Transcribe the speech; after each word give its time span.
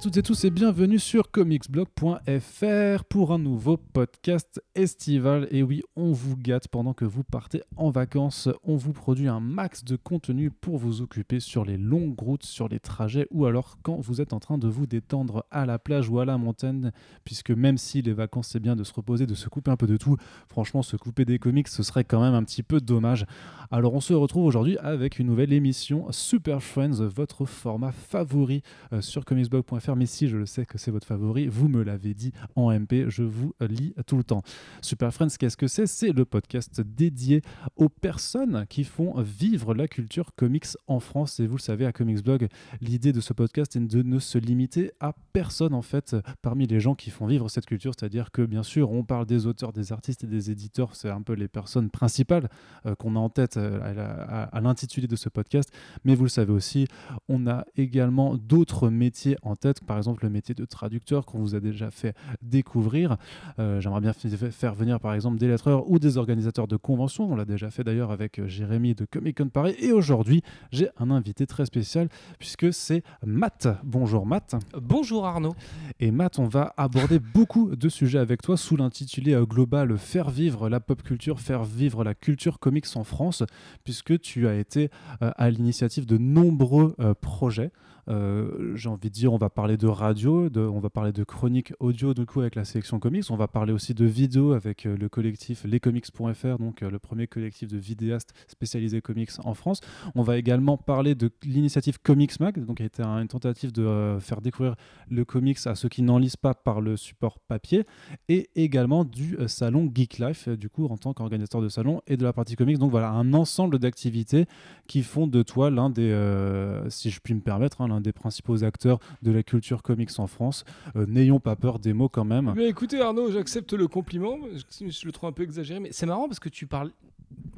toutes 0.00 0.16
et 0.16 0.22
tous 0.22 0.44
et 0.44 0.50
bienvenue 0.50 0.98
sur 0.98 1.30
comicsblog.fr 1.30 3.04
pour 3.04 3.32
un 3.32 3.38
nouveau 3.38 3.76
podcast 3.76 4.62
estival. 4.74 5.46
Et 5.50 5.62
oui, 5.62 5.82
on 5.94 6.12
vous 6.12 6.38
gâte 6.38 6.68
pendant 6.68 6.94
que 6.94 7.04
vous 7.04 7.22
partez 7.22 7.62
en 7.76 7.90
vacances. 7.90 8.48
On 8.64 8.76
vous 8.76 8.94
produit 8.94 9.28
un 9.28 9.40
max 9.40 9.84
de 9.84 9.96
contenu 9.96 10.50
pour 10.50 10.78
vous 10.78 11.02
occuper 11.02 11.38
sur 11.38 11.66
les 11.66 11.76
longues 11.76 12.18
routes, 12.18 12.44
sur 12.44 12.66
les 12.66 12.80
trajets 12.80 13.26
ou 13.30 13.44
alors 13.44 13.76
quand 13.82 14.00
vous 14.00 14.22
êtes 14.22 14.32
en 14.32 14.40
train 14.40 14.56
de 14.56 14.68
vous 14.68 14.86
détendre 14.86 15.44
à 15.50 15.66
la 15.66 15.78
plage 15.78 16.08
ou 16.08 16.18
à 16.18 16.24
la 16.24 16.38
montagne. 16.38 16.92
Puisque 17.24 17.50
même 17.50 17.76
si 17.76 18.00
les 18.00 18.14
vacances 18.14 18.48
c'est 18.48 18.60
bien 18.60 18.76
de 18.76 18.84
se 18.84 18.94
reposer, 18.94 19.26
de 19.26 19.34
se 19.34 19.50
couper 19.50 19.70
un 19.70 19.76
peu 19.76 19.86
de 19.86 19.98
tout, 19.98 20.16
franchement 20.48 20.80
se 20.80 20.96
couper 20.96 21.26
des 21.26 21.38
comics 21.38 21.68
ce 21.68 21.82
serait 21.82 22.04
quand 22.04 22.22
même 22.22 22.34
un 22.34 22.44
petit 22.44 22.62
peu 22.62 22.80
dommage. 22.80 23.26
Alors 23.70 23.92
on 23.92 24.00
se 24.00 24.14
retrouve 24.14 24.46
aujourd'hui 24.46 24.78
avec 24.78 25.18
une 25.18 25.26
nouvelle 25.26 25.52
émission 25.52 26.06
Super 26.10 26.62
Friends, 26.62 27.06
votre 27.14 27.44
format 27.44 27.92
favori 27.92 28.62
euh, 28.94 29.02
sur 29.02 29.26
comicsblog.fr. 29.26 29.89
Mais 29.96 30.06
si 30.06 30.28
je 30.28 30.36
le 30.36 30.46
sais 30.46 30.66
que 30.66 30.78
c'est 30.78 30.90
votre 30.90 31.06
favori, 31.06 31.48
vous 31.48 31.68
me 31.68 31.82
l'avez 31.82 32.14
dit 32.14 32.32
en 32.56 32.72
MP, 32.72 33.08
je 33.08 33.22
vous 33.22 33.54
lis 33.60 33.94
tout 34.06 34.16
le 34.16 34.24
temps. 34.24 34.42
Super 34.82 35.12
Friends, 35.12 35.36
qu'est-ce 35.38 35.56
que 35.56 35.66
c'est? 35.66 35.86
C'est 35.86 36.12
le 36.12 36.24
podcast 36.24 36.80
dédié 36.80 37.42
aux 37.76 37.88
personnes 37.88 38.66
qui 38.68 38.84
font 38.84 39.20
vivre 39.20 39.74
la 39.74 39.88
culture 39.88 40.34
comics 40.34 40.66
en 40.86 41.00
France. 41.00 41.40
Et 41.40 41.46
vous 41.46 41.56
le 41.56 41.62
savez, 41.62 41.86
à 41.86 41.92
Comicsblog, 41.92 42.48
l'idée 42.80 43.12
de 43.12 43.20
ce 43.20 43.32
podcast 43.32 43.76
est 43.76 43.80
de 43.80 44.02
ne 44.02 44.18
se 44.18 44.38
limiter 44.38 44.92
à 45.00 45.14
personne 45.32 45.74
en 45.74 45.82
fait 45.82 46.16
parmi 46.42 46.66
les 46.66 46.80
gens 46.80 46.94
qui 46.94 47.10
font 47.10 47.26
vivre 47.26 47.48
cette 47.48 47.66
culture. 47.66 47.92
C'est-à-dire 47.98 48.30
que 48.30 48.42
bien 48.42 48.62
sûr, 48.62 48.90
on 48.90 49.04
parle 49.04 49.26
des 49.26 49.46
auteurs, 49.46 49.72
des 49.72 49.92
artistes 49.92 50.24
et 50.24 50.26
des 50.26 50.50
éditeurs. 50.50 50.94
C'est 50.94 51.10
un 51.10 51.22
peu 51.22 51.34
les 51.34 51.48
personnes 51.48 51.90
principales 51.90 52.48
euh, 52.86 52.94
qu'on 52.94 53.16
a 53.16 53.18
en 53.18 53.28
tête 53.28 53.56
euh, 53.56 54.48
à, 54.52 54.60
l'intitulé 54.60 55.06
de 55.06 55.16
ce 55.16 55.28
podcast. 55.28 55.72
Mais 56.04 56.14
vous 56.14 56.24
le 56.24 56.28
savez 56.28 56.52
aussi, 56.52 56.86
on 57.28 57.46
a 57.46 57.64
également 57.76 58.36
d'autres 58.36 58.88
métiers 58.90 59.36
en 59.42 59.56
tête, 59.56 59.79
par 59.86 59.96
exemple 59.96 60.24
le 60.24 60.30
métier 60.30 60.54
de 60.54 60.64
traducteur 60.64 61.26
qu'on 61.26 61.38
vous 61.38 61.54
a 61.54 61.60
déjà 61.60 61.90
fait 61.90 62.14
découvrir. 62.42 63.16
Euh, 63.58 63.80
j'aimerais 63.80 64.00
bien 64.00 64.12
faire 64.12 64.74
venir 64.74 65.00
par 65.00 65.14
exemple 65.14 65.38
des 65.38 65.48
lettreurs 65.48 65.90
ou 65.90 65.98
des 65.98 66.16
organisateurs 66.16 66.68
de 66.68 66.76
conventions. 66.76 67.30
On 67.30 67.36
l'a 67.36 67.44
déjà 67.44 67.70
fait 67.70 67.84
d'ailleurs 67.84 68.10
avec 68.10 68.46
Jérémy 68.46 68.94
de 68.94 69.04
Comic 69.04 69.38
Con 69.38 69.48
Paris. 69.48 69.74
Et 69.78 69.92
aujourd'hui, 69.92 70.42
j'ai 70.72 70.88
un 70.98 71.10
invité 71.10 71.46
très 71.46 71.66
spécial 71.66 72.08
puisque 72.38 72.72
c'est 72.72 73.02
Matt. 73.24 73.68
Bonjour 73.84 74.26
Matt. 74.26 74.56
Bonjour 74.80 75.26
Arnaud. 75.26 75.54
Et 75.98 76.10
Matt, 76.10 76.38
on 76.38 76.46
va 76.46 76.72
aborder 76.76 77.18
beaucoup 77.34 77.74
de 77.74 77.88
sujets 77.88 78.18
avec 78.18 78.42
toi 78.42 78.56
sous 78.56 78.76
l'intitulé 78.76 79.40
global 79.48 79.98
Faire 79.98 80.30
vivre 80.30 80.68
la 80.68 80.80
pop 80.80 81.02
culture, 81.02 81.40
faire 81.40 81.64
vivre 81.64 82.04
la 82.04 82.14
culture 82.14 82.58
comics 82.58 82.86
en 82.94 83.04
France 83.04 83.42
puisque 83.84 84.18
tu 84.20 84.46
as 84.46 84.54
été 84.54 84.90
euh, 85.22 85.30
à 85.36 85.50
l'initiative 85.50 86.06
de 86.06 86.18
nombreux 86.18 86.94
euh, 87.00 87.14
projets. 87.14 87.70
Euh, 88.08 88.74
j'ai 88.76 88.88
envie 88.88 89.08
de 89.08 89.14
dire, 89.14 89.32
on 89.32 89.36
va 89.36 89.50
parler 89.50 89.76
de 89.76 89.86
radio, 89.86 90.48
on 90.56 90.80
va 90.80 90.90
parler 90.90 91.12
de 91.12 91.24
chronique 91.24 91.72
audio 91.80 92.14
du 92.14 92.26
coup 92.26 92.40
avec 92.40 92.54
la 92.54 92.64
sélection 92.64 92.98
comics, 92.98 93.24
on 93.30 93.36
va 93.36 93.48
parler 93.48 93.72
aussi 93.72 93.94
de 93.94 94.04
vidéo 94.04 94.52
avec 94.52 94.84
le 94.84 95.08
collectif 95.08 95.64
lescomics.fr, 95.64 96.58
donc 96.58 96.80
le 96.80 96.98
premier 96.98 97.26
collectif 97.26 97.68
de 97.68 97.78
vidéastes 97.78 98.32
spécialisés 98.48 99.00
comics 99.00 99.30
en 99.44 99.54
France. 99.54 99.80
On 100.14 100.22
va 100.22 100.36
également 100.38 100.76
parler 100.76 101.14
de 101.14 101.30
l'initiative 101.44 101.98
Comics 102.00 102.38
Mag, 102.40 102.64
donc 102.64 102.78
qui 102.78 102.82
a 102.82 102.86
été 102.86 103.02
une 103.02 103.28
tentative 103.28 103.72
de 103.72 104.18
faire 104.20 104.40
découvrir 104.40 104.76
le 105.08 105.24
comics 105.24 105.58
à 105.66 105.74
ceux 105.74 105.88
qui 105.88 106.02
n'en 106.02 106.18
lisent 106.18 106.36
pas 106.36 106.54
par 106.54 106.80
le 106.80 106.96
support 106.96 107.38
papier, 107.38 107.84
et 108.28 108.50
également 108.54 109.04
du 109.04 109.36
salon 109.46 109.90
Geek 109.94 110.18
Life, 110.18 110.48
du 110.48 110.68
coup 110.68 110.86
en 110.86 110.96
tant 110.96 111.12
qu'organisateur 111.12 111.60
de 111.60 111.68
salon 111.68 112.00
et 112.06 112.16
de 112.16 112.24
la 112.24 112.32
partie 112.32 112.56
comics. 112.56 112.78
Donc 112.78 112.90
voilà, 112.90 113.10
un 113.10 113.34
ensemble 113.34 113.78
d'activités 113.78 114.46
qui 114.86 115.02
font 115.02 115.26
de 115.26 115.42
toi 115.42 115.70
l'un 115.70 115.90
des, 115.90 116.10
euh, 116.10 116.88
si 116.90 117.10
je 117.10 117.20
puis 117.20 117.34
me 117.34 117.40
permettre, 117.40 117.80
hein, 117.80 117.88
l'un 117.90 118.00
des 118.00 118.12
principaux 118.12 118.64
acteurs 118.64 118.98
de 119.22 119.30
la 119.30 119.42
culture 119.42 119.82
comics 119.82 120.10
en 120.18 120.26
France. 120.26 120.64
Euh, 120.96 121.06
n'ayons 121.06 121.40
pas 121.40 121.56
peur 121.56 121.78
des 121.78 121.92
mots 121.92 122.08
quand 122.08 122.24
même. 122.24 122.52
Mais 122.56 122.68
écoutez 122.68 123.00
Arnaud, 123.00 123.30
j'accepte 123.30 123.72
le 123.72 123.88
compliment, 123.88 124.38
je 124.80 125.06
le 125.06 125.12
trouve 125.12 125.28
un 125.28 125.32
peu 125.32 125.42
exagéré, 125.42 125.80
mais 125.80 125.90
c'est 125.92 126.06
marrant 126.06 126.26
parce 126.26 126.40
que 126.40 126.48
tu 126.48 126.66
parles 126.66 126.90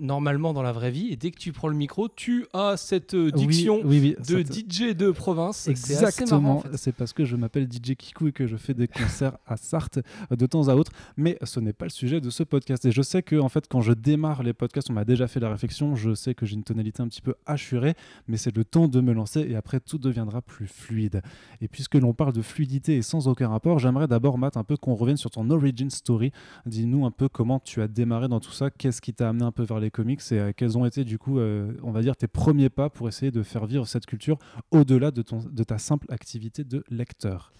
normalement 0.03 0.53
dans 0.53 0.63
la 0.63 0.73
vraie 0.73 0.91
vie 0.91 1.09
et 1.11 1.17
dès 1.17 1.31
que 1.31 1.39
tu 1.39 1.53
prends 1.53 1.69
le 1.69 1.77
micro, 1.77 2.09
tu 2.09 2.47
as 2.53 2.77
cette 2.77 3.15
euh, 3.15 3.31
diction 3.31 3.83
de 3.83 4.43
DJ 4.43 4.95
de 4.95 5.11
province. 5.11 5.69
Exactement, 5.69 6.63
c'est 6.75 6.93
parce 6.93 7.13
que 7.13 7.25
je 7.25 7.37
m'appelle 7.37 7.69
DJ 7.71 7.95
Kikou 7.97 8.29
et 8.29 8.33
que 8.33 8.47
je 8.47 8.57
fais 8.57 8.75
des 8.75 8.89
concerts 8.89 9.39
à 9.47 9.57
Sarthe 9.57 10.01
de 10.31 10.47
temps 10.47 10.69
à 10.69 10.75
autre, 10.75 10.93
mais 11.17 11.39
ce 11.43 11.61
n'est 11.61 11.73
pas 11.73 11.87
le 11.87 11.91
sujet 11.91 12.21
de 12.21 12.31
ce 12.31 12.43
podcast. 12.43 12.85
Et 12.85 12.93
je 12.93 13.03
sais 13.03 13.23
que 13.23 13.37
en 13.37 13.49
fait 13.49 13.67
quand 13.69 13.81
je 13.81 13.93
démarre 13.93 14.43
les 14.43 14.53
podcasts, 14.53 14.91
on 14.91 14.95
m'a 14.95 15.05
déjà 15.05 15.29
fait 15.29 15.41
la 15.41 15.51
réflexion, 15.51 15.95
je 15.95 16.15
sais 16.15 16.35
que 16.35 16.47
j'ai 16.47 16.55
une 16.55 16.65
tonalité 16.65 17.03
un 17.03 17.09
petit 17.09 17.23
peu 17.23 17.35
hachurée, 17.47 17.95
mais 18.27 18.37
c'est 18.37 18.55
le 18.55 18.65
temps 18.65 18.89
de 18.89 19.01
me 19.01 19.13
lancer 19.13 19.41
et 19.41 19.55
après 19.55 19.81
tout 19.81 19.99
deviendra 19.99 20.43
plus 20.43 20.67
fluide. 20.67 21.23
Et 21.61 21.69
puisque 21.69 21.95
l'on 21.95 22.13
parle 22.13 22.33
de 22.33 22.43
fluidité 22.43 22.97
et 22.97 23.03
sans 23.03 23.29
aucun 23.29 23.49
rapport, 23.49 23.79
j'aimerais 23.79 24.09
d'abord 24.09 24.37
Matt 24.37 24.57
un 24.57 24.65
peu 24.65 24.77
qu'on 24.77 24.95
revienne 24.95 25.17
sur 25.17 25.31
ton 25.31 25.49
origin 25.51 25.91
story. 25.91 26.33
Dis-nous 26.67 27.07
un 27.07 27.11
peu 27.11 27.29
comment 27.29 27.61
tu 27.61 27.81
as 27.83 27.89
démarré 27.89 28.29
dans 28.29 28.41
tout 28.41 28.53
ça, 28.53 28.71
qu'est-ce 28.71 29.01
qui 29.01 29.15
t'a 29.15 29.29
amené 29.29 29.45
un 29.45 29.53
peu 29.53 29.62
vers 29.65 29.81
les 29.81 29.91
comics 29.91 30.21
et 30.31 30.39
euh, 30.39 30.53
quels 30.55 30.79
ont 30.79 30.85
été 30.85 31.05
du 31.05 31.19
coup, 31.19 31.39
euh, 31.39 31.73
on 31.83 31.91
va 31.91 32.03
dire, 32.03 32.17
tes 32.17 32.29
premiers 32.29 32.71
pas 32.71 32.91
pour 32.91 33.09
essayer 33.09 33.31
de 33.31 33.43
faire 33.43 33.67
vivre 33.67 33.87
cette 33.87 34.07
culture 34.07 34.39
au-delà 34.71 35.11
de, 35.11 35.23
ton, 35.23 35.39
de 35.39 35.65
ta 35.65 35.79
simple 35.79 36.07
activité 36.13 36.65
de 36.65 36.85
lecteur? 36.91 37.53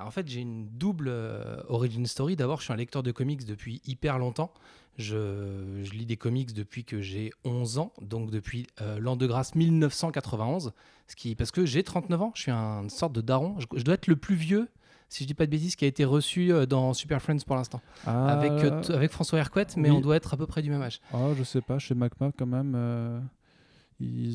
En 0.00 0.10
fait, 0.10 0.28
j'ai 0.28 0.40
une 0.40 0.68
double 0.68 1.08
euh, 1.08 1.60
origin 1.68 2.06
story. 2.06 2.36
D'abord, 2.36 2.58
je 2.58 2.64
suis 2.64 2.72
un 2.72 2.76
lecteur 2.76 3.02
de 3.02 3.10
comics 3.10 3.44
depuis 3.44 3.80
hyper 3.86 4.18
longtemps. 4.18 4.52
Je, 4.96 5.82
lis 5.92 6.06
des 6.06 6.16
comics 6.16 6.52
depuis 6.54 6.84
que 6.84 7.00
j'ai 7.00 7.30
11 7.44 7.78
ans, 7.78 7.92
donc 8.00 8.32
depuis 8.32 8.66
l'an 8.98 9.14
de 9.14 9.28
grâce 9.28 9.54
1991. 9.54 10.72
Ce 11.06 11.14
qui, 11.14 11.36
parce 11.36 11.52
que 11.52 11.64
j'ai 11.64 11.84
39 11.84 12.22
ans, 12.22 12.32
je 12.34 12.42
suis 12.42 12.50
une 12.50 12.90
sorte 12.90 13.12
de 13.12 13.20
daron. 13.20 13.56
je, 13.76 13.82
dois 13.84 13.94
être 13.94 14.08
le 14.08 14.16
plus 14.16 14.34
vieux 14.34 14.68
si 15.08 15.24
je 15.24 15.28
dis 15.28 15.34
pas 15.34 15.46
de 15.46 15.50
bêtises, 15.50 15.76
qui 15.76 15.84
a 15.84 15.88
été 15.88 16.04
reçu 16.04 16.52
euh, 16.52 16.66
dans 16.66 16.92
Super 16.92 17.22
Friends 17.22 17.40
pour 17.46 17.56
l'instant. 17.56 17.80
Ah. 18.06 18.26
Avec, 18.26 18.52
euh, 18.52 18.82
avec 18.94 19.10
François 19.10 19.38
Hercouet, 19.38 19.66
mais 19.76 19.90
on 19.90 20.00
doit 20.00 20.16
être 20.16 20.34
à 20.34 20.36
peu 20.36 20.46
près 20.46 20.62
du 20.62 20.70
même 20.70 20.82
âge. 20.82 21.00
Ah, 21.12 21.30
je 21.36 21.42
sais 21.44 21.60
pas, 21.60 21.78
chez 21.78 21.94
MacMa 21.94 22.32
quand 22.36 22.46
même. 22.46 22.74
Euh, 22.76 23.20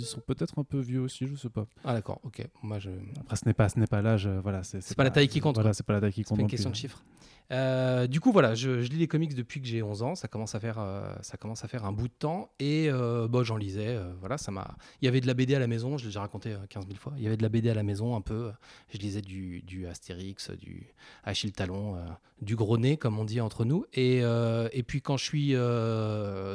ils 0.03 0.07
sont 0.07 0.21
peut-être 0.21 0.59
un 0.59 0.63
peu 0.63 0.79
vieux 0.79 1.01
aussi, 1.01 1.27
je 1.27 1.35
sais 1.35 1.49
pas. 1.49 1.65
Ah 1.83 1.93
d'accord, 1.93 2.19
ok. 2.23 2.47
Moi 2.61 2.79
je. 2.79 2.89
Après 3.19 3.35
ce 3.35 3.45
n'est 3.45 3.53
pas, 3.53 3.69
ce 3.69 3.79
n'est 3.79 3.87
pas 3.87 4.01
l'âge, 4.01 4.27
voilà. 4.27 4.63
C'est 4.63 4.79
pas, 4.89 4.95
pas, 4.95 5.03
la 5.05 5.11
taille 5.11 5.27
qui 5.27 5.39
compte. 5.39 5.55
Voilà, 5.55 5.73
c'est 5.73 5.85
pas 5.85 5.93
la 5.93 6.01
taille 6.01 6.13
qui 6.13 6.23
compte. 6.23 6.37
C'est 6.37 6.43
une 6.43 6.49
question 6.49 6.69
de 6.69 6.75
chiffres. 6.75 7.03
Euh, 7.51 8.07
du 8.07 8.19
coup, 8.19 8.31
voilà, 8.31 8.55
je, 8.55 8.69
lis 8.71 8.97
les 8.97 9.07
comics 9.07 9.35
depuis 9.35 9.61
que 9.61 9.67
j'ai 9.67 9.83
11 9.83 10.03
ans. 10.03 10.15
Ça 10.15 10.27
commence 10.27 10.55
à 10.55 10.59
faire, 10.59 10.79
euh, 10.79 11.13
ça 11.21 11.37
commence 11.37 11.63
à 11.63 11.67
faire 11.67 11.85
un 11.85 11.91
bout 11.91 12.07
de 12.07 12.13
temps. 12.13 12.49
Et 12.59 12.89
euh, 12.89 13.27
bon, 13.27 13.43
j'en 13.43 13.57
lisais. 13.57 13.97
voilà, 14.19 14.37
ça 14.37 14.51
m'a. 14.51 14.75
Il 15.01 15.05
y 15.05 15.07
avait 15.07 15.21
de 15.21 15.27
la 15.27 15.33
BD 15.33 15.55
à 15.55 15.59
la 15.59 15.67
maison. 15.67 15.97
Je 15.97 16.03
l'ai 16.03 16.09
déjà 16.09 16.21
raconté 16.21 16.55
15 16.69 16.87
000 16.87 16.97
fois. 16.97 17.13
Il 17.17 17.23
y 17.23 17.27
avait 17.27 17.37
de 17.37 17.43
la 17.43 17.49
BD 17.49 17.69
à 17.69 17.73
la 17.73 17.83
maison, 17.83 18.15
un 18.15 18.21
peu. 18.21 18.51
Je 18.89 18.97
lisais 18.97 19.21
du, 19.21 19.61
du 19.61 19.87
Astérix, 19.87 20.51
du 20.51 20.93
Achille 21.23 21.51
Talon, 21.51 21.97
du 22.41 22.55
gros 22.55 22.77
nez, 22.77 22.97
comme 22.97 23.19
on 23.19 23.25
dit 23.25 23.41
entre 23.41 23.65
nous. 23.65 23.85
Et, 23.93 24.19
et 24.19 24.83
puis 24.83 25.01
quand 25.01 25.17
je 25.17 25.23
suis 25.23 25.55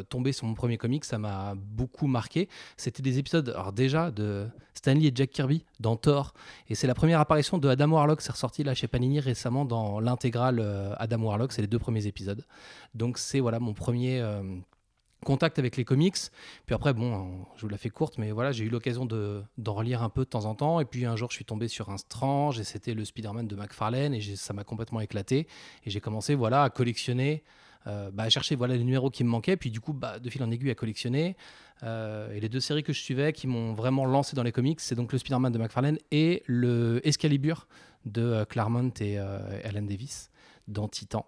tombé 0.08 0.32
sur 0.32 0.46
mon 0.46 0.54
premier 0.54 0.78
comic, 0.78 1.04
ça 1.04 1.18
m'a 1.18 1.54
beaucoup 1.54 2.06
marqué. 2.06 2.48
C'était 2.76 3.02
des 3.02 3.18
épisodes, 3.18 3.37
alors 3.46 3.72
déjà 3.72 4.10
de 4.10 4.46
Stanley 4.74 5.06
et 5.06 5.12
Jack 5.14 5.30
Kirby 5.30 5.64
dans 5.80 5.96
Thor. 5.96 6.34
Et 6.68 6.74
c'est 6.74 6.86
la 6.86 6.94
première 6.94 7.20
apparition 7.20 7.58
de 7.58 7.68
Adam 7.68 7.90
Warlock. 7.90 8.20
C'est 8.20 8.32
ressorti 8.32 8.64
là 8.64 8.74
chez 8.74 8.88
Panini 8.88 9.20
récemment 9.20 9.64
dans 9.64 10.00
l'intégrale 10.00 10.60
euh, 10.60 10.94
Adam 10.98 11.22
Warlock, 11.22 11.52
c'est 11.52 11.62
les 11.62 11.68
deux 11.68 11.78
premiers 11.78 12.06
épisodes. 12.06 12.44
Donc 12.94 13.18
c'est 13.18 13.40
voilà 13.40 13.58
mon 13.58 13.74
premier 13.74 14.20
euh, 14.20 14.42
contact 15.24 15.58
avec 15.58 15.76
les 15.76 15.84
comics. 15.84 16.16
Puis 16.66 16.74
après, 16.74 16.94
bon, 16.94 17.44
je 17.56 17.62
vous 17.62 17.68
la 17.68 17.78
fais 17.78 17.90
courte, 17.90 18.18
mais 18.18 18.30
voilà, 18.30 18.52
j'ai 18.52 18.64
eu 18.64 18.68
l'occasion 18.68 19.06
d'en 19.06 19.74
relire 19.74 20.02
un 20.02 20.08
peu 20.08 20.22
de 20.24 20.30
temps 20.30 20.44
en 20.44 20.54
temps. 20.54 20.80
Et 20.80 20.84
puis 20.84 21.04
un 21.06 21.16
jour, 21.16 21.30
je 21.30 21.36
suis 21.36 21.44
tombé 21.44 21.68
sur 21.68 21.90
un 21.90 21.96
Strange 21.96 22.60
et 22.60 22.64
c'était 22.64 22.94
le 22.94 23.04
Spider-Man 23.04 23.46
de 23.46 23.56
McFarlane 23.56 24.14
et 24.14 24.36
ça 24.36 24.52
m'a 24.52 24.64
complètement 24.64 25.00
éclaté. 25.00 25.46
Et 25.84 25.90
j'ai 25.90 26.00
commencé 26.00 26.34
voilà, 26.34 26.62
à 26.62 26.70
collectionner. 26.70 27.42
Euh, 27.88 28.10
bah, 28.12 28.24
à 28.24 28.28
chercher 28.28 28.54
voilà, 28.54 28.76
les 28.76 28.84
numéros 28.84 29.10
qui 29.10 29.24
me 29.24 29.28
manquaient, 29.28 29.56
puis 29.56 29.70
du 29.70 29.80
coup, 29.80 29.92
bah, 29.92 30.18
de 30.18 30.30
fil 30.30 30.42
en 30.42 30.50
aiguille 30.50 30.70
à 30.70 30.74
collectionner. 30.74 31.36
et 31.82 32.40
les 32.40 32.48
deux 32.48 32.60
séries 32.60 32.82
que 32.82 32.92
je 32.92 33.00
suivais 33.00 33.32
qui 33.32 33.46
m'ont 33.46 33.72
vraiment 33.72 34.04
lancé 34.04 34.36
dans 34.36 34.42
les 34.42 34.52
comics, 34.52 34.80
c'est 34.80 34.94
donc 34.94 35.12
le 35.12 35.18
Spider-Man 35.18 35.52
de 35.52 35.58
McFarlane 35.58 35.98
et 36.10 36.42
le 36.46 37.00
Excalibur 37.04 37.68
de 38.04 38.44
Claremont 38.48 38.92
et 39.00 39.18
Alan 39.18 39.82
Davis 39.82 40.30
dans 40.66 40.88
Titan. 40.88 41.26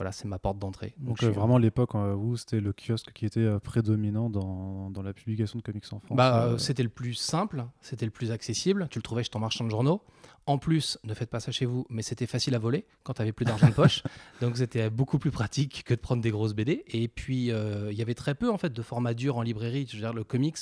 Voilà, 0.00 0.12
c'est 0.12 0.26
ma 0.26 0.38
porte 0.38 0.58
d'entrée. 0.58 0.94
Donc, 0.96 1.22
euh, 1.22 1.28
vraiment 1.28 1.58
l'époque 1.58 1.92
où 1.94 2.34
c'était 2.34 2.58
le 2.58 2.72
kiosque 2.72 3.12
qui 3.12 3.26
était 3.26 3.40
euh, 3.40 3.58
prédominant 3.58 4.30
dans, 4.30 4.88
dans, 4.88 5.02
la 5.02 5.12
publication 5.12 5.58
de 5.58 5.62
comics 5.62 5.84
en 5.92 6.00
France. 6.00 6.16
Bah, 6.16 6.46
euh, 6.46 6.56
C'était 6.56 6.82
le 6.82 6.88
plus 6.88 7.12
simple, 7.12 7.66
c'était 7.82 8.06
le 8.06 8.10
plus 8.10 8.30
accessible. 8.30 8.88
Tu 8.90 8.98
le 8.98 9.02
trouvais 9.02 9.22
chez 9.22 9.28
ton 9.28 9.40
marchand 9.40 9.62
de 9.62 9.68
journaux. 9.68 10.00
En 10.46 10.58
plus, 10.58 10.98
ne 11.04 11.14
faites 11.14 11.30
pas 11.30 11.40
ça 11.40 11.52
chez 11.52 11.66
vous, 11.66 11.86
mais 11.90 12.02
c'était 12.02 12.26
facile 12.26 12.54
à 12.54 12.58
voler 12.58 12.84
quand 13.04 13.14
tu 13.14 13.22
avais 13.22 13.32
plus 13.32 13.44
d'argent 13.44 13.68
de 13.68 13.74
poche. 13.74 14.02
Donc 14.40 14.56
c'était 14.56 14.90
beaucoup 14.90 15.18
plus 15.18 15.30
pratique 15.30 15.84
que 15.84 15.94
de 15.94 16.00
prendre 16.00 16.22
des 16.22 16.30
grosses 16.30 16.54
BD. 16.54 16.84
Et 16.88 17.08
puis 17.08 17.46
il 17.48 17.92
y 17.92 18.02
avait 18.02 18.14
très 18.14 18.34
peu 18.34 18.50
en 18.50 18.58
fait 18.58 18.72
de 18.72 18.82
formats 18.82 19.14
durs 19.14 19.36
en 19.36 19.42
librairie. 19.42 19.86
Je 19.88 19.96
veux 19.96 20.02
dire, 20.02 20.12
le 20.12 20.24
comics, 20.24 20.58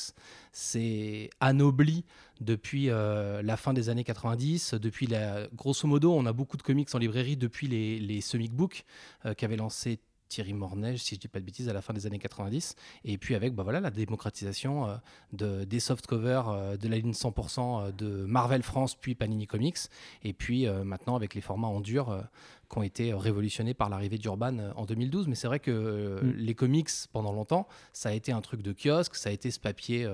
c'est 0.52 1.30
anobli 1.40 2.04
depuis 2.40 2.90
euh, 2.90 3.42
la 3.42 3.56
fin 3.56 3.72
des 3.72 3.88
années 3.88 4.04
90. 4.04 4.74
Depuis 4.74 5.06
la, 5.06 5.48
grosso 5.54 5.86
modo, 5.86 6.12
on 6.12 6.26
a 6.26 6.32
beaucoup 6.32 6.56
de 6.56 6.62
comics 6.62 6.92
en 6.94 6.98
librairie 6.98 7.36
depuis 7.36 7.68
les, 7.68 7.98
les 7.98 8.20
Sumic 8.20 8.52
Books 8.52 8.84
euh, 9.26 9.34
qui 9.34 9.44
avaient 9.44 9.56
lancé 9.56 10.00
Thierry 10.28 10.52
Mornay, 10.52 10.96
si 10.96 11.14
je 11.14 11.20
dis 11.20 11.28
pas 11.28 11.40
de 11.40 11.44
bêtises, 11.44 11.68
à 11.68 11.72
la 11.72 11.82
fin 11.82 11.92
des 11.92 12.06
années 12.06 12.18
90. 12.18 12.76
Et 13.04 13.18
puis 13.18 13.34
avec 13.34 13.54
bah 13.54 13.62
voilà, 13.62 13.80
la 13.80 13.90
démocratisation 13.90 14.88
euh, 14.88 14.96
de, 15.32 15.64
des 15.64 15.80
softcovers 15.80 16.48
euh, 16.48 16.76
de 16.76 16.88
la 16.88 16.96
ligne 16.96 17.12
100% 17.12 17.86
euh, 17.88 17.92
de 17.92 18.24
Marvel 18.26 18.62
France, 18.62 18.94
puis 18.94 19.14
Panini 19.14 19.46
Comics. 19.46 19.78
Et 20.22 20.32
puis 20.32 20.66
maintenant 20.84 21.16
avec 21.16 21.34
les 21.34 21.40
formats 21.40 21.68
en 21.68 21.80
dur 21.80 22.22
qui 22.70 22.78
ont 22.78 22.82
été 22.82 23.14
révolutionnés 23.14 23.74
par 23.74 23.88
l'arrivée 23.88 24.18
d'Urban 24.18 24.72
en 24.76 24.84
2012. 24.84 25.28
Mais 25.28 25.34
c'est 25.34 25.46
vrai 25.46 25.60
que 25.60 26.20
mm. 26.22 26.32
les 26.36 26.54
comics, 26.54 26.90
pendant 27.12 27.32
longtemps, 27.32 27.66
ça 27.92 28.10
a 28.10 28.12
été 28.12 28.32
un 28.32 28.40
truc 28.40 28.62
de 28.62 28.72
kiosque, 28.72 29.14
ça 29.14 29.30
a 29.30 29.32
été 29.32 29.50
ce 29.50 29.58
papier 29.60 30.08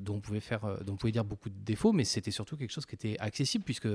dont, 0.00 0.16
on 0.16 0.20
pouvait 0.20 0.40
faire, 0.40 0.60
dont 0.84 0.94
on 0.94 0.96
pouvait 0.96 1.12
dire 1.12 1.24
beaucoup 1.24 1.50
de 1.50 1.58
défauts, 1.64 1.92
mais 1.92 2.04
c'était 2.04 2.30
surtout 2.30 2.56
quelque 2.56 2.72
chose 2.72 2.86
qui 2.86 2.94
était 2.94 3.16
accessible 3.18 3.64
puisque 3.64 3.88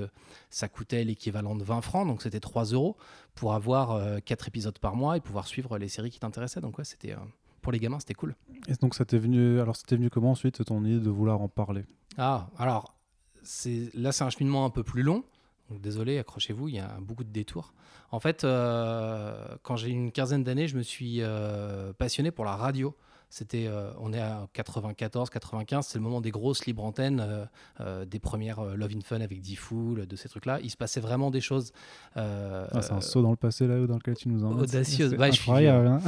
ça 0.50 0.70
coûtait 0.70 1.04
l'équivalent 1.04 1.56
de 1.56 1.64
20 1.64 1.82
francs, 1.82 2.08
donc 2.08 2.22
c'était 2.22 2.40
3 2.40 2.66
euros 2.66 2.96
pour 3.36 3.54
avoir 3.54 4.22
4 4.24 4.48
épisodes 4.48 4.78
par 4.80 4.96
mois 4.96 5.18
et 5.18 5.20
pouvoir 5.20 5.48
suivre 5.48 5.78
les 5.78 5.90
séries 5.90 6.12
qui 6.12 6.20
t'intéressaient. 6.20 6.62
Donc 6.62 6.78
ouais, 6.78 6.86
c'était 6.86 7.16
pour 7.62 7.72
les 7.72 7.80
gamins, 7.80 8.00
c'était 8.00 8.14
cool. 8.14 8.36
Et 8.68 8.74
donc 8.76 8.94
ça 8.94 9.06
t'est 9.06 9.18
venu, 9.18 9.60
alors 9.60 9.76
c'était 9.76 9.96
venu 9.96 10.10
comment 10.10 10.32
ensuite 10.32 10.64
ton 10.64 10.86
idée 10.86 11.00
de 11.00 11.10
vouloir 11.10 11.42
en 11.42 11.48
parler? 11.48 11.86
Ah, 12.18 12.50
alors 12.58 12.96
c'est 13.42 13.90
là 13.96 14.12
c'est 14.12 14.24
un 14.24 14.30
cheminement 14.30 14.66
un 14.66 14.70
peu 14.70 14.84
plus 14.84 15.02
long. 15.02 15.24
Désolé, 15.70 16.20
accrochez-vous, 16.20 16.68
il 16.68 16.76
y 16.76 16.80
a 16.80 16.98
beaucoup 17.00 17.24
de 17.24 17.32
détours. 17.32 17.74
En 18.12 18.20
fait, 18.20 18.44
euh, 18.44 19.56
quand 19.64 19.76
j'ai 19.76 19.90
une 19.90 20.12
quinzaine 20.12 20.44
d'années, 20.44 20.68
je 20.68 20.78
me 20.78 20.84
suis 20.84 21.22
euh, 21.22 21.94
passionné 21.94 22.32
pour 22.32 22.46
la 22.46 22.56
radio. 22.56 22.96
C'était, 23.34 23.66
euh, 23.66 23.90
on 24.00 24.14
est 24.14 24.20
à 24.20 24.48
94, 24.54 25.32
95, 25.32 25.88
c'est 25.88 25.98
le 25.98 26.04
moment 26.04 26.22
des 26.22 26.30
grosses 26.30 26.68
libres 26.68 26.84
antennes, 26.84 27.20
euh, 27.20 27.46
euh, 27.82 28.06
des 28.06 28.20
premières 28.20 28.64
Love 28.64 28.92
in 28.96 29.02
Fun 29.02 29.22
avec 29.22 29.42
D-Fool, 29.42 30.06
de 30.06 30.16
ces 30.16 30.30
trucs-là. 30.30 30.60
Il 30.62 30.70
se 30.70 30.78
passait 30.78 31.00
vraiment 31.00 31.32
des 31.32 31.42
choses. 31.42 31.72
Ah, 32.16 32.68
c'est 32.80 32.92
un 32.92 33.02
saut 33.02 33.24
dans 33.24 33.32
le 33.32 33.36
passé 33.36 33.66
là 33.66 33.88
dans 33.88 33.96
lequel 33.96 34.16
tu 34.16 34.30
nous 34.30 34.44
emmènes. 34.44 34.60
Audacieuses, 34.60 35.14
ouais, 35.16 35.30
incroyable. 35.30 35.88
Hein. 35.88 36.02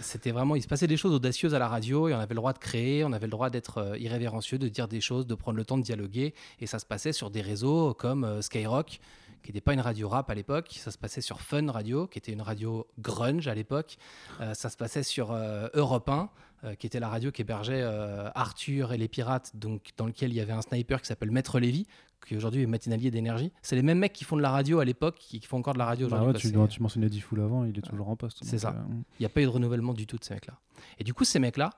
c'était 0.00 0.30
vraiment, 0.30 0.56
il 0.56 0.62
se 0.62 0.68
passait 0.68 0.86
des 0.86 0.96
choses 0.96 1.12
audacieuses 1.12 1.54
à 1.54 1.58
la 1.58 1.68
radio 1.68 2.08
et 2.08 2.14
on 2.14 2.18
avait 2.18 2.32
le 2.32 2.40
droit 2.40 2.54
de 2.54 2.58
créer, 2.58 3.04
on 3.04 3.12
avait 3.12 3.26
le 3.26 3.30
droit 3.30 3.50
d'être 3.50 3.94
irrévérencieux, 4.00 4.56
de 4.56 4.68
dire 4.68 4.88
des 4.88 5.02
choses, 5.02 5.26
de 5.26 5.34
prendre 5.34 5.58
le 5.58 5.66
temps 5.66 5.76
de 5.76 5.82
dialoguer. 5.82 6.32
Et 6.60 6.66
ça 6.66 6.78
se 6.78 6.86
passait 6.86 7.12
sur 7.12 7.28
des 7.28 7.42
réseaux 7.42 7.92
comme 7.92 8.40
Skyrock 8.40 9.00
qui 9.42 9.50
n'était 9.50 9.60
pas 9.60 9.74
une 9.74 9.80
radio 9.80 10.08
rap 10.08 10.30
à 10.30 10.34
l'époque. 10.34 10.68
Ça 10.78 10.90
se 10.90 10.98
passait 10.98 11.20
sur 11.20 11.40
Fun 11.40 11.70
Radio, 11.70 12.06
qui 12.06 12.18
était 12.18 12.32
une 12.32 12.42
radio 12.42 12.86
grunge 12.98 13.48
à 13.48 13.54
l'époque. 13.54 13.98
Euh, 14.40 14.54
ça 14.54 14.70
se 14.70 14.76
passait 14.76 15.02
sur 15.02 15.32
euh, 15.32 15.68
Europe 15.74 16.08
1, 16.08 16.30
euh, 16.64 16.74
qui 16.74 16.86
était 16.86 17.00
la 17.00 17.08
radio 17.08 17.30
qui 17.30 17.42
hébergeait 17.42 17.82
Arthur 18.34 18.92
et 18.92 18.98
les 18.98 19.08
pirates, 19.08 19.52
donc 19.54 19.90
dans 19.96 20.06
lequel 20.06 20.30
il 20.30 20.36
y 20.36 20.40
avait 20.40 20.52
un 20.52 20.62
sniper 20.62 21.00
qui 21.00 21.08
s'appelle 21.08 21.30
Maître 21.30 21.58
Lévy, 21.58 21.86
qui 22.26 22.36
aujourd'hui 22.36 22.62
est 22.62 22.66
matinalier 22.66 23.10
d'énergie. 23.10 23.52
C'est 23.62 23.76
les 23.76 23.82
mêmes 23.82 23.98
mecs 23.98 24.12
qui 24.12 24.24
font 24.24 24.36
de 24.36 24.42
la 24.42 24.50
radio 24.50 24.78
à 24.78 24.84
l'époque, 24.84 25.16
qui, 25.18 25.40
font 25.40 25.58
encore 25.58 25.74
de 25.74 25.78
la 25.78 25.86
radio 25.86 26.08
bah 26.08 26.22
aujourd'hui. 26.22 26.50
tu, 26.50 26.68
tu, 26.68 26.82
mentionnais 26.82 27.08
Diffoul 27.08 27.40
avant, 27.40 27.64
il 27.64 27.76
est 27.76 27.82
toujours 27.82 28.08
en 28.08 28.16
poste. 28.16 28.38
C'est 28.42 28.58
ça. 28.58 28.76
Il 29.18 29.22
n'y 29.22 29.26
a 29.26 29.28
pas 29.28 29.40
eu 29.40 29.44
de 29.44 29.50
renouvellement 29.50 29.92
du 29.92 30.06
tout 30.06 30.18
de 30.18 30.24
ces 30.24 30.34
mecs-là. 30.34 30.58
Et 30.98 31.04
du 31.04 31.14
coup, 31.14 31.24
ces 31.24 31.40
mecs-là, 31.40 31.70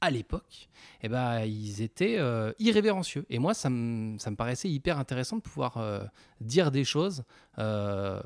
à 0.00 0.10
l'époque, 0.10 0.68
eh 1.02 1.08
ben, 1.08 1.40
ils 1.44 1.82
étaient 1.82 2.18
euh, 2.18 2.52
irrévérencieux. 2.58 3.26
Et 3.30 3.38
moi, 3.38 3.54
ça, 3.54 3.68
me 3.68 4.34
paraissait 4.36 4.70
hyper 4.70 4.98
intéressant 4.98 5.36
de 5.36 5.42
pouvoir 5.42 5.76
euh, 5.76 6.04
dire 6.40 6.70
des 6.70 6.84
choses, 6.84 7.24
euh, 7.58 8.20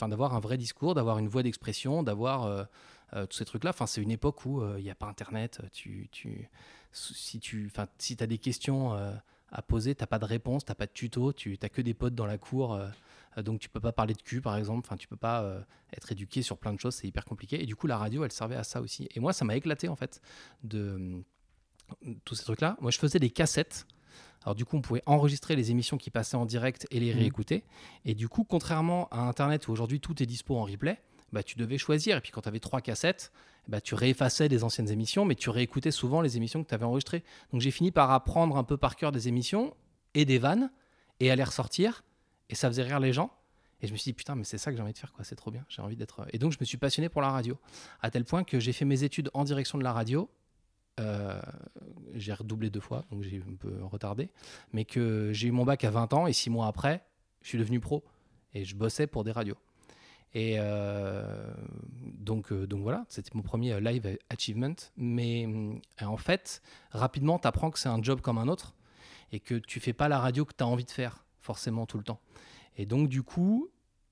d'avoir 0.00 0.34
un 0.34 0.40
vrai 0.40 0.56
discours, 0.56 0.94
d'avoir 0.94 1.18
une 1.18 1.28
voix 1.28 1.42
d'expression, 1.42 2.02
d'avoir 2.02 2.66
tous 3.28 3.36
ces 3.36 3.44
trucs-là. 3.44 3.70
Enfin, 3.70 3.86
c'est 3.86 4.00
une 4.02 4.10
époque 4.10 4.46
où 4.46 4.64
il 4.76 4.82
n'y 4.82 4.90
a 4.90 4.94
pas 4.94 5.06
Internet. 5.06 5.60
Tu, 5.72 6.08
tu, 6.10 6.48
si 6.92 7.38
tu 7.38 7.70
si 7.98 8.16
as 8.20 8.26
des 8.26 8.38
questions 8.38 8.96
à 9.52 9.62
poser, 9.62 9.94
tu 9.94 10.02
n'as 10.02 10.06
pas 10.06 10.18
de 10.18 10.24
réponse, 10.24 10.64
tu 10.64 10.70
n'as 10.70 10.74
pas 10.74 10.86
de 10.86 10.92
tuto, 10.92 11.32
tu 11.32 11.58
n'as 11.62 11.68
que 11.68 11.82
des 11.82 11.94
potes 11.94 12.14
dans 12.14 12.26
la 12.26 12.38
cour 12.38 12.72
euh, 12.72 12.88
donc 13.38 13.60
tu 13.60 13.68
peux 13.68 13.80
pas 13.80 13.92
parler 13.92 14.14
de 14.14 14.22
cul 14.22 14.40
par 14.40 14.56
exemple, 14.56 14.86
enfin 14.86 14.96
tu 14.96 15.08
peux 15.08 15.16
pas 15.16 15.42
euh, 15.42 15.60
être 15.96 16.12
éduqué 16.12 16.42
sur 16.42 16.58
plein 16.58 16.72
de 16.72 16.80
choses, 16.80 16.96
c'est 16.96 17.08
hyper 17.08 17.24
compliqué. 17.24 17.62
Et 17.62 17.66
du 17.66 17.76
coup 17.76 17.86
la 17.86 17.96
radio 17.96 18.24
elle 18.24 18.32
servait 18.32 18.56
à 18.56 18.64
ça 18.64 18.80
aussi. 18.80 19.08
Et 19.14 19.20
moi 19.20 19.32
ça 19.32 19.44
m'a 19.44 19.56
éclaté 19.56 19.88
en 19.88 19.96
fait 19.96 20.20
de 20.64 21.22
euh, 22.06 22.14
tous 22.24 22.34
ces 22.34 22.44
trucs 22.44 22.60
là. 22.60 22.76
Moi 22.80 22.90
je 22.90 22.98
faisais 22.98 23.18
des 23.18 23.30
cassettes. 23.30 23.86
Alors 24.44 24.56
du 24.56 24.64
coup, 24.64 24.76
on 24.76 24.80
pouvait 24.80 25.02
enregistrer 25.06 25.54
les 25.54 25.70
émissions 25.70 25.96
qui 25.96 26.10
passaient 26.10 26.36
en 26.36 26.46
direct 26.46 26.86
et 26.90 26.98
les 26.98 27.14
mmh. 27.14 27.18
réécouter. 27.18 27.64
Et 28.04 28.14
du 28.14 28.28
coup, 28.28 28.42
contrairement 28.42 29.08
à 29.10 29.20
Internet 29.20 29.68
où 29.68 29.72
aujourd'hui 29.72 30.00
tout 30.00 30.20
est 30.20 30.26
dispo 30.26 30.56
en 30.56 30.64
replay, 30.64 31.00
bah, 31.32 31.42
tu 31.42 31.56
devais 31.56 31.78
choisir. 31.78 32.16
Et 32.16 32.20
puis 32.20 32.32
quand 32.32 32.42
tu 32.42 32.48
avais 32.48 32.60
trois 32.60 32.80
cassettes, 32.80 33.32
bah, 33.68 33.80
tu 33.80 33.94
réeffaçais 33.94 34.48
des 34.48 34.64
anciennes 34.64 34.90
émissions, 34.90 35.24
mais 35.24 35.34
tu 35.34 35.48
réécoutais 35.48 35.90
souvent 35.90 36.20
les 36.20 36.36
émissions 36.36 36.62
que 36.62 36.68
tu 36.68 36.74
avais 36.74 36.84
enregistrées. 36.84 37.22
Donc 37.52 37.60
j'ai 37.60 37.70
fini 37.70 37.90
par 37.90 38.10
apprendre 38.10 38.56
un 38.56 38.64
peu 38.64 38.76
par 38.76 38.96
cœur 38.96 39.12
des 39.12 39.28
émissions 39.28 39.74
et 40.14 40.24
des 40.24 40.38
vannes 40.38 40.70
et 41.20 41.30
à 41.30 41.36
les 41.36 41.44
ressortir 41.44 42.02
et 42.52 42.54
ça 42.54 42.68
faisait 42.68 42.82
rire 42.82 43.00
les 43.00 43.14
gens. 43.14 43.32
Et 43.80 43.86
je 43.88 43.92
me 43.92 43.96
suis 43.96 44.10
dit, 44.10 44.12
putain, 44.12 44.36
mais 44.36 44.44
c'est 44.44 44.58
ça 44.58 44.70
que 44.70 44.76
j'ai 44.76 44.82
envie 44.82 44.92
de 44.92 44.98
faire, 44.98 45.12
quoi. 45.12 45.24
C'est 45.24 45.34
trop 45.34 45.50
bien. 45.50 45.64
J'ai 45.68 45.80
envie 45.80 45.96
d'être. 45.96 46.26
Et 46.32 46.38
donc, 46.38 46.52
je 46.52 46.58
me 46.60 46.64
suis 46.64 46.76
passionné 46.76 47.08
pour 47.08 47.22
la 47.22 47.30
radio. 47.30 47.58
À 48.02 48.10
tel 48.10 48.24
point 48.24 48.44
que 48.44 48.60
j'ai 48.60 48.72
fait 48.72 48.84
mes 48.84 49.02
études 49.02 49.30
en 49.32 49.42
direction 49.42 49.78
de 49.78 49.82
la 49.82 49.92
radio. 49.92 50.28
Euh, 51.00 51.40
j'ai 52.12 52.34
redoublé 52.34 52.68
deux 52.68 52.80
fois, 52.80 53.06
donc 53.10 53.22
j'ai 53.22 53.42
un 53.50 53.54
peu 53.54 53.82
retardé. 53.82 54.30
Mais 54.74 54.84
que 54.84 55.32
j'ai 55.32 55.48
eu 55.48 55.50
mon 55.50 55.64
bac 55.64 55.82
à 55.82 55.90
20 55.90 56.12
ans 56.12 56.26
et 56.26 56.34
six 56.34 56.50
mois 56.50 56.66
après, 56.66 57.02
je 57.40 57.48
suis 57.48 57.58
devenu 57.58 57.80
pro. 57.80 58.04
Et 58.52 58.66
je 58.66 58.76
bossais 58.76 59.06
pour 59.06 59.24
des 59.24 59.32
radios. 59.32 59.56
Et 60.34 60.56
euh, 60.58 61.50
donc, 62.02 62.52
euh, 62.52 62.66
donc 62.66 62.82
voilà, 62.82 63.06
c'était 63.08 63.30
mon 63.32 63.42
premier 63.42 63.80
live 63.80 64.18
achievement. 64.28 64.76
Mais 64.98 65.48
en 66.02 66.18
fait, 66.18 66.60
rapidement, 66.90 67.38
tu 67.38 67.48
apprends 67.48 67.70
que 67.70 67.78
c'est 67.78 67.88
un 67.88 68.02
job 68.02 68.20
comme 68.20 68.36
un 68.36 68.48
autre 68.48 68.74
et 69.32 69.40
que 69.40 69.54
tu 69.54 69.80
fais 69.80 69.94
pas 69.94 70.08
la 70.08 70.18
radio 70.18 70.44
que 70.44 70.52
tu 70.56 70.62
as 70.62 70.66
envie 70.66 70.84
de 70.84 70.90
faire 70.90 71.21
forcément 71.42 71.86
tout 71.86 71.98
le 71.98 72.04
temps. 72.04 72.20
Et 72.76 72.86
donc, 72.86 73.08
du 73.08 73.22
coup, 73.22 73.68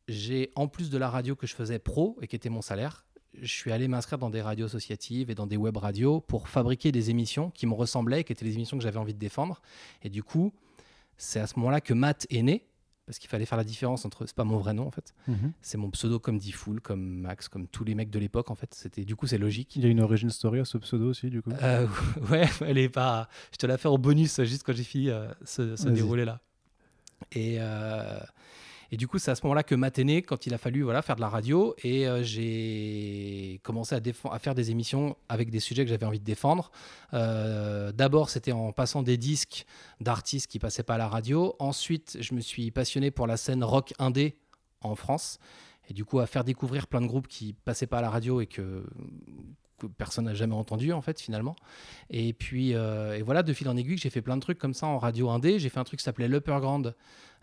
j'ai, 0.08 0.50
en 0.54 0.68
plus 0.68 0.90
de 0.90 0.98
la 0.98 1.08
radio 1.08 1.36
que 1.36 1.46
je 1.46 1.54
faisais 1.54 1.78
pro 1.78 2.18
et 2.20 2.26
qui 2.26 2.36
était 2.36 2.50
mon 2.50 2.62
salaire, 2.62 3.06
je 3.40 3.52
suis 3.52 3.72
allé 3.72 3.88
m'inscrire 3.88 4.18
dans 4.18 4.30
des 4.30 4.42
radios 4.42 4.66
associatives 4.66 5.30
et 5.30 5.34
dans 5.34 5.46
des 5.46 5.56
web 5.56 5.76
radios 5.76 6.20
pour 6.20 6.48
fabriquer 6.48 6.92
des 6.92 7.10
émissions 7.10 7.50
qui 7.50 7.66
me 7.66 7.74
ressemblaient, 7.74 8.24
qui 8.24 8.32
étaient 8.32 8.44
les 8.44 8.54
émissions 8.54 8.76
que 8.76 8.82
j'avais 8.82 8.98
envie 8.98 9.14
de 9.14 9.18
défendre. 9.18 9.62
Et 10.02 10.10
du 10.10 10.22
coup, 10.22 10.52
c'est 11.16 11.40
à 11.40 11.46
ce 11.46 11.58
moment-là 11.58 11.80
que 11.80 11.94
Matt 11.94 12.26
est 12.30 12.42
né, 12.42 12.66
parce 13.06 13.18
qu'il 13.18 13.28
fallait 13.28 13.44
faire 13.44 13.58
la 13.58 13.64
différence 13.64 14.04
entre. 14.04 14.24
C'est 14.26 14.36
pas 14.36 14.44
mon 14.44 14.58
vrai 14.58 14.72
nom 14.72 14.86
en 14.86 14.90
fait. 14.92 15.14
Mhm. 15.26 15.52
C'est 15.62 15.78
mon 15.78 15.90
pseudo 15.90 16.20
comme 16.20 16.38
Diffoul, 16.38 16.80
comme 16.80 17.02
Max, 17.02 17.48
comme 17.48 17.66
tous 17.66 17.82
les 17.82 17.96
mecs 17.96 18.10
de 18.10 18.20
l'époque 18.20 18.52
en 18.52 18.54
fait. 18.54 18.72
C'était 18.72 19.04
du 19.04 19.16
coup 19.16 19.26
c'est 19.26 19.38
logique. 19.38 19.74
Il 19.74 19.82
y 19.82 19.86
a 19.86 19.88
une 19.88 20.00
origin 20.00 20.30
story 20.30 20.60
à 20.60 20.64
ce 20.64 20.78
pseudo 20.78 21.10
aussi 21.10 21.28
du 21.28 21.42
coup. 21.42 21.50
Euh, 21.62 21.88
ouais, 22.30 22.48
elle 22.60 22.78
est 22.78 22.88
pas. 22.88 23.28
Je 23.52 23.56
te 23.56 23.66
la 23.66 23.78
fais 23.78 23.88
en 23.88 23.98
bonus 23.98 24.40
juste 24.42 24.62
quand 24.62 24.72
j'ai 24.72 24.84
fini 24.84 25.10
euh, 25.10 25.26
ce, 25.44 25.74
ce 25.74 25.88
déroulé 25.88 26.24
là. 26.24 26.40
Et, 27.32 27.56
euh, 27.58 28.18
et 28.92 28.96
du 28.96 29.06
coup, 29.06 29.18
c'est 29.18 29.30
à 29.30 29.34
ce 29.34 29.42
moment-là 29.44 29.62
que 29.62 29.74
Matt 29.74 29.98
est 29.98 30.22
quand 30.22 30.46
il 30.46 30.54
a 30.54 30.58
fallu 30.58 30.82
voilà, 30.82 31.02
faire 31.02 31.16
de 31.16 31.20
la 31.20 31.28
radio. 31.28 31.74
Et 31.84 32.08
euh, 32.08 32.22
j'ai 32.22 33.60
commencé 33.62 33.94
à, 33.94 34.00
à, 34.30 34.38
faire 34.38 34.54
des 34.54 34.70
émissions 34.70 35.16
avec 35.28 35.50
des 35.50 35.60
sujets 35.60 35.84
que 35.84 35.90
j'avais 35.90 36.06
envie 36.06 36.18
de 36.18 36.24
défendre. 36.24 36.72
Euh, 37.14 37.92
d'abord, 37.92 38.30
c'était 38.30 38.52
en 38.52 38.72
passant 38.72 39.02
des 39.02 39.16
disques 39.16 39.64
d'artistes 40.00 40.50
qui 40.50 40.58
passaient 40.58 40.82
pas 40.82 40.94
à 40.94 40.98
la 40.98 41.08
radio. 41.08 41.54
Ensuite, 41.58 42.18
je 42.20 42.34
me 42.34 42.40
suis 42.40 42.70
passionné 42.70 43.10
pour 43.10 43.26
la 43.26 43.36
scène 43.36 43.62
rock 43.62 43.94
indé 43.98 44.36
en 44.80 44.96
France. 44.96 45.38
Et 45.88 45.94
du 45.94 46.04
coup, 46.04 46.20
à 46.20 46.26
faire 46.26 46.44
découvrir 46.44 46.86
plein 46.86 47.00
de 47.00 47.06
groupes 47.06 47.28
qui 47.28 47.52
passaient 47.52 47.86
pas 47.86 47.98
à 47.98 48.02
la 48.02 48.10
radio 48.10 48.40
et 48.40 48.46
que 48.46 48.84
que 49.80 49.86
personne 49.86 50.26
n'a 50.26 50.34
jamais 50.34 50.54
entendu 50.54 50.92
en 50.92 51.02
fait 51.02 51.20
finalement. 51.20 51.56
Et 52.10 52.32
puis 52.32 52.74
euh, 52.74 53.16
et 53.16 53.22
voilà, 53.22 53.42
de 53.42 53.52
fil 53.52 53.68
en 53.68 53.76
aiguille, 53.76 53.98
j'ai 53.98 54.10
fait 54.10 54.22
plein 54.22 54.36
de 54.36 54.42
trucs 54.42 54.58
comme 54.58 54.74
ça 54.74 54.86
en 54.86 54.98
radio 54.98 55.30
indé. 55.30 55.58
J'ai 55.58 55.68
fait 55.68 55.80
un 55.80 55.84
truc 55.84 55.98
qui 55.98 56.04
s'appelait 56.04 56.28
L'Upper 56.28 56.58
Grand, 56.60 56.82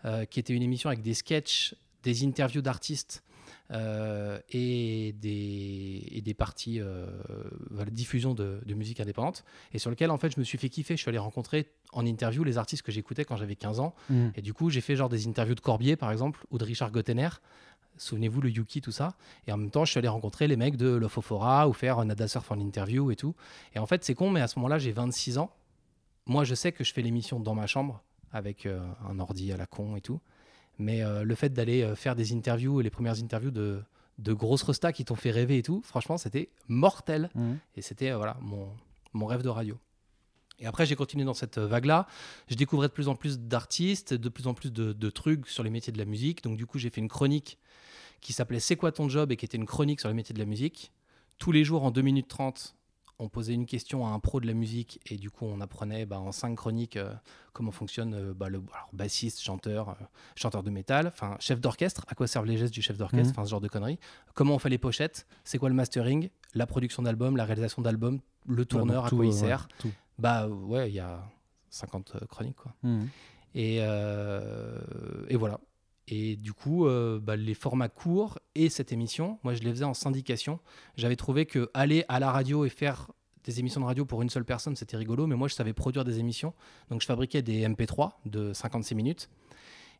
euh, 0.04 0.24
qui 0.24 0.40
était 0.40 0.54
une 0.54 0.62
émission 0.62 0.88
avec 0.88 1.02
des 1.02 1.14
sketchs, 1.14 1.74
des 2.02 2.24
interviews 2.24 2.62
d'artistes 2.62 3.24
euh, 3.70 4.38
et, 4.50 5.14
des, 5.20 6.08
et 6.10 6.20
des 6.22 6.34
parties 6.34 6.80
voilà, 7.70 7.90
diffusion 7.90 8.34
de, 8.34 8.60
musique 8.74 9.00
indépendante. 9.00 9.44
Et 9.72 9.78
sur 9.78 9.90
lequel 9.90 10.10
en 10.10 10.18
fait 10.18 10.34
je 10.34 10.40
me 10.40 10.44
suis 10.44 10.58
fait 10.58 10.68
kiffer. 10.68 10.96
Je 10.96 11.02
suis 11.02 11.08
allé 11.08 11.18
rencontrer 11.18 11.72
en 11.92 12.06
interview 12.06 12.44
les 12.44 12.58
artistes 12.58 12.82
que 12.82 12.92
j'écoutais 12.92 13.24
quand 13.24 13.36
j'avais 13.36 13.56
15 13.56 13.80
ans. 13.80 13.94
Mmh. 14.08 14.28
Et 14.36 14.42
du 14.42 14.54
coup, 14.54 14.70
j'ai 14.70 14.80
fait 14.80 14.96
genre 14.96 15.08
des 15.08 15.26
interviews 15.26 15.54
de 15.54 15.60
Corbier 15.60 15.96
par 15.96 16.12
exemple 16.12 16.44
ou 16.50 16.58
de 16.58 16.64
Richard 16.64 16.92
Gottener. 16.92 17.28
Souvenez-vous, 17.98 18.40
le 18.40 18.50
Yuki, 18.50 18.80
tout 18.80 18.92
ça. 18.92 19.14
Et 19.46 19.52
en 19.52 19.56
même 19.56 19.70
temps, 19.70 19.84
je 19.84 19.90
suis 19.90 19.98
allé 19.98 20.08
rencontrer 20.08 20.48
les 20.48 20.56
mecs 20.56 20.76
de 20.76 20.88
Lofofora 20.88 21.68
ou 21.68 21.72
faire 21.72 22.04
Nada 22.04 22.28
Surf 22.28 22.50
en 22.50 22.58
interview 22.58 23.10
et 23.10 23.16
tout. 23.16 23.34
Et 23.74 23.78
en 23.78 23.86
fait, 23.86 24.04
c'est 24.04 24.14
con, 24.14 24.30
mais 24.30 24.40
à 24.40 24.48
ce 24.48 24.58
moment-là, 24.58 24.78
j'ai 24.78 24.92
26 24.92 25.38
ans. 25.38 25.50
Moi, 26.26 26.44
je 26.44 26.54
sais 26.54 26.72
que 26.72 26.84
je 26.84 26.92
fais 26.92 27.02
l'émission 27.02 27.40
dans 27.40 27.54
ma 27.54 27.66
chambre 27.66 28.02
avec 28.32 28.66
euh, 28.66 28.80
un 29.08 29.18
ordi 29.18 29.52
à 29.52 29.56
la 29.56 29.66
con 29.66 29.96
et 29.96 30.00
tout. 30.00 30.20
Mais 30.78 31.02
euh, 31.02 31.24
le 31.24 31.34
fait 31.34 31.50
d'aller 31.50 31.82
euh, 31.82 31.96
faire 31.96 32.14
des 32.14 32.32
interviews, 32.32 32.80
les 32.80 32.90
premières 32.90 33.18
interviews 33.18 33.50
de, 33.50 33.82
de 34.18 34.32
grosses 34.32 34.62
restas 34.62 34.92
qui 34.92 35.04
t'ont 35.04 35.16
fait 35.16 35.30
rêver 35.30 35.58
et 35.58 35.62
tout, 35.62 35.82
franchement, 35.82 36.18
c'était 36.18 36.50
mortel. 36.68 37.30
Mmh. 37.34 37.52
Et 37.76 37.82
c'était 37.82 38.12
voilà 38.12 38.36
mon, 38.40 38.68
mon 39.12 39.26
rêve 39.26 39.42
de 39.42 39.48
radio. 39.48 39.78
Et 40.60 40.66
après, 40.66 40.86
j'ai 40.86 40.96
continué 40.96 41.24
dans 41.24 41.34
cette 41.34 41.58
vague-là. 41.58 42.06
Je 42.48 42.56
découvrais 42.56 42.88
de 42.88 42.92
plus 42.92 43.08
en 43.08 43.14
plus 43.14 43.38
d'artistes, 43.38 44.12
de 44.12 44.28
plus 44.28 44.48
en 44.48 44.54
plus 44.54 44.72
de, 44.72 44.92
de, 44.92 45.10
trucs 45.10 45.46
sur 45.48 45.62
les 45.62 45.70
métiers 45.70 45.92
de 45.92 45.98
la 45.98 46.04
musique. 46.04 46.42
Donc, 46.42 46.56
du 46.56 46.66
coup, 46.66 46.78
j'ai 46.78 46.90
fait 46.90 47.00
une 47.00 47.08
chronique 47.08 47.58
qui 48.20 48.32
s'appelait 48.32 48.60
C'est 48.60 48.76
quoi 48.76 48.92
ton 48.92 49.08
job 49.08 49.32
et 49.32 49.36
qui 49.36 49.44
était 49.44 49.56
une 49.56 49.66
chronique 49.66 50.00
sur 50.00 50.08
les 50.08 50.14
métiers 50.14 50.34
de 50.34 50.38
la 50.40 50.46
musique. 50.46 50.92
Tous 51.38 51.52
les 51.52 51.64
jours 51.64 51.84
en 51.84 51.90
2 51.90 52.02
minutes 52.02 52.28
30 52.28 52.74
on 53.20 53.28
posait 53.28 53.52
une 53.54 53.66
question 53.66 54.06
à 54.06 54.10
un 54.10 54.20
pro 54.20 54.40
de 54.40 54.46
la 54.46 54.54
musique 54.54 55.00
et 55.06 55.16
du 55.16 55.28
coup 55.28 55.44
on 55.44 55.60
apprenait 55.60 56.06
bah, 56.06 56.20
en 56.20 56.30
cinq 56.30 56.54
chroniques 56.54 56.96
euh, 56.96 57.12
comment 57.52 57.72
fonctionne 57.72 58.14
euh, 58.14 58.32
bah, 58.32 58.48
le 58.48 58.62
alors, 58.72 58.88
bassiste, 58.92 59.40
chanteur, 59.40 59.88
euh, 59.88 59.94
chanteur 60.36 60.62
de 60.62 60.70
métal, 60.70 61.08
enfin 61.08 61.36
chef 61.40 61.60
d'orchestre, 61.60 62.04
à 62.06 62.14
quoi 62.14 62.28
servent 62.28 62.46
les 62.46 62.56
gestes 62.56 62.72
du 62.72 62.80
chef 62.80 62.96
d'orchestre, 62.96 63.26
Mhm. 63.26 63.30
enfin 63.32 63.44
ce 63.44 63.50
genre 63.50 63.60
de 63.60 63.66
conneries. 63.66 63.98
Comment 64.34 64.54
on 64.54 64.58
fait 64.60 64.68
les 64.68 64.78
pochettes, 64.78 65.26
c'est 65.42 65.58
quoi 65.58 65.68
le 65.68 65.74
mastering, 65.74 66.30
la 66.54 66.66
production 66.68 67.02
d'album, 67.02 67.36
la 67.36 67.44
réalisation 67.44 67.82
d'album, 67.82 68.20
le 68.46 68.64
tourneur, 68.64 69.06
à 69.06 69.08
tout, 69.08 69.16
quoi 69.16 69.24
il 69.26 69.32
ouais, 69.32 69.34
sert. 69.36 69.66
Bah 70.20 70.46
ouais, 70.46 70.88
il 70.88 70.94
y 70.94 71.00
a 71.00 71.28
50 71.70 72.24
chroniques 72.28 72.54
quoi. 72.56 72.72
Mhm. 72.84 73.08
Et, 73.56 73.78
euh, 73.80 74.78
et 75.28 75.34
voilà. 75.36 75.58
Et 76.10 76.36
du 76.36 76.54
coup, 76.54 76.86
euh, 76.86 77.20
bah, 77.20 77.36
les 77.36 77.52
formats 77.52 77.90
courts 77.90 78.38
et 78.54 78.70
cette 78.70 78.92
émission, 78.92 79.38
moi 79.42 79.52
je 79.52 79.62
les 79.62 79.70
faisais 79.70 79.84
en 79.84 79.92
syndication. 79.92 80.58
J'avais 80.96 81.16
trouvé 81.16 81.44
que 81.44 81.70
aller 81.74 82.04
à 82.08 82.18
la 82.18 82.32
radio 82.32 82.64
et 82.64 82.70
faire 82.70 83.10
des 83.44 83.60
émissions 83.60 83.82
de 83.82 83.86
radio 83.86 84.06
pour 84.06 84.22
une 84.22 84.30
seule 84.30 84.46
personne, 84.46 84.74
c'était 84.74 84.96
rigolo, 84.96 85.26
mais 85.26 85.36
moi 85.36 85.48
je 85.48 85.54
savais 85.54 85.74
produire 85.74 86.04
des 86.04 86.18
émissions. 86.18 86.54
Donc 86.88 87.02
je 87.02 87.06
fabriquais 87.06 87.42
des 87.42 87.66
MP3 87.68 88.12
de 88.24 88.54
56 88.54 88.94
minutes. 88.94 89.28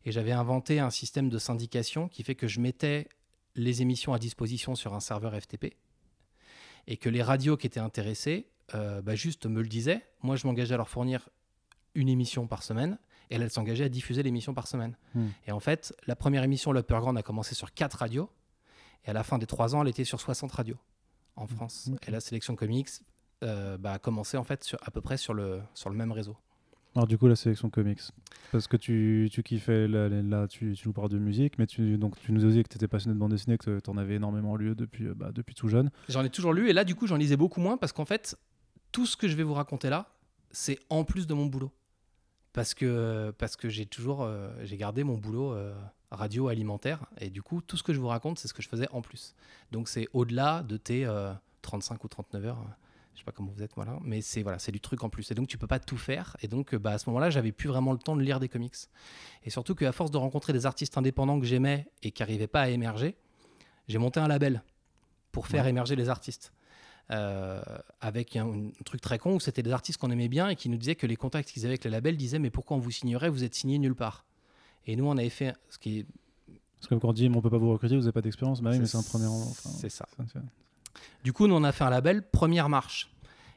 Et 0.03 0.11
j'avais 0.11 0.31
inventé 0.31 0.79
un 0.79 0.89
système 0.89 1.29
de 1.29 1.37
syndication 1.37 2.07
qui 2.07 2.23
fait 2.23 2.35
que 2.35 2.47
je 2.47 2.59
mettais 2.59 3.07
les 3.55 3.83
émissions 3.83 4.13
à 4.13 4.19
disposition 4.19 4.73
sur 4.73 4.95
un 4.95 4.99
serveur 4.99 5.39
FTP. 5.39 5.75
Et 6.87 6.97
que 6.97 7.09
les 7.09 7.21
radios 7.21 7.55
qui 7.55 7.67
étaient 7.67 7.79
intéressées, 7.79 8.47
euh, 8.73 9.03
bah, 9.03 9.13
juste 9.13 9.45
me 9.45 9.61
le 9.61 9.67
disaient. 9.67 10.03
Moi 10.23 10.37
je 10.37 10.47
m'engageais 10.47 10.73
à 10.73 10.77
leur 10.77 10.89
fournir 10.89 11.29
une 11.93 12.09
émission 12.09 12.47
par 12.47 12.63
semaine 12.63 12.97
et 13.29 13.35
elle, 13.35 13.41
elle 13.41 13.51
s'engageait 13.51 13.85
à 13.85 13.89
diffuser 13.89 14.23
l'émission 14.23 14.53
par 14.53 14.67
semaine. 14.67 14.95
Hmm. 15.15 15.27
Et 15.47 15.51
en 15.51 15.59
fait, 15.59 15.93
la 16.07 16.15
première 16.15 16.43
émission, 16.43 16.71
l'Upper 16.71 16.99
Ground, 16.99 17.17
a 17.17 17.23
commencé 17.23 17.55
sur 17.55 17.73
4 17.73 17.95
radios, 17.95 18.29
et 19.05 19.09
à 19.09 19.13
la 19.13 19.23
fin 19.23 19.37
des 19.37 19.45
3 19.45 19.75
ans, 19.75 19.81
elle 19.81 19.87
était 19.87 20.03
sur 20.03 20.19
60 20.19 20.51
radios 20.51 20.77
en 21.35 21.47
France. 21.47 21.89
ok. 21.93 22.07
Et 22.07 22.11
la 22.11 22.19
sélection 22.19 22.55
comics 22.55 22.89
euh, 23.43 23.77
bah, 23.77 23.93
a 23.93 23.99
commencé 23.99 24.37
en 24.37 24.43
fait 24.43 24.63
sur, 24.63 24.77
à 24.81 24.91
peu 24.91 25.01
près 25.01 25.17
sur 25.17 25.33
le, 25.33 25.61
sur 25.73 25.89
le 25.89 25.95
même 25.95 26.11
réseau. 26.11 26.35
Alors 26.95 27.07
du 27.07 27.17
coup, 27.17 27.27
la 27.27 27.35
sélection 27.35 27.69
comics, 27.69 28.01
parce 28.51 28.67
que 28.67 28.75
tu, 28.75 29.29
tu 29.31 29.43
kiffais, 29.43 29.87
là, 29.87 30.09
là, 30.09 30.47
tu, 30.47 30.73
tu 30.73 30.87
nous 30.87 30.93
parles 30.93 31.09
de 31.09 31.19
musique, 31.19 31.59
mais 31.59 31.67
tu, 31.67 31.97
donc, 31.97 32.19
tu 32.19 32.31
nous 32.31 32.49
dit 32.49 32.63
que 32.63 32.67
tu 32.67 32.77
étais 32.77 32.87
passionné 32.87 33.13
de 33.13 33.19
bande 33.19 33.31
dessinée, 33.31 33.57
que 33.59 33.79
tu 33.79 33.89
en 33.89 33.97
avais 33.97 34.15
énormément 34.15 34.55
lu 34.55 34.75
depuis, 34.75 35.05
euh, 35.05 35.13
bah, 35.13 35.31
depuis 35.31 35.53
tout 35.53 35.67
jeune. 35.67 35.91
J'en 36.09 36.23
ai 36.23 36.29
toujours 36.31 36.51
lu, 36.51 36.67
et 36.69 36.73
là, 36.73 36.83
du 36.83 36.95
coup, 36.95 37.05
j'en 37.05 37.15
lisais 37.15 37.37
beaucoup 37.37 37.61
moins, 37.61 37.77
parce 37.77 37.93
qu'en 37.93 38.05
fait, 38.05 38.37
tout 38.91 39.05
ce 39.05 39.15
que 39.15 39.27
je 39.27 39.35
vais 39.35 39.43
vous 39.43 39.53
raconter 39.53 39.89
là, 39.89 40.11
c'est 40.51 40.79
en 40.89 41.03
plus 41.03 41.27
de 41.27 41.35
mon 41.35 41.45
boulot. 41.45 41.71
Parce 42.59 42.73
que, 42.73 43.33
parce 43.37 43.55
que 43.55 43.69
j'ai 43.69 43.85
toujours 43.85 44.23
euh, 44.23 44.51
j'ai 44.63 44.75
gardé 44.75 45.05
mon 45.05 45.15
boulot 45.17 45.53
euh, 45.53 45.73
radio 46.11 46.49
alimentaire, 46.49 47.05
et 47.21 47.29
du 47.29 47.41
coup, 47.41 47.61
tout 47.61 47.77
ce 47.77 47.83
que 47.83 47.93
je 47.93 47.99
vous 48.01 48.07
raconte, 48.09 48.37
c'est 48.37 48.49
ce 48.49 48.53
que 48.53 48.61
je 48.61 48.67
faisais 48.67 48.89
en 48.91 49.01
plus. 49.01 49.33
Donc, 49.71 49.87
c'est 49.87 50.07
au-delà 50.11 50.61
de 50.63 50.75
tes 50.75 51.05
euh, 51.05 51.31
35 51.61 52.03
ou 52.03 52.07
39 52.09 52.45
heures. 52.47 52.59
euh, 52.59 52.63
Je 53.13 53.19
sais 53.19 53.23
pas 53.23 53.31
comment 53.31 53.51
vous 53.55 53.63
êtes, 53.63 53.71
voilà. 53.75 53.97
Mais 54.03 54.19
c'est 54.21 54.43
voilà, 54.43 54.59
c'est 54.59 54.73
du 54.73 54.81
truc 54.81 55.03
en 55.05 55.09
plus. 55.09 55.31
Et 55.31 55.35
donc, 55.35 55.47
tu 55.47 55.57
peux 55.57 55.67
pas 55.67 55.79
tout 55.79 55.95
faire. 55.97 56.35
Et 56.41 56.49
donc, 56.49 56.73
euh, 56.73 56.79
bah, 56.79 56.91
à 56.91 56.97
ce 56.97 57.09
moment-là, 57.09 57.29
j'avais 57.29 57.53
plus 57.53 57.69
vraiment 57.69 57.93
le 57.93 57.99
temps 57.99 58.17
de 58.17 58.21
lire 58.23 58.41
des 58.41 58.49
comics. 58.49 58.75
Et 59.45 59.49
surtout 59.49 59.73
qu'à 59.73 59.93
force 59.93 60.11
de 60.11 60.17
rencontrer 60.17 60.51
des 60.51 60.65
artistes 60.65 60.97
indépendants 60.97 61.39
que 61.39 61.45
j'aimais 61.45 61.87
et 62.03 62.11
qui 62.11 62.21
n'arrivaient 62.23 62.47
pas 62.47 62.63
à 62.63 62.69
émerger, 62.69 63.15
j'ai 63.87 63.99
monté 63.99 64.19
un 64.19 64.27
label 64.27 64.63
pour 65.31 65.47
faire 65.47 65.63
Ouais. 65.63 65.69
émerger 65.69 65.95
les 65.95 66.09
artistes. 66.09 66.51
Euh, 67.11 67.59
avec 68.01 68.35
un, 68.35 68.45
un 68.47 68.83
truc 68.85 69.01
très 69.01 69.17
con 69.17 69.33
où 69.33 69.39
c'était 69.39 69.63
des 69.63 69.71
artistes 69.71 69.99
qu'on 69.99 70.11
aimait 70.11 70.27
bien 70.27 70.47
et 70.49 70.55
qui 70.55 70.69
nous 70.69 70.77
disaient 70.77 70.93
que 70.93 71.07
les 71.07 71.15
contacts 71.15 71.49
qu'ils 71.49 71.63
avaient 71.63 71.71
avec 71.71 71.83
le 71.85 71.89
label 71.89 72.15
disaient 72.17 72.37
mais 72.37 72.51
pourquoi 72.51 72.77
on 72.77 72.79
vous 72.79 72.91
signerait 72.91 73.29
vous 73.29 73.43
êtes 73.43 73.55
signé 73.55 73.79
nulle 73.79 73.95
part 73.95 74.25
et 74.85 74.95
nous 74.95 75.05
on 75.07 75.17
avait 75.17 75.29
fait 75.31 75.55
ce 75.71 75.79
qui 75.79 75.99
est 76.01 76.05
Parce 76.79 76.87
que 76.87 76.93
quand 76.93 77.07
on 77.09 77.13
dit, 77.13 77.27
mais 77.27 77.35
on 77.37 77.41
peut 77.41 77.49
pas 77.49 77.57
vous 77.57 77.71
recruter, 77.71 77.95
vous 77.95 78.01
n'avez 78.01 78.11
pas 78.11 78.21
d'expérience, 78.21 78.61
bah 78.61 78.69
oui, 78.71 78.79
mais 78.79 78.85
c'est 78.85 78.97
un 78.97 79.01
premier. 79.01 79.25
Enfin, 79.25 79.71
c'est 79.71 79.89
ça 79.89 80.07
ça, 80.15 80.23
c'est- 80.31 80.39
Du 81.23 81.33
coup, 81.33 81.47
nous, 81.47 81.55
on 81.55 81.63
a 81.63 81.71
fait 81.71 81.83
un 81.83 81.89
label 81.89 82.21
Première 82.21 82.69
Marche. 82.69 83.09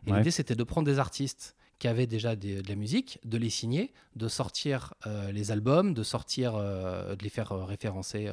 Et 0.07 0.11
Ouais. 0.13 0.19
l'idée, 0.19 0.31
c'était 0.31 0.55
de 0.57 0.65
prendre 0.65 0.87
des 0.87 0.99
artistes 0.99 1.55
qui 1.83 1.89
avaient 1.89 2.07
déjà 2.07 2.37
des- 2.37 2.63
de 2.63 2.69
la 2.69 2.77
musique, 2.77 3.19
de 3.25 3.37
les 3.37 3.51
signer, 3.51 3.93
de 4.15 4.29
sortir 4.29 4.95
euh, 5.09 5.33
les 5.33 5.51
albums, 5.51 5.95
de 5.95 6.05
sortir, 6.05 6.55
euh, 6.55 7.17
de 7.17 7.25
les 7.25 7.29
faire 7.29 7.51
euh, 7.51 7.65
référencer 7.65 8.31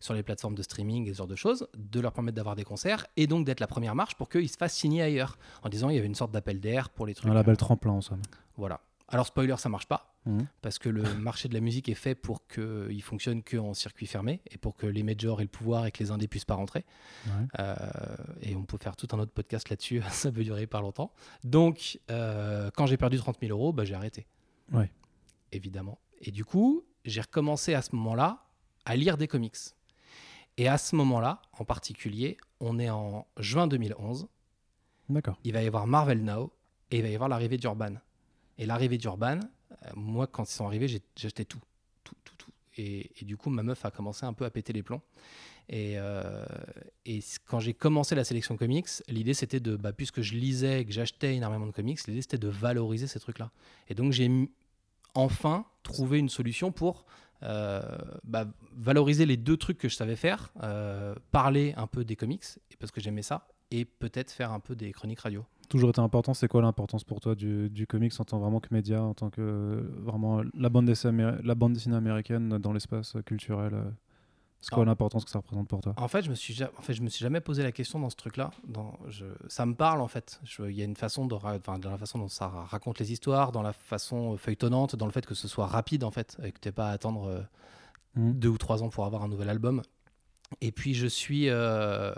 sur 0.00 0.14
les 0.14 0.22
plateformes 0.22 0.54
de 0.54 0.62
streaming 0.62 1.06
et 1.06 1.12
ce 1.12 1.18
genre 1.18 1.26
de 1.26 1.36
choses, 1.36 1.68
de 1.76 2.00
leur 2.00 2.12
permettre 2.14 2.36
d'avoir 2.36 2.56
des 2.56 2.64
concerts 2.64 3.06
et 3.18 3.26
donc 3.26 3.44
d'être 3.44 3.60
la 3.60 3.66
première 3.66 3.94
marche 3.94 4.14
pour 4.14 4.30
qu'ils 4.30 4.48
se 4.48 4.56
fassent 4.56 4.74
signer 4.74 5.02
ailleurs. 5.02 5.36
En 5.62 5.68
disant, 5.68 5.90
il 5.90 5.96
y 5.96 5.98
avait 5.98 6.06
une 6.06 6.14
sorte 6.14 6.32
d'appel 6.32 6.58
d'air 6.58 6.88
pour 6.88 7.04
les 7.06 7.14
trucs. 7.14 7.30
un 7.30 7.34
label 7.34 7.58
tremplin 7.58 7.92
en 7.92 8.00
somme. 8.00 8.22
voilà. 8.56 8.80
Alors, 9.08 9.26
spoiler, 9.26 9.56
ça 9.58 9.68
marche 9.68 9.86
pas. 9.86 10.15
Mhm. 10.26 10.46
Parce 10.60 10.78
que 10.78 10.88
le 10.88 11.02
marché 11.18 11.48
de 11.48 11.54
la 11.54 11.60
musique 11.60 11.88
est 11.88 11.94
fait 11.94 12.14
pour 12.14 12.46
qu'il 12.46 13.02
fonctionne 13.02 13.42
qu'en 13.42 13.74
circuit 13.74 14.06
fermé 14.06 14.42
et 14.50 14.58
pour 14.58 14.76
que 14.76 14.86
les 14.86 15.02
majors 15.02 15.40
aient 15.40 15.44
le 15.44 15.48
pouvoir 15.48 15.86
et 15.86 15.92
que 15.92 16.02
les 16.02 16.10
indés 16.10 16.28
puissent 16.28 16.44
pas 16.44 16.54
rentrer. 16.54 16.84
Ouais. 17.26 17.32
Euh, 17.60 17.76
et 18.42 18.56
on 18.56 18.64
peut 18.64 18.78
faire 18.78 18.96
tout 18.96 19.08
un 19.12 19.18
autre 19.18 19.32
podcast 19.32 19.70
là-dessus, 19.70 20.02
ça 20.10 20.30
peut 20.30 20.44
durer 20.44 20.66
pas 20.66 20.80
longtemps. 20.80 21.12
Donc, 21.44 22.00
euh, 22.10 22.70
quand 22.76 22.86
j'ai 22.86 22.96
perdu 22.96 23.18
30 23.18 23.38
000 23.40 23.56
euros, 23.56 23.72
bah, 23.72 23.84
j'ai 23.84 23.94
arrêté. 23.94 24.26
Ouais. 24.72 24.90
Évidemment. 25.52 25.98
Et 26.20 26.32
du 26.32 26.44
coup, 26.44 26.84
j'ai 27.04 27.20
recommencé 27.20 27.74
à 27.74 27.82
ce 27.82 27.94
moment-là 27.94 28.44
à 28.84 28.96
lire 28.96 29.16
des 29.16 29.28
comics. 29.28 29.56
Et 30.58 30.68
à 30.68 30.78
ce 30.78 30.96
moment-là, 30.96 31.42
en 31.52 31.64
particulier, 31.64 32.38
on 32.60 32.78
est 32.78 32.88
en 32.90 33.26
juin 33.38 33.66
2011, 33.66 34.26
D'accord. 35.10 35.38
il 35.44 35.52
va 35.52 35.62
y 35.62 35.66
avoir 35.66 35.86
Marvel 35.86 36.24
Now 36.24 36.52
et 36.90 36.98
il 36.98 37.02
va 37.02 37.08
y 37.08 37.14
avoir 37.14 37.28
l'arrivée 37.28 37.58
d'Urban. 37.58 37.96
Et 38.58 38.64
l'arrivée 38.64 38.96
d'Urban, 38.96 39.40
moi, 39.94 40.26
quand 40.26 40.44
ils 40.44 40.54
sont 40.54 40.66
arrivés, 40.66 40.88
j'ai 40.88 41.02
acheté 41.16 41.44
tout. 41.44 41.60
Tout, 42.04 42.14
tout. 42.24 42.50
Et, 42.78 43.10
du 43.22 43.36
coup, 43.36 43.50
ma 43.50 43.62
meuf 43.62 43.84
a 43.84 43.90
commencé 43.90 44.26
un 44.26 44.32
peu 44.32 44.44
à 44.44 44.50
péter 44.50 44.72
les 44.72 44.82
plombs. 44.82 45.02
Et, 45.68 45.94
euh, 45.96 46.44
et 47.04 47.20
quand 47.46 47.58
j'ai 47.58 47.74
commencé 47.74 48.14
la 48.14 48.22
sélection 48.22 48.56
comics, 48.56 48.88
l'idée 49.08 49.34
c'était 49.34 49.58
de, 49.58 49.74
bah, 49.74 49.92
puisque 49.92 50.20
je 50.20 50.34
lisais 50.34 50.82
et 50.82 50.84
que 50.84 50.92
j'achetais 50.92 51.34
énormément 51.34 51.66
de 51.66 51.72
comics, 51.72 51.98
l'idée 52.06 52.22
c'était 52.22 52.38
de 52.38 52.46
valoriser 52.46 53.08
ces 53.08 53.18
trucs-là. 53.18 53.50
Et 53.88 53.94
donc 53.94 54.12
j'ai 54.12 54.30
enfin 55.14 55.66
trouvé 55.82 56.18
une 56.18 56.28
solution 56.28 56.70
pour 56.70 57.04
euh, 57.42 57.82
bah, 58.22 58.46
valoriser 58.76 59.26
les 59.26 59.36
deux 59.36 59.56
trucs 59.56 59.78
que 59.78 59.88
je 59.88 59.96
savais 59.96 60.14
faire, 60.14 60.52
euh, 60.62 61.16
parler 61.32 61.74
un 61.76 61.88
peu 61.88 62.04
des 62.04 62.14
comics, 62.14 62.44
parce 62.78 62.92
que 62.92 63.00
j'aimais 63.00 63.22
ça, 63.22 63.48
et 63.70 63.84
peut-être 63.84 64.30
faire 64.30 64.52
un 64.52 64.60
peu 64.60 64.74
des 64.76 64.92
chroniques 64.92 65.20
radio. 65.20 65.44
Toujours 65.68 65.90
été 65.90 66.00
important, 66.00 66.32
c'est 66.34 66.46
quoi 66.48 66.62
l'importance 66.62 67.02
pour 67.02 67.20
toi 67.20 67.34
du, 67.34 67.68
du 67.70 67.86
comics 67.88 68.12
en 68.20 68.24
tant 68.24 68.38
vraiment 68.38 68.60
que 68.60 68.68
média, 68.72 69.02
en 69.02 69.14
tant 69.14 69.30
que 69.30 69.40
euh, 69.40 69.82
vraiment 70.02 70.42
la 70.54 70.68
bande 70.68 70.86
dessinée, 70.86 71.24
améri- 71.24 71.42
la 71.42 71.54
bande 71.56 71.72
dessinée 71.72 71.96
américaine 71.96 72.58
dans 72.58 72.72
l'espace 72.72 73.16
culturel 73.26 73.74
euh, 73.74 73.82
C'est 74.60 74.70
quoi 74.72 74.84
l'importance 74.84 75.24
que 75.24 75.30
ça 75.30 75.40
représente 75.40 75.66
pour 75.66 75.80
toi? 75.80 75.94
En 75.96 76.06
fait, 76.06 76.22
je 76.22 76.30
me 76.30 76.36
suis, 76.36 76.54
ja- 76.54 76.70
en 76.78 76.82
fait, 76.82 76.94
je 76.94 77.02
me 77.02 77.08
suis 77.08 77.22
jamais 77.24 77.40
posé 77.40 77.64
la 77.64 77.72
question 77.72 77.98
dans 77.98 78.10
ce 78.10 78.14
truc-là. 78.16 78.52
Dans, 78.68 78.96
je, 79.08 79.24
ça 79.48 79.66
me 79.66 79.74
parle 79.74 80.00
en 80.00 80.06
fait. 80.08 80.40
Je- 80.44 80.62
Il 80.70 80.76
y 80.76 80.82
a 80.82 80.84
une 80.84 80.94
façon 80.94 81.26
de, 81.26 81.34
ra- 81.34 81.56
enfin, 81.56 81.80
dans 81.80 81.90
la 81.90 81.98
façon 81.98 82.20
dont 82.20 82.28
ça 82.28 82.46
raconte 82.46 83.00
les 83.00 83.10
histoires, 83.10 83.50
dans 83.50 83.62
la 83.62 83.72
façon 83.72 84.34
euh, 84.34 84.36
feuilletonnante, 84.36 84.94
dans 84.94 85.06
le 85.06 85.12
fait 85.12 85.26
que 85.26 85.34
ce 85.34 85.48
soit 85.48 85.66
rapide 85.66 86.04
en 86.04 86.12
fait, 86.12 86.36
et 86.44 86.52
que 86.52 86.60
tu 86.60 86.70
pas 86.70 86.90
à 86.90 86.92
attendre 86.92 87.24
euh, 87.26 87.40
Mhm. 88.14 88.32
deux 88.34 88.48
ou 88.48 88.56
trois 88.56 88.82
ans 88.82 88.88
pour 88.88 89.04
avoir 89.04 89.22
un 89.24 89.28
nouvel 89.28 89.48
album. 89.50 89.82
Et 90.60 90.72
puis 90.72 90.94
je 90.94 91.06
suis, 91.06 91.48
euh, 91.48 92.12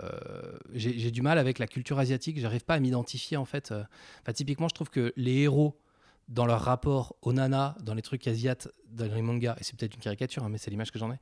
j'ai 0.73 1.11
du 1.11 1.21
mal 1.21 1.37
avec 1.37 1.59
la 1.59 1.67
culture 1.67 1.99
asiatique. 1.99 2.39
J'arrive 2.39 2.63
pas 2.63 2.75
à 2.75 2.79
m'identifier 2.79 3.37
en 3.37 3.45
fait. 3.45 3.71
euh. 3.71 3.83
Enfin, 4.21 4.33
typiquement, 4.33 4.67
je 4.67 4.75
trouve 4.75 4.89
que 4.89 5.13
les 5.15 5.39
héros 5.39 5.79
dans 6.27 6.45
leur 6.45 6.61
rapport 6.61 7.15
aux 7.23 7.33
nanas, 7.33 7.75
dans 7.81 7.95
les 7.95 8.03
trucs 8.03 8.27
asiates, 8.27 8.67
dans 8.91 9.11
les 9.11 9.21
mangas, 9.21 9.55
et 9.59 9.63
c'est 9.63 9.75
peut-être 9.75 9.95
une 9.95 10.01
caricature, 10.01 10.43
hein, 10.43 10.49
mais 10.49 10.59
c'est 10.59 10.69
l'image 10.69 10.91
que 10.91 10.99
j'en 10.99 11.11
ai, 11.11 11.17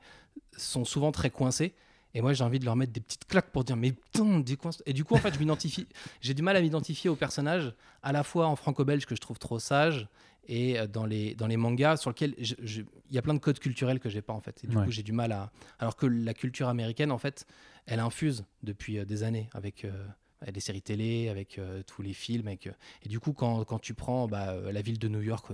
sont 0.56 0.84
souvent 0.84 1.12
très 1.12 1.30
coincés. 1.30 1.74
Et 2.14 2.20
moi, 2.20 2.32
j'ai 2.32 2.44
envie 2.44 2.58
de 2.58 2.64
leur 2.64 2.76
mettre 2.76 2.92
des 2.92 3.00
petites 3.00 3.26
claques 3.26 3.50
pour 3.50 3.64
dire, 3.64 3.76
mais 3.76 3.92
putain, 3.92 4.40
décoince. 4.40 4.82
Et 4.86 4.92
du 4.92 5.04
coup, 5.04 5.14
en 5.14 5.18
fait, 5.18 5.32
je 5.34 5.38
m'identifie. 5.38 5.86
J'ai 6.20 6.34
du 6.34 6.42
mal 6.42 6.56
à 6.56 6.60
m'identifier 6.60 7.10
aux 7.10 7.16
personnages, 7.16 7.74
à 8.02 8.12
la 8.12 8.22
fois 8.22 8.46
en 8.46 8.56
franco-belge 8.56 9.04
que 9.04 9.14
je 9.14 9.20
trouve 9.20 9.38
trop 9.38 9.58
sage, 9.58 10.08
et 10.48 10.78
euh, 10.78 10.86
dans 10.86 11.04
les, 11.06 11.34
dans 11.34 11.46
les 11.46 11.56
mangas 11.56 11.98
sur 11.98 12.10
lesquels 12.10 12.34
il 12.38 12.86
y 13.10 13.18
a 13.18 13.22
plein 13.22 13.34
de 13.34 13.38
codes 13.38 13.58
culturels 13.58 14.00
que 14.00 14.08
j'ai 14.08 14.22
pas 14.22 14.32
en 14.32 14.40
fait. 14.40 14.64
Et 14.64 14.66
du 14.66 14.76
Ouais. 14.76 14.84
coup, 14.84 14.90
j'ai 14.90 15.02
du 15.02 15.12
mal 15.12 15.32
à. 15.32 15.50
Alors 15.78 15.96
que 15.96 16.06
la 16.06 16.34
culture 16.34 16.68
américaine, 16.68 17.12
en 17.12 17.18
fait, 17.18 17.46
elle 17.86 18.00
infuse 18.00 18.44
depuis 18.62 18.98
euh, 18.98 19.04
des 19.04 19.22
années 19.22 19.48
avec 19.52 19.84
euh, 19.84 20.06
les 20.52 20.60
séries 20.60 20.82
télé, 20.82 21.28
avec 21.28 21.58
euh, 21.58 21.82
tous 21.82 22.02
les 22.02 22.12
films. 22.14 22.46
Avec, 22.48 22.68
Et 23.02 23.08
du 23.08 23.20
coup, 23.20 23.32
quand, 23.32 23.64
quand 23.64 23.78
tu 23.78 23.94
prends 23.94 24.26
bah, 24.26 24.54
la 24.72 24.82
ville 24.82 24.98
de 24.98 25.08
New 25.08 25.22
York, 25.22 25.52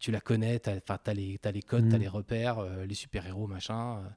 tu 0.00 0.10
la 0.10 0.20
connais, 0.20 0.60
tu 0.60 0.68
as, 0.70 1.14
les, 1.14 1.40
les 1.52 1.62
codes, 1.62 1.84
Mhm. 1.84 1.90
tu 1.90 1.94
as 1.96 1.98
les 1.98 2.08
repères, 2.08 2.58
euh, 2.58 2.84
les 2.84 2.94
super-héros, 2.94 3.46
machin. 3.46 3.98
euh, 3.98 4.08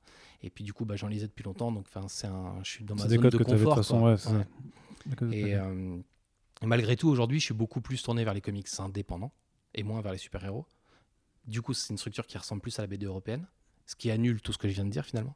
et 0.43 0.49
puis 0.49 0.63
du 0.63 0.73
coup, 0.73 0.85
bah, 0.85 0.95
j'en 0.95 1.07
lisais 1.07 1.27
depuis 1.27 1.43
longtemps, 1.43 1.71
donc 1.71 1.85
je 1.93 2.69
suis 2.69 2.83
dans 2.83 2.95
ma 2.95 3.07
zone 3.07 3.21
codes 3.21 3.31
de 3.33 3.37
que 3.37 3.43
tu 3.43 3.49
avais 3.51 3.59
de 3.59 3.65
confort. 3.65 3.75
toute 3.75 3.85
façon, 3.85 4.33
ouais, 4.33 4.37
Ouais. 5.21 5.33
Et 5.33 5.55
euh, 5.55 5.97
malgré 6.63 6.95
tout, 6.97 7.07
aujourd'hui, 7.09 7.39
je 7.39 7.45
suis 7.45 7.53
beaucoup 7.53 7.79
plus 7.79 8.01
tourné 8.03 8.23
vers 8.23 8.33
les 8.33 8.41
comics 8.41 8.67
indépendants 8.79 9.31
et 9.73 9.83
moins 9.83 10.01
vers 10.01 10.11
les 10.11 10.17
super-héros. 10.17 10.65
Du 11.47 11.61
coup, 11.61 11.73
c'est 11.73 11.91
une 11.91 11.97
structure 11.97 12.25
qui 12.27 12.37
ressemble 12.37 12.61
plus 12.61 12.77
à 12.79 12.83
la 12.83 12.87
BD 12.87 13.05
européenne, 13.05 13.45
ce 13.85 13.95
qui 13.95 14.11
annule 14.11 14.41
tout 14.41 14.53
ce 14.53 14.57
que 14.57 14.67
je 14.69 14.73
viens 14.73 14.85
de 14.85 14.89
dire 14.91 15.05
finalement. 15.05 15.35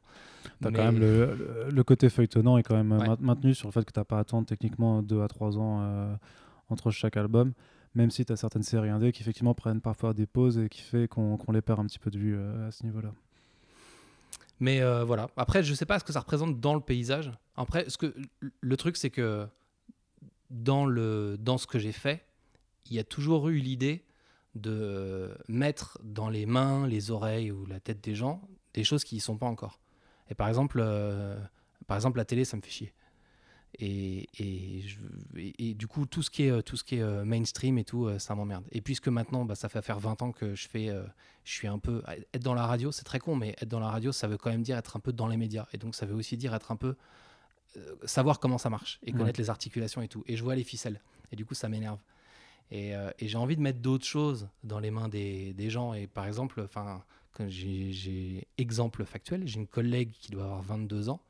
T'as 0.60 0.70
Mais- 0.70 0.76
quand 0.78 0.84
même 0.84 0.98
le, 1.00 1.34
le- 1.34 1.68
le 1.70 1.84
côté 1.84 2.08
feuilletonnant 2.08 2.58
est 2.58 2.62
quand 2.62 2.76
même 2.76 2.92
euh, 2.92 2.98
Ouais. 2.98 3.16
maintenu 3.20 3.54
sur 3.54 3.66
le 3.68 3.72
fait 3.72 3.84
que 3.84 3.92
t'as 3.92 4.04
pas 4.04 4.18
à 4.18 4.20
attendre 4.20 4.46
techniquement 4.46 5.02
2 5.02 5.20
à 5.22 5.28
3 5.28 5.58
ans 5.58 5.80
euh, 5.82 6.14
entre 6.68 6.90
chaque 6.90 7.16
album, 7.16 7.52
même 7.94 8.10
si 8.10 8.24
tu 8.24 8.32
as 8.32 8.36
certaines 8.36 8.62
séries 8.62 8.88
indé 8.90 9.10
qui 9.12 9.22
effectivement 9.22 9.54
prennent 9.54 9.80
parfois 9.80 10.14
des 10.14 10.26
pauses 10.26 10.58
et 10.58 10.68
qui 10.68 10.80
fait 10.82 11.08
qu'on 11.08 11.36
qu'on 11.36 11.52
les 11.52 11.62
perd 11.62 11.80
un 11.80 11.86
petit 11.86 11.98
peu 11.98 12.10
de 12.10 12.18
vue 12.18 12.36
euh, 12.36 12.68
à 12.68 12.70
ce 12.70 12.84
niveau-là. 12.84 13.12
Mais 14.60 14.80
euh, 14.80 15.04
voilà. 15.04 15.28
Après, 15.36 15.62
je 15.62 15.74
sais 15.74 15.84
pas 15.86 15.98
ce 15.98 16.04
que 16.04 16.12
ça 16.12 16.20
représente 16.20 16.60
dans 16.60 16.74
le 16.74 16.80
paysage. 16.80 17.30
Après, 17.56 17.88
ce 17.90 17.98
que 17.98 18.14
le 18.60 18.76
truc, 18.76 18.96
c'est 18.96 19.10
que 19.10 19.46
dans, 20.50 20.86
le, 20.86 21.36
dans 21.38 21.58
ce 21.58 21.66
que 21.66 21.78
j'ai 21.78 21.92
fait, 21.92 22.24
il 22.88 22.94
y 22.96 22.98
a 22.98 23.04
toujours 23.04 23.48
eu 23.48 23.56
l'idée 23.58 24.02
de 24.56 25.36
mettre 25.48 25.98
dans 26.02 26.28
les 26.28 26.46
mains, 26.46 26.86
les 26.86 27.10
oreilles 27.10 27.50
ou 27.50 27.66
la 27.66 27.80
tête 27.80 28.02
des 28.02 28.14
gens 28.14 28.42
des 28.76 28.84
choses 28.84 29.02
qui 29.02 29.16
n'y 29.16 29.20
sont 29.20 29.36
pas 29.36 29.46
encore. 29.46 29.80
Et 30.30 30.34
par 30.34 30.48
exemple, 30.48 30.78
euh, 30.80 31.40
par 31.86 31.96
exemple, 31.96 32.18
la 32.18 32.24
télé, 32.24 32.44
ça 32.44 32.56
me 32.56 32.62
fait 32.62 32.70
chier. 32.70 32.94
Et, 33.78 34.28
et, 34.38 34.84
et, 35.58 35.74
du 35.74 35.86
coup, 35.86 36.06
tout 36.06 36.22
ce 36.22 36.30
qui 36.30 36.44
est, 36.44 36.62
tout 36.62 36.76
ce 36.76 36.84
qui 36.84 36.96
est 36.96 37.02
euh, 37.02 37.24
mainstream 37.24 37.76
et 37.78 37.84
tout, 37.84 38.06
euh, 38.06 38.18
ça 38.18 38.34
m'emmerde. 38.34 38.64
Et 38.72 38.80
puisque 38.80 39.08
maintenant, 39.08 39.44
bah, 39.44 39.54
ça 39.54 39.68
fait 39.68 39.82
faire 39.82 39.98
20 39.98 40.22
ans 40.22 40.32
que 40.32 40.54
je 40.54 40.68
fais, 40.68 40.88
je 41.44 41.52
suis 41.52 41.66
un 41.66 41.78
peu. 41.78 42.02
Être 42.32 42.42
dans 42.42 42.54
la 42.54 42.66
radio, 42.66 42.92
c'est 42.92 43.04
très 43.04 43.18
con, 43.18 43.34
mais 43.34 43.50
être 43.60 43.68
dans 43.68 43.80
la 43.80 43.90
radio, 43.90 44.12
ça 44.12 44.28
veut 44.28 44.38
quand 44.38 44.50
même 44.50 44.62
dire 44.62 44.76
être 44.76 44.96
un 44.96 45.00
peu 45.00 45.12
dans 45.12 45.26
les 45.26 45.36
médias. 45.36 45.66
Et 45.72 45.78
donc, 45.78 45.94
ça 45.94 46.06
veut 46.06 46.14
aussi 46.14 46.36
dire 46.36 46.54
être 46.54 46.70
un 46.70 46.76
peu. 46.76 46.96
savoir 48.04 48.38
comment 48.40 48.58
ça 48.58 48.70
marche 48.70 48.98
et 49.02 49.12
connaître 49.12 49.40
les 49.40 49.50
articulations 49.50 50.02
et 50.02 50.08
tout. 50.08 50.22
Et 50.26 50.36
je 50.36 50.44
vois 50.44 50.54
les 50.54 50.64
ficelles. 50.64 51.00
Et 51.32 51.36
du 51.36 51.44
coup, 51.44 51.54
ça 51.54 51.68
m'énerve. 51.68 51.98
Et, 52.70 52.94
j'ai 53.20 53.38
envie 53.38 53.56
de 53.56 53.62
mettre 53.62 53.80
d'autres 53.80 54.04
choses 54.04 54.48
dans 54.64 54.80
les 54.80 54.90
mains 54.90 55.08
des, 55.08 55.52
des 55.54 55.70
gens. 55.70 55.94
Et 55.94 56.06
par 56.06 56.26
exemple, 56.26 56.60
enfin 56.62 57.02
j'ai 57.48 58.46
exemple 58.58 59.04
factuel, 59.04 59.46
j'ai 59.46 59.58
une 59.58 59.66
collègue 59.66 60.12
qui 60.12 60.30
doit 60.30 60.44
avoir 60.44 60.62
22 60.62 61.08
ans 61.08 61.20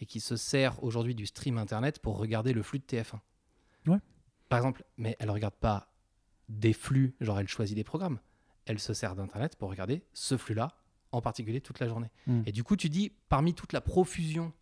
et 0.00 0.06
qui 0.06 0.20
se 0.20 0.36
sert 0.36 0.82
aujourd'hui 0.82 1.14
du 1.14 1.26
stream 1.26 1.58
internet 1.58 1.98
pour 1.98 2.18
regarder 2.18 2.52
le 2.52 2.62
flux 2.62 2.78
de 2.78 2.84
TF1. 2.84 3.18
Ouais. 3.86 3.98
Par 4.48 4.58
exemple, 4.58 4.84
mais 4.96 5.16
elle 5.18 5.28
ne 5.28 5.32
regarde 5.32 5.54
pas 5.54 5.92
des 6.48 6.72
flux, 6.72 7.14
genre 7.20 7.40
elle 7.40 7.48
choisit 7.48 7.76
des 7.76 7.84
programmes. 7.84 8.20
Elle 8.66 8.78
se 8.78 8.94
sert 8.94 9.14
d'internet 9.14 9.56
pour 9.56 9.70
regarder 9.70 10.02
ce 10.12 10.36
flux-là, 10.36 10.76
en 11.12 11.20
particulier 11.20 11.60
toute 11.60 11.80
la 11.80 11.88
journée. 11.88 12.10
Hmm. 12.26 12.42
Et 12.46 12.52
du 12.52 12.62
coup, 12.62 12.76
tu 12.76 12.88
dis, 12.88 13.12
parmi 13.28 13.54
toute 13.54 13.72
la 13.72 13.80
profusion 13.80 14.52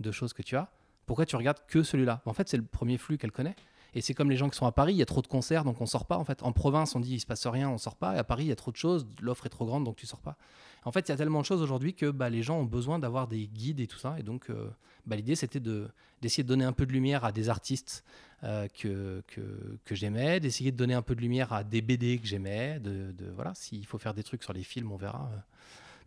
de 0.00 0.10
choses 0.10 0.32
que 0.32 0.42
tu 0.42 0.56
as, 0.56 0.70
pourquoi 1.06 1.26
tu 1.26 1.36
regardes 1.36 1.64
que 1.66 1.82
celui-là? 1.82 2.22
En 2.26 2.32
fait, 2.32 2.48
c'est 2.48 2.56
le 2.56 2.64
premier 2.64 2.98
flux 2.98 3.18
qu'elle 3.18 3.32
connaît. 3.32 3.56
Et 3.94 4.00
c'est 4.00 4.14
comme 4.14 4.30
les 4.30 4.36
gens 4.36 4.48
qui 4.48 4.56
sont 4.56 4.66
à 4.66 4.72
Paris, 4.72 4.94
il 4.94 4.96
y 4.96 5.02
a 5.02 5.06
trop 5.06 5.22
de 5.22 5.26
concerts, 5.26 5.64
donc 5.64 5.80
on 5.80 5.86
sort 5.86 6.06
pas. 6.06 6.16
En 6.16 6.24
fait, 6.24 6.42
en 6.42 6.52
province, 6.52 6.94
on 6.94 7.00
dit 7.00 7.14
il 7.14 7.20
se 7.20 7.26
passe 7.26 7.46
rien, 7.46 7.68
on 7.68 7.78
sort 7.78 7.96
pas. 7.96 8.14
Et 8.14 8.18
à 8.18 8.24
Paris, 8.24 8.44
il 8.44 8.48
y 8.48 8.52
a 8.52 8.56
trop 8.56 8.70
de 8.70 8.76
choses, 8.76 9.06
l'offre 9.20 9.46
est 9.46 9.50
trop 9.50 9.66
grande, 9.66 9.84
donc 9.84 9.96
tu 9.96 10.06
sors 10.06 10.20
pas. 10.20 10.36
En 10.84 10.92
fait, 10.92 11.08
il 11.08 11.12
y 11.12 11.14
a 11.14 11.16
tellement 11.16 11.40
de 11.40 11.46
choses 11.46 11.62
aujourd'hui 11.62 11.94
que 11.94 12.10
bah, 12.10 12.30
les 12.30 12.42
gens 12.42 12.58
ont 12.58 12.64
besoin 12.64 12.98
d'avoir 12.98 13.28
des 13.28 13.46
guides 13.46 13.80
et 13.80 13.86
tout 13.86 13.98
ça. 13.98 14.16
Et 14.18 14.22
donc, 14.22 14.50
euh, 14.50 14.68
bah, 15.06 15.14
l'idée, 15.14 15.36
c'était 15.36 15.60
de, 15.60 15.88
d'essayer 16.20 16.42
de 16.42 16.48
donner 16.48 16.64
un 16.64 16.72
peu 16.72 16.86
de 16.86 16.92
lumière 16.92 17.24
à 17.24 17.32
des 17.32 17.48
artistes 17.48 18.02
euh, 18.42 18.66
que, 18.68 19.22
que, 19.28 19.78
que 19.84 19.94
j'aimais, 19.94 20.40
d'essayer 20.40 20.72
de 20.72 20.76
donner 20.76 20.94
un 20.94 21.02
peu 21.02 21.14
de 21.14 21.20
lumière 21.20 21.52
à 21.52 21.62
des 21.62 21.82
BD 21.82 22.18
que 22.18 22.26
j'aimais. 22.26 22.80
De 22.80 23.14
voilà, 23.34 23.54
s'il 23.54 23.86
faut 23.86 23.98
faire 23.98 24.14
des 24.14 24.24
trucs 24.24 24.42
sur 24.42 24.52
les 24.52 24.64
films, 24.64 24.90
on 24.90 24.96
verra 24.96 25.30
euh, 25.32 25.36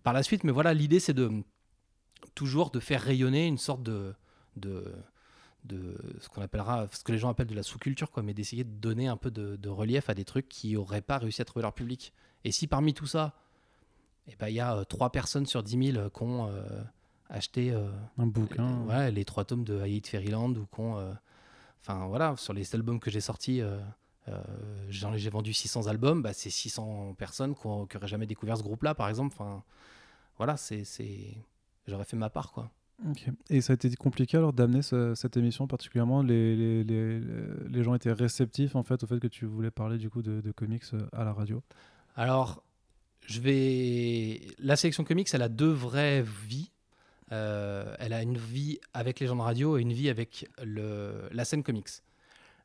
par 0.03 0.13
la 0.13 0.23
suite. 0.23 0.43
Mais 0.43 0.51
voilà, 0.51 0.73
l'idée, 0.73 0.99
c'est 0.99 1.13
de 1.13 1.31
toujours 2.33 2.71
de 2.71 2.79
faire 2.79 3.01
rayonner 3.01 3.47
une 3.47 3.57
sorte 3.57 3.83
de, 3.83 4.13
de 4.57 4.91
de 5.65 5.97
ce 6.19 6.29
qu'on 6.29 6.41
appellera, 6.41 6.87
ce 6.91 7.03
que 7.03 7.11
les 7.11 7.17
gens 7.17 7.29
appellent 7.29 7.47
de 7.47 7.55
la 7.55 7.63
sous-culture, 7.63 8.11
quoi, 8.11 8.23
mais 8.23 8.33
d'essayer 8.33 8.63
de 8.63 8.69
donner 8.69 9.07
un 9.07 9.17
peu 9.17 9.31
de, 9.31 9.69
relief 9.69 10.09
à 10.09 10.13
des 10.13 10.25
trucs 10.25 10.47
qui 10.47 10.73
n'auraient 10.73 11.01
pas 11.01 11.17
réussi 11.17 11.41
à 11.41 11.45
trouver 11.45 11.63
leur 11.63 11.73
public. 11.73 12.13
Et 12.43 12.51
si 12.51 12.67
parmi 12.67 12.93
tout 12.93 13.07
ça, 13.07 13.33
eh 14.27 14.35
ben, 14.37 14.47
il 14.47 14.55
y 14.55 14.59
a 14.59 14.75
euh, 14.75 14.83
trois 14.83 15.11
personnes 15.11 15.45
sur 15.45 15.63
10 15.63 15.93
000 15.93 16.09
qui 16.09 16.23
ont 16.23 16.47
euh, 16.47 16.81
acheté 17.29 17.71
euh, 17.71 17.89
un 18.17 18.27
bouquin, 18.27 18.81
ouais, 18.83 19.11
les 19.11 19.25
trois 19.25 19.45
tomes 19.45 19.63
de 19.63 19.79
Haït 19.79 20.07
Fairyland 20.07 20.53
ou 20.53 20.67
enfin 20.73 22.07
voilà, 22.07 22.35
sur 22.37 22.53
les 22.53 22.73
albums 22.75 22.99
que 22.99 23.11
j'ai 23.11 23.21
sortis. 23.21 23.61
j'ai 24.89 25.29
vendu 25.29 25.53
600 25.53 25.87
albums, 25.87 26.21
bah, 26.21 26.33
c'est 26.33 26.49
600 26.49 27.13
personnes 27.15 27.55
qui 27.55 27.67
n'auraient 27.67 28.07
jamais 28.07 28.27
découvert 28.27 28.57
ce 28.57 28.63
groupe-là, 28.63 28.95
par 28.95 29.09
exemple. 29.09 29.35
Enfin, 29.37 29.63
voilà, 30.37 30.57
c'est, 30.57 30.83
j'aurais 31.87 32.05
fait 32.05 32.17
ma 32.17 32.29
part, 32.29 32.51
quoi. 32.51 32.71
Et 33.49 33.61
ça 33.61 33.73
a 33.73 33.75
été 33.75 33.93
compliqué 33.95 34.37
alors 34.37 34.53
d'amener 34.53 34.81
cette 34.81 35.37
émission 35.37 35.67
particulièrement 35.67 36.21
les, 36.21 36.55
les, 36.55 36.83
les, 36.83 37.19
les, 37.67 37.83
gens 37.83 37.93
étaient 37.93 38.11
réceptifs 38.11 38.75
en 38.75 38.83
fait 38.83 39.03
au 39.03 39.07
fait 39.07 39.19
que 39.19 39.27
tu 39.27 39.45
voulais 39.45 39.71
parler 39.71 39.97
du 39.97 40.09
coup 40.09 40.21
de, 40.21 40.51
comics 40.51 40.83
euh, 40.93 41.05
à 41.11 41.25
la 41.25 41.33
radio? 41.33 41.61
Alors, 42.15 42.63
je 43.27 43.41
vais... 43.41 44.41
La 44.59 44.75
sélection 44.75 45.03
comics, 45.03 45.27
elle 45.33 45.41
a 45.41 45.49
deux 45.49 45.71
vraies 45.71 46.23
vies. 46.23 46.71
Euh, 47.31 47.95
elle 47.99 48.13
a 48.13 48.21
une 48.21 48.37
vie 48.37 48.79
avec 48.93 49.19
les 49.19 49.27
gens 49.27 49.35
de 49.35 49.41
radio 49.41 49.77
et 49.77 49.81
une 49.81 49.93
vie 49.93 50.09
avec 50.09 50.47
le, 50.63 51.27
la 51.31 51.43
scène 51.43 51.63
comics. 51.63 51.89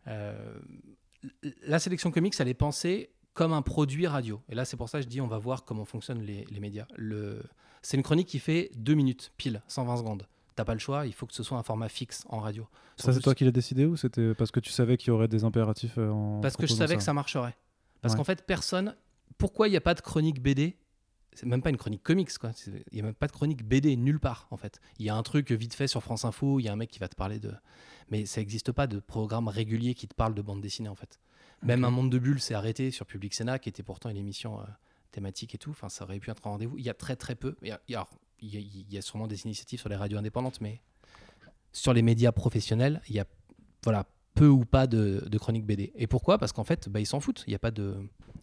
Euh, 0.07 0.59
la 1.67 1.79
sélection 1.81 2.11
comics, 2.11 2.35
elle 2.39 2.49
est 2.49 2.55
pensée 2.55 3.11
comme 3.35 3.53
un 3.53 3.63
produit 3.63 4.07
radio. 4.07 4.41
Et 4.49 4.55
là, 4.55 4.65
c'est 4.65 4.77
pour 4.77 4.89
ça 4.89 4.99
que 4.99 5.05
je 5.05 5.09
dis 5.09 5.21
on 5.21 5.27
va 5.27 5.39
voir 5.39 5.65
comment 5.65 5.85
fonctionnent 5.85 6.23
les, 6.23 6.45
les 6.51 6.61
médias. 6.61 6.87
C'est 7.83 7.97
une 7.97 8.03
chronique 8.03 8.29
qui 8.29 8.39
fait 8.39 8.71
2 8.77 8.95
minutes, 8.95 9.33
pile, 9.37 9.63
120 9.69 9.97
secondes. 9.99 10.27
T'as 10.57 10.65
pas 10.65 10.75
le 10.75 10.81
choix, 10.81 11.07
il 11.07 11.13
faut 11.13 11.27
que 11.27 11.35
ce 11.35 11.43
soit 11.43 11.59
un 11.59 11.63
format 11.63 11.89
fixe 11.89 12.25
en 12.29 12.41
radio. 12.41 12.69
Ça, 12.97 13.13
c'est 13.13 13.21
toi 13.21 13.35
qui 13.35 13.45
l'as 13.45 13.51
décidé 13.51 13.87
ou 13.87 13.97
c'était 13.97 14.35
parce 14.35 14.51
que 14.51 14.61
tu 14.61 14.71
savais 14.71 14.97
qu'il 14.97 15.09
y 15.09 15.11
aurait 15.11 15.29
des 15.29 15.45
impératifs 15.45 15.97
euh, 15.97 16.11
en. 16.11 16.41
Parce 16.41 16.57
que 16.57 16.67
je 16.67 16.75
savais 16.75 16.97
que 16.97 17.03
ça 17.03 17.15
marcherait. 17.15 17.57
Parce 18.03 18.15
qu'en 18.15 18.25
fait, 18.25 18.45
personne. 18.47 18.95
Pourquoi 19.39 19.69
il 19.69 19.71
n'y 19.71 19.77
a 19.77 19.81
pas 19.81 19.95
de 19.95 20.01
chronique 20.01 20.43
BD 20.43 20.77
c'est 21.33 21.47
même 21.47 21.63
pas 21.63 21.71
une 21.71 21.77
chronique 21.77 22.03
comics 22.03 22.37
quoi. 22.39 22.51
Il 22.91 22.99
y 22.99 23.01
a 23.01 23.05
même 23.05 23.15
pas 23.15 23.29
de 23.29 23.33
chronique 23.33 23.65
BD 23.65 23.97
nulle 23.97 24.19
part 24.19 24.49
en 24.51 24.57
fait. 24.57 24.81
Il 24.99 25.07
y 25.07 25.11
a 25.11 25.15
un 25.15 25.23
truc 25.23 25.53
vite 25.53 25.75
fait 25.75 25.87
sur 25.87 26.03
France 26.03 26.25
Info, 26.25 26.59
il 26.59 26.65
y 26.65 26.69
a 26.69 26.73
un 26.73 26.77
mec 26.77 26.91
qui 26.91 26.99
va 26.99 27.09
te 27.09 27.15
parler 27.15 27.39
de, 27.39 27.53
mais 28.11 28.27
ça 28.27 28.41
n'existe 28.41 28.73
pas 28.73 28.87
de 28.87 28.99
programme 28.99 29.49
régulier 29.49 29.95
qui 29.95 30.09
te 30.09 30.15
parle 30.15 30.35
de 30.35 30.43
bande 30.43 30.61
dessinée 30.61 30.89
en 30.89 30.95
fait. 30.95 31.21
Même 31.63 31.85
un 31.85 31.91
monde 31.91 32.11
de 32.11 32.19
bulles 32.19 32.41
s'est 32.41 32.55
arrêté 32.55 32.91
sur 32.91 33.07
Public 33.07 33.35
Sénat 33.35 33.59
qui 33.59 33.69
était 33.69 33.83
pourtant 33.83 34.09
une 34.09 34.17
émission 34.17 34.61
euh, 34.61 34.65
thématique 35.11 35.55
et 35.55 35.59
tout. 35.59 35.71
Enfin, 35.71 35.89
ça 35.89 36.05
aurait 36.05 36.19
pu 36.19 36.31
être 36.31 36.47
un 36.47 36.51
rendez-vous. 36.51 36.79
Il 36.79 36.85
y 36.85 36.91
a 36.91 36.95
très 36.95 37.17
très 37.17 37.35
peu. 37.35 37.57
Il 37.63 37.69
y 37.69 37.73
a, 37.73 37.81
il 38.41 38.93
y 38.93 38.99
a, 38.99 39.03
sûrement 39.03 39.27
des 39.27 39.45
initiatives 39.45 39.81
sur 39.81 39.89
les 39.89 39.97
radios 39.97 40.19
indépendantes, 40.19 40.61
mais 40.61 40.81
sur 41.73 41.93
les 41.93 42.03
médias 42.03 42.33
professionnels, 42.33 43.01
il 43.09 43.15
y 43.15 43.21
a 43.21 43.27
voilà, 43.85 44.07
peu 44.35 44.49
ou 44.49 44.65
pas 44.65 44.87
de, 44.87 45.25
de 45.29 45.39
chroniques 45.39 45.67
BD. 45.67 45.93
Et 45.95 46.07
pourquoi? 46.07 46.39
Parce 46.39 46.53
qu'en 46.53 46.65
fait, 46.65 46.89
bah, 46.89 47.01
ils 47.01 47.07
s'en 47.07 47.21
foutent. 47.21 47.45
Il 47.47 47.51
n'y 47.51 47.57
a, 47.57 47.59
pas 47.59 47.71
de, 47.71 47.97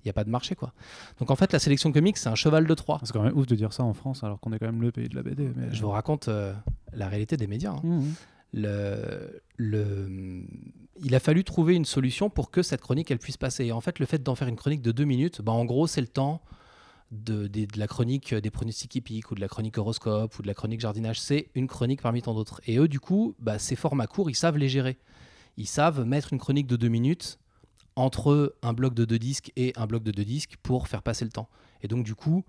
il 0.04 0.08
y 0.08 0.10
a 0.10 0.14
pas 0.14 0.24
de 0.24 0.30
marché. 0.30 0.56
quoi. 0.56 0.74
Donc 1.20 1.32
en 1.32 1.36
fait, 1.36 1.52
la 1.54 1.60
sélection 1.60 1.92
comics, 1.92 2.18
c'est 2.18 2.30
un 2.30 2.36
cheval 2.36 2.68
de 2.68 2.74
Troie. 2.74 3.00
C'est 3.04 3.14
quand 3.14 3.24
même 3.24 3.38
ouf 3.38 3.46
de 3.48 3.56
dire 3.56 3.74
ça 3.74 3.84
en 3.84 3.94
France, 3.94 4.24
alors 4.24 4.40
qu'on 4.40 4.54
est 4.54 4.60
quand 4.60 4.66
même 4.66 4.82
le 4.82 4.92
pays 4.92 5.10
de 5.10 5.16
la 5.16 5.24
BD. 5.24 5.52
Mais... 5.56 5.74
Je 5.74 5.82
vous 5.82 5.90
raconte 5.90 6.28
euh, 6.28 6.54
la 6.94 7.08
réalité 7.08 7.38
des 7.38 7.48
médias. 7.48 7.72
Hein. 7.72 7.82
Mmh, 7.84 8.00
mmh. 8.00 8.14
Le, 8.54 9.42
il 9.60 11.16
a 11.16 11.20
fallu 11.20 11.44
trouver 11.44 11.76
une 11.76 11.86
solution 11.86 12.30
pour 12.30 12.50
que 12.50 12.62
cette 12.62 12.82
chronique 12.82 13.12
elle 13.12 13.20
puisse 13.20 13.38
passer. 13.38 13.66
Et 13.66 13.72
en 13.72 13.82
fait, 13.82 14.00
le 14.00 14.06
fait 14.06 14.24
d'en 14.24 14.36
faire 14.36 14.48
une 14.48 14.56
chronique 14.56 14.82
de 14.82 14.92
deux 14.92 15.06
minutes, 15.06 15.42
bah, 15.42 15.52
en 15.52 15.66
gros, 15.66 15.88
c'est 15.88 16.02
le 16.02 16.08
temps 16.08 16.42
de, 17.12 17.50
la 17.76 17.88
chronique 17.88 18.34
des 18.34 18.50
pronostics 18.50 18.96
hippiques 18.96 19.32
ou 19.32 19.36
de 19.36 19.42
la 19.42 19.48
chronique 19.48 19.78
horoscope 19.78 20.38
ou 20.38 20.42
de 20.42 20.48
la 20.48 20.54
chronique 20.54 20.80
jardinage. 20.80 21.20
C'est 21.20 21.50
une 21.56 21.68
chronique 21.68 22.02
parmi 22.02 22.22
tant 22.22 22.34
d'autres. 22.34 22.62
Et 22.68 22.78
eux, 22.78 22.88
du 22.88 23.00
coup, 23.00 23.36
bah, 23.40 23.60
ces 23.60 23.76
formats 23.76 24.08
courts, 24.08 24.30
ils 24.30 24.36
savent 24.36 24.58
les 24.58 24.70
gérer. 24.70 24.98
Ils 25.58 25.68
savent 25.68 26.04
mettre 26.04 26.34
une 26.34 26.40
chronique 26.40 26.68
de 26.68 26.76
deux 26.76 26.90
minutes 26.90 27.40
entre 27.96 28.56
un 28.62 28.74
bloc 28.74 28.94
de 28.94 29.06
deux 29.06 29.18
disques 29.18 29.52
et 29.56 29.74
un 29.76 29.88
bloc 29.88 30.04
de 30.04 30.12
deux 30.12 30.26
disques 30.26 30.58
pour 30.62 30.88
faire 30.88 31.02
passer 31.02 31.26
le 31.26 31.32
temps. 31.32 31.50
Et 31.82 31.88
donc, 31.88 32.04
du 32.04 32.14
coup, 32.14 32.46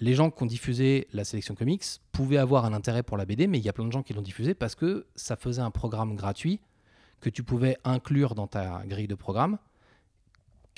les 0.00 0.14
gens 0.14 0.30
qui 0.30 0.42
ont 0.42 0.46
diffusé 0.46 1.08
la 1.12 1.24
sélection 1.24 1.54
comics 1.54 1.84
pouvaient 2.12 2.38
avoir 2.38 2.64
un 2.64 2.72
intérêt 2.72 3.02
pour 3.02 3.16
la 3.16 3.24
BD, 3.24 3.46
mais 3.46 3.58
il 3.58 3.64
y 3.64 3.68
a 3.68 3.72
plein 3.72 3.84
de 3.84 3.92
gens 3.92 4.02
qui 4.02 4.14
l'ont 4.14 4.22
diffusé 4.22 4.54
parce 4.54 4.74
que 4.74 5.06
ça 5.14 5.36
faisait 5.36 5.62
un 5.62 5.70
programme 5.70 6.16
gratuit 6.16 6.60
que 7.20 7.30
tu 7.30 7.42
pouvais 7.42 7.76
inclure 7.84 8.34
dans 8.34 8.46
ta 8.46 8.82
grille 8.86 9.08
de 9.08 9.14
programme 9.14 9.58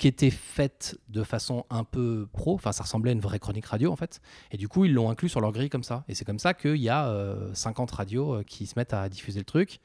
qui 0.01 0.07
était 0.07 0.31
faite 0.31 0.97
de 1.09 1.21
façon 1.21 1.63
un 1.69 1.83
peu 1.83 2.27
pro, 2.33 2.55
enfin 2.55 2.71
ça 2.71 2.81
ressemblait 2.81 3.11
à 3.11 3.13
une 3.13 3.19
vraie 3.19 3.37
chronique 3.37 3.67
radio 3.67 3.91
en 3.91 3.95
fait, 3.95 4.19
et 4.49 4.57
du 4.57 4.67
coup 4.67 4.85
ils 4.85 4.93
l'ont 4.95 5.11
inclus 5.11 5.29
sur 5.29 5.41
leur 5.41 5.51
grille 5.51 5.69
comme 5.69 5.83
ça, 5.83 6.03
et 6.07 6.15
c'est 6.15 6.25
comme 6.25 6.39
ça 6.39 6.55
qu'il 6.55 6.77
y 6.77 6.89
a 6.89 7.35
50 7.53 7.91
euh, 7.91 7.95
radios 7.95 8.33
euh, 8.33 8.43
qui 8.43 8.65
se 8.65 8.73
mettent 8.77 8.95
à 8.95 9.07
diffuser 9.09 9.37
le 9.37 9.45
truc. 9.45 9.79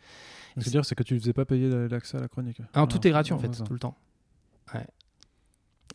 Ce 0.56 0.64
que 0.64 0.70
dire 0.70 0.86
c'est 0.86 0.94
que 0.94 1.02
tu 1.02 1.12
ne 1.12 1.18
faisais 1.18 1.34
pas 1.34 1.44
payer 1.44 1.68
l'accès 1.90 2.16
à 2.16 2.20
la 2.20 2.28
chronique. 2.28 2.62
Ah, 2.72 2.86
tout 2.86 3.06
est 3.06 3.10
gratuit 3.10 3.34
en 3.34 3.38
fait, 3.38 3.62
tout 3.62 3.74
le 3.74 3.78
temps. 3.78 3.94
Et 4.74 4.78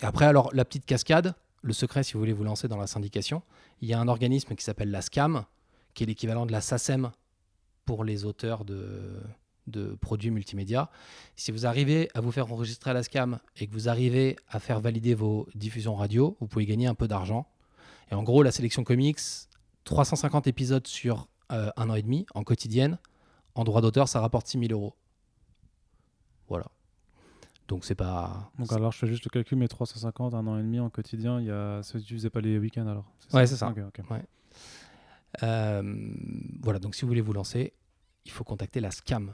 après 0.06 0.26
alors 0.26 0.52
la 0.54 0.66
petite 0.66 0.86
cascade, 0.86 1.34
le 1.62 1.74
secret 1.74 2.04
si 2.04 2.14
vous 2.14 2.20
voulez 2.20 2.34
vous 2.34 2.44
lancer 2.44 2.68
dans 2.68 2.78
la 2.78 2.88
syndication, 2.88 3.42
il 3.82 3.88
y 3.88 3.94
a 3.94 4.00
un 4.00 4.08
organisme 4.08 4.56
qui 4.56 4.64
s'appelle 4.64 4.92
la 4.92 5.02
SCAM, 5.02 5.46
qui 5.94 6.04
est 6.04 6.08
l'équivalent 6.08 6.46
de 6.46 6.52
la 6.52 6.62
SACEM 6.62 7.12
pour 7.86 8.04
les 8.04 8.26
auteurs 8.26 8.66
de, 8.66 9.22
produits 10.02 10.32
multimédia. 10.32 10.90
Si 11.36 11.52
vous 11.52 11.66
arrivez 11.66 12.10
à 12.14 12.22
vous 12.22 12.32
faire 12.32 12.52
enregistrer 12.52 12.92
à 12.92 12.94
la 12.94 13.04
SCAM 13.04 13.40
et 13.58 13.68
que 13.68 13.74
vous 13.74 13.90
arrivez 13.90 14.36
à 14.50 14.60
faire 14.60 14.80
valider 14.80 15.14
vos 15.14 15.48
diffusions 15.56 15.96
radio, 15.96 16.36
vous 16.40 16.48
pouvez 16.48 16.66
gagner 16.66 16.88
un 16.88 16.96
peu 16.96 17.08
d'argent. 17.08 17.48
Et 18.12 18.16
en 18.16 18.24
gros, 18.24 18.44
la 18.44 18.52
sélection 18.52 18.84
comics, 18.84 19.20
350 19.86 20.48
épisodes 20.48 20.86
sur 20.88 21.28
euh, 21.52 21.70
un 21.78 21.90
an 21.90 21.96
et 21.96 22.02
demi 22.02 22.26
en 22.34 22.44
quotidienne. 22.44 22.98
En 23.56 23.64
droit 23.64 23.82
d'auteur, 23.82 24.08
ça 24.08 24.20
rapporte 24.20 24.48
6000 24.48 24.74
euros. 24.74 24.96
Voilà. 26.48 26.66
Donc 27.68 27.86
c'est 27.86 27.96
pas. 27.96 28.52
Donc 28.60 28.72
alors 28.74 28.92
je 28.92 28.98
fais 28.98 29.08
juste 29.08 29.24
le 29.24 29.30
calcul, 29.30 29.58
mais 29.58 29.68
350, 29.68 30.34
un 30.34 30.46
an 30.48 30.58
et 30.58 30.62
demi 30.62 30.80
en 30.80 30.90
quotidien, 30.90 31.40
il 31.40 31.48
y 31.48 31.52
a. 31.52 31.82
Tu 32.06 32.16
faisais 32.16 32.30
pas 32.30 32.42
les 32.42 32.58
week-ends 32.58 32.88
alors 32.88 33.06
Ouais, 33.34 33.48
c'est 33.48 33.56
ça. 33.56 33.68
Euh, 35.44 36.14
voilà, 36.62 36.80
donc 36.80 36.96
si 36.96 37.02
vous 37.04 37.08
voulez 37.08 37.22
vous 37.22 37.34
lancer, 37.34 37.74
il 38.26 38.32
faut 38.32 38.44
contacter 38.44 38.82
la 38.82 38.92
SCAM 38.92 39.34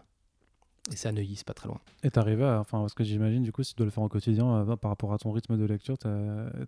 Et 0.92 0.96
c'est 0.96 1.10
à 1.10 1.12
Neuilly, 1.12 1.36
c'est 1.36 1.46
pas 1.46 1.54
très 1.54 1.68
loin. 1.68 1.80
Et 2.04 2.10
t'arrivais 2.10 2.46
à. 2.46 2.60
Enfin, 2.62 2.80
parce 2.80 2.94
que 2.94 3.04
j'imagine, 3.04 3.44
du 3.44 3.52
coup, 3.52 3.62
si 3.64 3.74
tu 3.74 3.78
dois 3.78 3.86
le 3.86 3.92
faire 3.92 4.04
au 4.04 4.08
quotidien, 4.08 4.48
euh, 4.48 4.76
par 4.78 4.90
rapport 4.92 5.12
à 5.14 5.18
ton 5.18 5.32
rythme 5.32 5.58
de 5.58 5.66
lecture, 5.66 5.96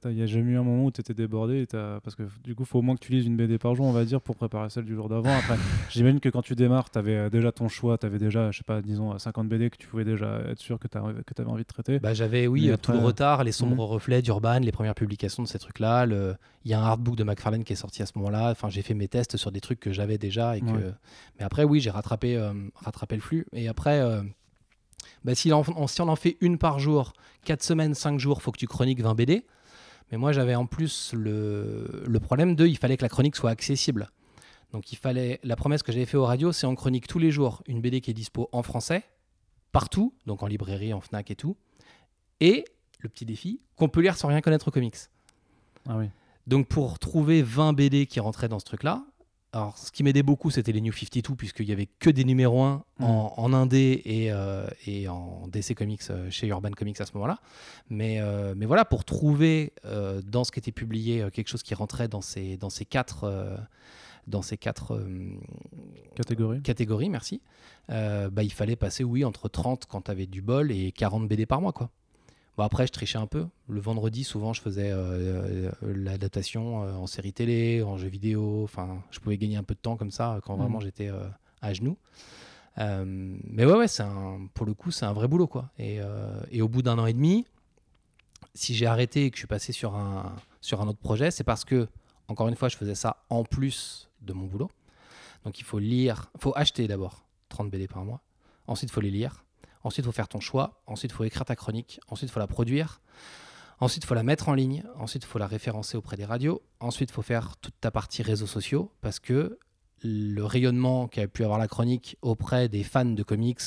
il 0.06 0.12
n'y 0.12 0.22
a 0.22 0.26
jamais 0.26 0.52
eu 0.52 0.58
un 0.58 0.64
moment 0.64 0.86
où 0.86 0.92
tu 0.92 1.00
étais 1.02 1.14
débordé. 1.14 1.66
Parce 1.72 2.16
que 2.16 2.24
du 2.44 2.54
coup, 2.56 2.64
il 2.64 2.66
faut 2.68 2.80
au 2.80 2.82
moins 2.82 2.96
que 2.96 3.00
tu 3.00 3.12
lises 3.14 3.26
une 3.26 3.38
BD 3.38 3.58
par 3.58 3.76
jour, 3.76 3.86
on 3.86 3.92
va 3.92 4.04
dire, 4.06 4.20
pour 4.22 4.36
préparer 4.36 4.70
celle 4.70 4.86
du 4.86 4.96
jour 4.96 5.08
d'avant. 5.10 5.34
Après, 5.38 5.56
j'imagine 5.90 6.20
que 6.20 6.30
quand 6.30 6.42
tu 6.42 6.56
démarres, 6.56 6.90
tu 6.92 7.00
avais 7.00 7.30
déjà 7.30 7.52
ton 7.52 7.70
choix, 7.70 7.98
tu 7.98 8.06
avais 8.06 8.20
déjà, 8.20 8.52
je 8.52 8.58
sais 8.58 8.64
pas, 8.64 8.82
disons, 8.82 9.18
50 9.18 9.48
BD 9.48 9.70
que 9.70 9.78
tu 9.78 9.88
pouvais 9.88 10.04
déjà 10.06 10.40
être 10.50 10.60
sûr 10.60 10.80
que 10.80 10.88
tu 10.88 10.98
avais 10.98 11.50
envie 11.50 11.62
de 11.64 11.68
traiter. 11.68 12.00
Bah, 12.00 12.14
j'avais, 12.14 12.48
oui, 12.48 12.70
euh, 12.70 12.78
tout 12.78 12.92
le 12.92 12.98
retard, 13.00 13.44
les 13.46 13.52
sombres 13.54 13.86
Mhm. 13.86 13.94
reflets 13.94 14.22
d'Urban, 14.22 14.60
les 14.60 14.72
premières 14.72 14.96
publications 14.96 15.44
de 15.44 15.48
ces 15.48 15.60
trucs-là. 15.60 16.06
le- 16.06 16.36
Il 16.66 16.72
y 16.72 16.74
a 16.74 16.80
un 16.82 16.84
artbook 16.84 17.16
de 17.16 17.24
McFarlane 17.24 17.64
qui 17.64 17.72
est 17.72 17.78
sorti 17.78 18.02
à 18.02 18.06
ce 18.06 18.12
moment-là. 18.18 18.52
Enfin, 18.52 18.70
j'ai 18.70 18.82
fait 18.82 18.94
mes 18.94 19.08
tests 19.08 19.38
sur 19.38 19.50
des 19.52 19.62
trucs 19.62 19.80
que 19.80 19.94
j'avais 19.94 20.18
déjà. 20.18 20.58
Et 20.58 20.62
que... 20.62 20.66
Ouais. 20.66 20.92
Mais 21.40 21.46
après, 21.46 21.64
oui, 21.64 21.80
j'ai 21.80 21.90
rattrapé, 21.90 22.36
euh, 22.36 22.52
rattrapé 22.76 23.16
le 23.16 23.22
flux. 23.22 23.46
Et 23.54 23.70
après, 23.70 24.02
euh, 24.10 24.24
bah, 25.24 25.36
si, 25.36 25.52
on, 25.54 25.64
on- 25.76 25.88
si 25.88 26.02
on 26.02 26.08
en 26.08 26.16
fait 26.16 26.38
une 26.42 26.58
par 26.58 26.80
jour, 26.80 27.14
4 27.46 27.64
semaines, 27.64 27.94
5 27.94 28.20
jours, 28.20 28.42
faut 28.42 28.52
que 28.52 28.58
tu 28.60 28.68
chroniques 28.68 29.02
20 29.02 29.16
BD. 29.16 29.46
Mais 30.12 30.18
moi, 30.18 30.32
j'avais 30.32 30.56
en 30.56 30.66
plus 30.66 31.14
le, 31.14 32.04
le 32.08 32.20
problème 32.20 32.56
de 32.56 32.66
il 32.66 32.78
fallait 32.78 32.98
que 32.98 33.04
la 33.04 33.10
chronique 33.10 33.36
soit 33.36 33.52
accessible. 33.52 34.10
Donc, 34.74 34.92
il 34.92 34.96
fallait. 34.98 35.40
La 35.44 35.56
promesse 35.56 35.84
que 35.84 35.92
j'avais 35.92 36.06
fait 36.06 36.18
aux 36.18 36.26
radios, 36.26 36.52
c'est 36.52 36.66
on 36.68 36.76
chronique 36.76 37.08
tous 37.08 37.20
les 37.20 37.32
jours 37.32 37.62
une 37.68 37.82
BD 37.82 38.02
qui 38.02 38.12
est 38.12 38.14
dispo 38.14 38.50
en 38.52 38.64
français, 38.64 39.04
partout, 39.72 40.14
donc 40.26 40.42
en 40.44 40.48
librairie, 40.48 40.94
en 40.94 41.02
Fnac 41.02 41.30
et 41.32 41.36
tout. 41.36 41.56
Et 42.40 42.66
le 43.00 43.10
petit 43.10 43.26
défi, 43.26 43.62
qu'on 43.76 43.90
peut 43.90 44.02
lire 44.02 44.16
sans 44.18 44.28
rien 44.28 44.42
connaître 44.42 44.68
aux 44.68 44.72
comics. 44.72 44.96
Ah 45.88 45.98
oui. 45.98 46.06
Donc 46.48 46.68
pour 46.68 46.98
trouver 47.00 47.42
20 47.44 47.74
BD 47.74 48.06
qui 48.08 48.20
rentraient 48.20 48.48
dans 48.50 48.60
ce 48.60 48.66
truc-là, 48.66 49.04
alors 49.52 49.78
ce 49.78 49.92
qui 49.92 50.04
m'aidait 50.04 50.22
beaucoup, 50.24 50.52
c'était 50.52 50.72
les 50.72 50.82
New 50.82 50.94
52, 50.94 51.36
puisqu'il 51.36 51.68
y 51.68 51.72
avait 51.72 51.88
que 51.88 52.12
des 52.12 52.24
numéros 52.24 52.62
1 52.62 52.84
en, 53.00 53.34
en 53.36 53.54
indé 53.54 54.02
et, 54.06 54.32
euh, 54.32 54.68
et 54.86 55.08
en 55.08 55.48
DC 55.48 55.74
Comics 55.76 56.02
euh, 56.12 56.30
chez 56.30 56.48
Urban 56.48 56.70
Comics 56.72 57.02
à 57.02 57.06
ce 57.08 57.14
moment-là. 57.14 57.40
Mais, 57.90 58.20
euh, 58.22 58.54
mais 58.56 58.68
voilà, 58.68 58.86
pour 58.86 59.06
trouver 59.06 59.74
euh, 59.86 60.22
dans 60.22 60.44
ce 60.44 60.52
qui 60.52 60.60
était 60.60 60.72
publié 60.72 61.26
quelque 61.34 61.48
chose 61.48 61.64
qui 61.64 61.74
rentrait 61.74 62.08
dans 62.08 62.22
ces, 62.22 62.58
dans 62.58 62.70
ces 62.70 62.86
quatre, 62.86 63.58
dans 64.28 64.44
ces 64.44 64.58
quatre 64.58 64.94
euh, 64.94 65.34
Catégorie. 66.16 66.62
catégories, 66.62 67.10
merci, 67.10 67.42
bah, 67.88 68.44
il 68.44 68.54
fallait 68.54 68.76
passer, 68.76 69.04
oui, 69.04 69.26
entre 69.26 69.50
30 69.50 69.88
quand 69.88 70.02
tu 70.04 70.12
avais 70.12 70.28
du 70.28 70.44
bol 70.44 70.72
et 70.72 70.92
40 70.92 71.28
BD 71.28 71.48
par 71.48 71.60
mois, 71.60 71.74
quoi. 71.74 71.90
Bon, 72.60 72.66
après, 72.66 72.86
je 72.86 72.92
trichais 72.92 73.18
un 73.18 73.26
peu. 73.26 73.48
Le 73.70 73.80
vendredi, 73.80 74.26
souvent, 74.26 74.52
je 74.52 74.60
faisais 74.60 74.92
euh, 74.92 74.98
euh, 74.98 75.72
l'adaptation 75.82 76.84
euh, 76.84 76.92
en 76.92 77.08
série 77.08 77.32
télé, 77.32 77.82
en 77.84 77.96
jeu 77.96 78.10
vidéo. 78.10 78.64
Enfin, 78.66 79.02
je 79.12 79.20
pouvais 79.22 79.38
gagner 79.38 79.56
un 79.56 79.64
peu 79.64 79.76
de 79.76 79.80
temps 79.80 79.96
comme 79.96 80.12
ça 80.12 80.42
quand 80.44 80.56
Mhm. 80.58 80.62
vraiment 80.64 80.82
j'étais 80.82 81.08
euh, 81.08 81.24
à 81.62 81.72
genoux. 81.74 81.98
Mais 82.76 83.64
ouais, 83.66 83.78
ouais, 83.78 84.02
un, 84.02 84.48
pour 84.54 84.66
le 84.66 84.74
coup, 84.74 84.92
c'est 84.92 85.06
un 85.06 85.14
vrai 85.14 85.30
boulot, 85.30 85.48
quoi. 85.48 85.70
Et, 85.80 86.00
et 86.52 86.62
au 86.62 86.68
bout 86.68 86.82
d'un 86.82 87.00
an 87.00 87.06
et 87.06 87.14
demi, 87.14 87.46
si 88.54 88.76
j'ai 88.76 88.88
arrêté 88.88 89.26
et 89.26 89.32
que 89.32 89.38
je 89.38 89.42
suis 89.42 89.48
passé 89.48 89.72
sur 89.72 89.96
un, 89.96 90.36
sur 90.60 90.82
un 90.82 90.88
autre 90.90 91.00
projet, 91.00 91.32
c'est 91.32 91.46
parce 91.46 91.64
que, 91.64 91.88
encore 92.28 92.50
une 92.50 92.56
fois, 92.56 92.68
je 92.68 92.76
faisais 92.76 92.96
ça 92.96 93.24
en 93.30 93.44
plus 93.46 94.10
de 94.22 94.34
mon 94.34 94.48
boulot. 94.48 94.70
Donc 95.46 95.60
il 95.60 95.64
faut 95.64 95.80
lire, 95.80 96.30
faut 96.38 96.52
acheter 96.58 96.88
d'abord 96.90 97.26
30 97.48 97.70
BD 97.70 97.88
par 97.88 98.04
mois. 98.04 98.22
Ensuite, 98.68 98.90
il 98.90 98.94
faut 98.94 99.02
les 99.02 99.12
lire. 99.12 99.46
Ensuite, 99.84 100.04
il 100.04 100.08
faut 100.08 100.12
faire 100.14 100.28
ton 100.28 100.40
choix. 100.40 100.82
Ensuite, 100.88 101.12
il 101.12 101.16
faut 101.16 101.24
écrire 101.24 101.46
ta 101.46 101.56
chronique. 101.56 102.00
Ensuite, 102.10 102.30
il 102.30 102.34
faut 102.34 102.40
la 102.40 102.48
produire. 102.48 103.02
Ensuite, 103.80 104.04
il 104.04 104.08
faut 104.08 104.14
la 104.16 104.24
mettre 104.24 104.50
en 104.50 104.54
ligne. 104.54 104.84
Ensuite, 104.98 105.24
il 105.24 105.28
faut 105.28 105.40
la 105.40 105.48
référencer 105.48 105.96
auprès 105.98 106.18
des 106.18 106.26
radios. 106.26 106.62
Ensuite, 106.82 107.10
il 107.12 107.14
faut 107.14 107.22
faire 107.22 107.56
toute 107.58 107.76
ta 107.80 107.92
partie 107.92 108.22
réseaux 108.24 108.48
sociaux 108.48 108.92
parce 109.02 109.20
que 109.20 109.58
le 110.04 110.44
rayonnement 110.44 111.08
qu'a 111.08 111.28
pu 111.28 111.44
avoir 111.44 111.60
la 111.60 111.68
chronique 111.68 112.18
auprès 112.22 112.68
des 112.70 112.84
fans 112.84 113.06
de 113.06 113.24
comics, 113.24 113.62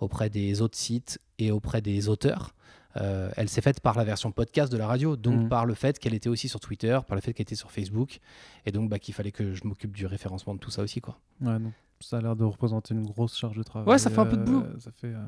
auprès 0.00 0.30
des 0.30 0.60
autres 0.62 0.78
sites 0.78 1.20
et 1.38 1.50
auprès 1.50 1.80
des 1.82 2.08
auteurs, 2.08 2.54
euh, 2.96 3.30
elle 3.36 3.48
s'est 3.48 3.60
faite 3.60 3.80
par 3.80 3.96
la 3.96 4.02
version 4.04 4.32
podcast 4.32 4.72
de 4.72 4.76
la 4.78 4.86
radio, 4.86 5.14
donc 5.16 5.42
Mhm. 5.42 5.48
par 5.48 5.66
le 5.66 5.74
fait 5.74 5.98
qu'elle 5.98 6.14
était 6.14 6.28
aussi 6.28 6.48
sur 6.48 6.58
Twitter, 6.58 6.98
par 7.06 7.14
le 7.14 7.20
fait 7.20 7.32
qu'elle 7.32 7.42
était 7.44 7.54
sur 7.54 7.70
Facebook, 7.70 8.18
et 8.66 8.72
donc 8.72 8.88
bah, 8.90 8.98
qu'il 8.98 9.14
fallait 9.14 9.30
que 9.30 9.54
je 9.54 9.64
m'occupe 9.66 9.92
du 9.96 10.06
référencement 10.06 10.54
de 10.54 10.58
tout 10.58 10.70
ça 10.70 10.82
aussi. 10.82 11.00
quoi. 11.00 11.18
Ouais, 11.40 11.58
ça 12.00 12.18
a 12.18 12.20
l'air 12.20 12.34
de 12.34 12.44
représenter 12.44 12.94
une 12.94 13.04
grosse 13.06 13.36
charge 13.36 13.56
de 13.56 13.62
travail. 13.62 13.88
Ouais, 13.88 13.98
ça 13.98 14.10
fait 14.10 14.18
un 14.18 14.26
peu 14.26 14.36
de 14.36 14.42
boulot. 14.44 14.62
euh, 14.62 14.78
Ça 14.80 14.90
fait. 14.90 15.08
euh, 15.08 15.24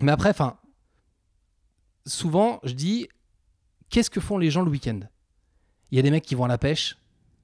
Mais 0.00 0.12
après, 0.12 0.30
enfin, 0.30 0.58
souvent, 2.06 2.60
je 2.64 2.72
dis, 2.72 3.08
qu'est-ce 3.90 4.10
que 4.10 4.20
font 4.20 4.38
les 4.38 4.50
gens 4.50 4.62
le 4.62 4.70
week-end? 4.70 5.00
Il 5.90 5.96
y 5.96 5.98
a 5.98 6.02
des 6.02 6.10
mecs 6.10 6.24
qui 6.24 6.34
vont 6.34 6.44
à 6.44 6.48
la 6.48 6.58
pêche, 6.58 6.96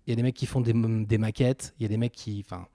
il 0.07 0.11
y 0.11 0.13
a 0.13 0.17
des 0.17 0.23
mecs 0.23 0.35
qui 0.35 0.47
font 0.47 0.61
des, 0.61 0.73
maquettes, 0.73 1.75
il 1.79 1.83
y 1.83 1.87
a 1.87 1.89
des 1.89 1.99
mecs 1.99 2.13
qui, 2.13 2.43
enfin, 2.45 2.67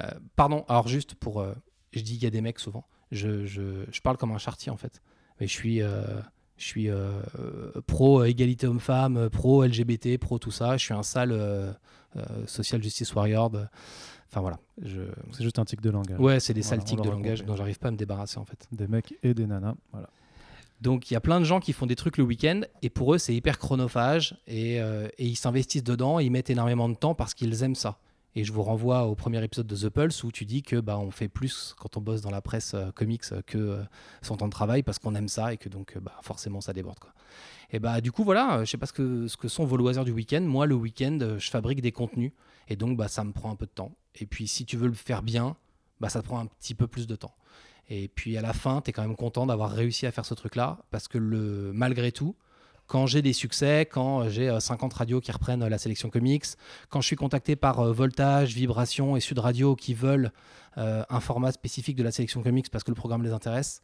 euh, 0.00 0.10
pardon. 0.34 0.64
Alors 0.68 0.88
juste 0.88 1.14
pour, 1.14 1.40
euh, 1.40 1.54
je 1.92 2.00
dis 2.00 2.14
il 2.14 2.22
y 2.22 2.26
a 2.26 2.30
des 2.30 2.40
mecs 2.40 2.58
souvent. 2.58 2.86
Je, 3.10 3.44
je, 3.44 3.84
je 3.92 4.00
parle 4.00 4.16
comme 4.16 4.32
un 4.32 4.38
chartier 4.38 4.72
en 4.72 4.76
fait. 4.76 5.02
Mais 5.38 5.46
je 5.46 5.52
suis, 5.52 5.82
euh, 5.82 6.20
je 6.56 6.64
suis 6.64 6.88
pro 7.86 8.24
égalité 8.24 8.66
homme-femme, 8.66 9.28
pro 9.28 9.64
LGBT, 9.64 10.16
pro 10.18 10.38
tout 10.38 10.50
ça. 10.50 10.76
Je 10.76 10.84
suis 10.84 10.94
un 10.94 11.02
sale 11.02 11.76
social 12.46 12.82
justice 12.82 13.14
warrior. 13.14 13.50
Enfin 14.30 14.40
voilà. 14.40 14.58
Je... 14.82 15.02
C'est 15.32 15.44
juste 15.44 15.58
un 15.58 15.64
tic 15.64 15.80
de 15.80 15.90
langage. 15.90 16.18
Ouais, 16.18 16.40
c'est 16.40 16.54
des 16.54 16.60
Voilà, 16.62 16.76
sales 16.76 16.84
tics 16.84 17.00
de 17.00 17.08
langage 17.08 17.38
compris. 17.38 17.46
dont 17.46 17.56
j'arrive 17.56 17.78
pas 17.78 17.88
à 17.88 17.90
me 17.92 17.96
débarrasser 17.96 18.38
en 18.38 18.44
fait. 18.44 18.66
Des 18.72 18.88
mecs 18.88 19.14
et 19.22 19.32
des 19.34 19.46
nanas. 19.46 19.74
Voilà. 19.92 20.08
Donc 20.80 21.10
il 21.10 21.14
y 21.14 21.16
a 21.16 21.20
plein 21.20 21.38
de 21.38 21.44
gens 21.44 21.60
qui 21.60 21.72
font 21.72 21.86
des 21.86 21.94
trucs 21.96 22.18
le 22.18 22.24
week-end 22.24 22.62
et 22.82 22.90
pour 22.90 23.14
eux 23.14 23.18
c'est 23.18 23.34
hyper 23.34 23.58
chronophage 23.58 24.36
et, 24.46 24.80
euh, 24.80 25.08
et 25.18 25.26
ils 25.26 25.36
s'investissent 25.36 25.84
dedans, 25.84 26.18
ils 26.18 26.30
mettent 26.30 26.50
énormément 26.50 26.88
de 26.88 26.94
temps 26.94 27.14
parce 27.14 27.32
qu'ils 27.34 27.62
aiment 27.62 27.76
ça. 27.76 27.98
Et 28.36 28.42
je 28.42 28.52
vous 28.52 28.64
renvoie 28.64 29.04
au 29.04 29.14
premier 29.14 29.42
épisode 29.44 29.68
de 29.68 29.76
The 29.76 29.88
Pulse 29.88 30.24
où 30.24 30.32
tu 30.32 30.44
dis 30.44 30.62
que 30.64 30.76
bah, 30.80 30.98
on 30.98 31.12
fait 31.12 31.28
plus 31.28 31.72
quand 31.78 31.96
on 31.96 32.00
bosse 32.00 32.20
dans 32.20 32.32
la 32.32 32.40
presse 32.42 32.74
euh, 32.74 32.90
comics 32.90 33.22
euh, 33.30 33.42
que 33.46 33.56
euh, 33.58 33.82
son 34.22 34.36
temps 34.36 34.46
de 34.46 34.52
travail 34.52 34.82
parce 34.82 34.98
qu'on 34.98 35.14
aime 35.14 35.28
ça 35.28 35.52
et 35.52 35.56
que 35.56 35.68
donc 35.68 35.96
bah, 35.98 36.16
forcément 36.22 36.60
ça 36.60 36.72
déborde. 36.72 36.98
Quoi. 36.98 37.12
Et 37.70 37.78
bah 37.78 38.00
du 38.00 38.10
coup 38.10 38.24
voilà, 38.24 38.64
je 38.64 38.70
sais 38.70 38.76
pas 38.76 38.86
ce 38.86 38.92
que, 38.92 39.28
ce 39.28 39.36
que 39.36 39.46
sont 39.46 39.64
vos 39.64 39.76
loisirs 39.76 40.04
du 40.04 40.10
week-end. 40.10 40.40
Moi 40.42 40.66
le 40.66 40.74
week-end 40.74 41.36
je 41.38 41.48
fabrique 41.48 41.80
des 41.80 41.92
contenus 41.92 42.32
et 42.66 42.74
donc 42.74 42.96
bah, 42.96 43.06
ça 43.06 43.22
me 43.22 43.32
prend 43.32 43.52
un 43.52 43.56
peu 43.56 43.66
de 43.66 43.70
temps. 43.70 43.92
Et 44.14 44.26
puis 44.26 44.46
si 44.46 44.64
tu 44.64 44.76
veux 44.76 44.88
le 44.88 44.94
faire 44.94 45.22
bien, 45.22 45.56
bah, 46.00 46.08
ça 46.08 46.22
te 46.22 46.26
prend 46.26 46.38
un 46.38 46.46
petit 46.46 46.74
peu 46.74 46.86
plus 46.86 47.06
de 47.06 47.16
temps. 47.16 47.34
Et 47.88 48.08
puis 48.08 48.36
à 48.36 48.42
la 48.42 48.52
fin, 48.52 48.80
tu 48.80 48.90
es 48.90 48.92
quand 48.92 49.02
même 49.02 49.16
content 49.16 49.46
d'avoir 49.46 49.70
réussi 49.70 50.06
à 50.06 50.12
faire 50.12 50.24
ce 50.24 50.34
truc-là, 50.34 50.78
parce 50.90 51.08
que 51.08 51.18
le, 51.18 51.72
malgré 51.74 52.12
tout, 52.12 52.34
quand 52.86 53.06
j'ai 53.06 53.22
des 53.22 53.32
succès, 53.32 53.86
quand 53.90 54.28
j'ai 54.28 54.48
euh, 54.48 54.60
50 54.60 54.92
radios 54.92 55.20
qui 55.20 55.32
reprennent 55.32 55.62
euh, 55.62 55.68
la 55.68 55.78
sélection 55.78 56.10
comics, 56.10 56.44
quand 56.90 57.00
je 57.00 57.06
suis 57.06 57.16
contacté 57.16 57.56
par 57.56 57.80
euh, 57.80 57.92
Voltage, 57.92 58.54
Vibration 58.54 59.16
et 59.16 59.20
Sud 59.20 59.38
Radio 59.38 59.74
qui 59.76 59.94
veulent 59.94 60.32
euh, 60.76 61.04
un 61.08 61.20
format 61.20 61.52
spécifique 61.52 61.96
de 61.96 62.02
la 62.02 62.10
sélection 62.10 62.42
comics 62.42 62.68
parce 62.68 62.82
que 62.82 62.90
le 62.90 62.96
programme 62.96 63.22
les 63.22 63.32
intéresse, 63.32 63.80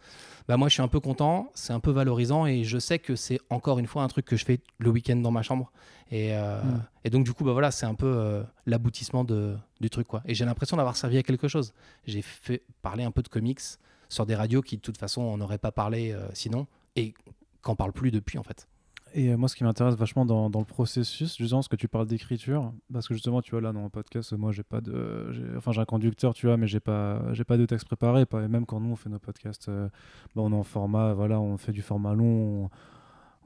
bah 0.49 0.57
moi 0.57 0.69
je 0.69 0.75
suis 0.75 0.83
un 0.83 0.89
peu 0.89 0.99
content, 0.99 1.51
c'est 1.55 1.73
un 1.73 1.79
peu 1.81 1.93
valorisant 1.93 2.47
et 2.47 2.65
je 2.65 2.79
sais 2.79 2.99
que 2.99 3.15
c'est 3.15 3.39
encore 3.49 3.79
une 3.79 3.87
fois 3.87 4.03
un 4.03 4.09
truc 4.09 4.27
que 4.27 4.37
je 4.37 4.45
fais 4.45 4.61
le 4.79 4.91
week-end 4.91 5.17
dans 5.17 5.31
ma 5.31 5.43
chambre. 5.43 5.71
Et, 6.11 6.35
euh, 6.35 6.61
Mm. 6.63 6.83
et 7.05 7.11
donc 7.11 7.25
du 7.25 7.33
coup, 7.33 7.45
bah 7.45 7.53
voilà, 7.53 7.71
c'est 7.71 7.87
un 7.87 7.95
peu 7.95 8.07
euh, 8.07 8.43
l'aboutissement 8.67 9.25
du 9.25 9.91
truc. 9.91 10.09
quoi. 10.09 10.23
Et 10.27 10.35
j'ai 10.35 10.45
l'impression 10.45 10.77
d'avoir 10.77 10.97
servi 10.97 11.19
à 11.19 11.23
quelque 11.23 11.49
chose. 11.49 11.73
J'ai 12.07 12.23
fait 12.23 12.63
parler 12.83 13.05
un 13.05 13.11
peu 13.13 13.23
de 13.23 13.29
comics 13.29 13.61
sur 14.09 14.27
des 14.27 14.35
radios 14.35 14.61
qui 14.63 14.77
de 14.77 14.83
toute 14.83 14.99
façon 14.99 15.23
on 15.23 15.37
n'aurait 15.37 15.59
pas 15.59 15.71
parlé 15.71 16.11
euh, 16.11 16.27
sinon 16.35 16.67
et 16.97 17.15
qu'en 17.63 17.77
parle 17.77 17.93
plus 17.93 18.11
depuis 18.11 18.39
en 18.39 18.43
fait. 18.43 18.67
Et 19.15 19.31
euh, 19.31 19.37
moi, 19.37 19.49
ce 19.49 19.57
qui 19.57 19.65
m'intéresse 19.65 19.95
vachement 19.95 20.25
dans, 20.25 20.51
dans 20.51 20.61
le 20.61 20.65
processus, 20.65 21.37
justement, 21.37 21.63
ce 21.63 21.69
que 21.69 21.77
tu 21.77 21.89
parles 21.89 22.07
d'écriture, 22.07 22.73
parce 22.93 23.09
que 23.09 23.15
justement, 23.15 23.43
tu 23.43 23.51
vois, 23.51 23.61
là, 23.61 23.73
dans 23.73 23.81
mon 23.81 23.91
podcast, 23.91 24.33
moi, 24.35 24.53
j'ai 24.53 24.63
pas 24.63 24.81
de. 24.81 25.55
Enfin, 25.57 25.73
j'ai 25.73 25.81
un 25.81 25.85
conducteur, 25.85 26.35
tu 26.35 26.47
vois, 26.47 26.57
mais 26.57 26.69
j'ai 26.69 26.81
pas, 26.81 27.21
pas 27.47 27.57
de 27.57 27.67
texte 27.67 27.87
préparé. 27.87 28.23
Et 28.23 28.49
même 28.49 28.67
quand 28.67 28.81
nous, 28.81 28.91
on 28.91 28.97
fait 28.97 29.09
nos 29.09 29.19
podcasts, 29.19 29.69
euh, 29.69 29.89
bah, 30.35 30.43
on 30.43 30.53
est 30.53 30.57
en 30.57 30.63
format, 30.63 31.13
voilà, 31.15 31.41
on 31.41 31.57
fait 31.57 31.73
du 31.73 31.83
format 31.83 32.15
long, 32.15 32.71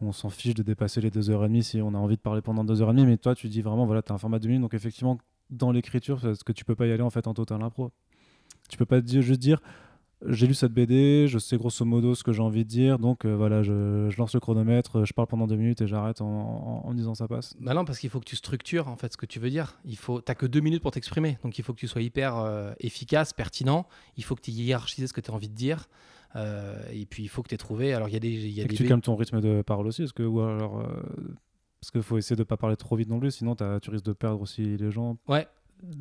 on, 0.00 0.12
s'en 0.12 0.28
fiche 0.28 0.54
de 0.54 0.62
dépasser 0.62 1.00
les 1.00 1.10
deux 1.10 1.30
heures 1.30 1.44
et 1.44 1.48
demie 1.48 1.62
si 1.62 1.80
on 1.80 1.94
a 1.94 1.98
envie 1.98 2.16
de 2.16 2.20
parler 2.20 2.42
pendant 2.42 2.64
deux 2.64 2.82
heures 2.82 2.90
et 2.90 2.94
demie. 2.94 3.06
Mais 3.06 3.16
toi, 3.16 3.34
tu 3.34 3.48
dis 3.48 3.62
vraiment, 3.62 3.86
voilà, 3.86 4.02
tu 4.02 4.12
as 4.12 4.14
un 4.14 4.18
format 4.18 4.38
de 4.38 4.46
minutes, 4.46 4.62
donc 4.62 4.74
effectivement, 4.74 5.18
dans 5.50 5.72
l'écriture, 5.72 6.20
parce 6.20 6.42
que 6.42 6.52
tu 6.52 6.64
peux 6.64 6.74
pas 6.74 6.86
y 6.86 6.92
aller 6.92 7.02
en 7.02 7.10
fait 7.10 7.26
en 7.26 7.34
total 7.34 7.62
impro. 7.62 7.90
Tu 8.68 8.76
peux 8.76 8.86
pas 8.86 9.00
juste 9.04 9.40
dire 9.40 9.60
j'ai 10.26 10.46
lu 10.46 10.54
cette 10.54 10.72
BD, 10.72 11.26
je 11.28 11.38
sais 11.38 11.56
grosso 11.56 11.84
modo 11.84 12.14
ce 12.14 12.22
que 12.24 12.32
j'ai 12.32 12.42
envie 12.42 12.64
de 12.64 12.68
dire, 12.68 12.98
donc 12.98 13.24
euh, 13.24 13.34
voilà, 13.36 13.62
je, 13.62 14.08
je 14.10 14.16
lance 14.18 14.34
le 14.34 14.40
chronomètre, 14.40 15.04
je 15.04 15.12
parle 15.12 15.28
pendant 15.28 15.46
deux 15.46 15.56
minutes 15.56 15.80
et 15.82 15.86
j'arrête 15.86 16.20
en, 16.20 16.26
en- 16.26 16.82
en 16.86 16.90
me 16.90 16.96
disant 16.96 17.14
ça 17.14 17.28
passe. 17.28 17.54
Bah 17.60 17.74
non, 17.74 17.84
parce 17.84 17.98
qu'il 17.98 18.10
faut 18.10 18.20
que 18.20 18.24
tu 18.24 18.36
structures 18.36 18.88
en 18.88 18.96
fait 18.96 19.12
ce 19.12 19.16
que 19.16 19.26
tu 19.26 19.38
veux 19.40 19.50
dire. 19.50 19.78
Il 19.84 19.96
faut, 19.96 20.20
t'as 20.20 20.34
que 20.34 20.46
deux 20.46 20.60
minutes 20.60 20.82
pour 20.82 20.90
t'exprimer, 20.92 21.38
donc 21.42 21.58
il 21.58 21.62
faut 21.64 21.72
que 21.74 21.78
tu 21.80 21.88
sois 21.88 22.02
hyper 22.02 22.36
euh, 22.38 22.72
efficace, 22.80 23.32
pertinent. 23.32 23.86
Il 24.16 24.24
faut 24.24 24.34
que 24.34 24.42
tu 24.42 24.50
hiérarchises 24.50 25.08
ce 25.08 25.12
que 25.12 25.20
tu 25.20 25.30
as 25.30 25.34
envie 25.34 25.48
de 25.48 25.54
dire. 25.54 25.88
Euh, 26.36 26.82
et 26.92 27.06
puis 27.06 27.22
il 27.22 27.28
faut 27.28 27.42
que 27.42 27.48
tu 27.48 27.54
aies 27.54 27.58
trouvé. 27.58 27.92
Alors 27.94 28.08
il 28.08 28.12
y 28.12 28.16
a 28.16 28.20
des, 28.20 28.30
y 28.30 28.60
a 28.60 28.64
Et 28.64 28.66
que 28.66 28.70
des 28.72 28.76
tu 28.76 28.86
calmes 28.86 29.00
ton 29.00 29.14
rythme 29.16 29.40
de 29.40 29.62
parole 29.62 29.86
aussi, 29.86 30.02
est-ce 30.02 30.12
que, 30.12 30.22
ou 30.24 30.40
alors, 30.40 30.82
parce 31.80 31.90
qu'il 31.92 32.02
faut 32.02 32.16
essayer 32.18 32.34
de 32.36 32.42
pas 32.44 32.56
parler 32.56 32.76
trop 32.76 32.96
vite 32.96 33.08
non 33.08 33.20
plus, 33.20 33.30
sinon 33.30 33.54
tu 33.54 33.90
risques 33.90 34.04
de 34.06 34.12
perdre 34.14 34.40
aussi 34.40 34.76
les 34.76 34.90
gens 34.90 35.16
Ouais, 35.28 35.46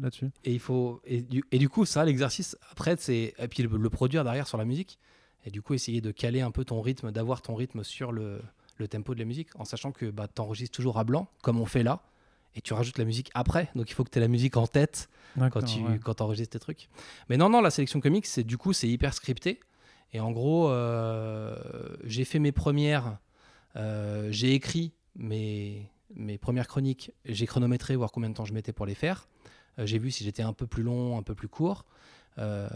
là-dessus. 0.01 0.29
et 0.43 0.51
il 0.53 0.59
faut 0.59 1.01
et 1.05 1.21
du, 1.21 1.43
et 1.51 1.57
du 1.57 1.69
coup 1.69 1.85
ça 1.85 2.03
l'exercice 2.05 2.57
après 2.71 2.95
c'est 2.97 3.33
et 3.37 3.47
puis 3.47 3.63
le, 3.63 3.77
le 3.77 3.89
produire 3.89 4.23
derrière 4.23 4.47
sur 4.47 4.57
la 4.57 4.65
musique 4.65 4.99
et 5.45 5.51
du 5.51 5.61
coup 5.61 5.73
essayer 5.73 6.01
de 6.01 6.11
caler 6.11 6.41
un 6.41 6.51
peu 6.51 6.63
ton 6.65 6.81
rythme 6.81 7.11
d'avoir 7.11 7.41
ton 7.41 7.55
rythme 7.55 7.83
sur 7.83 8.11
le, 8.11 8.41
le 8.77 8.87
tempo 8.87 9.13
de 9.13 9.19
la 9.19 9.25
musique 9.25 9.49
en 9.59 9.65
sachant 9.65 9.91
que 9.91 10.05
bah, 10.09 10.27
tu 10.33 10.41
enregistres 10.41 10.75
toujours 10.75 10.97
à 10.99 11.03
blanc 11.03 11.27
comme 11.41 11.59
on 11.59 11.65
fait 11.65 11.83
là 11.83 12.01
et 12.55 12.61
tu 12.61 12.73
rajoutes 12.73 12.97
la 12.97 13.05
musique 13.05 13.31
après 13.33 13.69
donc 13.75 13.89
il 13.89 13.93
faut 13.93 14.03
que 14.03 14.09
tu 14.11 14.17
aies 14.19 14.21
la 14.21 14.27
musique 14.27 14.57
en 14.57 14.67
tête 14.67 15.09
quand 15.49 15.63
tu 15.63 15.79
ouais. 15.79 15.99
quand 16.03 16.21
enregistres 16.21 16.53
tes 16.53 16.59
trucs 16.59 16.89
mais 17.29 17.37
non 17.37 17.49
non 17.49 17.61
la 17.61 17.71
sélection 17.71 17.99
comics 17.99 18.25
c'est 18.25 18.43
du 18.43 18.57
coup 18.57 18.73
c'est 18.73 18.87
hyper 18.87 19.13
scripté 19.13 19.59
Et 20.15 20.19
en 20.19 20.31
gros, 20.31 20.69
euh, 20.69 21.55
j'ai 22.03 22.23
fait 22.23 22.37
mes 22.39 22.51
premières, 22.51 23.17
euh, 23.75 24.27
j'ai 24.29 24.53
écrit 24.53 24.93
mes, 25.15 25.89
mes 26.13 26.37
premières 26.37 26.67
chroniques, 26.67 27.11
j'ai 27.25 27.47
chronométré, 27.47 27.95
voir 27.95 28.11
combien 28.11 28.29
de 28.29 28.35
temps 28.35 28.45
je 28.45 28.53
mettais 28.53 28.73
pour 28.73 28.85
les 28.85 28.93
faire. 28.95 29.27
Euh, 29.79 29.85
j'ai 29.85 29.97
vu 29.97 30.11
si 30.11 30.23
j'étais 30.23 30.43
un 30.43 30.53
peu 30.53 30.67
plus 30.67 30.83
long, 30.83 31.17
un 31.17 31.23
peu 31.23 31.35
plus 31.35 31.47
court. 31.47 31.85
Euh, 32.39 32.67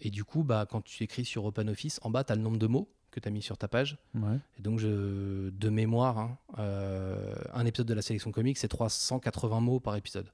et 0.00 0.10
du 0.10 0.24
coup, 0.24 0.42
bah, 0.42 0.66
quand 0.68 0.82
tu 0.82 1.02
écris 1.04 1.24
sur 1.24 1.44
OpenOffice, 1.44 2.00
en 2.02 2.10
bas, 2.10 2.24
tu 2.24 2.32
as 2.32 2.36
le 2.36 2.42
nombre 2.42 2.58
de 2.58 2.66
mots 2.66 2.88
que 3.10 3.20
tu 3.20 3.28
as 3.28 3.30
mis 3.30 3.42
sur 3.42 3.56
ta 3.56 3.68
page. 3.68 3.98
Ouais. 4.14 4.38
Et 4.58 4.62
donc, 4.62 4.78
je, 4.78 5.48
de 5.48 5.68
mémoire, 5.70 6.18
hein, 6.18 6.38
euh, 6.58 7.34
un 7.54 7.64
épisode 7.64 7.86
de 7.86 7.94
la 7.94 8.02
sélection 8.02 8.30
comique, 8.30 8.58
c'est 8.58 8.68
380 8.68 9.60
mots 9.60 9.80
par 9.80 9.96
épisode. 9.96 10.30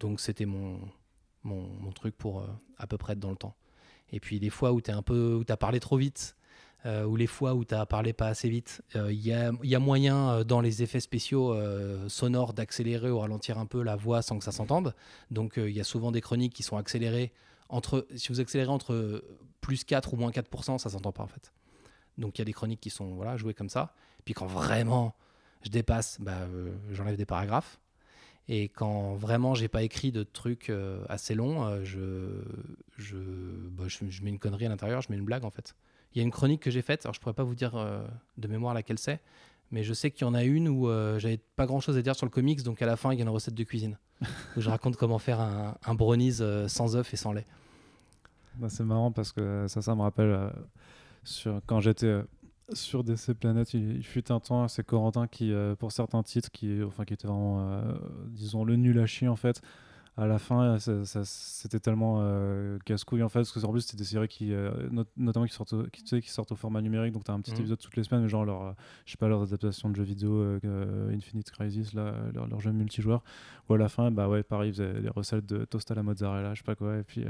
Donc, 0.00 0.18
c'était 0.18 0.46
mon, 0.46 0.80
mon, 1.44 1.62
mon 1.80 1.92
truc 1.92 2.16
pour 2.16 2.40
euh, 2.40 2.46
à 2.76 2.88
peu 2.88 2.98
près 2.98 3.12
être 3.12 3.20
dans 3.20 3.30
le 3.30 3.36
temps. 3.36 3.54
Et 4.10 4.18
puis, 4.18 4.40
les 4.40 4.50
fois 4.50 4.72
où 4.72 4.80
tu 4.80 4.90
as 4.90 5.56
parlé 5.56 5.78
trop 5.78 5.96
vite, 5.96 6.36
euh, 6.86 7.04
ou 7.04 7.16
les 7.16 7.26
fois 7.26 7.54
où 7.54 7.64
tu 7.64 7.74
as 7.74 7.86
parlé 7.86 8.12
pas 8.12 8.26
assez 8.26 8.48
vite, 8.48 8.82
il 8.94 9.12
y, 9.12 9.32
a, 9.32 9.52
y 9.62 9.74
a 9.74 9.78
moyen 9.78 10.30
euh, 10.30 10.44
dans 10.44 10.60
les 10.60 10.82
effets 10.82 11.00
spéciaux 11.00 11.52
euh, 11.52 12.08
sonores 12.08 12.52
d'accélérer 12.52 13.10
ou 13.10 13.18
ralentir 13.18 13.58
un 13.58 13.66
peu 13.66 13.82
la 13.82 13.96
voix 13.96 14.22
sans 14.22 14.38
que 14.38 14.44
ça 14.44 14.52
s'entende. 14.52 14.94
Donc, 15.30 15.54
il 15.56 15.70
y 15.70 15.80
a 15.80 15.84
souvent 15.84 16.12
des 16.12 16.20
chroniques 16.20 16.54
qui 16.54 16.62
sont 16.62 16.76
accélérées. 16.76 17.32
Entre, 17.68 18.06
si 18.14 18.28
vous 18.28 18.40
accélérez 18.40 18.70
entre 18.70 19.24
plus 19.60 19.84
4 19.84 20.12
ou 20.12 20.16
moins 20.16 20.30
4%, 20.30 20.78
ça 20.78 20.90
s'entend 20.90 21.12
pas 21.12 21.22
en 21.22 21.26
fait. 21.26 21.52
Donc 22.18 22.38
il 22.38 22.40
y 22.40 22.42
a 22.42 22.44
des 22.44 22.52
chroniques 22.52 22.80
qui 22.80 22.90
sont 22.90 23.14
voilà, 23.14 23.36
jouées 23.36 23.54
comme 23.54 23.68
ça. 23.68 23.94
Puis 24.24 24.34
quand 24.34 24.46
vraiment 24.46 25.14
je 25.62 25.70
dépasse, 25.70 26.18
bah, 26.20 26.32
euh, 26.42 26.72
j'enlève 26.92 27.16
des 27.16 27.26
paragraphes. 27.26 27.80
Et 28.46 28.68
quand 28.68 29.14
vraiment 29.14 29.54
j'ai 29.54 29.68
pas 29.68 29.82
écrit 29.82 30.12
de 30.12 30.22
trucs 30.22 30.68
euh, 30.68 31.02
assez 31.08 31.34
longs, 31.34 31.64
euh, 31.64 31.82
je, 31.82 33.18
bah, 33.70 33.84
je, 33.86 34.06
je 34.08 34.22
mets 34.22 34.30
une 34.30 34.38
connerie 34.38 34.66
à 34.66 34.68
l'intérieur, 34.68 35.00
je 35.00 35.10
mets 35.10 35.16
une 35.16 35.24
blague 35.24 35.44
en 35.44 35.50
fait. 35.50 35.74
Il 36.14 36.18
y 36.18 36.20
a 36.20 36.24
une 36.24 36.30
chronique 36.30 36.60
que 36.62 36.70
j'ai 36.70 36.82
faite, 36.82 37.04
alors 37.04 37.14
je 37.14 37.20
pourrais 37.20 37.34
pas 37.34 37.42
vous 37.42 37.54
dire 37.54 37.74
euh, 37.74 38.06
de 38.38 38.48
mémoire 38.48 38.74
laquelle 38.74 38.98
c'est, 38.98 39.20
mais 39.70 39.82
je 39.82 39.92
sais 39.92 40.10
qu'il 40.10 40.26
y 40.26 40.30
en 40.30 40.34
a 40.34 40.44
une 40.44 40.68
où 40.68 40.88
euh, 40.88 41.18
j'avais 41.18 41.38
pas 41.56 41.66
grand 41.66 41.80
chose 41.80 41.96
à 41.96 42.02
dire 42.02 42.14
sur 42.14 42.26
le 42.26 42.30
comics, 42.30 42.62
donc 42.62 42.80
à 42.80 42.86
la 42.86 42.96
fin 42.96 43.12
il 43.12 43.18
y 43.18 43.22
a 43.22 43.24
une 43.24 43.28
recette 43.28 43.54
de 43.54 43.64
cuisine 43.64 43.98
où 44.56 44.60
je 44.60 44.70
raconte 44.70 44.96
comment 44.96 45.18
faire 45.18 45.40
un, 45.40 45.76
un 45.84 45.96
euh, 46.00 46.68
sans 46.68 46.96
œuf 46.96 47.12
et 47.12 47.16
sans 47.16 47.32
lait. 47.32 47.44
Bah, 48.56 48.68
c'est 48.68 48.84
marrant 48.84 49.10
parce 49.10 49.32
que 49.32 49.66
ça, 49.68 49.82
ça 49.82 49.96
me 49.96 50.02
rappelle 50.02 50.50
euh, 51.46 51.60
quand 51.66 51.80
j'étais 51.80 52.20
sur 52.72 53.02
DC 53.02 53.32
Planet, 53.32 53.74
il, 53.74 54.04
fut 54.04 54.30
un 54.30 54.38
temps, 54.38 54.68
c'est 54.68 54.84
Corentin 54.84 55.26
qui, 55.26 55.52
pour 55.78 55.90
certains 55.90 56.22
titres, 56.22 56.50
qui, 56.50 56.82
enfin, 56.82 57.04
qui 57.04 57.14
était 57.14 57.26
vraiment, 57.26 57.82
disons, 58.28 58.64
le 58.64 58.76
nul 58.76 58.98
à 59.00 59.06
chier 59.06 59.28
en 59.28 59.36
fait. 59.36 59.60
À 60.16 60.28
la 60.28 60.38
fin, 60.38 60.76
c'était 60.78 61.80
tellement 61.80 62.18
euh, 62.20 62.78
casse-couille 62.84 63.24
en 63.24 63.28
fait, 63.28 63.40
parce 63.40 63.50
que 63.50 63.58
en 63.66 63.72
plus 63.72 63.80
c'était 63.80 63.96
des 63.96 64.04
séries 64.04 64.28
qui, 64.28 64.52
euh, 64.54 64.70
not- 64.92 65.06
notamment 65.16 65.44
qui 65.46 65.52
sortent, 65.52 65.72
au, 65.72 65.82
qui, 65.88 66.04
tu 66.04 66.08
sais, 66.10 66.22
qui 66.22 66.30
sortent 66.30 66.52
au 66.52 66.56
format 66.56 66.80
numérique, 66.82 67.12
donc 67.12 67.24
t'as 67.24 67.32
un 67.32 67.40
petit 67.40 67.50
Mhm. 67.50 67.58
épisode 67.58 67.78
toutes 67.80 67.96
les 67.96 68.04
semaines, 68.04 68.22
mais 68.22 68.28
genre 68.28 68.44
leur, 68.44 68.62
euh, 68.62 68.72
je 69.06 69.10
sais 69.10 69.16
pas, 69.16 69.26
leurs 69.26 69.42
adaptations 69.42 69.90
de 69.90 69.96
jeux 69.96 70.04
vidéo, 70.04 70.32
euh, 70.34 70.60
euh, 70.64 71.12
Infinite 71.12 71.50
Crisis, 71.50 71.94
là, 71.94 72.14
leur, 72.32 72.46
leur 72.46 72.60
jeu 72.60 72.70
multijoueur, 72.70 73.24
où 73.68 73.74
à 73.74 73.78
la 73.78 73.88
fin, 73.88 74.12
bah 74.12 74.28
ouais, 74.28 74.44
pareil, 74.44 74.70
ils 74.70 74.74
faisaient 74.74 75.00
des 75.00 75.08
recettes 75.08 75.46
de 75.46 75.64
toast 75.64 75.90
à 75.90 75.96
la 75.96 76.04
mozzarella, 76.04 76.54
je 76.54 76.60
sais 76.60 76.64
pas 76.64 76.76
quoi, 76.76 76.96
et 76.98 77.02
puis 77.02 77.24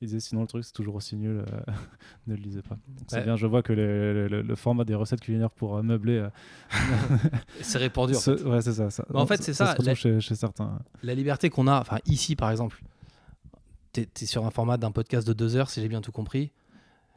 ils 0.00 0.06
disaient 0.08 0.20
sinon 0.20 0.42
le 0.42 0.46
truc 0.46 0.64
c'est 0.64 0.72
toujours 0.72 0.94
aussi 0.94 1.16
nul, 1.16 1.38
euh, 1.46 1.72
ne 2.26 2.34
le 2.36 2.40
lisez 2.42 2.62
pas. 2.62 2.76
C'est 3.08 3.16
Ouais. 3.18 3.24
bien, 3.24 3.36
je 3.36 3.46
vois 3.46 3.62
que 3.62 3.72
le, 3.72 4.12
le- 4.12 4.28
le- 4.28 4.42
le 4.42 4.54
format 4.54 4.84
des 4.84 4.94
recettes 4.94 5.20
culinaires 5.20 5.50
pour 5.50 5.76
euh, 5.76 5.82
meubler, 5.82 6.18
euh, 6.18 6.28
C'est 7.62 7.78
répandu 7.78 8.14
en 8.14 8.20
fait. 8.20 8.42
ouais 8.42 8.62
c'est 8.62 8.74
ça. 8.74 8.90
ça. 8.90 9.04
Bah, 9.10 9.20
en 9.20 9.26
fait, 9.26 9.42
c'est 9.42 9.54
ça, 9.54 9.66
se 9.66 9.70
retrouve 9.70 9.86
la- 9.86 9.94
chez, 9.94 10.20
chez 10.20 10.34
certains. 10.34 10.78
la 11.02 11.14
liberté 11.14 11.50
qu'on 11.50 11.66
a, 11.66 11.80
enfin 11.80 11.98
ici 12.06 12.36
par 12.36 12.50
exemple, 12.50 12.80
t'es 13.92 14.08
es 14.22 14.26
sur 14.26 14.44
un 14.46 14.50
format 14.50 14.76
d'un 14.76 14.90
podcast 14.90 15.26
de 15.26 15.32
deux 15.32 15.56
heures, 15.56 15.70
si 15.70 15.80
j'ai 15.80 15.88
bien 15.88 16.00
tout 16.00 16.12
compris. 16.12 16.52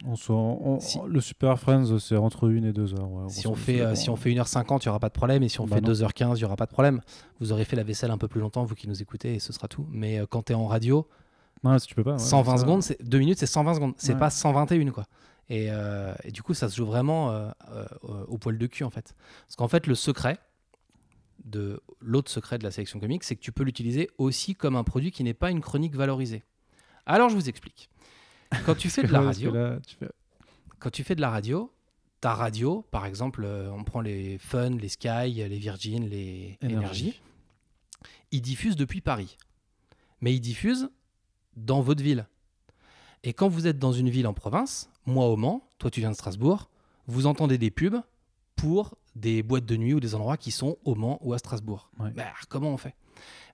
On 0.03 0.15
soit- 0.15 0.35
on- 0.35 0.79
Si- 0.79 0.97
Le 1.07 1.21
Super 1.21 1.59
Friends 1.59 1.99
c'est 1.99 2.17
entre 2.17 2.49
une 2.49 2.65
et 2.65 2.73
deux 2.73 2.95
heures. 2.95 3.11
ouais, 3.11 3.29
Si 3.29 3.45
on, 3.45 3.53
fait, 3.53 3.81
euh, 3.81 3.93
si 3.93 4.09
on 4.09 4.15
fait 4.15 4.31
1h50, 4.31 4.83
il 4.83 4.87
n'y 4.87 4.89
aura 4.89 4.99
pas 4.99 5.09
de 5.09 5.13
problème. 5.13 5.43
Et 5.43 5.49
si 5.49 5.61
on 5.61 5.67
Bah 5.67 5.75
fait 5.75 5.81
non. 5.81 5.89
2h15, 5.93 6.37
il 6.37 6.39
n'y 6.39 6.45
aura 6.45 6.55
pas 6.55 6.65
de 6.65 6.71
problème. 6.71 7.01
Vous 7.39 7.51
aurez 7.51 7.65
fait 7.65 7.75
la 7.75 7.83
vaisselle 7.83 8.09
un 8.09 8.17
peu 8.17 8.27
plus 8.27 8.41
longtemps, 8.41 8.63
vous 8.63 8.73
qui 8.73 8.87
nous 8.87 8.99
écoutez, 9.03 9.35
et 9.35 9.39
ce 9.39 9.53
sera 9.53 9.67
tout. 9.67 9.85
Mais 9.91 10.19
euh, 10.19 10.25
quand 10.27 10.41
tu 10.47 10.53
es 10.53 10.55
en 10.55 10.65
radio, 10.65 11.07
Non, 11.63 11.77
si 11.79 11.87
tu 11.87 11.95
peux 11.95 12.03
pas. 12.03 12.13
ouais, 12.13 12.19
120 12.19 12.57
ça- 12.57 12.61
secondes, 12.61 12.83
c'est 12.83 13.01
2 13.03 13.19
minutes, 13.19 13.37
c'est 13.39 13.45
120 13.45 13.75
secondes. 13.75 13.93
C'est 13.97 14.13
Ouais. 14.13 14.19
pas 14.19 14.29
121 14.29 14.91
quoi. 14.91 15.05
Et, 15.49 15.67
euh, 15.69 16.13
et 16.23 16.31
du 16.31 16.41
coup, 16.41 16.53
ça 16.53 16.69
se 16.69 16.75
joue 16.77 16.85
vraiment 16.85 17.31
euh, 17.31 17.49
euh, 17.71 17.85
au 18.27 18.37
poil 18.37 18.57
de 18.57 18.67
cul 18.67 18.83
en 18.83 18.89
fait. 18.89 19.13
Parce 19.45 19.55
qu'en 19.57 19.67
fait, 19.67 19.85
le 19.87 19.95
secret 19.95 20.37
de 21.43 21.81
l'autre 21.99 22.31
secret 22.31 22.57
de 22.57 22.63
la 22.63 22.71
sélection 22.71 22.99
comique, 22.99 23.23
c'est 23.23 23.35
que 23.35 23.41
tu 23.41 23.51
peux 23.51 23.63
l'utiliser 23.63 24.09
aussi 24.17 24.55
comme 24.55 24.75
un 24.75 24.83
produit 24.83 25.11
qui 25.11 25.23
n'est 25.23 25.33
pas 25.33 25.51
une 25.51 25.61
chronique 25.61 25.95
valorisée. 25.95 26.43
Alors, 27.05 27.29
je 27.29 27.35
vous 27.35 27.49
explique. 27.49 27.89
Quand 28.65 28.75
tu 28.75 28.89
fais 28.89 29.03
de 29.03 29.11
la 29.11 29.21
radio, 29.21 29.51
là, 29.51 29.77
tu 29.85 29.95
fais- 29.95 30.11
quand 30.79 30.89
tu 30.91 31.03
fais 31.03 31.15
de 31.15 31.21
la 31.21 31.29
radio, 31.29 31.71
ta 32.21 32.33
radio, 32.33 32.85
par 32.91 33.05
exemple, 33.05 33.45
on 33.45 33.83
prend 33.83 34.01
les 34.01 34.37
Fun, 34.37 34.69
les 34.71 34.89
Sky, 34.89 35.31
les 35.33 35.57
Virgin, 35.57 36.07
les. 36.07 36.57
Énergie, 36.61 37.19
ils 38.31 38.41
diffusent 38.41 38.75
depuis 38.75 39.01
Paris. 39.01 39.37
Mais 40.21 40.33
ils 40.35 40.39
diffusent 40.39 40.89
dans 41.55 41.81
votre 41.81 42.03
ville. 42.03 42.27
Et 43.23 43.33
quand 43.33 43.47
vous 43.47 43.67
êtes 43.67 43.77
dans 43.77 43.91
une 43.91 44.09
ville 44.09 44.27
en 44.27 44.33
province, 44.33 44.89
moi 45.05 45.27
au 45.27 45.35
Mans, 45.35 45.69
toi 45.77 45.91
tu 45.91 45.99
viens 45.99 46.11
de 46.11 46.15
Strasbourg, 46.15 46.69
vous 47.07 47.27
entendez 47.27 47.57
des 47.57 47.71
pubs 47.71 48.01
pour 48.55 48.97
des 49.15 49.43
boîtes 49.43 49.65
de 49.65 49.75
nuit 49.75 49.93
ou 49.93 49.99
des 49.99 50.15
endroits 50.15 50.37
qui 50.37 50.51
sont 50.51 50.77
au 50.85 50.95
Mans 50.95 51.19
ou 51.21 51.33
à 51.33 51.37
Strasbourg. 51.37 51.91
Ouais. 51.99 52.11
Bah, 52.11 52.31
comment 52.49 52.69
on 52.69 52.77
fait? 52.77 52.95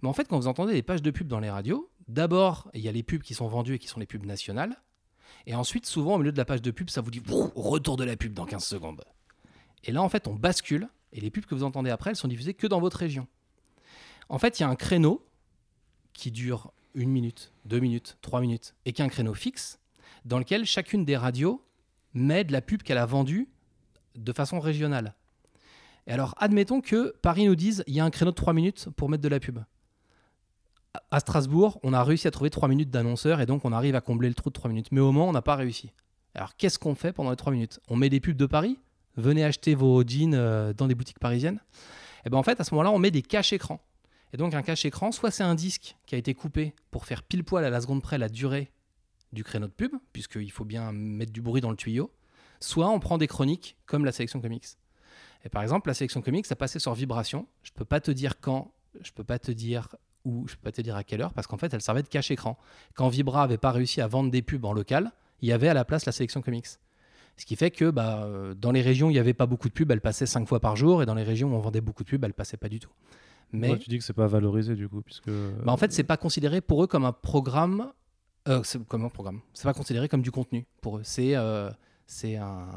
Mais 0.02 0.10
en 0.10 0.14
fait, 0.14 0.28
quand 0.28 0.38
vous 0.38 0.48
entendez 0.48 0.74
des 0.74 0.84
pages 0.84 1.02
de 1.02 1.12
pubs 1.12 1.28
dans 1.28 1.40
les 1.40 1.50
radios, 1.50 1.90
d'abord, 2.08 2.70
il 2.74 2.82
y 2.82 2.88
a 2.88 2.92
les 2.92 3.04
pubs 3.04 3.22
qui 3.22 3.34
sont 3.34 3.48
vendues 3.48 3.76
et 3.76 3.80
qui 3.80 3.88
sont 3.88 4.00
les 4.00 4.06
pubs 4.06 4.26
nationales. 4.26 4.76
Et 5.46 5.56
ensuite, 5.56 5.86
souvent, 5.86 6.16
au 6.16 6.18
milieu 6.18 6.32
de 6.32 6.38
la 6.38 6.46
page 6.46 6.62
de 6.62 6.72
pub, 6.72 6.90
ça 6.90 7.02
vous 7.02 7.12
dit 7.12 7.22
retour 7.56 7.98
de 7.98 8.04
la 8.04 8.16
pub 8.16 8.34
dans 8.34 8.46
15 8.46 8.64
secondes. 8.64 9.04
Et 9.84 9.92
là, 9.92 10.02
en 10.02 10.10
fait, 10.10 10.28
on 10.28 10.36
bascule 10.36 10.90
et 11.14 11.22
les 11.22 11.32
pubs 11.32 11.46
que 11.46 11.56
vous 11.56 11.64
entendez 11.64 11.90
après, 11.90 12.12
elles 12.12 12.16
sont 12.16 12.28
diffusées 12.28 12.54
que 12.54 12.68
dans 12.68 12.80
votre 12.80 12.98
région. 12.98 13.28
En 14.30 14.40
fait, 14.40 14.60
il 14.60 14.64
y 14.64 14.66
a 14.66 14.70
un 14.70 14.76
créneau 14.76 15.26
qui 16.14 16.32
dure 16.32 16.74
une 16.98 17.10
minute, 17.10 17.54
deux 17.66 17.80
minutes, 17.80 18.18
trois 18.22 18.42
minutes, 18.42 18.74
et 18.86 18.92
qui 18.92 19.02
est 19.02 19.06
un 19.06 19.10
créneau 19.10 19.34
fixe 19.34 19.80
dans 20.26 20.40
lequel 20.40 20.66
chacune 20.66 21.06
des 21.06 21.16
radios 21.16 21.64
met 22.14 22.44
de 22.44 22.52
la 22.52 22.62
pub 22.62 22.82
qu'elle 22.82 22.98
a 22.98 23.06
vendue 23.06 23.48
de 24.16 24.34
façon 24.34 24.60
régionale. 24.60 25.14
Et 26.08 26.12
alors, 26.12 26.34
admettons 26.38 26.82
que 26.82 27.16
Paris 27.22 27.46
nous 27.46 27.56
dise 27.56 27.84
il 27.86 27.94
y 27.94 28.00
a 28.00 28.06
un 28.06 28.10
créneau 28.10 28.32
de 28.32 28.36
trois 28.36 28.54
minutes 28.54 28.90
pour 28.96 29.10
mettre 29.10 29.22
de 29.24 29.30
la 29.30 29.40
pub. 29.40 29.60
À- 31.12 31.20
Strasbourg, 31.20 31.80
on 31.84 31.94
a 31.94 32.04
réussi 32.04 32.28
à 32.28 32.32
trouver 32.32 32.50
trois 32.50 32.68
minutes 32.68 32.90
d'annonceurs 32.90 33.42
et 33.42 33.46
donc 33.46 33.64
on 33.64 33.72
arrive 33.72 33.96
à 33.96 34.02
combler 34.02 34.30
le 34.30 34.36
trou 34.36 34.50
de 34.50 34.54
trois 34.54 34.70
minutes. 34.70 34.88
Mais 34.92 35.02
au 35.02 35.12
Mans, 35.12 35.30
on 35.30 35.34
n'a 35.34 35.44
pas 35.44 35.56
réussi. 35.56 35.92
Alors, 36.34 36.56
qu'est-ce 36.56 36.80
qu'on 36.80 36.96
fait 36.96 37.14
pendant 37.14 37.30
les 37.30 37.36
trois 37.36 37.52
minutes? 37.52 37.80
On 37.90 37.96
met 37.96 38.10
des 38.10 38.20
pubs 38.20 38.38
de 38.38 38.46
Paris? 38.48 38.80
Venez 39.18 39.44
acheter 39.44 39.76
vos 39.76 40.04
jeans 40.04 40.34
euh, 40.34 40.74
dans 40.74 40.88
des 40.88 40.96
boutiques 40.96 41.20
parisiennes? 41.20 41.60
Et 42.26 42.30
ben 42.30 42.38
en 42.38 42.44
fait, 42.44 42.60
à 42.60 42.64
ce 42.64 42.74
moment-là, 42.74 42.92
on 42.92 43.00
met 43.00 43.12
des 43.12 43.22
caches 43.22 43.54
écrans. 43.54 43.82
Et 44.34 44.38
donc, 44.38 44.54
un 44.54 44.62
cache 44.62 44.86
écran, 44.86 45.12
soit 45.12 45.32
c'est 45.32 45.44
un 45.44 45.56
disque 45.56 45.96
qui 46.06 46.16
a 46.16 46.18
été 46.18 46.34
coupé 46.34 46.74
pour 46.92 47.06
faire 47.06 47.24
pile 47.24 47.44
poil 47.44 47.64
à 47.64 47.70
la 47.70 47.82
seconde 47.82 48.02
près 48.02 48.18
la 48.18 48.30
durée 48.30 48.72
du 49.34 49.44
créneau 49.44 49.68
de 49.68 49.74
pub, 49.74 49.92
puisqu'il 50.14 50.52
faut 50.52 50.66
bien 50.66 50.92
mettre 50.92 51.32
du 51.32 51.42
bruit 51.42 51.62
dans 51.62 51.72
le 51.72 51.78
tuyau, 51.78 52.12
soit 52.60 52.90
on 52.90 53.00
prend 53.00 53.18
des 53.18 53.28
chroniques 53.28 53.78
comme 53.86 54.06
la 54.06 54.12
sélection 54.12 54.42
comics. 54.42 54.66
Et 55.46 55.50
par 55.50 55.64
exemple, 55.64 55.90
la 55.90 55.94
sélection 55.94 56.22
comics, 56.22 56.46
ça 56.46 56.56
passait 56.56 56.80
sur 56.80 56.94
vibration. 56.94 57.48
Je 57.64 57.72
peux 57.72 57.86
pas 57.86 58.00
te 58.00 58.12
dire 58.12 58.40
quand, 58.40 58.74
je 59.02 59.12
peux 59.12 59.24
pas 59.24 59.40
te 59.40 59.52
dire 59.52 59.96
où, 60.26 60.48
je 60.48 60.56
peux 60.56 60.64
pas 60.64 60.72
te 60.72 60.82
dire 60.82 60.96
à 60.96 61.04
quelle 61.04 61.22
heure, 61.22 61.34
parce 61.34 61.48
qu'en 61.48 61.58
fait, 61.58 61.74
elle 61.74 61.82
servait 61.82 62.04
de 62.04 62.08
cache 62.08 62.32
écran. 62.32 62.58
Quand 62.96 63.08
Vibra 63.08 63.44
avait 63.44 63.58
pas 63.58 63.72
réussi 63.72 64.02
à 64.02 64.08
vendre 64.08 64.32
des 64.32 64.42
pubs 64.42 64.66
en 64.66 64.74
local, 64.74 65.12
il 65.42 65.48
y 65.48 65.52
avait 65.52 65.70
à 65.70 65.74
la 65.74 65.86
place 65.86 66.06
la 66.06 66.12
sélection 66.12 66.42
comics. 66.42 66.68
Ce 67.38 67.46
qui 67.46 67.56
fait 67.56 67.70
que 67.70 67.92
bah, 67.92 68.24
euh, 68.24 68.56
dans 68.56 68.72
les 68.72 68.82
régions 68.82 69.08
où 69.08 69.10
il 69.12 69.14
n'y 69.14 69.20
avait 69.20 69.36
pas 69.36 69.46
beaucoup 69.46 69.70
de 69.70 69.74
pubs, 69.74 69.92
elle 69.92 70.02
passait 70.02 70.26
cinq 70.26 70.48
fois 70.48 70.60
par 70.60 70.76
jour, 70.76 71.04
et 71.04 71.06
dans 71.06 71.14
les 71.14 71.24
régions 71.24 71.54
où 71.54 71.56
on 71.56 71.60
vendait 71.60 71.82
beaucoup 71.82 72.04
de 72.04 72.10
pubs, 72.10 72.24
elle 72.24 72.34
passait 72.34 72.58
pas 72.58 72.70
du 72.70 72.80
tout. 72.80 72.92
Mais 73.52 73.72
Ouais, 73.72 73.80
tu 73.80 73.90
dis 73.90 73.98
que 73.98 74.04
c'est 74.04 74.14
pas 74.14 74.28
valorisé 74.28 74.76
du 74.76 74.90
coup, 74.90 75.02
puisque. 75.02 75.30
bah, 75.30 75.72
en 75.72 75.78
fait, 75.78 75.92
c'est 75.94 76.04
pas 76.04 76.18
considéré 76.18 76.62
pour 76.62 76.84
eux 76.84 76.88
comme 76.88 77.06
un 77.06 77.14
programme. 77.14 77.92
euh, 78.48 78.62
comme 78.88 79.06
un 79.06 79.10
programme. 79.10 79.40
C'est 79.54 79.64
pas 79.64 79.74
considéré 79.74 80.08
comme 80.10 80.22
du 80.22 80.32
contenu 80.32 80.66
pour 80.82 80.98
eux. 80.98 81.02
C'est 81.04 81.36
euh, 81.36 81.70
c'est 82.06 82.36
un. 82.38 82.68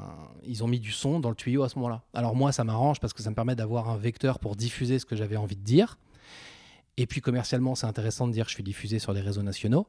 Ils 0.45 0.63
ont 0.65 0.69
mis 0.69 0.81
du 0.81 0.93
son 0.93 1.21
dans 1.21 1.29
le 1.31 1.37
tuyau 1.37 1.63
à 1.63 1.69
ce 1.69 1.77
moment-là. 1.79 2.03
Alors 2.15 2.35
moi, 2.37 2.53
ça 2.53 2.65
m'arrange 2.65 2.99
parce 3.01 3.13
que 3.13 3.23
ça 3.23 3.31
me 3.31 3.35
permet 3.35 3.55
d'avoir 3.57 3.89
un 3.91 3.97
vecteur 3.97 4.39
pour 4.39 4.57
diffuser 4.57 4.99
ce 4.99 5.07
que 5.07 5.17
j'avais 5.17 5.37
envie 5.37 5.57
de 5.57 5.63
dire. 5.65 5.99
Et 6.97 7.07
puis 7.07 7.21
commercialement, 7.21 7.75
c'est 7.75 7.87
intéressant 7.87 8.27
de 8.29 8.33
dire 8.33 8.45
que 8.45 8.51
je 8.51 8.55
suis 8.57 8.63
diffusé 8.65 8.99
sur 8.99 9.13
les 9.13 9.21
réseaux 9.21 9.43
nationaux. 9.43 9.87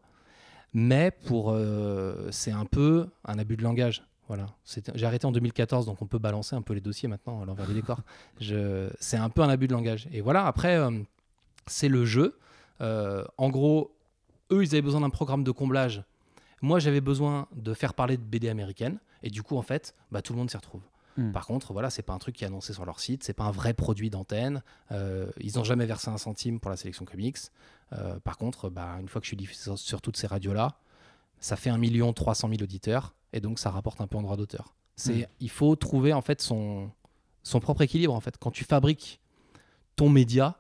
Mais 0.73 1.11
pour, 1.11 1.51
euh, 1.51 2.29
c'est 2.31 2.51
un 2.51 2.65
peu 2.65 3.07
un 3.25 3.37
abus 3.39 3.57
de 3.57 3.63
langage. 3.63 4.03
Voilà. 4.31 4.47
J'ai 4.95 5.05
arrêté 5.05 5.25
en 5.27 5.33
2014, 5.33 5.85
donc 5.85 6.01
on 6.01 6.05
peut 6.05 6.17
balancer 6.17 6.55
un 6.55 6.61
peu 6.61 6.73
les 6.73 6.79
dossiers 6.79 7.09
maintenant 7.09 7.41
à 7.41 7.45
l'envers 7.45 7.67
du 7.67 7.73
décor. 7.73 7.99
Je- 8.39 8.89
C'est 9.01 9.17
un 9.17 9.29
peu 9.29 9.41
un 9.41 9.49
abus 9.49 9.67
de 9.67 9.73
langage. 9.73 10.07
Et 10.13 10.21
voilà, 10.21 10.45
après, 10.47 10.77
euh, 10.77 10.89
c'est 11.67 11.89
le 11.89 12.05
jeu. 12.05 12.37
Euh, 12.79 13.25
en 13.37 13.49
gros, 13.49 13.93
eux, 14.53 14.63
ils 14.63 14.69
avaient 14.69 14.81
besoin 14.81 15.01
d'un 15.01 15.09
programme 15.09 15.43
de 15.43 15.51
comblage. 15.51 16.03
Moi, 16.61 16.79
j'avais 16.79 17.01
besoin 17.01 17.47
de 17.53 17.73
faire 17.73 17.93
parler 17.93 18.15
de 18.15 18.21
BD 18.23 18.47
américaine. 18.47 18.99
Et 19.21 19.29
du 19.29 19.43
coup, 19.43 19.57
en 19.57 19.61
fait, 19.63 19.95
bah, 20.11 20.21
tout 20.21 20.31
le 20.31 20.39
monde 20.39 20.49
s'y 20.49 20.55
retrouve. 20.55 20.81
Hmm. 21.17 21.33
Par 21.33 21.45
contre, 21.45 21.73
voilà, 21.73 21.89
c'est 21.89 22.01
pas 22.01 22.13
un 22.13 22.17
truc 22.17 22.35
qui 22.37 22.45
est 22.45 22.47
annoncé 22.47 22.71
sur 22.71 22.85
leur 22.85 23.01
site, 23.01 23.25
c'est 23.25 23.33
pas 23.33 23.43
un 23.43 23.51
vrai 23.51 23.73
produit 23.73 24.09
d'antenne. 24.09 24.63
Euh, 24.93 25.29
ils 25.41 25.57
n'ont 25.57 25.65
jamais 25.65 25.85
versé 25.85 26.09
un 26.09 26.17
centime 26.17 26.61
pour 26.61 26.71
la 26.71 26.77
sélection 26.77 27.03
comics. 27.03 27.37
Euh, 27.91 28.17
par 28.21 28.37
contre, 28.37 28.69
bah, 28.69 28.95
une 29.01 29.09
fois 29.09 29.19
que 29.19 29.25
je 29.25 29.29
suis 29.31 29.35
diffusé 29.37 29.61
sur, 29.61 29.77
sur 29.77 30.01
toutes 30.01 30.15
ces 30.15 30.27
radios-là, 30.27 30.77
ça 31.41 31.57
fait 31.57 31.69
1 31.69 32.13
300 32.13 32.47
000 32.47 32.61
auditeurs, 32.63 33.13
et 33.33 33.41
donc 33.41 33.59
ça 33.59 33.69
rapporte 33.69 33.99
un 33.99 34.07
peu 34.07 34.15
en 34.17 34.21
droit 34.21 34.37
d'auteur. 34.37 34.73
C'est, 34.95 35.13
Mm. 35.23 35.25
Il 35.41 35.49
faut 35.49 35.75
trouver 35.75 36.13
en 36.13 36.21
fait 36.21 36.41
son, 36.41 36.89
son 37.43 37.59
propre 37.59 37.81
équilibre. 37.81 38.13
En 38.13 38.21
fait. 38.21 38.37
Quand 38.39 38.51
tu 38.51 38.63
fabriques 38.63 39.19
ton 39.95 40.07
média 40.09 40.57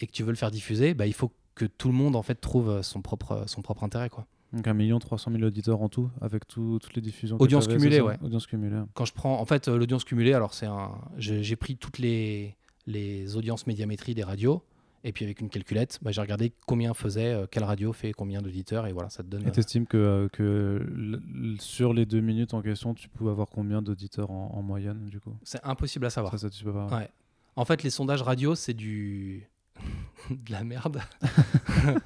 et 0.00 0.06
que 0.06 0.12
tu 0.12 0.22
veux 0.22 0.30
le 0.30 0.36
faire 0.36 0.50
diffuser, 0.50 0.92
bah, 0.94 1.06
il 1.06 1.12
faut 1.14 1.32
que 1.54 1.64
tout 1.64 1.88
le 1.88 1.94
monde 1.94 2.14
en 2.16 2.22
fait 2.22 2.34
trouve 2.36 2.82
son 2.82 3.00
propre, 3.02 3.44
son 3.46 3.62
propre 3.62 3.84
intérêt. 3.84 4.08
Quoi. 4.10 4.26
Donc 4.52 4.66
1 4.66 4.72
million 4.74 4.98
300 4.98 5.30
000 5.32 5.42
auditeurs 5.44 5.82
en 5.82 5.88
tout, 5.88 6.10
avec 6.20 6.46
tout- 6.46 6.78
toutes 6.82 6.94
les 6.94 7.02
diffusions. 7.02 7.36
Audience 7.40 7.66
cumulée, 7.68 8.00
ouais. 8.00 8.16
Audience 8.22 8.46
cumulée. 8.46 8.80
Quand 8.94 9.04
je 9.04 9.12
prends, 9.12 9.38
en 9.40 9.44
fait, 9.44 9.68
euh, 9.68 9.76
l'audience 9.76 10.04
cumulée, 10.04 10.32
alors 10.32 10.54
c'est 10.54 10.66
un, 10.66 10.92
j'ai 11.18 11.42
j'ai 11.42 11.56
pris 11.56 11.76
toutes 11.76 11.98
les, 11.98 12.56
les 12.86 13.36
audiences 13.36 13.66
médiamétrie 13.66 14.14
des 14.14 14.24
radios. 14.24 14.62
Et 15.04 15.12
puis 15.12 15.24
avec 15.24 15.40
une 15.40 15.48
calculette, 15.48 15.98
bah, 16.02 16.10
j'ai 16.10 16.20
regardé 16.20 16.52
combien 16.66 16.92
faisait, 16.92 17.32
euh, 17.32 17.46
quelle 17.48 17.64
radio 17.64 17.92
fait 17.92 18.12
combien 18.12 18.42
d'auditeurs, 18.42 18.86
et 18.86 18.92
voilà, 18.92 19.10
ça 19.10 19.22
te 19.22 19.28
donne. 19.28 19.44
Et 19.44 19.48
euh, 19.48 19.50
t'estimes 19.50 19.86
que, 19.86 19.96
euh, 19.96 20.28
que 20.28 21.18
sur 21.60 21.92
les 21.92 22.04
deux 22.04 22.20
minutes 22.20 22.52
en 22.52 22.62
question, 22.62 22.94
tu 22.94 23.08
peux 23.08 23.28
avoir 23.28 23.48
combien 23.48 23.80
d'auditeurs 23.80 24.30
en, 24.30 24.52
en 24.54 24.62
moyenne, 24.62 25.08
du 25.08 25.20
coup? 25.20 25.36
C'est 25.44 25.64
impossible 25.64 26.06
à 26.06 26.10
savoir. 26.10 26.32
Ça, 26.32 26.38
ça, 26.38 26.50
tu 26.50 26.64
peux 26.64 26.72
pas. 26.72 26.86
Ouais. 26.86 27.08
En 27.54 27.64
fait, 27.64 27.82
les 27.82 27.90
sondages 27.90 28.22
radio, 28.22 28.54
c'est 28.54 28.74
du. 28.74 29.48
de 30.30 30.52
la 30.52 30.64
merde. 30.64 31.00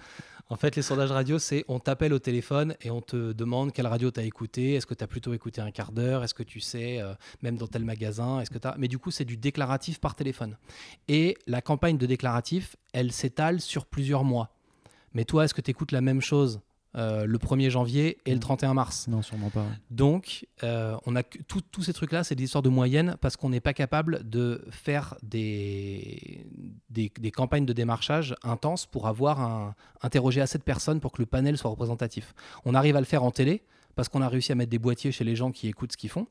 en 0.52 0.56
fait, 0.56 0.76
les 0.76 0.82
sondages 0.82 1.10
radio, 1.10 1.38
c'est 1.38 1.64
on 1.66 1.78
t'appelle 1.78 2.12
au 2.12 2.18
téléphone 2.18 2.76
et 2.82 2.90
on 2.90 3.00
te 3.00 3.32
demande 3.32 3.72
quelle 3.72 3.86
radio 3.86 4.10
t'as 4.10 4.24
écouté. 4.24 4.74
Est-ce 4.74 4.84
que 4.84 4.92
t'as 4.92 5.06
plutôt 5.06 5.32
écouté 5.32 5.62
un 5.62 5.70
quart 5.70 5.92
d'heure? 5.92 6.22
Est-ce 6.24 6.34
que 6.34 6.42
tu 6.42 6.60
sais, 6.60 7.00
euh, 7.00 7.14
même 7.40 7.56
dans 7.56 7.66
tel 7.66 7.86
magasin? 7.86 8.38
Est-ce 8.38 8.50
que 8.50 8.58
t'as? 8.58 8.74
Mais 8.76 8.86
du 8.86 8.98
coup, 8.98 9.10
c'est 9.10 9.24
du 9.24 9.38
déclaratif 9.38 9.98
par 9.98 10.14
téléphone. 10.14 10.58
Et 11.08 11.38
la 11.46 11.62
campagne 11.62 11.96
de 11.96 12.04
déclaratif, 12.04 12.76
elle 12.92 13.12
s'étale 13.12 13.62
sur 13.62 13.86
plusieurs 13.86 14.24
mois. 14.24 14.54
Mais 15.14 15.24
toi, 15.24 15.46
est-ce 15.46 15.54
que 15.54 15.62
tu 15.62 15.70
écoutes 15.70 15.90
la 15.90 16.02
même 16.02 16.20
chose? 16.20 16.60
Euh, 16.96 17.24
le 17.24 17.38
1er 17.38 17.70
janvier 17.70 18.18
et 18.26 18.30
le 18.32 18.36
Mm. 18.36 18.40
31 18.40 18.74
mars 18.74 19.08
Non, 19.08 19.22
sûrement 19.22 19.48
pas. 19.50 19.60
ouais. 19.62 19.66
donc, 19.90 20.46
euh, 20.62 20.96
on 21.06 21.16
a 21.16 21.22
tous 21.22 21.82
ces 21.82 21.92
trucs-là, 21.92 22.22
c'est 22.24 22.34
des 22.34 22.44
histoires 22.44 22.62
de 22.62 22.68
moyenne 22.68 23.16
parce 23.20 23.36
qu'on 23.36 23.48
n'est 23.48 23.60
pas 23.60 23.72
capable 23.72 24.28
de 24.28 24.64
faire 24.70 25.14
des, 25.22 26.46
des, 26.90 27.10
des 27.18 27.30
campagnes 27.30 27.64
de 27.66 27.72
démarchage 27.72 28.34
intenses 28.42 28.86
pour 28.86 29.06
avoir 29.08 29.40
un, 29.40 29.74
interroger 30.02 30.40
assez 30.40 30.58
de 30.58 30.62
personnes 30.62 31.00
pour 31.00 31.12
que 31.12 31.22
le 31.22 31.26
panel 31.26 31.56
soit 31.56 31.70
représentatif. 31.70 32.34
On 32.64 32.74
arrive 32.74 32.96
à 32.96 33.00
le 33.00 33.06
faire 33.06 33.22
en 33.22 33.30
télé 33.30 33.62
parce 33.94 34.08
qu'on 34.08 34.22
a 34.22 34.28
réussi 34.28 34.52
à 34.52 34.54
mettre 34.54 34.70
des 34.70 34.78
boîtiers 34.78 35.12
chez 35.12 35.22
les 35.24 35.36
gens 35.36 35.50
qui 35.52 35.68
écoutent 35.68 35.92
ce 35.92 35.96
qu'ils 35.98 36.08
font 36.10 36.26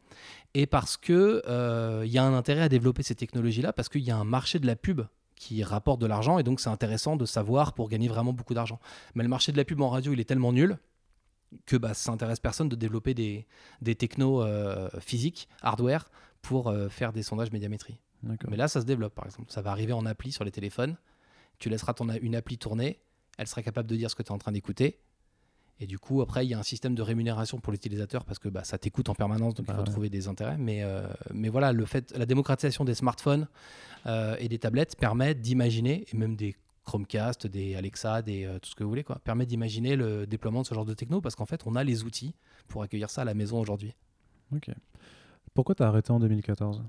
et 0.56 0.66
parce 0.66 0.98
que 0.98 1.44
euh, 1.48 2.04
y 2.08 2.18
a 2.18 2.24
un 2.24 2.34
intérêt 2.34 2.62
à 2.62 2.70
développer 2.70 3.04
ces 3.04 3.14
technologies-là 3.16 3.72
parce 3.74 3.88
qu'il 3.90 4.02
y 4.02 4.10
a 4.12 4.18
un 4.18 4.24
marché 4.24 4.58
de 4.60 4.66
la 4.66 4.76
pub 4.76 5.02
qui 5.42 5.64
rapporte 5.64 6.00
de 6.00 6.06
l'argent 6.06 6.38
et 6.38 6.44
donc 6.44 6.60
c'est 6.60 6.70
intéressant 6.70 7.16
de 7.16 7.26
savoir 7.26 7.74
pour 7.74 7.90
gagner 7.90 8.08
vraiment 8.08 8.32
beaucoup 8.32 8.54
d'argent. 8.54 8.80
Mais 9.16 9.24
le 9.24 9.30
marché 9.30 9.52
de 9.52 9.58
la 9.58 9.66
pub 9.66 9.82
en 9.82 9.90
radio, 9.90 10.14
il 10.14 10.20
est 10.20 10.26
tellement 10.26 10.54
nul 10.54 10.78
que 11.66 11.78
bah, 11.78 11.96
ça 11.96 12.12
intéresse 12.12 12.40
personne 12.40 12.70
de 12.70 12.76
développer 12.76 13.16
des, 13.16 13.48
des 13.82 13.96
technos 13.96 14.44
euh, 14.44 14.88
physiques, 15.00 15.50
hardware, 15.64 16.12
pour 16.44 16.68
euh, 16.68 16.90
faire 16.90 17.12
des 17.12 17.24
sondages 17.24 17.52
médiamétrie. 17.52 17.98
Mais 18.22 18.56
là, 18.56 18.68
ça 18.68 18.82
se 18.82 18.86
développe, 18.86 19.16
par 19.16 19.26
exemple. 19.26 19.52
Ça 19.52 19.64
va 19.64 19.72
arriver 19.72 19.94
en 19.94 20.06
appli 20.06 20.32
sur 20.32 20.44
les 20.44 20.52
téléphones. 20.52 20.96
Tu 21.58 21.70
laisseras 21.70 21.96
ton, 21.96 22.08
une 22.10 22.36
appli 22.36 22.60
tourner, 22.60 23.02
elle 23.40 23.48
sera 23.48 23.64
capable 23.64 23.90
de 23.90 23.96
dire 23.96 24.12
ce 24.12 24.16
que 24.16 24.22
tu 24.22 24.28
es 24.28 24.32
en 24.32 24.38
train 24.38 24.52
d'écouter. 24.52 25.00
Et 25.84 25.88
du 25.88 25.98
coup, 25.98 26.22
après, 26.22 26.46
il 26.46 26.50
y 26.50 26.54
a 26.54 26.60
un 26.60 26.64
système 26.64 26.94
de 26.94 27.02
rémunération 27.02 27.60
pour 27.60 27.74
l'utilisateur 27.74 28.24
parce 28.24 28.38
que 28.38 28.48
bah, 28.50 28.64
ça 28.64 28.78
t'écoute 28.78 29.10
en 29.10 29.16
permanence, 29.16 29.56
donc 29.56 29.66
Bah 29.66 29.74
il 29.74 29.76
faut 29.78 29.82
ouais. 29.84 29.92
trouver 29.92 30.10
des 30.10 30.28
intérêts. 30.28 30.56
Mais, 30.58 30.84
euh, 30.84 31.08
mais 31.34 31.50
voilà, 31.50 31.74
le 31.74 31.86
fait, 31.86 32.16
la 32.16 32.28
démocratisation 32.28 32.86
des 32.86 32.94
smartphones 32.94 33.48
euh, 34.06 34.36
et 34.40 34.48
des 34.48 34.60
tablettes 34.60 34.96
permet 34.96 35.34
d'imaginer, 35.34 36.06
et 36.14 36.16
même 36.18 36.36
des 36.36 36.56
Chromecast, 36.86 37.48
des 37.48 37.76
Alexa, 37.76 38.22
des, 38.22 38.46
euh, 38.46 38.60
tout 38.60 38.70
ce 38.70 38.76
que 38.76 38.84
vous 38.84 38.90
voulez, 38.90 39.04
quoi, 39.04 39.20
permet 39.24 39.46
d'imaginer 39.48 39.96
le 39.96 40.28
déploiement 40.28 40.62
de 40.62 40.68
ce 40.68 40.74
genre 40.76 40.86
de 40.86 40.94
techno 40.94 41.20
parce 41.20 41.36
qu'en 41.36 41.46
fait, 41.48 41.62
on 41.66 41.76
a 41.76 41.84
les 41.84 42.04
outils 42.04 42.36
pour 42.68 42.84
accueillir 42.84 43.10
ça 43.10 43.24
à 43.24 43.26
la 43.26 43.34
maison 43.34 43.60
aujourd'hui. 43.60 43.94
Ok. 44.56 44.70
Pourquoi 45.54 45.74
t'as 45.76 45.88
arrêté 45.88 46.12
en 46.12 46.20
2014 46.20 46.84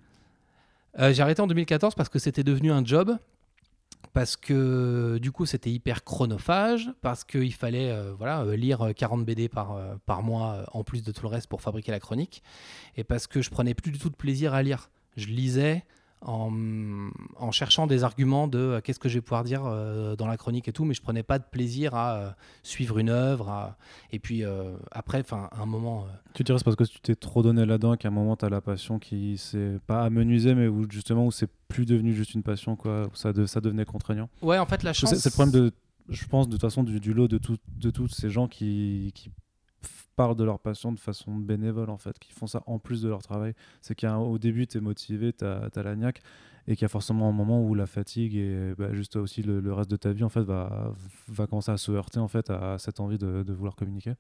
Euh, 0.99 1.13
j'ai 1.15 1.23
arrêté 1.23 1.41
en 1.41 1.47
2014 1.47 1.95
parce 1.95 2.09
que 2.11 2.19
c'était 2.19 2.45
devenu 2.45 2.71
un 2.73 2.85
job, 2.85 3.17
parce 4.12 4.37
que 4.37 5.18
du 5.20 5.33
coup 5.33 5.46
c'était 5.46 5.70
hyper 5.70 6.05
chronophage, 6.05 6.90
parce 7.01 7.25
qu'il 7.25 7.55
fallait 7.55 7.90
euh, 7.90 8.12
voilà, 8.16 8.42
euh, 8.42 8.57
lire 8.57 8.83
euh, 8.83 8.92
40 8.92 9.25
BD 9.25 9.48
par, 9.48 9.72
euh, 9.72 9.94
par 10.07 10.22
mois 10.22 10.53
euh, 10.53 10.64
en 10.72 10.85
plus 10.85 11.03
de 11.03 11.12
tout 11.12 11.22
le 11.22 11.29
reste 11.29 11.48
pour 11.48 11.62
fabriquer 11.62 11.92
la 11.92 12.01
chronique, 12.01 12.42
et 12.96 13.05
parce 13.05 13.27
que 13.27 13.42
je 13.42 13.51
prenais 13.51 13.75
plus 13.75 13.90
du 13.90 13.98
tout 13.98 14.11
de 14.11 14.16
plaisir 14.16 14.55
à 14.55 14.62
lire. 14.62 14.90
Je 15.16 15.27
lisais 15.27 15.85
en, 16.25 16.53
en 17.37 17.51
cherchant 17.51 17.87
des 17.87 18.05
arguments 18.05 18.49
de 18.49 18.59
euh, 18.59 18.81
qu'est-ce 18.81 18.99
que 18.99 19.09
je 19.09 19.15
vais 19.15 19.21
pouvoir 19.21 19.45
dire 19.45 19.63
euh, 19.65 20.17
dans 20.17 20.27
la 20.27 20.37
chronique 20.37 20.69
et 20.69 20.73
tout, 20.73 20.85
mais 20.85 20.95
je 20.95 21.03
prenais 21.03 21.23
pas 21.23 21.39
de 21.39 21.45
plaisir 21.51 21.95
à 21.95 22.17
euh, 22.17 22.31
suivre 22.63 22.99
une 22.99 23.11
œuvre. 23.11 23.49
à- 23.49 23.77
Et 24.13 24.19
puis 24.19 24.43
après, 24.93 25.21
enfin, 25.21 25.49
un 25.53 25.67
moment... 25.67 26.07
Tu 26.35 26.43
dirais 26.45 26.59
c'est 26.59 26.65
parce 26.65 26.77
que 26.77 26.85
tu 26.85 27.01
t'es 27.01 27.15
trop 27.15 27.43
donné 27.43 27.67
là-dedans 27.67 27.97
qu'à 27.97 28.09
un 28.09 28.13
moment 28.13 28.37
t'as 28.37 28.49
la 28.49 28.61
passion 28.61 28.99
qui 28.99 29.37
s'est 29.39 29.79
pas 29.87 30.03
amenuisée, 30.03 30.55
mais 30.55 30.69
où 30.69 30.87
justement 30.91 31.27
où 31.27 31.31
c'est 31.31 31.51
plus 31.69 31.87
devenu 31.87 32.13
juste 32.15 32.35
une 32.35 32.43
passion, 32.43 32.77
quoi, 32.77 33.07
où 33.07 33.15
ça, 33.15 33.33
de- 33.33 33.47
ça 33.47 33.61
devenait 33.61 33.85
contraignant. 33.85 34.29
Ouais, 34.43 34.59
en 34.59 34.67
fait, 34.67 34.83
la 34.83 34.93
chance... 34.93 35.15
C'est 35.15 35.29
le 35.31 35.33
problème 35.35 35.53
de, 35.65 35.73
je 36.09 36.27
pense, 36.27 36.47
de 36.49 36.53
toute 36.53 36.61
façon, 36.61 36.83
du, 36.83 37.01
du 37.01 37.13
lot 37.15 37.29
de, 37.29 37.39
tout, 37.39 37.57
de 37.79 37.91
tous 37.91 38.09
ces 38.09 38.29
gens 38.31 38.47
qui, 38.49 39.13
qui 39.15 39.31
de 40.37 40.45
leur 40.45 40.59
passion 40.59 40.93
de 40.93 40.99
façon 40.99 41.35
bénévole, 41.35 41.91
en 41.91 41.99
fait, 41.99 42.19
qui 42.19 42.33
font 42.33 42.47
ça 42.47 42.63
en 42.67 42.79
plus 42.79 43.03
de 43.03 43.09
leur 43.09 43.23
travail. 43.23 43.55
C'est 43.81 43.99
qu'au 43.99 44.39
début, 44.39 44.67
tu 44.67 44.79
es 44.79 44.81
motivé, 44.81 45.33
tu 45.33 45.45
as, 45.45 45.71
la 45.83 45.97
niaque, 45.97 46.23
et 46.67 46.77
qu'il 46.77 46.83
y 46.83 46.85
a 46.87 46.89
forcément 46.89 47.29
un 47.29 47.33
moment 47.33 47.63
où 47.63 47.75
la 47.75 47.87
fatigue 47.87 48.37
et 48.37 48.75
bah, 48.79 48.95
juste 48.95 49.17
aussi 49.17 49.43
le, 49.43 49.61
le 49.61 49.73
reste 49.73 49.91
de 49.91 49.97
ta 49.97 50.13
vie, 50.13 50.25
en 50.25 50.29
fait, 50.29 50.43
va, 50.43 50.95
va 51.29 51.47
commencer 51.47 51.73
à 51.73 51.77
se 51.77 51.93
heurter, 51.93 52.19
en 52.19 52.29
fait, 52.29 52.51
à 52.51 52.79
cette 52.79 53.01
envie 53.01 53.19
de, 53.19 53.43
de 53.43 53.53
vouloir 53.53 53.77
communiquer. 53.77 54.15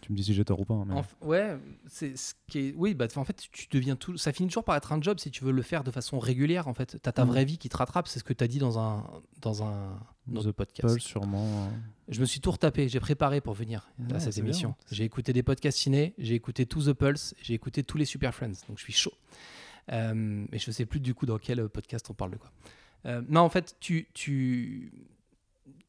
Tu 0.00 0.12
me 0.12 0.16
dis 0.16 0.24
si 0.24 0.32
j'ai 0.34 0.44
tort 0.44 0.60
ou 0.60 0.64
pas. 0.64 0.74
hein, 0.74 0.84
mais- 0.86 1.26
ouais, 1.26 1.58
c'est 1.86 2.16
ce 2.16 2.34
qui 2.46 2.58
est. 2.58 2.74
Oui, 2.76 2.94
bah, 2.94 3.06
en 3.16 3.24
fait, 3.24 3.46
tu 3.52 3.66
deviens 3.70 3.96
tout. 3.96 4.16
Ça 4.16 4.32
finit 4.32 4.48
toujours 4.48 4.64
par 4.64 4.76
être 4.76 4.92
un 4.92 5.00
job 5.00 5.18
si 5.20 5.30
tu 5.30 5.44
veux 5.44 5.52
le 5.52 5.62
faire 5.62 5.84
de 5.84 5.90
façon 5.90 6.18
régulière. 6.18 6.68
En 6.68 6.74
fait, 6.74 6.98
t'as 7.02 7.12
ta 7.12 7.24
Mhm. 7.24 7.30
vraie 7.30 7.44
vie 7.44 7.58
qui 7.58 7.68
te 7.68 7.76
rattrape. 7.76 8.08
C'est 8.08 8.18
ce 8.18 8.24
que 8.24 8.32
tu 8.32 8.42
as 8.42 8.48
dit 8.48 8.58
dans 8.58 8.78
un 8.78 9.04
dans 9.40 9.62
un 9.62 9.98
autre 10.34 10.50
The 10.50 10.52
podcast. 10.52 10.88
Paul, 10.88 11.00
sûrement. 11.00 11.66
euh, 11.66 11.68
Je 12.08 12.20
me 12.20 12.24
suis 12.26 12.40
tout 12.40 12.50
retapé. 12.50 12.88
J'ai 12.88 13.00
préparé 13.00 13.40
pour 13.40 13.54
venir 13.54 13.90
à 14.14 14.20
cette 14.20 14.38
émission. 14.38 14.74
J'ai 14.90 15.04
écouté 15.04 15.32
des 15.32 15.42
podcasts 15.42 15.78
ciné. 15.78 16.14
J'ai 16.18 16.34
écouté 16.34 16.66
tout 16.66 16.82
The 16.82 16.92
Pulse. 16.92 17.34
J'ai 17.42 17.54
écouté 17.54 17.82
tous 17.84 17.98
les 17.98 18.04
Super 18.04 18.34
Friends. 18.34 18.52
Donc 18.68 18.78
je 18.78 18.82
suis 18.84 18.92
chaud. 18.92 19.12
Euh, 19.92 20.12
mais 20.14 20.58
je 20.58 20.70
sais 20.70 20.86
plus 20.86 21.00
du 21.00 21.14
coup 21.14 21.26
dans 21.26 21.38
quel 21.38 21.68
podcast 21.68 22.06
on 22.10 22.14
parle 22.14 22.32
de 22.32 22.36
quoi. 22.36 22.50
Euh, 23.06 23.22
non, 23.28 23.40
en 23.40 23.48
fait, 23.48 23.76
tu 23.80 24.08
tu 24.12 24.92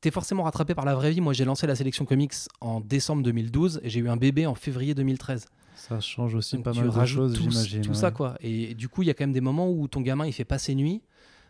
T'es 0.01 0.11
forcément 0.11 0.43
rattrapé 0.43 0.73
par 0.75 0.85
la 0.85 0.95
vraie 0.95 1.11
vie. 1.11 1.21
Moi, 1.21 1.33
j'ai 1.33 1.45
lancé 1.45 1.67
la 1.67 1.75
sélection 1.75 2.05
comics 2.05 2.33
en 2.59 2.79
décembre 2.81 3.21
2012 3.23 3.81
et 3.83 3.89
j'ai 3.89 3.99
eu 3.99 4.09
un 4.09 4.17
bébé 4.17 4.45
en 4.47 4.55
février 4.55 4.93
2013. 4.95 5.45
Ça 5.75 5.99
change 5.99 6.35
aussi 6.35 6.55
Donc 6.55 6.65
pas 6.65 6.73
mal 6.73 6.89
de 6.89 7.05
choses, 7.05 7.35
j'imagine. 7.37 7.81
tout 7.81 7.89
ouais. 7.89 7.95
ça 7.95 8.11
quoi. 8.11 8.35
Et 8.41 8.73
du 8.75 8.87
coup, 8.89 9.01
il 9.03 9.07
y 9.07 9.09
a 9.09 9.13
quand 9.13 9.23
même 9.23 9.31
des 9.33 9.41
moments 9.41 9.69
où 9.69 9.87
ton 9.87 10.01
gamin 10.01 10.25
il 10.27 10.33
fait 10.33 10.45
pas 10.45 10.57
ses 10.59 10.75
nuits. 10.75 11.01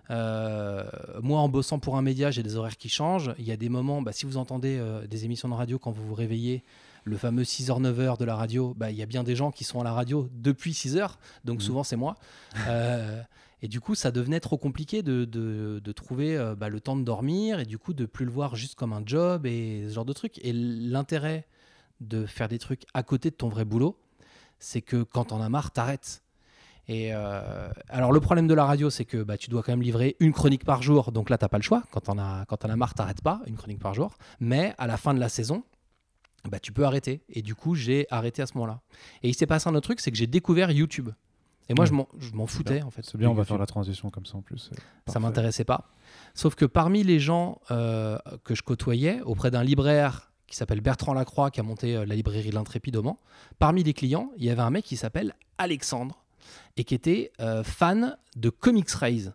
Euh, 0.10 0.84
moi, 1.22 1.40
en 1.40 1.50
bossant 1.50 1.80
pour 1.80 1.98
un 1.98 2.02
média, 2.02 2.32
j'ai 2.32 2.44
des 2.44 2.56
horaires 2.56 2.78
qui 2.78 2.90
changent. 2.90 3.32
Il 3.40 3.46
y 3.46 3.52
a 3.52 3.58
des 3.58 3.70
moments, 3.70 4.02
bah, 4.02 4.12
si 4.12 4.26
vous 4.26 4.38
entendez 4.38 4.78
euh, 4.80 5.08
des 5.08 5.26
émissions 5.26 5.48
de 5.50 5.54
radio 5.54 5.80
quand 5.80 5.92
vous 5.92 6.06
vous 6.06 6.14
réveillez, 6.16 6.64
le 7.04 7.18
fameux 7.18 7.44
6h-9h 7.44 8.18
de 8.20 8.26
la 8.26 8.36
radio, 8.36 8.74
bah, 8.78 8.92
il 8.92 8.98
y 8.98 9.02
a 9.02 9.06
bien 9.06 9.24
des 9.24 9.36
gens 9.36 9.52
qui 9.52 9.64
sont 9.64 9.80
à 9.80 9.84
la 9.84 9.94
radio 9.94 10.30
depuis 10.34 10.74
6h, 10.74 11.12
donc 11.46 11.56
Mhm. 11.60 11.62
souvent 11.62 11.84
c'est 11.84 11.96
moi. 11.96 12.16
Euh, 12.68 13.22
et 13.62 13.68
du 13.68 13.80
coup, 13.80 13.94
ça 13.96 14.12
devenait 14.12 14.40
trop 14.40 14.58
compliqué 14.58 15.04
de, 15.04 15.92
trouver 15.94 16.36
euh, 16.36 16.56
bah, 16.56 16.70
le 16.70 16.80
temps 16.80 16.96
de 16.96 17.04
dormir 17.04 17.60
et 17.60 17.66
du 17.66 17.78
coup 17.78 17.94
de 17.94 18.06
plus 18.06 18.26
le 18.26 18.32
voir 18.32 18.56
juste 18.56 18.76
comme 18.76 18.94
un 18.94 19.04
job 19.06 19.46
et 19.46 19.86
ce 19.88 19.94
genre 19.94 20.06
de 20.06 20.14
trucs. 20.14 20.44
Et 20.44 20.52
l'intérêt 20.54 21.46
de 22.00 22.26
faire 22.26 22.48
des 22.48 22.58
trucs 22.58 22.84
à 22.94 23.04
côté 23.04 23.30
de 23.30 23.36
ton 23.36 23.50
vrai 23.50 23.66
boulot, 23.66 23.98
c'est 24.58 24.82
que 24.82 25.04
quand 25.04 25.26
t'en 25.26 25.42
as 25.42 25.50
marre, 25.50 25.72
t'arrêtes. 25.72 26.24
Et 26.88 27.14
euh, 27.14 27.70
alors 27.90 28.12
le 28.12 28.20
problème 28.20 28.48
de 28.48 28.56
la 28.56 28.66
radio, 28.66 28.90
c'est 28.90 29.06
que 29.06 29.22
bah, 29.22 29.38
tu 29.38 29.52
dois 29.52 29.62
quand 29.62 29.72
même 29.72 29.84
livrer 29.84 30.16
une 30.20 30.34
chronique 30.34 30.66
par 30.66 30.82
jour, 30.82 31.12
donc 31.12 31.30
là 31.30 31.38
t'as 31.38 31.48
pas 31.48 31.58
le 31.58 31.64
choix. 31.64 31.84
Quand 31.92 32.02
t'en 32.02 32.18
as, 32.18 32.46
quand 32.48 32.58
t'en 32.58 32.70
as 32.70 32.76
marre, 32.76 32.96
t'arrêtes 32.96 33.22
pas, 33.22 33.42
une 33.46 33.56
chronique 33.56 33.80
par 33.80 33.94
jour. 33.94 34.18
Mais 34.40 34.74
à 34.80 34.88
la 34.88 34.98
fin 34.98 35.14
de 35.14 35.20
la 35.20 35.30
saison, 35.30 35.64
bah, 36.50 36.60
tu 36.60 36.72
peux 36.72 36.84
arrêter. 36.84 37.22
Et 37.30 37.44
du 37.44 37.54
coup, 37.54 37.76
j'ai 37.76 38.08
arrêté 38.10 38.42
à 38.42 38.48
ce 38.48 38.56
moment-là. 38.56 38.82
Et 39.22 39.30
il 39.30 39.36
s'est 39.36 39.46
passé 39.46 39.70
un 39.70 39.76
autre 39.76 39.88
truc, 39.88 40.00
c'est 40.00 40.10
que 40.10 40.18
j'ai 40.18 40.26
découvert 40.26 40.72
YouTube. 40.72 41.12
Et 41.70 41.74
moi, 41.74 41.86
Ouais. 41.86 42.06
je 42.20 42.34
m'en- 42.34 42.48
foutais 42.48 42.82
en 42.82 42.90
fait. 42.90 43.04
C'est 43.06 43.18
bien, 43.18 43.30
on 43.30 43.34
va 43.34 43.40
YouTube 43.42 43.48
faire 43.50 43.58
la 43.58 43.66
transition 43.66 44.10
comme 44.10 44.26
ça 44.26 44.38
en 44.38 44.42
plus. 44.42 44.70
c'est 44.72 44.76
ça 44.76 44.82
parfait. 45.06 45.20
m'intéressait 45.20 45.64
pas. 45.64 45.90
Sauf 46.34 46.56
que 46.56 46.66
parmi 46.66 47.04
les 47.04 47.20
gens 47.20 47.60
euh, 47.72 48.18
que 48.44 48.56
je 48.56 48.62
côtoyais, 48.64 49.22
auprès 49.22 49.52
d'un 49.52 49.64
libraire 49.64 50.32
qui 50.48 50.58
s'appelle 50.58 50.82
Bertrand 50.82 51.14
Lacroix, 51.14 51.50
qui 51.50 51.62
a 51.62 51.64
monté 51.64 51.96
euh, 51.96 52.06
la 52.06 52.16
librairie 52.16 52.52
L'Intrépide 52.52 52.98
au 52.98 53.04
Mans, 53.04 53.20
parmi 53.58 53.84
les 53.84 53.94
clients, 53.94 54.32
il 54.38 54.44
y 54.44 54.50
avait 54.50 54.62
un 54.62 54.70
mec 54.70 54.84
qui 54.84 54.98
s'appelle 54.98 55.34
Alexandre 55.58 56.24
et 56.76 56.84
qui 56.84 56.94
était 56.94 57.32
euh, 57.40 57.64
fan 57.64 58.18
de 58.36 58.50
Comics 58.50 58.90
Raise. 58.92 59.34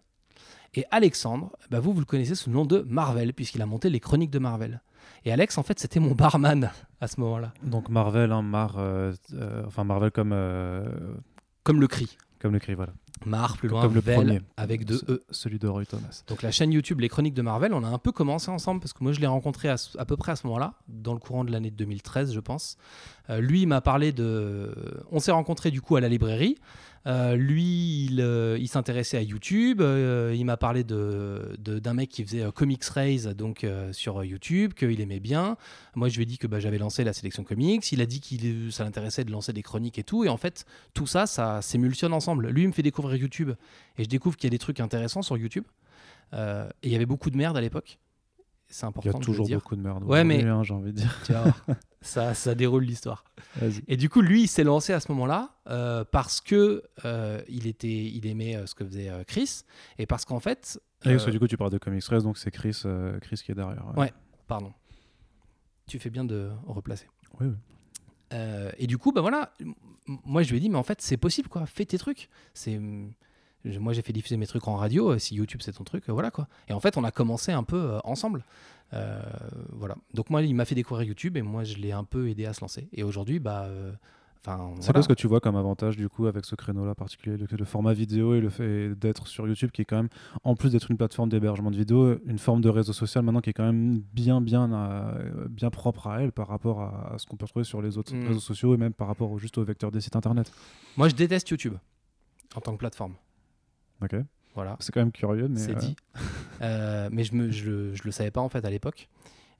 Et 0.74 0.85
Alexandre, 0.91 1.53
bah 1.70 1.81
vous, 1.81 1.95
vous 1.95 2.01
le 2.01 2.05
connaissez 2.07 2.35
sous 2.35 2.51
le 2.51 2.57
nom 2.57 2.66
de 2.66 2.81
Marvel, 2.81 3.33
puisqu'il 3.33 3.62
a 3.62 3.66
monté 3.66 3.89
les 3.89 4.01
chroniques 4.01 4.31
de 4.31 4.39
Marvel. 4.39 4.83
Et 5.24 5.33
Alex, 5.33 5.57
en 5.57 5.62
fait, 5.62 5.79
c'était 5.81 6.01
mon 6.01 6.12
barman 6.14 6.70
à 7.01 7.07
ce 7.07 7.18
moment-là, 7.20 7.55
Donc 7.62 7.89
Marvel, 7.89 8.31
hein, 8.33 8.43
Mar, 8.43 8.74
euh, 8.77 9.12
euh, 9.33 9.62
enfin 9.66 9.85
Marvel 9.85 10.11
comme, 10.11 10.33
euh, 10.35 10.85
comme 11.67 11.81
le 11.81 11.89
cri. 11.89 12.17
comme 12.39 12.53
le 12.53 12.61
cri, 12.61 12.75
voilà. 12.75 12.93
Mar, 13.25 13.57
plus 13.57 13.69
loin, 13.69 13.83
Comme 13.83 13.95
le 13.95 14.03
premier. 14.03 14.41
avec 14.57 14.85
deux 14.85 15.01
E. 15.09 15.25
Celui 15.31 15.59
de 15.59 15.67
Roy 15.67 15.85
Thomas. 15.85 16.23
Donc 16.29 16.43
la 16.43 16.53
chaîne 16.53 16.71
YouTube 16.71 17.01
Les 17.01 17.09
Chroniques 17.09 17.35
de 17.35 17.43
Marvel, 17.43 17.75
on 17.75 17.83
a 17.83 17.89
un 17.89 17.99
peu 17.99 18.12
commencé 18.12 18.53
ensemble 18.53 18.81
parce 18.81 18.93
que 18.93 19.03
moi 19.03 19.12
je 19.12 19.19
l'ai 19.19 19.27
rencontré 19.27 19.69
à, 19.69 20.05
peu 20.05 20.17
près 20.17 20.31
à 20.31 20.37
ce 20.37 20.47
moment-là, 20.47 20.75
dans 20.87 21.12
le 21.12 21.19
courant 21.19 21.43
de 21.43 21.51
l'année 21.51 21.73
2013 21.73 22.33
je 22.33 22.39
pense. 22.39 22.77
Euh, 23.31 23.41
lui 23.41 23.62
il 23.62 23.67
m'a 23.67 23.81
parlé 23.81 24.12
de... 24.12 24.71
On 25.11 25.19
s'est 25.19 25.33
rencontrés 25.33 25.73
du 25.73 25.81
coup 25.81 25.97
à 25.97 26.01
la 26.01 26.09
librairie. 26.09 26.57
Euh, 27.07 27.37
lui 27.37 28.07
il, 28.07 28.21
euh, 28.21 28.59
il 28.59 28.67
s'intéressait 28.69 29.17
à 29.17 29.23
YouTube. 29.23 29.81
Euh, 29.81 30.35
il 30.37 30.45
m'a 30.45 30.57
parlé 30.57 30.83
de, 30.83 31.55
de- 31.59 31.79
d'un 31.79 31.95
mec 31.95 32.09
qui 32.11 32.25
faisait 32.25 32.45
Comics 32.53 32.83
Raise 32.85 33.29
donc, 33.29 33.65
sur 33.93 34.25
YouTube, 34.25 34.75
qu'il 34.75 35.01
aimait 35.01 35.21
bien. 35.21 35.57
Moi 35.95 36.09
je 36.09 36.17
lui 36.17 36.25
ai 36.25 36.27
dit 36.27 36.37
que 36.39 36.47
bah, 36.49 36.59
j'avais 36.59 36.79
lancé 36.79 37.05
la 37.05 37.13
sélection 37.13 37.45
comics. 37.45 37.93
Il 37.93 38.01
a 38.01 38.07
dit 38.07 38.21
qu'il 38.21 38.73
ça 38.73 38.83
l'intéressait 38.85 39.25
de 39.25 39.31
lancer 39.31 39.53
des 39.53 39.63
chroniques 39.63 39.99
et 39.99 40.05
tout. 40.05 40.25
Et 40.25 40.29
en 40.29 40.37
fait 40.37 40.65
tout 40.95 41.07
ça, 41.07 41.27
ça 41.27 41.63
s'émulsionne 41.63 42.13
ensemble. 42.13 42.49
Lui 42.49 42.63
il 42.63 42.69
me 42.69 42.73
fait 42.73 42.83
découvrir 42.83 43.15
YouTube 43.17 43.53
et 43.99 44.05
je 44.05 44.09
découvre 44.09 44.37
qu'il 44.37 44.49
y 44.49 44.51
a 44.51 44.55
des 44.55 44.59
trucs 44.59 44.81
intéressants 44.81 45.23
sur 45.23 45.37
YouTube. 45.37 45.65
Et 46.33 46.37
il 46.83 46.91
y 46.91 46.97
avait 46.97 47.07
beaucoup 47.07 47.31
de 47.31 47.37
merde 47.37 47.57
à 47.57 47.61
l'époque. 47.61 47.99
C'est 48.69 48.83
Il 48.83 48.87
y 48.87 48.89
important 48.89 49.19
a 49.19 49.23
toujours 49.23 49.49
beaucoup 49.49 49.77
de 49.77 49.81
merde. 49.81 50.03
Ouais, 50.05 50.25
mais- 50.25 50.43
hein, 50.43 50.65
j'ai 50.65 50.75
envie 50.75 50.93
de 50.93 50.97
dire. 50.99 51.17
Tu. 51.25 51.33
ça, 52.07 52.35
ça 52.35 52.55
déroule 52.55 52.85
l'histoire. 52.85 53.25
Et 53.89 53.97
du 53.97 54.09
coup, 54.09 54.21
lui, 54.21 54.43
il 54.43 54.49
s'est 54.49 54.65
lancé 54.65 54.93
à 54.93 55.01
ce 55.01 55.11
moment-là 55.13 55.51
euh, 55.69 56.05
parce 56.05 56.41
que 56.41 56.83
euh, 57.05 57.43
il 57.49 57.67
était, 57.67 57.89
il 57.89 58.27
aimait 58.27 58.57
euh, 58.57 58.67
ce 58.67 58.75
que 58.75 58.85
faisait 58.85 59.11
Chris 59.27 59.63
et 59.99 60.07
parce 60.07 60.25
qu'en 60.25 60.41
fait, 60.41 60.81
Et 61.05 61.09
euh, 61.09 61.13
parce 61.13 61.27
que 61.27 61.31
du 61.31 61.39
coup, 61.39 61.47
tu 61.49 61.57
parles 61.57 61.71
de 61.71 61.79
Comics 61.79 62.03
13, 62.03 62.25
donc 62.25 62.39
c'est 62.39 62.51
Chris, 62.51 62.83
Chris 63.21 63.41
qui 63.45 63.53
est 63.53 63.55
derrière. 63.55 63.85
Ouais. 63.97 64.13
pardon, 64.47 64.73
tu 65.87 65.99
fais 65.99 66.11
bien 66.11 66.25
de 66.25 66.51
replacer. 66.67 67.09
Oui, 67.41 67.49
oui. 67.49 67.57
Et 68.79 68.87
du 68.87 68.99
coup, 68.99 69.13
bah 69.13 69.21
voilà, 69.21 69.53
moi 70.07 70.43
je 70.43 70.51
lui 70.51 70.59
ai 70.59 70.61
dit, 70.61 70.69
mais 70.69 70.79
en 70.79 70.83
fait, 70.83 71.01
c'est 71.01 71.17
possible, 71.17 71.49
quoi. 71.49 71.67
Fais 71.67 71.85
tes 71.85 71.99
trucs. 71.99 72.29
C'est, 72.55 72.79
moi, 73.65 73.93
j'ai 73.93 74.03
fait 74.03 74.13
diffuser 74.13 74.37
mes 74.37 74.47
trucs 74.47 74.69
en 74.69 74.77
radio. 74.77 75.19
Si 75.19 75.35
YouTube 75.35 75.61
c'est 75.63 75.73
ton 75.73 75.85
truc, 75.85 76.09
voilà 76.09 76.31
quoi. 76.31 76.49
Et 76.69 76.73
en 76.73 76.81
fait, 76.81 76.97
on 76.97 77.05
a 77.05 77.11
commencé 77.11 77.53
un 77.53 77.65
peu 77.65 77.99
ensemble. 78.05 78.45
Euh, 78.93 79.20
voilà. 79.72 79.97
Donc 80.14 80.30
moi, 80.30 80.43
il 80.43 80.55
m'a 80.55 80.64
fait 80.64 80.74
découvrir 80.74 81.07
YouTube 81.09 81.37
et 81.37 81.43
moi, 81.43 81.64
je 81.64 81.76
l'ai 81.76 81.93
un 81.93 82.05
peu 82.05 82.28
aidé 82.28 82.47
à 82.47 82.53
se 82.53 82.61
lancer. 82.61 82.89
Et 82.93 83.03
aujourd'hui, 83.03 83.41
bah, 83.41 83.64
euh, 83.64 83.93
enfin, 84.47 84.70
C'est 84.76 84.87
voilà. 84.87 84.93
quoi 84.93 85.03
ce 85.03 85.09
que 85.09 85.14
tu 85.14 85.26
vois 85.26 85.41
comme 85.41 85.57
avantage 85.57 85.97
du 85.97 86.09
coup 86.09 86.26
avec 86.26 86.45
ce 86.45 86.55
créneau-là 86.55 86.95
particulier, 86.95 87.37
le, 87.37 87.47
le 87.51 87.64
format 87.64 87.93
vidéo 87.95 88.34
et 88.34 88.41
le 88.41 88.49
fait 88.49 88.95
d'être 88.95 89.26
sur 89.26 89.49
YouTube 89.49 89.70
qui 89.72 89.82
est 89.82 89.84
quand 89.84 89.97
même, 89.97 90.09
en 90.45 90.55
plus 90.55 90.70
d'être 90.70 90.89
une 90.91 90.97
plateforme 90.97 91.28
d'hébergement 91.30 91.72
de 91.72 91.76
vidéos, 91.76 92.18
une 92.26 92.39
forme 92.39 92.61
de 92.61 92.68
réseau 92.68 92.93
social 92.93 93.24
maintenant 93.24 93.41
qui 93.41 93.51
est 93.51 93.55
quand 93.55 93.64
même 93.66 93.99
bien 94.12 94.41
bien 94.41 94.72
euh, 94.72 95.49
bien 95.49 95.70
propre 95.70 96.07
à 96.07 96.22
elle 96.22 96.30
par 96.30 96.47
rapport 96.47 96.80
à, 96.80 97.14
à 97.14 97.18
ce 97.18 97.26
qu'on 97.26 97.37
peut 97.37 97.45
retrouver 97.47 97.64
sur 97.64 97.82
les 97.82 97.99
autres 97.99 98.14
Mm. 98.14 98.28
réseaux 98.28 98.41
sociaux 98.41 98.72
et 98.74 98.76
même 98.76 98.93
par 98.93 99.09
rapport 99.09 99.32
au, 99.32 99.39
juste 99.39 99.59
au 99.59 99.64
vecteur 99.64 99.91
des 99.91 100.01
sites 100.01 100.14
internet. 100.16 100.53
Moi, 100.97 101.09
je 101.09 101.16
déteste 101.16 101.49
YouTube 101.51 101.74
en 102.55 102.61
tant 102.61 102.72
que 102.72 102.78
plateforme. 102.78 103.14
Ok. 104.01 104.14
Voilà. 104.57 104.77
C'est 104.81 104.91
quand 104.93 105.01
même 105.01 105.13
curieux, 105.13 105.47
mais 105.49 105.61
c'est 105.61 105.73
euh, 105.77 105.79
dit. 105.79 105.95
Euh, 106.63 107.09
mais 107.13 107.23
je, 107.23 107.35
me, 107.35 107.51
je, 107.51 107.65
le- 107.71 107.95
je 107.95 108.03
le 108.05 108.11
savais 108.11 108.31
pas 108.31 108.41
en 108.41 108.49
fait 108.49 108.65
à 108.65 108.71
l'époque. 108.71 109.09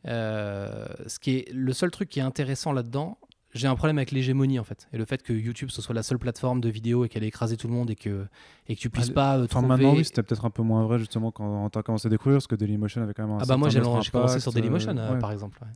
Euh, 0.07 0.87
ce 1.07 1.19
qui 1.19 1.37
est 1.37 1.53
le 1.53 1.73
seul 1.75 1.91
truc 1.91 2.09
qui 2.09 2.21
est 2.21 2.23
intéressant 2.23 2.73
là-dedans, 2.73 3.19
j'ai 3.53 3.67
un 3.67 3.75
problème 3.75 3.99
avec 3.99 4.13
l'hégémonie 4.13 4.59
en 4.59 4.65
fait, 4.65 4.89
et 4.93 4.99
le 4.99 5.05
fait 5.05 5.23
que 5.23 5.33
YouTube 5.33 5.69
ce 5.71 5.83
soit 5.83 5.95
la 5.95 6.03
seule 6.03 6.19
plateforme 6.19 6.61
de 6.61 6.69
vidéo 6.69 7.05
et 7.05 7.09
qu'elle 7.09 7.23
ait 7.25 7.29
écrasé 7.29 7.57
tout 7.57 7.69
le 7.69 7.75
monde 7.75 7.91
et 7.91 7.97
que 7.97 8.27
et 8.69 8.77
que 8.77 8.81
tu 8.81 8.89
puisses 8.91 9.11
Ah, 9.11 9.15
pas 9.15 9.37
Enfin, 9.39 9.47
trouver. 9.47 9.67
maintenant, 9.69 9.95
oui, 9.95 10.05
c'était 10.05 10.23
peut-être 10.23 10.45
un 10.45 10.51
peu 10.51 10.63
moins 10.63 10.85
vrai 10.85 10.99
justement 10.99 11.31
quand 11.33 11.69
tu 11.71 11.79
as 11.79 11.83
commencé 11.83 12.07
à 12.07 12.11
découvrir, 12.11 12.37
parce 12.37 12.47
que 12.47 12.55
Dailymotion 12.55 13.03
avait 13.03 13.15
quand 13.15 13.27
même 13.27 13.37
un 13.37 13.41
ah 13.43 13.47
bah 13.47 13.57
moi 13.57 13.69
j'ai 13.69 13.81
commencé 13.81 14.41
sur 14.41 14.53
Dailymotion 14.53 14.97
euh, 14.97 15.13
ouais. 15.15 15.19
par 15.19 15.33
exemple. 15.33 15.59
ouais. 15.63 15.69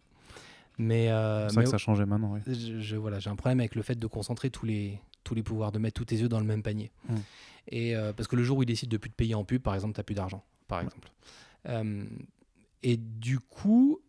Mais, 0.78 1.10
euh, 1.10 1.48
C'est 1.48 1.54
vrai 1.56 1.62
mais 1.62 1.64
que 1.64 1.70
ça 1.70 1.76
changeait 1.78 2.06
maintenant, 2.06 2.32
oui. 2.34 2.40
je, 2.46 2.80
je- 2.80 2.96
voilà, 2.96 3.18
j'ai 3.18 3.28
un 3.28 3.36
problème 3.36 3.60
avec 3.60 3.74
le 3.74 3.82
fait 3.82 3.96
de 3.98 4.06
concentrer 4.06 4.48
tous 4.48 4.64
les, 4.64 4.98
tous 5.24 5.34
les 5.34 5.42
pouvoirs, 5.42 5.72
de 5.72 5.78
mettre 5.78 5.98
tous 5.98 6.06
tes 6.06 6.16
yeux 6.16 6.28
dans 6.30 6.40
le 6.40 6.46
même 6.46 6.62
panier. 6.62 6.90
Mm. 7.10 7.14
Et 7.70 7.96
euh, 7.96 8.12
parce 8.12 8.28
que 8.28 8.36
le 8.36 8.42
jour 8.42 8.58
où 8.58 8.62
ils 8.62 8.66
décident 8.66 8.90
de 8.90 8.96
plus 8.96 9.10
te 9.10 9.14
payer 9.14 9.34
en 9.34 9.44
pub, 9.44 9.62
par 9.62 9.74
exemple, 9.74 9.94
tu 9.96 10.02
plus 10.02 10.14
d'argent, 10.14 10.44
par 10.68 10.80
exemple. 10.80 11.10
Euh, 11.68 12.04
et 12.82 12.96
du 12.96 13.38
coup, 13.38 14.00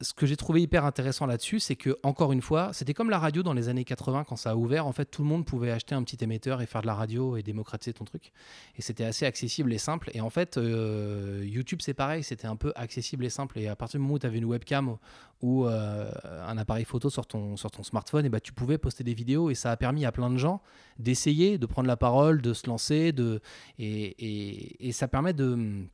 ce 0.00 0.12
que 0.14 0.26
j'ai 0.26 0.36
trouvé 0.36 0.62
hyper 0.62 0.84
intéressant 0.84 1.26
là-dessus, 1.26 1.58
c'est 1.58 1.74
que 1.74 1.98
encore 2.04 2.30
une 2.30 2.40
fois, 2.40 2.72
c'était 2.72 2.94
comme 2.94 3.10
la 3.10 3.18
radio 3.18 3.42
dans 3.42 3.52
les 3.52 3.68
années 3.68 3.84
80 3.84 4.22
quand 4.24 4.36
ça 4.36 4.50
a 4.52 4.54
ouvert. 4.54 4.86
En 4.86 4.92
fait, 4.92 5.06
tout 5.06 5.22
le 5.22 5.28
monde 5.28 5.44
pouvait 5.44 5.72
acheter 5.72 5.94
un 5.96 6.04
petit 6.04 6.22
émetteur 6.22 6.62
et 6.62 6.66
faire 6.66 6.82
de 6.82 6.86
la 6.86 6.94
radio 6.94 7.36
et 7.36 7.42
démocratiser 7.42 7.92
ton 7.94 8.04
truc. 8.04 8.30
Et 8.76 8.82
c'était 8.82 9.02
assez 9.04 9.26
accessible 9.26 9.72
et 9.72 9.78
simple. 9.78 10.10
Et 10.14 10.20
en 10.20 10.30
fait, 10.30 10.56
euh, 10.56 11.42
YouTube, 11.44 11.80
c'est 11.82 11.94
pareil, 11.94 12.22
c'était 12.22 12.46
un 12.46 12.54
peu 12.54 12.72
accessible 12.76 13.24
et 13.24 13.28
simple. 13.30 13.58
Et 13.58 13.66
à 13.66 13.74
partir 13.74 13.98
du 13.98 14.02
moment 14.02 14.14
où 14.14 14.18
tu 14.20 14.26
avais 14.26 14.38
une 14.38 14.44
webcam 14.44 14.96
ou 15.42 15.66
euh, 15.66 16.10
un 16.46 16.56
appareil 16.58 16.84
photo 16.84 17.10
sur 17.10 17.26
ton, 17.26 17.56
sur 17.56 17.70
ton 17.72 17.82
smartphone, 17.82 18.24
et 18.24 18.28
bah, 18.28 18.38
tu 18.40 18.52
pouvais 18.52 18.78
poster 18.78 19.02
des 19.02 19.14
vidéos. 19.14 19.50
Et 19.50 19.54
ça 19.56 19.72
a 19.72 19.76
permis 19.76 20.04
à 20.04 20.12
plein 20.12 20.30
de 20.30 20.36
gens 20.36 20.62
d'essayer, 21.00 21.58
de 21.58 21.66
prendre 21.66 21.88
la 21.88 21.96
parole, 21.96 22.40
de 22.40 22.52
se 22.52 22.68
lancer. 22.68 23.10
De, 23.10 23.40
et, 23.80 24.04
et- 24.04 24.88
et 24.88 24.92
ça, 24.92 25.08
permet 25.08 25.32
de, 25.32 25.86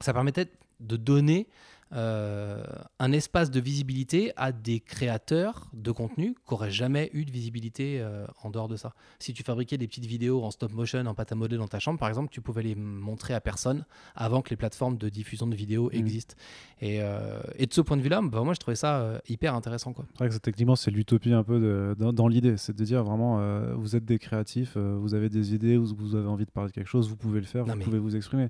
ça 0.00 0.12
permettait 0.12 0.50
de 0.80 0.96
donner 0.96 1.48
euh, 1.92 2.62
un 2.98 3.12
espace 3.12 3.50
de 3.50 3.60
visibilité 3.60 4.32
à 4.36 4.52
des 4.52 4.80
créateurs 4.80 5.68
de 5.72 5.90
contenu 5.90 6.34
qui 6.34 6.52
n'auraient 6.54 6.70
jamais 6.70 7.08
eu 7.14 7.24
de 7.24 7.30
visibilité 7.30 8.00
euh, 8.00 8.26
en 8.42 8.50
dehors 8.50 8.68
de 8.68 8.76
ça. 8.76 8.92
Si 9.18 9.32
tu 9.32 9.42
fabriquais 9.42 9.78
des 9.78 9.86
petites 9.88 10.04
vidéos 10.06 10.44
en 10.44 10.50
stop 10.50 10.72
motion, 10.72 11.04
en 11.06 11.14
pâte 11.14 11.32
à 11.32 11.34
modeler 11.34 11.56
dans 11.58 11.68
ta 11.68 11.78
chambre, 11.78 11.98
par 11.98 12.08
exemple, 12.08 12.28
tu 12.30 12.40
pouvais 12.40 12.62
les 12.62 12.74
montrer 12.74 13.34
à 13.34 13.40
personne 13.40 13.84
avant 14.14 14.42
que 14.42 14.50
les 14.50 14.56
plateformes 14.56 14.98
de 14.98 15.08
diffusion 15.08 15.46
de 15.46 15.54
vidéos 15.54 15.90
existent. 15.90 16.34
Et, 16.80 16.98
euh, 17.02 17.40
et 17.56 17.66
de 17.66 17.72
ce 17.72 17.80
point 17.80 17.96
de 17.96 18.02
vue-là, 18.02 18.20
bah, 18.22 18.42
moi, 18.42 18.54
je 18.54 18.60
trouvais 18.60 18.76
ça 18.76 19.20
hyper 19.28 19.54
intéressant. 19.54 19.92
Quoi. 19.92 20.04
C'est 20.12 20.18
vrai 20.18 20.28
que 20.28 20.36
techniquement, 20.36 20.76
c'est 20.76 20.90
l'utopie 20.90 21.32
un 21.32 21.42
peu 21.44 21.58
de- 21.58 21.96
dans, 21.98 22.12
dans 22.12 22.28
l'idée. 22.28 22.56
C'est 22.58 22.76
de 22.76 22.84
dire 22.84 23.02
vraiment, 23.02 23.38
vous 23.76 23.96
êtes 23.96 24.04
des 24.04 24.18
créatifs, 24.18 24.76
vous 24.76 25.14
avez 25.14 25.28
des 25.28 25.54
idées, 25.54 25.76
vous, 25.76 25.94
vous 25.96 26.14
avez 26.14 26.28
envie 26.28 26.44
de 26.44 26.50
parler 26.50 26.68
de 26.70 26.74
quelque 26.74 26.86
chose, 26.88 27.08
vous 27.08 27.16
pouvez 27.16 27.40
le 27.40 27.46
faire, 27.46 27.64
Non, 27.66 27.72
vous 27.72 27.78
mais- 27.78 27.84
pouvez 27.84 27.98
vous 27.98 28.14
exprimer. 28.16 28.48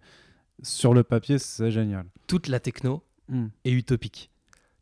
Sur 0.62 0.92
le 0.92 1.04
papier, 1.04 1.38
c'est 1.38 1.70
génial. 1.70 2.04
Toute 2.26 2.48
la 2.48 2.58
techno 2.58 3.02
Mm. 3.28 3.46
est 3.64 3.72
utopique. 3.72 4.30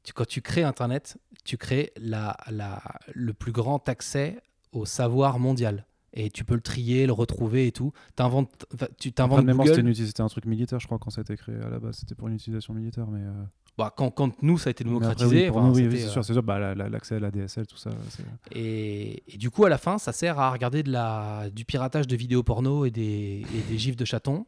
Tu, 0.02 0.12
quand 0.12 0.26
tu 0.26 0.40
crées 0.40 0.62
Internet, 0.62 1.16
tu 1.44 1.56
crées 1.56 1.92
la, 2.00 2.36
la, 2.50 2.80
le 3.12 3.32
plus 3.32 3.52
grand 3.52 3.88
accès 3.88 4.38
au 4.72 4.84
savoir 4.86 5.38
mondial. 5.38 5.84
Et 6.18 6.30
tu 6.30 6.44
peux 6.44 6.54
le 6.54 6.60
trier, 6.62 7.06
le 7.06 7.12
retrouver 7.12 7.66
et 7.66 7.72
tout. 7.72 7.92
T'inventes, 8.14 8.64
tu 8.98 9.12
t'inventes 9.12 9.40
de 9.42 9.46
mémoire, 9.46 9.66
c'était 9.68 9.82
Google. 9.82 9.94
c'était 9.96 10.22
un 10.22 10.28
truc 10.28 10.46
militaire, 10.46 10.80
je 10.80 10.86
crois, 10.86 10.98
quand 10.98 11.10
ça 11.10 11.20
a 11.20 11.22
été 11.22 11.36
créé 11.36 11.56
à 11.56 11.68
la 11.68 11.78
base. 11.78 11.96
C'était 11.96 12.14
pour 12.14 12.28
une 12.28 12.34
utilisation 12.36 12.72
militaire, 12.72 13.06
mais. 13.08 13.20
euh, 13.20 13.44
Bah, 13.76 13.92
quand, 13.94 14.10
quand 14.12 14.42
nous, 14.42 14.56
ça 14.56 14.68
a 14.68 14.70
été 14.70 14.82
démocratisé. 14.84 15.50
enfin, 15.50 15.66
nous, 15.68 15.74
oui, 15.74 15.88
c'est 15.90 16.04
euh, 16.06 16.08
sûr, 16.08 16.24
c'est 16.24 16.32
sûr. 16.32 16.42
Bah, 16.42 16.58
la- 16.58 16.74
la- 16.74 16.88
l'accès 16.88 17.16
à 17.16 17.20
la 17.20 17.30
DSL, 17.30 17.66
tout 17.66 17.76
ça. 17.76 17.90
c'est- 18.08 18.22
Et, 18.58 19.24
et 19.34 19.36
du 19.36 19.50
coup, 19.50 19.66
à 19.66 19.68
la 19.68 19.76
fin, 19.76 19.98
ça 19.98 20.12
sert 20.12 20.38
à 20.38 20.50
regarder 20.50 20.82
de 20.82 20.90
la, 20.90 21.50
du 21.50 21.66
piratage 21.66 22.06
de 22.06 22.16
vidéos 22.16 22.42
porno 22.42 22.86
et 22.86 22.90
des, 22.90 23.44
et 23.54 23.62
des 23.68 23.76
gifs 23.76 23.96
de 23.96 24.04
chatons. 24.06 24.46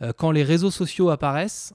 Euh, 0.00 0.12
quand 0.16 0.30
les 0.30 0.44
réseaux 0.44 0.70
sociaux 0.70 1.10
apparaissent, 1.10 1.74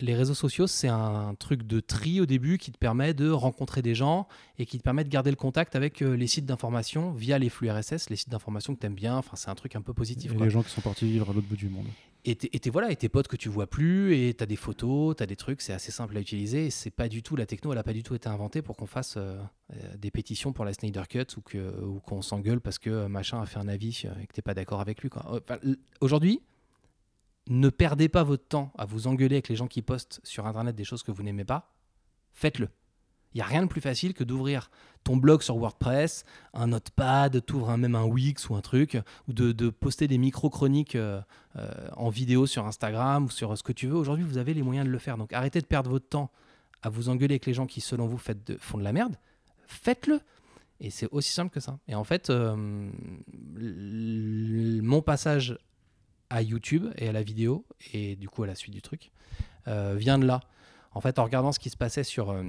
les 0.00 0.14
réseaux 0.14 0.34
sociaux, 0.34 0.66
c'est 0.66 0.88
un 0.88 1.34
truc 1.38 1.62
de 1.64 1.80
tri 1.80 2.20
au 2.20 2.26
début 2.26 2.58
qui 2.58 2.72
te 2.72 2.78
permet 2.78 3.14
de 3.14 3.30
rencontrer 3.30 3.80
des 3.82 3.94
gens 3.94 4.26
et 4.58 4.66
qui 4.66 4.78
te 4.78 4.82
permet 4.82 5.04
de 5.04 5.08
garder 5.08 5.30
le 5.30 5.36
contact 5.36 5.76
avec 5.76 6.02
euh, 6.02 6.14
les 6.16 6.26
sites 6.26 6.46
d'information 6.46 7.12
via 7.12 7.38
les 7.38 7.48
flux 7.48 7.70
RSS, 7.70 8.10
les 8.10 8.16
sites 8.16 8.28
d'information 8.28 8.74
que 8.74 8.80
tu 8.80 8.86
aimes 8.86 8.94
bien. 8.94 9.16
Enfin, 9.16 9.36
c'est 9.36 9.50
un 9.50 9.54
truc 9.54 9.76
un 9.76 9.82
peu 9.82 9.94
positif. 9.94 10.32
Et 10.32 10.34
quoi. 10.36 10.44
les 10.46 10.50
gens 10.50 10.62
qui 10.62 10.70
sont 10.70 10.80
partis 10.80 11.04
vivre 11.06 11.30
à 11.30 11.32
l'autre 11.32 11.46
bout 11.48 11.56
du 11.56 11.68
monde. 11.68 11.86
Et 12.26 12.36
tes, 12.36 12.70
voilà, 12.70 12.90
et 12.90 12.96
tes 12.96 13.10
potes 13.10 13.28
que 13.28 13.36
tu 13.36 13.50
vois 13.50 13.66
plus, 13.66 14.16
et 14.16 14.32
tu 14.32 14.42
as 14.42 14.46
des 14.46 14.56
photos, 14.56 15.14
tu 15.14 15.22
as 15.22 15.26
des 15.26 15.36
trucs, 15.36 15.60
c'est 15.60 15.74
assez 15.74 15.92
simple 15.92 16.16
à 16.16 16.20
utiliser. 16.20 16.70
C'est 16.70 16.88
pas 16.90 17.06
du 17.06 17.22
tout, 17.22 17.36
la 17.36 17.44
techno, 17.44 17.70
elle 17.70 17.78
a 17.78 17.82
pas 17.82 17.92
du 17.92 18.02
tout 18.02 18.14
été 18.14 18.30
inventée 18.30 18.62
pour 18.62 18.76
qu'on 18.78 18.86
fasse 18.86 19.16
euh, 19.18 19.38
euh, 19.74 19.96
des 19.98 20.10
pétitions 20.10 20.54
pour 20.54 20.64
la 20.64 20.72
Snyder 20.72 21.02
Cut 21.06 21.26
ou 21.36 21.42
que- 21.42 21.82
ou 21.84 22.00
qu'on 22.00 22.22
s'engueule 22.22 22.62
parce 22.62 22.78
que 22.78 23.06
machin 23.08 23.42
a 23.42 23.46
fait 23.46 23.58
un 23.58 23.68
avis 23.68 24.04
et 24.22 24.26
que 24.26 24.32
t'es 24.32 24.40
pas 24.40 24.54
d'accord 24.54 24.80
avec 24.80 25.02
lui. 25.02 25.10
Enfin, 25.14 25.58
Aujourd'hui, 26.00 26.40
ne 27.48 27.68
perdez 27.68 28.08
pas 28.08 28.22
votre 28.22 28.46
temps 28.46 28.72
à 28.78 28.84
vous 28.86 29.06
engueuler 29.06 29.36
avec 29.36 29.48
les 29.48 29.56
gens 29.56 29.66
qui 29.66 29.82
postent 29.82 30.20
sur 30.24 30.46
Internet 30.46 30.74
des 30.74 30.84
choses 30.84 31.02
que 31.02 31.10
vous 31.12 31.22
n'aimez 31.22 31.44
pas. 31.44 31.74
Faites-le. 32.32 32.68
Il 33.32 33.38
n'y 33.38 33.42
a 33.42 33.46
rien 33.46 33.62
de 33.62 33.68
plus 33.68 33.80
facile 33.80 34.14
que 34.14 34.22
d'ouvrir 34.22 34.70
ton 35.02 35.16
blog 35.16 35.42
sur 35.42 35.56
WordPress, 35.56 36.24
un 36.54 36.68
notepad, 36.68 37.44
t'ouvres 37.44 37.76
même 37.76 37.96
un 37.96 38.04
Wix 38.04 38.48
ou 38.48 38.54
un 38.54 38.60
truc, 38.60 38.96
ou 39.28 39.32
de, 39.32 39.50
de 39.50 39.70
poster 39.70 40.06
des 40.06 40.18
micro-chroniques 40.18 40.94
euh, 40.94 41.20
euh, 41.56 41.88
en 41.96 42.10
vidéo 42.10 42.46
sur 42.46 42.64
Instagram 42.64 43.24
ou 43.24 43.30
sur 43.30 43.58
ce 43.58 43.64
que 43.64 43.72
tu 43.72 43.88
veux. 43.88 43.96
Aujourd'hui, 43.96 44.24
vous 44.24 44.38
avez 44.38 44.54
les 44.54 44.62
moyens 44.62 44.86
de 44.86 44.92
le 44.92 44.98
faire. 44.98 45.18
Donc 45.18 45.32
arrêtez 45.32 45.60
de 45.60 45.66
perdre 45.66 45.90
votre 45.90 46.08
temps 46.08 46.30
à 46.82 46.88
vous 46.90 47.08
engueuler 47.08 47.34
avec 47.34 47.46
les 47.46 47.54
gens 47.54 47.66
qui, 47.66 47.80
selon 47.80 48.06
vous, 48.06 48.20
de- 48.46 48.56
font 48.56 48.78
de 48.78 48.84
la 48.84 48.92
merde. 48.92 49.16
Faites-le. 49.66 50.20
Et 50.80 50.90
c'est 50.90 51.08
aussi 51.10 51.32
simple 51.32 51.52
que 51.52 51.60
ça. 51.60 51.78
Et 51.88 51.94
en 51.94 52.04
fait, 52.04 52.30
euh, 52.30 52.54
mon 54.82 55.02
passage 55.02 55.58
à 56.34 56.42
YouTube 56.42 56.86
et 56.98 57.08
à 57.08 57.12
la 57.12 57.22
vidéo, 57.22 57.64
et 57.92 58.16
du 58.16 58.28
coup 58.28 58.42
à 58.42 58.46
la 58.48 58.56
suite 58.56 58.74
du 58.74 58.82
truc, 58.82 59.12
euh, 59.68 59.94
vient 59.96 60.18
de 60.18 60.26
là. 60.26 60.40
En 60.92 61.00
fait, 61.00 61.18
en 61.20 61.24
regardant 61.24 61.52
ce 61.52 61.60
qui 61.60 61.70
se 61.70 61.76
passait 61.76 62.02
sur, 62.02 62.30
euh, 62.30 62.42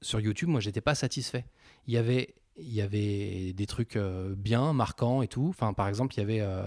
sur 0.00 0.20
YouTube, 0.20 0.48
moi, 0.48 0.60
j'étais 0.60 0.80
pas 0.80 0.94
satisfait. 0.94 1.44
Il 1.88 1.94
y 1.94 1.96
avait, 1.96 2.34
il 2.56 2.72
y 2.72 2.80
avait 2.80 3.52
des 3.54 3.66
trucs 3.66 3.96
euh, 3.96 4.34
bien, 4.36 4.72
marquants 4.72 5.20
et 5.20 5.26
tout. 5.26 5.46
Enfin, 5.48 5.72
par 5.72 5.88
exemple, 5.88 6.14
il 6.14 6.18
y 6.18 6.22
avait 6.22 6.40
euh, 6.40 6.64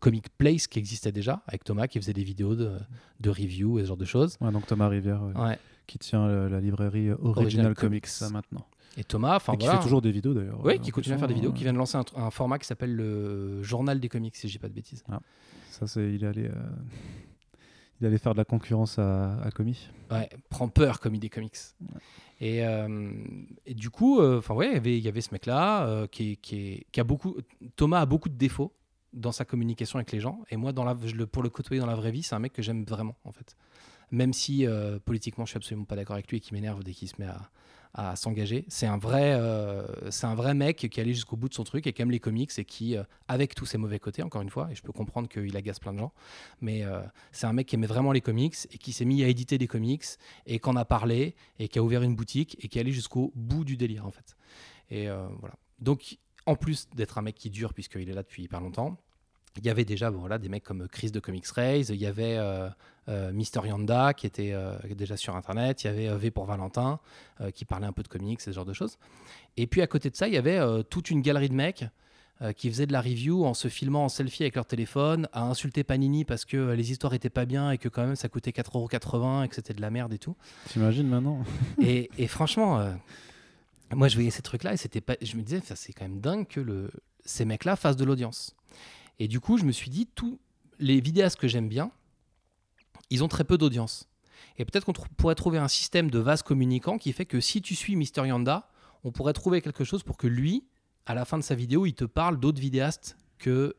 Comic 0.00 0.28
Place 0.36 0.66
qui 0.66 0.78
existait 0.78 1.12
déjà, 1.12 1.42
avec 1.46 1.64
Thomas 1.64 1.86
qui 1.86 1.98
faisait 1.98 2.12
des 2.12 2.24
vidéos 2.24 2.54
de, 2.54 2.72
de 3.20 3.30
review 3.30 3.78
et 3.78 3.82
ce 3.82 3.88
genre 3.88 3.96
de 3.96 4.04
choses. 4.04 4.36
Ouais, 4.42 4.52
donc 4.52 4.66
Thomas 4.66 4.88
Rivière, 4.88 5.22
euh, 5.22 5.48
Ouais. 5.48 5.58
qui 5.86 5.98
tient 5.98 6.26
la 6.26 6.60
librairie 6.60 7.10
Original, 7.12 7.44
Original 7.44 7.74
Comics, 7.74 8.08
maintenant. 8.30 8.66
Et 8.98 9.04
Thomas, 9.04 9.36
enfin 9.36 9.56
qui 9.56 9.66
fait 9.66 9.80
toujours 9.80 10.02
des 10.02 10.12
vidéos 10.12 10.34
d'ailleurs. 10.34 10.62
Oui, 10.62 10.78
qui 10.78 10.90
continue 10.90 11.14
à 11.14 11.18
faire 11.18 11.28
des 11.28 11.34
vidéos, 11.34 11.52
qui 11.52 11.62
vient 11.62 11.72
de 11.72 11.78
lancer 11.78 11.96
un, 12.14 12.30
format 12.30 12.58
qui 12.58 12.66
s'appelle 12.66 12.94
le 12.94 13.62
Journal 13.62 13.98
des 13.98 14.10
comics, 14.10 14.36
si 14.36 14.48
je 14.48 14.52
dis 14.52 14.58
pas 14.58 14.68
de 14.68 14.74
bêtises. 14.74 15.02
Ça, 15.82 15.88
c'est 15.88 16.14
il 16.14 16.22
est 16.22 16.26
allé, 16.28 16.44
euh, 16.44 16.52
il 18.00 18.06
allait 18.06 18.18
faire 18.18 18.34
de 18.34 18.38
la 18.38 18.44
concurrence 18.44 19.00
à, 19.00 19.36
à 19.42 19.50
Comi. 19.50 19.88
Ouais, 20.12 20.28
prend 20.48 20.68
peur 20.68 21.00
comme 21.00 21.16
idée 21.16 21.28
comics. 21.28 21.56
Et, 22.40 22.64
euh, 22.64 23.10
et 23.66 23.74
du 23.74 23.90
coup, 23.90 24.20
euh, 24.20 24.38
enfin 24.38 24.54
ouais, 24.54 24.68
il 24.68 24.74
y 24.74 24.76
avait- 24.76 24.98
il 24.98 25.02
y 25.04 25.08
avait 25.08 25.20
ce 25.20 25.30
mec-là 25.32 25.86
euh, 25.86 26.06
qui, 26.06 26.38
a 26.96 27.04
beaucoup. 27.04 27.36
Thomas 27.74 28.00
a 28.00 28.06
beaucoup 28.06 28.28
de 28.28 28.36
défauts 28.36 28.72
dans 29.12 29.32
sa 29.32 29.44
communication 29.44 29.98
avec 29.98 30.12
les 30.12 30.20
gens. 30.20 30.40
Et 30.50 30.56
moi, 30.56 30.72
dans 30.72 30.84
la, 30.84 30.96
je 31.04 31.16
le, 31.16 31.26
pour 31.26 31.42
le 31.42 31.48
côtoyer 31.50 31.80
dans 31.80 31.86
la 31.86 31.96
vraie 31.96 32.12
vie, 32.12 32.22
c'est 32.22 32.36
un 32.36 32.38
mec 32.38 32.52
que 32.52 32.62
j'aime 32.62 32.84
vraiment 32.84 33.16
en 33.24 33.32
fait. 33.32 33.56
Même 34.12 34.32
si 34.32 34.66
euh, 34.66 35.00
politiquement, 35.00 35.46
je 35.46 35.50
suis 35.50 35.56
absolument 35.56 35.84
pas 35.84 35.96
d'accord 35.96 36.14
avec 36.14 36.30
lui 36.30 36.36
et 36.36 36.40
qui 36.40 36.54
m'énerve 36.54 36.84
dès 36.84 36.92
qu'il 36.92 37.08
se 37.08 37.14
met 37.18 37.26
à, 37.26 37.50
à 37.94 38.16
s'engager. 38.16 38.64
C'est 38.68 38.86
un 38.86 38.96
vrai, 38.96 39.34
euh, 39.34 39.86
un 40.22 40.34
vrai 40.34 40.54
mec 40.54 40.88
qui 40.88 41.00
allait 41.00 41.12
jusqu'au 41.12 41.36
bout 41.36 41.48
de 41.48 41.54
son 41.54 41.64
truc 41.64 41.86
et 41.86 41.92
qui 41.92 42.00
aime 42.00 42.10
les 42.10 42.20
comics 42.20 42.50
et 42.56 42.64
qui, 42.64 42.96
euh, 42.96 43.04
avec 43.28 43.54
tous 43.54 43.66
ses 43.66 43.76
mauvais 43.76 43.98
côtés, 43.98 44.22
encore 44.22 44.40
une 44.40 44.48
fois, 44.48 44.68
et 44.70 44.74
je 44.74 44.82
peux 44.82 44.92
comprendre 44.92 45.28
qu'il 45.28 45.54
agace 45.56 45.78
plein 45.78 45.92
de 45.92 45.98
gens, 45.98 46.12
mais 46.60 46.84
euh, 46.84 47.02
c'est 47.32 47.46
un 47.46 47.52
mec 47.52 47.66
qui 47.66 47.74
aimait 47.74 47.86
vraiment 47.86 48.12
les 48.12 48.22
comics 48.22 48.56
et 48.70 48.78
qui 48.78 48.92
s'est 48.92 49.04
mis 49.04 49.22
à 49.22 49.28
éditer 49.28 49.58
des 49.58 49.66
comics 49.66 50.04
et 50.46 50.58
qu'en 50.58 50.76
a 50.76 50.84
parlé 50.84 51.34
et 51.58 51.68
qui 51.68 51.78
a 51.78 51.82
ouvert 51.82 52.02
une 52.02 52.16
boutique 52.16 52.56
et 52.64 52.68
qui 52.68 52.78
allait 52.78 52.92
jusqu'au 52.92 53.32
bout 53.34 53.64
du 53.64 53.76
délire 53.76 54.06
en 54.06 54.10
fait. 54.10 54.36
Et 54.90 55.06
voilà. 55.06 55.54
Donc 55.78 56.18
en 56.44 56.54
plus 56.54 56.88
d'être 56.94 57.18
un 57.18 57.22
mec 57.22 57.34
qui 57.34 57.50
dure 57.50 57.72
puisqu'il 57.72 58.08
est 58.08 58.14
là 58.14 58.22
depuis 58.22 58.42
hyper 58.42 58.60
longtemps, 58.60 58.98
il 59.56 59.64
y 59.64 59.70
avait 59.70 59.84
déjà 59.84 60.10
voilà, 60.10 60.38
des 60.38 60.48
mecs 60.48 60.64
comme 60.64 60.88
Chris 60.88 61.10
de 61.10 61.20
Comics 61.20 61.46
Raise, 61.46 61.90
il 61.90 62.00
y 62.00 62.06
avait 62.06 62.38
Mister 63.08 63.60
Yanda 63.64 64.14
qui 64.14 64.26
était 64.26 64.52
euh, 64.52 64.76
déjà 64.96 65.16
sur 65.16 65.34
internet, 65.36 65.84
il 65.84 65.86
y 65.88 65.90
avait 65.90 66.08
euh, 66.08 66.16
V 66.16 66.30
pour 66.30 66.44
Valentin 66.44 67.00
euh, 67.40 67.50
qui 67.50 67.64
parlait 67.64 67.86
un 67.86 67.92
peu 67.92 68.02
de 68.02 68.08
comics, 68.08 68.40
ce 68.40 68.52
genre 68.52 68.64
de 68.64 68.72
choses. 68.72 68.98
Et 69.56 69.66
puis 69.66 69.82
à 69.82 69.86
côté 69.86 70.08
de 70.10 70.16
ça, 70.16 70.28
il 70.28 70.34
y 70.34 70.38
avait 70.38 70.58
euh, 70.58 70.82
toute 70.82 71.10
une 71.10 71.20
galerie 71.20 71.48
de 71.48 71.54
mecs 71.54 71.84
euh, 72.40 72.52
qui 72.52 72.70
faisaient 72.70 72.86
de 72.86 72.92
la 72.92 73.00
review 73.00 73.44
en 73.44 73.54
se 73.54 73.68
filmant 73.68 74.04
en 74.06 74.08
selfie 74.08 74.42
avec 74.42 74.54
leur 74.56 74.66
téléphone, 74.66 75.28
à 75.32 75.42
insulter 75.42 75.84
Panini 75.84 76.24
parce 76.24 76.44
que 76.44 76.56
euh, 76.56 76.74
les 76.74 76.90
histoires 76.90 77.12
étaient 77.14 77.30
pas 77.30 77.44
bien 77.44 77.70
et 77.70 77.78
que 77.78 77.88
quand 77.88 78.06
même 78.06 78.16
ça 78.16 78.28
coûtait 78.28 78.50
4,80€ 78.50 79.44
et 79.44 79.48
que 79.48 79.54
c'était 79.54 79.74
de 79.74 79.80
la 79.80 79.90
merde 79.90 80.12
et 80.12 80.18
tout. 80.18 80.36
T'imagines 80.68 81.06
maintenant? 81.06 81.44
Et, 81.82 82.10
et 82.18 82.26
franchement, 82.26 82.78
euh, 82.80 82.92
moi 83.94 84.08
je 84.08 84.14
voyais 84.14 84.30
ces 84.30 84.42
trucs-là 84.42 84.72
et 84.72 84.76
c'était 84.76 85.00
pas, 85.00 85.16
je 85.20 85.36
me 85.36 85.42
disais, 85.42 85.60
c'est 85.74 85.92
quand 85.92 86.04
même 86.04 86.20
dingue 86.20 86.48
que 86.48 86.60
le, 86.60 86.90
ces 87.24 87.44
mecs-là 87.44 87.76
fassent 87.76 87.96
de 87.96 88.04
l'audience. 88.04 88.56
Et 89.18 89.28
du 89.28 89.38
coup, 89.38 89.58
je 89.58 89.64
me 89.64 89.72
suis 89.72 89.90
dit, 89.90 90.08
tous 90.14 90.38
les 90.78 91.00
vidéastes 91.00 91.38
que 91.38 91.46
j'aime 91.48 91.68
bien, 91.68 91.92
ils 93.12 93.22
ont 93.22 93.28
très 93.28 93.44
peu 93.44 93.58
d'audience. 93.58 94.08
Et 94.56 94.64
peut-être 94.64 94.84
qu'on 94.84 94.92
pourrait 94.92 95.34
trouver 95.34 95.58
un 95.58 95.68
système 95.68 96.10
de 96.10 96.18
vase 96.18 96.42
communicant 96.42 96.98
qui 96.98 97.12
fait 97.12 97.26
que 97.26 97.40
si 97.40 97.60
tu 97.62 97.74
suis 97.74 97.94
Mister 97.94 98.26
Yanda, 98.26 98.68
on 99.04 99.12
pourrait 99.12 99.32
trouver 99.32 99.60
quelque 99.60 99.84
chose 99.84 100.02
pour 100.02 100.16
que 100.16 100.26
lui, 100.26 100.64
à 101.06 101.14
la 101.14 101.24
fin 101.24 101.36
de 101.36 101.42
sa 101.42 101.54
vidéo, 101.54 101.86
il 101.86 101.94
te 101.94 102.04
parle 102.04 102.40
d'autres 102.40 102.60
vidéastes 102.60 103.16
que 103.38 103.76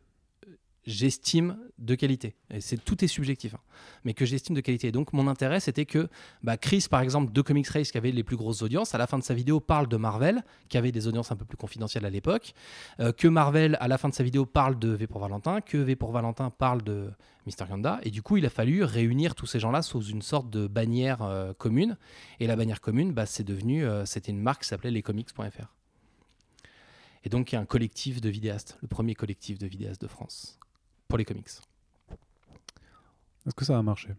j'estime 0.86 1.58
de 1.78 1.96
qualité. 1.96 2.36
Et 2.50 2.62
c'est 2.62 2.78
tout 2.78 3.04
est 3.04 3.08
subjectif, 3.08 3.56
hein, 3.56 3.60
mais 4.04 4.14
que 4.14 4.26
j'estime 4.26 4.56
de 4.56 4.62
qualité. 4.62 4.92
Donc 4.92 5.14
mon 5.14 5.28
intérêt, 5.28 5.60
c'était 5.60 5.86
que 5.86 6.10
bah, 6.44 6.58
Chris, 6.58 6.88
par 6.90 7.02
exemple, 7.02 7.32
de 7.32 7.42
Comics 7.42 7.68
Race, 7.68 7.92
qui 7.92 7.98
avait 7.98 8.12
les 8.12 8.24
plus 8.24 8.36
grosses 8.36 8.62
audiences, 8.62 8.94
à 8.94 8.98
la 8.98 9.08
fin 9.08 9.18
de 9.18 9.24
sa 9.24 9.34
vidéo 9.34 9.60
parle 9.60 9.88
de 9.88 9.98
Marvel, 9.98 10.44
qui 10.70 10.78
avait 10.78 10.92
des 10.92 11.08
audiences 11.08 11.32
un 11.32 11.36
peu 11.36 11.46
plus 11.46 11.58
confidentielles 11.58 12.06
à 12.06 12.10
l'époque, 12.10 12.54
euh, 13.00 13.12
que 13.12 13.28
Marvel, 13.28 13.78
à 13.80 13.88
la 13.88 13.98
fin 13.98 14.10
de 14.10 14.14
sa 14.14 14.24
vidéo, 14.24 14.46
parle 14.46 14.78
de 14.78 14.90
V 14.90 15.08
pour 15.08 15.22
Valentin, 15.22 15.62
que 15.62 15.78
V 15.78 15.96
pour 15.96 16.12
Valentin 16.12 16.50
parle 16.50 16.82
de 16.82 17.10
Mister 17.46 17.66
Yanda. 17.70 18.00
Et 18.04 18.12
du 18.12 18.22
coup, 18.22 18.38
il 18.38 18.46
a 18.46 18.50
fallu 18.50 18.84
réunir 18.84 19.36
tous 19.36 19.46
ces 19.46 19.60
gens-là 19.60 19.82
sous 19.82 20.02
une 20.04 20.22
sorte 20.22 20.50
de 20.50 20.68
bannière 20.68 21.22
euh, 21.22 21.54
commune. 21.54 21.98
Et 22.40 22.48
la 22.48 22.56
bannière 22.56 22.82
commune, 22.82 23.14
bah, 23.14 23.26
c'est 23.26 23.44
devenu, 23.44 23.86
euh, 23.86 24.06
c'était 24.06 24.32
une 24.32 24.42
marque 24.42 24.64
qui 24.64 24.68
s'appelait 24.70 24.92
lescomics.fr. 24.92 25.74
Et 27.26 27.30
donc, 27.30 27.52
il 27.52 27.56
y 27.56 27.58
a 27.58 27.62
un 27.62 27.66
collectif 27.66 28.20
de 28.20 28.30
vidéastes, 28.30 28.78
le 28.82 28.88
premier 28.88 29.16
collectif 29.16 29.58
de 29.58 29.66
vidéastes 29.66 30.02
de 30.02 30.08
France, 30.08 30.60
pour 31.08 31.18
les 31.18 31.26
comics. 31.26 31.48
Est-ce 33.46 33.56
que 33.56 33.66
ça 33.66 33.78
a 33.78 33.82
marché 33.82 34.10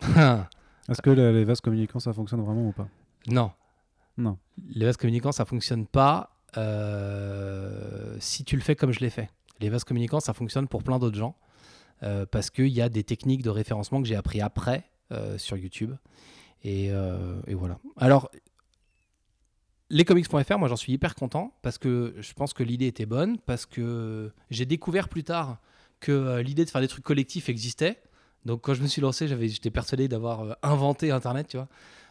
Est-ce 0.02 1.02
que 1.02 1.10
les, 1.10 1.44
vases 1.44 1.60
communicants 1.60 2.00
ça 2.00 2.12
fonctionne 2.12 2.42
vraiment 2.42 2.68
ou 2.68 2.72
pas 2.72 2.88
non. 3.26 3.52
Non. 4.16 4.38
Les 4.68 4.84
vases 4.84 4.96
communicants, 4.96 5.32
ça 5.32 5.44
fonctionne 5.44 5.86
pas 5.86 6.30
euh, 6.56 8.16
si 8.20 8.44
tu 8.44 8.56
le 8.56 8.62
fais 8.62 8.74
comme 8.74 8.92
je 8.92 9.00
l'ai 9.00 9.10
fait. 9.10 9.30
Les 9.60 9.68
vases 9.68 9.84
communicants, 9.84 10.20
ça 10.20 10.32
fonctionne 10.32 10.66
pour 10.66 10.82
plein 10.82 10.98
d'autres 10.98 11.18
gens 11.18 11.36
euh, 12.02 12.26
parce 12.26 12.50
qu'il 12.50 12.68
y 12.68 12.80
a 12.80 12.88
des 12.88 13.04
techniques 13.04 13.42
de 13.42 13.50
référencement 13.50 14.00
que 14.00 14.08
j'ai 14.08 14.16
appris 14.16 14.40
après 14.40 14.84
euh, 15.12 15.38
sur 15.38 15.56
YouTube. 15.56 15.94
Et, 16.64 16.86
et 17.46 17.54
voilà. 17.54 17.78
Alors, 17.96 18.28
lescomics.fr, 19.90 20.58
moi 20.58 20.66
j'en 20.66 20.76
suis 20.76 20.92
hyper 20.92 21.14
content 21.14 21.54
parce 21.62 21.78
que 21.78 22.16
je 22.18 22.32
pense 22.32 22.52
que 22.52 22.64
l'idée 22.64 22.88
était 22.88 23.06
bonne, 23.06 23.38
parce 23.38 23.64
que 23.64 24.32
j'ai 24.50 24.66
découvert 24.66 25.08
plus 25.08 25.22
tard 25.22 25.58
que 26.00 26.12
euh, 26.12 26.42
l'idée 26.42 26.64
de 26.64 26.70
faire 26.70 26.80
des 26.80 26.88
trucs 26.88 27.04
collectifs 27.04 27.48
existait. 27.48 28.02
Donc 28.44 28.62
quand 28.62 28.74
je 28.74 28.82
me 28.82 28.86
suis 28.86 29.00
lancé, 29.00 29.28
j'avais, 29.28 29.48
j'étais 29.48 29.70
persuadé 29.70 30.08
d'avoir 30.08 30.42
euh, 30.42 30.52
inventé 30.62 31.10
Internet, 31.10 31.48
tu 31.48 31.56
vois. 31.56 31.68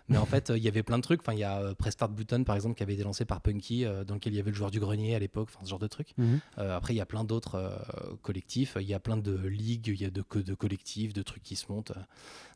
Mais 0.10 0.18
en 0.18 0.26
fait, 0.28 0.50
euh, 0.50 0.58
il 0.58 0.64
y 0.64 0.68
avait 0.68 0.84
plein 0.84 0.98
de 0.98 1.04
trucs. 1.04 1.22
Enfin, 1.22 1.34
il 1.34 1.40
y 1.40 1.44
a 1.44 1.74
Prestart 1.76 2.10
Button, 2.10 2.44
par 2.44 2.56
exemple, 2.56 2.76
qui 2.76 2.84
avait 2.84 2.94
été 2.94 3.04
lancé 3.04 3.26
par 3.26 3.42
Punky, 3.42 3.86
dans 4.06 4.16
lequel 4.16 4.34
il 4.34 4.38
y 4.38 4.40
avait 4.40 4.52
le 4.52 4.56
joueur 4.56 4.72
du 4.72 4.80
grenier 4.80 5.16
à 5.16 5.20
l'époque, 5.20 5.50
enfin, 5.54 5.64
ce 5.64 5.70
genre 5.70 5.80
de 5.80 5.88
trucs. 5.88 6.18
Mhm. 6.18 6.40
Après, 6.58 6.94
il 6.94 6.98
y 6.98 7.02
a 7.02 7.06
plein 7.06 7.24
d'autres 7.24 7.78
collectifs. 8.22 8.78
Il 8.80 8.88
y 8.88 8.94
a 8.94 9.00
plein 9.00 9.18
de 9.18 9.36
ligues, 9.36 9.88
il 9.88 10.02
y 10.02 10.06
a 10.06 10.10
de, 10.10 10.24
de 10.34 10.54
collectifs, 10.54 11.14
de 11.14 11.22
trucs 11.24 11.44
qui 11.44 11.56
se 11.56 11.72
montent. 11.72 11.94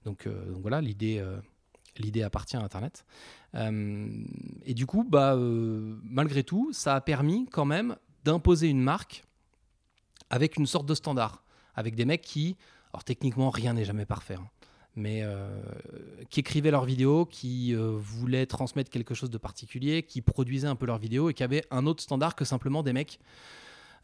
Donc, 0.06 0.28
donc 0.28 0.62
voilà, 0.62 0.80
l'idée, 0.80 1.22
l'idée 1.98 2.24
appartient 2.24 2.58
à 2.58 2.62
Internet. 2.62 3.06
Euh, 3.56 4.08
et 4.66 4.74
du 4.74 4.86
coup, 4.86 5.04
bah, 5.04 5.36
euh, 5.36 5.98
malgré 6.04 6.44
tout, 6.44 6.72
ça 6.74 6.96
a 6.96 7.02
permis 7.02 7.48
quand 7.52 7.66
même 7.66 7.96
d'imposer 8.24 8.68
une 8.68 8.82
marque 8.82 9.24
avec 10.32 10.58
une 10.58 10.66
sorte 10.66 10.88
de 10.88 10.96
standard, 10.96 11.44
avec 11.76 11.94
des 11.96 12.06
mecs 12.06 12.22
qui, 12.24 12.58
alors 12.94 13.04
techniquement, 13.04 13.50
rien 13.52 13.74
n'est 13.74 13.86
jamais 13.86 14.06
parfait. 14.06 14.36
hein, 14.36 14.48
mais 14.96 15.22
euh, 15.24 15.48
qui 16.30 16.42
écrivaient 16.42 16.72
leurs 16.72 16.84
vidéos, 16.84 17.26
qui 17.26 17.74
euh, 17.76 17.96
voulaient 17.98 18.46
transmettre 18.46 18.90
quelque 18.90 19.14
chose 19.14 19.30
de 19.30 19.38
particulier, 19.38 20.04
qui 20.04 20.22
produisaient 20.22 20.68
un 20.68 20.76
peu 20.76 20.86
leurs 20.86 20.98
vidéos 20.98 21.30
et 21.30 21.34
qui 21.34 21.44
avaient 21.44 21.64
un 21.72 21.86
autre 21.86 22.04
standard 22.04 22.36
que 22.36 22.44
simplement 22.44 22.84
des 22.84 22.92
mecs 22.92 23.20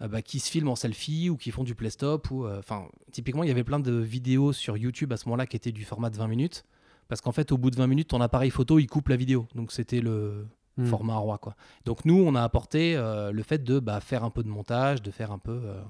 euh, 0.02 0.08
bah, 0.08 0.22
qui 0.22 0.40
se 0.40 0.50
filment 0.50 0.70
en 0.70 0.76
selfie 0.78 1.30
ou 1.30 1.36
qui 1.36 1.52
font 1.52 1.66
du 1.66 1.76
play-stop. 1.76 2.32
ou, 2.32 2.48
Enfin, 2.48 2.88
typiquement, 3.12 3.44
il 3.44 3.48
y 3.48 3.52
avait 3.52 3.66
plein 3.66 3.80
de 3.82 3.92
vidéos 3.94 4.54
sur 4.54 4.78
YouTube 4.78 5.12
à 5.12 5.18
ce 5.18 5.26
moment-là 5.26 5.46
qui 5.46 5.58
étaient 5.58 5.74
du 5.74 5.84
format 5.84 6.10
de 6.10 6.16
20 6.16 6.28
minutes. 6.30 6.64
Parce 7.10 7.20
qu'en 7.20 7.32
fait, 7.34 7.52
au 7.52 7.58
bout 7.58 7.70
de 7.72 7.76
20 7.76 7.88
minutes, 7.88 8.08
ton 8.10 8.22
appareil 8.22 8.50
photo, 8.50 8.80
il 8.80 8.88
coupe 8.88 9.10
la 9.10 9.16
vidéo. 9.18 9.46
Donc, 9.56 9.72
c'était 9.74 10.00
le 10.02 10.46
Mhm. 10.78 10.86
format 10.86 11.18
roi. 11.18 11.38
Quoi. 11.38 11.56
Donc, 11.86 12.06
nous, 12.06 12.16
on 12.22 12.34
a 12.36 12.44
apporté 12.44 12.96
euh, 12.96 13.32
le 13.34 13.44
fait 13.44 13.62
de 13.64 13.80
bah, 13.80 14.00
faire 14.00 14.24
un 14.24 14.30
peu 14.30 14.44
de 14.44 14.48
montage, 14.50 15.02
de 15.02 15.10
faire 15.12 15.32
un 15.34 15.40
peu 15.40 15.60
euh, 15.66 15.82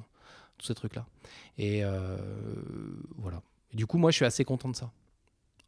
tous 0.57 0.65
ces 0.67 0.75
trucs-là. 0.75 1.05
Et 1.57 1.83
euh, 1.83 2.17
voilà. 3.17 3.41
Et 3.73 3.77
du 3.77 3.85
coup, 3.85 3.97
moi, 3.97 4.11
je 4.11 4.15
suis 4.17 4.25
assez 4.25 4.43
content 4.45 4.69
de 4.69 4.75
ça. 4.75 4.91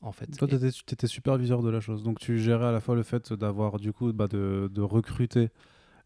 En 0.02 0.12
fait. 0.14 0.28
Toi, 0.38 0.48
tu 0.48 0.56
étais, 0.94 1.08
superviseur 1.08 1.62
de 1.62 1.70
la 1.70 1.82
chose. 1.82 2.04
Donc, 2.04 2.20
tu 2.20 2.40
gérais 2.40 2.68
à 2.68 2.72
la 2.72 2.80
fois 2.80 2.96
le 2.96 3.04
fait 3.04 3.34
d'avoir, 3.34 3.80
du 3.80 3.92
coup, 3.92 4.14
bah, 4.14 4.28
de, 4.28 4.70
de 4.74 4.82
recruter 4.82 5.50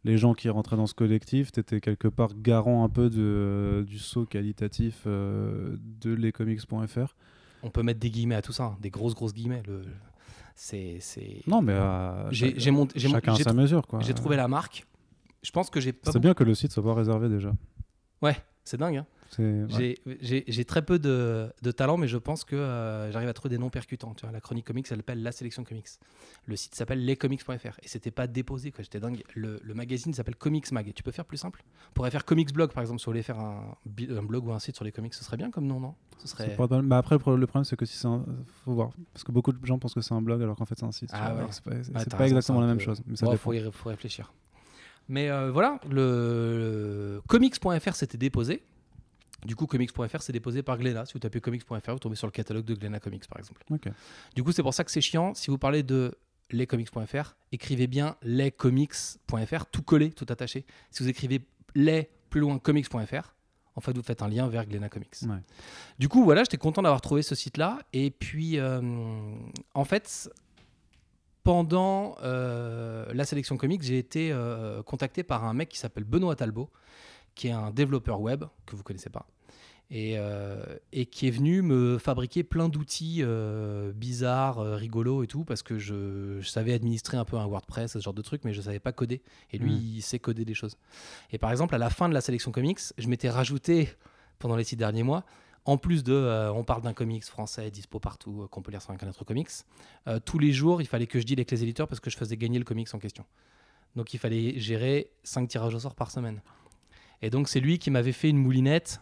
les 0.04 0.18
gens 0.18 0.34
qui 0.34 0.50
rentraient 0.50 0.76
dans 0.78 0.88
ce 0.88 0.96
collectif. 0.96 1.52
Tu 1.52 1.60
étais 1.60 1.80
quelque 1.80 2.08
part 2.08 2.32
garant 2.36 2.84
un 2.84 2.90
peu 2.90 3.10
de, 3.12 3.86
du 3.88 4.00
saut 4.00 4.26
qualitatif 4.26 5.04
euh, 5.06 5.78
de 6.02 6.12
lescomics.fr. 6.12 7.16
On 7.62 7.70
peut 7.70 7.84
mettre 7.84 8.00
des 8.00 8.10
guillemets 8.10 8.36
à 8.36 8.42
tout 8.42 8.52
ça, 8.52 8.64
hein, 8.64 8.78
des 8.82 8.90
grosses, 8.90 9.14
grosses 9.16 9.34
guillemets. 9.34 9.62
Le... 9.68 9.84
C'est. 10.56 11.00
Non, 11.48 11.62
mais 11.62 11.74
euh, 11.74 12.30
J'ai- 12.32 12.60
j'ai 12.60 12.72
monté- 12.72 13.00
chacun 13.00 13.36
sa 13.36 13.54
mesure. 13.54 13.88
quoi. 13.88 14.00
J'ai 14.02 14.14
trouvé 14.14 14.36
la 14.36 14.48
marque. 14.48 14.86
Je 15.42 15.52
pense 15.52 15.70
que 15.70 15.80
j'ai 15.80 15.94
pas 15.94 16.12
C'est 16.12 16.20
bien 16.20 16.34
que 16.34 16.44
le 16.44 16.56
site 16.56 16.72
soit 16.72 16.84
pas 16.84 16.94
réservé 16.94 17.28
déjà. 17.30 17.54
Ouais, 18.22 18.38
c'est 18.66 18.78
dingue. 18.78 18.98
hein. 18.98 19.06
Ouais. 19.40 19.96
J'ai- 20.22 20.66
très 20.66 20.84
peu 20.84 21.00
de, 21.00 21.52
de 21.64 21.72
talent, 21.72 21.98
mais 21.98 22.08
je 22.08 22.18
pense 22.18 22.44
que 22.44 22.56
euh, 22.56 23.12
j'arrive 23.12 23.30
à 23.30 23.34
trouver 23.34 23.50
des 23.56 23.58
noms 23.58 23.72
percutants. 23.72 24.14
Tu 24.14 24.22
vois, 24.26 24.32
la 24.32 24.40
chronique 24.42 24.66
comics, 24.68 24.86
elle 24.92 24.98
s'appelle 24.98 25.24
La 25.24 25.32
Sélection 25.32 25.64
Comics. 25.64 25.88
Le 26.46 26.56
site 26.56 26.76
s'appelle 26.76 27.04
lescomics.fr. 27.04 27.80
Et 27.82 27.88
c'était 27.88 28.12
pas 28.12 28.28
déposé, 28.28 28.72
quoi. 28.72 28.84
J'étais 28.84 29.00
dingue. 29.00 29.24
Le, 29.34 29.60
le 29.64 29.74
magazine 29.74 30.14
s'appelle 30.14 30.36
Comics 30.36 30.72
Mag. 30.72 30.88
Et 30.88 30.94
tu 30.94 31.02
peux 31.02 31.10
faire 31.12 31.26
plus 31.26 31.38
simple? 31.38 31.64
On 31.90 31.94
pourrait 31.94 32.12
faire 32.12 32.26
Comics 32.26 32.54
Blog, 32.54 32.72
par 32.74 32.82
exemple, 32.82 33.00
si 33.00 33.06
vous 33.06 33.12
voulez 33.12 33.24
faire 33.24 33.40
un, 33.40 33.76
blog 33.88 34.46
ou 34.46 34.52
un 34.54 34.60
site 34.60 34.76
sur 34.76 34.86
les 34.86 34.92
comics. 34.92 35.16
Ce 35.16 35.24
serait 35.24 35.38
bien 35.38 35.50
comme 35.50 35.66
nom, 35.66 35.80
non? 35.80 35.96
Ce 36.20 36.28
serait. 36.28 36.56
pas 36.56 36.68
mal. 36.68 36.84
Mais 36.84 36.96
après, 36.96 37.16
le 37.16 37.20
pro- 37.20 37.36
le 37.36 37.48
problème, 37.48 37.66
c'est 37.66 37.76
que 37.76 37.86
si 37.86 37.98
c'est 37.98 38.08
un. 38.08 38.24
Faut 38.66 38.74
voir. 38.74 38.92
Parce 39.14 39.24
que 39.24 39.32
beaucoup 39.32 39.52
de 39.52 39.66
gens 39.66 39.80
pensent 39.80 39.96
que 39.96 40.02
c'est 40.02 40.14
un 40.14 40.22
blog 40.22 40.44
alors 40.44 40.56
qu'en 40.58 40.66
fait, 40.66 40.76
c'est 40.78 40.86
un 40.86 40.92
site. 40.92 41.10
Ah 41.12 41.34
ouais. 41.36 41.42
C'est 41.50 41.64
pas, 41.64 41.72
Ouais, 42.20 42.26
exactement 42.28 42.62
la 42.62 42.68
même 42.68 42.80
chose. 42.80 43.02
Ça 43.16 43.26
Bon, 43.26 43.36
faut, 43.36 43.52
faut 43.72 43.90
réfléchir. 43.90 44.32
Mais 45.10 45.30
euh, 45.30 45.52
voilà, 45.52 45.80
le, 45.90 47.18
le 47.18 47.22
comics.fr 47.28 47.96
s'était 47.96 48.18
déposé. 48.18 48.64
Du 49.46 49.56
coup, 49.56 49.68
comics.fr 49.68 50.22
s'est 50.22 50.32
déposé 50.32 50.64
par 50.64 50.78
Glénat. 50.78 51.06
Si 51.06 51.14
vous 51.14 51.20
tapez 51.20 51.42
comics.fr, 51.42 51.92
vous 51.92 52.00
tombez 52.00 52.16
sur 52.16 52.28
le 52.28 52.32
catalogue 52.32 52.66
de 52.66 52.76
Glénat 52.76 53.00
Comics, 53.00 53.28
par 53.28 53.40
exemple. 53.40 53.62
Du 54.36 54.44
coup, 54.44 54.52
c'est 54.52 54.64
pour 54.64 54.74
ça 54.74 54.84
que 54.84 54.92
c'est 54.92 55.02
chiant. 55.02 55.34
Si 55.34 55.50
vous 55.52 55.58
parlez 55.58 55.84
de 55.84 56.16
lescomics.fr, 56.52 57.36
écrivez 57.52 57.88
bien 57.88 58.16
lescomics.fr, 58.22 59.66
tout 59.72 59.82
collé, 59.82 60.12
tout 60.12 60.26
attaché. 60.30 60.66
Si 60.92 61.04
vous 61.04 61.10
écrivez 61.10 61.46
les 61.76 62.10
plus 62.30 62.42
loin 62.42 62.58
comics.fr, 62.58 63.34
en 63.76 63.82
fait, 63.82 63.96
vous 63.96 64.04
faites 64.04 64.22
un 64.22 64.28
lien 64.28 64.48
vers 64.48 64.66
Glénat 64.66 64.90
Comics. 64.90 65.16
Ouais. 65.24 65.38
Du 65.98 66.08
coup, 66.08 66.24
voilà, 66.24 66.44
j'étais 66.44 66.58
content 66.58 66.84
d'avoir 66.84 67.02
trouvé 67.02 67.24
ce 67.24 67.34
site-là. 67.34 67.80
Et 67.92 68.12
puis, 68.12 68.60
euh, 68.60 68.82
en 69.74 69.84
fait, 69.84 70.30
pendant 71.44 72.16
euh, 72.24 73.06
la 73.14 73.26
sélection 73.26 73.58
comics, 73.58 73.84
j'ai 73.84 73.98
été 73.98 74.32
euh, 74.32 74.82
contacté 74.84 75.24
par 75.24 75.44
un 75.44 75.54
mec 75.54 75.70
qui 75.70 75.78
s'appelle 75.78 76.04
Benoît 76.06 76.36
Talbot, 76.36 76.70
qui 77.36 77.48
est 77.48 77.52
un 77.52 77.72
développeur 77.72 78.22
web 78.22 78.46
que 78.66 78.76
vous 78.76 78.84
connaissez 78.84 79.10
pas. 79.10 79.28
Et, 79.92 80.16
euh, 80.18 80.64
et 80.92 81.06
qui 81.06 81.28
est 81.28 81.32
venu 81.32 81.62
me 81.62 81.98
fabriquer 82.00 82.44
plein 82.44 82.68
d'outils 82.70 83.24
bizarres, 83.94 84.58
rigolos 84.58 85.24
et 85.24 85.28
tout, 85.28 85.44
parce 85.44 85.62
que 85.62 85.78
je, 85.78 86.40
je 86.40 86.48
savais 86.50 86.74
administrer 86.74 87.18
un 87.18 87.26
peu 87.26 87.38
un 87.38 87.46
WordPress, 87.46 87.92
ce 87.94 88.00
genre 88.00 88.14
de 88.14 88.22
truc, 88.22 88.42
mais 88.44 88.54
je 88.54 88.62
savais 88.62 88.80
pas 88.80 88.92
coder. 88.92 89.22
Et 89.52 89.58
lui, 89.58 89.74
Mm. 89.74 89.82
il 89.98 90.02
sait 90.02 90.20
coder 90.20 90.46
des 90.46 90.54
choses. 90.56 90.78
Et 91.32 91.38
par 91.38 91.52
exemple, 91.52 91.76
à 91.76 91.78
la 91.78 91.90
fin 91.90 92.10
de 92.10 92.14
la 92.14 92.22
sélection 92.22 92.52
comics, 92.52 92.80
je 92.98 93.08
m'étais 93.08 93.30
rajouté, 93.30 93.90
pendant 94.40 94.56
les 94.56 94.64
six 94.64 94.78
derniers 94.78 95.04
mois, 95.04 95.26
en 95.66 95.78
plus 95.78 96.04
de, 96.04 96.14
euh, 96.14 96.52
on 96.52 96.64
parle 96.64 96.82
d'un 96.82 96.94
comics 96.94 97.24
français 97.24 97.72
dispo 97.72 98.00
partout, 98.00 98.44
euh, 98.44 98.48
qu'on 98.48 98.62
peut 98.62 98.72
lire 98.72 98.82
sur 98.82 98.92
un 98.92 98.98
canal 98.98 99.14
comics, 99.26 99.50
euh, 100.08 100.20
tous 100.20 100.40
les 100.40 100.52
jours, 100.52 100.82
il 100.82 100.88
fallait 100.88 101.08
que 101.08 101.20
je 101.20 101.26
deal 101.26 101.40
avec 101.40 101.52
les 101.52 101.64
éditeurs 101.64 101.88
parce 101.88 102.00
que 102.00 102.10
je 102.10 102.18
faisais 102.18 102.36
gagner 102.36 102.60
le 102.60 102.66
comics 102.66 102.94
en 102.94 103.00
question. 103.00 103.26
Donc 103.96 104.14
il 104.14 104.20
fallait 104.20 104.60
gérer 104.60 105.12
5 105.24 105.48
tirages 105.48 105.76
au 105.76 105.80
sort 105.80 105.96
par 105.96 106.12
semaine. 106.12 106.42
Et 107.22 107.30
donc 107.30 107.48
c'est 107.48 107.60
lui 107.60 107.80
qui 107.80 107.92
m'avait 107.92 108.12
fait 108.12 108.30
une 108.30 108.38
moulinette. 108.38 109.02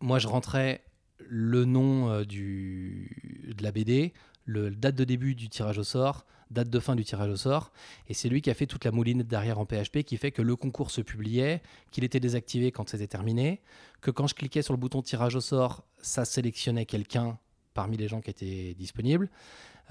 Moi 0.00 0.18
je 0.18 0.28
rentrais 0.28 0.82
le 1.18 1.64
nom 1.64 2.22
du, 2.22 3.52
de 3.56 3.62
la 3.62 3.72
BD, 3.72 4.14
le 4.44 4.70
date 4.70 4.94
de 4.94 5.04
début 5.04 5.34
du 5.34 5.48
tirage 5.48 5.78
au 5.78 5.84
sort, 5.84 6.24
date 6.50 6.70
de 6.70 6.78
fin 6.78 6.94
du 6.94 7.04
tirage 7.04 7.30
au 7.30 7.36
sort, 7.36 7.72
et 8.08 8.14
c'est 8.14 8.28
lui 8.28 8.42
qui 8.42 8.50
a 8.50 8.54
fait 8.54 8.66
toute 8.66 8.84
la 8.84 8.92
moulinette 8.92 9.26
derrière 9.26 9.58
en 9.58 9.66
PHP 9.66 10.02
qui 10.04 10.16
fait 10.16 10.30
que 10.30 10.42
le 10.42 10.56
concours 10.56 10.90
se 10.90 11.00
publiait, 11.00 11.62
qu'il 11.90 12.04
était 12.04 12.20
désactivé 12.20 12.70
quand 12.72 12.88
c'était 12.88 13.06
terminé, 13.06 13.60
que 14.00 14.10
quand 14.10 14.26
je 14.26 14.34
cliquais 14.34 14.62
sur 14.62 14.72
le 14.72 14.78
bouton 14.78 15.02
tirage 15.02 15.34
au 15.34 15.40
sort, 15.40 15.84
ça 16.00 16.24
sélectionnait 16.24 16.86
quelqu'un 16.86 17.38
parmi 17.74 17.96
les 17.96 18.08
gens 18.08 18.20
qui 18.20 18.30
étaient 18.30 18.74
disponibles, 18.74 19.28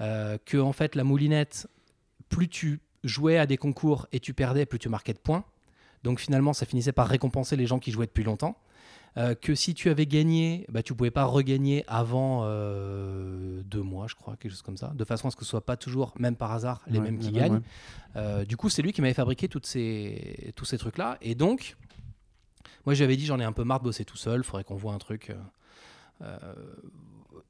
euh, 0.00 0.38
que 0.44 0.56
en 0.58 0.72
fait 0.72 0.94
la 0.94 1.04
moulinette, 1.04 1.68
plus 2.28 2.48
tu 2.48 2.80
jouais 3.04 3.38
à 3.38 3.46
des 3.46 3.56
concours 3.56 4.06
et 4.12 4.20
tu 4.20 4.34
perdais, 4.34 4.66
plus 4.66 4.78
tu 4.78 4.88
marquais 4.88 5.12
de 5.12 5.18
points. 5.18 5.44
Donc 6.02 6.20
finalement, 6.20 6.52
ça 6.52 6.66
finissait 6.66 6.92
par 6.92 7.08
récompenser 7.08 7.56
les 7.56 7.66
gens 7.66 7.78
qui 7.78 7.90
jouaient 7.90 8.06
depuis 8.06 8.24
longtemps. 8.24 8.56
Euh, 9.18 9.34
que 9.34 9.54
si 9.54 9.72
tu 9.72 9.88
avais 9.88 10.04
gagné, 10.04 10.66
bah, 10.68 10.82
tu 10.82 10.94
pouvais 10.94 11.10
pas 11.10 11.24
regagner 11.24 11.84
avant 11.88 12.42
euh, 12.44 13.62
deux 13.64 13.80
mois, 13.82 14.06
je 14.08 14.14
crois, 14.14 14.36
quelque 14.36 14.50
chose 14.52 14.60
comme 14.60 14.76
ça, 14.76 14.92
de 14.94 15.04
façon 15.04 15.28
à 15.28 15.30
ce 15.30 15.36
que 15.36 15.44
ce 15.44 15.48
soit 15.50 15.64
pas 15.64 15.78
toujours, 15.78 16.12
même 16.18 16.36
par 16.36 16.52
hasard, 16.52 16.82
les 16.86 16.98
Ouais, 16.98 17.04
mêmes 17.06 17.18
qui 17.18 17.32
gagnent. 17.32 17.54
ouais. 17.54 17.60
Euh, 18.16 18.44
du 18.44 18.58
coup, 18.58 18.68
c'est 18.68 18.82
lui 18.82 18.92
qui 18.92 19.00
m'avait 19.00 19.14
fabriqué 19.14 19.48
toutes 19.48 19.64
ces, 19.64 20.52
tous 20.54 20.66
ces 20.66 20.76
trucs-là. 20.76 21.16
Et 21.22 21.34
donc, 21.34 21.76
moi, 22.84 22.94
j'avais 22.94 23.16
dit, 23.16 23.24
j'en 23.24 23.40
ai 23.40 23.44
un 23.44 23.52
peu 23.52 23.64
marre 23.64 23.78
de 23.80 23.84
bosser 23.84 24.04
tout 24.04 24.18
seul, 24.18 24.44
faudrait 24.44 24.64
qu'on 24.64 24.76
voit 24.76 24.92
un 24.92 24.98
truc, 24.98 25.32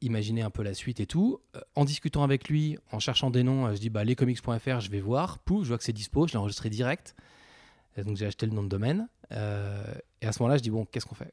imaginer 0.01 0.43
un 0.43 0.51
peu 0.51 0.62
la 0.62 0.75
suite 0.75 1.01
et 1.01 1.07
tout. 1.07 1.41
En 1.75 1.85
discutant 1.85 2.23
avec 2.23 2.49
lui, 2.49 2.79
en 2.93 3.01
cherchant 3.01 3.31
des 3.31 3.43
noms, 3.43 3.75
je 3.75 3.81
dis, 3.81 3.91
bah, 3.91 4.05
lescomics.fr, 4.05 4.81
je 4.81 4.91
vais 4.91 5.01
voir. 5.01 5.39
Pouf, 5.41 5.64
je 5.64 5.69
vois 5.69 5.79
que 5.79 5.85
c'est 5.85 5.93
dispo, 5.93 6.27
je 6.29 6.33
l'ai 6.33 6.39
enregistré 6.39 6.71
direct. 6.71 7.17
Et 7.97 8.05
donc, 8.05 8.17
j'ai 8.17 8.27
acheté 8.27 8.47
le 8.47 8.53
nom 8.53 8.62
de 8.62 8.69
domaine. 8.69 9.09
Et 9.33 10.27
à 10.27 10.33
ce 10.33 10.41
moment-là, 10.43 10.59
je 10.59 10.62
dis, 10.62 10.71
bon, 10.71 10.85
qu'est-ce 10.85 11.07
qu'on 11.07 11.14
fait? 11.17 11.33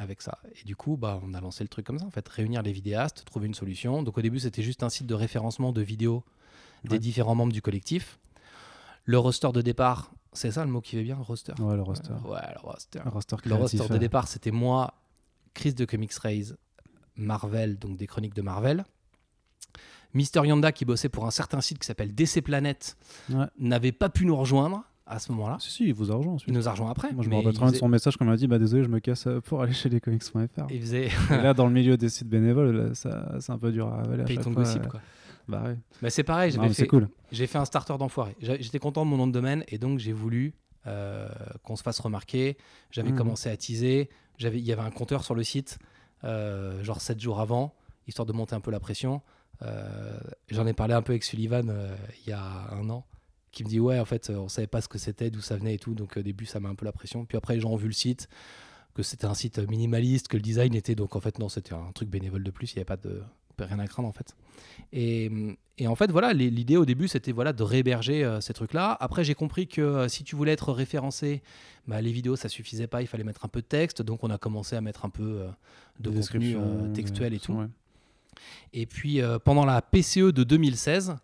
Avec 0.00 0.22
ça 0.22 0.38
Et 0.60 0.64
du 0.64 0.76
coup, 0.76 0.96
bah, 0.96 1.20
on 1.22 1.34
a 1.34 1.40
lancé 1.40 1.62
le 1.64 1.68
truc 1.68 1.86
comme 1.86 1.98
ça, 1.98 2.06
en 2.06 2.10
fait, 2.10 2.26
réunir 2.28 2.62
les 2.62 2.72
vidéastes, 2.72 3.24
trouver 3.24 3.46
une 3.46 3.54
solution. 3.54 4.02
Donc, 4.02 4.18
au 4.18 4.22
début, 4.22 4.40
c'était 4.40 4.62
juste 4.62 4.82
un 4.82 4.88
site 4.88 5.06
de 5.06 5.14
référencement 5.14 5.72
de 5.72 5.80
vidéos 5.82 6.24
des 6.84 6.92
Ouais. 6.94 6.98
différents 6.98 7.34
membres 7.34 7.52
du 7.52 7.62
collectif. 7.62 8.18
Le 9.04 9.18
roster 9.18 9.50
de 9.52 9.60
départ, 9.62 10.12
c'est 10.32 10.50
ça 10.52 10.64
le 10.64 10.70
mot 10.70 10.80
qui 10.80 10.96
va 10.96 11.02
bien, 11.02 11.16
le 11.16 11.22
roster? 11.22 11.52
Ouais, 11.60 11.76
le 11.76 11.82
roster. 11.82 12.10
Euh, 12.12 12.28
Ouais, 12.30 12.40
le 12.54 12.60
roster. 12.60 13.00
Le 13.04 13.10
roster 13.10 13.36
Le 13.44 13.54
roster 13.54 13.88
de 13.88 13.98
départ, 13.98 14.28
c'était 14.28 14.50
moi, 14.50 14.94
Chris 15.54 15.74
de 15.74 15.84
Comics 15.84 16.14
Raise, 16.14 16.56
Marvel, 17.16 17.78
donc 17.78 17.96
des 17.96 18.06
chroniques 18.06 18.34
de 18.34 18.42
Marvel. 18.42 18.84
Mister 20.14 20.40
Yanda, 20.44 20.72
qui 20.72 20.84
bossait 20.84 21.08
pour 21.08 21.26
un 21.26 21.30
certain 21.30 21.60
site 21.60 21.78
qui 21.78 21.86
s'appelle 21.86 22.14
DC 22.14 22.40
Planet, 22.42 22.96
Ouais. 23.30 23.44
n'avait 23.58 23.92
pas 23.92 24.08
pu 24.08 24.24
nous 24.26 24.36
rejoindre 24.36 24.82
à 25.10 25.18
ce 25.18 25.32
moment-là. 25.32 25.56
Si, 25.60 25.70
si, 25.70 25.84
il 25.88 25.94
vous 25.94 26.10
a 26.12 26.14
rejoint 26.14 26.34
ensuite. 26.34 26.48
Il 26.48 26.54
nous 26.56 26.68
a 26.68 26.70
rejoint 26.70 26.90
après. 26.90 27.12
Moi, 27.12 27.24
je 27.24 27.28
me 27.28 27.34
rappelle 27.36 27.52
très 27.52 27.64
bien 27.64 27.72
de 27.72 27.76
son 27.76 27.88
message 27.88 28.16
quand 28.16 28.24
il 28.24 28.28
m'a 28.30 28.36
dit 28.36 28.46
bah, 28.46 28.58
Désolé, 28.58 28.82
je 28.84 28.88
me 28.88 29.00
casse 29.00 29.26
euh, 29.26 29.40
pour 29.40 29.60
aller 29.62 29.72
chez 29.72 29.88
lescomics.fr. 29.88 30.66
Il 30.70 30.80
faisait 30.80 31.06
Et 31.30 31.36
là, 31.42 31.52
dans 31.54 31.66
le 31.66 31.72
milieu 31.72 31.96
des 31.96 32.08
sites 32.08 32.28
bénévoles, 32.28 32.92
c'est 32.94 33.50
un 33.50 33.58
peu 33.58 33.72
dur 33.72 33.88
à 33.88 34.00
avaler 34.00 34.24
paye 34.24 34.38
ton 34.38 34.52
fois. 34.52 34.62
gossip, 34.62 34.84
euh, 34.84 34.88
quoi. 34.88 35.00
Bah 35.48 35.62
ouais. 35.64 35.76
Mais 36.00 36.10
c'est 36.10 36.22
pareil, 36.22 36.52
j'avais 36.52 36.68
fait, 36.68 36.74
c'est 36.74 36.86
cool. 36.86 37.08
j'ai 37.32 37.46
fait 37.48 37.58
un 37.58 37.64
starter 37.64 37.96
d'enfoiré. 37.98 38.36
J'étais 38.40 38.78
content 38.78 39.04
de 39.04 39.10
mon 39.10 39.16
nom 39.16 39.26
de 39.26 39.32
domaine 39.32 39.64
et 39.68 39.78
donc 39.78 39.98
j'ai 39.98 40.12
voulu 40.12 40.54
euh, 40.86 41.28
qu'on 41.64 41.74
se 41.76 41.82
fasse 41.82 41.98
remarquer. 41.98 42.56
J'avais 42.92 43.10
Mhm. 43.10 43.16
commencé 43.18 43.50
à 43.50 43.56
teaser. 43.56 44.08
Il 44.38 44.58
y 44.60 44.72
avait 44.72 44.82
un 44.82 44.90
compteur 44.90 45.24
sur 45.24 45.34
le 45.34 45.42
site, 45.42 45.78
euh, 46.24 46.82
genre 46.84 47.00
7 47.00 47.18
jours 47.20 47.40
avant, 47.40 47.74
histoire 48.06 48.26
de 48.26 48.32
monter 48.32 48.54
un 48.54 48.60
peu 48.60 48.70
la 48.70 48.80
pression. 48.80 49.22
J'en 50.50 50.66
ai 50.66 50.72
parlé 50.72 50.94
un 50.94 51.02
peu 51.02 51.12
avec 51.12 51.24
Sullivan 51.24 51.70
il 52.24 52.30
y 52.30 52.32
a 52.32 52.68
un 52.72 52.88
an, 52.88 53.04
qui 53.52 53.64
me 53.64 53.68
dit 53.68 53.80
ouais 53.80 53.98
en 53.98 54.04
fait 54.04 54.30
euh, 54.30 54.36
on 54.36 54.48
savait 54.48 54.66
pas 54.66 54.80
ce 54.80 54.88
que 54.88 54.98
c'était, 54.98 55.30
d'où 55.30 55.40
ça 55.40 55.56
venait 55.56 55.74
et 55.74 55.78
tout. 55.78 55.94
Donc 55.94 56.16
au 56.16 56.22
début 56.22 56.46
ça 56.46 56.60
m'a 56.60 56.68
un 56.68 56.74
peu 56.74 56.84
la 56.84 56.92
pression. 56.92 57.24
Puis 57.24 57.36
après 57.36 57.54
les 57.54 57.60
gens 57.60 57.70
ont 57.70 57.76
vu 57.76 57.88
le 57.88 57.92
site, 57.92 58.28
que 58.94 59.02
c'était 59.02 59.26
un 59.26 59.34
site 59.34 59.58
minimaliste, 59.58 60.28
que 60.28 60.36
le 60.36 60.42
design 60.42 60.74
était 60.74 60.94
donc 60.94 61.16
en 61.16 61.20
fait 61.20 61.38
non 61.38 61.48
c'était 61.48 61.74
un 61.74 61.92
truc 61.92 62.08
bénévole 62.08 62.42
de 62.44 62.50
plus. 62.50 62.72
Il 62.72 62.76
n'y 62.76 62.80
avait 62.80 62.84
pas 62.84 62.96
de 62.96 63.22
rien 63.64 63.78
à 63.78 63.86
craindre 63.86 64.08
en 64.08 64.12
fait. 64.12 64.34
Et, 64.92 65.30
et 65.78 65.86
en 65.86 65.94
fait, 65.94 66.10
voilà, 66.10 66.32
l'idée 66.32 66.76
au 66.76 66.84
début, 66.84 67.08
c'était 67.08 67.32
voilà, 67.32 67.52
de 67.52 67.62
réhéberger 67.62 68.24
euh, 68.24 68.40
ces 68.40 68.52
trucs-là. 68.52 68.96
Après, 69.00 69.24
j'ai 69.24 69.34
compris 69.34 69.66
que 69.66 69.80
euh, 69.80 70.08
si 70.08 70.24
tu 70.24 70.36
voulais 70.36 70.52
être 70.52 70.72
référencé, 70.72 71.42
bah, 71.86 72.00
les 72.00 72.12
vidéos, 72.12 72.36
ça 72.36 72.48
suffisait 72.48 72.86
pas, 72.86 73.02
il 73.02 73.06
fallait 73.06 73.24
mettre 73.24 73.44
un 73.44 73.48
peu 73.48 73.60
de 73.60 73.66
texte. 73.66 74.02
Donc, 74.02 74.22
on 74.22 74.30
a 74.30 74.38
commencé 74.38 74.76
à 74.76 74.80
mettre 74.80 75.04
un 75.04 75.10
peu 75.10 75.22
euh, 75.40 75.48
de 75.98 76.10
contenu 76.10 76.56
textuel 76.92 77.34
et 77.34 77.40
tout. 77.40 77.54
ouais. 77.54 77.66
Et 78.72 78.86
puis, 78.86 79.20
euh, 79.20 79.38
pendant 79.38 79.64
la 79.64 79.82
PCE 79.82 80.32
de 80.32 80.44
2016, 80.44 81.16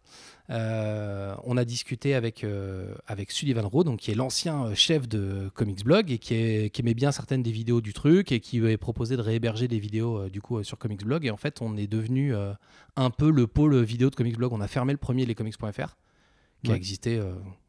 euh, 0.50 1.34
on 1.44 1.57
a 1.57 1.64
discuté 1.64 2.14
avec, 2.14 2.44
euh, 2.44 2.94
avec 3.09 3.32
Sullivan 3.32 3.66
Rowe, 3.66 3.82
donc 3.84 3.98
qui 4.00 4.12
est 4.12 4.14
l'ancien 4.14 4.72
chef 4.74 5.09
de 5.09 5.50
Comics 5.54 5.82
Blog 5.84 6.11
et 6.12 6.18
qui, 6.18 6.34
est- 6.34 6.70
qui 6.70 6.82
aimait 6.82 6.94
bien 6.94 7.11
certaines 7.11 7.42
des 7.42 7.50
vidéos 7.50 7.80
du 7.80 7.92
truc 7.92 8.30
et 8.30 8.38
qui 8.40 8.59
avait 8.59 8.76
proposé 8.76 9.16
de 9.16 9.22
réhéberger 9.22 9.66
des 9.66 9.78
vidéos 9.80 10.18
euh, 10.18 10.28
du 10.30 10.40
coup 10.40 10.62
sur 10.62 10.78
Comics 10.78 11.04
Blog. 11.04 11.24
Et 11.26 11.30
en 11.30 11.36
fait, 11.36 11.61
on 11.62 11.76
est 11.76 11.88
devenu 11.88 12.32
un 12.96 13.11
peu 13.11 13.30
le 13.30 13.46
pôle 13.46 13.76
vidéo 13.82 14.09
de 14.11 14.14
Comics 14.14 14.36
Blog. 14.36 14.52
On 14.52 14.61
a 14.61 14.68
fermé 14.68 14.92
le 14.92 14.98
premier 14.98 15.26
lescomics.fr 15.26 15.96
qui 16.62 16.70
a 16.72 16.76
existé, 16.76 17.20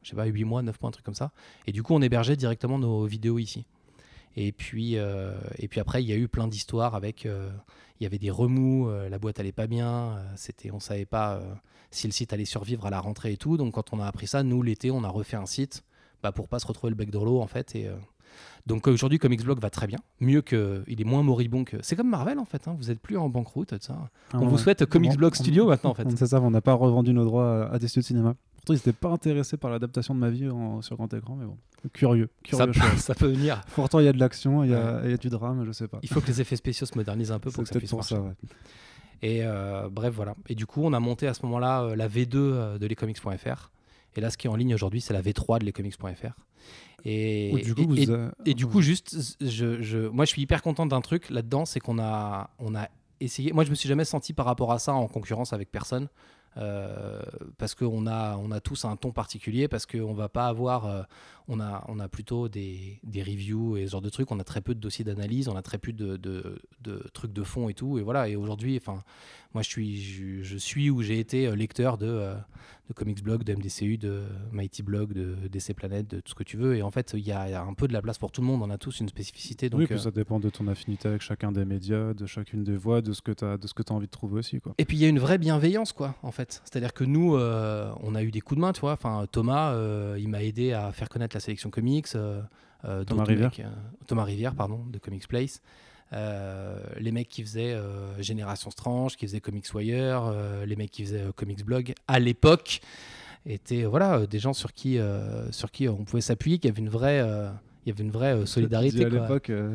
je 0.01 0.09
sais 0.09 0.15
pas, 0.15 0.25
8 0.25 0.43
mois, 0.45 0.61
9 0.61 0.79
mois, 0.81 0.88
un 0.89 0.91
truc 0.91 1.05
comme 1.05 1.13
ça. 1.15 1.31
Et 1.67 1.71
du 1.71 1.83
coup, 1.83 1.93
on 1.93 2.01
hébergeait 2.01 2.35
directement 2.38 2.79
nos 2.79 3.05
vidéos 3.05 3.38
ici. 3.38 3.65
Et 4.35 4.51
puis, 4.51 4.95
et 4.95 5.67
puis 5.67 5.79
après, 5.79 6.03
il 6.03 6.07
y 6.09 6.13
a 6.13 6.15
eu 6.15 6.27
plein 6.27 6.47
d'histoires 6.47 6.95
avec. 6.95 7.27
Il 8.00 8.04
y 8.04 8.06
avait 8.08 8.18
des 8.20 8.30
remous, 8.32 8.88
euh, 8.89 9.10
la 9.10 9.20
boîte 9.20 9.39
allait 9.39 9.52
pas 9.52 9.68
bien, 9.68 9.89
euh, 10.18 10.24
c'était, 10.36 10.72
on 10.72 10.80
savait 10.80 11.06
pas 11.06 11.36
euh, 11.36 11.54
si 11.91 12.08
le 12.08 12.14
site 12.14 12.34
allait 12.34 12.45
survivre 12.45 12.86
à 12.86 12.89
la 12.89 13.00
rentrée 13.00 13.34
et 13.34 13.38
tout. 13.38 13.58
Donc 13.58 13.74
quand 13.74 13.93
on 13.93 14.00
a 14.00 14.06
appris 14.06 14.28
ça, 14.28 14.43
nous 14.43 14.62
l'été, 14.62 14.91
on 14.91 15.04
a 15.04 15.10
refait 15.10 15.38
un 15.38 15.45
site 15.45 15.84
bah, 16.24 16.32
pour 16.32 16.48
pas 16.48 16.60
se 16.60 16.68
retrouver 16.68 16.91
le 16.91 16.95
bec 16.95 17.10
dans 17.12 17.24
l'eau 17.26 17.39
en 17.41 17.48
fait. 17.48 17.76
Et, 17.76 17.89
donc 18.66 18.86
aujourd'hui, 18.88 19.18
Comics 19.18 19.43
Blog 19.43 19.60
va 19.60 19.70
très 19.70 19.88
bien, 19.88 20.00
mieux 20.20 20.41
que, 20.41 20.84
il 20.88 21.00
est 21.00 21.06
moins 21.06 21.24
moribond 21.24 21.64
que. 21.64 21.78
C'est 21.82 21.95
comme 21.95 22.10
Marvel 22.10 22.38
en 22.39 22.45
fait. 22.45 22.68
hein, 22.68 22.76
vous 22.78 22.91
êtes 22.91 23.00
plus 23.00 23.18
en 23.18 23.30
banqueroute, 23.30 23.82
ça. 23.82 23.98
Ah, 23.98 24.38
on 24.38 24.39
ouais. 24.41 24.48
vous 24.48 24.58
souhaite 24.58 24.86
Comics 24.86 25.16
Blog 25.16 25.32
on- 25.34 25.41
Studio 25.41 25.68
maintenant 25.68 25.91
en 25.91 25.93
fait. 25.93 26.08
C'est 26.18 26.28
ça, 26.28 26.41
on 26.41 26.52
n'a 26.52 26.62
pas 26.62 26.74
revendu 26.74 27.14
nos 27.14 27.24
droits 27.24 27.66
à- 27.68 27.74
à 27.76 27.80
des 27.80 27.88
studios 27.88 28.02
de 28.02 28.08
cinéma. 28.08 28.36
Pourtant, 28.68 28.74
ils 28.74 28.88
n'étaient 28.88 28.93
pas 28.93 29.09
intéressés 29.09 29.57
par 29.57 29.72
l'adaptation 29.72 30.13
de 30.15 30.20
ma 30.20 30.30
vie 30.30 30.49
en- 30.49 30.82
sur 30.82 30.95
grand 30.95 31.13
écran, 31.13 31.36
mais 31.36 31.45
bon. 31.45 31.57
Curieux. 31.93 32.30
Ça, 32.51 32.65
Curieux 32.65 32.74
choix. 32.74 32.89
ça 32.97 33.15
peut 33.15 33.28
venir. 33.28 33.61
Pourtant, 33.76 33.99
il 33.99 34.05
y 34.05 34.07
a 34.07 34.13
de 34.13 34.20
l'action, 34.20 34.63
il 34.63 34.72
y, 34.72 34.74
a 34.74 35.01
il 35.05 35.11
y 35.11 35.13
a 35.13 35.18
du 35.18 35.30
drame, 35.30 35.63
je 35.65 35.72
sais 35.72 35.88
pas. 35.88 35.99
Il 36.03 36.09
faut 36.09 36.22
que 36.22 36.28
les 36.28 36.41
effets 36.41 36.55
spéciaux 36.55 36.86
se 36.86 36.95
modernisent 36.95 37.32
un 37.32 37.39
peu 37.39 37.49
pour 37.51 37.63
que 37.63 37.70
ça 37.70 37.78
puisse 37.80 37.89
pour 37.91 37.99
marcher. 37.99 38.15
ça, 38.15 38.22
ouais. 38.22 38.34
Et 39.24 39.39
euh, 39.43 39.89
bref, 39.91 40.13
voilà. 40.13 40.36
Et 40.47 40.55
du 40.55 40.65
coup, 40.65 40.82
on 40.84 40.93
a 40.93 40.99
monté 40.99 41.28
à 41.28 41.34
ce 41.34 41.43
moment-là 41.45 41.82
euh, 41.84 41.95
la 41.95 42.07
V2 42.07 42.36
euh, 42.36 42.78
de 42.78 42.86
lescomics.fr. 42.88 43.72
Et 44.15 44.22
là, 44.22 44.30
ce 44.30 44.38
qui 44.38 44.47
est 44.47 44.49
en 44.49 44.55
ligne 44.55 44.74
aujourd'hui, 44.74 45.01
c'est 45.01 45.13
la 45.13 45.22
V3 45.22 45.59
de 45.59 45.65
lescomics.fr. 45.65 46.34
Et, 47.05 47.51
du 47.63 47.74
coup, 47.76 47.93
et 48.45 48.53
du 48.53 48.65
coup, 48.68 48.82
juste, 48.82 49.15
je, 49.41 49.82
je- 49.82 50.07
moi, 50.07 50.26
je 50.26 50.30
suis 50.30 50.41
hyper 50.41 50.61
content 50.61 50.86
d'un 50.86 51.01
truc 51.01 51.30
là-dedans, 51.30 51.65
c'est 51.65 51.80
qu'on 51.80 51.99
a, 51.99 52.49
on 52.59 52.76
a 52.76 52.88
essayé. 53.20 53.53
Moi, 53.53 53.63
je 53.63 53.70
me 53.70 53.76
suis 53.76 53.88
jamais 53.88 54.05
senti 54.05 54.34
par 54.34 54.45
rapport 54.45 54.72
à 54.72 54.80
ça 54.80 54.93
en 54.93 55.07
concurrence 55.07 55.53
avec 55.53 55.72
personne. 55.72 56.07
Euh, 56.58 57.22
parce 57.58 57.76
qu'on 57.76 58.08
a, 58.08 58.38
on 58.38 58.51
a 58.51 58.60
tous 58.60 58.86
un 58.86 58.95
ton 58.95 59.12
particulier, 59.12 59.68
parce 59.68 59.86
qu'on 59.86 60.14
va 60.14 60.30
pas 60.30 60.47
avoir, 60.47 60.86
euh, 60.86 61.03
on, 61.48 61.60
a, 61.60 61.84
on 61.88 62.00
a 62.00 62.08
plutôt 62.08 62.50
des, 62.50 63.00
des 63.04 63.24
reviews 63.24 63.78
et 63.78 63.86
ce 63.86 63.91
genre 63.91 64.02
de 64.02 64.10
trucs, 64.10 64.32
on 64.32 64.39
a 64.39 64.43
très 64.43 64.62
peu 64.62 64.76
de 64.76 64.80
dossiers 64.80 65.06
d'analyse, 65.06 65.48
on 65.48 65.56
a 65.56 65.62
très 65.62 65.78
peu 65.78 65.93
de, 65.93 66.18
de, 66.18 66.60
de 66.82 67.04
trucs 67.14 67.34
de 67.34 67.43
fond 67.43 67.70
et 67.70 67.74
tout, 67.74 67.98
et 67.98 68.02
voilà, 68.02 68.28
et 68.28 68.36
aujourd'hui, 68.36 68.78
enfin, 68.78 69.04
moi 69.54 69.64
je 69.64 69.70
suis, 69.70 70.02
je, 70.02 70.43
je 70.43 70.58
suis 70.58 70.89
ou 70.89 71.02
j'ai 71.02 71.20
été 71.20 71.48
euh, 71.48 71.56
lecteur 71.56 71.98
de, 71.98 72.08
euh, 72.08 72.36
de 72.89 72.93
Comics 72.93 73.24
Blog, 73.24 73.43
de 73.43 73.54
MDCU, 73.54 73.98
de 73.98 74.24
Mighty 74.52 74.84
Blog, 74.84 75.14
de 75.14 75.36
DC 75.48 75.74
Planet, 75.74 76.08
de 76.10 76.20
tout 76.20 76.32
ce 76.32 76.36
que 76.36 76.43
tu 76.43 76.58
veux, 76.58 76.76
et 76.76 76.82
en 76.82 76.91
fait, 76.91 77.14
il 77.14 77.22
y, 77.22 77.30
y 77.30 77.32
a 77.32 77.64
un 77.64 77.74
peu 77.74 77.88
de 77.88 77.93
la 77.93 78.02
place 78.02 78.18
pour 78.18 78.32
tout 78.32 78.41
le 78.41 78.48
monde, 78.48 78.62
on 78.62 78.70
a 78.70 78.78
tous 78.78 79.00
une 79.00 79.10
spécificité, 79.10 79.70
donc... 79.70 79.80
oui, 79.80 79.86
puis 79.86 79.95
euh, 79.95 80.00
ça 80.00 80.12
dépend 80.12 80.39
de 80.39 80.50
ton 80.50 80.68
affinité 80.68 81.08
avec 81.08 81.22
chacun 81.22 81.52
des 81.52 81.66
médias, 81.66 82.14
de 82.14 82.26
chacune 82.26 82.64
des 82.64 82.76
voix, 82.76 83.02
de 83.02 83.14
ce 83.14 83.22
que 83.22 83.32
tu 83.32 83.45
as, 83.45 83.58
de 83.58 83.68
ce 83.68 83.74
que 83.74 83.84
as 83.88 83.93
envie 83.93 84.08
de 84.08 84.12
trouver 84.12 84.39
aussi. 84.39 84.60
Quoi. 84.60 84.74
Et 84.78 84.86
puis 84.86 84.98
il 84.98 85.00
y 85.00 85.06
a 85.06 85.10
une 85.10 85.20
vraie 85.20 85.38
bienveillance, 85.38 85.93
quoi, 85.93 86.16
en 86.24 86.32
fait. 86.32 86.62
C'est-à-dire 86.66 86.93
que 86.93 87.04
nous, 87.04 87.36
euh, 87.36 87.91
on 88.02 88.16
a 88.16 88.24
eu 88.24 88.32
des 88.32 88.41
coups 88.41 88.58
de 88.58 88.62
main, 88.62 88.74
tu 88.74 88.82
vois. 88.82 88.93
Enfin, 88.93 89.26
Thomas, 89.32 89.72
euh, 89.74 90.18
il 90.20 90.28
m'a 90.28 90.43
aidé 90.43 90.74
à 90.74 90.91
faire 90.91 91.10
connaître 91.10 91.36
la 91.38 91.41
sélection 91.41 91.69
comics. 91.69 92.07
euh, 92.15 92.41
euh, 92.85 93.03
Thomas 93.03 93.23
Rivière. 93.23 93.49
mecs, 93.49 93.65
euh, 93.65 93.69
Thomas 94.05 94.23
Rivière, 94.23 94.53
pardon, 94.53 94.83
de 94.91 94.99
Comics 94.99 95.27
Place. 95.27 95.61
Euh, 96.13 96.79
les 96.99 97.11
mecs 97.11 97.27
qui 97.27 97.41
faisaient 97.43 97.73
euh, 97.73 98.21
Génération 98.21 98.69
Strange, 98.69 99.17
qui 99.17 99.25
faisaient 99.25 99.41
Comics 99.41 99.73
Wire, 99.73 100.23
euh, 100.25 100.65
les 100.65 100.75
mecs 100.75 100.91
qui 100.91 101.03
faisaient 101.03 101.25
Comics 101.35 101.65
Blog 101.65 101.93
à 102.07 102.19
l'époque 102.19 102.79
étaient 103.45 103.83
voilà 103.85 104.25
des 104.25 104.39
gens 104.39 104.53
sur 104.53 104.73
qui 104.73 104.99
sur 105.51 105.71
qui 105.71 105.88
on 105.89 106.03
pouvait 106.03 106.21
s'appuyer, 106.21 106.59
qui 106.59 106.67
avait 106.67 106.79
une 106.79 106.89
vraie 106.89 107.19
il 107.85 107.89
y 107.89 107.91
avait 107.91 108.03
une 108.03 108.11
vraie 108.11 108.45
solidarité. 108.45 109.05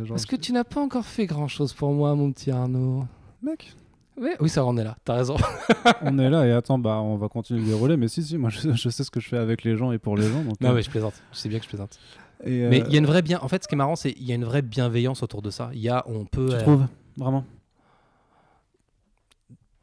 Parce 0.08 0.26
que 0.26 0.36
tu 0.36 0.52
n'as 0.52 0.64
pas 0.64 0.80
encore 0.80 1.06
fait 1.06 1.26
grand 1.26 1.48
chose 1.48 1.72
pour 1.72 1.92
moi, 1.92 2.14
mon 2.14 2.32
petit 2.32 2.50
Arnaud? 2.50 3.04
mec, 3.42 3.74
Ouais, 4.20 4.36
oui, 4.40 4.48
ça 4.48 4.64
en 4.64 4.76
est 4.76 4.84
là. 4.84 4.96
T'as 5.04 5.14
raison. 5.14 5.36
on 6.02 6.18
est 6.18 6.28
là 6.28 6.46
et 6.46 6.52
attends, 6.52 6.78
bah 6.78 7.00
on 7.00 7.16
va 7.16 7.28
continuer 7.28 7.60
de 7.60 7.66
dérouler. 7.66 7.96
Mais 7.96 8.08
si, 8.08 8.22
si, 8.22 8.36
moi 8.36 8.50
je, 8.50 8.72
je 8.72 8.88
sais 8.88 9.04
ce 9.04 9.10
que 9.10 9.20
je 9.20 9.28
fais 9.28 9.38
avec 9.38 9.64
les 9.64 9.76
gens 9.76 9.92
et 9.92 9.98
pour 9.98 10.16
les 10.16 10.28
gens. 10.28 10.42
Donc, 10.42 10.60
non, 10.60 10.70
euh, 10.70 10.74
mais 10.74 10.82
je 10.82 10.90
plaisante. 10.90 11.14
Je 11.32 11.38
sais 11.38 11.48
bien 11.48 11.58
que 11.58 11.64
je 11.64 11.70
plaisante. 11.70 11.98
et, 12.44 12.64
euh, 12.64 12.68
Mais 12.70 12.80
il 12.86 12.92
y 12.92 12.96
a 12.96 12.98
une 12.98 13.06
vraie 13.06 13.22
bien. 13.22 13.38
En 13.40 13.48
fait, 13.48 13.62
ce 13.62 13.68
qui 13.68 13.74
est 13.74 13.78
marrant, 13.78 13.96
c'est 13.96 14.12
y 14.18 14.32
a 14.32 14.34
une 14.34 14.44
vraie 14.44 14.62
bienveillance 14.62 15.22
autour 15.22 15.40
de 15.40 15.50
ça. 15.50 15.70
Il 15.72 15.80
y 15.80 15.88
a, 15.88 16.04
on 16.06 16.26
peut. 16.26 16.50
tu 16.50 16.58
trouves 16.58 16.86
vraiment? 17.16 17.44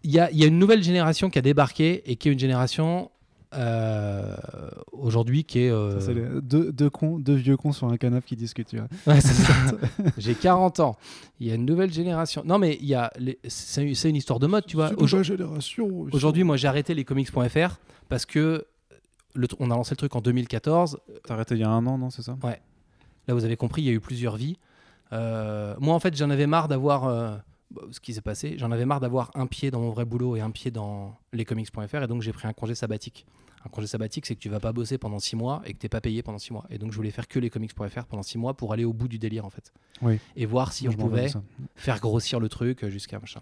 Il 0.04 0.12
y 0.12 0.20
a, 0.20 0.32
il 0.32 0.38
y 0.38 0.44
a 0.44 0.48
une 0.48 0.60
nouvelle 0.60 0.84
génération 0.84 1.30
qui 1.30 1.40
a 1.40 1.42
débarqué 1.42 2.10
et 2.10 2.16
qui 2.16 2.30
est 2.30 2.32
une 2.32 2.40
génération 2.40 3.12
euh, 3.54 4.36
aujourd'hui 4.92 5.44
qui 5.44 5.60
est. 5.60 5.70
euh, 5.72 6.00
Ça, 6.00 6.06
c'est 6.08 6.14
les 6.14 6.26
deux, 6.42 6.72
deux 6.72 6.90
cons, 6.90 7.18
deux 7.20 7.34
vieux 7.36 7.58
cons 7.58 7.72
sur 7.72 7.88
un 7.88 7.98
canapé 7.98 8.26
qui 8.28 8.36
discutent. 8.36 8.74
Ouais. 8.74 9.20
J'ai 10.18 10.36
40 10.36 10.80
ans. 10.80 10.98
Il 11.40 11.48
y 11.48 11.52
a 11.52 11.56
une 11.56 11.66
nouvelle 11.66 11.92
génération. 11.92 12.44
Non, 12.46 12.58
mais 12.60 12.78
il 12.82 12.88
les- 13.18 13.40
C'est 13.48 14.10
une 14.10 14.16
histoire 14.16 14.40
de 14.40 14.48
mode, 14.48 14.66
tu 14.66 14.76
vois. 14.76 14.92
Aujourd- 14.98 15.20
Aujourd'hui, 16.16 16.44
moi, 16.44 16.58
j'ai 16.58 16.68
arrêté 16.68 16.94
les 16.94 17.04
comics.fr 17.06 17.80
parce 18.08 18.26
que 18.26 18.66
le 19.36 19.48
tr- 19.48 19.56
on 19.60 19.72
a 19.72 19.76
lancé 19.76 19.92
le 19.92 19.98
truc 19.98 20.16
en 20.16 20.22
2014. 20.22 20.92
sont- 20.92 21.00
T'as 21.26 21.34
arrêté 21.36 21.56
il 21.56 21.62
y 21.62 21.64
a 21.64 21.70
un 21.70 21.86
an, 21.88 21.98
non 21.98 22.10
C'est 22.10 22.22
ça? 22.24 22.38
Là, 23.28 23.34
vous 23.36 23.46
avez 23.46 23.58
compris, 23.58 23.82
il 23.84 23.86
y 23.86 23.90
a 23.90 23.94
eu 23.94 24.00
plusieurs 24.00 24.36
vies. 24.38 24.58
Euh, 25.14 25.76
moi, 25.80 25.94
en 25.96 26.00
fait, 26.00 26.16
j'en 26.16 26.30
avais 26.30 26.48
marre 26.48 26.68
d'avoir 26.68 27.06
euh, 27.06 27.36
ce 27.92 28.00
qui 28.00 28.14
s'est 28.14 28.22
passé. 28.22 28.56
J'en 28.58 28.72
avais 28.72 28.86
marre 28.86 29.00
d'avoir 29.00 29.32
un 29.36 29.48
pied 29.48 29.72
dans 29.72 29.80
mon 29.80 29.92
vrai 29.92 30.06
boulot 30.06 30.36
et 30.36 30.42
un 30.42 30.52
pied 30.52 30.72
dans 30.72 31.18
lescomics.fr. 31.34 32.04
Et 32.04 32.08
donc, 32.08 32.22
j'ai 32.22 32.32
pris 32.32 32.48
un 32.48 32.54
congé 32.54 32.76
sabbatique. 32.76 33.26
Un 33.66 33.70
congé 33.70 33.88
sabbatique, 33.88 34.26
c'est 34.26 34.36
que 34.36 34.40
tu 34.40 34.50
vas 34.50 34.60
pas 34.60 34.72
bosser 34.72 34.98
pendant 34.98 35.20
six 35.20 35.36
mois 35.36 35.62
et 35.66 35.74
que 35.74 35.80
t'es 35.80 35.90
pas 35.90 36.02
payé 36.02 36.24
pendant 36.24 36.38
six 36.38 36.54
mois. 36.54 36.66
Et 36.70 36.78
donc, 36.78 36.92
je 36.92 36.96
voulais 36.96 37.12
faire 37.12 37.28
que 37.28 37.40
lescomics.fr 37.40 38.06
pendant 38.06 38.24
six 38.24 38.38
mois 38.38 38.54
pour 38.54 38.74
aller 38.74 38.86
au 38.86 38.94
bout 38.94 39.08
du 39.08 39.20
délire, 39.20 39.46
en 39.46 39.50
fait. 39.50 39.74
Oui. 40.02 40.20
Et 40.36 40.46
voir 40.46 40.72
si 40.72 40.88
on 40.88 40.94
pouvait 40.94 41.30
faire 41.76 42.00
grossir 42.00 42.40
le 42.40 42.50
truc 42.50 42.84
euh, 42.84 42.90
jusqu'à 42.90 43.20
machin. 43.20 43.42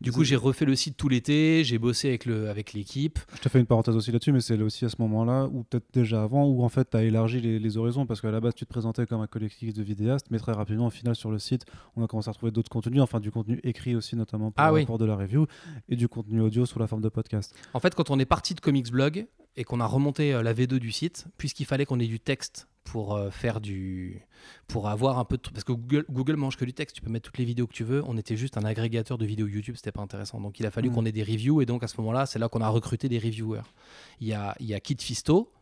Du 0.00 0.12
coup, 0.12 0.24
j'ai 0.24 0.36
refait 0.36 0.64
le 0.64 0.74
site 0.74 0.96
tout 0.96 1.08
l'été, 1.08 1.62
j'ai 1.64 1.78
bossé 1.78 2.08
avec 2.08 2.24
le 2.26 2.48
avec 2.48 2.72
l'équipe. 2.72 3.18
Je 3.34 3.40
te 3.40 3.48
fais 3.48 3.58
une 3.60 3.66
parenthèse 3.66 3.96
aussi 3.96 4.12
là-dessus, 4.12 4.32
mais 4.32 4.40
c'est 4.40 4.60
aussi 4.60 4.84
à 4.84 4.88
ce 4.88 4.96
moment-là, 5.00 5.46
ou 5.52 5.64
peut-être 5.64 5.86
déjà 5.92 6.22
avant, 6.22 6.44
où 6.46 6.62
en 6.64 6.68
fait 6.68 6.90
tu 6.90 6.96
as 6.96 7.02
élargi 7.04 7.40
les, 7.40 7.58
les 7.58 7.76
horizons, 7.76 8.06
parce 8.06 8.20
qu'à 8.20 8.30
la 8.30 8.40
base 8.40 8.54
tu 8.54 8.64
te 8.64 8.70
présentais 8.70 9.06
comme 9.06 9.20
un 9.20 9.26
collectif 9.26 9.74
de 9.74 9.82
vidéastes, 9.82 10.26
mais 10.30 10.38
très 10.38 10.52
rapidement, 10.52 10.86
au 10.86 10.90
final, 10.90 11.14
sur 11.14 11.30
le 11.30 11.38
site, 11.38 11.64
on 11.96 12.02
a 12.04 12.06
commencé 12.06 12.28
à 12.28 12.32
retrouver 12.32 12.52
d'autres 12.52 12.70
contenus, 12.70 13.00
enfin 13.02 13.20
du 13.20 13.30
contenu 13.30 13.60
écrit 13.64 13.94
aussi, 13.96 14.16
notamment 14.16 14.50
pour 14.50 14.62
Ah 14.64 14.68
le 14.68 14.74
oui. 14.74 14.80
rapport 14.82 14.98
de 14.98 15.04
la 15.04 15.16
review, 15.16 15.46
et 15.88 15.96
du 15.96 16.08
contenu 16.08 16.40
audio 16.40 16.66
sous 16.66 16.78
la 16.78 16.86
forme 16.86 17.02
de 17.02 17.08
podcast. 17.08 17.54
En 17.74 17.80
fait, 17.80 17.94
quand 17.94 18.10
on 18.10 18.18
est 18.18 18.24
parti 18.26 18.54
de 18.54 18.60
Comics 18.60 18.90
Blog 18.90 19.26
et 19.58 19.64
qu'on 19.64 19.80
a 19.80 19.86
remonté 19.86 20.32
euh, 20.32 20.42
la 20.42 20.54
V2 20.54 20.78
du 20.78 20.92
site, 20.92 21.26
puisqu'il 21.36 21.66
fallait 21.66 21.84
qu'on 21.84 21.98
ait 21.98 22.06
du 22.06 22.20
texte 22.20 22.68
pour 22.84 23.14
euh, 23.16 23.28
faire 23.30 23.60
du 23.60 24.22
pour 24.68 24.88
avoir 24.88 25.18
un 25.18 25.24
peu 25.24 25.36
de 25.36 25.42
parce 25.42 25.64
que 25.64 25.72
Google, 25.72 26.06
Google 26.08 26.36
mange 26.36 26.56
que 26.56 26.64
du 26.64 26.72
texte. 26.72 26.96
Tu 26.96 27.02
peux 27.02 27.10
mettre 27.10 27.26
toutes 27.26 27.36
les 27.38 27.44
vidéos 27.44 27.66
que 27.66 27.72
tu 27.74 27.84
veux. 27.84 28.02
On 28.06 28.16
était 28.16 28.36
juste 28.36 28.56
un 28.56 28.64
agrégateur 28.64 29.18
de 29.18 29.26
vidéos 29.26 29.46
YouTube 29.46 29.74
c'était 29.76 29.92
pas 29.92 30.00
intéressant. 30.00 30.40
Donc 30.40 30.58
il 30.60 30.64
a 30.64 30.70
fallu 30.70 30.88
Mhm. 30.88 30.94
qu'on 30.94 31.04
ait 31.04 31.12
des 31.12 31.22
reviews. 31.24 31.60
Et 31.60 31.66
donc 31.66 31.82
à 31.82 31.88
ce 31.88 31.96
moment 32.00 32.12
là 32.12 32.24
c'est 32.24 32.38
là 32.38 32.48
qu'on 32.48 32.60
a 32.62 32.68
recruté 32.68 33.08
des 33.10 33.18
reviewers. 33.18 33.62
Il 34.20 34.28
y 34.28 34.32
a 34.32 34.54
il 34.60 34.66
y 34.66 34.74
a 34.74 34.80
Kit 34.80 34.96
Fisto 34.98 35.52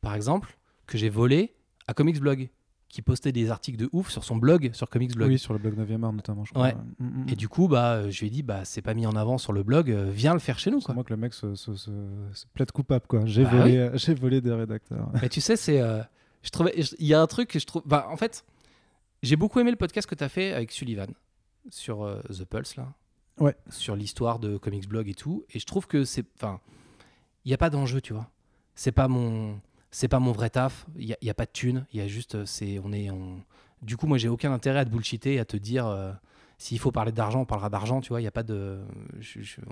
par 0.00 0.14
exemple 0.14 0.56
que 0.86 0.96
j'ai 0.98 1.08
volé 1.08 1.54
à 1.88 1.94
Comics 1.94 2.20
Blog 2.20 2.50
qui 2.88 3.02
postait 3.02 3.32
des 3.32 3.50
articles 3.50 3.78
de 3.78 3.88
ouf 3.92 4.10
sur 4.10 4.22
son 4.24 4.36
blog 4.36 4.70
sur 4.72 4.88
Comics 4.88 5.14
Blog 5.14 5.28
Oui, 5.28 5.38
sur 5.38 5.52
le 5.52 5.58
blog 5.58 5.74
9e 5.78 6.04
art 6.04 6.12
notamment, 6.12 6.44
je 6.44 6.52
crois. 6.52 6.66
Ouais. 6.66 6.74
Mm, 6.74 7.04
mm, 7.04 7.24
mm. 7.24 7.28
et 7.28 7.34
du 7.36 7.48
coup 7.48 7.68
bah 7.68 8.08
je 8.10 8.20
lui 8.20 8.28
ai 8.28 8.30
dit 8.30 8.42
bah 8.42 8.64
c'est 8.64 8.80
pas 8.82 8.94
mis 8.94 9.06
en 9.06 9.16
avant 9.16 9.38
sur 9.38 9.52
le 9.52 9.62
blog 9.62 9.90
euh, 9.90 10.08
viens 10.10 10.32
le 10.32 10.38
faire 10.38 10.58
chez 10.58 10.70
nous 10.70 10.80
C'est 10.80 10.94
moi 10.94 11.02
que 11.04 11.12
le 11.12 11.16
mec 11.16 11.34
se, 11.34 11.54
se, 11.56 11.74
se- 11.74 11.90
se 12.32 12.46
plaide 12.54 12.70
coupable, 12.72 13.06
quoi. 13.08 13.26
J'ai 13.26 13.44
Bah 13.44 13.50
volé, 13.50 13.90
j'ai 13.94 14.14
volé 14.14 14.40
des 14.40 14.52
rédacteurs. 14.52 15.10
Mais 15.20 15.28
tu 15.28 15.40
sais, 15.40 15.56
c'est. 15.56 15.80
euh, 15.80 16.00
je 16.42 16.50
trouvais. 16.50 16.72
Il 16.98 17.06
y 17.06 17.12
a 17.14 17.20
un 17.20 17.26
truc 17.26 17.48
que 17.50 17.58
je 17.58 17.66
trouve. 17.66 17.82
Bah, 17.86 18.06
en 18.10 18.16
fait, 18.16 18.44
j'ai 19.22 19.34
beaucoup 19.36 19.58
aimé 19.58 19.70
le 19.72 19.76
podcast 19.76 20.08
que 20.08 20.14
tu 20.14 20.22
as 20.22 20.28
fait 20.28 20.52
avec 20.52 20.70
Sullivan 20.70 21.08
sur 21.70 22.04
euh, 22.04 22.20
The 22.30 22.44
Pulse, 22.44 22.76
là. 22.76 22.92
Ouais. 23.38 23.56
Sur 23.68 23.96
l'histoire 23.96 24.38
de 24.38 24.56
Comics 24.56 24.88
Blog 24.88 25.08
et 25.08 25.14
tout. 25.14 25.44
Et 25.52 25.58
je 25.58 25.66
trouve 25.66 25.86
que 25.88 26.04
c'est. 26.04 26.24
Enfin, 26.36 26.60
il 27.44 27.48
n'y 27.48 27.54
a 27.54 27.58
pas 27.58 27.68
d'enjeu, 27.70 28.00
tu 28.00 28.12
vois. 28.12 28.30
C'est 28.76 28.92
pas 28.92 29.08
mon. 29.08 29.58
C'est 29.96 30.08
pas 30.08 30.18
mon 30.18 30.32
vrai 30.32 30.50
taf. 30.50 30.84
Il 30.98 31.16
n'y 31.22 31.30
a, 31.30 31.34
pas 31.34 31.46
de 31.46 31.50
thune. 31.50 31.86
Il 31.90 31.98
y 31.98 32.02
a 32.02 32.06
juste. 32.06 32.34
euh, 32.34 32.44
C'est. 32.44 32.78
On 32.84 32.92
est. 32.92 33.08
Du 33.80 33.96
coup, 33.96 34.06
moi, 34.06 34.18
j'ai 34.18 34.28
aucun 34.28 34.52
intérêt 34.52 34.80
à 34.80 34.84
te 34.84 34.90
bullshiter 34.90 35.40
à 35.40 35.46
te 35.46 35.56
dire. 35.56 35.86
euh, 35.86 36.12
s'il 36.58 36.78
faut 36.78 36.92
parler 36.92 37.12
d'argent, 37.12 37.40
on 37.40 37.44
parlera 37.46 37.70
d'argent, 37.70 38.02
tu 38.02 38.10
vois. 38.10 38.20
Il 38.20 38.24
y 38.24 38.26
a 38.26 38.30
pas 38.30 38.42
de. 38.42 38.78
Je, 39.20 39.62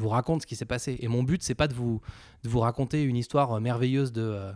vous 0.00 0.08
raconte 0.08 0.40
ce 0.40 0.46
qui 0.46 0.56
s'est 0.56 0.64
passé. 0.64 0.96
Et 1.00 1.08
mon 1.08 1.22
but, 1.22 1.42
c'est 1.42 1.54
pas 1.54 1.68
de 1.68 1.74
vous, 1.74 2.00
de 2.42 2.48
vous 2.48 2.60
raconter 2.60 3.02
une 3.02 3.16
histoire 3.16 3.52
euh, 3.52 3.60
merveilleuse 3.60 4.12
de. 4.12 4.50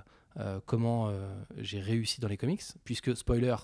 comment 0.65 1.13
j'ai 1.59 1.81
réussi 1.81 2.23
dans 2.23 2.29
les 2.29 2.39
comics, 2.39 2.63
puisque, 2.85 3.15
spoiler, 3.15 3.57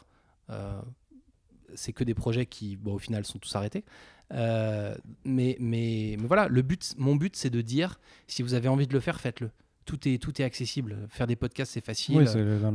c'est 1.74 1.94
que 1.94 2.04
des 2.04 2.14
projets 2.14 2.44
qui, 2.44 2.76
bon, 2.76 2.92
au 2.96 2.98
final, 2.98 3.24
sont 3.24 3.38
tous 3.38 3.56
arrêtés. 3.56 3.86
Mais, 4.30 4.98
mais, 5.24 5.56
mais 5.58 6.26
voilà, 6.26 6.48
le 6.48 6.60
but, 6.60 6.94
mon 6.98 7.16
but, 7.16 7.34
c'est 7.34 7.48
de 7.48 7.62
dire, 7.62 7.98
si 8.26 8.42
vous 8.42 8.52
avez 8.52 8.68
envie 8.68 8.86
de 8.86 8.92
le 8.92 9.00
faire, 9.00 9.18
faites-le. 9.22 9.50
Tout 9.84 10.08
est, 10.08 10.18
tout 10.18 10.40
est 10.40 10.44
accessible. 10.44 10.96
Faire 11.10 11.26
des 11.26 11.36
podcasts, 11.36 11.72
c'est 11.72 11.84
facile. 11.84 12.16
Oui, 12.18 12.24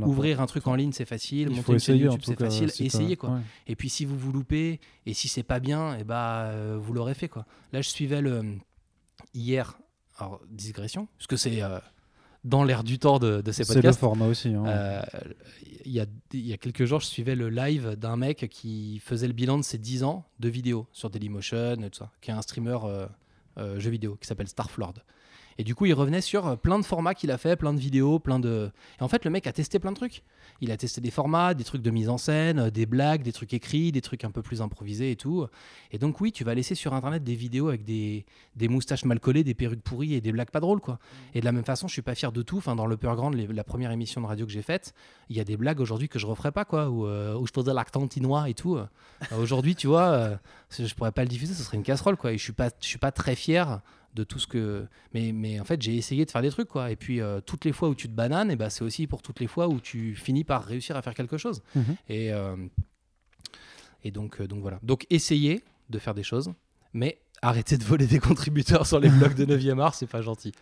Ouvrir 0.04 0.40
un 0.40 0.46
truc 0.46 0.66
en 0.66 0.74
ligne, 0.74 0.92
c'est 0.92 1.04
facile. 1.04 1.48
Il 1.48 1.50
Monter 1.50 1.62
faut 1.62 1.72
une 1.72 1.78
chaîne 1.80 1.96
YouTube, 1.98 2.20
c'est 2.24 2.38
facile. 2.38 2.70
si 2.70 2.86
Essayez, 2.86 3.16
quoi. 3.16 3.30
ouais. 3.30 3.40
Et 3.66 3.74
puis 3.76 3.88
si 3.88 4.04
vous 4.04 4.16
vous 4.18 4.32
loupez 4.32 4.80
et 5.06 5.14
si 5.14 5.26
c'est 5.28 5.42
pas 5.42 5.58
bien, 5.60 5.96
et 5.98 6.04
bah 6.04 6.44
euh, 6.44 6.78
vous 6.80 6.92
l'aurez 6.92 7.14
fait 7.14 7.28
quoi. 7.28 7.46
Là 7.72 7.80
je 7.82 7.88
suivais 7.88 8.20
le 8.20 8.44
hier, 9.34 9.78
alors 10.18 10.40
digression, 10.50 11.08
parce 11.18 11.26
que 11.26 11.36
c'est 11.36 11.62
euh, 11.62 11.78
dans 12.44 12.64
l'air 12.64 12.84
du 12.84 12.98
temps 12.98 13.18
de, 13.18 13.40
de 13.40 13.52
ces 13.52 13.64
C'est 13.64 13.74
le 13.74 13.80
podcasts. 13.80 13.98
format 14.00 14.26
aussi. 14.26 14.48
hein. 14.54 14.64
Euh, 14.66 15.02
Il 15.84 15.92
y, 15.92 16.00
a, 16.00 16.06
y 16.32 16.52
a 16.52 16.56
quelques 16.58 16.84
jours, 16.84 17.00
je 17.00 17.06
suivais 17.06 17.34
le 17.34 17.48
live 17.50 17.96
d'un 17.96 18.16
mec 18.16 18.48
qui 18.50 19.00
faisait 19.04 19.26
le 19.26 19.32
bilan 19.32 19.58
de 19.58 19.62
ses 19.64 19.78
10 19.78 20.04
ans 20.04 20.24
de 20.38 20.48
vidéos 20.48 20.86
sur 20.92 21.10
Dailymotion 21.10 21.82
et 21.82 21.90
tout 21.90 21.98
ça, 21.98 22.10
qui 22.20 22.30
est 22.30 22.34
un 22.34 22.42
streamer 22.42 22.78
euh, 22.84 23.06
euh, 23.58 23.78
jeux 23.80 23.90
vidéo 23.90 24.16
qui 24.20 24.26
s'appelle 24.26 24.48
Starflord. 24.48 24.94
Et 25.58 25.64
du 25.64 25.74
coup, 25.74 25.86
il 25.86 25.92
revenait 25.94 26.20
sur 26.20 26.46
euh, 26.46 26.56
plein 26.56 26.78
de 26.78 26.84
formats 26.84 27.14
qu'il 27.14 27.30
a 27.30 27.38
fait, 27.38 27.56
plein 27.56 27.74
de 27.74 27.80
vidéos, 27.80 28.18
plein 28.18 28.38
de. 28.38 28.70
Et 28.98 29.02
en 29.02 29.08
fait, 29.08 29.24
le 29.24 29.30
mec 29.30 29.46
a 29.46 29.52
testé 29.52 29.78
plein 29.78 29.90
de 29.92 29.96
trucs. 29.96 30.22
Il 30.62 30.70
a 30.70 30.76
testé 30.76 31.00
des 31.00 31.10
formats, 31.10 31.54
des 31.54 31.64
trucs 31.64 31.82
de 31.82 31.90
mise 31.90 32.08
en 32.08 32.18
scène, 32.18 32.58
euh, 32.58 32.70
des 32.70 32.86
blagues, 32.86 33.22
des 33.22 33.32
trucs 33.32 33.52
écrits, 33.54 33.92
des 33.92 34.00
trucs 34.00 34.24
un 34.24 34.30
peu 34.30 34.42
plus 34.42 34.62
improvisés 34.62 35.10
et 35.10 35.16
tout. 35.16 35.46
Et 35.92 35.98
donc, 35.98 36.20
oui, 36.20 36.32
tu 36.32 36.44
vas 36.44 36.54
laisser 36.54 36.74
sur 36.74 36.94
internet 36.94 37.22
des 37.24 37.34
vidéos 37.34 37.68
avec 37.68 37.84
des, 37.84 38.24
des 38.56 38.68
moustaches 38.68 39.04
mal 39.04 39.20
collées, 39.20 39.44
des 39.44 39.54
perruques 39.54 39.82
pourries 39.82 40.14
et 40.14 40.20
des 40.20 40.32
blagues 40.32 40.50
pas 40.50 40.60
drôles, 40.60 40.80
quoi. 40.80 40.98
Et 41.34 41.40
de 41.40 41.44
la 41.44 41.52
même 41.52 41.64
façon, 41.64 41.88
je 41.88 41.92
suis 41.92 42.02
pas 42.02 42.14
fier 42.14 42.32
de 42.32 42.42
tout. 42.42 42.58
Enfin, 42.58 42.74
dans 42.76 42.86
l'Upper 42.86 43.12
Grand, 43.16 43.30
les- 43.30 43.46
la 43.46 43.64
première 43.64 43.90
émission 43.90 44.20
de 44.20 44.26
radio 44.26 44.46
que 44.46 44.52
j'ai 44.52 44.62
faite, 44.62 44.94
il 45.28 45.36
y 45.36 45.40
a 45.40 45.44
des 45.44 45.56
blagues 45.56 45.80
aujourd'hui 45.80 46.08
que 46.08 46.18
je 46.18 46.26
referais 46.26 46.52
pas, 46.52 46.64
quoi, 46.64 46.88
où, 46.88 47.06
euh, 47.06 47.34
où 47.36 47.46
je 47.46 47.52
faisais 47.54 47.74
l'accent 47.74 48.06
tinois 48.08 48.48
et 48.48 48.54
tout. 48.54 48.76
Euh, 48.76 48.86
aujourd'hui, 49.38 49.74
tu 49.74 49.86
vois, 49.86 50.08
euh, 50.08 50.36
je 50.78 50.94
pourrais 50.94 51.12
pas 51.12 51.22
le 51.22 51.28
diffuser, 51.28 51.54
ce 51.54 51.62
serait 51.62 51.76
une 51.76 51.82
casserole, 51.82 52.16
quoi. 52.16 52.32
Et 52.32 52.38
je 52.38 52.42
suis 52.42 52.52
pas, 52.52 52.70
je 52.80 52.86
suis 52.86 52.98
pas 52.98 53.12
très 53.12 53.34
fier 53.34 53.80
de 54.14 54.24
tout 54.24 54.38
ce 54.38 54.46
que. 54.46 54.86
Mais, 55.14 55.32
mais 55.32 55.60
en 55.60 55.64
fait, 55.64 55.80
j'ai 55.80 55.96
essayé 55.96 56.24
de 56.24 56.30
faire 56.30 56.42
des 56.42 56.50
trucs, 56.50 56.68
quoi. 56.68 56.90
Et 56.90 56.96
puis, 56.96 57.20
euh, 57.20 57.40
toutes 57.40 57.64
les 57.64 57.72
fois 57.72 57.88
où 57.88 57.94
tu 57.94 58.08
te 58.08 58.12
bananes, 58.14 58.50
et 58.50 58.56
ben, 58.56 58.68
c'est 58.70 58.82
aussi 58.84 59.06
pour 59.06 59.22
toutes 59.22 59.40
les 59.40 59.46
fois 59.46 59.68
où 59.68 59.80
tu 59.80 60.14
finis 60.14 60.44
par 60.44 60.64
réussir 60.64 60.96
à 60.96 61.02
faire 61.02 61.14
quelque 61.14 61.38
chose. 61.38 61.62
Mhm. 61.74 61.96
Et, 62.08 62.32
euh, 62.32 62.56
et 64.04 64.10
donc, 64.10 64.40
euh, 64.40 64.46
donc 64.48 64.60
voilà. 64.62 64.78
Donc, 64.82 65.06
essayez 65.10 65.62
de 65.90 65.98
faire 65.98 66.14
des 66.14 66.22
choses, 66.22 66.52
mais 66.92 67.18
arrêtez 67.42 67.76
de 67.78 67.84
voler 67.84 68.06
des 68.06 68.18
contributeurs 68.18 68.86
sur 68.86 69.00
les 69.00 69.08
blogs 69.10 69.34
de 69.34 69.44
9e 69.44 69.78
art, 69.80 69.94
c'est 69.94 70.06
pas 70.06 70.22
gentil. 70.22 70.52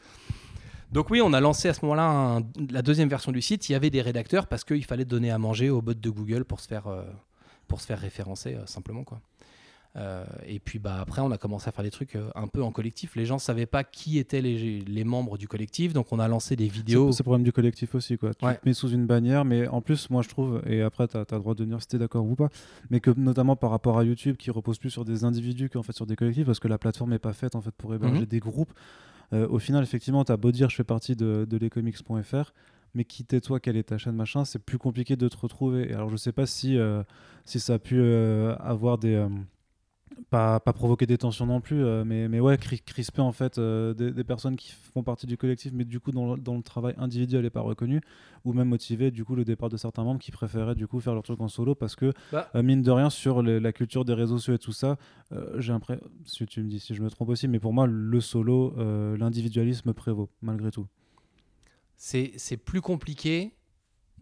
Donc 0.91 1.11
oui, 1.11 1.21
on 1.21 1.35
a 1.35 1.41
lancé 1.41 1.69
à 1.69 1.75
ce 1.75 1.85
moment-là 1.85 2.09
un- 2.39 2.43
la 2.71 2.81
deuxième 2.81 3.11
version 3.11 3.31
du 3.31 3.43
site. 3.43 3.69
Il 3.69 3.73
y 3.73 3.75
avait 3.75 3.91
des 3.91 4.01
rédacteurs 4.01 4.47
parce 4.47 4.65
qu'il 4.65 4.85
fallait 4.87 5.05
donner 5.05 5.31
à 5.31 5.37
manger 5.37 5.69
aux 5.69 5.83
bots 5.83 5.93
de 5.93 6.11
Google 6.11 6.45
pour 6.47 6.61
se 6.61 6.67
faire, 6.67 6.87
euh, 6.87 7.03
pour 7.67 7.83
se 7.83 7.87
faire 7.87 7.99
référencer 8.01 8.55
euh, 8.55 8.65
simplement 8.65 9.05
quoi. 9.05 9.21
Euh, 9.97 10.25
et 10.47 10.61
puis 10.61 10.79
bah 10.79 10.99
après, 11.01 11.23
on 11.23 11.31
a 11.33 11.39
commencé 11.39 11.69
à 11.69 11.73
faire 11.73 11.83
des 11.83 11.91
trucs 11.91 12.15
euh, 12.15 12.29
un 12.35 12.47
peu 12.47 12.63
en 12.63 12.71
collectif. 12.71 13.17
Les 13.17 13.25
gens 13.27 13.39
savaient 13.39 13.67
pas 13.67 13.83
qui 13.85 14.19
étaient 14.19 14.41
les, 14.43 14.81
les 14.81 15.05
membres 15.05 15.39
du 15.39 15.49
collectif, 15.49 15.93
donc 15.93 16.13
on 16.13 16.19
a 16.19 16.29
lancé 16.29 16.55
des 16.57 16.69
vidéos. 16.69 17.11
C'est 17.11 17.21
le 17.21 17.25
problème 17.25 17.43
du 17.45 17.53
collectif 17.53 17.95
aussi. 17.95 18.17
Quoi. 18.19 18.35
Tu 18.35 18.45
Ouais. 18.45 18.57
te 18.57 18.61
mets 18.69 18.75
sous 18.75 18.91
une 18.91 19.07
bannière, 19.07 19.45
mais 19.45 19.67
en 19.67 19.81
plus, 19.81 20.11
moi 20.11 20.23
je 20.23 20.29
trouve, 20.29 20.63
et 20.67 20.83
après 20.83 21.09
tu 21.09 21.17
as, 21.17 21.25
le 21.31 21.39
droit 21.39 21.55
de 21.55 21.65
dire 21.65 21.81
si 21.81 21.89
tu 21.89 21.97
es 21.97 21.99
d'accord 21.99 22.25
ou 22.27 22.37
pas, 22.37 22.49
mais 22.91 23.01
que 23.01 23.11
notamment 23.11 23.57
par 23.57 23.71
rapport 23.71 23.99
à 23.99 24.05
YouTube 24.05 24.37
qui 24.37 24.51
repose 24.51 24.79
plus 24.79 24.91
sur 24.91 25.05
des 25.05 25.25
individus 25.25 25.69
qu'en 25.69 25.83
fait 25.83 25.93
sur 25.95 26.07
des 26.07 26.17
collectifs, 26.17 26.47
parce 26.47 26.61
que 26.61 26.69
la 26.69 26.79
plateforme 26.79 27.11
n'est 27.11 27.19
pas 27.19 27.33
faite 27.33 27.55
en 27.57 27.61
fait 27.61 27.73
pour 27.73 27.95
héberger 27.95 28.21
Mhm. 28.21 28.27
des 28.27 28.39
groupes. 28.41 28.73
Euh, 29.33 29.47
au 29.49 29.59
final, 29.59 29.83
effectivement, 29.83 30.25
tu 30.25 30.33
as 30.33 30.37
beau 30.37 30.53
dire 30.53 30.71
je 30.71 30.77
fais 30.77 30.85
partie 30.85 31.17
de, 31.17 31.47
de 31.49 31.57
lescomics.fr, 31.57 32.53
mais 32.95 33.05
qui 33.05 33.25
toi, 33.25 33.59
quelle 33.61 33.77
est 33.77 33.83
ta 33.85 33.99
chaîne, 33.99 34.15
machin, 34.17 34.45
c'est 34.45 34.59
plus 34.59 34.79
compliqué 34.79 35.17
de 35.17 35.29
te 35.29 35.37
retrouver. 35.37 35.91
Et 35.91 35.95
alors 35.95 36.09
je 36.09 36.17
sais 36.17 36.33
pas 36.33 36.47
si, 36.47 36.79
euh, 36.79 37.03
si 37.45 37.59
ça 37.59 37.75
a 37.75 37.79
pu 37.79 37.97
euh, 37.99 38.55
avoir 38.59 38.99
des. 38.99 39.15
euh, 39.15 39.29
pas, 40.31 40.61
pas 40.61 40.73
provoquer 40.73 41.07
des 41.07 41.19
tensions 41.19 41.47
non 41.47 41.61
plus, 41.61 41.85
euh, 41.85 42.05
mais, 42.05 42.29
mais 42.29 42.41
ouais, 42.41 42.57
cri- 42.57 42.81
crisper 42.85 43.21
en 43.23 43.33
fait 43.33 43.59
euh, 43.59 43.95
des, 43.95 44.11
des 44.13 44.25
personnes 44.25 44.57
qui 44.57 44.73
font 44.73 45.03
partie 45.03 45.27
du 45.27 45.37
collectif, 45.37 45.73
mais 45.75 45.85
du 45.85 46.01
coup 46.01 46.11
le- 46.13 46.37
dont 46.41 46.57
le 46.57 46.63
travail 46.63 46.95
individuel 46.99 47.43
n'est 47.43 47.51
pas 47.51 47.61
reconnu, 47.61 48.01
ou 48.45 48.53
même 48.53 48.69
motiver 48.69 49.11
du 49.11 49.25
coup 49.25 49.35
le 49.35 49.45
départ 49.45 49.69
de 49.69 49.77
certains 49.77 50.05
membres 50.05 50.21
qui 50.21 50.31
préféraient 50.31 50.75
du 50.75 50.87
coup 50.87 51.01
faire 51.01 51.15
leur 51.15 51.23
truc 51.23 51.41
en 51.41 51.49
solo 51.49 51.75
parce 51.75 51.97
que 51.97 52.13
Bah. 52.33 52.49
euh, 52.55 52.63
mine 52.63 52.83
de 52.83 52.91
rien 52.91 53.11
sur 53.11 53.43
les- 53.43 53.61
la 53.61 53.73
culture 53.73 54.05
des 54.05 54.15
réseaux 54.15 54.39
sociaux 54.39 54.55
et 54.55 54.59
tout 54.59 54.73
ça, 54.73 54.97
j'ai 55.59 55.73
l'impression, 55.73 56.05
si 56.25 56.47
tu 56.47 56.63
me 56.63 56.69
dis 56.69 56.81
si 56.81 56.95
je 56.95 57.03
me 57.03 57.11
trompe 57.11 57.29
aussi, 57.29 57.49
mais 57.49 57.59
pour 57.59 57.73
moi 57.73 57.87
le 57.87 58.21
solo, 58.21 58.75
l'individualisme 59.17 59.93
prévaut 59.93 60.29
malgré 60.43 60.71
tout. 60.71 60.87
C'est 61.97 62.33
c'est 62.37 62.57
plus 62.57 62.81
compliqué 62.81 63.53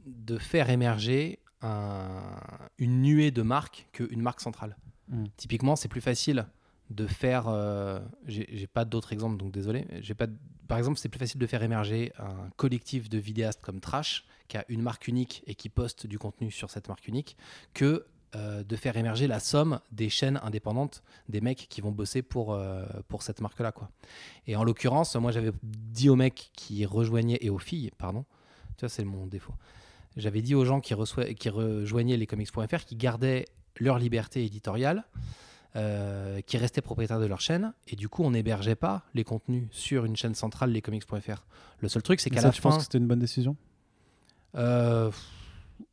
de 0.07 0.38
faire 0.38 0.70
émerger 0.70 1.38
un- 1.62 2.38
une 2.78 3.03
nuée 3.03 3.30
de 3.30 3.42
marques 3.42 3.88
qu'une 3.92 4.20
marque 4.22 4.40
centrale. 4.40 4.76
Mm. 5.09 5.25
Typiquement, 5.37 5.77
c'est 5.77 5.89
plus 5.89 6.01
facile 6.01 6.47
de 6.91 7.07
faire. 7.07 7.49
euh, 7.49 8.01
J'ai 8.27 8.67
pas 8.67 8.85
d'autres 8.85 9.13
exemples, 9.13 9.37
donc 9.37 9.53
désolé. 9.53 9.87
J'ai 10.01 10.15
pas. 10.15 10.27
Par 10.69 10.79
exemple, 10.79 10.99
c'est 10.99 11.09
plus 11.09 11.19
facile 11.19 11.41
de 11.41 11.47
faire 11.47 11.63
émerger 11.63 12.13
un 12.19 12.51
collectif 12.57 13.09
de 13.09 13.19
vidéastes 13.19 13.61
comme 13.63 13.81
Trash, 13.81 14.25
qui 14.49 14.57
a 14.57 14.65
une 14.69 14.83
marque 14.83 15.09
unique 15.09 15.43
et 15.47 15.55
qui 15.55 15.69
poste 15.69 16.07
du 16.07 16.19
contenu 16.19 16.51
sur 16.51 16.71
cette 16.71 16.89
marque 16.89 17.07
unique, 17.07 17.37
que 17.73 18.05
euh, 18.35 18.65
de 18.65 18.77
faire 18.77 18.97
émerger 18.97 19.29
la 19.29 19.39
somme 19.39 19.79
des 19.93 20.09
chaînes 20.11 20.41
indépendantes 20.43 21.05
des 21.29 21.41
mecs 21.41 21.69
qui 21.71 21.81
vont 21.81 21.93
bosser 21.93 22.23
pour, 22.23 22.53
euh, 22.53 22.85
pour 23.07 23.23
cette 23.23 23.41
marque-là. 23.41 23.73
Et 24.49 24.57
en 24.57 24.65
l'occurrence, 24.65 25.15
moi 25.15 25.31
j'avais 25.31 25.53
dit 25.63 26.11
aux 26.11 26.17
mecs 26.17 26.51
qui 26.55 26.85
rejoignaient, 26.85 27.39
et 27.41 27.49
aux 27.49 27.59
filles, 27.59 27.93
pardon, 27.97 28.25
tu 28.77 28.81
vois, 28.81 28.89
c'est 28.89 29.05
mon 29.05 29.27
défaut. 29.27 29.55
J'avais 30.17 30.43
dit 30.43 30.57
aux 30.57 30.65
gens 30.65 30.81
qui, 30.81 30.95
qui 31.37 31.49
rejoignaient 31.49 32.17
lescomics.fr 32.17 32.85
qu'ils 32.85 32.99
gardaient 32.99 33.45
leur 33.81 33.99
liberté 33.99 34.45
éditoriale, 34.45 35.05
euh, 35.77 36.41
qui 36.41 36.57
restaient 36.57 36.81
propriétaires 36.81 37.20
de 37.20 37.27
leur 37.27 37.41
chaîne, 37.41 37.74
et 37.87 37.97
du 37.97 38.09
coup 38.09 38.22
on 38.22 38.31
n'hébergeait 38.31 38.77
pas 38.77 39.03
les 39.14 39.24
contenus 39.24 39.64
sur 39.70 40.05
une 40.05 40.16
chaîne 40.16 40.35
centrale, 40.35 40.70
lescomics.fr. 40.70 41.45
Le 41.81 41.89
seul 41.89 42.03
truc, 42.03 42.20
c'est 42.20 42.31
qu'à 42.31 42.41
la 42.41 42.51
tu 42.51 42.62
fin. 42.62 42.70
penses 42.70 42.79
que 42.79 42.85
c'était 42.85 42.99
une 42.99 43.07
bonne 43.07 43.18
décision? 43.18 43.57
Euh, 44.55 45.11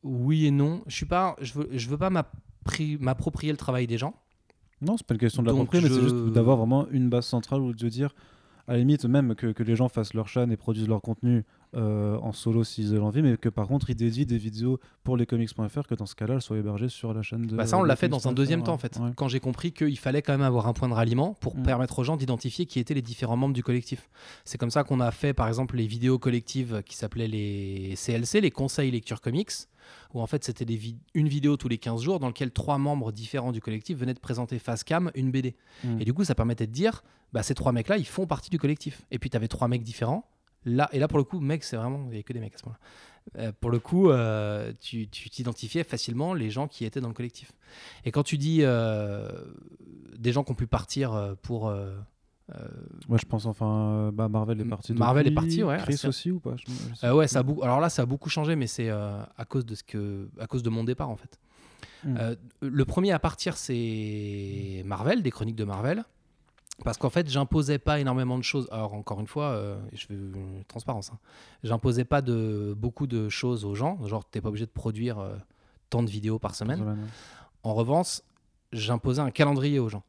oui 0.04 0.46
et 0.46 0.52
non. 0.52 0.84
Je 0.88 0.96
suis 0.96 1.06
pas, 1.06 1.36
je 1.42 1.54
veux, 1.54 1.70
je 1.74 1.90
veux 1.90 1.98
pas 1.98 2.10
m'approprier 2.10 3.52
le 3.52 3.58
travail 3.58 3.88
des 3.88 3.98
gens. 3.98 4.14
Non, 4.82 4.96
c'est 4.98 5.06
pas 5.06 5.16
une 5.16 5.20
question 5.20 5.44
de 5.44 5.48
l'approprier, 5.48 5.84
mais 5.84 5.90
c'est 5.94 6.02
juste 6.02 6.16
d'avoir 6.34 6.58
vraiment 6.58 6.88
une 6.90 7.10
base 7.10 7.26
centrale 7.26 7.62
où 7.62 7.74
de 7.74 7.90
dire, 7.90 8.14
à 8.68 8.74
la 8.74 8.80
limite, 8.80 9.06
même 9.06 9.36
que, 9.36 9.48
que 9.48 9.64
les 9.64 9.76
gens 9.76 9.90
fassent 9.90 10.14
leur 10.14 10.28
chaîne 10.28 10.52
et 10.52 10.58
produisent 10.58 10.88
leur 10.88 11.02
contenu 11.02 11.46
euh, 11.76 12.18
en 12.22 12.32
solo 12.34 12.64
s'ils 12.64 12.94
ont 13.00 13.06
envie, 13.06 13.22
mais 13.22 13.38
que 13.38 13.50
par 13.50 13.68
contre, 13.68 13.90
ils 13.90 13.96
dédient 13.96 14.26
des 14.26 14.38
vidéos 14.38 14.80
pour 15.04 15.18
les 15.18 15.26
comics.fr, 15.26 15.88
que 15.88 15.96
dans 15.96 16.06
ce 16.06 16.16
cas-là, 16.16 16.36
elles 16.36 16.42
soient 16.42 16.58
hébergées 16.58 16.90
sur 16.90 17.14
la 17.14 17.22
chaîne 17.22 17.48
de. 17.48 17.56
Bah 17.56 17.66
ça, 17.66 17.78
on 17.78 17.84
l'a 17.84 17.96
fait 17.96 18.10
dans 18.10 18.28
un 18.28 18.32
deuxième 18.32 18.64
temps 18.64 18.74
en 18.74 18.78
fait. 18.78 18.98
Ouais. 18.98 19.12
Quand 19.16 19.28
j'ai 19.28 19.40
compris 19.40 19.72
qu'il 19.72 19.98
fallait 19.98 20.22
quand 20.22 20.34
même 20.34 20.42
avoir 20.42 20.68
un 20.68 20.74
point 20.74 20.88
de 20.90 20.94
ralliement 20.94 21.34
pour 21.40 21.58
Mm. 21.58 21.64
permettre 21.64 22.00
aux 22.00 22.04
gens 22.04 22.18
d'identifier 22.18 22.66
qui 22.66 22.80
étaient 22.80 22.94
les 22.94 23.02
différents 23.02 23.38
membres 23.38 23.54
du 23.54 23.64
collectif. 23.64 24.10
C'est 24.46 24.58
comme 24.58 24.72
ça 24.72 24.84
qu'on 24.84 25.00
a 25.00 25.12
fait 25.12 25.34
par 25.34 25.48
exemple 25.48 25.76
les 25.78 25.88
vidéos 25.88 26.20
collectives 26.20 26.82
qui 26.86 26.96
s'appelaient 26.96 27.28
les 27.28 27.96
CLC, 27.96 28.42
les 28.42 28.52
conseils 28.52 28.92
lecture 28.92 29.22
comics, 29.22 29.52
où 30.14 30.22
en 30.22 30.28
fait 30.28 30.44
c'était 30.44 30.66
vi- 30.66 30.98
une 31.14 31.28
vidéo 31.28 31.58
tous 31.58 31.68
les 31.68 31.78
15 31.78 32.02
jours 32.02 32.20
dans 32.20 32.28
lequel 32.28 32.52
trois 32.52 32.78
membres 32.78 33.12
différents 33.12 33.52
du 33.52 33.62
collectif 33.62 33.98
venaient 33.98 34.14
de 34.14 34.20
présenter 34.20 34.60
face 34.60 34.84
cam 34.84 35.12
une 35.16 35.32
BD. 35.32 35.56
Mm. 35.84 36.02
Et 36.02 36.06
du 36.06 36.14
coup, 36.14 36.24
ça 36.24 36.36
permettait 36.36 36.68
de 36.68 36.72
dire, 36.72 37.04
bah, 37.34 37.44
ces 37.44 37.56
trois 37.56 37.72
mecs-là, 37.72 37.98
ils 37.98 38.06
font 38.06 38.26
partie 38.28 38.50
du 38.50 38.60
collectif. 38.60 39.02
Et 39.12 39.18
puis, 39.20 39.30
tu 39.30 39.38
avais 39.38 39.48
trois 39.48 39.68
mecs 39.68 39.84
différents. 39.84 40.26
Là, 40.66 40.90
et 40.92 41.00
là, 41.00 41.08
pour 41.08 41.18
le 41.18 41.24
coup, 41.24 41.40
mec, 41.40 41.64
c'est 41.64 41.76
vraiment, 41.78 42.00
il 42.06 42.10
n'y 42.10 42.14
avait 42.16 42.24
que 42.24 42.34
des 42.34 42.40
mecs 42.40 42.56
à 42.56 42.58
ce 42.58 42.66
moment-là. 42.66 42.80
Euh, 43.42 43.52
pour 43.60 43.72
le 43.72 43.80
coup, 43.80 44.10
euh, 44.10 44.74
tu 44.82 45.08
t'identifiais 45.08 45.84
facilement 45.84 46.34
les 46.34 46.50
gens 46.50 46.68
qui 46.68 46.86
étaient 46.86 47.02
dans 47.02 47.08
le 47.08 47.14
collectif. 47.14 47.52
Et 48.06 48.12
quand 48.12 48.24
tu 48.24 48.38
dis 48.38 48.60
euh, 48.62 49.30
des 50.18 50.32
gens 50.32 50.44
qui 50.44 50.52
ont 50.52 50.56
pu 50.56 50.68
partir 50.68 51.36
pour. 51.42 51.66
Ouais, 51.66 53.18
je 53.18 53.26
pense 53.26 53.46
enfin, 53.46 54.12
bah, 54.14 54.28
Marvel 54.28 54.62
est 54.62 54.66
parti. 54.66 54.94
Marvel 54.94 55.28
est 55.28 55.32
parti, 55.32 55.64
ouais, 55.64 55.78
Chris 55.80 56.00
aussi 56.06 56.32
ou 56.32 56.40
pas? 56.40 56.56
Je- 56.58 56.66
je 56.92 56.96
sais 56.96 57.10
ouais, 57.12 57.28
ça 57.28 57.40
a 57.40 57.44
beaucoup, 57.44 57.64
alors 57.64 57.80
là, 57.80 57.90
ça 57.90 58.02
a 58.02 58.06
beaucoup 58.06 58.30
changé, 58.30 58.56
mais 58.56 58.68
c'est 58.68 58.90
à 58.90 59.46
cause 59.48 59.66
de 59.66 59.76
ce 59.76 59.84
que, 59.84 60.30
à 60.40 60.46
cause 60.48 60.62
de 60.62 60.70
mon 60.70 60.84
départ 60.84 61.10
en 61.10 61.16
fait. 61.16 61.40
Mm. 62.04 62.18
Euh, 62.20 62.36
le 62.62 62.86
premier 62.86 63.12
à 63.12 63.20
partir, 63.20 63.58
c'est 63.58 64.84
Marvel, 64.86 65.24
des 65.24 65.32
chroniques 65.32 65.56
de 65.56 65.64
Marvel. 65.64 66.04
Parce 66.84 66.98
qu'en 66.98 67.10
fait, 67.10 67.30
j'imposais 67.30 67.78
pas 67.78 68.00
énormément 68.00 68.38
de 68.38 68.44
choses. 68.44 68.68
Alors, 68.72 68.94
encore 68.94 69.20
une 69.20 69.28
fois, 69.28 69.52
euh, 69.52 69.80
je 69.94 70.08
veux 70.10 70.16
une 70.36 70.64
transparence. 70.68 71.12
Hein. 71.12 71.20
J'imposais 71.64 72.04
pas 72.04 72.22
de, 72.22 72.74
beaucoup 72.76 73.06
de 73.06 73.30
choses 73.30 73.64
aux 73.64 73.76
gens. 73.76 74.04
Genre, 74.08 74.26
t'es 74.26 74.42
pas 74.42 74.50
obligé 74.50 74.66
de 74.66 74.72
produire 74.72 75.20
euh, 75.20 75.36
tant 75.90 76.02
de 76.02 76.10
vidéos 76.10 76.40
par 76.40 76.56
semaine. 76.56 76.98
En 77.64 77.74
revanche, 77.76 78.22
j'imposais 78.72 79.22
un 79.22 79.32
calendrier 79.32 79.80
aux 79.80 79.90
gens 79.90 80.04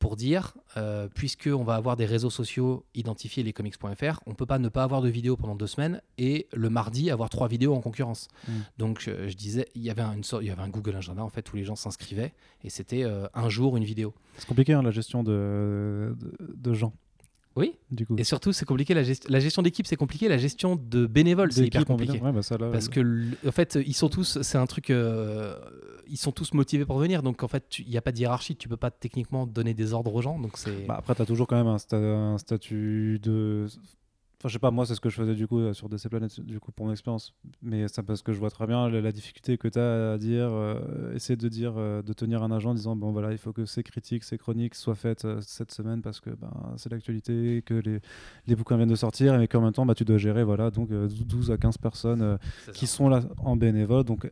pour 0.00 0.16
dire, 0.16 0.54
euh, 0.78 1.08
puisque 1.14 1.48
on 1.52 1.62
va 1.62 1.74
avoir 1.74 1.94
des 1.94 2.06
réseaux 2.06 2.30
sociaux 2.30 2.84
identifiés 2.94 3.42
lescomics.fr, 3.42 4.20
on 4.26 4.34
peut 4.34 4.46
pas 4.46 4.58
ne 4.58 4.70
pas 4.70 4.82
avoir 4.82 5.02
de 5.02 5.10
vidéos 5.10 5.36
pendant 5.36 5.54
deux 5.54 5.66
semaines 5.66 6.00
et 6.16 6.48
le 6.54 6.70
mardi 6.70 7.10
avoir 7.10 7.28
trois 7.28 7.48
vidéos 7.48 7.74
en 7.74 7.80
concurrence. 7.80 8.28
Mm. 8.48 8.52
Donc 8.78 9.04
euh, 9.06 9.28
je 9.28 9.36
disais, 9.36 9.68
il 9.74 9.82
y 9.82 9.90
avait 9.90 10.02
une 10.02 10.24
sorte, 10.24 10.42
il 10.42 10.48
y 10.48 10.50
avait 10.50 10.62
un 10.62 10.70
Google 10.70 10.96
Agenda 10.96 11.22
en 11.22 11.28
fait 11.28 11.52
où 11.52 11.56
les 11.56 11.64
gens 11.64 11.76
s'inscrivaient 11.76 12.32
et 12.64 12.70
c'était 12.70 13.04
euh, 13.04 13.28
un 13.34 13.50
jour 13.50 13.76
une 13.76 13.84
vidéo. 13.84 14.14
C'est 14.38 14.48
compliqué 14.48 14.72
hein, 14.72 14.82
la 14.82 14.90
gestion 14.90 15.22
de, 15.22 16.16
de, 16.18 16.34
de 16.56 16.72
gens, 16.72 16.94
Oui. 17.56 17.72
du 17.90 18.06
coup. 18.06 18.14
Et 18.16 18.24
surtout, 18.24 18.52
c'est 18.52 18.64
compliqué 18.64 18.94
la, 18.94 19.02
gest- 19.02 19.28
la 19.28 19.40
gestion 19.40 19.62
d'équipe, 19.62 19.86
c'est 19.86 19.96
compliqué. 19.96 20.28
La 20.28 20.38
gestion 20.38 20.76
de 20.76 21.06
bénévoles, 21.06 21.52
c'est 21.52 21.66
hyper 21.66 21.84
compliqué. 21.84 22.20
Ouais, 22.20 22.32
bah 22.32 22.42
ça, 22.42 22.56
là, 22.56 22.68
Parce 22.70 22.88
que, 22.88 23.00
en 23.46 23.52
fait, 23.52 23.76
ils 23.84 23.94
sont 23.94 24.08
tous, 24.08 24.40
c'est 24.42 24.58
un 24.58 24.66
truc, 24.66 24.90
euh, 24.90 25.56
ils 26.08 26.16
sont 26.16 26.32
tous 26.32 26.54
motivés 26.54 26.84
pour 26.86 26.98
venir. 26.98 27.22
Donc, 27.22 27.42
en 27.42 27.48
fait, 27.48 27.64
tu- 27.68 27.82
il 27.82 27.90
n'y 27.90 27.96
a 27.96 28.02
pas 28.02 28.12
de 28.12 28.18
hiérarchie. 28.18 28.56
Tu 28.56 28.68
peux 28.68 28.76
pas 28.76 28.90
techniquement 28.90 29.46
donner 29.46 29.74
des 29.74 29.92
ordres 29.92 30.14
aux 30.14 30.22
gens. 30.22 30.38
Donc, 30.38 30.52
c'est. 30.58 30.86
Bah, 30.86 30.96
après, 30.98 31.14
tu 31.14 31.22
as 31.22 31.26
toujours 31.26 31.46
quand 31.48 31.56
même 31.56 31.66
un, 31.66 31.76
sta- 31.76 31.96
un 31.96 32.38
statut 32.38 33.18
de. 33.22 33.66
Enfin, 34.40 34.48
je 34.48 34.54
sais 34.54 34.58
pas, 34.58 34.70
moi, 34.70 34.86
c'est 34.86 34.94
ce 34.94 35.02
que 35.02 35.10
je 35.10 35.16
faisais 35.16 35.34
du 35.34 35.46
coup 35.46 35.58
euh, 35.58 35.74
sur 35.74 35.90
DC 35.90 36.08
Planète, 36.08 36.40
du 36.40 36.58
coup, 36.60 36.72
pour 36.72 36.86
mon 36.86 36.92
expérience. 36.92 37.34
Mais 37.60 37.86
c'est 37.88 38.02
parce 38.02 38.22
que 38.22 38.32
je 38.32 38.38
vois 38.38 38.48
très 38.48 38.66
bien 38.66 38.88
la, 38.88 39.02
la 39.02 39.12
difficulté 39.12 39.58
que 39.58 39.68
tu 39.68 39.78
as 39.78 40.12
à 40.12 40.16
dire, 40.16 40.48
euh, 40.50 41.12
essayer 41.14 41.36
de 41.36 41.46
dire, 41.46 41.74
euh, 41.76 42.00
de 42.00 42.14
tenir 42.14 42.42
un 42.42 42.50
agent 42.50 42.70
en 42.70 42.74
disant, 42.74 42.96
bon 42.96 43.12
voilà, 43.12 43.32
il 43.32 43.38
faut 43.38 43.52
que 43.52 43.66
ces 43.66 43.82
critiques, 43.82 44.24
ces 44.24 44.38
chroniques 44.38 44.74
soient 44.76 44.94
faites 44.94 45.26
cette 45.42 45.72
semaine 45.72 46.00
parce 46.00 46.20
que 46.20 46.30
ben, 46.30 46.50
c'est 46.78 46.90
l'actualité, 46.90 47.62
que 47.66 47.74
les, 47.74 48.00
les 48.46 48.56
bouquins 48.56 48.78
viennent 48.78 48.88
de 48.88 48.94
sortir, 48.94 49.38
et 49.38 49.46
qu'en 49.46 49.60
même 49.60 49.74
temps, 49.74 49.84
bah, 49.84 49.94
tu 49.94 50.06
dois 50.06 50.16
gérer, 50.16 50.42
voilà, 50.42 50.70
donc 50.70 50.90
euh, 50.90 51.06
12 51.06 51.50
à 51.50 51.58
15 51.58 51.76
personnes 51.76 52.38
qui 52.72 52.86
ça. 52.86 52.96
sont 52.96 53.10
là 53.10 53.20
en 53.44 53.56
bénévole. 53.56 54.04
Donc, 54.04 54.26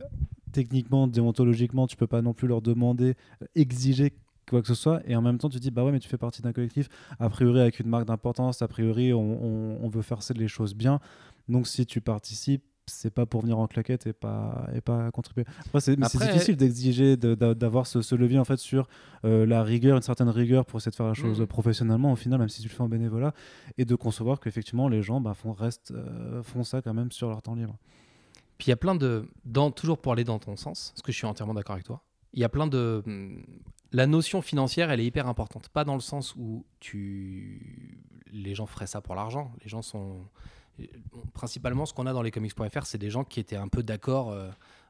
techniquement, 0.51 1.05
déontologiquement, 1.05 1.85
tu 1.85 1.95
peux 1.97 2.07
pas 2.07 2.23
non 2.23 2.33
plus 2.33 2.47
leur 2.47 2.63
demander, 2.63 3.13
exiger 3.53 4.13
quoi 4.49 4.61
que 4.61 4.67
ce 4.67 4.75
soit. 4.75 5.01
Et 5.05 5.15
en 5.15 5.21
même 5.21 5.37
temps, 5.37 5.49
tu 5.49 5.59
dis, 5.59 5.71
bah 5.71 5.83
ouais, 5.83 5.91
mais 5.91 5.99
tu 5.99 6.09
fais 6.09 6.17
partie 6.17 6.41
d'un 6.41 6.53
collectif, 6.53 6.89
a 7.19 7.29
priori 7.29 7.59
avec 7.61 7.79
une 7.79 7.87
marque 7.87 8.05
d'importance, 8.05 8.61
a 8.61 8.67
priori, 8.67 9.13
on, 9.13 9.19
on- 9.19 9.79
on 9.83 9.87
veut 9.89 10.01
faire 10.01 10.19
les 10.35 10.47
choses 10.47 10.75
bien. 10.75 10.99
Donc, 11.47 11.67
si 11.67 11.85
tu 11.85 12.01
participes, 12.01 12.63
c'est 12.85 13.13
pas 13.13 13.27
pour 13.27 13.41
venir 13.41 13.59
en 13.59 13.67
claquette 13.67 14.07
et 14.07 14.13
pas, 14.13 14.65
et 14.73 14.81
pas 14.81 15.11
contribuer. 15.11 15.45
Après, 15.67 15.79
c'est 15.79 15.95
mais 15.95 16.07
c'est 16.09 16.17
Après- 16.17 16.33
difficile 16.33 16.57
d'exiger 16.57 17.17
de- 17.17 17.35
d'a- 17.35 17.53
d'avoir 17.53 17.85
ce, 17.85 18.01
ce 18.01 18.15
levier 18.15 18.39
en 18.39 18.45
fait 18.45 18.57
sur 18.57 18.87
euh, 19.25 19.45
la 19.45 19.61
rigueur, 19.61 19.95
une 19.95 20.01
certaine 20.01 20.29
rigueur 20.29 20.65
pour 20.65 20.79
essayer 20.79 20.89
de 20.89 20.95
faire 20.95 21.05
la 21.05 21.13
chose 21.13 21.39
Mhm. 21.39 21.45
professionnellement 21.45 22.11
au 22.11 22.15
final, 22.15 22.39
même 22.39 22.49
si 22.49 22.63
tu 22.63 22.67
le 22.67 22.73
fais 22.73 22.81
en 22.81 22.89
bénévolat, 22.89 23.33
et 23.77 23.85
de 23.85 23.93
concevoir 23.95 24.39
qu'effectivement 24.39 24.87
les 24.89 25.03
gens 25.03 25.21
bah, 25.21 25.35
font, 25.35 25.53
restent, 25.53 25.91
euh, 25.91 26.41
font 26.41 26.63
ça 26.63 26.81
quand 26.81 26.95
même 26.95 27.11
sur 27.11 27.29
leur 27.29 27.43
temps 27.43 27.53
libre. 27.53 27.77
Puis 28.57 28.65
il 28.67 28.69
y 28.71 28.73
a 28.73 28.77
plein 28.77 28.95
de. 28.95 29.29
Dans, 29.45 29.69
toujours 29.69 29.99
pour 29.99 30.13
aller 30.13 30.23
dans 30.23 30.39
ton 30.39 30.55
sens, 30.55 30.89
parce 30.95 31.03
que 31.03 31.11
je 31.11 31.17
suis 31.17 31.27
entièrement 31.27 31.53
d'accord 31.53 31.73
avec 31.73 31.85
toi, 31.85 32.01
il 32.33 32.39
y 32.39 32.43
a 32.43 32.49
plein 32.49 32.65
de. 32.65 33.03
La 33.91 34.05
notion 34.07 34.41
financière, 34.41 34.91
elle 34.91 34.99
est 34.99 35.05
hyper 35.05 35.27
importante. 35.27 35.69
Pas 35.69 35.83
dans 35.83 35.95
le 35.95 36.01
sens 36.01 36.35
où 36.35 36.65
tu. 36.79 38.05
Les 38.31 38.53
gens 38.53 38.67
feraient 38.67 38.87
ça 38.87 39.01
pour 39.01 39.15
l'argent. 39.15 39.51
Les 39.63 39.69
gens 39.69 39.81
sont. 39.81 40.17
Principalement, 41.33 41.85
ce 41.85 41.93
qu'on 41.93 42.05
a 42.05 42.13
dans 42.13 42.21
les 42.21 42.31
comics.fr, 42.31 42.85
c'est 42.85 42.97
des 42.97 43.09
gens 43.09 43.23
qui 43.25 43.39
étaient 43.39 43.57
un 43.57 43.67
peu 43.67 43.83
d'accord 43.83 44.31
euh, 44.31 44.49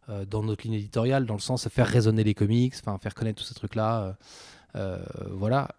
euh, 0.09 0.25
dans 0.25 0.43
notre 0.43 0.63
ligne 0.63 0.75
éditoriale, 0.75 1.25
dans 1.25 1.33
le 1.33 1.39
sens 1.39 1.63
de 1.63 1.69
faire 1.69 1.87
résonner 1.87 2.23
les 2.23 2.35
comics, 2.35 2.75
faire 2.75 3.15
connaître 3.15 3.41
tous 3.41 3.47
ces 3.47 3.55
trucs-là. 3.55 4.15
euh, 4.75 5.03
voilà. 5.31 5.69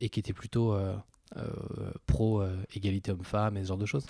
et 0.00 0.10
qui 0.10 0.20
étaient 0.20 0.34
plutôt 0.34 0.74
euh, 0.74 0.94
euh, 1.36 1.92
pro 2.06 2.42
euh, 2.42 2.56
égalité 2.74 3.12
homme-femme 3.12 3.56
et 3.56 3.62
ce 3.62 3.68
genre 3.68 3.78
de 3.78 3.86
choses. 3.86 4.04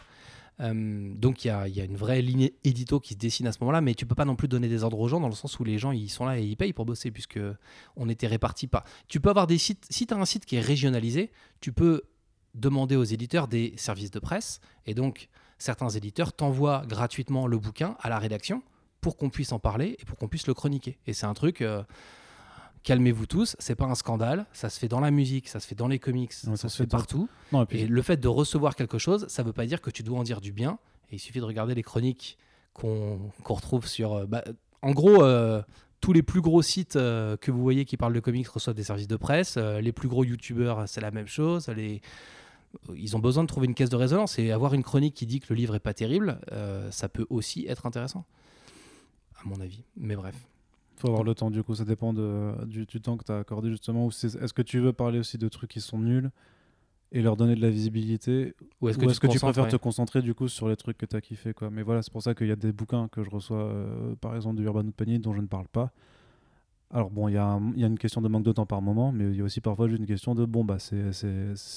Euh, 0.61 1.13
donc 1.15 1.45
il 1.45 1.49
y 1.49 1.51
a, 1.51 1.85
une 1.85 1.97
vraie 1.97 2.23
ligne 2.23 2.51
édito 2.65 3.01
qui 3.01 3.15
se 3.15 3.19
dessine 3.19 3.47
à 3.47 3.53
ce 3.53 3.59
moment-là, 3.61 3.81
mais 3.81 3.95
tu 3.95 4.07
peux 4.07 4.15
pas 4.15 4.25
non 4.25 4.37
plus 4.37 4.49
donner 4.49 4.69
des 4.69 4.85
ordres 4.85 4.99
aux 4.99 5.09
gens 5.09 5.21
dans 5.21 5.29
le 5.29 5.35
sens 5.35 5.59
où 5.59 5.65
les 5.65 5.79
gens 5.79 5.93
ils 5.93 6.11
sont 6.11 6.27
là 6.27 6.39
et 6.39 6.45
ils 6.45 6.57
payent 6.57 6.73
pour 6.73 6.85
bosser 6.85 7.11
puisque 7.11 7.41
on 7.97 8.09
était 8.09 8.27
répartis 8.27 8.67
pas. 8.67 8.85
Tu 9.09 9.21
peux 9.21 9.31
avoir 9.31 9.47
des 9.47 9.59
sites, 9.59 9.87
si 9.91 10.07
tu 10.07 10.15
as 10.15 10.17
un 10.17 10.25
site 10.25 10.45
qui 10.45 10.57
est 10.57 10.61
régionalisé, 10.61 11.31
tu 11.61 11.73
peux 11.73 12.03
demander 12.55 12.97
aux 12.97 13.05
éditeurs 13.05 13.49
des 13.49 13.75
services 13.77 14.11
de 14.11 14.19
presse 14.19 14.61
et 14.87 14.95
donc 14.95 15.29
certains 15.59 15.89
éditeurs 15.89 16.33
t'envoient 16.33 16.85
gratuitement 16.87 17.47
le 17.47 17.59
bouquin 17.59 17.97
à 18.01 18.09
la 18.09 18.19
rédaction 18.19 18.63
pour 19.01 19.17
qu'on 19.17 19.31
puisse 19.31 19.53
en 19.53 19.59
parler 19.59 19.97
et 19.99 20.05
pour 20.05 20.19
qu'on 20.19 20.29
puisse 20.29 20.47
le 20.47 20.55
chroniquer. 20.55 20.99
Et 21.07 21.13
c'est 21.13 21.27
un 21.27 21.35
truc. 21.35 21.63
euh, 21.63 21.83
Calmez-vous 22.83 23.27
tous, 23.27 23.57
c'est 23.59 23.75
pas 23.75 23.85
un 23.85 23.95
scandale, 23.95 24.47
ça 24.53 24.71
se 24.71 24.79
fait 24.79 24.89
dans 24.89 25.01
la 25.01 25.11
musique, 25.11 25.49
ça 25.49 25.61
se 25.61 25.67
fait 25.67 25.75
dans 25.75 25.89
les 25.89 25.99
comics, 25.99 26.33
Ouais, 26.47 26.57
ça, 26.57 26.69
se 26.71 26.77
fait 26.83 26.87
partout. 26.87 27.29
Non, 27.53 27.63
et 27.63 27.67
puis, 27.67 27.81
Et 27.81 27.87
le 27.87 28.03
fait 28.03 28.17
de 28.17 28.29
recevoir 28.29 28.75
quelque 28.75 28.97
chose, 28.99 29.27
ça 29.29 29.43
veut 29.43 29.53
pas 29.53 29.67
dire 29.67 29.81
que 29.83 29.91
tu 29.91 30.03
dois 30.03 30.19
en 30.19 30.23
dire 30.23 30.41
du 30.41 30.53
bien. 30.53 30.79
Et 31.11 31.17
il 31.17 31.19
suffit 31.19 31.41
de 31.41 31.45
regarder 31.45 31.75
les 31.75 31.83
chroniques 31.83 32.39
qu'on 32.73 33.19
retrouve 33.45 33.87
sur. 33.87 34.15
euh, 34.15 34.27
bah, 34.27 34.43
en 34.81 34.93
gros, 34.93 35.23
euh, 35.23 35.61
tous 36.01 36.15
les 36.15 36.23
plus 36.23 36.41
gros 36.41 36.63
sites 36.63 36.97
euh, 36.97 37.37
que 37.37 37.51
vous 37.51 37.61
voyez 37.61 37.85
qui 37.85 37.99
parlent 37.99 38.15
de 38.15 38.21
comics 38.21 38.49
reçoivent 38.49 38.77
des 38.77 38.85
services 38.85 39.09
de 39.09 39.17
presse. 39.17 39.57
euh, 39.59 39.83
les 39.83 39.93
plus 39.93 40.09
gros 40.09 40.25
youtubeurs, 40.25 40.89
c'est 40.89 41.03
la 41.03 41.11
même 41.11 41.27
chose. 41.27 41.69
Les... 41.69 42.01
Ils 42.95 43.15
ont 43.17 43.19
besoin 43.19 43.43
de 43.43 43.49
trouver 43.49 43.67
une 43.67 43.75
caisse 43.75 43.91
de 43.91 43.97
résonance 43.97 44.39
et 44.39 44.53
avoir 44.53 44.73
une 44.73 44.85
chronique 44.85 45.15
qui 45.15 45.27
dit 45.27 45.41
que 45.41 45.47
le 45.51 45.57
livre 45.57 45.75
est 45.75 45.81
pas 45.81 45.93
terrible, 45.93 46.41
ça 46.93 47.09
peut 47.09 47.27
aussi 47.29 47.67
être 47.67 47.85
intéressant, 47.85 48.25
à 49.35 49.49
mon 49.49 49.61
avis. 49.61 49.83
Mais 49.97 50.15
bref. 50.15 50.37
Faut 51.01 51.09
avoir 51.09 51.25
le 51.25 51.35
temps 51.35 51.51
du 51.51 51.63
coup, 51.63 51.75
ça 51.75 51.85
dépend 51.85 52.13
de, 52.13 52.53
du, 52.67 52.87
du 52.87 53.01
temps 53.01 53.17
que 53.17 53.25
tu 53.25 53.33
as 53.33 53.39
accordé 53.39 53.71
justement. 53.71 54.09
Est-ce 54.09 54.53
que 54.53 54.63
tu 54.63 54.79
veux 54.79 54.93
parler 54.93 55.19
aussi 55.19 55.39
de 55.39 55.49
trucs 55.49 55.71
qui 55.71 55.81
sont 55.81 55.99
nuls 55.99 56.31
et 57.13 57.23
leur 57.23 57.37
donner 57.37 57.55
de 57.55 57.61
la 57.61 57.71
visibilité 57.71 58.55
Ou 58.81 58.89
est-ce 58.89 58.99
que, 58.99 59.07
tu, 59.07 59.19
que 59.19 59.27
préfères 59.39 59.65
ouais. 59.65 59.71
te 59.71 59.77
concentrer 59.77 60.23
du 60.23 60.35
coup 60.35 60.49
sur 60.49 60.69
les 60.69 60.77
trucs 60.77 60.97
que 60.97 61.07
tu 61.07 61.17
as 61.17 61.21
kiffé 61.21 61.53
quoi 61.53 61.71
Mais 61.71 61.83
voilà, 61.83 62.03
c'est 62.03 62.13
pour 62.13 62.23
ça 62.23 62.35
qu'il 62.35 62.47
y 62.47 62.53
a 62.53 62.57
des 62.57 62.73
bouquins 62.73 63.09
que 63.09 63.25
je 63.25 63.31
reçois, 63.31 63.65
euh, 63.65 64.15
par 64.21 64.37
exemple 64.37 64.57
du 64.57 64.65
Urban 64.65 64.87
Outpanier, 64.87 65.19
dont 65.19 65.35
je 65.35 65.41
ne 65.41 65.47
parle 65.47 65.69
pas. 65.69 65.93
Alors 66.93 67.09
bon, 67.11 67.29
il 67.29 67.35
y, 67.35 67.39
a 67.39 67.57
y 67.77 67.85
une 67.85 67.99
question 67.99 68.21
de 68.21 68.27
manque 68.27 68.43
de 68.43 68.51
temps 68.51 68.67
par 68.67 68.83
moment, 68.83 69.13
mais 69.13 69.27
il 69.31 69.37
y 69.37 69.41
a 69.41 69.45
aussi 69.45 69.61
parfois 69.61 69.87
juste 69.87 70.01
une 70.01 70.07
question 70.07 70.35
de 70.35 70.45
bon 70.45 70.65
bah 70.65 70.81
c'est- 70.81 71.13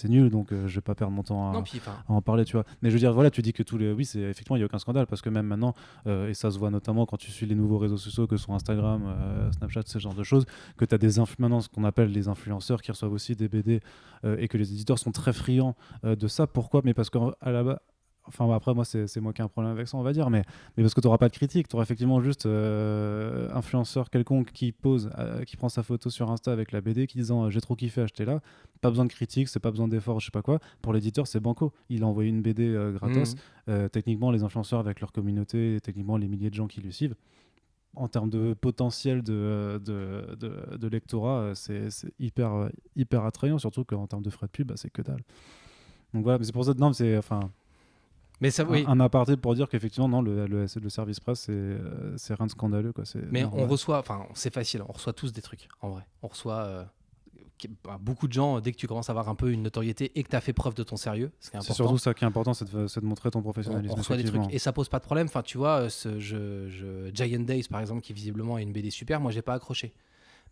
nul, 0.10 0.32
donc 0.32 0.52
euh, 0.52 0.68
je 0.68 0.74
vais 0.76 0.82
pas 0.82 0.96
perdre 0.96 1.14
mon 1.14 1.22
temps 1.22 1.52
à, 1.52 1.54
Non, 1.54 1.62
puis, 1.62 1.78
enfin, 1.78 1.94
à 2.10 2.14
en 2.14 2.22
parler, 2.24 2.46
tu 2.46 2.54
vois. 2.54 2.66
Mais 2.82 2.90
je 2.90 2.96
veux 2.96 3.00
dire, 3.00 3.14
voilà, 3.14 3.30
tu 3.30 3.44
dis 3.44 3.54
que 3.54 3.62
tous 3.62 3.78
les. 3.78 3.92
Oui, 3.92 4.06
c'est 4.06 4.22
effectivement, 4.22 4.56
il 4.56 4.60
n'y 4.60 4.64
a 4.64 4.66
aucun 4.66 4.80
scandale 4.80 5.06
parce 5.06 5.22
que 5.22 5.30
même 5.30 5.46
maintenant, 5.46 5.76
euh, 6.08 6.30
et 6.30 6.34
ça 6.34 6.50
se 6.50 6.58
voit 6.58 6.72
notamment 6.72 7.06
quand 7.06 7.18
tu 7.18 7.30
suis 7.30 7.46
les 7.46 7.54
nouveaux 7.54 7.78
réseaux 7.78 7.98
sociaux 7.98 8.26
que 8.26 8.38
sont 8.38 8.56
Instagram, 8.56 9.04
euh, 9.06 9.52
Snapchat, 9.52 9.84
ce 9.86 10.00
genre 10.00 10.16
de 10.16 10.24
choses, 10.24 10.46
que 10.78 10.86
tu 10.86 10.96
as 10.96 10.98
des 10.98 11.20
maintenant 11.38 11.62
ce 11.62 11.70
qu'on 11.70 11.84
appelle 11.84 12.12
les 12.12 12.28
influenceurs 12.28 12.82
qui 12.82 12.92
reçoivent 12.92 13.14
aussi 13.14 13.36
des 13.36 13.48
BD 13.48 13.82
euh, 14.26 14.36
et 14.40 14.48
que 14.48 14.58
les 14.58 14.72
éditeurs 14.74 14.98
sont 14.98 15.12
très 15.12 15.32
friands 15.32 15.76
de 16.04 16.28
ça. 16.28 16.48
Pourquoi? 16.48 16.82
Mais 16.84 16.96
parce 16.96 17.12
qu'à 17.12 17.20
la 17.46 17.64
base. 17.64 17.78
Enfin, 18.26 18.48
bah, 18.48 18.56
après, 18.56 18.74
moi, 18.74 18.86
c'est 18.86 19.18
moi 19.18 19.34
qui 19.34 19.42
ai 19.42 19.44
un 19.44 19.50
problème 19.50 19.74
avec 19.74 19.88
ça, 19.88 19.98
on 19.98 20.02
va 20.02 20.14
dire, 20.14 20.30
mais, 20.30 20.44
mais 20.78 20.84
parce 20.84 20.94
que 20.94 21.02
tu 21.02 21.08
n'auras 21.08 21.18
pas 21.18 21.28
de 21.28 21.34
critique, 21.34 21.68
tu 21.68 21.76
auras 21.76 21.84
effectivement 21.84 22.22
juste 22.22 22.46
euh, 22.46 23.50
influenceur 23.54 24.10
quelconque 24.10 24.52
qui 24.52 24.72
pose, 24.72 25.10
euh, 25.18 25.44
qui 25.44 25.58
prend 25.58 25.70
sa 25.70 25.84
photo 25.84 26.10
sur 26.10 26.32
Insta 26.32 26.52
avec 26.52 26.72
la 26.72 26.82
BD, 26.82 27.06
qui 27.06 27.18
disant 27.18 27.46
euh, 27.46 27.50
j'ai 27.50 27.60
trop 27.60 27.76
kiffé, 27.76 28.02
achetez 28.02 28.26
là. 28.26 28.40
Pas 28.82 28.90
besoin 28.90 29.06
de 29.06 29.12
critique, 29.12 29.50
c'est 29.50 29.60
pas 29.60 29.72
besoin 29.72 29.88
d'effort, 29.88 30.20
je 30.20 30.26
sais 30.26 30.32
pas 30.32 30.42
quoi. 30.42 30.60
Pour 30.82 30.94
l'éditeur, 30.94 31.28
c'est 31.28 31.40
banco. 31.40 31.74
Il 31.90 32.04
a 32.04 32.08
envoyé 32.08 32.30
une 32.30 32.42
BD 32.42 32.68
euh, 32.68 32.94
gratos. 32.94 33.36
mhm. 33.68 33.90
Techniquement, 33.90 34.32
les 34.32 34.44
influenceurs 34.44 34.80
avec 34.80 35.00
leur 35.02 35.12
communauté, 35.12 35.76
et 35.76 35.82
techniquement 35.82 36.18
les 36.18 36.28
milliers 36.28 36.50
de 36.50 36.56
gens 36.56 36.68
qui 36.68 36.82
le 36.82 36.92
suivent, 36.92 37.16
en 37.96 38.08
termes 38.08 38.30
de 38.30 38.54
potentiel 38.54 39.22
de, 39.22 39.82
de, 39.84 40.36
de, 40.36 40.78
de 40.78 40.88
lectorat, 40.88 41.54
c'est 41.56 41.88
hyper, 42.20 42.70
hyper 42.96 43.24
attrayant, 43.24 43.58
surtout 43.58 43.84
qu'en 43.86 44.08
termes 44.08 44.24
de 44.24 44.30
frais 44.30 44.48
de 44.48 44.52
pub, 44.52 44.68
bah, 44.68 44.74
c'est 44.78 44.90
que 44.90 45.02
dalle. 45.02 45.24
Donc 46.14 46.24
voilà, 46.24 46.40
mais 46.40 46.46
c'est 46.46 46.52
pour 46.52 46.66
ça 46.66 46.74
que 46.74 46.80
non, 46.80 46.94
c'est 46.94 47.18
enfin 47.18 47.52
Mais 48.44 48.52
ça, 48.52 48.64
oui. 48.66 48.84
un, 48.88 49.00
un 49.00 49.00
aparté 49.00 49.36
pour 49.38 49.56
dire 49.56 49.68
qu'effectivement, 49.68 50.08
non, 50.10 50.22
le, 50.22 50.46
le, 50.46 50.66
le 50.82 50.90
service 50.90 51.20
presse, 51.20 51.40
c'est 51.42 51.52
euh, 51.54 52.16
c'est 52.18 52.36
rien 52.36 52.46
de 52.46 52.52
scandaleux. 52.52 52.92
Quoi. 52.94 53.06
Mais 53.32 53.44
on 53.46 53.66
reçoit, 53.68 53.98
enfin, 54.00 54.28
c'est 54.36 54.54
facile, 54.54 54.84
on 54.88 54.92
reçoit 54.92 55.14
tous 55.14 55.32
des 55.34 55.42
trucs, 55.42 55.68
en 55.82 55.90
vrai. 55.90 56.04
On 56.22 56.28
reçoit 56.28 56.60
euh, 56.60 56.84
bah, 57.86 57.98
beaucoup 58.00 58.28
de 58.28 58.34
gens, 58.34 58.60
dès 58.60 58.72
que 58.74 58.78
tu 58.78 58.88
commences 58.88 59.10
à 59.10 59.14
avoir 59.14 59.30
un 59.30 59.36
peu 59.36 59.52
une 59.52 59.64
notoriété 59.64 60.12
et 60.16 60.24
que 60.24 60.30
tu 60.30 60.36
as 60.36 60.42
fait 60.42 60.52
preuve 60.54 60.74
de 60.74 60.84
ton 60.84 60.98
sérieux, 60.98 61.32
C'est 61.40 61.62
surtout 61.62 61.98
ça 61.98 62.14
qui 62.14 62.26
est 62.26 62.28
important, 62.28 62.54
c'est 62.54 62.70
de, 62.74 62.88
c'est 62.88 63.00
de 63.00 63.06
montrer 63.06 63.32
ton 63.32 63.40
on, 63.40 63.44
professionnalisme. 63.44 63.94
on 63.94 63.98
reçoit 63.98 64.18
des 64.18 64.26
trucs 64.26 64.54
et 64.54 64.60
ça 64.60 64.74
pose 64.74 64.90
pas 64.90 65.00
de 65.00 65.06
problème. 65.06 65.28
Enfin, 65.28 65.42
tu 65.44 65.58
vois, 65.58 65.84
euh, 65.84 65.90
ce 65.90 66.20
je, 66.20 66.68
je- 66.68 67.10
Giant 67.14 67.40
Days 67.40 67.64
par 67.70 67.80
exemple, 67.80 68.02
qui 68.02 68.12
visiblement 68.14 68.58
est 68.58 68.64
une 68.64 68.74
BD 68.74 68.90
super, 68.92 69.22
moi 69.22 69.32
j'ai 69.32 69.42
pas 69.42 69.54
accroché. 69.54 69.94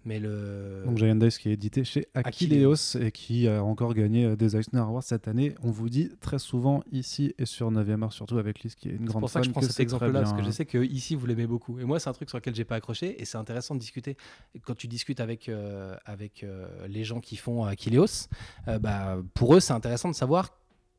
Mais 0.04 0.20
le. 0.20 0.82
Donc 0.86 0.98
Giant 0.98 1.16
Days 1.16 1.30
qui 1.40 1.50
est 1.50 1.54
édité 1.54 1.84
chez 1.84 2.08
Aquileos 2.16 2.98
et 3.00 3.12
qui 3.12 3.48
a 3.48 3.64
encore 3.64 3.94
gagné 3.94 4.26
euh, 4.26 4.36
des 4.36 4.58
Eisner 4.58 4.80
Awards 4.80 5.04
cette 5.04 5.28
année. 5.28 5.54
On 5.62 5.70
vous 5.70 5.90
dit 5.90 6.10
très 6.20 6.40
souvent 6.40 6.84
ici 6.92 7.36
et 7.38 7.46
sur 7.46 7.72
9e 7.72 8.02
art, 8.04 8.12
surtout 8.12 8.40
avec 8.40 8.62
Lise 8.64 8.74
qui 8.74 8.90
est 8.90 8.94
une 8.94 9.00
c'est 9.00 9.06
grande 9.06 9.22
pour 9.22 9.30
ça 9.30 9.40
que 9.42 9.46
je 9.46 9.50
fan, 9.50 9.54
prends 9.54 9.62
que 9.62 9.68
cet 9.68 9.76
c'est 9.76 9.84
exemple-là, 9.84 10.22
parce 10.22 10.34
que 10.34 10.44
je 10.44 10.50
sais 10.50 10.66
que 10.66 10.80
ici 10.84 11.16
vous 11.16 11.28
l'aimez 11.28 11.46
beaucoup. 11.46 11.80
Et 11.80 11.84
moi, 11.86 12.00
c'est 12.00 12.10
un 12.10 12.14
truc 12.14 12.30
sur 12.30 12.40
lequel 12.40 12.56
j'ai 12.56 12.66
pas 12.66 12.76
accroché, 12.76 13.22
et 13.22 13.26
c'est 13.26 13.38
intéressant 13.38 13.76
de 13.76 13.80
discuter. 13.80 14.18
Quand 14.66 14.76
tu 14.76 14.88
discutes 14.88 15.20
avec, 15.20 15.50
euh, 15.50 15.96
avec 16.06 16.44
euh, 16.44 16.68
les 16.88 17.04
gens 17.04 17.20
qui 17.20 17.36
font 17.36 17.64
Aquileos, 17.66 18.28
euh, 18.68 18.80
bah, 18.80 19.18
pour 19.36 19.56
eux, 19.56 19.60
c'est 19.60 19.74
intéressant 19.74 20.10
de 20.10 20.16
savoir 20.16 20.50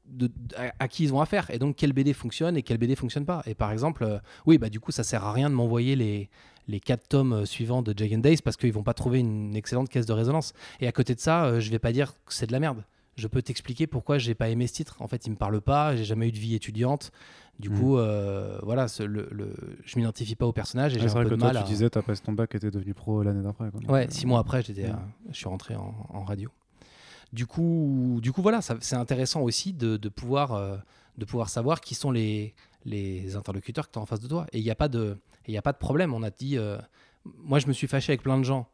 de- 0.08 0.30
à, 0.56 0.72
à 0.78 0.88
qui 0.88 1.04
ils 1.04 1.12
ont 1.14 1.20
affaire, 1.20 1.50
et 1.50 1.58
donc 1.58 1.74
quelle 1.76 1.92
BD 1.92 2.12
fonctionne 2.12 2.56
et 2.56 2.62
quelle 2.62 2.78
BD 2.78 2.94
fonctionne 2.96 3.24
pas. 3.24 3.42
Et 3.46 3.54
par 3.54 3.72
exemple, 3.72 4.04
euh, 4.04 4.18
oui, 4.46 4.58
bah 4.58 4.68
du 4.68 4.78
coup, 4.80 4.92
ça 4.92 5.02
sert 5.04 5.24
à 5.24 5.32
rien 5.32 5.48
de 5.50 5.54
m'envoyer 5.54 5.96
les 5.96 6.28
les 6.68 6.80
quatre 6.80 7.08
tomes 7.08 7.32
euh, 7.32 7.44
suivants 7.44 7.82
de 7.82 7.92
Giant 7.96 8.18
Days 8.18 8.38
parce 8.42 8.56
qu'ils 8.56 8.72
vont 8.72 8.82
pas 8.82 8.94
trouver 8.94 9.18
une 9.20 9.54
excellente 9.56 9.88
caisse 9.88 10.06
de 10.06 10.12
résonance. 10.12 10.52
Et 10.80 10.86
à 10.86 10.92
côté 10.92 11.14
de 11.14 11.20
ça, 11.20 11.44
euh, 11.46 11.60
je 11.60 11.70
vais 11.70 11.78
pas 11.78 11.92
dire 11.92 12.12
que 12.26 12.32
c'est 12.32 12.46
de 12.46 12.52
la 12.52 12.60
merde. 12.60 12.84
Je 13.16 13.26
peux 13.28 13.42
t'expliquer 13.42 13.86
pourquoi 13.86 14.16
j'ai 14.18 14.34
pas 14.34 14.48
aimé 14.48 14.66
ce 14.66 14.72
titre. 14.72 14.96
En 15.00 15.06
fait, 15.08 15.26
il 15.26 15.30
me 15.30 15.36
parle 15.36 15.60
pas. 15.60 15.94
J'ai 15.96 16.04
jamais 16.04 16.28
eu 16.28 16.32
de 16.32 16.38
vie 16.38 16.54
étudiante. 16.54 17.10
Du 17.58 17.68
Mhm. 17.68 17.78
coup, 17.78 17.98
euh, 17.98 18.58
voilà, 18.62 18.88
ce- 18.88 19.02
le, 19.02 19.28
le- 19.30 19.54
je 19.84 19.98
m'identifie 19.98 20.34
pas 20.34 20.46
au 20.46 20.52
personnage 20.52 20.96
et 20.96 20.98
j'ai 20.98 21.04
un 21.04 21.08
vrai 21.08 21.24
peu 21.24 21.30
que 21.30 21.34
de 21.34 21.40
toi, 21.40 21.48
mal. 21.52 21.56
tu 21.56 21.62
à- 21.62 21.66
disais, 21.66 21.90
t'as 21.90 22.00
passé 22.02 22.22
ton 22.24 22.32
bac 22.32 22.54
et 22.54 22.58
t'es 22.58 22.70
devenu 22.70 22.94
pro 22.94 23.22
l'année 23.22 23.42
d'après. 23.42 23.68
Ouais, 23.88 24.06
six 24.10 24.24
mois 24.26 24.40
après, 24.40 24.62
j'étais, 24.62 24.84
ouais. 24.84 24.90
euh, 24.90 25.30
je 25.30 25.36
suis 25.36 25.48
rentré 25.48 25.74
en, 25.76 25.94
en 26.08 26.24
radio. 26.24 26.50
Du 27.32 27.46
coup, 27.46 28.18
du 28.22 28.32
coup 28.32 28.42
voilà, 28.42 28.60
ça- 28.62 28.76
c'est 28.80 28.96
intéressant 28.96 29.40
aussi 29.42 29.72
de, 29.72 29.96
de 29.96 30.08
pouvoir, 30.08 30.52
euh, 30.52 30.76
de 31.18 31.24
pouvoir 31.24 31.48
savoir 31.50 31.80
qui 31.80 31.94
sont 31.94 32.10
les, 32.10 32.54
les 32.84 33.36
interlocuteurs 33.36 33.86
que 33.88 33.92
tu 33.92 33.98
as 33.98 34.02
en 34.02 34.06
face 34.06 34.20
de 34.20 34.28
toi. 34.28 34.46
Et 34.52 34.58
il 34.58 34.64
n'y 34.64 34.70
a, 34.70 34.74
pas 34.74 34.88
de- 34.88 35.18
il 35.46 35.54
y 35.54 35.58
a 35.58 35.62
pas 35.62 35.72
de 35.72 35.78
problème. 35.78 36.14
On 36.14 36.22
a 36.22 36.30
dit, 36.30 36.58
euh, 36.58 36.78
moi 37.24 37.58
je 37.58 37.66
me 37.66 37.72
suis 37.72 37.86
fâché 37.86 38.12
avec 38.12 38.22
plein 38.22 38.38
de 38.38 38.44
gens 38.44 38.68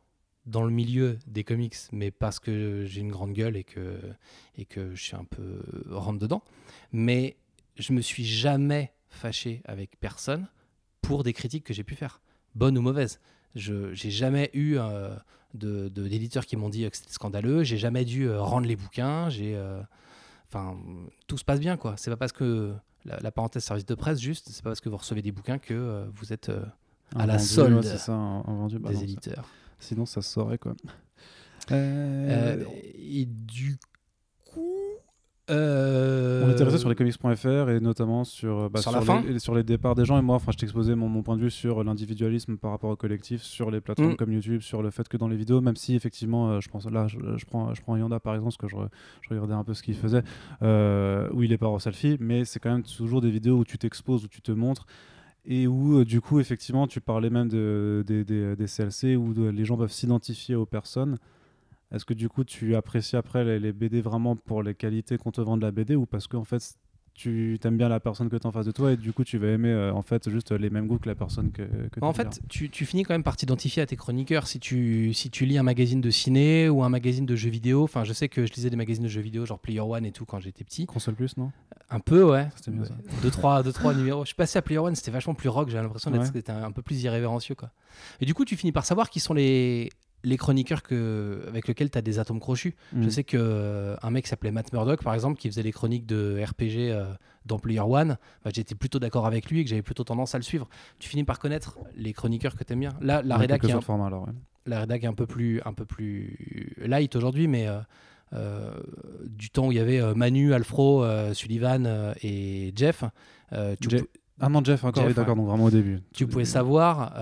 dans 0.46 0.62
le 0.62 0.70
milieu 0.70 1.18
des 1.26 1.44
comics, 1.44 1.76
mais 1.92 2.10
parce 2.10 2.38
que 2.38 2.84
j'ai 2.86 3.00
une 3.00 3.10
grande 3.10 3.32
gueule 3.32 3.56
et 3.56 3.64
que, 3.64 4.00
et 4.56 4.64
que 4.64 4.94
je 4.94 5.02
suis 5.02 5.16
un 5.16 5.24
peu 5.24 5.62
rentre 5.90 6.18
dedans. 6.18 6.42
Mais 6.92 7.36
je 7.76 7.92
me 7.92 8.00
suis 8.00 8.24
jamais 8.24 8.92
fâché 9.10 9.62
avec 9.64 9.98
personne 10.00 10.48
pour 11.02 11.22
des 11.22 11.32
critiques 11.32 11.64
que 11.64 11.74
j'ai 11.74 11.84
pu 11.84 11.94
faire, 11.94 12.20
bonnes 12.54 12.78
ou 12.78 12.82
mauvaises. 12.82 13.20
Je 13.54 13.92
j'ai 13.94 14.10
jamais 14.10 14.50
eu 14.52 14.76
euh, 14.78 15.14
de 15.54 15.88
d'éditeurs 15.88 16.46
qui 16.46 16.56
m'ont 16.56 16.68
dit 16.68 16.84
euh, 16.84 16.90
que 16.90 16.96
c'était 16.96 17.12
scandaleux. 17.12 17.62
J'ai 17.62 17.78
jamais 17.78 18.04
dû 18.04 18.28
euh, 18.28 18.40
rendre 18.40 18.66
les 18.66 18.76
bouquins. 18.76 19.28
J'ai, 19.30 19.56
euh, 19.56 19.80
enfin, 20.48 20.76
tout 21.26 21.38
se 21.38 21.44
passe 21.44 21.60
bien 21.60 21.76
quoi. 21.76 21.94
C'est 21.96 22.10
pas 22.10 22.16
parce 22.16 22.32
que 22.32 22.74
la, 23.08 23.18
la 23.20 23.30
parenthèse 23.32 23.64
service 23.64 23.86
de 23.86 23.94
presse 23.94 24.20
juste, 24.20 24.48
c'est 24.50 24.62
pas 24.62 24.70
parce 24.70 24.80
que 24.80 24.88
vous 24.88 24.96
recevez 24.96 25.22
des 25.22 25.32
bouquins 25.32 25.58
que 25.58 25.74
euh, 25.74 26.06
vous 26.14 26.32
êtes 26.32 26.48
euh, 26.50 26.62
à 27.16 27.26
la 27.26 27.34
vendu, 27.36 27.44
solde 27.48 27.74
ouais, 27.84 27.96
ça, 27.96 28.12
un, 28.12 28.38
un 28.40 28.54
vendu. 28.54 28.78
Bah 28.78 28.88
des 28.90 28.94
non, 28.94 29.00
ça- 29.00 29.04
éditeurs. 29.04 29.48
Sinon, 29.80 30.06
ça 30.06 30.22
saurait 30.22 30.58
quoi. 30.58 30.74
Euh, 31.70 32.64
et 32.98 33.26
du 33.26 33.76
coup, 33.76 33.82
euh, 35.50 36.44
On 36.46 36.50
était 36.50 36.64
resté 36.64 36.78
sur 36.78 36.88
les 36.88 36.94
comics.fr 36.94 37.70
et 37.70 37.80
notamment 37.80 38.24
sur, 38.24 38.70
bah, 38.70 38.80
Sur 38.80 38.92
la 38.92 39.00
fin 39.00 39.22
les, 39.22 39.38
sur 39.38 39.54
les 39.54 39.62
départs 39.62 39.94
des 39.94 40.04
gens. 40.04 40.18
Et 40.18 40.22
moi, 40.22 40.36
enfin, 40.36 40.52
je 40.52 40.58
t'exposais 40.58 40.94
mon, 40.94 41.08
mon 41.08 41.22
point 41.22 41.36
de 41.36 41.42
vue 41.42 41.50
sur 41.50 41.82
l'individualisme 41.84 42.56
par 42.56 42.70
rapport 42.70 42.90
au 42.90 42.96
collectif, 42.96 43.42
sur 43.42 43.70
les 43.70 43.80
plateformes 43.80 44.12
Mm. 44.12 44.16
comme 44.16 44.32
YouTube, 44.32 44.60
sur 44.62 44.82
le 44.82 44.90
fait 44.90 45.08
que 45.08 45.16
dans 45.16 45.28
les 45.28 45.36
vidéos, 45.36 45.60
même 45.60 45.76
si 45.76 45.94
effectivement, 45.94 46.50
euh, 46.50 46.60
je 46.60 46.68
pense 46.68 46.86
là, 46.90 47.06
je, 47.08 47.18
je 47.36 47.44
prends, 47.46 47.74
je 47.74 47.82
prends 47.82 47.96
Yanda 47.96 48.20
par 48.20 48.34
exemple, 48.34 48.54
parce 48.58 48.72
que 48.72 48.76
je, 48.78 48.82
re- 48.82 48.88
je 49.22 49.28
regardais 49.30 49.54
un 49.54 49.64
peu 49.64 49.74
ce 49.74 49.82
qu'il 49.82 49.94
faisait, 49.94 50.22
euh, 50.62 51.28
où 51.32 51.42
il 51.42 51.52
est 51.52 51.58
pas 51.58 51.68
en 51.68 51.78
selfie, 51.78 52.16
mais 52.20 52.44
c'est 52.44 52.60
quand 52.60 52.70
même 52.70 52.82
toujours 52.82 53.20
des 53.20 53.30
vidéos 53.30 53.56
où 53.58 53.64
tu 53.64 53.78
t'exposes, 53.78 54.24
où 54.24 54.28
tu 54.28 54.40
te 54.42 54.52
montres. 54.52 54.86
Et 55.50 55.66
où, 55.66 55.98
euh, 56.00 56.04
du 56.04 56.20
coup, 56.20 56.40
effectivement, 56.40 56.86
tu 56.86 57.00
parlais 57.00 57.30
même 57.30 57.48
de, 57.48 58.04
des- 58.06 58.22
des- 58.24 58.54
des 58.54 58.66
CLC 58.66 59.16
où 59.16 59.32
de- 59.32 59.48
les 59.48 59.64
gens 59.64 59.78
peuvent 59.78 59.90
s'identifier 59.92 60.54
aux 60.54 60.66
personnes. 60.66 61.16
Est-ce 61.92 62.04
que 62.04 62.14
du 62.14 62.28
coup 62.28 62.44
tu 62.44 62.74
apprécies 62.76 63.16
après 63.16 63.44
les, 63.44 63.58
les 63.58 63.72
BD 63.72 64.00
vraiment 64.00 64.36
pour 64.36 64.62
les 64.62 64.74
qualités 64.74 65.16
qu'on 65.18 65.30
te 65.32 65.40
vend 65.40 65.56
de 65.56 65.62
la 65.62 65.70
BD 65.70 65.94
ou 65.96 66.04
parce 66.06 66.26
que 66.26 66.36
en 66.36 66.44
fait 66.44 66.74
tu 67.14 67.58
aimes 67.64 67.76
bien 67.76 67.88
la 67.88 67.98
personne 67.98 68.28
que 68.28 68.36
tu 68.36 68.46
en 68.46 68.52
face 68.52 68.66
de 68.66 68.70
toi 68.70 68.92
et 68.92 68.96
du 68.96 69.12
coup 69.12 69.24
tu 69.24 69.38
vas 69.38 69.48
aimer 69.48 69.70
euh, 69.70 69.92
en 69.92 70.02
fait 70.02 70.30
juste 70.30 70.52
les 70.52 70.70
mêmes 70.70 70.86
goûts 70.86 70.98
que 71.00 71.08
la 71.08 71.16
personne 71.16 71.50
que, 71.50 71.62
que 71.62 71.98
En 72.00 72.12
fait, 72.12 72.40
tu, 72.48 72.70
tu 72.70 72.86
finis 72.86 73.02
quand 73.02 73.12
même 73.14 73.24
par 73.24 73.36
t'identifier 73.36 73.82
à 73.82 73.86
tes 73.86 73.96
chroniqueurs 73.96 74.46
si 74.46 74.60
tu, 74.60 75.12
si 75.14 75.28
tu 75.28 75.44
lis 75.44 75.58
un 75.58 75.64
magazine 75.64 76.00
de 76.00 76.10
ciné 76.10 76.68
ou 76.68 76.84
un 76.84 76.88
magazine 76.88 77.26
de 77.26 77.34
jeux 77.34 77.50
vidéo. 77.50 77.82
Enfin, 77.82 78.04
je 78.04 78.12
sais 78.12 78.28
que 78.28 78.46
je 78.46 78.52
lisais 78.52 78.70
des 78.70 78.76
magazines 78.76 79.02
de 79.02 79.08
jeux 79.08 79.20
vidéo, 79.20 79.44
genre 79.46 79.58
Player 79.58 79.80
One 79.80 80.04
et 80.06 80.12
tout, 80.12 80.26
quand 80.26 80.38
j'étais 80.38 80.62
petit. 80.62 80.86
console 80.86 81.16
plus 81.16 81.36
non? 81.36 81.50
Un 81.90 81.98
peu, 81.98 82.22
ouais. 82.22 82.46
C'était 82.54 82.70
bien 82.70 82.84
ça. 82.84 82.94
Deux, 83.20 83.30
trois, 83.30 83.64
deux, 83.64 83.72
trois 83.72 83.94
numéros. 83.94 84.22
Je 84.22 84.28
suis 84.28 84.36
passé 84.36 84.56
à 84.58 84.62
Player 84.62 84.78
One, 84.78 84.94
c'était 84.94 85.10
vachement 85.10 85.34
plus 85.34 85.48
rock. 85.48 85.70
J'avais 85.70 85.82
l'impression 85.82 86.12
d'être 86.12 86.20
Ouais. 86.22 86.30
c'était 86.32 86.52
un, 86.52 86.62
un 86.62 86.70
peu 86.70 86.82
plus 86.82 87.02
irrévérencieux, 87.02 87.56
quoi. 87.56 87.72
Et 88.20 88.26
du 88.26 88.34
coup, 88.34 88.44
tu 88.44 88.56
finis 88.56 88.70
par 88.70 88.84
savoir 88.84 89.10
qui 89.10 89.18
sont 89.18 89.34
les, 89.34 89.90
les 90.24 90.36
chroniqueurs 90.36 90.82
que, 90.82 91.42
avec 91.46 91.68
lesquels 91.68 91.90
tu 91.90 91.98
as 91.98 92.02
des 92.02 92.18
atomes 92.18 92.40
crochus. 92.40 92.74
Je 92.92 92.98
Mm. 93.06 93.10
sais 93.10 93.24
que 93.24 93.36
euh, 93.38 93.96
un 94.02 94.10
mec 94.10 94.26
s'appelait 94.26 94.50
Matt 94.50 94.72
Murdock, 94.72 95.02
par 95.02 95.14
exemple, 95.14 95.38
qui 95.38 95.48
faisait 95.48 95.62
les 95.62 95.70
chroniques 95.72 96.06
de 96.06 96.42
RPG 96.44 96.90
euh, 96.90 97.04
dans 97.46 97.58
Player 97.58 97.80
One, 97.80 98.16
bah, 98.44 98.50
j'étais 98.54 98.74
plutôt 98.74 98.98
d'accord 98.98 99.26
avec 99.26 99.48
lui 99.50 99.60
et 99.60 99.64
que 99.64 99.70
j'avais 99.70 99.82
plutôt 99.82 100.04
tendance 100.04 100.34
à 100.34 100.38
le 100.38 100.44
suivre. 100.44 100.68
Tu 100.98 101.08
finis 101.08 101.24
par 101.24 101.38
connaître 101.38 101.78
les 101.96 102.12
chroniqueurs 102.12 102.56
que 102.56 102.64
t'aimes 102.64 102.80
bien. 102.80 102.94
Là, 103.00 103.22
la 103.22 103.36
Ouais, 103.36 103.42
rédac 103.42 103.62
est 103.64 103.72
un, 103.72 104.04
alors 104.04 104.22
ouais. 104.26 104.32
la 104.66 104.80
rédac 104.80 105.04
est 105.04 105.06
un 105.06 105.14
peu 105.14 105.26
plus, 105.26 105.62
un 105.64 105.72
peu 105.72 105.84
plus 105.84 106.74
light 106.84 107.14
aujourd'hui, 107.16 107.46
mais 107.46 107.68
euh, 107.68 107.78
euh, 108.34 108.74
du 109.28 109.50
temps 109.50 109.68
où 109.68 109.72
il 109.72 109.78
y 109.78 109.80
avait 109.80 110.02
Manu, 110.14 110.52
Alfro, 110.52 111.04
Sullivan 111.32 112.12
et 112.22 112.72
Jeff, 112.76 113.04
tu, 113.80 113.88
pou- 113.88 114.06
Ah 114.40 114.48
non 114.48 114.62
Jeff 114.64 114.84
encore 114.84 115.02
Jeff, 115.04 115.10
oui 115.10 115.14
d'accord 115.14 115.36
donc 115.36 115.46
vraiment 115.46 115.64
au 115.64 115.70
début. 115.70 116.00
tu 116.12 116.26
pouvais 116.26 116.42
début. 116.42 116.50
savoir. 116.52 117.14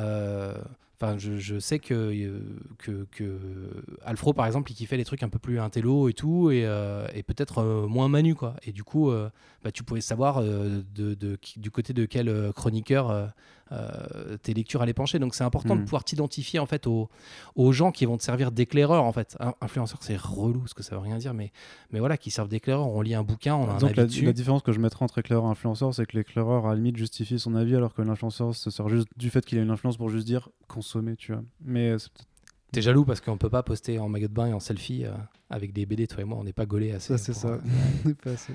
Enfin, 0.98 1.18
je, 1.18 1.58
sais 1.58 1.78
que, 1.78 1.92
euh, 1.94 2.40
que, 2.78 3.06
que 3.10 3.38
Alfro, 4.02 4.32
par 4.32 4.46
exemple, 4.46 4.72
il 4.72 4.74
kiffait 4.74 4.96
les 4.96 5.04
trucs 5.04 5.22
un 5.22 5.28
peu 5.28 5.38
plus 5.38 5.60
intello 5.60 6.08
et 6.08 6.14
tout, 6.14 6.50
et, 6.50 6.64
euh, 6.64 7.06
peut-être 7.26 7.58
euh, 7.58 7.86
moins 7.86 8.08
Manu, 8.08 8.34
quoi. 8.34 8.56
Et 8.62 8.72
du 8.72 8.82
coup, 8.82 9.12
bah, 9.62 9.72
tu 9.72 9.82
pouvais 9.82 10.00
savoir 10.00 10.42
du 10.42 11.70
côté 11.70 11.92
de 11.92 12.06
quel 12.06 12.52
chroniqueur 12.54 13.30
euh, 13.72 14.36
tes 14.42 14.54
lectures 14.54 14.82
allaient 14.82 14.92
pencher. 14.94 15.18
Donc 15.18 15.34
c'est 15.34 15.44
important 15.44 15.74
de 15.76 15.80
Mm. 15.80 15.84
pouvoir 15.84 16.04
t'identifier 16.04 16.58
en 16.60 16.66
fait 16.66 16.86
aux, 16.86 17.08
aux 17.54 17.72
gens 17.72 17.90
qui 17.92 18.04
vont 18.06 18.16
te 18.16 18.22
servir 18.22 18.52
d'éclaireur 18.52 19.04
en 19.04 19.12
fait. 19.12 19.36
Un- 19.40 19.54
influenceur 19.60 19.98
c'est 20.02 20.16
relou 20.16 20.60
parce 20.60 20.74
que 20.74 20.82
ça 20.82 20.94
veut 20.94 21.00
rien 21.02 21.18
dire, 21.18 21.34
mais, 21.34 21.52
mais 21.90 21.98
voilà, 21.98 22.16
qui 22.16 22.30
servent 22.30 22.48
d'éclaireur. 22.48 22.86
On 22.88 23.00
lit 23.00 23.14
un 23.14 23.22
bouquin, 23.24 23.54
on 23.56 23.68
a 23.68 23.72
un 23.72 23.78
Donc 23.78 23.90
avis 23.90 23.96
la, 24.00 24.06
dessus. 24.06 24.24
la 24.24 24.32
différence 24.32 24.62
que 24.62 24.72
je 24.72 24.78
mettrais 24.80 25.02
entre 25.04 25.18
éclaireur 25.18 25.46
et 25.46 25.50
influenceur, 25.50 25.94
c'est 25.94 26.06
que 26.06 26.16
l'éclaireur 26.16 26.66
à 26.66 26.70
la 26.70 26.74
limite 26.76 26.96
justifie 26.96 27.38
son 27.38 27.54
avis, 27.54 27.74
alors 27.76 27.94
que 27.94 28.02
l'influenceur 28.02 28.54
se 28.54 28.70
sert 28.70 28.88
juste 28.88 29.08
du 29.16 29.30
fait 29.30 29.44
qu'il 29.44 29.58
a 29.58 29.62
une 29.62 29.70
influence 29.70 29.96
pour 29.96 30.08
juste 30.10 30.26
dire 30.26 30.48
consommer, 30.68 31.16
tu 31.16 31.32
vois. 31.32 31.42
Mais 31.64 31.90
euh, 31.90 31.98
T'es 32.72 32.82
jaloux 32.82 33.04
parce 33.04 33.20
qu'on 33.20 33.38
peut 33.38 33.48
pas 33.48 33.62
poster 33.62 33.98
en 33.98 34.08
maillot 34.08 34.28
de 34.28 34.32
bain 34.34 34.46
et 34.48 34.52
en 34.52 34.60
selfie 34.60 35.04
euh, 35.04 35.12
avec 35.50 35.72
des 35.72 35.86
BD, 35.86 36.06
toi 36.06 36.22
et 36.22 36.24
moi, 36.24 36.36
on 36.38 36.44
n'est 36.44 36.52
pas 36.52 36.66
gaulés 36.66 36.92
assez. 36.92 37.16
ça, 37.16 37.18
c'est 37.18 37.32
ça. 37.32 37.48
euh, 37.48 38.14
Pas 38.22 38.30
assez. 38.32 38.52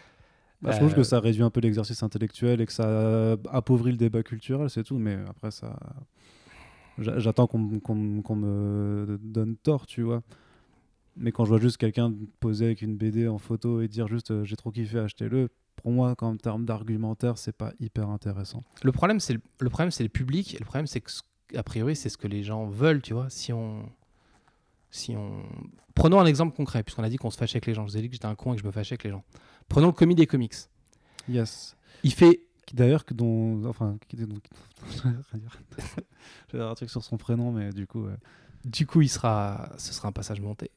Bah, 0.61 0.71
je 0.71 0.77
trouve 0.77 0.91
Euh, 0.91 0.95
que 0.95 1.03
ça 1.03 1.19
réduit 1.19 1.43
un 1.43 1.49
peu 1.49 1.59
l'exercice 1.59 2.03
intellectuel 2.03 2.61
et 2.61 2.65
que 2.65 2.73
ça 2.73 3.33
appauvrit 3.51 3.91
le 3.91 3.97
débat 3.97 4.21
culturel, 4.23 4.69
c'est 4.69 4.83
tout. 4.83 4.97
Mais 4.97 5.17
après, 5.27 5.49
ça. 5.51 5.75
j'a- 6.97 7.17
J'attends 7.19 7.47
qu'on 7.47 7.57
me 7.59 9.17
donne 9.17 9.55
tort, 9.57 9.85
tu 9.87 10.03
vois. 10.03 10.21
Mais 11.17 11.31
quand 11.31 11.43
je 11.45 11.49
vois 11.49 11.59
juste 11.59 11.77
quelqu'un 11.77 12.13
poser 12.39 12.65
avec 12.65 12.81
une 12.81 12.95
BD 12.95 13.27
en 13.27 13.37
photo 13.37 13.81
et 13.81 13.87
dire 13.87 14.07
juste 14.07 14.31
euh, 14.31 14.45
j'ai 14.45 14.55
trop 14.55 14.71
kiffé, 14.71 14.99
achetez-le, 14.99 15.49
pour 15.75 15.91
moi, 15.91 16.15
en 16.21 16.37
termes 16.37 16.63
d'argumentaire, 16.65 17.37
c'est 17.37 17.51
pas 17.55 17.73
hyper 17.79 18.09
intéressant. 18.09 18.63
Le 18.83 18.91
problème, 18.91 19.19
c'est 19.19 19.33
le, 19.33 19.41
le 19.59 19.69
problème, 19.69 19.91
c'est 19.91 20.03
le 20.03 20.09
public. 20.09 20.53
Et 20.55 20.59
le 20.59 20.65
problème, 20.65 20.87
c'est 20.87 21.01
que, 21.01 21.11
a 21.55 21.63
priori, 21.63 21.95
c'est 21.97 22.07
ce 22.09 22.17
que 22.17 22.27
les 22.27 22.43
gens 22.43 22.67
veulent, 22.67 23.01
tu 23.01 23.13
vois. 23.13 23.29
Si 23.29 23.51
on, 23.51 23.83
si 24.89 25.15
on, 25.17 25.43
prenons 25.95 26.19
un 26.19 26.25
exemple 26.25 26.55
concret, 26.55 26.81
puisqu'on 26.83 27.03
a 27.03 27.09
dit 27.09 27.17
qu'on 27.17 27.29
se 27.31 27.37
fâchait 27.37 27.57
avec 27.57 27.65
les 27.65 27.73
gens. 27.73 27.85
Je 27.87 27.91
vous 27.91 27.97
ai 27.97 28.01
dit 28.01 28.07
que 28.07 28.13
j'étais 28.13 28.25
un 28.27 28.35
con 28.35 28.53
et 28.53 28.55
que 28.55 28.61
je 28.61 28.67
me 28.67 28.71
fâchais 28.71 28.93
avec 28.93 29.03
les 29.03 29.09
gens. 29.11 29.23
Prenons 29.71 29.87
le 29.87 29.93
commis 29.93 30.15
des 30.15 30.27
comics. 30.27 30.53
Yes. 31.29 31.75
Il 32.03 32.13
fait, 32.13 32.41
d'ailleurs, 32.73 33.05
que 33.05 33.13
dont. 33.13 33.63
Enfin, 33.65 33.97
qui 34.07 34.15
était. 34.17 34.25
donc- 34.25 34.43
J'avais 36.51 36.63
un 36.63 36.75
truc 36.75 36.89
sur 36.89 37.03
son 37.03 37.17
prénom, 37.17 37.51
mais 37.51 37.71
du 37.71 37.87
coup. 37.87 38.05
euh, 38.05 38.15
du 38.65 38.85
coup, 38.85 39.01
il 39.01 39.09
sera, 39.09 39.71
ce 39.77 39.93
sera 39.93 40.09
un 40.09 40.11
passage 40.11 40.39
monté. 40.41 40.71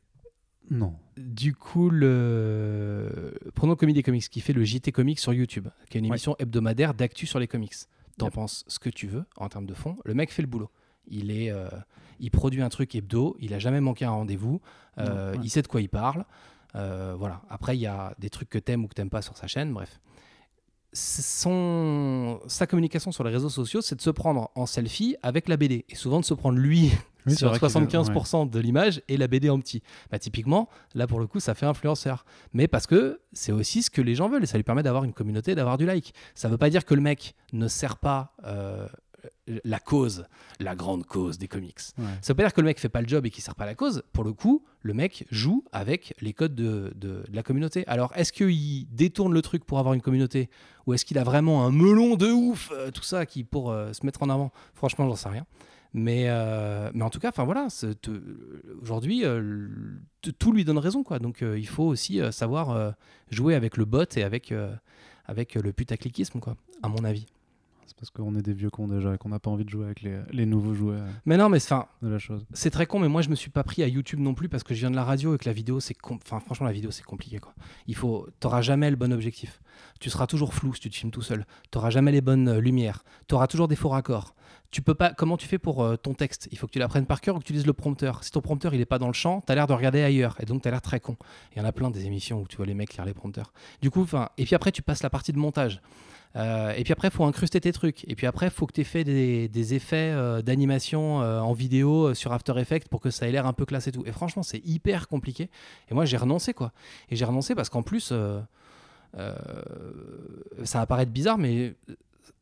Non. 0.70 0.94
Du 1.18 1.54
coup, 1.54 1.90
le... 1.90 3.34
prenons 3.54 3.74
des 3.74 4.02
comics 4.02 4.28
qui 4.30 4.40
fait 4.40 4.54
le 4.54 4.64
JT 4.64 4.92
Comics 4.92 5.18
sur 5.18 5.34
YouTube, 5.34 5.68
qui 5.90 5.98
est 5.98 6.00
une 6.00 6.06
Ouais. 6.06 6.10
émission 6.10 6.36
hebdomadaire 6.38 6.94
d'actu 6.94 7.26
sur 7.26 7.38
les 7.38 7.46
comics. 7.48 7.74
T'en 8.16 8.26
Yep. 8.26 8.34
penses 8.34 8.64
ce 8.68 8.78
que 8.78 8.88
tu 8.88 9.06
veux 9.06 9.24
en 9.36 9.48
termes 9.48 9.66
de 9.66 9.74
fond. 9.74 9.96
Le 10.04 10.14
mec 10.14 10.32
fait 10.32 10.40
le 10.42 10.48
boulot. 10.48 10.70
Il 11.08 11.30
est, 11.30 11.50
euh, 11.50 11.68
il 12.20 12.30
produit 12.30 12.62
un 12.62 12.68
truc 12.70 12.94
hebdo. 12.94 13.36
Il 13.40 13.52
a 13.52 13.58
jamais 13.58 13.80
manqué 13.80 14.04
un 14.06 14.10
rendez-vous. 14.12 14.60
euh, 14.98 15.32
ouais. 15.32 15.38
Il 15.42 15.50
sait 15.50 15.60
de 15.62 15.66
quoi 15.66 15.80
il 15.82 15.88
parle. 15.90 16.24
Euh, 16.76 17.14
voilà. 17.18 17.42
Après, 17.48 17.76
il 17.76 17.80
y 17.80 17.86
a 17.86 18.14
des 18.18 18.30
trucs 18.30 18.50
que 18.50 18.58
t'aimes 18.58 18.84
ou 18.84 18.88
que 18.88 18.94
t'aimes 18.94 19.10
pas 19.10 19.22
sur 19.22 19.36
sa 19.36 19.46
chaîne. 19.46 19.72
Bref. 19.72 20.00
Son... 20.92 22.40
Sa 22.46 22.66
communication 22.66 23.10
sur 23.12 23.24
les 23.24 23.30
réseaux 23.30 23.48
sociaux, 23.50 23.80
c'est 23.80 23.96
de 23.96 24.00
se 24.00 24.10
prendre 24.10 24.50
en 24.54 24.66
selfie 24.66 25.16
avec 25.22 25.48
la 25.48 25.56
BD. 25.56 25.84
Et 25.88 25.94
souvent 25.96 26.20
de 26.20 26.24
se 26.24 26.34
prendre 26.34 26.58
lui 26.58 26.90
Oui, 27.26 27.34
sur 27.34 27.48
vrai 27.48 27.58
qu'il 27.58 27.66
est- 27.66 27.70
75% 27.70 28.48
de 28.50 28.58
l'image 28.60 29.02
et 29.08 29.16
la 29.16 29.26
BD 29.26 29.50
en 29.50 29.58
petit. 29.58 29.82
Bah, 30.10 30.18
typiquement, 30.18 30.68
là 30.94 31.06
pour 31.06 31.18
le 31.20 31.26
coup, 31.26 31.40
ça 31.40 31.54
fait 31.54 31.66
influenceur. 31.66 32.24
Mais 32.52 32.68
parce 32.68 32.86
que 32.86 33.20
c'est 33.32 33.52
aussi 33.52 33.82
ce 33.82 33.90
que 33.90 34.02
les 34.02 34.14
gens 34.14 34.28
veulent 34.28 34.44
et 34.44 34.46
ça 34.46 34.56
lui 34.56 34.62
permet 34.64 34.82
d'avoir 34.82 35.04
une 35.04 35.12
communauté, 35.12 35.54
d'avoir 35.54 35.78
du 35.78 35.86
like. 35.86 36.14
Ça 36.34 36.48
veut 36.48 36.58
pas 36.58 36.70
dire 36.70 36.84
que 36.84 36.94
le 36.94 37.00
mec 37.00 37.34
ne 37.52 37.66
sert 37.66 37.96
pas 37.96 38.34
euh, 38.44 38.86
la 39.64 39.78
cause, 39.78 40.26
la 40.60 40.74
grande 40.74 41.04
cause 41.06 41.38
des 41.38 41.48
comics. 41.48 41.78
Ouais. 41.98 42.04
Ça 42.22 42.32
veut 42.32 42.36
pas 42.36 42.42
dire 42.44 42.52
que 42.54 42.60
le 42.60 42.66
mec 42.66 42.78
fait 42.80 42.88
pas 42.88 43.00
le 43.02 43.08
job 43.08 43.26
et 43.26 43.30
qu'il 43.30 43.42
sert 43.42 43.54
pas 43.54 43.66
la 43.66 43.74
cause. 43.74 44.02
Pour 44.12 44.24
le 44.24 44.32
coup, 44.32 44.64
le 44.82 44.94
mec 44.94 45.26
joue 45.30 45.64
avec 45.72 46.14
les 46.20 46.32
codes 46.32 46.54
de, 46.54 46.92
de- 46.96 47.24
de 47.28 47.34
la 47.36 47.42
communauté. 47.42 47.84
Alors, 47.86 48.12
est-ce 48.16 48.32
qu'il 48.32 48.86
détourne 48.94 49.32
le 49.32 49.42
truc 49.42 49.64
pour 49.64 49.78
avoir 49.78 49.94
une 49.94 50.02
communauté 50.02 50.48
ou 50.86 50.94
est-ce 50.94 51.04
qu'il 51.04 51.18
a 51.18 51.24
vraiment 51.24 51.64
un 51.66 51.70
melon 51.70 52.16
de 52.16 52.30
ouf, 52.30 52.70
euh, 52.72 52.90
tout 52.90 53.02
ça, 53.02 53.26
qui 53.26 53.44
pour 53.44 53.70
euh, 53.70 53.92
se 53.92 54.04
mettre 54.04 54.22
en 54.22 54.28
avant? 54.30 54.52
Franchement, 54.74 55.08
j'en 55.08 55.16
sais 55.16 55.28
rien. 55.28 55.46
Mais, 55.96 56.24
euh, 56.28 56.90
mais 56.92 57.02
en 57.04 57.10
tout 57.10 57.20
cas, 57.20 57.28
enfin 57.28 57.44
voilà, 57.44 57.68
aujourd'hui, 58.82 59.22
tout 60.38 60.52
lui 60.52 60.64
donne 60.64 60.78
raison, 60.78 61.02
quoi. 61.04 61.18
Donc, 61.18 61.42
il 61.42 61.66
faut 61.68 61.84
aussi 61.84 62.20
savoir 62.32 62.94
jouer 63.30 63.54
avec 63.54 63.76
le 63.76 63.84
bot 63.84 64.04
et 64.16 64.22
avec, 64.24 64.52
avec 65.26 65.54
le 65.54 65.72
putacliquisme, 65.72 66.40
quoi, 66.40 66.56
à 66.82 66.88
mon 66.88 67.04
avis. 67.04 67.26
C'est 67.86 67.96
parce 67.96 68.10
qu'on 68.10 68.34
est 68.36 68.42
des 68.42 68.54
vieux 68.54 68.70
cons 68.70 68.88
déjà 68.88 69.14
et 69.14 69.18
qu'on 69.18 69.28
n'a 69.28 69.38
pas 69.38 69.50
envie 69.50 69.64
de 69.64 69.70
jouer 69.70 69.84
avec 69.84 70.02
les, 70.02 70.20
les 70.32 70.46
nouveaux 70.46 70.90
euh, 70.90 71.06
Mais 71.26 71.36
non, 71.36 71.48
mais 71.48 71.62
enfin. 71.62 71.86
C'est 72.52 72.70
très 72.70 72.86
con, 72.86 72.98
mais 72.98 73.08
moi 73.08 73.22
je 73.22 73.28
me 73.28 73.34
suis 73.34 73.50
pas 73.50 73.62
pris 73.62 73.82
à 73.82 73.88
YouTube 73.88 74.20
non 74.20 74.34
plus 74.34 74.48
parce 74.48 74.62
que 74.62 74.74
je 74.74 74.80
viens 74.80 74.90
de 74.90 74.96
la 74.96 75.04
radio 75.04 75.34
et 75.34 75.38
que 75.38 75.46
la 75.46 75.52
vidéo 75.52 75.80
c'est, 75.80 75.96
enfin 76.02 76.40
franchement 76.40 76.66
la 76.66 76.72
vidéo 76.72 76.90
c'est 76.90 77.04
compliqué 77.04 77.38
quoi. 77.38 77.54
Il 77.86 77.94
faut, 77.94 78.26
t'auras 78.40 78.62
jamais 78.62 78.90
le 78.90 78.96
bon 78.96 79.12
objectif. 79.12 79.60
Tu 80.00 80.10
seras 80.10 80.26
toujours 80.26 80.54
flou 80.54 80.74
si 80.74 80.80
tu 80.80 80.90
te 80.90 80.96
filmes 80.96 81.10
tout 81.10 81.22
seul. 81.22 81.46
T'auras 81.70 81.90
jamais 81.90 82.12
les 82.12 82.20
bonnes 82.20 82.48
euh, 82.48 82.60
lumières. 82.60 83.04
T'auras 83.26 83.46
toujours 83.46 83.68
des 83.68 83.76
faux 83.76 83.88
raccords. 83.88 84.34
Tu 84.70 84.82
peux 84.82 84.94
pas. 84.94 85.12
Comment 85.12 85.36
tu 85.36 85.46
fais 85.46 85.58
pour 85.58 85.82
euh, 85.84 85.96
ton 85.96 86.14
texte? 86.14 86.48
Il 86.50 86.58
faut 86.58 86.66
que 86.66 86.72
tu 86.72 86.78
l'apprennes 86.78 87.06
par 87.06 87.20
cœur 87.20 87.36
ou 87.36 87.38
que 87.38 87.44
tu 87.44 87.52
lises 87.52 87.66
le 87.66 87.72
prompteur? 87.72 88.24
Si 88.24 88.30
ton 88.30 88.40
prompteur 88.40 88.74
il 88.74 88.80
est 88.80 88.86
pas 88.86 88.98
dans 88.98 89.06
le 89.06 89.12
champ, 89.12 89.40
t'as 89.40 89.54
l'air 89.54 89.66
de 89.66 89.72
regarder 89.72 90.02
ailleurs 90.02 90.36
et 90.40 90.46
donc 90.46 90.62
t'as 90.62 90.70
l'air 90.70 90.82
très 90.82 91.00
con. 91.00 91.16
Il 91.54 91.58
y 91.58 91.62
en 91.62 91.64
a 91.64 91.72
plein 91.72 91.90
des 91.90 92.06
émissions 92.06 92.40
où 92.40 92.46
tu 92.46 92.56
vois 92.56 92.66
les 92.66 92.74
mecs 92.74 92.94
lire 92.94 93.04
les 93.04 93.14
prompteurs. 93.14 93.52
Du 93.82 93.90
coup, 93.90 94.02
enfin, 94.02 94.30
et 94.36 94.44
puis 94.44 94.54
après 94.54 94.72
tu 94.72 94.82
passes 94.82 95.02
la 95.02 95.10
partie 95.10 95.32
de 95.32 95.38
montage. 95.38 95.80
Euh, 96.36 96.72
et 96.74 96.82
puis 96.84 96.92
après, 96.92 97.08
il 97.08 97.10
faut 97.10 97.24
incruster 97.24 97.60
tes 97.60 97.72
trucs. 97.72 98.04
Et 98.08 98.14
puis 98.16 98.26
après, 98.26 98.46
il 98.46 98.52
faut 98.52 98.66
que 98.66 98.72
tu 98.72 98.80
aies 98.80 98.84
fait 98.84 99.04
des, 99.04 99.74
effets 99.74 100.12
euh, 100.12 100.42
d'animation 100.42 101.22
euh, 101.22 101.40
en 101.40 101.52
vidéo 101.52 102.14
sur 102.14 102.32
After 102.32 102.54
Effects 102.56 102.88
pour 102.88 103.00
que 103.00 103.10
ça 103.10 103.28
ait 103.28 103.32
l'air 103.32 103.46
un 103.46 103.52
peu 103.52 103.64
classe 103.64 103.86
et 103.86 103.92
tout. 103.92 104.02
Et 104.06 104.12
franchement, 104.12 104.42
c'est 104.42 104.60
hyper 104.64 105.08
compliqué. 105.08 105.50
Et 105.90 105.94
moi, 105.94 106.04
j'ai 106.04 106.16
renoncé, 106.16 106.54
quoi. 106.54 106.72
Et 107.08 107.16
j'ai 107.16 107.24
renoncé 107.24 107.54
parce 107.54 107.68
qu'en 107.68 107.82
plus, 107.82 108.12
ça 109.12 110.78
va 110.78 110.86
paraître 110.86 111.12
bizarre, 111.12 111.38
mais 111.38 111.74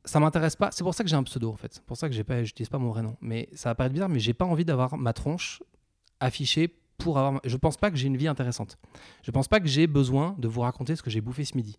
ça 0.05 0.21
m'intéresse 0.21 0.57
pas. 0.57 0.71
C'est 0.73 0.85
pour 0.85 0.95
ça 0.95 1.05
que 1.05 1.11
j'ai 1.11 1.17
un 1.17 1.23
pseudo, 1.25 1.51
en 1.51 1.57
fait. 1.57 1.75
C'est 1.75 1.85
pour 1.85 1.97
ça 1.97 2.09
que 2.09 2.15
j'ai 2.15 2.25
pas, 2.25 2.43
j'utilise 2.45 2.69
pas 2.69 2.79
mon 2.79 2.89
vrai 2.91 3.03
nom. 3.03 3.17
Mais 3.21 3.49
ça 3.55 3.69
va 3.71 3.75
paraître 3.75 3.93
bizarre, 3.93 4.09
mais 4.09 4.21
j'ai 4.21 4.35
pas 4.35 4.47
envie 4.47 4.65
d'avoir 4.65 4.97
ma 4.97 5.13
tronche 5.13 5.63
affichée 6.19 6.75
pour 6.97 7.19
avoir. 7.19 7.41
Je 7.45 7.57
pense 7.57 7.77
pas 7.77 7.91
que 7.91 7.97
j'ai 7.97 8.07
une 8.07 8.17
vie 8.17 8.29
intéressante. 8.29 8.79
Je 9.23 9.31
pense 9.31 9.49
pas 9.49 9.61
que 9.61 9.69
j'ai 9.69 9.87
besoin 9.87 10.35
de 10.39 10.49
vous 10.49 10.63
raconter 10.63 10.97
ce 10.97 11.03
que 11.03 11.11
j'ai 11.11 11.21
bouffé 11.21 11.45
ce 11.45 11.57
midi. 11.57 11.79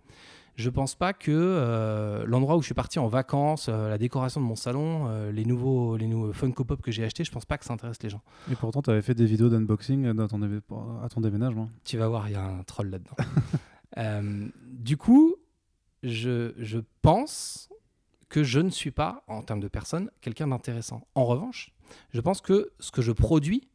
Je 0.56 0.70
pense 0.70 0.94
pas 0.94 1.14
que 1.14 1.32
euh, 1.32 2.26
l'endroit 2.28 2.56
où 2.58 2.62
je 2.62 2.66
suis 2.66 2.76
parti 2.76 3.00
en 3.00 3.08
vacances, 3.08 3.68
euh, 3.70 3.90
la 3.90 3.98
décoration 3.98 4.40
de 4.40 4.46
mon 4.46 4.56
salon, 4.56 5.08
euh, 5.08 5.32
les 5.32 5.46
nouveaux, 5.46 5.98
les 5.98 6.06
nouveaux 6.08 6.32
Funko 6.32 6.64
Pop 6.64 6.82
que 6.82 6.92
j'ai 6.92 7.04
achetés, 7.04 7.24
je 7.24 7.32
pense 7.32 7.46
pas 7.46 7.58
que 7.58 7.66
ça 7.66 7.74
intéresse 7.74 8.02
les 8.04 8.10
gens. 8.10 8.22
Et 8.52 8.56
pourtant, 8.56 8.82
tu 8.84 8.92
avais 8.92 9.02
fait 9.02 9.16
des 9.16 9.26
vidéos 9.26 9.50
d'unboxing 9.50 10.14
dans 10.14 10.28
ton 10.28 10.40
éve- 10.42 10.62
à 11.04 11.10
ton 11.10 11.22
déménagement. 11.22 11.70
Tu 11.84 11.98
vas 11.98 12.08
voir, 12.08 12.30
il 12.30 12.34
y 12.34 12.36
a 12.36 12.46
un 12.46 12.62
troll 12.64 12.90
là-dedans. 12.90 13.16
Du 14.68 14.98
coup, 14.98 15.36
je, 16.02 16.54
je 16.58 16.80
pense 17.02 17.70
que 18.30 18.44
je 18.44 18.60
ne 18.60 18.70
suis 18.70 18.92
pas, 18.92 19.24
en 19.28 19.42
termes 19.44 19.60
de 19.60 19.68
personne, 19.68 20.10
quelqu'un 20.22 20.48
d'intéressant. 20.48 21.08
En 21.16 21.26
revanche, 21.26 21.74
je 22.12 22.20
pense 22.20 22.42
que 22.42 22.72
ce 22.80 22.92
que 22.92 23.02
je 23.02 23.12
produis 23.12 23.68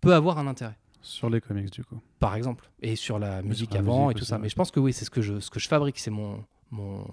peut 0.00 0.14
avoir 0.14 0.38
un 0.38 0.46
intérêt. 0.46 0.76
Sur 1.02 1.30
les 1.30 1.40
comics, 1.40 1.70
du 1.70 1.84
coup. 1.84 1.98
par 2.18 2.34
exemple, 2.34 2.70
et 2.82 2.94
sur 2.96 3.18
la 3.18 3.42
musique 3.42 3.70
sur 3.70 3.74
la 3.74 3.80
avant 3.80 4.06
musique 4.06 4.16
et 4.16 4.20
tout 4.20 4.24
ça. 4.26 4.36
ouais. 4.36 4.42
Mais 4.42 4.48
je 4.48 4.54
pense 4.56 4.70
que 4.70 4.80
oui, 4.80 4.92
c'est 4.92 5.04
ce 5.04 5.10
que 5.10 5.22
je, 5.22 5.40
ce 5.40 5.50
que 5.50 5.58
je 5.60 5.68
fabrique, 5.68 5.98
c'est 5.98 6.10
mon, 6.10 6.44
mon, 6.70 7.04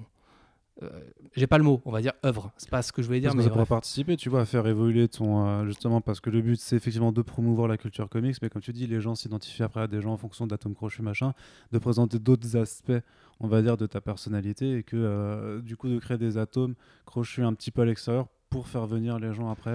euh, 0.84 0.90
j'ai 1.36 1.48
pas 1.48 1.58
le 1.58 1.64
mot, 1.64 1.82
on 1.86 1.92
va 1.92 2.02
dire 2.02 2.12
œuvre. 2.26 2.52
C'est 2.58 2.70
pas 2.70 2.82
ce 2.84 2.92
que 2.92 3.02
je 3.02 3.08
voulais 3.08 3.20
dire, 3.20 3.30
Parce 3.30 3.38
mais 3.38 3.44
ça 3.44 3.50
pourrait 3.50 3.62
bref. 3.62 3.70
participer, 3.70 4.16
tu 4.18 4.30
vois, 4.30 4.42
à 4.42 4.46
faire 4.46 4.68
évoluer 4.68 5.08
ton. 5.08 5.48
euh, 5.48 5.66
justement, 5.66 6.02
parce 6.02 6.20
que 6.20 6.30
le 6.30 6.42
but, 6.42 6.60
c'est 6.60 6.76
effectivement 6.76 7.12
de 7.12 7.22
promouvoir 7.22 7.68
la 7.68 7.78
culture 7.78 8.08
comics, 8.10 8.36
mais 8.42 8.50
comme 8.50 8.62
tu 8.62 8.74
dis, 8.74 8.86
les 8.88 9.02
gens 9.02 9.16
s'identifient 9.16 9.64
après 9.64 9.82
à 9.82 9.88
des 9.88 10.02
gens 10.02 10.12
en 10.14 10.18
fonction 10.18 10.46
d'atomes 10.46 10.76
crochus, 10.76 11.02
machin, 11.02 11.34
de 11.72 11.80
présenter 11.80 12.20
d'autres 12.20 12.56
aspects, 12.58 12.92
on 13.40 13.48
va 13.48 13.62
dire, 13.62 13.78
de 13.78 13.86
ta 13.88 14.02
personnalité, 14.02 14.78
et 14.80 14.84
que 14.84 14.98
euh, 14.98 15.62
du 15.62 15.78
coup, 15.78 15.88
de 15.90 15.98
créer 15.98 16.18
des 16.18 16.38
atomes 16.38 16.76
crochus 17.06 17.44
un 17.44 17.54
petit 17.54 17.72
peu 17.72 17.82
à 17.82 17.86
l'extérieur 17.86 18.28
pour 18.50 18.68
faire 18.68 18.86
venir 18.86 19.18
les 19.20 19.34
gens 19.34 19.50
après 19.50 19.72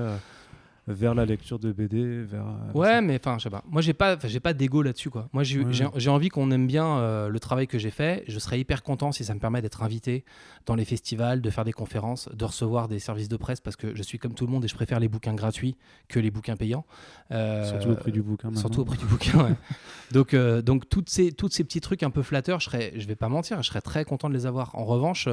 vers 0.88 1.14
la 1.14 1.24
lecture 1.24 1.60
de 1.60 1.70
BD, 1.70 2.22
vers. 2.24 2.44
euh, 2.46 2.72
Ouais, 2.74 3.00
mais 3.00 3.16
enfin, 3.20 3.38
je 3.38 3.44
sais 3.44 3.50
pas. 3.50 3.62
Moi, 3.70 3.82
j'ai 3.82 3.92
pas, 3.92 4.18
j'ai 4.24 4.40
pas 4.40 4.52
d'ego 4.52 4.82
là-dessus, 4.82 5.10
quoi. 5.10 5.28
Moi, 5.32 5.44
j'ai 5.44 5.60
Ouais. 5.64 6.08
envie 6.08 6.28
qu'on 6.28 6.50
aime 6.50 6.66
bien 6.66 6.98
euh, 6.98 7.28
le 7.28 7.38
travail 7.38 7.68
que 7.68 7.78
j'ai 7.78 7.90
fait. 7.90 8.24
Je 8.26 8.38
serais 8.40 8.58
hyper 8.58 8.82
content 8.82 9.12
si 9.12 9.24
ça 9.24 9.32
me 9.34 9.38
permet 9.38 9.62
d'être 9.62 9.84
invité 9.84 10.24
dans 10.66 10.74
les 10.74 10.84
festivals, 10.84 11.40
de 11.40 11.50
faire 11.50 11.64
des 11.64 11.72
conférences, 11.72 12.28
de 12.34 12.44
recevoir 12.44 12.88
des 12.88 12.98
services 12.98 13.28
de 13.28 13.36
presse, 13.36 13.60
parce 13.60 13.76
que 13.76 13.94
je 13.94 14.02
suis 14.02 14.18
comme 14.18 14.34
tout 14.34 14.44
le 14.44 14.50
monde 14.52 14.64
et 14.64 14.68
je 14.68 14.74
préfère 14.74 14.98
les 14.98 15.08
bouquins 15.08 15.34
gratuits 15.34 15.76
que 16.08 16.18
les 16.18 16.32
bouquins 16.32 16.56
payants. 16.56 16.84
Euh, 17.30 17.68
Surtout 17.70 17.90
au 17.90 17.96
prix 17.96 18.10
du 18.12 18.22
bouquin. 18.22 18.52
Surtout 18.54 18.80
au 18.80 18.84
prix 18.84 18.98
du 18.98 19.06
bouquin. 19.06 19.44
ouais. 19.44 19.54
donc, 20.10 20.34
euh, 20.34 20.62
donc 20.62 20.88
toutes 20.88 21.10
ces, 21.10 21.30
toutes 21.30 21.52
ces 21.52 21.62
petits 21.62 21.80
trucs 21.80 22.02
un 22.02 22.10
peu 22.10 22.22
flatteurs, 22.22 22.58
je 22.58 22.64
serais, 22.64 22.92
je 22.96 23.06
vais 23.06 23.14
pas 23.16 23.28
mentir, 23.28 23.62
je 23.62 23.68
serais 23.68 23.82
très 23.82 24.04
content 24.04 24.28
de 24.28 24.34
les 24.34 24.46
avoir. 24.46 24.74
En 24.76 24.84
revanche, 24.84 25.28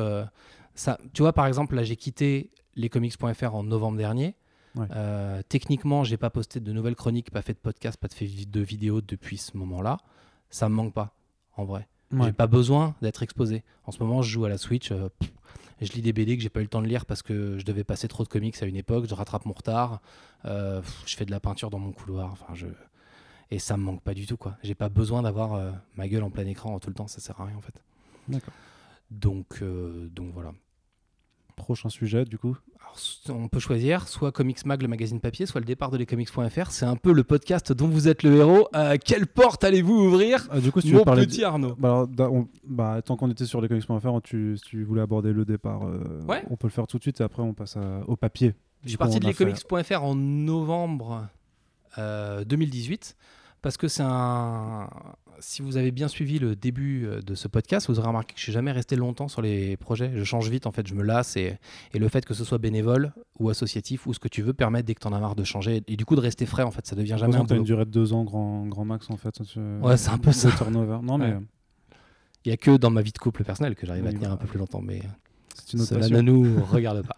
ça, 0.76 1.00
tu 1.14 1.24
vois, 1.24 1.34
par 1.34 1.48
exemple, 1.48 1.76
là, 1.76 1.84
j'ai 1.84 1.96
quitté 1.96 2.52
lescomics.fr 2.76 3.56
en 3.56 3.64
novembre 3.64 3.98
dernier. 3.98 4.36
Ouais. 4.76 4.88
Euh, 4.92 5.42
techniquement, 5.50 6.04
j'ai 6.04 6.18
pas 6.18 6.30
posté 6.30 6.60
de 6.60 6.72
nouvelles 6.72 6.96
chroniques, 6.96 7.32
pas 7.32 7.42
fait 7.42 7.54
de 7.54 7.60
podcast, 7.60 7.98
pas 7.98 8.08
de 8.08 8.14
fait 8.14 8.28
de 8.28 8.62
vidéos 8.62 9.02
depuis 9.02 9.38
ce 9.38 9.58
moment-là. 9.58 9.98
Ça 10.50 10.70
me 10.70 10.76
manque 10.76 10.94
pas, 10.94 11.16
en 11.56 11.66
vrai. 11.66 11.88
Ouais. 12.12 12.26
J'ai 12.26 12.34
pas 12.34 12.48
besoin 12.48 12.96
d'être 13.02 13.22
exposé. 13.24 13.64
En 13.86 13.92
ce 13.92 14.00
moment, 14.02 14.22
je 14.22 14.30
joue 14.30 14.46
à 14.46 14.50
la 14.50 14.58
Switch. 14.58 14.92
euh, 14.92 15.10
pff, 15.20 15.32
je 15.82 15.92
lis 15.94 16.02
des 16.02 16.12
BD 16.14 16.36
que 16.38 16.44
j'ai 16.44 16.50
pas 16.50 16.60
eu 16.60 16.64
le 16.64 16.70
temps 16.70 16.82
de 16.82 16.88
lire 16.88 17.06
parce 17.06 17.22
que 17.22 17.58
je 17.58 17.66
devais 17.66 17.84
passer 17.84 18.08
trop 18.08 18.24
de 18.24 18.30
comics 18.30 18.62
à 18.62 18.66
une 18.66 18.76
époque. 18.76 19.06
Je 19.08 19.14
rattrape 19.14 19.46
mon 19.46 19.54
retard. 19.54 20.02
Euh, 20.46 20.82
pff, 20.82 21.04
je 21.06 21.16
fais 21.16 21.26
de 21.26 21.32
la 21.32 21.40
peinture 21.40 21.70
dans 21.70 21.80
mon 21.80 21.92
couloir. 21.92 22.32
Enfin, 22.32 22.54
je 22.54 22.68
et 23.52 23.58
ça 23.58 23.78
me 23.78 23.84
manque 23.84 24.02
pas 24.04 24.14
du 24.14 24.28
tout 24.28 24.38
quoi. 24.38 24.58
J'ai 24.62 24.76
pas 24.76 24.90
besoin 24.90 25.24
d'avoir 25.24 25.54
euh, 25.54 25.72
ma 25.96 26.08
gueule 26.08 26.24
en 26.24 26.30
plein 26.30 26.46
écran 26.46 26.78
tout 26.80 26.90
le 26.90 26.96
temps. 26.96 27.08
Ça 27.08 27.20
sert 27.20 27.40
à 27.42 27.46
rien 27.46 27.56
en 27.58 27.62
fait. 27.62 27.74
D'accord. 28.28 28.54
Donc 29.10 29.64
donc 29.64 30.32
voilà. 30.34 30.52
Prochain 31.60 31.90
sujet, 31.90 32.26
du 32.26 32.40
coup 32.40 32.58
Alors, 32.80 33.40
on 33.40 33.48
peut 33.48 33.60
choisir 33.60 34.08
soit 34.08 34.32
Comics 34.32 34.66
Mag, 34.66 34.82
le 34.82 34.88
magazine 34.88 35.20
papier, 35.20 35.46
soit 35.46 35.62
le 35.62 35.66
départ 35.68 35.92
de 35.92 35.98
lescomics.fr. 35.98 36.72
C'est 36.72 36.86
un 36.88 36.96
peu 36.96 37.14
le 37.14 37.24
podcast 37.24 37.72
dont 37.72 37.88
vous 37.88 38.08
êtes 38.08 38.24
le 38.24 38.36
héros. 38.38 38.68
Euh, 38.76 38.98
quelle 39.04 39.28
porte 39.28 39.64
allez-vous 39.64 39.94
ouvrir 39.94 40.48
Ah, 40.50 40.60
Du 40.60 40.72
coup, 40.72 40.82
si 40.82 40.88
tu 40.88 40.94
Mon 40.94 41.00
veux 41.00 41.06
parler. 41.06 41.28
petit 41.28 41.44
Arnaud. 41.44 41.76
Bah, 41.78 41.90
alors, 41.90 42.08
da- 42.08 42.30
on- 42.32 42.48
bah, 42.66 43.02
tant 43.04 43.16
qu'on 43.16 43.30
était 43.30 43.46
sur 43.46 43.62
lescomics.fr, 43.62 44.22
tu, 44.24 44.58
si 44.58 44.64
tu 44.64 44.84
voulais 44.84 45.02
aborder 45.02 45.32
le 45.34 45.46
départ, 45.46 45.86
euh, 45.86 46.22
Ouais. 46.28 46.44
on 46.50 46.56
peut 46.58 46.68
le 46.68 46.72
faire 46.74 46.88
tout 46.88 46.98
de 46.98 47.04
suite 47.04 47.22
et 47.22 47.24
après 47.24 47.44
on 47.44 47.54
passe 47.54 47.78
à- 47.78 48.02
au 48.08 48.16
papier. 48.16 48.56
Je 48.84 48.90
suis 48.90 48.98
parti 48.98 49.20
de 49.20 49.26
lescomics.fr 49.28 50.04
en 50.04 50.16
novembre 50.16 51.28
euh, 51.98 52.44
2018 52.46 53.16
parce 53.62 53.78
que 53.78 53.88
c'est 53.88 54.04
un. 54.06 54.90
Si 55.42 55.62
vous 55.62 55.78
avez 55.78 55.92
bien 55.92 56.08
suivi 56.08 56.40
le 56.40 56.56
début 56.56 57.06
euh, 57.06 57.22
de 57.22 57.36
ce 57.36 57.48
podcast, 57.48 57.88
vous 57.90 58.00
aurez 58.00 58.08
remarqué 58.08 58.34
que 58.34 58.40
je 58.40 58.44
suis 58.44 58.52
jamais 58.52 58.72
resté 58.72 58.96
longtemps 58.96 59.28
sur 59.28 59.42
les 59.42 59.78
projets. 59.78 60.12
Je 60.16 60.24
change 60.24 60.50
vite 60.50 60.66
en 60.68 60.72
fait, 60.72 60.88
je 60.88 60.94
me 60.96 61.04
lasse 61.04 61.38
et, 61.38 61.58
et 61.94 62.00
le 62.00 62.08
fait 62.10 62.26
que 62.26 62.34
ce 62.34 62.44
soit 62.44 62.58
bénévole 62.58 63.14
ou 63.40 63.50
associatif 63.50 64.08
ou 64.08 64.14
ce 64.14 64.20
que 64.20 64.28
tu 64.28 64.42
veux 64.42 64.54
permet 64.54 64.84
dès 64.84 64.96
que 64.96 65.00
tu 65.02 65.08
en 65.08 65.14
as 65.14 65.20
marre 65.20 65.36
de 65.36 65.44
changer 65.44 65.82
et 65.88 65.96
du 65.96 66.06
coup 66.06 66.16
de 66.16 66.22
rester 66.22 66.46
frais 66.46 66.64
en 66.64 66.72
fait, 66.72 66.86
ça 66.86 66.96
devient 66.96 67.16
jamais 67.18 67.36
un 67.36 67.46
t'as 67.46 67.56
une 67.56 67.64
durée 67.64 67.86
de 67.86 67.92
deux 67.92 68.12
ans, 68.14 68.24
grand, 68.24 68.66
grand 68.68 68.86
max 68.86 69.10
en 69.10 69.18
fait. 69.18 69.40
Ouais, 69.82 69.98
c'est 69.98 70.10
un 70.10 70.18
peu 70.18 70.32
ça. 70.32 70.52
turnover. 70.52 71.00
Non, 71.04 71.18
mais 71.18 71.34
Ouais. 71.34 71.40
Il 72.46 72.50
y 72.50 72.54
a 72.54 72.58
que 72.58 72.78
dans 72.78 72.90
ma 72.90 73.02
vie 73.02 73.12
de 73.12 73.18
couple 73.18 73.44
personnelle 73.44 73.76
que 73.76 73.86
j'arrive 73.86 74.06
à 74.06 74.10
Oui, 74.10 74.16
tenir 74.16 74.30
un 74.30 74.36
bah, 74.36 74.40
peu 74.42 74.48
plus 74.48 74.60
longtemps, 74.60 74.82
mais 74.82 75.02
c'est 75.56 75.74
une 75.74 75.82
autre 75.82 75.90
Cela 75.90 76.00
passion. 76.02 76.16
ne 76.18 76.22
nous 76.22 76.64
regarde 76.64 77.06
pas. 77.06 77.16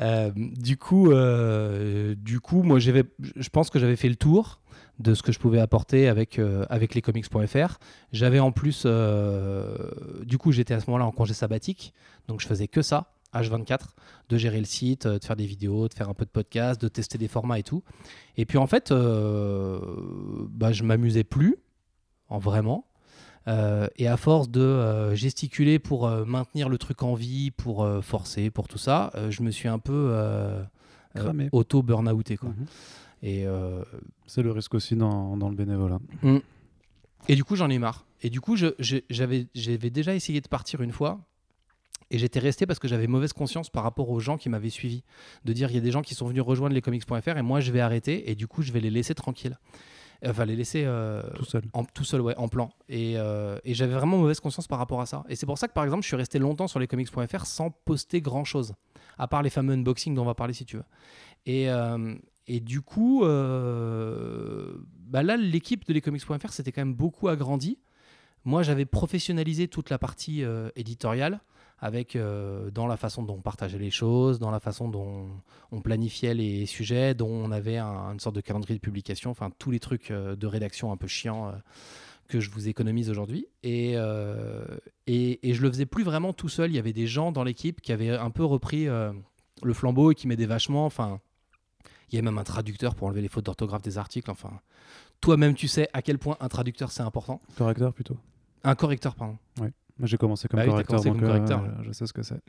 Euh, 0.00 0.30
du 0.36 0.76
coup, 0.78 1.10
euh, 1.12 2.14
du 2.16 2.40
coup, 2.40 2.62
moi, 2.62 2.78
je 2.78 3.48
pense 3.52 3.68
que 3.68 3.78
j'avais 3.78 3.96
fait 3.96 4.08
le 4.08 4.16
tour 4.16 4.60
de 4.98 5.14
ce 5.14 5.22
que 5.22 5.32
je 5.32 5.38
pouvais 5.38 5.60
apporter 5.60 6.08
avec 6.08 6.38
euh, 6.38 6.64
avec 6.70 6.94
lescomics.fr. 6.94 7.78
J'avais 8.12 8.40
en 8.40 8.52
plus, 8.52 8.82
euh, 8.84 9.76
du 10.24 10.38
coup, 10.38 10.52
j'étais 10.52 10.74
à 10.74 10.80
ce 10.80 10.86
moment-là 10.90 11.06
en 11.06 11.12
congé 11.12 11.34
sabbatique, 11.34 11.94
donc 12.26 12.40
je 12.40 12.46
faisais 12.46 12.68
que 12.68 12.82
ça. 12.82 13.12
H24, 13.34 13.80
de 14.28 14.36
gérer 14.36 14.58
le 14.58 14.64
site, 14.64 15.06
euh, 15.06 15.18
de 15.18 15.24
faire 15.24 15.36
des 15.36 15.46
vidéos, 15.46 15.88
de 15.88 15.94
faire 15.94 16.08
un 16.08 16.14
peu 16.14 16.24
de 16.24 16.30
podcast, 16.30 16.80
de 16.80 16.88
tester 16.88 17.18
des 17.18 17.28
formats 17.28 17.58
et 17.58 17.62
tout. 17.62 17.82
Et 18.36 18.46
puis 18.46 18.58
en 18.58 18.66
fait, 18.66 18.90
euh, 18.90 19.78
bah, 20.50 20.72
je 20.72 20.82
m'amusais 20.82 21.24
plus, 21.24 21.56
en 22.28 22.38
vraiment. 22.38 22.86
Euh, 23.46 23.88
et 23.96 24.08
à 24.08 24.16
force 24.18 24.50
de 24.50 25.14
gesticuler 25.14 25.78
pour 25.78 26.08
maintenir 26.08 26.68
le 26.68 26.76
truc 26.76 27.02
en 27.02 27.14
vie, 27.14 27.50
pour 27.50 27.88
forcer, 28.02 28.50
pour 28.50 28.68
tout 28.68 28.76
ça, 28.76 29.10
je 29.30 29.42
me 29.42 29.50
suis 29.50 29.68
un 29.68 29.78
peu 29.78 30.14
auto-burnouté. 31.52 32.36
quoi. 32.36 32.50
Mhm. 32.50 32.66
Et, 33.22 33.46
euh, 33.46 33.82
C'est 34.26 34.42
le 34.42 34.52
risque 34.52 34.74
aussi 34.74 34.96
dans, 34.96 35.36
dans 35.36 35.48
le 35.48 35.56
bénévolat. 35.56 35.98
et 37.28 37.34
du 37.34 37.44
coup, 37.44 37.56
j'en 37.56 37.68
ai 37.70 37.78
marre. 37.78 38.04
Et 38.22 38.30
du 38.30 38.40
coup, 38.40 38.56
j'avais 38.56 39.46
j'avais 39.54 39.90
déjà 39.90 40.14
essayé 40.14 40.40
de 40.40 40.48
partir 40.48 40.80
une 40.82 40.92
fois. 40.92 41.20
Et 42.10 42.16
j'étais 42.18 42.38
resté 42.38 42.64
parce 42.64 42.78
que 42.78 42.88
j'avais 42.88 43.06
mauvaise 43.06 43.34
conscience 43.34 43.68
par 43.68 43.82
rapport 43.82 44.08
aux 44.08 44.18
gens 44.18 44.38
qui 44.38 44.48
m'avaient 44.48 44.70
suivi. 44.70 45.02
De 45.44 45.52
dire, 45.52 45.70
il 45.70 45.74
y 45.74 45.78
a 45.78 45.82
des 45.82 45.90
gens 45.90 46.00
qui 46.00 46.14
sont 46.14 46.26
venus 46.26 46.42
rejoindre 46.42 46.74
lescomics.fr 46.74 47.36
et 47.36 47.42
moi, 47.42 47.60
je 47.60 47.70
vais 47.70 47.80
arrêter. 47.80 48.30
Et 48.30 48.34
du 48.34 48.46
coup, 48.46 48.62
je 48.62 48.72
vais 48.72 48.80
les 48.80 48.90
laisser 48.90 49.14
tranquilles. 49.14 49.58
Enfin, 50.26 50.46
les 50.46 50.56
laisser 50.56 50.84
euh, 50.86 51.22
Tout 51.36 51.44
seul. 51.44 51.62
en, 51.74 51.84
tout 51.84 52.04
seul, 52.04 52.22
ouais, 52.22 52.34
en 52.38 52.48
plan. 52.48 52.70
Et, 52.88 53.14
euh, 53.18 53.58
et 53.62 53.74
j'avais 53.74 53.92
vraiment 53.94 54.16
mauvaise 54.16 54.40
conscience 54.40 54.66
par 54.66 54.78
rapport 54.78 55.00
à 55.02 55.06
ça. 55.06 55.22
Et 55.28 55.36
c'est 55.36 55.46
pour 55.46 55.58
ça 55.58 55.68
que, 55.68 55.74
par 55.74 55.84
exemple, 55.84 56.02
je 56.02 56.08
suis 56.08 56.16
resté 56.16 56.38
longtemps 56.38 56.66
sur 56.66 56.80
lescomics.fr 56.80 57.44
sans 57.46 57.70
poster 57.70 58.20
grand-chose. 58.22 58.72
À 59.18 59.28
part 59.28 59.42
les 59.42 59.50
fameux 59.50 59.74
unboxings 59.74 60.14
dont 60.14 60.22
on 60.22 60.26
va 60.26 60.34
parler 60.34 60.54
si 60.54 60.64
tu 60.64 60.76
veux. 60.78 60.84
Et, 61.46 61.68
euh, 61.70 62.16
et 62.48 62.60
du 62.60 62.80
coup, 62.80 63.24
euh, 63.24 64.72
bah 65.06 65.22
là, 65.22 65.36
l'équipe 65.36 65.86
de 65.86 65.92
lescomics.fr 65.92 66.50
s'était 66.52 66.72
quand 66.72 66.80
même 66.80 66.94
beaucoup 66.94 67.28
agrandie. 67.28 67.78
Moi, 68.44 68.62
j'avais 68.62 68.86
professionnalisé 68.86 69.68
toute 69.68 69.90
la 69.90 69.98
partie 69.98 70.42
euh, 70.44 70.70
éditoriale 70.76 71.40
avec 71.80 72.16
euh, 72.16 72.70
dans 72.72 72.86
la 72.88 72.96
façon 72.96 73.22
dont 73.22 73.34
on 73.34 73.40
partageait 73.40 73.78
les 73.78 73.90
choses, 73.90 74.38
dans 74.40 74.50
la 74.50 74.58
façon 74.60 74.88
dont 74.88 75.28
on 75.70 75.80
planifiait 75.80 76.34
les 76.34 76.66
sujets, 76.66 77.14
dont 77.14 77.30
on 77.30 77.52
avait 77.52 77.76
un- 77.78 78.12
une 78.12 78.18
sorte 78.20 78.34
de 78.34 78.40
calendrier 78.40 78.76
de 78.76 78.80
publication, 78.82 79.30
enfin 79.30 79.50
tous 79.58 79.70
les 79.70 79.78
trucs 79.78 80.10
de 80.12 80.46
rédaction 80.46 80.90
un 80.90 80.96
peu 80.96 81.06
chiants 81.06 81.52
que 82.26 82.40
je 82.40 82.50
vous 82.50 82.68
économise 82.68 83.10
aujourd'hui. 83.10 83.46
Et, 83.62 83.92
et, 85.06 85.48
et 85.48 85.54
je 85.54 85.62
le 85.62 85.68
faisais 85.70 85.86
plus 85.86 86.02
vraiment 86.02 86.32
tout 86.32 86.48
seul. 86.48 86.72
Il 86.72 86.74
y 86.74 86.78
avait 86.80 86.92
des 86.92 87.06
gens 87.06 87.30
dans 87.30 87.44
l'équipe 87.44 87.80
qui 87.80 87.92
avaient 87.92 88.10
un 88.10 88.30
peu 88.30 88.44
repris 88.44 88.86
le 88.86 89.72
flambeau 89.74 90.10
et 90.10 90.14
qui 90.16 90.26
m'aidaient 90.26 90.46
vachement. 90.46 90.84
Enfin, 90.84 91.20
il 92.10 92.16
y 92.16 92.18
a 92.18 92.22
même 92.22 92.38
un 92.38 92.44
traducteur 92.44 92.94
pour 92.94 93.06
enlever 93.06 93.20
les 93.20 93.28
fautes 93.28 93.46
d'orthographe 93.46 93.82
des 93.82 93.98
articles. 93.98 94.30
Enfin, 94.30 94.60
toi-même, 95.20 95.54
tu 95.54 95.68
sais 95.68 95.88
à 95.92 96.02
quel 96.02 96.18
point 96.18 96.36
un 96.40 96.48
traducteur 96.48 96.90
c'est 96.90 97.02
important. 97.02 97.40
Correcteur 97.56 97.92
plutôt. 97.92 98.16
Un 98.64 98.74
correcteur, 98.74 99.14
pardon. 99.14 99.36
Moi 99.58 100.06
j'ai 100.06 100.16
commencé 100.16 100.46
comme 100.46 100.58
Bah 100.58 100.64
oui, 100.64 100.70
correcteur, 100.70 101.00
commencé 101.02 101.08
donc 101.10 101.18
comme 101.18 101.28
euh, 101.28 101.32
correcteur. 101.32 101.64
je 101.82 101.92
sais 101.92 102.06
ce 102.06 102.12
que 102.12 102.22
c'est. 102.22 102.40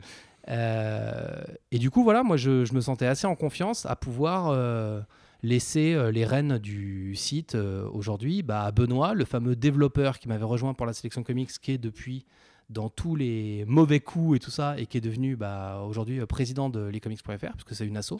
Euh, 0.48 1.42
et 1.72 1.78
du 1.78 1.90
coup, 1.90 2.04
voilà, 2.04 2.22
moi, 2.22 2.36
je, 2.36 2.64
je 2.64 2.72
me 2.74 2.80
sentais 2.80 3.06
assez 3.06 3.26
en 3.26 3.34
confiance 3.34 3.86
à 3.86 3.96
pouvoir 3.96 4.48
euh, 4.48 5.00
laisser 5.42 6.10
les 6.12 6.24
rênes 6.24 6.58
du 6.58 7.16
site 7.16 7.56
aujourd'hui 7.56 8.42
bah, 8.42 8.62
à 8.62 8.70
Benoît, 8.70 9.14
le 9.14 9.24
fameux 9.24 9.56
développeur 9.56 10.18
qui 10.18 10.28
m'avait 10.28 10.44
rejoint 10.44 10.74
pour 10.74 10.86
la 10.86 10.92
sélection 10.92 11.22
comics, 11.24 11.50
qui 11.60 11.72
est 11.72 11.78
depuis 11.78 12.24
dans 12.70 12.88
tous 12.88 13.16
les 13.16 13.64
mauvais 13.66 14.00
coups 14.00 14.36
et 14.36 14.38
tout 14.40 14.50
ça, 14.50 14.78
et 14.78 14.86
qui 14.86 14.96
est 14.96 15.00
devenu 15.02 15.36
bah, 15.36 15.82
aujourd'hui 15.86 16.20
euh, 16.20 16.26
président 16.26 16.70
de 16.70 16.80
lescomics.fr, 16.80 17.36
parce 17.38 17.64
que 17.64 17.74
c'est 17.74 17.86
une 17.86 17.96
asso. 17.96 18.14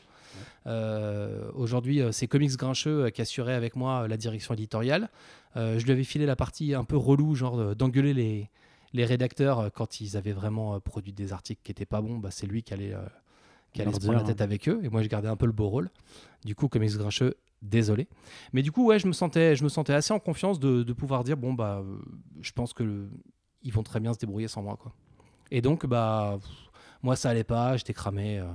Euh, 0.67 1.51
aujourd'hui, 1.55 2.01
euh, 2.03 2.13
c'est 2.13 2.27
Comics 2.27 2.57
Grincheux 2.57 3.11
qui 3.11 3.23
assurait 3.23 3.55
avec 3.55 3.77
moi 3.77 4.09
la 4.09 4.17
direction 4.17 4.55
éditoriale. 4.55 5.09
Euh, 5.57 5.79
je 5.79 5.85
lui 5.85 5.93
avais 5.93 6.05
filé 6.05 6.27
la 6.27 6.37
partie 6.37 6.75
un 6.75 6.85
peu 6.85 6.97
relou, 6.97 7.35
genre 7.35 7.75
d'engueuler 7.75 8.13
les, 8.13 8.51
les 8.93 9.05
rédacteurs, 9.05 9.71
quand 9.73 10.01
ils 10.01 10.17
avaient 10.17 10.33
vraiment 10.33 10.79
produit 10.81 11.13
des 11.13 11.33
articles 11.33 11.61
qui 11.63 11.71
étaient 11.73 11.87
pas 11.87 12.01
bons, 12.01 12.19
bah, 12.19 12.31
c'est 12.31 12.47
lui 12.47 12.63
qui 12.63 12.75
allait, 12.75 12.93
euh, 12.93 12.99
qui 13.73 13.83
allait 13.83 13.93
se 13.93 14.01
prendre 14.01 14.19
la 14.19 14.25
dire, 14.25 14.35
tête 14.35 14.41
avec 14.43 14.69
eux. 14.69 14.81
Et 14.83 14.89
moi, 14.89 15.03
je 15.03 15.09
gardais 15.09 15.29
un 15.29 15.37
peu 15.37 15.47
le 15.47 15.53
beau 15.53 15.69
rôle. 15.69 15.91
Du 16.45 16.55
coup, 16.55 16.69
Comics 16.69 16.97
Grincheux, 16.97 17.37
désolé. 17.63 18.09
Mais 18.53 18.63
du 18.63 18.73
coup, 18.73 18.87
ouais, 18.87 18.99
je 18.99 19.07
me 19.07 19.13
sentais, 19.13 19.55
je 19.57 19.63
me 19.65 19.69
sentais 19.69 19.93
assez 19.93 20.13
en 20.13 20.19
confiance 20.19 20.59
de, 20.59 20.83
de 20.83 20.93
pouvoir 20.93 21.23
dire 21.25 21.37
bon, 21.37 21.53
bah, 21.55 21.83
euh, 21.85 21.99
je 22.41 22.53
pense 22.53 22.73
que 22.73 22.83
le- 22.83 23.09
ils 23.63 23.73
vont 23.73 23.83
très 23.83 24.01
bien 24.01 24.13
se 24.15 24.19
débrouiller 24.19 24.49
sans 24.49 24.63
moi. 24.63 24.77
Quoi. 24.77 24.93
Et 25.51 25.61
donc, 25.61 25.87
bah, 25.87 26.39
moi, 27.03 27.17
ça 27.17 27.31
allait 27.31 27.45
pas, 27.45 27.77
j'étais 27.77 27.93
cramé. 27.93 28.39
euh. 28.39 28.47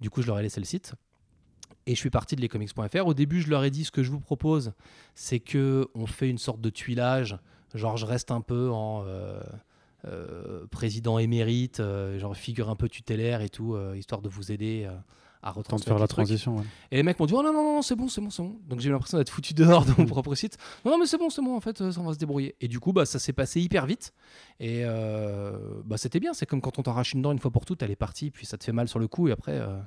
du 0.00 0.10
coup, 0.10 0.22
je 0.22 0.26
leur 0.26 0.38
ai 0.38 0.42
laissé 0.42 0.60
le 0.60 0.66
site. 0.66 0.94
Et 1.86 1.94
je 1.94 2.00
suis 2.00 2.10
parti 2.10 2.36
de 2.36 2.40
lescomics.fr. 2.42 3.06
Au 3.06 3.14
début, 3.14 3.40
je 3.40 3.48
leur 3.48 3.64
ai 3.64 3.70
dit 3.70 3.84
ce 3.84 3.90
que 3.90 4.02
je 4.02 4.10
vous 4.10 4.20
propose, 4.20 4.72
c'est 5.14 5.40
que 5.40 5.88
on 5.94 6.06
fait 6.06 6.28
une 6.28 6.38
sorte 6.38 6.60
de 6.60 6.68
tuilage. 6.68 7.38
Genre, 7.74 7.96
je 7.96 8.04
reste 8.04 8.30
un 8.30 8.42
peu 8.42 8.70
en 8.70 9.04
euh, 9.06 9.40
euh, 10.04 10.66
président 10.66 11.18
émérite, 11.18 11.82
genre 12.18 12.36
figure 12.36 12.68
un 12.68 12.76
peu 12.76 12.88
tutélaire 12.88 13.40
et 13.40 13.48
tout, 13.48 13.78
histoire 13.94 14.20
de 14.20 14.28
vous 14.28 14.52
aider 14.52 14.88
à 15.42 15.48
Temps 15.48 15.52
de 15.52 15.58
retransmettre 15.58 15.88
faire 15.88 15.98
la 15.98 16.08
transition. 16.08 16.56
ouais. 16.56 16.64
Et 16.90 16.96
les 16.96 17.02
mecs 17.02 17.18
m'ont 17.18 17.26
dit 17.26 17.34
Oh 17.36 17.42
non, 17.42 17.52
non, 17.52 17.62
non, 17.62 17.82
c'est 17.82 17.94
bon, 17.96 18.08
c'est 18.08 18.20
bon, 18.20 18.30
c'est 18.30 18.42
bon. 18.42 18.56
Donc 18.68 18.80
j'ai 18.80 18.88
eu 18.88 18.92
l'impression 18.92 19.18
d'être 19.18 19.30
foutu 19.30 19.54
dehors 19.54 19.84
de 19.84 19.92
mon 19.98 20.06
propre 20.06 20.34
site. 20.34 20.56
Non, 20.84 20.92
non, 20.92 20.98
mais 20.98 21.06
c'est 21.06 21.18
bon, 21.18 21.30
c'est 21.30 21.42
bon, 21.42 21.56
en 21.56 21.60
fait, 21.60 21.80
euh, 21.80 21.92
ça 21.92 22.00
on 22.00 22.04
va 22.04 22.12
se 22.14 22.18
débrouiller. 22.18 22.56
Et 22.60 22.68
du 22.68 22.80
coup, 22.80 22.92
bah, 22.92 23.06
ça 23.06 23.18
s'est 23.18 23.32
passé 23.32 23.60
hyper 23.60 23.86
vite. 23.86 24.12
Et 24.60 24.82
euh, 24.84 25.56
bah, 25.84 25.96
c'était 25.96 26.20
bien. 26.20 26.34
C'est 26.34 26.46
comme 26.46 26.60
quand 26.60 26.78
on 26.78 26.82
t'arrache 26.82 27.12
une 27.12 27.22
dent 27.22 27.32
une 27.32 27.38
fois 27.38 27.50
pour 27.50 27.64
toutes, 27.64 27.82
elle 27.82 27.90
est 27.90 27.96
partie, 27.96 28.30
puis 28.30 28.46
ça 28.46 28.58
te 28.58 28.64
fait 28.64 28.72
mal 28.72 28.88
sur 28.88 28.98
le 28.98 29.08
coup, 29.08 29.28
et 29.28 29.32
après. 29.32 29.52
euh, 29.58 29.78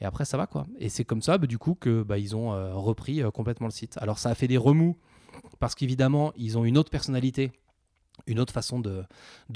et 0.00 0.04
après, 0.04 0.24
ça 0.24 0.36
va 0.36 0.48
quoi. 0.48 0.66
Et 0.80 0.88
c'est 0.88 1.04
comme 1.04 1.22
ça, 1.22 1.38
bah, 1.38 1.46
du 1.46 1.56
coup, 1.56 1.74
que 1.74 2.02
bah, 2.02 2.18
ils 2.18 2.34
ont 2.34 2.48
repris 2.82 3.22
complètement 3.32 3.68
le 3.68 3.72
site. 3.72 3.96
Alors, 4.00 4.18
ça 4.18 4.28
a 4.30 4.34
fait 4.34 4.48
des 4.48 4.56
remous 4.56 4.96
parce 5.60 5.74
qu'évidemment, 5.76 6.32
ils 6.36 6.58
ont 6.58 6.64
une 6.64 6.76
autre 6.78 6.90
personnalité, 6.90 7.52
une 8.26 8.40
autre 8.40 8.52
façon 8.52 8.80
de, 8.80 9.04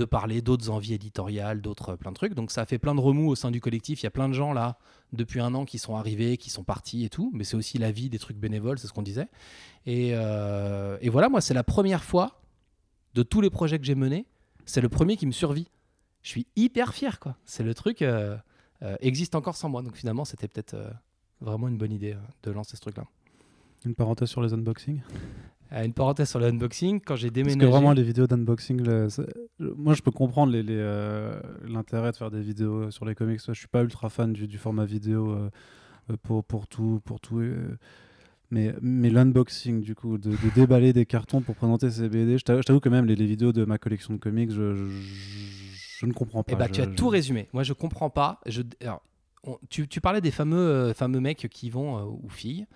parler, 0.04 0.42
d'autres 0.42 0.70
envies 0.70 0.94
éditoriales, 0.94 1.60
d'autres 1.60 1.90
euh, 1.90 1.96
plein 1.96 2.10
de 2.10 2.16
trucs. 2.16 2.34
Donc, 2.34 2.50
ça 2.50 2.62
a 2.62 2.66
fait 2.66 2.78
plein 2.78 2.94
de 2.94 3.00
remous 3.00 3.28
au 3.28 3.34
sein 3.34 3.50
du 3.50 3.60
collectif. 3.60 4.02
Il 4.02 4.04
y 4.04 4.06
a 4.06 4.10
plein 4.10 4.28
de 4.28 4.34
gens 4.34 4.52
là 4.52 4.78
depuis 5.12 5.40
un 5.40 5.54
an 5.54 5.64
qui 5.64 5.78
sont 5.78 5.96
arrivés, 5.96 6.36
qui 6.36 6.50
sont 6.50 6.64
partis 6.64 7.04
et 7.04 7.08
tout. 7.08 7.30
Mais 7.34 7.44
c'est 7.44 7.56
aussi 7.56 7.78
la 7.78 7.90
vie 7.90 8.10
des 8.10 8.18
trucs 8.18 8.36
bénévoles, 8.36 8.78
c'est 8.78 8.86
ce 8.86 8.92
qu'on 8.92 9.02
disait. 9.02 9.28
Et, 9.86 10.10
euh, 10.12 10.98
voilà, 11.04 11.28
moi, 11.28 11.40
c'est 11.40 11.54
la 11.54 11.64
première 11.64 12.04
fois 12.04 12.42
de 13.14 13.22
tous 13.22 13.40
les 13.40 13.50
projets 13.50 13.78
que 13.78 13.84
j'ai 13.84 13.94
menés, 13.94 14.26
c'est 14.66 14.80
le 14.80 14.88
premier 14.88 15.16
qui 15.16 15.26
me 15.26 15.32
survit. 15.32 15.68
Je 16.22 16.28
suis 16.28 16.46
hyper 16.56 16.92
fier, 16.92 17.20
quoi. 17.20 17.36
C'est 17.44 17.62
le 17.62 17.74
truc 17.74 18.02
euh, 18.02 18.36
euh, 18.82 18.96
existe 19.00 19.34
encore 19.34 19.56
sans 19.56 19.68
moi. 19.68 19.82
Donc 19.82 19.96
finalement, 19.96 20.24
c'était 20.24 20.48
peut-être 20.48 20.76
vraiment 21.40 21.68
une 21.68 21.78
bonne 21.78 21.92
idée 21.92 22.16
de 22.42 22.50
lancer 22.50 22.76
ce 22.76 22.82
truc-là. 22.82 23.04
Une 23.84 23.94
parenthèse 23.94 24.28
sur 24.28 24.42
les 24.42 24.52
unboxings? 24.52 25.00
Euh, 25.72 25.84
une 25.84 25.92
parenthèse 25.92 26.30
sur 26.30 26.38
le 26.38 26.46
unboxing, 26.46 27.00
quand 27.04 27.16
j'ai 27.16 27.28
Parce 27.28 27.34
déménagé. 27.34 27.58
que 27.60 27.66
vraiment, 27.70 27.92
les 27.92 28.02
vidéos 28.02 28.26
d'unboxing, 28.26 28.80
le- 28.82 29.08
moi 29.76 29.92
je 29.94 30.00
peux 30.02 30.10
comprendre 30.10 30.50
les- 30.52 30.62
les, 30.62 30.76
euh, 30.78 31.38
l'intérêt 31.66 32.10
de 32.12 32.16
faire 32.16 32.30
des 32.30 32.40
vidéos 32.40 32.84
euh, 32.84 32.90
sur 32.90 33.04
les 33.04 33.14
comics. 33.14 33.40
Je 33.46 33.52
suis 33.52 33.68
pas 33.68 33.82
ultra 33.82 34.08
fan 34.08 34.32
du, 34.32 34.46
du 34.46 34.56
format 34.56 34.86
vidéo 34.86 35.30
euh, 35.32 35.50
pour, 36.22 36.42
pour 36.44 36.66
tout. 36.68 37.00
Pour 37.04 37.20
tout 37.20 37.40
euh, 37.40 37.76
mais, 38.50 38.74
mais 38.80 39.10
l'unboxing, 39.10 39.82
du 39.82 39.94
coup, 39.94 40.16
de, 40.16 40.30
de 40.30 40.50
déballer 40.54 40.94
des 40.94 41.04
cartons 41.04 41.42
pour 41.42 41.54
présenter 41.54 41.90
ces 41.90 42.08
BD, 42.08 42.38
je 42.38 42.44
t'avoue 42.44 42.80
que 42.80 42.88
même 42.88 43.04
les, 43.04 43.14
les 43.14 43.26
vidéos 43.26 43.52
de 43.52 43.66
ma 43.66 43.76
collection 43.76 44.14
de 44.14 44.18
comics, 44.18 44.50
je, 44.50 44.74
je, 44.74 44.86
je 45.98 46.06
ne 46.06 46.14
comprends 46.14 46.42
pas. 46.42 46.52
Eh 46.52 46.56
bah, 46.56 46.68
tu 46.70 46.80
as 46.80 46.86
tout 46.86 47.08
résumé. 47.08 47.46
Moi, 47.52 47.62
je 47.62 47.74
comprends 47.74 48.08
pas. 48.08 48.40
Je, 48.46 48.62
alors, 48.80 49.02
on- 49.44 49.58
tu, 49.68 49.86
tu 49.86 50.00
parlais 50.00 50.22
des 50.22 50.30
fameux, 50.30 50.94
fameux 50.94 51.20
mecs 51.20 51.46
qui 51.50 51.68
vont, 51.68 52.02
ou 52.22 52.30
filles, 52.30 52.66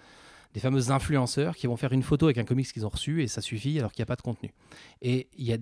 des 0.54 0.60
fameux 0.60 0.90
influenceurs 0.90 1.56
qui 1.56 1.66
vont 1.66 1.76
faire 1.76 1.92
une 1.92 2.02
photo 2.02 2.26
avec 2.26 2.38
un 2.38 2.44
comics 2.44 2.70
qu'ils 2.72 2.84
ont 2.86 2.90
reçu 2.90 3.22
et 3.22 3.28
ça 3.28 3.40
suffit 3.40 3.78
alors 3.78 3.92
qu'il 3.92 4.00
n'y 4.00 4.04
a 4.04 4.06
pas 4.06 4.16
de 4.16 4.22
contenu. 4.22 4.52
Et 5.00 5.28
il 5.38 5.44
y 5.46 5.52
a 5.52 5.58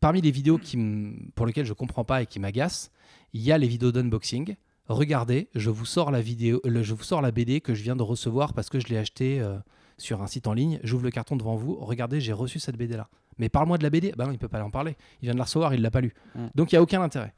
parmi 0.00 0.20
les 0.20 0.30
vidéos 0.30 0.58
qui 0.58 0.76
pour 1.34 1.46
lesquelles 1.46 1.66
je 1.66 1.72
comprends 1.72 2.04
pas 2.04 2.22
et 2.22 2.26
qui 2.26 2.38
m'agacent, 2.40 2.90
il 3.32 3.40
y 3.42 3.52
a 3.52 3.58
les 3.58 3.66
vidéos 3.68 3.92
d'unboxing. 3.92 4.56
Regardez, 4.88 5.48
je 5.54 5.70
vous 5.70 5.84
sors 5.86 6.10
la 6.10 6.20
vidéo, 6.20 6.60
le- 6.64 6.82
je 6.82 6.92
vous 6.94 7.04
sors 7.04 7.22
la 7.22 7.30
BD 7.30 7.60
que 7.60 7.74
je 7.74 7.82
viens 7.82 7.96
de 7.96 8.02
recevoir 8.02 8.52
parce 8.52 8.68
que 8.68 8.80
je 8.80 8.88
l'ai 8.88 8.98
acheté 8.98 9.40
euh, 9.40 9.56
sur 9.96 10.22
un 10.22 10.26
site 10.26 10.46
en 10.46 10.52
ligne. 10.54 10.80
J'ouvre 10.82 11.04
le 11.04 11.10
carton 11.10 11.36
devant 11.36 11.54
vous. 11.54 11.76
Regardez, 11.76 12.20
j'ai 12.20 12.32
reçu 12.32 12.58
cette 12.58 12.76
BD 12.76 12.96
là. 12.96 13.08
Mais 13.38 13.48
parle-moi 13.48 13.78
de 13.78 13.82
la 13.84 13.90
BD. 13.90 14.12
Bah 14.16 14.26
non, 14.26 14.32
il 14.32 14.38
peut 14.38 14.48
pas 14.48 14.62
en 14.62 14.70
parler. 14.70 14.96
Il 15.22 15.26
vient 15.26 15.32
de 15.34 15.38
la 15.38 15.44
recevoir, 15.44 15.72
il 15.74 15.80
l'a 15.82 15.90
pas 15.90 16.00
lu. 16.00 16.12
Mm. 16.34 16.46
Donc 16.54 16.72
il 16.72 16.74
y 16.74 16.78
a 16.78 16.82
aucun 16.82 17.00
intérêt. 17.00 17.32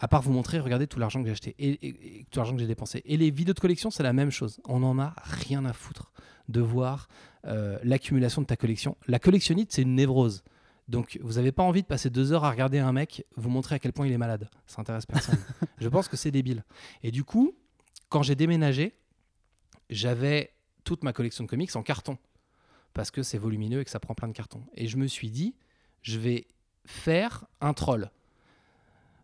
À 0.00 0.06
part 0.08 0.22
vous 0.22 0.32
montrer, 0.32 0.60
regardez 0.60 0.86
tout 0.86 0.98
l'argent 1.00 1.20
que 1.20 1.26
j'ai 1.26 1.32
acheté 1.32 1.54
et, 1.58 1.70
et- 1.86 2.18
et 2.20 2.24
tout 2.30 2.38
l'argent 2.38 2.54
que 2.54 2.60
j'ai 2.60 2.66
dépensé. 2.68 3.02
Et 3.04 3.16
les 3.16 3.30
vidéos 3.30 3.54
de 3.54 3.58
collection, 3.60 3.90
c'est 3.90 4.04
la 4.04 4.12
même 4.12 4.30
chose. 4.30 4.60
On 4.64 4.82
en 4.84 4.98
a 4.98 5.14
rien 5.24 5.64
à 5.64 5.72
foutre 5.72 6.12
de 6.48 6.60
voir 6.60 7.08
euh, 7.46 7.78
l'accumulation 7.82 8.40
de 8.42 8.46
ta 8.46 8.56
collection. 8.56 8.96
La 9.08 9.18
collectionnite, 9.18 9.72
c'est 9.72 9.82
une 9.82 9.94
névrose. 9.96 10.44
Donc, 10.86 11.18
vous 11.22 11.34
n'avez 11.34 11.52
pas 11.52 11.62
envie 11.64 11.82
de 11.82 11.86
passer 11.86 12.08
deux 12.10 12.32
heures 12.32 12.44
à 12.44 12.50
regarder 12.50 12.78
un 12.78 12.92
mec 12.92 13.26
vous 13.36 13.50
montrer 13.50 13.74
à 13.74 13.78
quel 13.78 13.92
point 13.92 14.06
il 14.06 14.12
est 14.12 14.18
malade. 14.18 14.48
Ça 14.66 14.80
intéresse 14.80 15.04
personne. 15.04 15.38
Je 15.78 15.88
pense 15.88 16.08
que 16.08 16.16
c'est 16.16 16.30
débile. 16.30 16.64
Et 17.02 17.10
du 17.10 17.24
coup, 17.24 17.52
quand 18.08 18.22
j'ai 18.22 18.34
déménagé, 18.36 18.94
j'avais 19.90 20.54
toute 20.84 21.04
ma 21.04 21.12
collection 21.12 21.44
de 21.44 21.48
comics 21.50 21.74
en 21.76 21.82
carton. 21.82 22.18
Parce 22.94 23.10
que 23.10 23.22
c'est 23.22 23.38
volumineux 23.38 23.80
et 23.80 23.84
que 23.84 23.90
ça 23.90 24.00
prend 24.00 24.14
plein 24.14 24.28
de 24.28 24.32
cartons. 24.32 24.62
Et 24.74 24.86
je 24.88 24.96
me 24.96 25.06
suis 25.06 25.30
dit, 25.30 25.54
je 26.02 26.18
vais 26.18 26.46
faire 26.86 27.44
un 27.60 27.74
troll. 27.74 28.10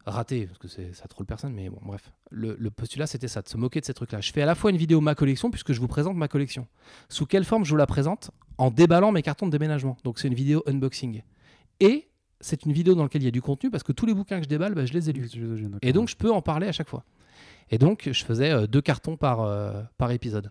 Raté, 0.07 0.47
parce 0.47 0.59
que 0.59 0.69
ça 0.69 1.09
troll 1.09 1.27
personne, 1.27 1.55
mais 1.55 1.71
bon, 1.71 1.79
bref. 1.83 2.13
Le, 2.31 2.57
le 2.59 2.71
postulat, 2.71 3.07
c'était 3.07 3.29
ça, 3.29 3.41
de 3.43 3.49
se 3.49 3.57
moquer 3.57 3.81
de 3.81 3.87
ces 3.87 3.95
trucs-là. 3.95 4.21
Je 4.21 4.33
fais 4.33 4.43
à 4.43 4.47
la 4.47 4.55
fois 4.55 4.71
une 4.71 4.77
vidéo 4.77 5.01
ma 5.01 5.15
collection, 5.15 5.51
puisque 5.51 5.73
je 5.73 5.81
vous 5.81 5.89
présente 5.89 6.17
ma 6.17 6.29
collection. 6.29 6.67
Sous 7.09 7.27
quelle 7.27 7.45
forme 7.45 7.65
je 7.65 7.71
vous 7.71 7.77
la 7.77 7.87
présente 7.87 8.31
En 8.59 8.71
déballant 8.71 9.13
mes 9.13 9.23
cartons 9.23 9.47
de 9.47 9.53
déménagement. 9.53 9.97
Donc 10.05 10.19
c'est 10.19 10.29
une 10.29 10.35
vidéo 10.35 10.63
unboxing. 10.67 11.23
Et 11.81 12.09
c'est 12.41 12.67
une 12.67 12.73
vidéo 12.73 12.95
dans 12.95 13.03
laquelle 13.03 13.23
il 13.23 13.27
y 13.27 13.29
a 13.29 13.33
du 13.33 13.41
contenu, 13.41 13.71
parce 13.71 13.83
que 13.83 13.93
tous 13.93 14.05
les 14.05 14.13
bouquins 14.13 14.39
que 14.39 14.45
je 14.45 14.49
déballe, 14.49 14.75
bah, 14.75 14.85
je 14.85 14.93
les 14.93 15.09
ai 15.09 15.13
lus. 15.15 15.31
Et 15.81 15.93
donc, 15.95 16.09
je 16.09 16.17
peux 16.17 16.31
en 16.31 16.43
parler 16.43 16.67
à 16.67 16.73
chaque 16.73 16.89
fois. 16.89 17.05
Et 17.71 17.79
donc, 17.79 18.09
je 18.13 18.25
faisais 18.25 18.51
euh, 18.51 18.67
deux 18.67 18.83
cartons 18.83 19.17
par, 19.17 19.41
euh, 19.41 19.83
par 19.97 20.11
épisode. 20.11 20.51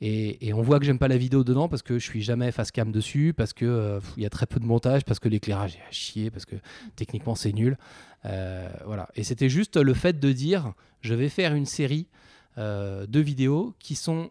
Et, 0.00 0.48
et 0.48 0.54
on 0.54 0.62
voit 0.62 0.78
que 0.78 0.86
j'aime 0.86 0.98
pas 0.98 1.08
la 1.08 1.18
vidéo 1.18 1.44
dedans 1.44 1.68
parce 1.68 1.82
que 1.82 1.98
je 1.98 2.04
suis 2.04 2.22
jamais 2.22 2.52
face 2.52 2.70
cam 2.70 2.90
dessus, 2.90 3.34
parce 3.36 3.52
que 3.52 3.66
euh, 3.66 4.00
il 4.16 4.22
y 4.22 4.26
a 4.26 4.30
très 4.30 4.46
peu 4.46 4.58
de 4.58 4.64
montage, 4.64 5.04
parce 5.04 5.18
que 5.18 5.28
l'éclairage 5.28 5.76
est 5.76 5.88
à 5.88 5.90
chier, 5.90 6.30
parce 6.30 6.46
que 6.46 6.56
techniquement 6.96 7.34
c'est 7.34 7.52
nul. 7.52 7.76
Euh, 8.24 8.70
voilà. 8.86 9.08
Et 9.14 9.24
c'était 9.24 9.48
juste 9.48 9.76
le 9.76 9.94
fait 9.94 10.18
de 10.18 10.32
dire, 10.32 10.72
je 11.02 11.14
vais 11.14 11.28
faire 11.28 11.54
une 11.54 11.66
série 11.66 12.08
euh, 12.58 13.06
de 13.06 13.20
vidéos 13.20 13.74
qui 13.78 13.94
sont 13.94 14.30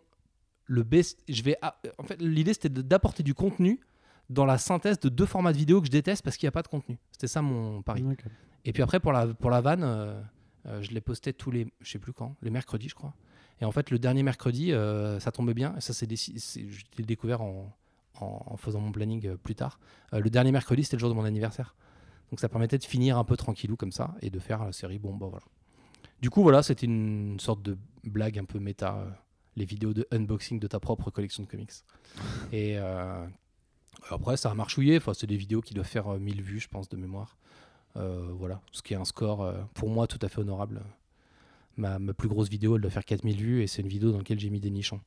le 0.65 0.83
best. 0.83 1.19
Je 1.29 1.43
vais. 1.43 1.57
ah, 1.61 1.79
en 1.97 2.03
fait, 2.03 2.21
l'idée 2.21 2.53
c'était 2.53 2.69
d'apporter 2.69 3.23
du 3.23 3.33
contenu 3.33 3.79
dans 4.29 4.45
la 4.45 4.57
synthèse 4.57 4.99
de 4.99 5.09
deux 5.09 5.25
formats 5.25 5.53
de 5.53 5.57
vidéos 5.57 5.81
que 5.81 5.87
je 5.87 5.91
déteste 5.91 6.23
parce 6.23 6.37
qu'il 6.37 6.45
n'y 6.45 6.49
a 6.49 6.53
pas 6.53 6.61
de 6.61 6.67
contenu. 6.67 6.97
C'était 7.11 7.27
ça 7.27 7.41
mon 7.41 7.81
pari. 7.81 8.05
Et 8.65 8.73
puis 8.73 8.83
après, 8.83 8.99
pour 8.99 9.11
la, 9.11 9.27
pour 9.27 9.49
la 9.49 9.61
vanne, 9.61 9.83
euh, 9.83 10.21
euh, 10.67 10.81
je 10.81 10.91
l'ai 10.91 11.01
posté 11.01 11.33
tous 11.33 11.51
les, 11.51 11.67
je 11.81 11.91
sais 11.91 11.99
plus 11.99 12.13
quand, 12.13 12.35
les 12.41 12.51
mercredis, 12.51 12.89
je 12.89 12.95
crois. 12.95 13.13
Et 13.61 13.65
en 13.65 13.71
fait, 13.71 13.91
le 13.91 13.99
dernier 13.99 14.23
mercredi, 14.23 14.71
euh, 14.71 15.19
ça 15.19 15.31
tombait 15.31 15.53
bien. 15.53 15.75
Ça, 15.79 15.93
c'est 15.93 16.07
découvert 16.97 17.41
en, 17.41 17.75
faisant 18.57 18.79
mon 18.79 18.91
planning 18.91 19.27
euh, 19.27 19.37
plus 19.37 19.55
tard. 19.55 19.79
Euh, 20.13 20.19
le 20.19 20.29
dernier 20.29 20.51
mercredi, 20.51 20.83
c'était 20.83 20.97
le 20.97 21.01
jour 21.01 21.09
de 21.09 21.15
mon 21.15 21.25
anniversaire. 21.25 21.75
Donc 22.31 22.39
ça 22.39 22.49
permettait 22.49 22.77
de 22.77 22.83
finir 22.83 23.17
un 23.17 23.23
peu 23.23 23.37
tranquillou 23.37 23.75
comme 23.75 23.91
ça 23.91 24.15
et 24.21 24.29
de 24.29 24.39
faire 24.39 24.63
la 24.63 24.71
série. 24.71 24.99
Bon, 24.99 25.15
bah 25.15 25.27
voilà. 25.29 25.45
Du 26.21 26.29
coup, 26.29 26.43
voilà, 26.43 26.61
c'était 26.61 26.85
une 26.85 27.39
sorte 27.39 27.61
de 27.61 27.77
blague 28.03 28.37
un 28.37 28.45
peu 28.45 28.59
méta. 28.59 29.05
les 29.55 29.65
vidéos 29.65 29.93
de 29.93 30.07
unboxing 30.11 30.59
de 30.59 30.67
ta 30.67 30.79
propre 30.79 31.11
collection 31.11 31.43
de 31.43 31.47
comics. 31.47 31.71
Et 32.51 32.77
après, 34.09 34.37
ça 34.37 34.51
a 34.51 34.53
marchouillé. 34.53 34.97
Enfin, 34.97 35.13
c'est 35.13 35.27
des 35.27 35.37
vidéos 35.37 35.61
qui 35.61 35.73
doivent 35.73 35.87
faire 35.87 36.07
euh, 36.07 36.19
1000 36.19 36.41
vues, 36.41 36.59
je 36.59 36.67
pense, 36.67 36.89
de 36.89 36.97
mémoire. 36.97 37.37
Voilà, 37.95 38.61
ce 38.71 38.81
qui 38.81 38.93
est 38.93 38.97
un 38.97 39.03
score 39.03 39.53
pour 39.73 39.89
moi 39.89 40.07
tout 40.07 40.19
à 40.21 40.29
fait 40.29 40.39
honorable. 40.39 40.81
Ma, 41.79 41.97
plus 42.13 42.27
grosse 42.27 42.49
vidéo, 42.49 42.75
elle 42.75 42.81
doit 42.81 42.91
faire 42.91 43.05
4000 43.05 43.37
vues 43.37 43.63
et 43.63 43.67
c'est 43.67 43.81
une 43.81 43.87
vidéo 43.87 44.11
dans 44.11 44.17
laquelle 44.17 44.39
j'ai 44.39 44.49
mis 44.49 44.59
des 44.59 44.69
nichons. 44.69 44.99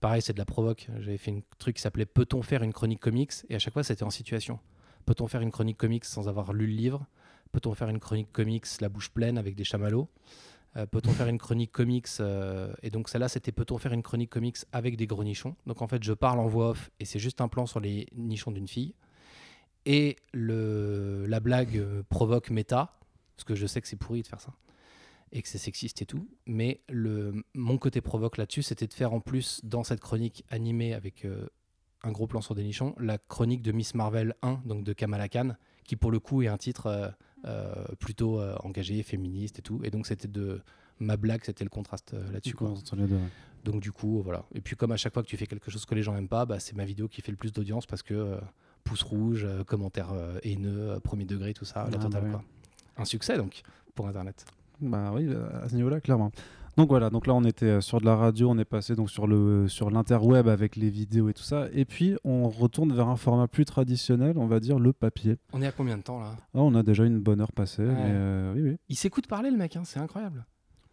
Pareil, 0.00 0.20
c'est 0.20 0.32
de 0.32 0.38
la 0.38 0.44
provoque. 0.44 0.88
J'avais 0.98 1.16
fait 1.16 1.30
un 1.30 1.40
truc 1.58 1.76
qui 1.76 1.82
s'appelait 1.82 2.06
Peut-on 2.06 2.42
faire 2.42 2.62
une 2.62 2.72
chronique 2.72 3.00
comics? 3.00 3.32
Et 3.48 3.54
à 3.54 3.58
chaque 3.58 3.72
fois, 3.72 3.82
c'était 3.82 4.02
en 4.02 4.10
situation. 4.10 4.58
Peut-on 5.06 5.28
faire 5.28 5.40
une 5.40 5.50
chronique 5.50 5.78
comics 5.78 6.04
sans 6.04 6.28
avoir 6.28 6.52
lu 6.52 6.66
le 6.66 6.74
livre? 6.74 7.06
Peut-on 7.52 7.74
faire 7.74 7.88
une 7.88 7.98
chronique 7.98 8.30
comics 8.32 8.66
la 8.80 8.88
bouche 8.88 9.10
pleine 9.10 9.38
avec 9.38 9.54
des 9.54 9.64
chamallows? 9.64 10.08
Euh, 10.76 10.86
Peut-on 10.86 11.12
faire 11.12 11.28
une 11.28 11.38
chronique 11.38 11.72
comics 11.72 12.08
euh, 12.20 12.72
Et 12.82 12.90
donc 12.90 13.08
celle-là, 13.08 13.28
c'était 13.28 13.52
Peut-on 13.52 13.78
faire 13.78 13.92
une 13.92 14.02
chronique 14.02 14.30
comics 14.30 14.58
avec 14.72 14.96
des 14.96 15.06
gros 15.06 15.24
nichons? 15.24 15.56
Donc 15.66 15.82
en 15.82 15.88
fait, 15.88 16.02
je 16.02 16.12
parle 16.12 16.38
en 16.40 16.46
voix 16.46 16.70
off 16.70 16.90
et 17.00 17.04
c'est 17.04 17.18
juste 17.18 17.40
un 17.40 17.48
plan 17.48 17.66
sur 17.66 17.80
les 17.80 18.06
nichons 18.14 18.50
d'une 18.50 18.68
fille. 18.68 18.94
Et 19.86 20.16
le, 20.32 21.26
la 21.26 21.40
blague 21.40 21.78
euh, 21.78 22.02
provoque 22.08 22.50
méta, 22.50 22.98
parce 23.36 23.44
que 23.44 23.54
je 23.54 23.66
sais 23.66 23.80
que 23.80 23.88
c'est 23.88 23.96
pourri 23.96 24.22
de 24.22 24.26
faire 24.26 24.40
ça, 24.40 24.52
et 25.32 25.42
que 25.42 25.48
c'est 25.48 25.58
sexiste 25.58 26.02
et 26.02 26.06
tout. 26.06 26.28
Mais 26.46 26.80
le, 26.88 27.44
mon 27.54 27.78
côté 27.78 28.00
provoque 28.00 28.36
là-dessus, 28.36 28.62
c'était 28.62 28.86
de 28.86 28.94
faire 28.94 29.12
en 29.12 29.20
plus, 29.20 29.60
dans 29.64 29.84
cette 29.84 30.00
chronique 30.00 30.44
animée 30.50 30.94
avec 30.94 31.24
euh, 31.24 31.46
un 32.02 32.12
gros 32.12 32.26
plan 32.26 32.40
sur 32.40 32.54
des 32.54 32.62
nichons, 32.64 32.94
la 32.98 33.18
chronique 33.18 33.62
de 33.62 33.72
Miss 33.72 33.94
Marvel 33.94 34.34
1, 34.42 34.62
donc 34.64 34.84
de 34.84 34.92
Kamala 34.92 35.28
Khan, 35.28 35.56
qui 35.84 35.96
pour 35.96 36.10
le 36.10 36.20
coup 36.20 36.42
est 36.42 36.48
un 36.48 36.56
titre 36.58 36.86
euh, 36.86 37.08
euh, 37.44 37.84
plutôt 37.98 38.40
engagé, 38.64 39.02
féministe 39.02 39.58
et 39.58 39.62
tout. 39.62 39.80
Et 39.84 39.90
donc 39.90 40.06
c'était 40.06 40.28
de 40.28 40.60
ma 40.98 41.16
blague, 41.16 41.42
c'était 41.44 41.64
le 41.64 41.70
contraste 41.70 42.14
là-dessus. 42.32 42.54
quoi. 42.54 42.70
Entre 42.70 42.96
les 42.96 43.06
deux, 43.06 43.16
ouais. 43.16 43.20
Donc 43.64 43.80
du 43.80 43.92
coup, 43.92 44.22
voilà. 44.22 44.44
Et 44.54 44.60
puis 44.60 44.76
comme 44.76 44.92
à 44.92 44.96
chaque 44.96 45.12
fois 45.12 45.22
que 45.22 45.28
tu 45.28 45.36
fais 45.36 45.46
quelque 45.46 45.70
chose 45.70 45.84
que 45.84 45.94
les 45.94 46.02
gens 46.02 46.14
n'aiment 46.14 46.28
pas, 46.28 46.46
bah, 46.46 46.60
c'est 46.60 46.74
ma 46.76 46.84
vidéo 46.84 47.08
qui 47.08 47.20
fait 47.22 47.32
le 47.32 47.36
plus 47.36 47.52
d'audience 47.52 47.86
parce 47.86 48.02
que 48.02 48.38
pouce 48.84 49.02
rouge, 49.02 49.46
commentaires 49.66 50.12
haineux, 50.42 50.98
premier 51.02 51.24
degré, 51.24 51.54
tout 51.54 51.64
ça, 51.64 51.88
la 51.90 51.98
Ah, 51.98 52.02
totale 52.02 52.22
bah 52.24 52.30
quoi. 52.30 52.44
Un 52.96 53.04
succès 53.04 53.36
donc 53.36 53.62
pour 53.94 54.06
Internet. 54.08 54.44
Bah 54.80 55.12
oui, 55.14 55.28
à 55.62 55.68
ce 55.68 55.74
niveau-là, 55.76 56.00
clairement. 56.00 56.30
Donc 56.76 56.90
voilà, 56.90 57.10
donc 57.10 57.26
là 57.26 57.34
on 57.34 57.42
était 57.42 57.66
euh, 57.66 57.80
sur 57.80 58.00
de 58.00 58.06
la 58.06 58.14
radio, 58.14 58.48
on 58.50 58.56
est 58.56 58.64
passé 58.64 58.94
donc 58.94 59.10
sur 59.10 59.26
le 59.26 59.66
sur 59.66 59.90
l'interweb 59.90 60.46
avec 60.46 60.76
les 60.76 60.90
vidéos 60.90 61.28
et 61.28 61.34
tout 61.34 61.42
ça, 61.42 61.66
et 61.72 61.84
puis 61.84 62.14
on 62.22 62.48
retourne 62.48 62.92
vers 62.92 63.08
un 63.08 63.16
format 63.16 63.48
plus 63.48 63.64
traditionnel, 63.64 64.38
on 64.38 64.46
va 64.46 64.60
dire 64.60 64.78
le 64.78 64.92
papier. 64.92 65.38
On 65.52 65.60
est 65.60 65.66
à 65.66 65.72
combien 65.72 65.96
de 65.98 66.02
temps 66.02 66.20
là? 66.20 66.36
Ah, 66.54 66.60
on 66.60 66.76
a 66.76 66.84
déjà 66.84 67.04
une 67.04 67.18
bonne 67.18 67.40
heure 67.40 67.50
passée, 67.50 67.82
Ouais. 67.82 67.88
mais 67.88 68.10
euh, 68.12 68.52
oui, 68.54 68.62
oui. 68.62 68.76
Il 68.88 68.94
s'écoute 68.96 69.26
parler 69.26 69.50
le 69.50 69.56
mec, 69.56 69.74
hein, 69.74 69.82
c'est 69.84 69.98
incroyable. 69.98 70.46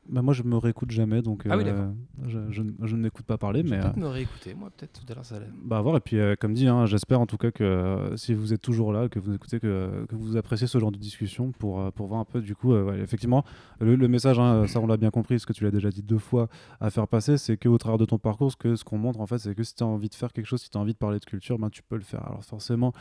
Bah, 0.08 0.22
moi 0.22 0.34
je 0.34 0.44
me 0.44 0.56
réécoute 0.58 0.92
jamais, 0.92 1.22
donc 1.24 1.48
Ah 1.50 1.58
oui, 1.58 1.64
euh, 1.66 1.90
je, 2.28 2.38
je, 2.52 2.62
je 2.84 2.96
ne 2.96 3.02
m'écoute 3.02 3.26
pas 3.26 3.38
parler, 3.40 3.64
Je 3.66 3.72
mais 3.72 3.80
peut-être 3.80 3.98
euh, 3.98 4.02
me 4.02 4.08
réécouter, 4.08 4.54
moi 4.54 4.70
peut-être 4.76 4.94
tout 5.02 5.12
à 5.12 5.16
l'heure 5.16 5.26
ça 5.26 5.38
allait. 5.38 5.48
bah 5.64 5.80
à 5.80 5.82
voir. 5.82 5.98
Et 5.98 6.00
puis 6.00 6.20
euh, 6.20 6.36
comme 6.40 6.54
dit, 6.54 6.68
hein, 6.68 6.86
j'espère 6.86 7.20
en 7.20 7.26
tout 7.26 7.38
cas 7.38 7.50
que 7.50 7.64
euh, 7.64 8.16
si 8.16 8.34
vous 8.36 8.54
êtes 8.54 8.62
toujours 8.62 8.94
là, 8.94 9.10
que 9.10 9.18
vous 9.18 9.34
écoutez, 9.34 9.60
que, 9.60 10.06
que 10.08 10.16
vous 10.16 10.38
appréciez 10.38 10.68
ce 10.68 10.78
genre 10.80 10.92
de 10.92 10.98
discussion 10.98 11.52
pour, 11.54 11.92
pour 11.94 12.06
voir 12.08 12.20
un 12.20 12.26
peu 12.26 12.42
du 12.42 12.56
coup, 12.56 12.74
euh, 12.74 12.84
ouais, 12.84 13.00
effectivement, 13.00 13.44
le, 13.80 13.96
le 13.96 14.08
message, 14.08 14.38
hein, 14.38 14.68
ça 14.68 14.80
on 14.80 14.86
l'a 14.88 14.98
bien 14.98 15.10
compris, 15.10 15.40
ce 15.40 15.46
que 15.48 15.54
tu 15.54 15.64
l'as 15.64 15.72
déjà 15.72 15.90
dit 15.90 16.04
deux 16.04 16.20
fois 16.20 16.50
à 16.80 16.90
faire 16.92 17.08
passer, 17.08 17.38
c'est 17.38 17.58
qu'au 17.58 17.78
travers 17.80 17.98
de 17.98 18.06
ton 18.06 18.20
parcours, 18.20 18.52
ce 18.52 18.58
que 18.58 18.76
ce 18.76 18.84
qu'on 18.84 19.00
montre 19.00 19.20
en 19.22 19.26
fait, 19.26 19.40
c'est 19.40 19.56
que 19.56 19.64
si 19.64 19.74
tu 19.74 19.84
as 19.84 19.88
envie 19.88 20.10
de 20.10 20.16
faire 20.16 20.32
quelque 20.34 20.46
chose, 20.46 20.62
si 20.62 20.70
tu 20.70 20.78
as 20.78 20.82
envie 20.82 20.94
de 20.94 20.98
parler 21.00 21.20
de 21.20 21.26
culture, 21.26 21.58
ben, 21.58 21.70
tu 21.72 21.82
peux 21.82 21.96
le 21.96 22.04
faire. 22.04 22.26
Alors 22.28 22.44
forcément, 22.44 22.94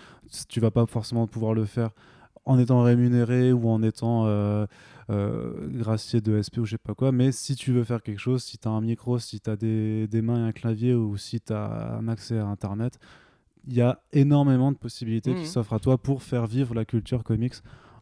tu 0.48 0.58
vas 0.60 0.70
pas 0.70 0.86
forcément 0.86 1.26
pouvoir 1.26 1.52
le 1.52 1.66
faire 1.66 1.90
en 2.46 2.58
étant 2.58 2.82
rémunéré 2.82 3.52
ou 3.52 3.68
en 3.68 3.82
étant 3.82 4.26
euh, 4.26 4.66
euh, 5.10 5.68
gracier 5.68 6.20
de 6.20 6.40
SP 6.40 6.58
ou 6.58 6.64
je 6.64 6.72
sais 6.72 6.78
pas 6.78 6.94
quoi, 6.94 7.12
mais 7.12 7.32
si 7.32 7.56
tu 7.56 7.72
veux 7.72 7.84
faire 7.84 8.02
quelque 8.02 8.20
chose, 8.20 8.42
si 8.42 8.58
tu 8.58 8.68
as 8.68 8.70
un 8.70 8.80
micro, 8.80 9.18
si 9.18 9.40
tu 9.40 9.50
as 9.50 9.56
des, 9.56 10.06
des 10.08 10.22
mains 10.22 10.44
et 10.44 10.48
un 10.48 10.52
clavier 10.52 10.94
ou 10.94 11.16
si 11.16 11.40
tu 11.40 11.52
as 11.52 11.96
un 11.98 12.08
accès 12.08 12.38
à 12.38 12.46
Internet, 12.46 12.98
il 13.66 13.74
y 13.74 13.80
a 13.80 14.00
énormément 14.12 14.72
de 14.72 14.76
possibilités 14.76 15.34
qui 15.34 15.46
s'offrent 15.46 15.72
à 15.72 15.78
toi 15.78 15.96
pour 15.98 16.22
faire 16.22 16.46
vivre 16.46 16.74
la 16.74 16.84
culture 16.84 17.24
comics 17.24 17.54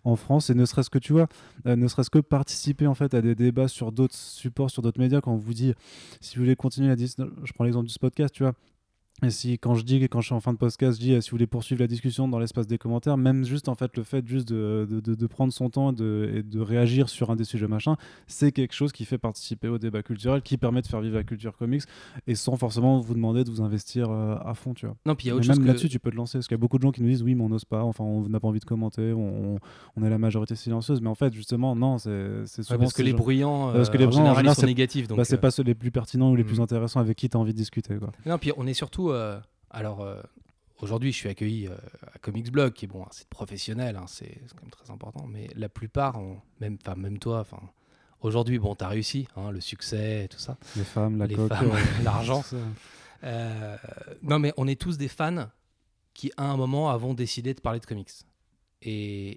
en 0.04 0.16
France. 0.16 0.50
Et 0.50 0.54
ne 0.54 0.64
serait-ce 0.64 0.90
que 0.90 0.98
tu 0.98 1.12
vois 1.12 1.28
euh, 1.66 1.76
ne 1.76 1.86
serait-ce 1.88 2.10
que 2.10 2.18
participer 2.18 2.86
en 2.86 2.94
fait 2.94 3.14
à 3.14 3.22
des 3.22 3.34
débats 3.34 3.68
sur 3.68 3.92
d'autres 3.92 4.16
supports 4.16 4.70
sur 4.70 4.82
d'autres 4.82 5.00
médias 5.00 5.20
quand 5.20 5.32
on 5.32 5.36
vous 5.36 5.54
dit 5.54 5.74
si 6.20 6.36
vous 6.36 6.42
voulez 6.42 6.56
continuer 6.56 6.90
à 6.90 6.96
dire 6.96 7.08
je 7.16 7.52
prends 7.52 7.64
l'exemple 7.64 7.88
du 7.88 7.94
podcast 8.00 8.34
tu 8.34 8.42
vois 8.42 8.54
et 9.22 9.30
si 9.30 9.58
quand 9.58 9.74
je 9.74 9.84
dis 9.84 10.00
quand 10.08 10.20
je 10.20 10.26
suis 10.26 10.34
en 10.34 10.40
fin 10.40 10.52
de 10.52 10.58
podcast, 10.58 10.98
je 10.98 11.04
dis 11.04 11.12
euh, 11.14 11.20
si 11.20 11.30
vous 11.30 11.36
voulez 11.36 11.46
poursuivre 11.46 11.80
la 11.80 11.86
discussion 11.86 12.28
dans 12.28 12.38
l'espace 12.38 12.66
des 12.66 12.78
commentaires, 12.78 13.16
même 13.16 13.44
juste 13.44 13.68
en 13.68 13.74
fait 13.74 13.96
le 13.96 14.02
fait 14.02 14.26
juste 14.26 14.48
de, 14.48 14.86
de, 14.90 15.00
de- 15.00 15.14
de 15.14 15.26
prendre 15.26 15.52
son 15.52 15.70
temps 15.70 15.92
et 15.92 15.94
de, 15.94 16.30
et 16.36 16.42
de 16.42 16.60
réagir 16.60 17.08
sur 17.08 17.30
un 17.30 17.36
des 17.36 17.44
sujets 17.44 17.68
machin, 17.68 17.96
c'est 18.26 18.52
quelque 18.52 18.74
chose 18.74 18.92
qui 18.92 19.04
fait 19.04 19.18
participer 19.18 19.68
au 19.68 19.78
débat 19.78 20.02
culturel, 20.02 20.42
qui 20.42 20.56
permet 20.56 20.82
de 20.82 20.86
faire 20.86 21.00
vivre 21.00 21.14
la 21.16 21.24
culture 21.24 21.56
comics 21.56 21.82
et 22.26 22.34
sans 22.34 22.56
forcément 22.56 22.98
vous 23.00 23.14
demander 23.14 23.44
de 23.44 23.50
vous 23.50 23.60
investir 23.62 24.10
euh, 24.10 24.36
à 24.44 24.54
fond, 24.54 24.74
tu 24.74 24.86
vois. 24.86 24.96
Non, 25.06 25.14
puis 25.14 25.26
il 25.26 25.28
y 25.28 25.32
a 25.32 25.34
autre 25.36 25.44
chose 25.44 25.56
même 25.56 25.64
que... 25.64 25.68
là-dessus, 25.68 25.88
tu 25.88 25.98
peux 25.98 26.10
te 26.10 26.16
lancer 26.16 26.38
parce 26.38 26.48
qu'il 26.48 26.54
y 26.56 26.58
a 26.58 26.60
beaucoup 26.60 26.78
de 26.78 26.82
gens 26.82 26.90
qui 26.92 27.02
nous 27.02 27.08
disent 27.08 27.22
oui, 27.22 27.34
mais 27.34 27.44
on 27.44 27.48
n'ose 27.48 27.64
pas, 27.64 27.82
enfin 27.84 28.04
on 28.04 28.28
n'a 28.28 28.40
pas 28.40 28.48
envie 28.48 28.60
de 28.60 28.64
commenter, 28.64 29.12
on, 29.12 29.56
on- 29.96 30.04
est 30.04 30.10
la 30.10 30.18
majorité 30.18 30.56
silencieuse, 30.56 31.00
mais 31.00 31.08
en 31.08 31.14
fait 31.14 31.32
justement 31.32 31.76
non, 31.76 31.98
c'est 31.98 32.10
c'est 32.46 32.58
Ouais, 32.62 32.64
souvent 32.64 32.78
parce 32.80 32.92
que 32.92 33.02
les 33.02 33.12
bruyants, 33.12 33.68
euh, 33.70 33.72
Parce 33.74 33.88
que 33.90 33.98
les 33.98 34.06
bruyants, 34.06 34.32
en 34.32 34.34
général, 34.34 34.56
sont 34.56 34.66
négatifs. 34.66 35.06
Donc, 35.06 35.18
bah, 35.18 35.24
c'est 35.24 35.34
euh, 35.36 35.38
pas 35.38 35.50
ceux 35.52 35.62
les 35.62 35.74
plus 35.76 35.90
pertinents 35.92 36.30
ou 36.32 36.36
les 36.36 36.42
plus 36.44 36.60
intéressants 36.60 36.98
avec 37.00 37.16
qui 37.16 37.28
tu 37.28 37.36
as 37.36 37.40
envie 37.40 37.52
de 37.52 37.56
discuter 37.58 37.96
quoi. 37.96 38.10
Non, 38.26 38.36
puis 38.38 38.50
on 38.56 38.66
est 38.66 38.74
surtout. 38.74 39.10
Euh, 39.12 39.38
alors, 39.70 40.00
euh, 40.02 40.20
aujourd'hui, 40.80 41.12
je 41.12 41.16
suis 41.16 41.28
accueilli 41.28 41.66
euh, 41.68 41.76
à 42.14 42.18
Comics 42.18 42.50
Blog, 42.50 42.72
qui 42.72 42.84
est 42.86 42.88
bon, 42.88 43.04
site 43.10 43.28
professionnel, 43.28 43.96
hein, 43.96 44.04
c'est 44.08 44.40
c'est 44.46 44.54
quand 44.54 44.62
même 44.62 44.70
très 44.70 44.90
important. 44.90 45.26
Mais 45.26 45.48
la 45.54 45.68
plupart, 45.68 46.18
on- 46.18 46.38
même, 46.60 47.18
toi, 47.18 47.40
enfin, 47.40 47.60
aujourd'hui, 48.20 48.58
bon, 48.58 48.74
t'as 48.74 48.88
réussi, 48.88 49.28
hein, 49.36 49.50
le 49.50 49.60
succès, 49.60 50.24
et 50.24 50.28
tout 50.28 50.38
ça, 50.38 50.56
Les 50.76 50.84
femmes, 50.84 51.18
la 51.18 51.26
les 51.26 51.34
coque, 51.36 51.48
femmes, 51.52 51.70
l'argent. 52.04 52.42
non, 54.22 54.38
mais 54.38 54.52
on 54.56 54.66
est 54.66 54.80
tous 54.80 54.98
des 54.98 55.08
fans 55.08 55.48
qui, 56.14 56.30
à 56.36 56.44
un 56.50 56.56
moment, 56.56 56.90
avons 56.90 57.14
décidé 57.14 57.54
de 57.54 57.60
parler 57.60 57.80
de 57.80 57.86
comics. 57.86 58.10
Et, 58.84 59.36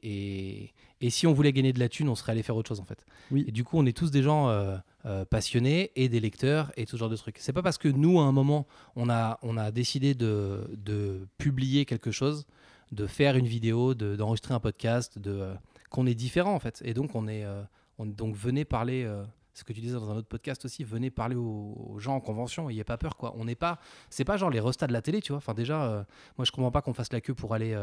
et, 0.64 0.74
et 1.02 1.10
si 1.12 1.28
on 1.28 1.34
voulait 1.34 1.54
gagner 1.54 1.72
de 1.72 1.80
la 1.80 1.88
thune, 1.88 2.10
on 2.10 2.16
serait 2.16 2.32
allé 2.32 2.42
faire 2.42 2.56
autre 2.56 2.68
chose 2.70 2.80
en 2.80 2.86
fait. 2.86 3.06
Oui. 3.30 3.46
Et 3.48 3.52
du 3.52 3.64
coup, 3.64 3.78
on 3.78 3.86
est 3.86 3.96
tous 3.96 4.10
des 4.10 4.24
gens 4.24 4.50
euh, 5.06 5.24
passionnés 5.24 5.92
et 5.96 6.10
des 6.10 6.20
lecteurs 6.20 6.72
et 6.78 6.86
tout 6.86 6.94
ce 6.96 6.98
genre 6.98 7.10
de 7.10 7.16
trucs. 7.16 7.38
C'est 7.38 7.54
pas 7.54 7.62
parce 7.62 7.78
que 7.78 7.88
nous, 7.88 8.20
à 8.20 8.24
un 8.24 8.32
moment, 8.32 8.66
on 8.96 9.08
a, 9.10 9.38
on 9.44 9.56
a 9.56 9.70
décidé 9.72 10.16
de, 10.16 10.68
de 10.76 11.28
publier 11.38 11.86
quelque 11.86 12.10
chose, 12.10 12.48
de 12.92 13.06
faire 13.06 13.36
une 13.36 13.46
vidéo, 13.46 13.94
de- 13.94 14.16
d'enregistrer 14.16 14.56
un 14.56 14.60
podcast, 14.60 15.20
de, 15.20 15.32
euh, 15.32 15.54
qu'on 15.92 16.08
est 16.08 16.16
différent 16.16 16.56
en 16.56 16.60
fait. 16.60 16.82
Et 16.84 16.96
donc, 16.96 17.14
on 17.14 17.28
est, 17.28 17.46
euh, 17.46 17.62
on, 18.00 18.08
donc 18.08 18.36
venez 18.36 18.66
parler. 18.66 19.08
ce 19.54 19.64
que 19.64 19.74
tu 19.74 19.80
disais 19.80 19.94
dans 19.94 20.10
un 20.10 20.16
autre 20.16 20.28
podcast 20.28 20.66
aussi, 20.66 20.84
venez 20.84 21.12
parler 21.12 21.36
aux, 21.36 21.96
gens 22.00 22.16
en 22.16 22.20
convention, 22.20 22.70
il 22.70 22.74
n'y 22.76 22.82
a 22.82 22.86
pas 22.86 22.98
peur 22.98 23.16
quoi. 23.16 23.36
On 23.38 23.46
n'est 23.46 23.56
pas, 23.56 23.80
c'est 24.10 24.26
pas 24.26 24.38
genre 24.38 24.50
les 24.50 24.60
restats 24.60 24.88
de 24.88 24.94
la 24.94 25.02
télé, 25.02 25.22
tu 25.22 25.32
vois. 25.34 25.38
Enfin 25.38 25.54
déjà, 25.54 26.06
moi 26.38 26.46
je 26.46 26.52
comprends 26.52 26.72
pas 26.72 26.82
qu'on 26.82 26.94
fasse 26.94 27.14
la 27.14 27.22
queue 27.22 27.34
pour 27.36 27.54
aller 27.54 27.74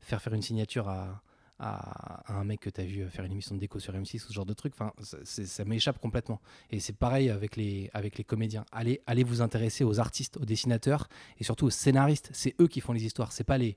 faire 0.00 0.22
faire 0.22 0.32
une 0.34 0.42
signature 0.42 0.88
à, 0.88 1.20
à, 1.60 2.32
un 2.32 2.44
mec 2.44 2.60
que 2.60 2.70
tu 2.70 2.80
as 2.80 2.84
vu 2.84 3.06
faire 3.10 3.24
une 3.24 3.32
émission 3.32 3.54
de 3.54 3.60
déco 3.60 3.78
sur 3.78 3.92
M6 3.94 4.16
ou 4.16 4.28
ce 4.28 4.32
genre 4.32 4.46
de 4.46 4.54
truc. 4.54 4.72
Enfin, 4.74 4.92
ça- 5.02 5.18
ça 5.24 5.64
m'échappe 5.64 5.98
complètement. 6.00 6.40
Et 6.70 6.80
c'est 6.80 6.94
pareil 6.96 7.30
avec 7.30 7.56
les, 7.56 7.90
avec 7.92 8.16
les 8.18 8.24
comédiens. 8.24 8.64
Allez, 8.72 9.00
allez 9.06 9.24
vous 9.24 9.42
intéresser 9.42 9.84
aux 9.84 10.00
artistes, 10.00 10.36
aux 10.38 10.44
dessinateurs 10.44 11.08
et 11.38 11.44
surtout 11.44 11.66
aux 11.66 11.70
scénaristes. 11.70 12.30
C'est 12.32 12.54
eux 12.60 12.66
qui 12.68 12.80
font 12.80 12.92
les 12.92 13.04
histoires. 13.04 13.30
C'est 13.32 13.44
pas 13.44 13.58
les, 13.58 13.76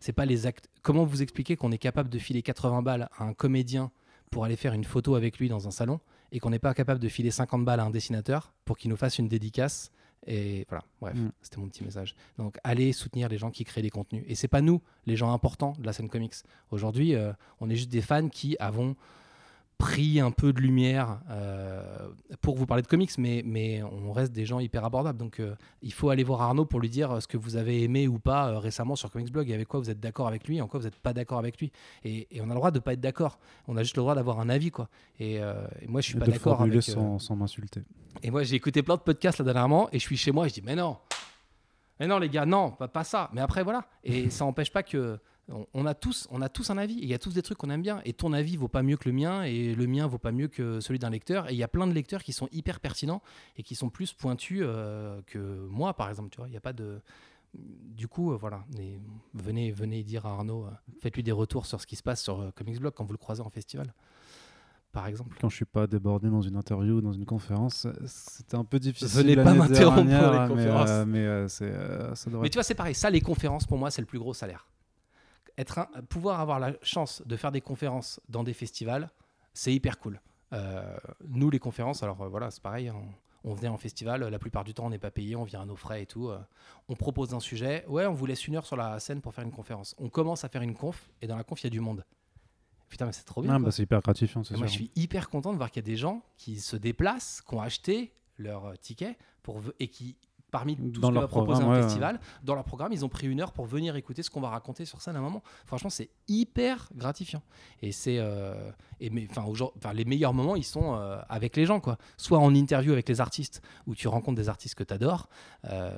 c'est 0.00 0.12
pas 0.12 0.26
les 0.26 0.46
actes. 0.46 0.68
Comment 0.82 1.04
vous 1.04 1.22
expliquer 1.22 1.56
qu'on 1.56 1.72
est 1.72 1.78
capable 1.78 2.08
de 2.10 2.18
filer 2.18 2.42
80 2.42 2.82
balles 2.82 3.08
à 3.16 3.24
un 3.24 3.32
comédien 3.32 3.90
pour 4.30 4.44
aller 4.44 4.56
faire 4.56 4.72
une 4.74 4.84
photo 4.84 5.14
avec 5.14 5.38
lui 5.38 5.48
dans 5.48 5.66
un 5.68 5.70
salon 5.70 6.00
et 6.32 6.38
qu'on 6.40 6.50
n'est 6.50 6.58
pas 6.60 6.74
capable 6.74 7.00
de 7.00 7.08
filer 7.08 7.30
50 7.30 7.64
balles 7.64 7.80
à 7.80 7.84
un 7.84 7.90
dessinateur 7.90 8.52
pour 8.64 8.76
qu'il 8.78 8.90
nous 8.90 8.96
fasse 8.96 9.18
une 9.18 9.28
dédicace 9.28 9.90
et 10.26 10.66
voilà, 10.68 10.84
bref, 11.00 11.14
Mm. 11.16 11.30
c'était 11.40 11.56
mon 11.58 11.68
petit 11.68 11.82
message. 11.84 12.14
Donc, 12.38 12.58
allez 12.62 12.92
soutenir 12.92 13.28
les 13.28 13.38
gens 13.38 13.50
qui 13.50 13.64
créent 13.64 13.82
des 13.82 13.90
contenus. 13.90 14.24
Et 14.28 14.34
c'est 14.34 14.48
pas 14.48 14.60
nous, 14.60 14.80
les 15.06 15.16
gens 15.16 15.32
importants 15.32 15.74
de 15.78 15.86
la 15.86 15.92
scène 15.92 16.08
comics. 16.08 16.34
Aujourd'hui, 16.70 17.14
euh, 17.14 17.32
on 17.60 17.70
est 17.70 17.76
juste 17.76 17.90
des 17.90 18.02
fans 18.02 18.28
qui 18.28 18.56
avons 18.60 18.96
pris 19.80 20.20
un 20.20 20.30
peu 20.30 20.52
de 20.52 20.60
lumière 20.60 21.20
euh, 21.30 21.82
pour 22.42 22.54
vous 22.54 22.66
parler 22.66 22.82
de 22.82 22.86
comics, 22.86 23.10
mais, 23.16 23.42
mais 23.46 23.82
on 23.82 24.12
reste 24.12 24.30
des 24.32 24.44
gens 24.44 24.60
hyper 24.60 24.84
abordables. 24.84 25.18
Donc, 25.18 25.40
euh, 25.40 25.54
il 25.80 25.92
faut 25.92 26.10
aller 26.10 26.22
voir 26.22 26.42
Arnaud 26.42 26.66
pour 26.66 26.80
lui 26.80 26.90
dire 26.90 27.20
ce 27.22 27.26
que 27.26 27.38
vous 27.38 27.56
avez 27.56 27.82
aimé 27.82 28.06
ou 28.06 28.18
pas 28.18 28.50
euh, 28.50 28.58
récemment 28.58 28.94
sur 28.94 29.10
Comics 29.10 29.32
Blog 29.32 29.48
et 29.50 29.54
avec 29.54 29.66
quoi 29.68 29.80
vous 29.80 29.88
êtes 29.88 29.98
d'accord 29.98 30.28
avec 30.28 30.46
lui 30.46 30.58
et 30.58 30.60
en 30.60 30.68
quoi 30.68 30.78
vous 30.80 30.84
n'êtes 30.84 30.96
pas 31.00 31.14
d'accord 31.14 31.38
avec 31.38 31.58
lui. 31.58 31.72
Et, 32.04 32.28
et 32.30 32.40
on 32.42 32.44
a 32.44 32.48
le 32.48 32.54
droit 32.56 32.70
de 32.70 32.78
pas 32.78 32.92
être 32.92 33.00
d'accord. 33.00 33.38
On 33.68 33.76
a 33.78 33.82
juste 33.82 33.96
le 33.96 34.02
droit 34.02 34.14
d'avoir 34.14 34.38
un 34.40 34.50
avis, 34.50 34.70
quoi. 34.70 34.88
Et, 35.18 35.40
euh, 35.42 35.66
et 35.80 35.86
moi, 35.88 36.02
je 36.02 36.08
suis 36.08 36.16
Et 36.16 36.20
pas 36.20 36.26
d'accord 36.26 36.60
avec. 36.60 36.76
euh, 36.76 36.80
sans, 36.82 37.18
sans 37.18 37.34
m'insulter. 37.36 37.82
et 38.22 38.30
moi, 38.30 38.42
j'ai 38.42 38.56
écouté 38.56 38.82
plein 38.82 38.96
de 38.96 39.00
podcasts 39.00 39.38
là 39.38 39.44
dernièrement 39.46 39.88
et 39.92 39.98
je 39.98 40.04
suis 40.04 40.18
chez 40.18 40.30
moi 40.30 40.44
et 40.44 40.50
je 40.50 40.54
dis, 40.54 40.62
mais 40.62 40.76
non, 40.76 40.98
mais 41.98 42.06
non, 42.06 42.18
les 42.18 42.28
gars, 42.28 42.44
non, 42.46 42.70
pas, 42.70 42.88
pas 42.88 43.04
ça. 43.04 43.30
Mais 43.32 43.40
après, 43.40 43.62
voilà. 43.62 43.84
Et 44.04 44.28
ça 44.30 44.44
n'empêche 44.44 44.70
pas 44.72 44.82
que. 44.82 45.18
On, 45.50 45.66
on 45.74 45.86
a 45.86 45.94
tous, 45.94 46.26
on 46.30 46.40
a 46.42 46.48
tous 46.48 46.70
un 46.70 46.78
avis. 46.78 46.98
Il 47.00 47.08
y 47.08 47.14
a 47.14 47.18
tous 47.18 47.34
des 47.34 47.42
trucs 47.42 47.58
qu'on 47.58 47.70
aime 47.70 47.82
bien. 47.82 48.00
Et 48.04 48.12
ton 48.12 48.32
avis 48.32 48.56
vaut 48.56 48.68
pas 48.68 48.82
mieux 48.82 48.96
que 48.96 49.08
le 49.08 49.14
mien. 49.14 49.42
Et 49.42 49.74
le 49.74 49.86
mien 49.86 50.06
vaut 50.06 50.18
pas 50.18 50.32
mieux 50.32 50.48
que 50.48 50.80
celui 50.80 50.98
d'un 50.98 51.10
lecteur. 51.10 51.48
Et 51.50 51.52
il 51.54 51.58
y 51.58 51.62
a 51.62 51.68
plein 51.68 51.86
de 51.86 51.92
lecteurs 51.92 52.22
qui 52.22 52.32
sont 52.32 52.48
hyper 52.52 52.80
pertinents 52.80 53.22
et 53.56 53.62
qui 53.62 53.74
sont 53.74 53.90
plus 53.90 54.12
pointus 54.12 54.62
euh, 54.62 55.20
que 55.26 55.66
moi, 55.68 55.94
par 55.94 56.08
exemple. 56.08 56.30
Tu 56.30 56.38
vois, 56.38 56.48
il 56.48 56.52
n'y 56.52 56.56
a 56.56 56.60
pas 56.60 56.72
de. 56.72 57.00
Du 57.52 58.06
coup, 58.06 58.32
euh, 58.32 58.36
voilà. 58.36 58.64
Venez, 59.34 59.72
venez 59.72 60.04
dire 60.04 60.24
à 60.24 60.30
Arnaud, 60.30 60.66
euh, 60.66 60.70
faites-lui 61.00 61.24
des 61.24 61.32
retours 61.32 61.66
sur 61.66 61.80
ce 61.80 61.86
qui 61.86 61.96
se 61.96 62.02
passe 62.04 62.22
sur 62.22 62.40
euh, 62.40 62.50
Comics 62.54 62.78
Blog 62.78 62.92
quand 62.94 63.04
vous 63.04 63.12
le 63.12 63.18
croisez 63.18 63.42
en 63.42 63.50
festival, 63.50 63.92
par 64.92 65.08
exemple. 65.08 65.36
Quand 65.40 65.48
je 65.48 65.56
suis 65.56 65.64
pas 65.64 65.88
débordé 65.88 66.30
dans 66.30 66.42
une 66.42 66.54
interview 66.54 66.98
ou 66.98 67.00
dans 67.00 67.12
une 67.12 67.24
conférence, 67.26 67.88
c'était 68.06 68.54
un 68.56 68.64
peu 68.64 68.78
difficile. 68.78 69.08
Venez 69.08 69.34
pas 69.34 69.52
m'interrompre 69.52 69.96
pour 69.96 70.04
les 70.04 70.10
dernière, 70.10 70.42
mais, 70.42 70.48
conférences. 70.54 70.90
euh, 70.90 71.04
Mais, 71.06 71.18
euh, 71.26 71.48
c'est, 71.48 71.64
euh, 71.64 72.14
ça 72.14 72.30
devrait 72.30 72.44
Mais 72.44 72.50
tu 72.50 72.54
vois, 72.56 72.62
c'est 72.62 72.76
pareil. 72.76 72.94
Ça, 72.94 73.10
les 73.10 73.20
conférences, 73.20 73.66
pour 73.66 73.78
moi, 73.78 73.90
c'est 73.90 74.00
le 74.02 74.06
plus 74.06 74.20
gros 74.20 74.32
salaire. 74.32 74.68
Être 75.60 75.78
un- 75.78 75.88
pouvoir 76.08 76.40
avoir 76.40 76.58
la 76.58 76.72
chance 76.82 77.22
de 77.26 77.36
faire 77.36 77.52
des 77.52 77.60
conférences 77.60 78.18
dans 78.28 78.44
des 78.44 78.54
festivals, 78.54 79.10
c'est 79.52 79.72
hyper 79.74 79.98
cool. 79.98 80.20
Euh, 80.52 80.96
nous, 81.28 81.50
les 81.50 81.58
conférences, 81.58 82.02
alors 82.02 82.22
euh, 82.22 82.28
voilà, 82.28 82.50
c'est 82.50 82.62
pareil. 82.62 82.90
On, 82.90 83.04
on 83.44 83.54
venait 83.54 83.68
en 83.68 83.76
festival, 83.76 84.22
la 84.22 84.38
plupart 84.38 84.64
du 84.64 84.74
temps, 84.74 84.86
on 84.86 84.90
n'est 84.90 84.98
pas 84.98 85.10
payé, 85.10 85.36
on 85.36 85.44
vient 85.44 85.60
à 85.62 85.64
nos 85.66 85.76
frais 85.76 86.02
et 86.02 86.06
tout. 86.06 86.28
euh, 86.28 86.38
on 86.88 86.94
propose 86.96 87.34
un 87.34 87.40
sujet. 87.40 87.84
Ouais, 87.88 88.06
on 88.06 88.14
vous 88.14 88.26
laisse 88.26 88.46
une 88.48 88.56
heure 88.56 88.66
sur 88.66 88.76
la 88.76 88.98
scène 89.00 89.20
pour 89.20 89.34
faire 89.34 89.44
une 89.44 89.52
conférence. 89.52 89.94
On 89.98 90.08
commence 90.08 90.44
à 90.44 90.48
faire 90.48 90.62
une 90.62 90.74
conf, 90.74 91.10
et 91.22 91.26
dans 91.26 91.36
la 91.36 91.44
conf, 91.44 91.60
il 91.62 91.64
y 91.64 91.66
a 91.68 91.70
du 91.70 91.80
monde. 91.80 92.04
Putain, 92.88 93.06
mais 93.06 93.12
c'est 93.12 93.24
trop 93.24 93.42
bien. 93.42 93.54
Ah, 93.54 93.58
bah, 93.58 93.70
c'est 93.70 93.82
hyper 93.84 94.00
gratifiant, 94.00 94.42
c'est 94.44 94.56
moi, 94.56 94.66
je 94.66 94.72
suis 94.72 94.90
hyper 94.96 95.28
content 95.30 95.52
de 95.52 95.56
voir 95.58 95.70
qu'il 95.70 95.82
y 95.82 95.86
a 95.86 95.90
des 95.90 95.96
gens 95.96 96.22
qui 96.36 96.58
se 96.58 96.76
déplacent, 96.76 97.42
qui 97.42 97.54
ont 97.54 97.60
acheté 97.60 98.12
leur 98.36 98.76
ticket 98.78 99.16
pour 99.42 99.60
et 99.78 99.88
qui, 99.88 100.16
parmi 100.50 100.76
tout 100.76 101.00
Dans 101.00 101.08
ce 101.08 101.12
que 101.12 101.14
leur 101.14 101.22
va 101.22 101.28
proposer 101.28 101.62
un 101.62 101.70
ouais, 101.70 101.82
festival, 101.82 102.20
dans 102.42 102.54
leur 102.54 102.64
programme, 102.64 102.92
ils 102.92 103.04
ont 103.04 103.08
pris 103.08 103.26
une 103.26 103.40
heure 103.40 103.52
pour 103.52 103.66
venir 103.66 103.96
écouter 103.96 104.22
ce 104.22 104.30
qu'on 104.30 104.40
va 104.40 104.50
raconter 104.50 104.84
sur 104.84 105.00
scène 105.00 105.16
à 105.16 105.18
un 105.18 105.22
moment. 105.22 105.42
Franchement, 105.66 105.90
c'est 105.90 106.10
hyper 106.28 106.88
gratifiant. 106.94 107.42
Et 107.82 107.92
c'est, 107.92 108.18
euh, 108.18 108.70
et 109.00 109.10
mais, 109.10 109.28
les 109.94 110.04
meilleurs 110.04 110.34
moments, 110.34 110.56
ils 110.56 110.64
sont 110.64 110.94
euh, 110.94 111.20
avec 111.28 111.56
les 111.56 111.66
gens, 111.66 111.80
quoi. 111.80 111.98
Soit 112.16 112.38
en 112.38 112.54
interview 112.54 112.92
avec 112.92 113.08
les 113.08 113.20
artistes, 113.20 113.62
où 113.86 113.94
tu 113.94 114.08
rencontres 114.08 114.36
des 114.36 114.48
artistes 114.48 114.74
que 114.74 114.84
tu 114.84 114.94
adores, 114.94 115.28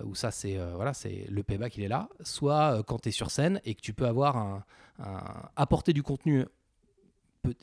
où 0.05 0.15
ça, 0.15 0.31
c'est 0.31 0.59
euh, 0.59 0.73
voilà, 0.75 0.95
c'est 0.95 1.27
le 1.29 1.43
payback, 1.43 1.77
il 1.77 1.85
est 1.85 1.89
là. 1.89 2.09
Soit 2.23 2.79
euh, 2.79 2.83
quand 2.83 3.01
tu 3.01 3.09
es 3.09 3.13
sur 3.13 3.31
scène 3.31 3.61
et 3.65 3.75
que 3.75 3.81
tu 3.81 3.93
peux 3.95 4.07
avoir 4.07 4.37
un, 4.37 4.65
un- 4.99 5.49
apporter 5.57 5.93
du 5.93 6.03
contenu 6.03 6.45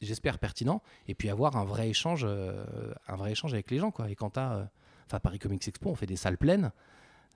j'espère 0.02 0.40
pertinent 0.40 0.82
et 1.08 1.16
puis 1.16 1.30
avoir 1.30 1.56
un 1.56 1.64
vrai 1.64 1.88
échange 1.88 2.26
euh, 2.28 2.66
un 3.08 3.16
vrai 3.16 3.32
échange 3.32 3.54
avec 3.54 3.72
les 3.72 3.78
gens 3.78 3.92
quoi 3.92 4.10
et 4.10 4.16
quand 4.16 4.32
t'as 4.32 4.54
euh, 4.56 4.66
enfin 5.10 5.20
Paris 5.20 5.40
Comics 5.40 5.68
Expo 5.68 5.90
on 5.90 5.96
fait 5.96 6.06
des 6.06 6.16
salles 6.16 6.38
pleines 6.38 6.72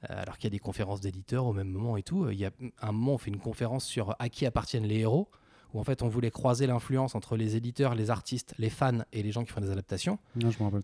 euh, 0.09 0.21
alors 0.21 0.37
qu'il 0.37 0.45
y 0.45 0.47
a 0.47 0.51
des 0.51 0.59
conférences 0.59 1.01
d'éditeurs 1.01 1.45
au 1.45 1.53
même 1.53 1.69
moment 1.69 1.97
et 1.97 2.03
tout 2.03 2.29
il 2.29 2.37
y 2.39 2.45
a 2.45 2.51
un 2.81 2.91
moment 2.91 3.13
on 3.13 3.17
fait 3.17 3.31
une 3.31 3.39
conférence 3.39 3.85
sur 3.85 4.15
à 4.19 4.29
qui 4.29 4.45
appartiennent 4.45 4.85
les 4.85 4.99
héros 4.99 5.29
où 5.73 5.79
en 5.79 5.83
fait 5.83 6.03
on 6.03 6.07
voulait 6.07 6.29
croiser 6.29 6.67
l'influence 6.67 7.15
entre 7.15 7.35
les 7.35 7.55
éditeurs 7.55 7.95
les 7.95 8.09
artistes 8.11 8.53
les 8.59 8.69
fans 8.69 8.99
et 9.11 9.23
les 9.23 9.31
gens 9.31 9.43
qui 9.43 9.51
font 9.51 9.61
des 9.61 9.71
adaptations 9.71 10.19
Non, 10.35 10.51
je 10.51 10.59
me 10.59 10.65
rappelle 10.65 10.83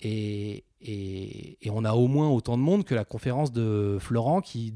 et, 0.00 0.64
et, 0.80 1.58
et 1.66 1.70
on 1.70 1.84
a 1.84 1.92
au 1.92 2.08
moins 2.08 2.30
autant 2.30 2.56
de 2.56 2.62
monde 2.62 2.84
que 2.84 2.94
la 2.94 3.04
conférence 3.04 3.52
de 3.52 3.98
Florent 4.00 4.40
qui 4.40 4.72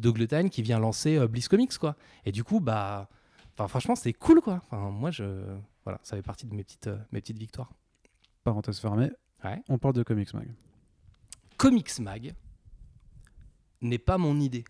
qui 0.50 0.62
vient 0.62 0.78
lancer 0.78 1.16
euh, 1.16 1.28
Bliss 1.28 1.48
Comics 1.48 1.78
quoi 1.78 1.96
et 2.26 2.32
du 2.32 2.44
coup 2.44 2.60
bah 2.60 3.08
enfin 3.54 3.68
franchement 3.68 3.94
c'est 3.96 4.12
cool 4.12 4.40
quoi 4.42 4.60
enfin 4.66 4.90
moi 4.90 5.10
je 5.10 5.24
voilà 5.84 5.98
ça 6.02 6.16
fait 6.16 6.22
partie 6.22 6.46
de 6.46 6.54
mes 6.54 6.64
petites 6.64 6.88
euh, 6.88 6.98
mes 7.12 7.20
petites 7.20 7.38
victoires 7.38 7.70
Parenthèse 8.44 8.78
fermée. 8.78 9.10
Ouais. 9.42 9.62
On 9.68 9.78
parle 9.78 9.94
de 9.94 10.02
Comics 10.02 10.32
Mag. 10.34 10.48
Comics 11.64 11.98
Mag 11.98 12.34
n'est 13.80 13.98
pas 13.98 14.18
mon 14.18 14.38
idée 14.38 14.64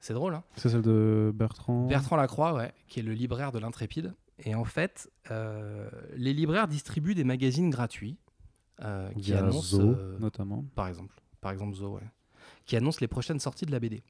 c'est 0.00 0.12
drôle 0.12 0.34
hein 0.34 0.42
C'est 0.56 0.68
celle 0.68 0.82
de 0.82 1.30
Bertrand. 1.32 1.86
Bertrand 1.86 2.16
Lacroix 2.16 2.52
ouais 2.54 2.72
qui 2.88 2.98
est 2.98 3.02
le 3.04 3.12
libraire 3.12 3.52
de 3.52 3.60
l'Intrépide 3.60 4.14
et 4.40 4.56
en 4.56 4.64
fait 4.64 5.08
euh, 5.30 5.88
les 6.16 6.32
libraires 6.32 6.66
distribuent 6.66 7.14
des 7.14 7.22
magazines 7.22 7.70
gratuits 7.70 8.18
euh, 8.82 9.08
qui 9.12 9.34
annoncent 9.34 9.76
Zo, 9.76 9.82
euh, 9.82 10.18
notamment. 10.18 10.64
par 10.74 10.88
exemple. 10.88 11.14
Par 11.40 11.52
exemple 11.52 11.76
Zo, 11.76 11.94
ouais. 11.94 12.08
Qui 12.64 12.76
annonce 12.76 13.00
les 13.00 13.08
prochaines 13.08 13.38
sorties 13.38 13.66
de 13.66 13.70
la 13.70 13.78
BD. 13.78 14.02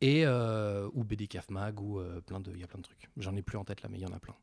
Et, 0.00 0.26
ou 0.26 1.04
BD 1.04 1.28
Caf 1.28 1.50
Mag, 1.50 1.80
ou 1.80 2.00
plein 2.26 2.40
de, 2.40 2.52
il 2.52 2.60
y 2.60 2.64
a 2.64 2.66
plein 2.66 2.78
de 2.78 2.84
trucs. 2.84 3.10
J'en 3.16 3.36
ai 3.36 3.42
plus 3.42 3.58
en 3.58 3.64
tête 3.64 3.82
là, 3.82 3.88
mais 3.90 3.98
il 3.98 4.02
y 4.02 4.06
en 4.06 4.12
a 4.12 4.18
plein. 4.18 4.36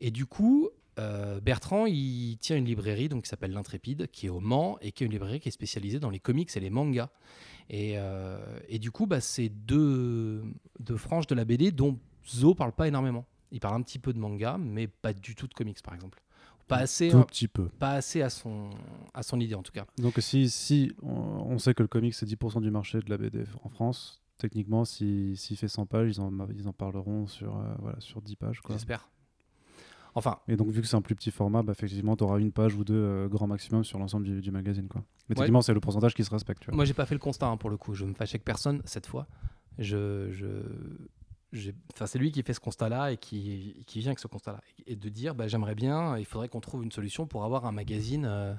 Et 0.00 0.10
du 0.10 0.26
coup, 0.26 0.70
euh, 0.98 1.40
Bertrand, 1.40 1.86
il 1.86 2.36
tient 2.38 2.56
une 2.56 2.64
librairie 2.64 3.08
donc, 3.08 3.24
qui 3.24 3.28
s'appelle 3.28 3.52
L'Intrépide, 3.52 4.08
qui 4.10 4.26
est 4.26 4.30
au 4.30 4.40
Mans, 4.40 4.78
et 4.80 4.92
qui 4.92 5.04
est 5.04 5.06
une 5.06 5.12
librairie 5.12 5.40
qui 5.40 5.48
est 5.48 5.52
spécialisée 5.52 6.00
dans 6.00 6.10
les 6.10 6.18
comics 6.18 6.50
et 6.56 6.60
les 6.60 6.70
mangas. 6.70 7.10
Et, 7.70 7.94
euh, 7.96 8.38
et 8.68 8.78
du 8.78 8.90
coup, 8.90 9.06
bah, 9.06 9.20
c'est 9.20 9.48
deux, 9.48 10.42
deux 10.80 10.96
franges 10.96 11.26
de 11.26 11.34
la 11.34 11.44
BD 11.44 11.70
dont 11.70 11.98
Zo 12.26 12.54
parle 12.54 12.72
pas 12.72 12.88
énormément. 12.88 13.26
Il 13.52 13.60
parle 13.60 13.76
un 13.76 13.82
petit 13.82 13.98
peu 13.98 14.12
de 14.12 14.18
manga, 14.18 14.58
mais 14.58 14.86
pas 14.86 15.12
du 15.12 15.34
tout 15.34 15.46
de 15.46 15.54
comics, 15.54 15.80
par 15.82 15.94
exemple. 15.94 16.22
Pas 16.66 16.76
assez, 16.76 17.08
Tout 17.08 17.24
petit 17.24 17.48
peu. 17.48 17.70
pas 17.70 17.92
assez 17.92 18.20
à 18.20 18.28
son, 18.28 18.68
à 19.14 19.22
son 19.22 19.40
idée, 19.40 19.54
en 19.54 19.62
tout 19.62 19.72
cas. 19.72 19.86
Donc 19.96 20.14
si, 20.18 20.50
si 20.50 20.92
on, 21.02 21.08
on 21.10 21.58
sait 21.58 21.72
que 21.72 21.82
le 21.82 21.88
comics 21.88 22.12
c'est 22.12 22.26
10% 22.26 22.60
du 22.60 22.70
marché 22.70 23.00
de 23.00 23.08
la 23.08 23.16
BD 23.16 23.44
en 23.64 23.70
France, 23.70 24.20
techniquement 24.36 24.84
s'il 24.84 25.38
s'il 25.38 25.56
fait 25.56 25.66
100 25.68 25.86
pages, 25.86 26.16
ils 26.16 26.20
en, 26.20 26.30
ils 26.54 26.68
en 26.68 26.74
parleront 26.74 27.26
sur, 27.26 27.56
euh, 27.56 27.74
voilà, 27.78 27.98
sur 28.00 28.20
10 28.20 28.36
pages. 28.36 28.60
J'espère. 28.68 29.08
Enfin, 30.18 30.38
Et 30.48 30.56
donc 30.56 30.68
vu 30.70 30.80
que 30.82 30.86
c'est 30.86 30.96
un 30.96 31.00
plus 31.02 31.14
petit 31.14 31.30
format, 31.30 31.62
bah, 31.62 31.72
effectivement 31.72 32.16
tu 32.16 32.24
auras 32.24 32.38
une 32.38 32.52
page 32.52 32.74
ou 32.74 32.84
deux 32.84 32.94
euh, 32.94 33.28
grand 33.28 33.46
maximum 33.46 33.84
sur 33.84 33.98
l'ensemble 33.98 34.24
du, 34.26 34.40
du 34.40 34.50
magazine. 34.50 34.88
Quoi. 34.88 35.02
Mais 35.28 35.34
Ouais. 35.34 35.36
techniquement 35.36 35.62
c'est 35.62 35.72
le 35.74 35.80
pourcentage 35.80 36.14
qui 36.14 36.24
se 36.24 36.30
respecte. 36.30 36.60
Tu 36.62 36.66
vois. 36.66 36.76
moi, 36.76 36.84
j'ai 36.84 36.94
pas 36.94 37.06
fait 37.06 37.14
le 37.14 37.20
constat 37.20 37.46
hein, 37.46 37.56
pour 37.56 37.70
le 37.70 37.76
coup. 37.76 37.94
Je 37.94 38.04
me 38.04 38.14
fâche 38.14 38.30
avec 38.30 38.44
personne 38.44 38.82
cette 38.84 39.06
fois. 39.06 39.26
Je, 39.78 40.30
je, 40.32 40.46
j'ai- 41.52 41.74
enfin, 41.94 42.06
c'est 42.06 42.18
lui 42.18 42.32
qui 42.32 42.42
fait 42.42 42.52
ce 42.54 42.60
constat-là 42.60 43.12
et 43.12 43.16
qui, 43.16 43.82
qui 43.86 44.00
vient 44.00 44.08
avec 44.10 44.18
ce 44.18 44.26
constat-là. 44.26 44.60
Et 44.86 44.96
de 44.96 45.08
dire, 45.08 45.34
bah, 45.34 45.46
j'aimerais 45.48 45.74
bien, 45.74 46.18
il 46.18 46.24
faudrait 46.24 46.48
qu'on 46.48 46.60
trouve 46.60 46.82
une 46.82 46.92
solution 46.92 47.26
pour 47.26 47.44
avoir 47.44 47.64
un 47.64 47.72
magazine 47.72 48.24
euh, 48.26 48.54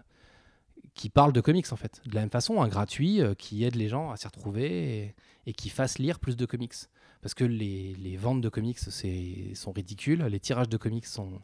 qui 0.94 1.10
parle 1.10 1.34
de 1.34 1.42
comics 1.42 1.72
en 1.72 1.76
fait. 1.76 2.02
De 2.06 2.16
la 2.16 2.22
même 2.22 2.30
façon, 2.30 2.62
un 2.62 2.68
gratuit 2.68 3.22
euh, 3.22 3.34
qui 3.34 3.64
aide 3.64 3.76
les 3.76 3.90
gens 3.90 4.12
à 4.12 4.18
s'y 4.18 4.28
retrouver 4.28 4.98
et, 5.06 5.16
et 5.46 5.54
qui 5.54 5.70
fasse 5.70 6.00
lire 6.00 6.20
plus 6.20 6.38
de 6.38 6.46
comics. 6.46 6.74
Parce 7.22 7.34
que 7.34 7.44
les, 7.44 8.18
ventes 8.18 8.42
de 8.42 8.50
comics 8.50 8.80
sont 8.80 9.72
ridicules, 9.72 10.24
les 10.24 10.40
tirages 10.40 10.70
de 10.70 10.78
comics 10.78 11.06
sont 11.06 11.42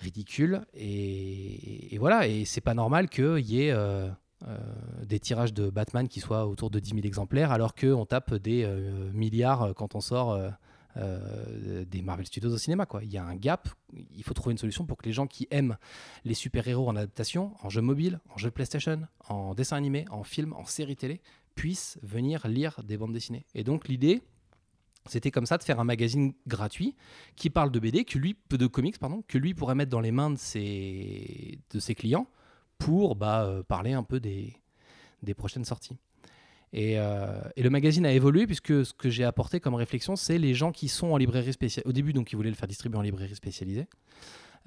ridicules. 0.00 0.62
Et, 0.74 1.96
voilà, 1.98 2.26
et 2.26 2.44
c'est 2.44 2.60
pas 2.60 2.74
normal 2.74 3.08
qu'il 3.08 3.40
y 3.40 3.62
ait 3.62 3.72
euh, 3.72 4.08
euh, 4.46 4.58
des 5.04 5.18
tirages 5.18 5.54
de 5.54 5.70
Batman 5.70 6.08
qui 6.08 6.20
soient 6.20 6.46
autour 6.46 6.70
de 6.70 6.78
10 6.78 6.90
000 6.90 7.00
exemplaires, 7.06 7.52
alors 7.52 7.74
qu'on 7.74 8.04
tape 8.06 8.34
des 8.34 8.64
euh, 8.64 9.10
milliards 9.12 9.72
quand 9.74 9.94
on 9.94 10.00
sort 10.00 10.38
des 10.96 12.02
Marvel 12.02 12.26
Studios 12.26 12.52
au 12.52 12.58
cinéma. 12.58 12.86
Il 13.02 13.10
y 13.10 13.16
a 13.16 13.24
un 13.24 13.36
gap, 13.36 13.68
il 13.94 14.24
faut 14.24 14.34
trouver 14.34 14.52
une 14.52 14.58
solution 14.58 14.84
pour 14.84 14.98
que 14.98 15.06
les 15.06 15.12
gens 15.12 15.26
qui 15.26 15.46
aiment 15.50 15.76
les 16.24 16.34
super-héros 16.34 16.88
en 16.88 16.96
adaptation, 16.96 17.54
en 17.62 17.70
jeu 17.70 17.80
mobile, 17.80 18.20
en 18.34 18.38
jeu 18.38 18.50
PlayStation, 18.50 19.06
en 19.28 19.54
dessin 19.54 19.76
animé, 19.76 20.04
en 20.10 20.24
film, 20.24 20.52
en 20.52 20.64
série 20.64 20.96
télé, 20.96 21.22
puissent 21.54 21.98
venir 22.02 22.48
lire 22.48 22.82
des 22.82 22.96
bandes 22.96 23.12
dessinées. 23.12 23.46
Et 23.54 23.62
donc 23.62 23.86
l'idée, 23.86 24.20
c'était 25.10 25.30
comme 25.30 25.46
ça 25.46 25.58
de 25.58 25.62
faire 25.62 25.80
un 25.80 25.84
magazine 25.84 26.32
gratuit 26.46 26.94
qui 27.36 27.50
parle 27.50 27.70
de 27.70 27.78
BD, 27.80 28.04
que 28.04 28.18
lui, 28.18 28.36
de 28.50 28.66
comics, 28.66 28.98
pardon, 28.98 29.22
que 29.26 29.38
lui 29.38 29.54
pourrait 29.54 29.74
mettre 29.74 29.90
dans 29.90 30.00
les 30.00 30.12
mains 30.12 30.30
de 30.30 30.38
ses, 30.38 31.58
de 31.70 31.80
ses 31.80 31.94
clients 31.94 32.28
pour 32.78 33.16
bah, 33.16 33.44
euh, 33.44 33.62
parler 33.62 33.92
un 33.92 34.02
peu 34.02 34.20
des, 34.20 34.54
des 35.22 35.34
prochaines 35.34 35.64
sorties. 35.64 35.98
Euh, 36.74 37.42
et, 37.56 37.62
le 37.64 37.70
magazine 37.70 38.06
a 38.06 38.12
évolué 38.12 38.46
puisque 38.46 38.86
ce 38.86 38.94
que 38.94 39.10
j'ai 39.10 39.24
apporté 39.24 39.58
comme 39.58 39.74
réflexion, 39.74 40.14
c'est 40.14 40.38
les 40.38 40.54
gens 40.54 40.70
qui 40.70 40.88
sont 40.88 41.08
en 41.08 41.16
librairie 41.16 41.52
spécialisée. 41.52 41.88
Au 41.88 41.92
début, 41.92 42.12
donc, 42.12 42.32
ils 42.32 42.36
voulaient 42.36 42.50
le 42.50 42.54
faire 42.54 42.68
distribuer 42.68 42.98
en 42.98 43.02
librairie 43.02 43.34
spécialisée. 43.34 43.88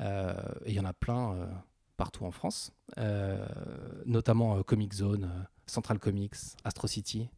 Euh, 0.01 0.33
et 0.65 0.71
il 0.71 0.75
y 0.75 0.79
en 0.79 0.85
a 0.85 0.93
plein 0.93 1.47
partout 1.95 2.25
en 2.25 2.31
France, 2.31 2.73
notamment 4.05 4.61
Comic 4.63 4.93
Zone, 4.93 5.47
Central 5.67 5.99
Comics, 5.99 6.35
Astro 6.65 6.87
City, 6.87 7.29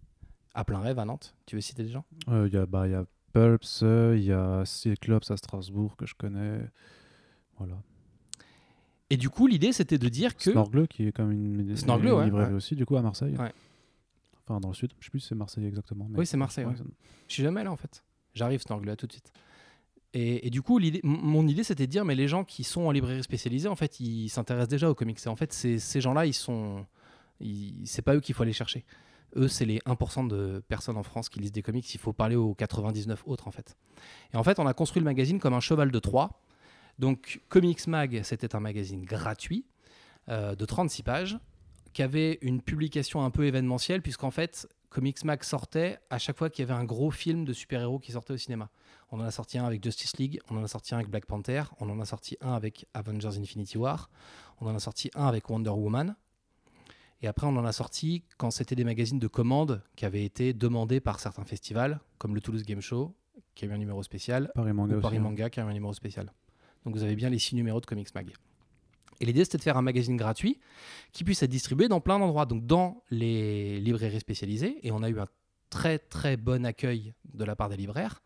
à 0.55 0.63
plein 0.63 0.79
rêve 0.79 0.97
à 0.97 1.05
Nantes. 1.05 1.35
Tu 1.45 1.55
veux 1.55 1.61
citer 1.61 1.83
des 1.83 1.91
gens? 1.91 2.05
Il 2.27 2.51
y, 2.51 2.57
a, 2.57 2.65
bah, 2.65 2.87
y 2.87 2.93
a 2.93 3.05
Pulps, 3.33 3.81
il 3.81 4.23
y 4.23 4.31
a 4.31 4.63
Cyclops 4.65 5.29
à 5.29 5.37
Strasbourg 5.37 5.95
que 5.97 6.05
je 6.05 6.15
connais. 6.15 6.61
Voilà. 7.57 7.75
Et 9.09 9.17
du 9.17 9.29
coup, 9.29 9.47
l'idée, 9.47 9.71
c'était 9.71 9.97
de 9.97 10.09
dire 10.09 10.35
que. 10.35 10.51
Snorgle, 10.51 10.87
qui 10.87 11.07
est 11.07 11.11
comme 11.11 11.31
une, 11.31 11.57
librairie 11.67 12.53
aussi, 12.53 12.75
du 12.75 12.85
coup, 12.85 12.97
à 12.97 13.01
Marseille. 13.01 13.35
Ouais. 13.37 13.53
Enfin, 14.43 14.59
dans 14.59 14.69
le 14.69 14.73
sud. 14.73 14.93
Je 14.99 15.05
sais 15.05 15.11
plus 15.11 15.19
si 15.19 15.27
c'est 15.27 15.35
Marseille 15.35 15.65
exactement. 15.65 16.07
Oui, 16.15 16.25
c'est 16.25 16.37
Marseille. 16.37 16.65
Je 17.27 17.33
suis 17.33 17.43
jamais 17.43 17.63
là, 17.63 17.71
en 17.71 17.77
fait. 17.77 18.03
J'arrive, 18.33 18.61
Snorgle, 18.61 18.87
là, 18.87 18.95
tout 18.95 19.07
de 19.07 19.11
suite. 19.11 19.31
Et, 20.13 20.49
du 20.49 20.61
coup, 20.61 20.79
mon 21.03 21.45
idée, 21.45 21.63
c'était 21.63 21.87
de 21.87 21.91
dire, 21.91 22.05
mais 22.05 22.15
les 22.15 22.29
gens 22.29 22.45
qui 22.45 22.63
sont 22.63 22.83
en 22.83 22.91
librairie 22.91 23.21
spécialisée, 23.21 23.67
en 23.67 23.75
fait, 23.75 23.99
ils 23.99 24.29
s'intéressent 24.29 24.69
déjà 24.69 24.89
aux 24.89 24.95
comics. 24.95 25.19
Et 25.23 25.27
en 25.27 25.35
fait, 25.35 25.51
ces 25.51 26.01
gens-là, 26.01 26.25
ils 26.25 26.33
sont. 26.33 26.85
C'est 27.83 28.01
pas 28.01 28.15
eux 28.15 28.21
qu'il 28.21 28.33
faut 28.33 28.43
aller 28.43 28.53
chercher. 28.53 28.85
Eux, 29.35 29.47
c'est 29.47 29.65
les 29.65 29.79
1% 29.79 30.27
de 30.27 30.63
personnes 30.67 30.97
en 30.97 31.03
France 31.03 31.29
qui 31.29 31.39
lisent 31.39 31.51
des 31.51 31.61
comics. 31.61 31.93
Il 31.93 31.99
faut 31.99 32.13
parler 32.13 32.35
aux 32.35 32.53
99 32.53 33.23
autres, 33.25 33.47
en 33.47 33.51
fait. 33.51 33.75
Et 34.33 34.37
en 34.37 34.43
fait, 34.43 34.59
on 34.59 34.67
a 34.67 34.73
construit 34.73 35.01
le 35.01 35.05
magazine 35.05 35.39
comme 35.39 35.53
un 35.53 35.59
cheval 35.59 35.91
de 35.91 35.99
Troie. 35.99 36.41
Donc, 36.99 37.41
Comics 37.49 37.87
Mag, 37.87 38.21
c'était 38.23 38.55
un 38.55 38.59
magazine 38.59 39.03
gratuit 39.03 39.65
euh, 40.29 40.55
de 40.55 40.65
36 40.65 41.03
pages 41.03 41.37
qui 41.93 42.03
avait 42.03 42.39
une 42.41 42.61
publication 42.61 43.23
un 43.23 43.29
peu 43.29 43.45
événementielle, 43.45 44.01
puisqu'en 44.01 44.31
fait, 44.31 44.67
Comics 44.89 45.23
Mag 45.23 45.43
sortait 45.43 45.97
à 46.09 46.17
chaque 46.17 46.37
fois 46.37 46.49
qu'il 46.49 46.65
y 46.65 46.69
avait 46.69 46.79
un 46.79 46.83
gros 46.83 47.11
film 47.11 47.45
de 47.45 47.53
super-héros 47.53 47.99
qui 47.99 48.13
sortait 48.13 48.33
au 48.33 48.37
cinéma. 48.37 48.69
On 49.11 49.19
en 49.19 49.23
a 49.23 49.31
sorti 49.31 49.57
un 49.57 49.65
avec 49.65 49.83
Justice 49.83 50.17
League, 50.17 50.39
on 50.49 50.57
en 50.57 50.63
a 50.63 50.67
sorti 50.67 50.93
un 50.93 50.99
avec 50.99 51.09
Black 51.09 51.25
Panther, 51.25 51.63
on 51.79 51.89
en 51.89 51.99
a 51.99 52.05
sorti 52.05 52.37
un 52.41 52.53
avec 52.53 52.85
Avengers 52.93 53.37
Infinity 53.37 53.77
War, 53.77 54.09
on 54.59 54.67
en 54.67 54.75
a 54.75 54.79
sorti 54.79 55.11
un 55.15 55.25
avec 55.25 55.49
Wonder 55.49 55.71
Woman. 55.71 56.15
Et 57.21 57.27
après, 57.27 57.47
on 57.47 57.55
en 57.57 57.65
a 57.65 57.71
sorti 57.71 58.23
quand 58.37 58.51
c'était 58.51 58.75
des 58.75 58.83
magazines 58.83 59.19
de 59.19 59.27
commande 59.27 59.81
qui 59.95 60.05
avaient 60.05 60.25
été 60.25 60.53
demandés 60.53 60.99
par 60.99 61.19
certains 61.19 61.45
festivals, 61.45 61.99
comme 62.17 62.35
le 62.35 62.41
Toulouse 62.41 62.63
Game 62.63 62.81
Show, 62.81 63.15
qui 63.55 63.65
a 63.65 63.67
eu 63.67 63.71
un 63.71 63.77
numéro 63.77 64.03
spécial, 64.03 64.51
Paris 64.53 64.73
Manga, 64.73 64.97
ou 64.97 65.01
Paris 65.01 65.17
hein. 65.17 65.21
Manga, 65.21 65.49
qui 65.49 65.59
a 65.59 65.63
eu 65.63 65.67
un 65.67 65.73
numéro 65.73 65.93
spécial. 65.93 66.31
Donc 66.83 66.95
vous 66.95 67.03
avez 67.03 67.15
bien 67.15 67.29
les 67.29 67.39
six 67.39 67.55
numéros 67.55 67.79
de 67.79 67.85
Comics 67.85 68.13
Mag. 68.13 68.33
Et 69.21 69.25
l'idée, 69.25 69.45
c'était 69.45 69.57
de 69.57 69.63
faire 69.63 69.77
un 69.77 69.81
magazine 69.81 70.17
gratuit 70.17 70.59
qui 71.13 71.23
puisse 71.23 71.41
être 71.41 71.49
distribué 71.49 71.87
dans 71.87 72.01
plein 72.01 72.19
d'endroits, 72.19 72.45
donc 72.45 72.65
dans 72.65 73.01
les 73.09 73.79
librairies 73.79 74.19
spécialisées. 74.19 74.85
Et 74.85 74.91
on 74.91 75.01
a 75.03 75.09
eu 75.09 75.19
un 75.19 75.27
très 75.69 75.99
très 75.99 76.37
bon 76.37 76.65
accueil 76.65 77.13
de 77.33 77.43
la 77.45 77.55
part 77.55 77.69
des 77.69 77.77
libraires, 77.77 78.21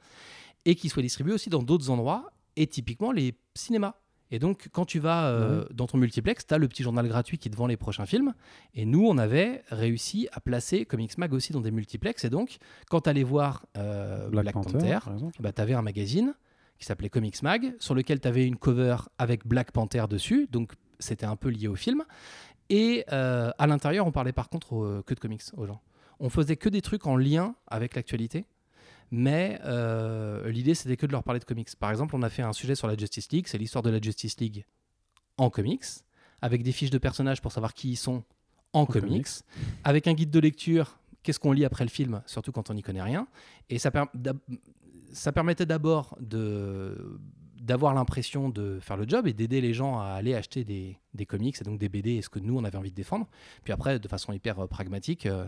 et 0.66 0.76
qui 0.76 0.90
soit 0.90 1.04
distribué 1.04 1.34
aussi 1.34 1.50
dans 1.50 1.64
d'autres 1.64 1.90
endroits, 1.90 2.32
et 2.56 2.68
typiquement 2.68 3.12
les 3.12 3.38
cinémas. 3.56 3.96
Et 4.32 4.40
donc, 4.40 4.70
quand 4.72 4.86
tu 4.86 5.00
vas 5.00 5.28
euh, 5.28 5.66
dans 5.74 5.88
ton 5.88 5.98
multiplex, 5.98 6.46
tu 6.46 6.54
as 6.54 6.58
le 6.58 6.68
petit 6.68 6.84
journal 6.84 7.08
gratuit 7.08 7.38
qui 7.38 7.50
te 7.50 7.56
vend 7.56 7.68
les 7.68 7.78
prochains 7.78 8.06
films. 8.06 8.34
Et 8.76 8.86
nous, 8.86 9.06
on 9.06 9.18
avait 9.18 9.64
réussi 9.70 10.28
à 10.32 10.40
placer 10.40 10.86
Comics 10.86 11.18
Mag 11.18 11.34
aussi 11.34 11.52
dans 11.52 11.62
des 11.62 11.72
multiplex. 11.72 12.24
Et 12.26 12.30
donc, 12.30 12.58
quand 12.90 13.02
tu 13.02 13.10
allais 13.10 13.24
voir 13.24 13.66
euh, 13.78 14.30
Black, 14.30 14.54
Panther, 14.54 15.00
bah, 15.40 15.52
tu 15.52 15.62
avais 15.62 15.74
un 15.74 15.82
magazine 15.82 16.36
qui 16.78 16.86
s'appelait 16.86 17.10
Comics 17.10 17.42
Mag, 17.42 17.76
sur 17.80 17.96
lequel 17.96 18.20
tu 18.20 18.28
avais 18.28 18.46
une 18.46 18.56
cover 18.56 18.98
avec 19.18 19.46
Black 19.46 19.72
Panther 19.72 20.06
dessus, 20.10 20.48
donc 20.50 20.74
c'était 21.00 21.26
un 21.26 21.36
peu 21.36 21.50
lié 21.50 21.68
au 21.68 21.76
film. 21.76 22.04
Et 22.70 23.04
euh, 23.12 23.52
à 23.58 23.68
l'intérieur, 23.68 24.08
on 24.08 24.12
parlait 24.12 24.32
par 24.32 24.48
contre 24.48 25.04
que 25.06 25.14
de 25.14 25.20
comics 25.20 25.42
aux 25.58 25.66
gens. 25.66 25.82
On 26.20 26.30
faisait 26.30 26.56
que 26.56 26.70
des 26.70 26.82
trucs 26.82 27.08
en 27.08 27.18
lien 27.18 27.56
avec 27.68 27.96
l'actualité, 27.96 28.46
mais 29.12 29.60
euh, 29.66 30.50
l'idée 30.50 30.76
c'était 30.76 30.98
que 30.98 31.06
de 31.06 31.12
leur 31.12 31.24
parler 31.24 31.40
de 31.40 31.46
comics. 31.46 31.70
Par 31.80 31.92
exemple, 31.92 32.16
on 32.16 32.22
a 32.22 32.30
fait 32.30 32.42
un 32.42 32.54
sujet 32.54 32.76
sur 32.76 32.88
la 32.88 32.96
Justice 32.98 33.32
League, 33.32 33.48
c'est 33.48 33.58
l'histoire 33.58 33.84
de 33.84 33.90
la 33.90 34.00
Justice 34.00 34.40
League 34.40 34.66
en 35.38 35.50
comics, 35.50 35.86
avec 36.42 36.64
des 36.64 36.72
fiches 36.72 36.92
de 36.92 36.98
personnages 36.98 37.42
pour 37.42 37.52
savoir 37.52 37.74
qui 37.74 37.92
ils 37.92 37.98
sont 37.98 38.24
en, 38.74 38.86
comics, 38.86 39.28
avec 39.84 40.08
un 40.08 40.14
guide 40.14 40.30
de 40.30 40.40
lecture, 40.40 41.00
qu'est-ce 41.24 41.40
qu'on 41.40 41.52
lit 41.52 41.66
après 41.66 41.84
le 41.84 41.90
film, 41.90 42.22
surtout 42.26 42.52
quand 42.52 42.70
on 42.70 42.76
n'y 42.76 42.84
connaît 42.84 43.02
rien. 43.02 43.28
Et 43.70 43.80
ça, 43.80 43.90
permet 43.90 44.10
ça 45.12 45.32
permettait 45.32 45.66
d'abord 45.66 46.16
de 46.20 47.20
d'avoir 47.60 47.94
l'impression 47.94 48.50
de 48.50 48.80
faire 48.80 48.96
le 48.96 49.08
job 49.08 49.28
et 49.28 49.34
d'aider 49.34 49.60
les 49.60 49.74
gens 49.74 50.00
à 50.00 50.06
aller 50.06 50.34
acheter 50.34 50.64
des, 50.64 50.98
des, 51.14 51.26
comics 51.26 51.56
et 51.60 51.64
donc 51.64 51.78
des 51.78 51.90
BD 51.90 52.12
et 52.12 52.22
ce 52.22 52.30
que 52.30 52.40
nous 52.40 52.58
on 52.58 52.64
avait 52.64 52.78
envie 52.78 52.90
de 52.90 52.96
défendre. 52.96 53.28
Puis 53.64 53.74
après, 53.74 54.00
de 54.00 54.08
façon 54.08 54.32
hyper 54.32 54.60
euh, 54.60 54.68
pragmatique, 54.68 55.26
euh, 55.26 55.46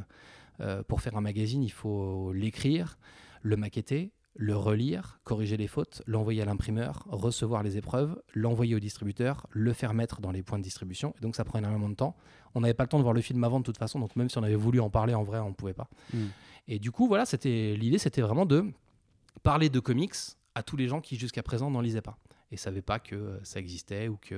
euh, 0.60 0.84
pour 0.84 1.02
faire 1.02 1.16
un 1.16 1.22
magazine, 1.22 1.64
il 1.64 1.72
faut 1.72 2.34
l'écrire, 2.34 2.98
le 3.42 3.58
maqueter, 3.58 4.12
le 4.36 4.56
relire, 4.56 5.20
corriger 5.24 5.58
les 5.58 5.68
fautes, 5.68 6.02
l'envoyer 6.06 6.42
à 6.42 6.46
l'imprimeur, 6.46 7.06
recevoir 7.10 7.64
les 7.64 7.78
épreuves, 7.78 8.22
l'envoyer 8.34 8.76
au 8.76 8.80
distributeur, 8.80 9.46
le 9.50 9.74
faire 9.74 9.94
mettre 9.94 10.22
dans 10.22 10.32
les 10.32 10.42
points 10.42 10.58
de 10.58 10.64
distribution. 10.64 11.14
Et 11.18 11.22
donc 11.22 11.36
ça 11.36 11.44
prend 11.44 11.60
énormément 11.60 11.90
de 11.90 11.96
temps. 11.96 12.16
On 12.56 12.62
n'avait 12.62 12.74
pas 12.74 12.84
le 12.84 12.90
temps 12.90 12.98
de 12.98 13.04
voir 13.04 13.14
le 13.14 13.22
film 13.22 13.44
avant 13.44 13.60
de 13.60 13.66
toute 13.66 13.78
façon, 13.78 14.00
donc 14.00 14.16
même 14.16 14.30
si 14.30 14.38
on 14.38 14.44
avait 14.44 14.56
voulu 14.56 14.80
en 14.80 14.90
parler 14.90 15.14
en 15.14 15.24
vrai, 15.24 15.40
on 15.40 15.50
ne 15.50 15.54
pouvait 15.54 15.74
pas. 15.74 15.90
Hmm. 16.14 16.28
Et 16.68 16.80
du 16.80 16.92
coup, 16.92 17.08
voilà, 17.08 17.26
c'était 17.26 17.76
l'idée, 17.76 17.98
c'était 17.98 18.22
vraiment 18.22 18.46
de 18.46 18.66
parler 19.44 19.70
de 19.70 19.80
comics 19.80 20.16
à 20.56 20.64
tous 20.64 20.78
les 20.78 20.88
gens 20.88 21.02
qui 21.02 21.18
jusqu'à 21.18 21.44
présent 21.44 21.70
n'en 21.70 21.82
lisaient 21.82 22.02
pas 22.02 22.18
et 22.52 22.58
savaient 22.58 22.82
pas 22.82 23.00
que 23.00 23.16
euh, 23.16 23.44
ça 23.44 23.60
existait 23.60 24.08
ou 24.08 24.18
que 24.18 24.36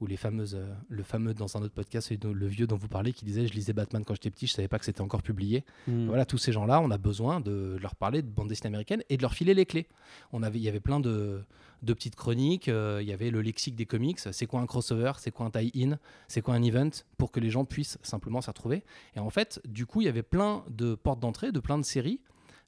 ou 0.00 0.06
les 0.06 0.16
fameuses 0.16 0.54
euh, 0.54 0.74
le 0.88 1.02
fameux 1.02 1.34
dans 1.34 1.56
un 1.56 1.62
autre 1.62 1.74
podcast 1.74 2.12
le 2.22 2.46
vieux 2.46 2.66
dont 2.66 2.76
vous 2.76 2.88
parlez 2.88 3.12
qui 3.12 3.24
disait 3.24 3.46
je 3.46 3.52
lisais 3.52 3.72
Batman 3.72 4.04
quand 4.04 4.14
j'étais 4.14 4.30
petit 4.30 4.46
je 4.46 4.52
savais 4.52 4.68
pas 4.68 4.78
que 4.78 4.84
c'était 4.84 5.00
encore 5.00 5.22
publié. 5.22 5.64
Hmm. 5.86 6.06
voilà 6.06 6.26
tous 6.26 6.38
ces 6.38 6.52
gens 6.52 6.66
là 6.66 6.80
on 6.80 6.90
a 6.90 6.98
besoin 6.98 7.40
de 7.40 7.76
leur 7.80 7.94
parler 7.94 8.22
de 8.22 8.28
bande 8.28 8.48
dessinée 8.48 8.68
américaine 8.68 9.02
et 9.08 9.16
de 9.16 9.22
leur 9.22 9.34
filer 9.34 9.54
les 9.54 9.66
clés. 9.66 9.86
On 10.32 10.42
avait 10.42 10.58
il 10.58 10.62
y 10.62 10.68
avait 10.68 10.80
plein 10.80 11.00
de, 11.00 11.42
de 11.82 11.92
petites 11.94 12.16
chroniques 12.16 12.66
il 12.66 13.06
y 13.06 13.12
avait 13.12 13.30
le 13.30 13.40
lexique 13.40 13.76
des 13.76 13.86
comics 13.86 14.18
c'est 14.18 14.46
quoi 14.46 14.60
un 14.60 14.66
crossover 14.66 15.12
c'est 15.18 15.30
quoi 15.30 15.46
un 15.46 15.50
tie-in 15.50 15.98
c'est 16.28 16.42
quoi 16.42 16.54
un 16.54 16.62
event 16.62 16.90
pour 17.16 17.30
que 17.30 17.40
les 17.40 17.50
gens 17.50 17.64
puissent 17.64 17.98
simplement 18.02 18.40
s'y 18.40 18.50
retrouver. 18.50 18.84
Et 19.14 19.20
en 19.20 19.30
fait 19.30 19.60
du 19.66 19.86
coup 19.86 20.02
il 20.02 20.04
y 20.04 20.08
avait 20.08 20.22
plein 20.22 20.64
de 20.70 20.94
portes 20.94 21.20
d'entrée 21.20 21.52
de 21.52 21.60
plein 21.60 21.78
de 21.78 21.84
séries 21.84 22.20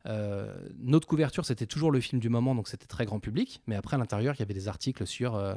euh, 0.09 0.55
notre 0.79 1.07
couverture, 1.07 1.45
c'était 1.45 1.67
toujours 1.67 1.91
le 1.91 2.01
film 2.01 2.21
du 2.21 2.29
moment, 2.29 2.55
donc 2.55 2.69
c'était 2.69 2.87
très 2.87 3.05
grand 3.05 3.21
public. 3.21 3.61
Mais 3.67 3.77
après, 3.77 3.97
à 3.97 3.99
l'intérieur, 3.99 4.35
il 4.35 4.39
y 4.39 4.43
avait 4.43 4.55
des 4.55 4.69
articles 4.69 5.07
sur 5.07 5.35
euh, 5.35 5.55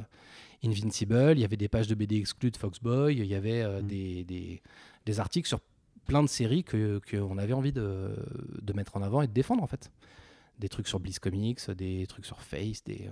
Invincible, 0.64 1.32
il 1.32 1.40
y 1.40 1.44
avait 1.44 1.56
des 1.56 1.68
pages 1.68 1.88
de 1.88 1.94
BD 1.94 2.16
exclues 2.16 2.50
de 2.50 2.56
Foxboy, 2.56 3.16
il 3.16 3.24
y 3.24 3.34
avait 3.34 3.62
euh, 3.62 3.80
mm. 3.80 3.86
des, 3.86 4.60
des, 5.06 5.20
articles 5.20 5.48
sur 5.48 5.60
plein 6.06 6.22
de 6.22 6.28
séries 6.28 6.64
qu'on 6.64 7.00
que 7.00 7.38
avait 7.40 7.52
envie 7.52 7.72
de, 7.72 8.14
de, 8.60 8.72
mettre 8.72 8.96
en 8.96 9.02
avant 9.02 9.22
et 9.22 9.26
de 9.26 9.32
défendre, 9.32 9.62
en 9.62 9.66
fait. 9.66 9.90
Des 10.58 10.68
trucs 10.68 10.86
sur 10.86 11.00
Bliss 11.00 11.18
Comics, 11.18 11.70
des 11.70 12.06
trucs 12.06 12.26
sur 12.26 12.42
Face, 12.42 12.84
des. 12.84 13.08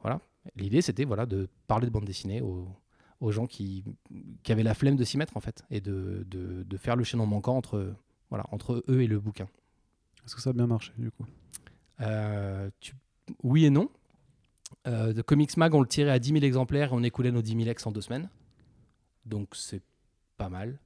voilà. 0.00 0.20
L'idée, 0.56 0.82
c'était 0.82 1.04
voilà, 1.04 1.26
de 1.26 1.48
parler 1.66 1.86
de 1.86 1.92
bande 1.92 2.04
dessinée 2.04 2.40
aux, 2.40 2.68
aux 3.20 3.32
gens 3.32 3.46
qui, 3.46 3.84
qui, 4.42 4.52
avaient 4.52 4.62
la 4.62 4.74
flemme 4.74 4.96
de 4.96 5.04
s'y 5.04 5.16
mettre, 5.16 5.36
en 5.36 5.40
fait, 5.40 5.64
et 5.70 5.80
de, 5.80 6.26
de, 6.28 6.62
de 6.62 6.76
faire 6.76 6.96
le 6.96 7.04
chaînon 7.04 7.26
manquant 7.26 7.56
entre, 7.56 7.94
voilà, 8.28 8.44
entre 8.50 8.84
eux 8.88 9.00
et 9.00 9.06
le 9.06 9.18
bouquin. 9.18 9.48
Est-ce 10.30 10.36
que 10.36 10.42
ça 10.42 10.50
a 10.50 10.52
bien 10.52 10.68
marché 10.68 10.92
du 10.96 11.10
coup? 11.10 11.26
Euh, 12.02 12.70
Oui 13.42 13.64
et 13.64 13.70
non. 13.70 13.90
Euh, 14.86 15.12
de 15.12 15.22
Comics 15.22 15.56
Mag, 15.56 15.74
on 15.74 15.80
le 15.80 15.88
tirait 15.88 16.12
à 16.12 16.20
10 16.20 16.34
000 16.34 16.44
exemplaires 16.44 16.92
et 16.92 16.94
on 16.94 17.02
écoulait 17.02 17.32
nos 17.32 17.42
10 17.42 17.56
000 17.56 17.68
ex 17.68 17.84
en 17.84 17.90
deux 17.90 18.00
semaines. 18.00 18.30
Donc 19.26 19.56
c'est 19.56 19.82
pas 20.36 20.48
mal. 20.48 20.78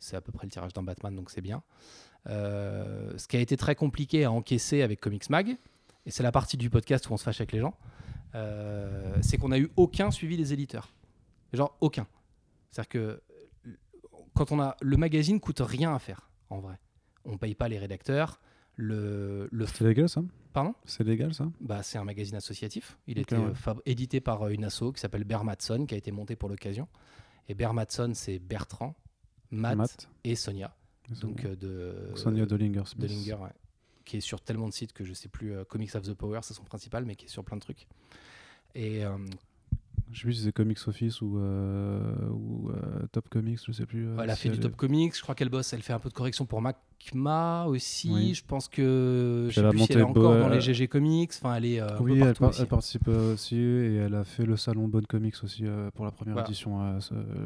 C'est 0.00 0.16
à 0.16 0.20
peu 0.20 0.32
près 0.32 0.46
le 0.46 0.50
tirage 0.50 0.74
d'un 0.74 0.82
Batman, 0.82 1.16
donc 1.16 1.30
c'est 1.30 1.40
bien. 1.40 1.62
Euh, 2.26 3.16
ce 3.16 3.26
qui 3.26 3.38
a 3.38 3.40
été 3.40 3.56
très 3.56 3.74
compliqué 3.74 4.24
à 4.24 4.32
encaisser 4.32 4.82
avec 4.82 5.00
Comics 5.00 5.30
Mag, 5.30 5.56
et 6.04 6.10
c'est 6.10 6.22
la 6.22 6.30
partie 6.30 6.58
du 6.58 6.68
podcast 6.68 7.08
où 7.08 7.14
on 7.14 7.16
se 7.16 7.24
fâche 7.24 7.40
avec 7.40 7.52
les 7.52 7.60
gens, 7.60 7.78
c'est 9.22 9.38
qu'on 9.38 9.48
n'a 9.48 9.58
eu 9.58 9.70
aucun 9.76 10.10
suivi 10.10 10.36
des 10.36 10.52
éditeurs. 10.52 10.92
Genre 11.54 11.74
aucun. 11.80 12.06
C'est-à-dire 12.70 12.90
que 12.90 13.22
quand 14.34 14.52
on 14.52 14.60
a 14.60 14.76
le 14.82 14.98
magazine 14.98 15.40
coûte 15.40 15.60
rien 15.60 15.94
à 15.94 15.98
faire 15.98 16.28
en 16.50 16.58
vrai. 16.58 16.78
On 17.24 17.38
paye 17.38 17.54
pas 17.54 17.68
les 17.68 17.78
rédacteurs, 17.78 18.40
le, 18.76 19.48
le 19.50 19.66
c'est 19.66 19.84
légal 19.84 20.08
ça? 20.08 20.22
Pardon? 20.52 20.74
C'est 20.84 21.04
légal 21.04 21.32
ça? 21.34 21.48
Bah, 21.60 21.82
C'est 21.82 21.98
un 21.98 22.04
magazine 22.04 22.36
associatif. 22.36 22.98
Il 23.06 23.18
était 23.18 23.36
euh, 23.36 23.52
édité 23.86 24.20
par 24.20 24.42
euh, 24.42 24.48
une 24.50 24.64
asso 24.64 24.92
qui 24.94 25.00
s'appelle 25.00 25.24
Bermatson, 25.24 25.86
qui 25.86 25.94
a 25.94 25.98
été 25.98 26.10
monté 26.12 26.34
pour 26.36 26.48
l'occasion. 26.48 26.88
Et 27.48 27.54
Bermatson, 27.54 28.12
c'est 28.14 28.38
Bertrand, 28.38 28.94
Matt, 29.50 30.08
et 30.24 30.34
Sonia. 30.34 30.74
Donc, 31.20 31.44
euh, 31.44 31.56
de, 31.56 32.16
Sonia 32.16 32.46
Dollinger. 32.46 32.82
Dollinger 32.96 33.34
ouais. 33.34 33.50
qui 34.04 34.16
est 34.18 34.20
sur 34.20 34.40
tellement 34.40 34.68
de 34.68 34.72
sites 34.72 34.92
que 34.92 35.04
je 35.04 35.12
sais 35.12 35.28
plus. 35.28 35.52
euh, 35.52 35.64
Comics 35.64 35.94
of 35.94 36.02
the 36.02 36.14
Power, 36.14 36.40
c'est 36.42 36.54
son 36.54 36.64
principal, 36.64 37.04
mais 37.04 37.16
qui 37.16 37.26
est 37.26 37.28
sur 37.28 37.44
plein 37.44 37.56
de 37.56 37.62
trucs. 37.62 37.86
Et 38.74 39.04
euh, 39.04 39.16
Je 40.12 40.18
sais 40.18 40.22
plus 40.24 40.34
si 40.34 40.42
c'est 40.44 40.52
Comics 40.52 40.78
Office 40.88 41.20
ou, 41.22 41.38
euh, 41.38 42.02
ou 42.30 42.70
euh, 42.70 43.06
Top 43.12 43.28
Comics, 43.28 43.60
je 43.66 43.72
sais 43.72 43.86
plus. 43.86 44.08
euh, 44.08 44.16
elle 44.22 44.30
a 44.30 44.34
si 44.36 44.42
fait 44.42 44.48
du 44.50 44.58
Top 44.58 44.74
Comics. 44.76 45.16
Je 45.16 45.22
crois 45.22 45.34
qu'elle 45.34 45.48
bosse. 45.50 45.72
Elle 45.72 45.82
fait 45.82 45.92
un 45.92 45.98
peu 46.00 46.08
de 46.08 46.14
correction 46.14 46.46
pour 46.46 46.60
Macma 46.60 47.66
aussi. 47.66 48.10
Oui. 48.12 48.34
Je 48.34 48.44
pense 48.44 48.66
que. 48.68 49.46
Je 49.50 49.60
sais 49.60 49.66
a 49.66 49.70
plus 49.70 49.78
si 49.80 49.92
elle 49.92 49.98
est 49.98 50.02
encore 50.02 50.34
dans 50.36 50.48
les 50.48 50.60
GG 50.60 50.88
Comics. 50.88 51.30
Enfin, 51.36 51.54
elle 51.54 51.64
est. 51.66 51.82
Oui, 52.00 52.14
elle, 52.14 52.20
partout 52.20 52.40
par- 52.40 52.48
aussi. 52.50 52.60
elle 52.62 52.66
participe 52.68 53.08
aussi 53.08 53.56
et 53.56 53.96
elle 53.96 54.14
a 54.14 54.24
fait 54.24 54.44
le 54.44 54.56
salon 54.56 54.88
Bonne 54.88 55.06
Comics 55.06 55.36
aussi 55.44 55.64
pour 55.94 56.04
la 56.04 56.10
première 56.10 56.34
Voilà. 56.34 56.48
édition 56.48 56.98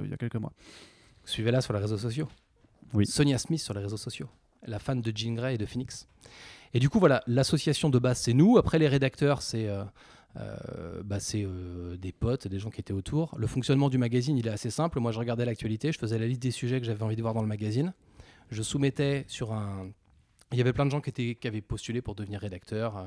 il 0.04 0.10
y 0.10 0.14
a 0.14 0.16
quelques 0.16 0.36
mois. 0.36 0.52
Suivez-la 1.24 1.60
sur 1.60 1.72
les 1.74 1.80
réseaux 1.80 1.98
sociaux. 1.98 2.28
Oui. 2.94 3.06
Sonia 3.06 3.38
Smith 3.38 3.60
sur 3.60 3.74
les 3.74 3.80
réseaux 3.80 3.96
sociaux. 3.96 4.28
La 4.66 4.78
fan 4.78 5.00
de 5.00 5.12
Jean 5.14 5.34
Grey 5.34 5.56
et 5.56 5.58
de 5.58 5.66
Phoenix. 5.66 6.08
Et 6.72 6.78
du 6.78 6.88
coup, 6.88 6.98
voilà, 6.98 7.22
l'association 7.26 7.90
de 7.90 7.98
base, 7.98 8.18
c'est 8.20 8.32
nous. 8.32 8.56
Après, 8.58 8.78
les 8.78 8.88
rédacteurs, 8.88 9.42
c'est 9.42 9.68
euh, 10.36 11.02
bah, 11.04 11.20
c'est, 11.20 11.44
euh, 11.44 11.96
des 11.96 12.12
potes, 12.12 12.48
des 12.48 12.58
gens 12.58 12.70
qui 12.70 12.80
étaient 12.80 12.92
autour. 12.92 13.34
Le 13.38 13.46
fonctionnement 13.46 13.88
du 13.88 13.98
magazine, 13.98 14.36
il 14.36 14.46
est 14.46 14.50
assez 14.50 14.70
simple. 14.70 15.00
Moi, 15.00 15.12
je 15.12 15.18
regardais 15.18 15.44
l'actualité, 15.44 15.92
je 15.92 15.98
faisais 15.98 16.18
la 16.18 16.26
liste 16.26 16.42
des 16.42 16.50
sujets 16.50 16.80
que 16.80 16.86
j'avais 16.86 17.02
envie 17.02 17.16
de 17.16 17.22
voir 17.22 17.34
dans 17.34 17.42
le 17.42 17.48
magazine. 17.48 17.92
Je 18.50 18.62
soumettais 18.62 19.24
sur 19.28 19.52
un. 19.52 19.90
Il 20.52 20.58
y 20.58 20.60
avait 20.60 20.72
plein 20.72 20.86
de 20.86 20.90
gens 20.90 21.00
qui, 21.00 21.10
étaient, 21.10 21.34
qui 21.34 21.48
avaient 21.48 21.60
postulé 21.60 22.02
pour 22.02 22.14
devenir 22.14 22.40
rédacteurs, 22.40 22.96
euh, 22.96 23.06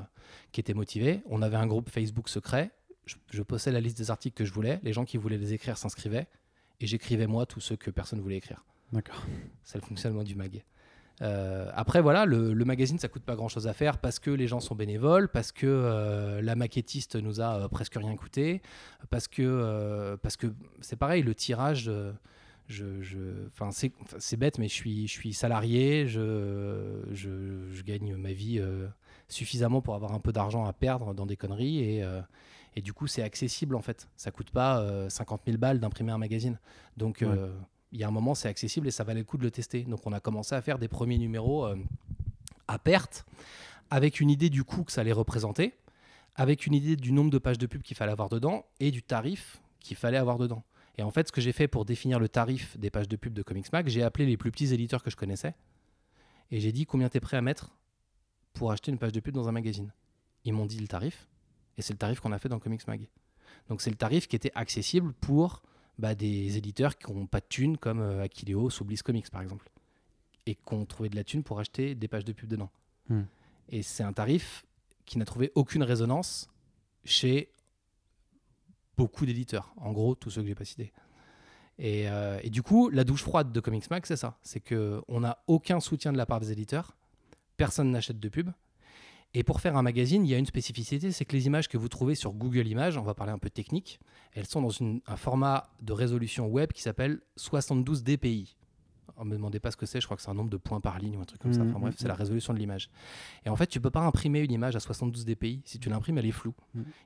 qui 0.52 0.60
étaient 0.60 0.74
motivés. 0.74 1.22
On 1.26 1.40
avait 1.42 1.56
un 1.56 1.66
groupe 1.66 1.88
Facebook 1.88 2.28
secret. 2.28 2.70
Je, 3.06 3.16
je 3.30 3.42
postais 3.42 3.72
la 3.72 3.80
liste 3.80 3.96
des 3.96 4.10
articles 4.10 4.36
que 4.36 4.44
je 4.44 4.52
voulais. 4.52 4.80
Les 4.82 4.92
gens 4.92 5.04
qui 5.04 5.16
voulaient 5.16 5.38
les 5.38 5.54
écrire 5.54 5.78
s'inscrivaient. 5.78 6.26
Et 6.80 6.86
j'écrivais 6.86 7.26
moi 7.26 7.46
tous 7.46 7.60
ceux 7.60 7.76
que 7.76 7.90
personne 7.90 8.20
voulait 8.20 8.36
écrire. 8.36 8.64
D'accord. 8.92 9.22
C'est 9.64 9.78
le 9.78 9.84
fonctionnement 9.84 10.24
du 10.24 10.34
mag. 10.34 10.62
Euh, 11.22 11.70
après, 11.74 12.00
voilà, 12.00 12.26
le, 12.26 12.52
magazine, 12.64 12.98
ça 12.98 13.08
coûte 13.08 13.24
pas 13.24 13.34
grand 13.34 13.48
chose 13.48 13.66
à 13.66 13.72
faire 13.72 13.98
parce 13.98 14.18
que 14.18 14.30
les 14.30 14.46
gens 14.46 14.60
sont 14.60 14.74
bénévoles, 14.74 15.28
parce 15.28 15.52
que 15.52 15.66
euh, 15.66 16.40
la 16.42 16.54
maquettiste 16.54 17.16
nous 17.16 17.40
a 17.40 17.60
euh, 17.62 17.68
presque 17.68 17.94
rien 17.94 18.14
coûté, 18.16 18.62
parce 19.10 19.28
que 19.28 20.16
parce 20.22 20.36
c'est 20.80 20.96
pareil, 20.96 21.22
le 21.22 21.34
tirage. 21.34 21.90
je, 22.68 23.02
je- 23.02 23.48
c'est, 24.18 24.36
bête, 24.36 24.58
mais 24.58 24.68
je 24.68 24.74
suis, 24.74 25.08
je 25.08 25.12
suis 25.12 25.32
salarié, 25.32 26.06
je, 26.06 27.00
je, 27.12 27.82
gagne 27.82 28.16
ma 28.16 28.32
vie 28.32 28.62
suffisamment 29.28 29.80
pour 29.80 29.94
avoir 29.94 30.12
un 30.12 30.20
peu 30.20 30.32
d'argent 30.32 30.66
à 30.66 30.72
perdre 30.72 31.14
dans 31.14 31.26
des 31.26 31.36
conneries 31.36 31.80
et, 31.80 32.04
et 32.76 32.80
du 32.80 32.92
coup, 32.92 33.08
c'est 33.08 33.22
accessible 33.22 33.74
en 33.74 33.82
fait. 33.82 34.08
Ça 34.16 34.30
coûte 34.30 34.50
pas 34.50 34.80
euh, 34.80 35.08
50 35.08 35.42
000 35.46 35.58
balles 35.58 35.80
d'imprimer 35.80 36.12
un 36.12 36.18
magazine. 36.18 36.58
Donc. 36.96 37.24
Il 37.92 38.00
y 38.00 38.04
a 38.04 38.08
un 38.08 38.12
moment, 38.12 38.34
c'est 38.34 38.48
accessible 38.48 38.86
et 38.86 38.90
ça 38.90 39.04
valait 39.04 39.20
le 39.20 39.24
coup 39.24 39.38
de 39.38 39.42
le 39.42 39.50
tester. 39.50 39.84
Donc, 39.84 40.06
on 40.06 40.12
a 40.12 40.20
commencé 40.20 40.54
à 40.54 40.62
faire 40.62 40.78
des 40.78 40.88
premiers 40.88 41.18
numéros 41.18 41.66
euh, 41.66 41.76
à 42.66 42.78
perte, 42.78 43.24
avec 43.90 44.20
une 44.20 44.30
idée 44.30 44.50
du 44.50 44.64
coût 44.64 44.84
que 44.84 44.92
ça 44.92 45.00
allait 45.00 45.12
représenter, 45.12 45.74
avec 46.34 46.66
une 46.66 46.74
idée 46.74 46.96
du 46.96 47.12
nombre 47.12 47.30
de 47.30 47.38
pages 47.38 47.58
de 47.58 47.66
pub 47.66 47.82
qu'il 47.82 47.96
fallait 47.96 48.12
avoir 48.12 48.28
dedans 48.28 48.66
et 48.80 48.90
du 48.90 49.02
tarif 49.02 49.60
qu'il 49.80 49.96
fallait 49.96 50.18
avoir 50.18 50.38
dedans. 50.38 50.62
Et 50.98 51.02
en 51.02 51.10
fait, 51.10 51.28
ce 51.28 51.32
que 51.32 51.40
j'ai 51.40 51.52
fait 51.52 51.68
pour 51.68 51.84
définir 51.84 52.18
le 52.18 52.28
tarif 52.28 52.76
des 52.76 52.90
pages 52.90 53.08
de 53.08 53.16
pub 53.16 53.32
de 53.32 53.42
Comics 53.42 53.72
Mag, 53.72 53.88
j'ai 53.88 54.02
appelé 54.02 54.26
les 54.26 54.36
plus 54.36 54.50
petits 54.50 54.74
éditeurs 54.74 55.02
que 55.02 55.10
je 55.10 55.16
connaissais 55.16 55.54
et 56.50 56.60
j'ai 56.60 56.72
dit 56.72 56.86
combien 56.86 57.08
tu 57.08 57.18
es 57.18 57.20
prêt 57.20 57.36
à 57.36 57.42
mettre 57.42 57.70
pour 58.52 58.72
acheter 58.72 58.90
une 58.90 58.98
page 58.98 59.12
de 59.12 59.20
pub 59.20 59.32
dans 59.32 59.48
un 59.48 59.52
magazine? 59.52 59.92
Ils 60.44 60.52
m'ont 60.52 60.66
dit 60.66 60.80
le 60.80 60.88
tarif 60.88 61.28
et 61.76 61.82
c'est 61.82 61.92
le 61.92 61.98
tarif 61.98 62.20
qu'on 62.20 62.32
a 62.32 62.38
fait 62.38 62.48
dans 62.48 62.58
Comics 62.58 62.86
Mag. 62.88 63.08
Donc 63.68 63.80
c'est 63.80 63.90
le 63.90 63.96
tarif 63.96 64.26
qui 64.26 64.34
était 64.34 64.52
accessible 64.54 65.12
pour 65.14 65.62
bah, 65.98 66.14
des 66.14 66.56
éditeurs 66.56 66.96
qui 66.96 67.12
n'ont 67.12 67.26
pas 67.26 67.40
de 67.40 67.46
thunes 67.48 67.76
comme 67.76 68.00
euh, 68.00 68.22
Akileos 68.22 68.80
ou 68.80 68.84
Bliss 68.84 69.02
Comics 69.02 69.30
par 69.30 69.42
exemple 69.42 69.68
et 70.46 70.54
qui 70.54 70.74
ont 70.74 70.86
trouvé 70.86 71.08
de 71.08 71.16
la 71.16 71.24
thune 71.24 71.42
pour 71.42 71.60
acheter 71.60 71.94
des 71.94 72.08
pages 72.08 72.24
de 72.24 72.32
pub 72.32 72.48
dedans. 72.48 72.70
Hmm. 73.08 73.22
Et 73.68 73.82
c'est 73.82 74.02
un 74.02 74.12
tarif 74.12 74.64
qui 75.04 75.18
n'a 75.18 75.24
trouvé 75.24 75.52
aucune 75.54 75.82
résonance 75.82 76.48
chez 77.04 77.50
beaucoup 78.96 79.26
d'éditeurs. 79.26 79.74
En 79.76 79.92
gros, 79.92 80.14
tous 80.14 80.30
ceux 80.30 80.42
que 80.42 80.48
j'ai 80.48 80.54
pas 80.54 80.64
cités. 80.64 80.92
Et, 81.78 82.08
euh, 82.08 82.40
et 82.42 82.50
du 82.50 82.62
coup, 82.62 82.88
la 82.88 83.04
douche 83.04 83.22
froide 83.22 83.52
de 83.52 83.60
Comics 83.60 83.90
Max, 83.90 84.08
c'est 84.08 84.16
ça. 84.16 84.38
C'est 84.42 84.60
qu'on 84.60 85.20
n'a 85.20 85.38
aucun 85.46 85.80
soutien 85.80 86.12
de 86.12 86.16
la 86.16 86.26
part 86.26 86.40
des 86.40 86.50
éditeurs. 86.50 86.96
Personne 87.56 87.90
n'achète 87.90 88.18
de 88.18 88.28
pub. 88.28 88.50
Et 89.34 89.42
pour 89.44 89.60
faire 89.60 89.76
un 89.76 89.82
magazine, 89.82 90.24
il 90.24 90.30
y 90.30 90.34
a 90.34 90.38
une 90.38 90.46
spécificité, 90.46 91.12
c'est 91.12 91.24
que 91.24 91.36
les 91.36 91.46
images 91.46 91.68
que 91.68 91.76
vous 91.76 91.88
trouvez 91.88 92.14
sur 92.14 92.32
Google 92.32 92.66
Images, 92.66 92.96
on 92.96 93.02
va 93.02 93.14
parler 93.14 93.32
un 93.32 93.38
peu 93.38 93.50
technique, 93.50 94.00
elles 94.32 94.46
sont 94.46 94.62
dans 94.62 94.70
une- 94.70 95.00
un 95.06 95.16
format 95.16 95.68
de 95.82 95.92
résolution 95.92 96.46
web 96.48 96.72
qui 96.72 96.80
s'appelle 96.82 97.20
72 97.36 98.02
dpi. 98.02 98.56
On 99.20 99.24
me 99.24 99.32
demandez 99.34 99.58
pas 99.58 99.70
ce 99.72 99.76
que 99.76 99.84
c'est, 99.84 100.00
je 100.00 100.06
crois 100.06 100.16
que 100.16 100.22
c'est 100.22 100.30
un 100.30 100.34
nombre 100.34 100.48
de 100.50 100.56
points 100.56 100.80
par 100.80 100.98
ligne 101.00 101.16
ou 101.16 101.20
un 101.20 101.24
truc 101.24 101.40
comme 101.42 101.52
ça. 101.52 101.62
Enfin 101.62 101.72
Mhm, 101.74 101.80
bref, 101.80 101.94
c'est 101.98 102.04
mhm. 102.04 102.08
la 102.08 102.14
résolution 102.14 102.54
de 102.54 102.58
l'image. 102.58 102.88
Et 103.44 103.48
en 103.48 103.56
fait, 103.56 103.66
tu 103.66 103.80
peux 103.80 103.90
pas 103.90 104.00
imprimer 104.00 104.40
une 104.40 104.52
image 104.52 104.76
à 104.76 104.80
72 104.80 105.24
dpi. 105.24 105.60
Si 105.64 105.78
tu 105.80 105.88
l'imprimes, 105.90 106.18
elle 106.18 106.26
est 106.26 106.30
floue. 106.30 106.54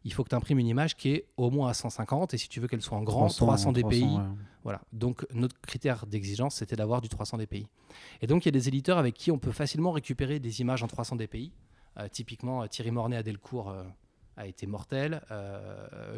Il 0.04 0.12
faut 0.12 0.22
que 0.22 0.28
tu 0.28 0.34
imprimes 0.34 0.58
une 0.58 0.66
image 0.66 0.94
qui 0.96 1.08
est 1.10 1.26
au 1.38 1.50
moins 1.50 1.70
à 1.70 1.74
150 1.74 2.34
et 2.34 2.38
si 2.38 2.48
tu 2.48 2.60
veux 2.60 2.68
qu'elle 2.68 2.82
soit 2.82 2.98
en 2.98 3.02
grand, 3.02 3.28
300, 3.28 3.72
300, 3.72 3.72
dpi. 3.72 4.02
ouais. 4.04 4.22
Voilà. 4.62 4.82
Donc 4.92 5.26
notre 5.32 5.58
critère 5.62 6.06
d'exigence, 6.06 6.56
c'était 6.56 6.76
d'avoir 6.76 7.00
du 7.00 7.08
300 7.08 7.38
dpi. 7.38 7.66
Et 8.20 8.26
donc 8.26 8.44
il 8.44 8.48
y 8.48 8.50
a 8.50 8.52
des 8.52 8.68
éditeurs 8.68 8.98
avec 8.98 9.14
qui 9.14 9.30
on 9.30 9.38
peut 9.38 9.50
facilement 9.52 9.90
récupérer 9.90 10.38
des 10.38 10.60
images 10.60 10.82
en 10.82 10.88
300 10.88 11.16
dpi. 11.16 11.50
Euh, 11.98 12.08
typiquement, 12.08 12.62
euh, 12.62 12.66
Thierry 12.66 12.90
Mornay 12.90 13.16
à 13.16 13.22
Delcourt 13.22 13.70
euh, 13.70 13.84
a 14.36 14.46
été 14.46 14.66
mortel. 14.66 15.20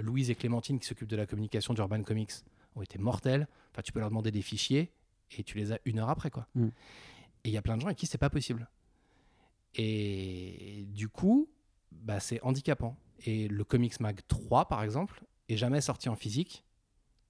Louise 0.01 0.31
et 0.31 0.35
Clémentine, 0.35 0.79
qui 0.79 0.87
s'occupent 0.87 1.09
de 1.09 1.17
la 1.17 1.27
communication 1.27 1.75
d'Urban 1.75 2.03
Comics, 2.03 2.33
ont 2.77 2.83
été 2.83 2.99
mortels. 2.99 3.49
Enfin, 3.73 3.83
tu 3.83 3.93
peux 3.93 4.01
leur 4.01 4.09
demander 4.09 4.31
des 4.31 4.43
fichiers 4.43 4.93
et 5.37 5.43
tu 5.43 5.59
les 5.59 5.73
as 5.73 5.79
une 5.85 5.99
heure 5.99 6.09
après, 6.11 6.31
quoi. 6.31 6.47
Mm. 6.55 6.67
Et 6.67 7.49
il 7.49 7.53
y 7.53 7.57
a 7.57 7.63
plein 7.63 7.77
de 7.77 7.81
gens 7.81 7.89
avec 7.89 7.99
qui 7.99 8.07
c'est 8.07 8.19
pas 8.19 8.31
possible. 8.31 8.69
Et 9.75 10.87
du 10.91 11.09
coup, 11.09 11.49
bah, 11.91 12.21
c'est 12.21 12.41
handicapant. 12.43 12.97
Et 13.27 13.49
le 13.49 13.65
Comics 13.65 13.99
Mag 14.01 14.21
3, 14.29 14.67
par 14.69 14.83
exemple, 14.83 15.23
est 15.49 15.57
jamais 15.57 15.81
sorti 15.81 16.09
en 16.09 16.17
physique 16.17 16.65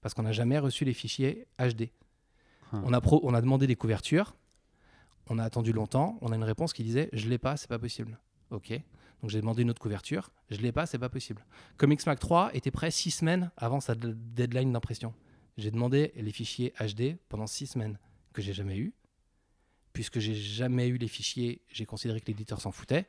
parce 0.01 0.13
qu'on 0.15 0.23
n'a 0.23 0.33
jamais 0.33 0.59
reçu 0.59 0.85
les 0.85 0.93
fichiers 0.93 1.47
HD. 1.59 1.89
Ah. 2.73 2.83
On, 2.85 2.93
a 2.93 3.01
pro- 3.01 3.21
on 3.23 3.33
a 3.35 3.41
demandé 3.41 3.67
des 3.67 3.77
couvertures, 3.77 4.37
on 5.29 5.39
a 5.39 5.45
attendu 5.45 5.73
longtemps, 5.73 6.19
on 6.21 6.33
a 6.33 6.37
une 6.37 6.45
réponse 6.45 6.73
qui 6.73 6.83
disait 6.85 7.09
je 7.13 7.29
l'ai 7.29 7.39
pas, 7.39 7.57
c'est 7.57 7.69
pas 7.69 7.79
possible. 7.79 8.19
Ok. 8.55 8.71
Donc 9.21 9.31
j'ai 9.31 9.41
demandé 9.41 9.63
une 9.63 9.71
autre 9.71 9.81
couverture, 9.81 10.31
je 10.51 10.59
l'ai 10.59 10.71
pas, 10.71 10.87
c'est 10.87 10.99
pas 10.99 11.09
possible. 11.09 11.45
Comics 11.77 12.07
Mag 12.07 12.19
3 12.19 12.55
était 12.55 12.71
prêt 12.71 12.91
six 12.91 13.11
semaines 13.11 13.51
avant 13.57 13.81
sa 13.81 13.95
deadline 13.95 14.73
d'impression. 14.73 15.15
J'ai 15.57 15.71
demandé 15.71 16.13
les 16.15 16.31
fichiers 16.31 16.75
HD 16.79 17.17
pendant 17.29 17.47
six 17.47 17.67
semaines 17.67 17.99
que 18.33 18.43
j'ai 18.43 18.53
jamais 18.53 18.77
eu. 18.77 18.93
Puisque 19.93 20.19
j'ai 20.19 20.35
jamais 20.35 20.89
eu 20.89 20.99
les 20.99 21.09
fichiers, 21.09 21.63
j'ai 21.69 21.87
considéré 21.87 22.21
que 22.21 22.27
l'éditeur 22.27 22.61
s'en 22.61 22.71
foutait. 22.71 23.07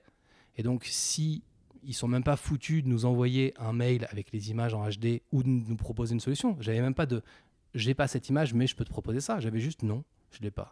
Et 0.55 0.63
donc 0.63 0.85
si 0.85 1.43
ils 1.84 1.93
sont 1.93 2.07
même 2.07 2.23
pas 2.23 2.38
foutus 2.38 2.84
de 2.84 2.88
nous 2.88 3.05
envoyer 3.05 3.53
un 3.57 3.73
mail 3.73 4.07
avec 4.09 4.31
les 4.31 4.49
images 4.49 4.73
en 4.73 4.88
HD 4.89 5.22
ou 5.31 5.43
de 5.43 5.49
nous 5.49 5.76
proposer 5.76 6.13
une 6.13 6.19
solution. 6.19 6.57
J'avais 6.59 6.81
même 6.81 6.95
pas 6.95 7.05
de 7.05 7.22
j'ai 7.76 7.93
pas 7.93 8.07
cette 8.07 8.30
image 8.30 8.53
mais 8.53 8.67
je 8.67 8.76
peux 8.76 8.85
te 8.85 8.89
proposer 8.89 9.19
ça. 9.19 9.39
J'avais 9.39 9.59
juste 9.59 9.84
non, 9.84 10.03
je 10.31 10.39
l'ai 10.41 10.51
pas. 10.51 10.72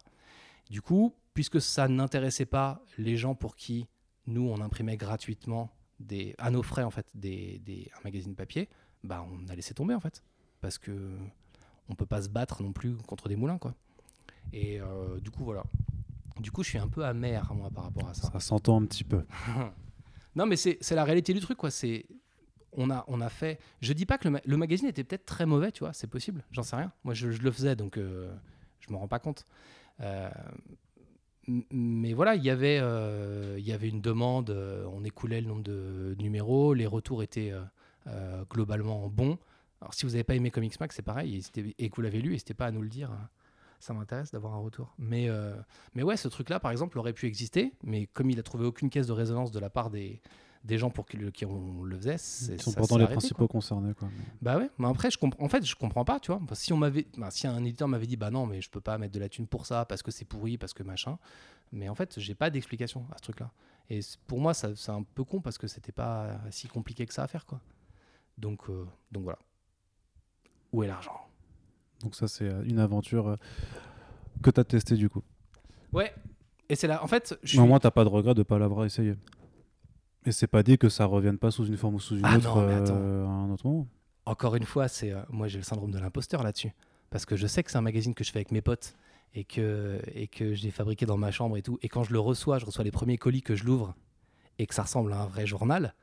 Du 0.69 0.81
coup, 0.81 1.13
puisque 1.33 1.59
ça 1.59 1.87
n'intéressait 1.87 2.45
pas 2.45 2.81
les 2.97 3.17
gens 3.17 3.35
pour 3.35 3.55
qui 3.55 3.87
nous 4.27 4.47
on 4.49 4.61
imprimait 4.61 4.97
gratuitement 4.97 5.71
des 5.99 6.35
à 6.37 6.49
nos 6.51 6.63
frais 6.63 6.83
en 6.83 6.91
fait 6.91 7.05
des, 7.13 7.59
des- 7.59 7.89
un 7.97 8.01
magazine 8.03 8.35
papier, 8.35 8.69
bah 9.03 9.25
on 9.31 9.47
a 9.49 9.55
laissé 9.55 9.73
tomber 9.73 9.93
en 9.93 9.99
fait 9.99 10.23
parce 10.61 10.77
que 10.77 11.15
on 11.89 11.95
peut 11.95 12.05
pas 12.05 12.21
se 12.21 12.29
battre 12.29 12.63
non 12.63 12.71
plus 12.73 12.95
contre 12.97 13.27
des 13.29 13.35
moulins 13.35 13.57
quoi. 13.57 13.75
Et 14.53 14.79
euh, 14.81 15.19
du 15.19 15.31
coup 15.31 15.43
voilà. 15.43 15.63
Du 16.39 16.49
coup, 16.51 16.63
je 16.63 16.69
suis 16.69 16.79
un 16.79 16.87
peu 16.87 17.05
amer 17.05 17.53
moi 17.53 17.69
par 17.69 17.83
rapport 17.83 18.09
à 18.09 18.15
ça. 18.15 18.31
Ça 18.31 18.39
s'entend 18.39 18.81
un 18.81 18.85
petit 18.87 19.03
peu. 19.03 19.23
non, 20.35 20.47
mais 20.47 20.55
c'est 20.55 20.79
la 20.91 21.03
réalité 21.03 21.31
du 21.31 21.39
truc, 21.39 21.57
quoi. 21.59 21.69
C'est 21.69 22.05
on 22.71 22.89
a, 22.89 23.05
on 23.07 23.21
a 23.21 23.29
fait. 23.29 23.59
Je 23.81 23.93
dis 23.93 24.07
pas 24.07 24.17
que 24.17 24.23
le, 24.27 24.31
ma- 24.31 24.41
le 24.43 24.57
magazine 24.57 24.87
était 24.87 25.03
peut-être 25.03 25.25
très 25.25 25.45
mauvais, 25.45 25.71
tu 25.71 25.81
vois, 25.81 25.93
c'est 25.93 26.07
possible, 26.07 26.43
j'en 26.51 26.63
sais 26.63 26.75
rien. 26.75 26.91
Moi, 27.03 27.13
je, 27.13 27.29
je 27.29 27.39
le 27.43 27.51
faisais, 27.51 27.75
donc 27.75 27.97
euh, 27.97 28.33
je 28.79 28.91
me 28.91 28.97
rends 28.97 29.07
pas 29.07 29.19
compte. 29.19 29.45
Euh, 30.01 30.27
mais 31.47 32.13
voilà, 32.13 32.35
il 32.35 32.43
y 32.43 32.49
avait, 32.49 32.79
euh, 32.81 33.55
il 33.57 33.65
y 33.67 33.73
avait 33.73 33.89
une 33.89 34.01
demande, 34.01 34.49
euh, 34.49 34.85
on 34.93 35.03
écoulait 35.03 35.41
le 35.41 35.47
nombre 35.47 35.63
de 35.63 36.15
numéros, 36.19 36.73
les 36.73 36.87
retours 36.87 37.23
étaient 37.23 37.53
euh, 38.07 38.43
globalement 38.49 39.07
bons. 39.09 39.37
Alors, 39.81 39.93
si 39.93 40.05
vous 40.05 40.11
n'avez 40.11 40.23
pas 40.23 40.35
aimé 40.35 40.51
Comics 40.51 40.79
Max, 40.79 40.95
c'est 40.95 41.01
pareil, 41.01 41.41
et, 41.57 41.75
et 41.77 41.89
que 41.89 41.95
vous 41.95 42.01
l'avez 42.01 42.21
lu, 42.21 42.31
n'hésitez 42.31 42.53
pas 42.53 42.67
à 42.67 42.71
nous 42.71 42.81
le 42.81 42.89
dire. 42.89 43.11
hein. 43.11 43.29
Ça 43.79 43.93
m'intéresse 43.93 44.31
d'avoir 44.31 44.53
un 44.53 44.59
retour. 44.59 44.93
Mais, 44.97 45.27
mais 45.93 46.03
ouais, 46.03 46.15
ce 46.15 46.29
truc-là, 46.29 46.61
par 46.61 46.71
exemple, 46.71 46.97
aurait 46.97 47.11
pu 47.11 47.25
exister, 47.25 47.73
mais 47.83 48.05
comme 48.13 48.29
il 48.29 48.39
a 48.39 48.43
trouvé 48.43 48.65
aucune 48.65 48.89
caisse 48.89 49.07
de 49.07 49.11
résonance 49.11 49.51
de 49.51 49.59
la 49.59 49.69
part 49.69 49.89
des, 49.89 50.21
des 50.63 50.77
gens 50.77 50.89
pour 50.89 51.05
qui, 51.05 51.17
le, 51.17 51.29
qui 51.31 51.45
on 51.45 51.83
le 51.83 51.97
faisait, 51.97 52.15
Ils 52.53 52.61
sont 52.61 52.71
ça 52.71 52.77
pourtant 52.77 52.97
les 52.97 53.03
arrêté, 53.03 53.17
principaux 53.17 53.47
quoi. 53.47 53.59
concernés. 53.59 53.93
Quoi. 53.93 54.07
Bah 54.41 54.57
ouais, 54.57 54.69
mais 54.77 54.87
après, 54.87 55.11
je 55.11 55.17
comprends. 55.17 55.43
En 55.43 55.49
fait, 55.49 55.65
je 55.65 55.75
comprends 55.75 56.05
pas, 56.05 56.19
tu 56.19 56.31
vois. 56.31 56.39
Parce 56.47 56.59
que 56.61 56.65
si 56.65 56.71
on 56.73 56.77
m'avait, 56.77 57.05
bah, 57.17 57.31
si 57.31 57.47
un 57.47 57.63
éditeur 57.63 57.87
m'avait 57.89 58.07
dit, 58.07 58.15
bah 58.15 58.31
non, 58.31 58.45
mais 58.45 58.61
je 58.61 58.69
peux 58.69 58.79
pas 58.81 58.97
mettre 58.97 59.13
de 59.13 59.19
la 59.19 59.27
thune 59.29 59.45
pour 59.47 59.65
ça 59.65 59.83
parce 59.85 60.01
que 60.01 60.11
c'est 60.11 60.25
pourri, 60.25 60.57
parce 60.57 60.73
que 60.73 60.83
machin. 60.83 61.17
Mais 61.73 61.89
en 61.89 61.95
fait, 61.95 62.17
j'ai 62.19 62.35
pas 62.35 62.49
d'explication 62.49 63.05
à 63.11 63.17
ce 63.17 63.23
truc-là. 63.23 63.51
Et 63.89 63.99
pour 64.27 64.39
moi, 64.39 64.53
ça- 64.53 64.75
c'est 64.75 64.91
un 64.91 65.03
peu 65.03 65.23
con 65.25 65.41
parce 65.41 65.57
que 65.57 65.67
c'était 65.67 65.91
pas 65.91 66.39
si 66.49 66.67
compliqué 66.69 67.05
que 67.05 67.13
ça 67.13 67.23
à 67.23 67.27
faire, 67.27 67.45
quoi. 67.45 67.59
Donc, 68.37 68.69
euh, 68.69 68.85
donc 69.11 69.23
voilà. 69.23 69.39
Où 70.71 70.81
est 70.83 70.87
l'argent? 70.87 71.19
Donc 72.01 72.15
ça, 72.15 72.27
c'est 72.27 72.47
euh, 72.47 72.63
une 72.63 72.79
aventure 72.79 73.27
euh, 73.27 73.35
que 74.41 74.49
tu 74.49 74.59
as 74.59 74.63
testée 74.63 74.95
du 74.95 75.09
coup. 75.09 75.23
Ouais. 75.91 76.13
Et 76.69 76.75
c'est 76.75 76.87
là, 76.87 77.03
en 77.03 77.07
fait, 77.07 77.37
je 77.43 77.49
suis... 77.49 77.57
Mais 77.59 77.63
au 77.65 77.67
moins, 77.67 77.79
t'as 77.79 77.91
pas 77.91 78.03
de 78.03 78.09
regret 78.09 78.33
de 78.33 78.43
pas 78.43 78.57
l'avoir 78.57 78.85
essayé. 78.85 79.15
Et 80.25 80.31
c'est 80.31 80.47
pas 80.47 80.63
dit 80.63 80.77
que 80.77 80.89
ça 80.89 81.05
revienne 81.05 81.37
pas 81.37 81.51
sous 81.51 81.65
une 81.65 81.77
forme 81.77 81.95
ou 81.95 81.99
sous 81.99 82.17
une 82.17 82.25
Ah 82.25 82.37
autre 82.37 82.55
non, 82.55 82.65
mais 82.67 82.73
attends. 82.75 82.97
euh, 82.97 83.25
à 83.25 83.29
un 83.29 83.49
autre 83.51 83.65
moment. 83.67 83.87
Encore 84.25 84.55
une 84.55 84.63
fois, 84.65 84.87
c'est 84.87 85.11
euh, 85.11 85.21
moi 85.29 85.47
j'ai 85.47 85.57
le 85.57 85.63
syndrome 85.65 85.91
de 85.91 85.99
l'imposteur 85.99 86.43
là-dessus. 86.43 86.71
Parce 87.09 87.25
que 87.25 87.35
je 87.35 87.45
sais 87.45 87.61
que 87.63 87.69
c'est 87.71 87.77
un 87.77 87.81
magazine 87.81 88.13
que 88.13 88.23
je 88.23 88.31
fais 88.31 88.39
avec 88.39 88.51
mes 88.51 88.61
potes 88.61 88.95
et 89.35 89.43
que, 89.43 89.99
et 90.13 90.27
que 90.27 90.53
j'ai 90.53 90.71
fabriqué 90.71 91.05
dans 91.05 91.17
ma 91.17 91.31
chambre 91.31 91.57
et 91.57 91.61
tout. 91.61 91.77
Et 91.81 91.89
quand 91.89 92.03
je 92.03 92.13
le 92.13 92.19
reçois, 92.19 92.57
je 92.59 92.65
reçois 92.65 92.83
les 92.83 92.91
premiers 92.91 93.17
colis 93.17 93.41
que 93.41 93.55
je 93.55 93.65
l'ouvre 93.65 93.95
et 94.59 94.65
que 94.65 94.73
ça 94.73 94.83
ressemble 94.83 95.11
à 95.13 95.21
un 95.21 95.27
vrai 95.27 95.45
journal. 95.45 95.93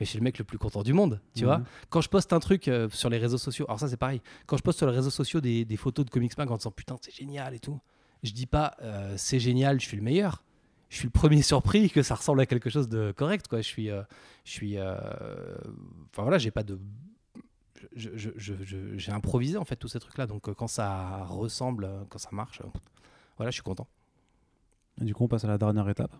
Mais 0.00 0.06
je 0.06 0.10
suis 0.10 0.18
le 0.18 0.24
mec 0.24 0.38
le 0.38 0.44
plus 0.44 0.58
content 0.58 0.82
du 0.82 0.92
monde, 0.92 1.20
tu 1.34 1.42
Mhm. 1.44 1.46
vois. 1.46 1.62
Quand 1.88 2.00
je 2.00 2.08
poste 2.08 2.32
un 2.32 2.40
truc 2.40 2.66
euh, 2.66 2.88
sur 2.90 3.08
les 3.08 3.18
réseaux 3.18 3.38
sociaux, 3.38 3.64
alors 3.68 3.78
ça 3.78 3.88
c'est 3.88 3.96
pareil, 3.96 4.20
quand 4.46 4.56
je 4.56 4.62
poste 4.62 4.78
sur 4.78 4.88
les 4.88 4.96
réseaux 4.96 5.10
sociaux 5.10 5.40
des, 5.40 5.64
des 5.64 5.76
photos 5.76 6.04
de 6.04 6.10
Comics 6.10 6.36
Mag 6.36 6.50
en 6.50 6.56
disant 6.56 6.72
putain 6.72 6.96
c'est 7.00 7.14
génial 7.14 7.54
et 7.54 7.60
tout, 7.60 7.78
je 8.24 8.32
dis 8.32 8.46
pas 8.46 8.74
c'est 9.16 9.38
génial, 9.38 9.80
je 9.80 9.86
suis 9.86 9.96
le 9.96 10.02
meilleur. 10.02 10.42
Je 10.94 11.00
suis 11.00 11.06
le 11.08 11.10
premier 11.10 11.42
surpris 11.42 11.90
que 11.90 12.02
ça 12.04 12.14
ressemble 12.14 12.40
à 12.40 12.46
quelque 12.46 12.70
chose 12.70 12.88
de 12.88 13.12
correct, 13.16 13.48
quoi. 13.48 13.60
Je 13.60 13.66
suis, 13.66 13.90
euh, 13.90 14.02
je 14.44 14.52
suis, 14.52 14.78
euh, 14.78 14.94
enfin 16.12 16.22
voilà, 16.22 16.38
j'ai 16.38 16.52
pas 16.52 16.62
de, 16.62 16.78
j'ai 17.96 19.10
improvisé 19.10 19.56
en 19.56 19.64
fait 19.64 19.74
tous 19.74 19.88
ces 19.88 19.98
trucs-là. 19.98 20.28
Donc 20.28 20.48
euh, 20.48 20.54
quand 20.54 20.68
ça 20.68 21.24
ressemble, 21.24 21.90
quand 22.10 22.18
ça 22.18 22.28
marche, 22.30 22.62
voilà, 23.36 23.50
je 23.50 23.54
suis 23.54 23.64
content. 23.64 23.88
Et 25.00 25.04
du 25.04 25.14
coup, 25.14 25.24
on 25.24 25.28
passe 25.28 25.44
à 25.44 25.48
la 25.48 25.58
dernière 25.58 25.88
étape. 25.88 26.14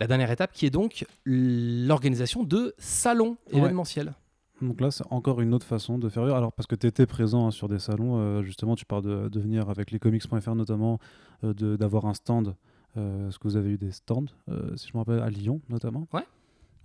La 0.00 0.08
dernière 0.08 0.32
étape 0.32 0.50
qui 0.52 0.66
est 0.66 0.70
donc 0.70 1.06
l'organisation 1.24 2.42
de 2.42 2.74
salons 2.78 3.36
Ouais. 3.52 3.58
événementiels. 3.58 4.14
Donc 4.60 4.80
là, 4.80 4.90
c'est 4.90 5.04
encore 5.10 5.40
une 5.40 5.54
autre 5.54 5.66
façon 5.66 5.96
de 5.98 6.08
faire 6.08 6.24
rire. 6.24 6.34
Alors, 6.34 6.52
parce 6.52 6.66
que 6.66 6.74
tu 6.74 6.88
étais 6.88 7.06
présent 7.06 7.46
hein, 7.46 7.50
sur 7.52 7.68
des 7.68 7.78
salons, 7.78 8.18
euh, 8.18 8.42
justement, 8.42 8.74
tu 8.74 8.84
parles 8.84 9.04
de, 9.04 9.28
de 9.28 9.40
venir 9.40 9.70
avec 9.70 9.92
les 9.92 10.00
comics.fr 10.00 10.54
notamment, 10.56 10.98
euh, 11.44 11.76
d'avoir 11.76 12.06
un 12.06 12.14
stand. 12.14 12.56
Euh, 12.98 13.28
Est-ce 13.28 13.38
que 13.38 13.48
vous 13.48 13.56
avez 13.56 13.70
eu 13.70 13.78
des 13.78 13.92
stands, 13.92 14.24
euh, 14.50 14.76
si 14.76 14.88
je 14.88 14.92
me 14.94 14.98
rappelle, 14.98 15.20
à 15.20 15.30
Lyon 15.30 15.60
notamment 15.68 16.06
Ouais. 16.12 16.24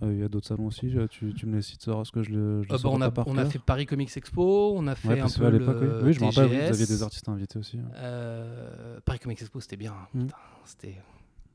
Euh, 0.01 0.13
Il 0.13 0.19
y 0.19 0.23
a 0.23 0.27
d'autres 0.29 0.47
salons 0.47 0.67
aussi, 0.67 0.93
tu, 1.09 1.33
tu 1.33 1.45
me 1.45 1.55
les 1.55 1.61
cites, 1.61 1.81
ce 1.83 2.11
que 2.11 2.23
je 2.23 2.31
le, 2.31 2.63
je 2.63 2.69
le 2.69 2.75
Euh, 2.75 2.77
bah, 2.83 2.89
on, 2.91 3.01
a, 3.01 3.09
pas 3.11 3.23
par 3.23 3.27
on 3.27 3.37
a 3.37 3.43
cœur. 3.43 3.51
fait 3.51 3.59
Paris 3.59 3.85
Comics 3.85 4.15
Expo, 4.15 4.73
on 4.75 4.85
a 4.87 4.95
fait 4.95 5.07
Ouais, 5.07 5.19
un 5.21 5.27
peu 5.29 5.45
à 5.45 5.51
l'époque, 5.51 5.77
oui. 5.81 5.87
le 5.87 6.03
Oui, 6.03 6.13
je 6.13 6.19
me 6.21 6.25
rappelle, 6.25 6.47
vous 6.49 6.73
aviez 6.73 6.85
des 6.85 7.03
artistes 7.03 7.27
invités 7.29 7.57
aussi. 7.59 7.77
hein. 7.79 7.89
Euh, 7.95 8.99
Paris 9.05 9.19
Comics 9.19 9.41
Expo, 9.41 9.59
c'était 9.59 9.77
bien. 9.77 9.95
Mm. 10.13 10.21
Putain, 10.25 10.35
c'était 10.65 10.95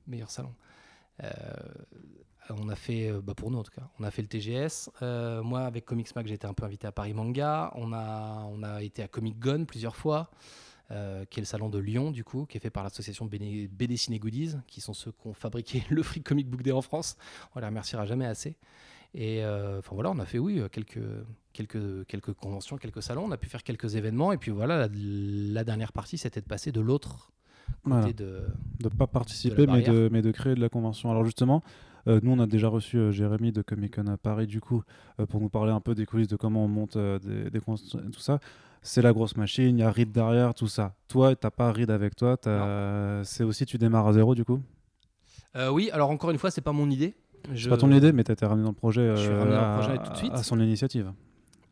le 0.06 0.10
meilleur 0.10 0.30
salon. 0.30 0.52
Euh, 1.22 1.28
on 2.50 2.68
a 2.70 2.74
fait, 2.76 3.12
bah 3.22 3.34
pour 3.34 3.50
nous 3.50 3.58
en 3.58 3.62
tout 3.62 3.72
cas, 3.74 3.86
on 4.00 4.04
a 4.04 4.10
fait 4.10 4.22
le 4.22 4.28
TGS. 4.28 4.88
Euh, 5.02 5.42
moi, 5.42 5.60
avec 5.62 5.84
Comics 5.84 6.14
Mag, 6.16 6.26
j'ai 6.26 6.34
été 6.34 6.46
un 6.46 6.54
peu 6.54 6.64
invité 6.64 6.86
à 6.86 6.92
Paris 6.92 7.12
Manga. 7.12 7.70
On 7.74 7.92
a, 7.92 8.46
on 8.50 8.62
a 8.62 8.82
été 8.82 9.02
à 9.02 9.08
Comic 9.08 9.38
Gone 9.38 9.66
plusieurs 9.66 9.96
fois, 9.96 10.30
euh, 10.90 11.24
qui 11.26 11.40
est 11.40 11.42
le 11.42 11.46
salon 11.46 11.68
de 11.68 11.78
Lyon, 11.78 12.10
du 12.10 12.24
coup, 12.24 12.46
qui 12.46 12.56
est 12.56 12.60
fait 12.60 12.70
par 12.70 12.82
l'association 12.82 13.26
BD, 13.26 13.68
BD 13.68 13.96
Ciné 13.96 14.18
Goodies, 14.18 14.54
qui 14.66 14.80
sont 14.80 14.94
ceux 14.94 15.12
qui 15.12 15.26
ont 15.26 15.34
fabriqué 15.34 15.82
le 15.90 16.02
Free 16.02 16.22
Comic 16.22 16.48
Book 16.48 16.62
Day 16.62 16.72
en 16.72 16.82
France. 16.82 17.16
On 17.54 17.60
les 17.60 17.66
remerciera 17.66 18.06
jamais 18.06 18.26
assez. 18.26 18.56
Et 19.14 19.44
euh, 19.44 19.78
enfin 19.78 19.94
voilà, 19.94 20.10
on 20.10 20.18
a 20.18 20.26
fait, 20.26 20.38
oui, 20.38 20.60
euh, 20.60 20.68
quelques, 20.68 20.98
quelques, 21.52 22.06
quelques 22.06 22.32
conventions, 22.32 22.76
quelques 22.76 23.02
salons. 23.02 23.24
On 23.24 23.30
a 23.32 23.38
pu 23.38 23.48
faire 23.48 23.62
quelques 23.62 23.96
événements. 23.96 24.32
Et 24.32 24.36
puis 24.36 24.50
voilà, 24.50 24.76
la, 24.76 24.88
la 24.94 25.64
dernière 25.64 25.92
partie, 25.92 26.18
c'était 26.18 26.40
de 26.40 26.46
passer 26.46 26.72
de 26.72 26.80
l'autre 26.80 27.32
côté 27.82 27.96
Voilà. 27.96 28.12
de. 28.12 28.46
de 28.80 28.88
pas 28.88 29.06
participer, 29.06 29.66
mais 29.66 29.82
de, 29.82 30.08
mais 30.12 30.22
de 30.22 30.30
créer 30.30 30.54
de 30.54 30.60
la 30.60 30.68
convention. 30.68 31.10
Alors 31.10 31.24
justement, 31.24 31.62
euh, 32.06 32.20
nous 32.22 32.32
on 32.32 32.38
a 32.38 32.46
déjà 32.46 32.68
reçu 32.68 32.96
euh, 32.96 33.10
Jérémy 33.12 33.52
de 33.52 33.62
Comic 33.62 33.96
Con 33.96 34.06
à 34.06 34.16
Paris, 34.16 34.46
du 34.46 34.60
coup, 34.60 34.82
euh, 35.20 35.26
pour 35.26 35.40
nous 35.40 35.48
parler 35.48 35.72
un 35.72 35.80
peu 35.80 35.94
des 35.94 36.06
coulisses 36.06 36.28
de 36.28 36.36
comment 36.36 36.64
on 36.64 36.68
monte 36.68 36.96
des, 36.96 37.50
des 37.50 37.60
tout 37.60 38.20
ça. 38.20 38.40
C'est 38.82 39.02
la 39.02 39.12
grosse 39.12 39.36
machine, 39.36 39.78
il 39.78 39.80
y 39.80 39.84
a 39.84 39.90
Reed 39.90 40.12
derrière, 40.12 40.54
tout 40.54 40.68
ça. 40.68 40.94
Toi, 41.08 41.34
t'as 41.36 41.50
pas 41.50 41.72
Reed 41.72 41.90
avec 41.90 42.14
toi, 42.16 42.36
c'est 43.24 43.44
aussi 43.44 43.66
tu 43.66 43.78
démarres 43.78 44.06
à 44.08 44.12
zéro 44.12 44.34
du 44.34 44.44
coup? 44.44 44.60
Euh, 45.56 45.70
oui, 45.70 45.90
alors 45.92 46.10
encore 46.10 46.30
une 46.30 46.38
fois, 46.38 46.50
c'est 46.50 46.60
pas 46.60 46.72
mon 46.72 46.88
idée. 46.90 47.14
C'est 47.48 47.56
Je- 47.56 47.70
pas 47.70 47.76
ton 47.76 47.90
idée, 47.92 48.12
mais 48.12 48.24
t'as 48.24 48.34
été 48.34 48.44
ramené 48.46 48.64
dans 48.64 48.70
le 48.70 48.74
projet, 48.74 49.10
Je 49.16 49.20
suis 49.22 49.28
euh, 49.30 49.38
ramené 49.38 49.56
dans 49.56 49.76
le 49.88 49.94
à, 49.94 49.98
tout 49.98 50.12
de 50.12 50.16
suite. 50.16 50.32
à 50.32 50.42
son 50.42 50.60
initiative. 50.60 51.12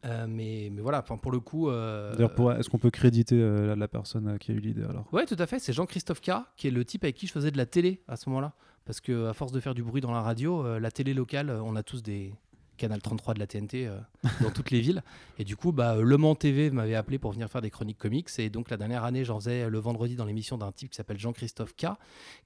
Euh, 0.04 0.26
mais, 0.28 0.70
mais 0.72 0.82
voilà, 0.82 1.02
pour 1.02 1.30
le 1.32 1.40
coup. 1.40 1.68
euh, 1.68 2.14
D'ailleurs, 2.14 2.58
est-ce 2.58 2.70
qu'on 2.70 2.78
peut 2.78 2.90
créditer 2.90 3.36
euh, 3.40 3.66
la, 3.68 3.76
la 3.76 3.88
personne 3.88 4.38
qui 4.38 4.52
a 4.52 4.54
eu 4.54 4.60
l'idée 4.60 4.84
alors? 4.84 5.04
Ouais, 5.12 5.26
tout 5.26 5.36
à 5.38 5.46
fait. 5.46 5.58
C'est 5.58 5.72
Jean-Christophe 5.72 6.20
K, 6.20 6.30
qui 6.56 6.68
est 6.68 6.70
le 6.70 6.84
type 6.84 7.02
avec 7.04 7.16
qui 7.16 7.26
je 7.26 7.32
faisais 7.32 7.50
de 7.50 7.56
la 7.56 7.66
télé 7.66 8.00
à 8.08 8.16
ce 8.16 8.28
moment-là. 8.28 8.52
Parce 8.84 9.00
que 9.00 9.26
à 9.26 9.32
force 9.32 9.50
de 9.50 9.58
faire 9.58 9.74
du 9.74 9.82
bruit 9.82 10.00
dans 10.00 10.12
la 10.12 10.22
radio, 10.22 10.78
la 10.78 10.90
télé 10.92 11.12
locale, 11.12 11.50
on 11.50 11.74
a 11.74 11.82
tous 11.82 12.02
des 12.04 12.32
Canal 12.76 13.00
33 13.00 13.34
de 13.34 13.38
la 13.38 13.46
TNT 13.46 13.86
euh, 13.86 13.98
dans 14.40 14.50
toutes 14.50 14.70
les 14.70 14.80
villes. 14.80 15.02
Et 15.38 15.44
du 15.44 15.56
coup, 15.56 15.72
bah, 15.72 15.96
Le 15.96 16.16
Mans 16.16 16.34
TV 16.34 16.70
m'avait 16.70 16.94
appelé 16.94 17.18
pour 17.18 17.32
venir 17.32 17.50
faire 17.50 17.62
des 17.62 17.70
chroniques 17.70 17.98
comics. 17.98 18.28
Et 18.38 18.50
donc 18.50 18.70
la 18.70 18.76
dernière 18.76 19.04
année, 19.04 19.24
j'en 19.24 19.38
faisais 19.40 19.68
le 19.68 19.78
vendredi 19.78 20.16
dans 20.16 20.24
l'émission 20.24 20.58
d'un 20.58 20.72
type 20.72 20.90
qui 20.90 20.96
s'appelle 20.96 21.18
Jean-Christophe 21.18 21.74
K, 21.76 21.86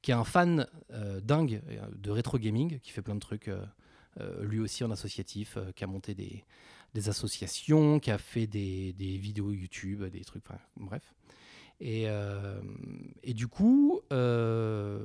qui 0.02 0.10
est 0.10 0.14
un 0.14 0.24
fan 0.24 0.66
euh, 0.92 1.20
dingue 1.20 1.60
euh, 1.70 1.80
de 1.96 2.10
rétro 2.10 2.38
gaming, 2.38 2.78
qui 2.80 2.90
fait 2.90 3.02
plein 3.02 3.14
de 3.14 3.20
trucs. 3.20 3.50
euh, 4.20 4.44
lui 4.44 4.58
aussi 4.58 4.82
en 4.84 4.90
associatif, 4.90 5.56
qui 5.76 5.84
a 5.84 5.86
monté 5.86 6.14
des, 6.14 6.44
des 6.94 7.08
associations, 7.08 8.00
qui 8.00 8.10
a 8.10 8.18
fait 8.18 8.46
des, 8.46 8.92
des 8.94 9.16
vidéos 9.16 9.52
YouTube, 9.52 10.04
des 10.04 10.24
trucs, 10.24 10.44
bref. 10.76 11.14
Et, 11.80 12.04
euh, 12.06 12.60
et 13.22 13.32
du 13.32 13.48
coup, 13.48 14.00
euh, 14.12 15.00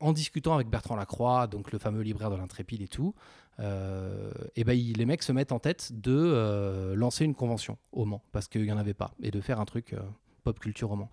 en 0.00 0.12
discutant 0.12 0.54
avec 0.54 0.68
Bertrand 0.68 0.96
Lacroix, 0.96 1.46
donc 1.46 1.70
le 1.70 1.78
fameux 1.78 2.02
libraire 2.02 2.30
de 2.30 2.36
l'Intrépide 2.36 2.82
et 2.82 2.88
tout, 2.88 3.14
euh, 3.60 4.32
et 4.56 4.64
ben, 4.64 4.76
les 4.76 5.06
mecs 5.06 5.22
se 5.22 5.32
mettent 5.32 5.52
en 5.52 5.60
tête 5.60 5.92
de 6.00 6.92
lancer 6.94 7.24
une 7.24 7.34
convention 7.34 7.78
au 7.92 8.04
Mans, 8.04 8.22
parce 8.32 8.48
qu'il 8.48 8.62
n'y 8.62 8.72
en 8.72 8.78
avait 8.78 8.94
pas, 8.94 9.12
et 9.22 9.30
de 9.30 9.40
faire 9.40 9.60
un 9.60 9.64
truc 9.64 9.94
pop 10.42 10.58
culture 10.58 10.90
au 10.90 10.96
Mans. 10.96 11.10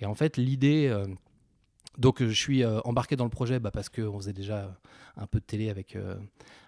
Et 0.00 0.06
en 0.06 0.14
fait, 0.14 0.36
l'idée. 0.36 0.94
Euh, 1.98 2.00
donc, 2.00 2.22
je 2.22 2.32
suis 2.32 2.62
euh, 2.62 2.80
embarqué 2.80 3.16
dans 3.16 3.24
le 3.24 3.30
projet 3.30 3.58
bah, 3.58 3.70
parce 3.70 3.88
qu'on 3.88 4.18
faisait 4.18 4.32
déjà 4.32 4.78
un 5.18 5.26
peu 5.26 5.40
de 5.40 5.44
télé 5.44 5.68
avec, 5.68 5.96
euh, 5.96 6.14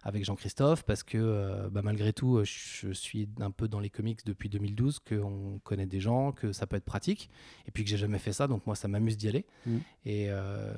avec 0.02 0.24
Jean-Christophe, 0.24 0.82
parce 0.84 1.02
que 1.02 1.18
euh, 1.18 1.68
bah, 1.70 1.82
malgré 1.82 2.12
tout, 2.12 2.36
euh, 2.36 2.44
je 2.44 2.92
suis 2.92 3.28
un 3.40 3.50
peu 3.50 3.68
dans 3.68 3.80
les 3.80 3.90
comics 3.90 4.24
depuis 4.26 4.48
2012, 4.48 4.98
qu'on 4.98 5.60
connaît 5.62 5.86
des 5.86 6.00
gens, 6.00 6.32
que 6.32 6.52
ça 6.52 6.66
peut 6.66 6.76
être 6.76 6.84
pratique, 6.84 7.30
et 7.66 7.70
puis 7.70 7.84
que 7.84 7.90
j'ai 7.90 7.96
jamais 7.96 8.18
fait 8.18 8.32
ça, 8.32 8.48
donc 8.48 8.66
moi 8.66 8.74
ça 8.74 8.88
m'amuse 8.88 9.16
d'y 9.16 9.28
aller. 9.28 9.46
Mhm. 9.66 9.80
Et, 10.04 10.26
euh, 10.30 10.74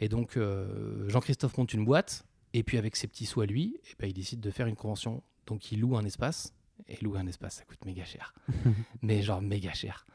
et 0.00 0.08
donc 0.08 0.36
euh, 0.36 1.08
Jean-Christophe 1.08 1.56
monte 1.58 1.74
une 1.74 1.84
boîte, 1.84 2.24
et 2.52 2.62
puis 2.62 2.78
avec 2.78 2.96
ses 2.96 3.06
petits 3.06 3.26
sous 3.26 3.42
à 3.42 3.46
lui, 3.46 3.78
et 3.84 3.94
ben, 3.98 4.08
il 4.08 4.14
décide 4.14 4.40
de 4.40 4.50
faire 4.50 4.66
une 4.66 4.76
convention. 4.76 5.22
Donc 5.46 5.72
il 5.72 5.80
loue 5.80 5.96
un 5.96 6.04
espace, 6.04 6.54
et 6.88 6.96
louer 7.04 7.20
un 7.20 7.26
espace 7.26 7.56
ça 7.56 7.64
coûte 7.64 7.84
méga 7.84 8.04
cher, 8.04 8.34
mais 9.02 9.22
genre 9.22 9.42
méga 9.42 9.72
cher. 9.72 10.06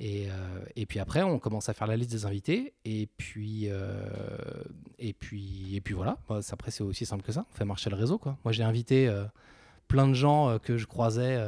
Et, 0.00 0.28
euh, 0.30 0.64
et 0.76 0.86
puis 0.86 0.98
après, 0.98 1.22
on 1.22 1.38
commence 1.38 1.68
à 1.68 1.74
faire 1.74 1.86
la 1.86 1.96
liste 1.96 2.10
des 2.10 2.24
invités. 2.24 2.72
Et 2.86 3.06
puis, 3.18 3.68
euh, 3.68 4.02
et 4.98 5.12
puis, 5.12 5.76
et 5.76 5.80
puis 5.82 5.92
voilà. 5.92 6.16
Bah, 6.26 6.40
Après, 6.50 6.70
c'est 6.70 6.82
aussi 6.82 7.04
simple 7.04 7.22
que 7.22 7.32
ça. 7.32 7.44
On 7.52 7.54
fait 7.54 7.66
marcher 7.66 7.90
le 7.90 7.96
réseau. 7.96 8.16
Quoi. 8.16 8.38
Moi, 8.44 8.52
j'ai 8.52 8.62
invité 8.62 9.08
euh, 9.08 9.24
plein 9.88 10.08
de 10.08 10.14
gens 10.14 10.58
que 10.58 10.78
je 10.78 10.86
croisais 10.86 11.38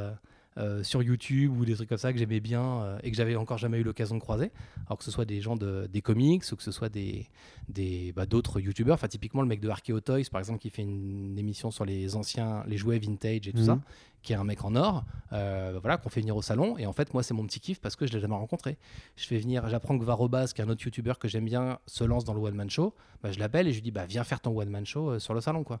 sur 0.83 1.01
YouTube 1.03 1.57
ou 1.57 1.65
des 1.65 1.73
trucs 1.75 1.89
comme 1.89 1.97
ça 1.97 2.13
que 2.13 2.19
j'aimais 2.19 2.39
bien 2.39 2.81
euh, 2.83 2.99
et 3.03 3.09
que 3.11 3.17
j'avais 3.17 3.35
encore 3.35 3.57
jamais 3.57 3.79
eu 3.79 3.83
l'occasion 3.83 4.15
de 4.15 4.21
croiser. 4.21 4.51
Alors 4.87 4.97
que 4.97 5.03
ce 5.03 5.11
soit 5.11 5.25
des 5.25 5.41
gens 5.41 5.55
de, 5.55 5.87
des 5.91 6.01
comics 6.01 6.43
ou 6.51 6.55
que 6.55 6.63
ce 6.63 6.71
soit 6.71 6.89
des, 6.89 7.27
des, 7.69 8.11
bah, 8.15 8.25
d'autres 8.25 8.59
YouTubeurs. 8.59 8.95
Enfin, 8.95 9.07
typiquement, 9.07 9.41
le 9.41 9.47
mec 9.47 9.59
de 9.61 9.69
Archeo 9.69 9.99
Toys, 9.99 10.23
par 10.31 10.39
exemple, 10.39 10.59
qui 10.59 10.69
fait 10.69 10.83
une 10.83 11.37
émission 11.37 11.71
sur 11.71 11.85
les 11.85 12.15
anciens, 12.15 12.63
les 12.67 12.77
jouets 12.77 12.99
vintage 12.99 13.47
et 13.47 13.51
tout 13.51 13.59
Mhm. 13.59 13.65
ça, 13.65 13.79
qui 14.21 14.33
est 14.33 14.35
un 14.35 14.43
mec 14.43 14.63
en 14.63 14.75
or, 14.75 15.03
euh, 15.33 15.77
voilà, 15.81 15.97
qu'on 15.97 16.09
fait 16.09 16.21
venir 16.21 16.35
au 16.35 16.41
salon. 16.41 16.77
Et 16.77 16.85
en 16.85 16.93
fait, 16.93 17.13
moi, 17.13 17.23
c'est 17.23 17.33
mon 17.33 17.45
petit 17.45 17.59
kiff 17.59 17.81
parce 17.81 17.95
que 17.95 18.05
je 18.05 18.13
l'ai 18.13 18.19
jamais 18.19 18.35
rencontré. 18.35 18.77
Je 19.17 19.25
fais 19.25 19.37
venir, 19.39 19.67
j'apprends 19.69 19.97
que 19.99 20.05
Varobas, 20.05 20.51
qui 20.55 20.61
est 20.61 20.63
un 20.63 20.69
autre 20.69 20.83
YouTuber 20.85 21.13
que 21.19 21.27
j'aime 21.27 21.45
bien, 21.45 21.79
se 21.87 22.03
lance 22.03 22.23
dans 22.25 22.33
le 22.33 22.39
one 22.39 22.55
man 22.55 22.69
show. 22.69 22.93
Bah, 23.21 23.31
je 23.31 23.39
l'appelle 23.39 23.67
et 23.67 23.71
je 23.71 23.77
lui 23.77 23.81
dis, 23.83 23.91
bah, 23.91 24.05
viens 24.05 24.23
faire 24.23 24.39
ton 24.39 24.57
one 24.57 24.69
man 24.69 24.85
show 24.85 25.09
euh, 25.11 25.19
sur 25.19 25.33
le 25.33 25.41
salon, 25.41 25.63
quoi. 25.63 25.79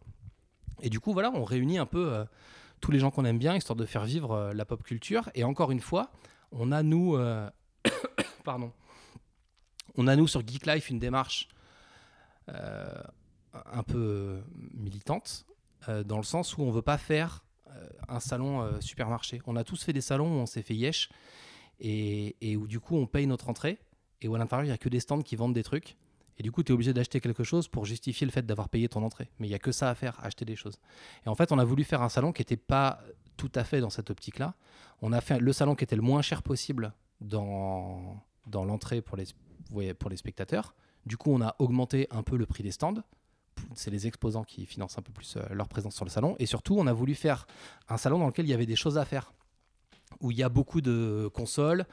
Et 0.81 0.89
du 0.89 0.99
coup, 0.99 1.13
voilà, 1.13 1.31
on 1.33 1.43
réunit 1.45 1.77
un 1.77 1.85
peu 1.85 2.11
euh, 2.11 2.25
tous 2.83 2.91
les 2.91 2.99
gens 2.99 3.11
qu'on 3.11 3.23
aime 3.23 3.39
bien, 3.39 3.55
histoire 3.55 3.77
de 3.77 3.85
faire 3.85 4.03
vivre 4.03 4.33
euh, 4.33 4.53
la 4.53 4.65
pop 4.65 4.83
culture. 4.83 5.29
Et 5.35 5.45
encore 5.45 5.71
une 5.71 5.79
fois, 5.79 6.11
on 6.51 6.73
a 6.73 6.83
nous, 6.83 7.15
euh, 7.15 7.49
sur 10.27 10.45
Geek 10.45 10.65
Life 10.65 10.89
une 10.89 10.99
démarche 10.99 11.47
euh, 12.49 13.01
un 13.53 13.83
peu 13.83 14.43
militante, 14.73 15.45
dans 15.87 16.17
le 16.17 16.23
sens 16.23 16.57
où 16.57 16.61
on 16.61 16.71
veut 16.71 16.81
pas 16.81 16.97
faire 16.97 17.45
un 18.07 18.19
salon 18.19 18.79
supermarché. 18.81 19.41
On 19.47 19.55
a 19.55 19.63
tous 19.63 19.83
fait 19.83 19.93
des 19.93 20.01
salons 20.01 20.27
où 20.27 20.41
on 20.41 20.45
s'est 20.45 20.61
fait 20.61 20.75
yesh 20.75 21.09
et, 21.79 22.35
et 22.41 22.55
où 22.55 22.67
du 22.67 22.79
coup 22.79 22.95
on 22.95 23.05
paye 23.05 23.27
notre 23.27 23.49
entrée 23.49 23.79
et 24.21 24.27
où 24.27 24.35
à 24.35 24.37
l'intérieur 24.37 24.63
il 24.63 24.69
n'y 24.69 24.73
a 24.73 24.77
que 24.77 24.89
des 24.89 25.01
stands 25.01 25.21
qui 25.21 25.35
vendent 25.35 25.53
des 25.53 25.63
trucs. 25.63 25.97
Et 26.37 26.43
du 26.43 26.51
coup, 26.51 26.63
tu 26.63 26.71
es 26.71 26.73
obligé 26.73 26.93
d'acheter 26.93 27.19
quelque 27.19 27.43
chose 27.43 27.67
pour 27.67 27.85
justifier 27.85 28.25
le 28.25 28.31
fait 28.31 28.45
d'avoir 28.45 28.69
payé 28.69 28.89
ton 28.89 29.03
entrée. 29.03 29.29
Mais 29.39 29.47
il 29.47 29.49
n'y 29.49 29.55
a 29.55 29.59
que 29.59 29.71
ça 29.71 29.89
à 29.89 29.95
faire, 29.95 30.17
acheter 30.23 30.45
des 30.45 30.55
choses. 30.55 30.79
Et 31.25 31.29
en 31.29 31.35
fait, 31.35 31.51
on 31.51 31.59
a 31.59 31.63
voulu 31.63 31.83
faire 31.83 32.01
un 32.01 32.09
salon 32.09 32.31
qui 32.31 32.41
n'était 32.41 32.57
pas 32.57 33.01
tout 33.37 33.51
à 33.55 33.63
fait 33.63 33.81
dans 33.81 33.89
cette 33.89 34.09
optique-là. 34.09 34.55
On 35.01 35.13
a 35.13 35.21
fait 35.21 35.39
le 35.39 35.53
salon 35.53 35.75
qui 35.75 35.83
était 35.83 35.95
le 35.95 36.01
moins 36.01 36.21
cher 36.21 36.43
possible 36.43 36.93
dans, 37.21 38.21
dans 38.47 38.65
l'entrée 38.65 39.01
pour 39.01 39.17
les, 39.17 39.93
pour 39.93 40.09
les 40.09 40.17
spectateurs. 40.17 40.75
Du 41.05 41.17
coup, 41.17 41.31
on 41.31 41.41
a 41.41 41.55
augmenté 41.59 42.07
un 42.11 42.23
peu 42.23 42.37
le 42.37 42.45
prix 42.45 42.63
des 42.63 42.71
stands. 42.71 43.03
C'est 43.75 43.91
les 43.91 44.07
exposants 44.07 44.43
qui 44.43 44.65
financent 44.65 44.97
un 44.97 45.01
peu 45.01 45.11
plus 45.11 45.35
euh, 45.37 45.41
leur 45.51 45.67
présence 45.67 45.95
sur 45.95 46.05
le 46.05 46.09
salon. 46.09 46.35
Et 46.39 46.45
surtout, 46.45 46.75
on 46.77 46.87
a 46.87 46.93
voulu 46.93 47.15
faire 47.15 47.45
un 47.89 47.97
salon 47.97 48.19
dans 48.19 48.27
lequel 48.27 48.45
il 48.45 48.49
y 48.49 48.53
avait 48.53 48.65
des 48.65 48.75
choses 48.75 48.97
à 48.97 49.05
faire. 49.05 49.33
Où 50.21 50.31
il 50.31 50.37
y 50.37 50.43
a 50.43 50.49
beaucoup 50.49 50.81
de 50.81 51.29
consoles, 51.33 51.85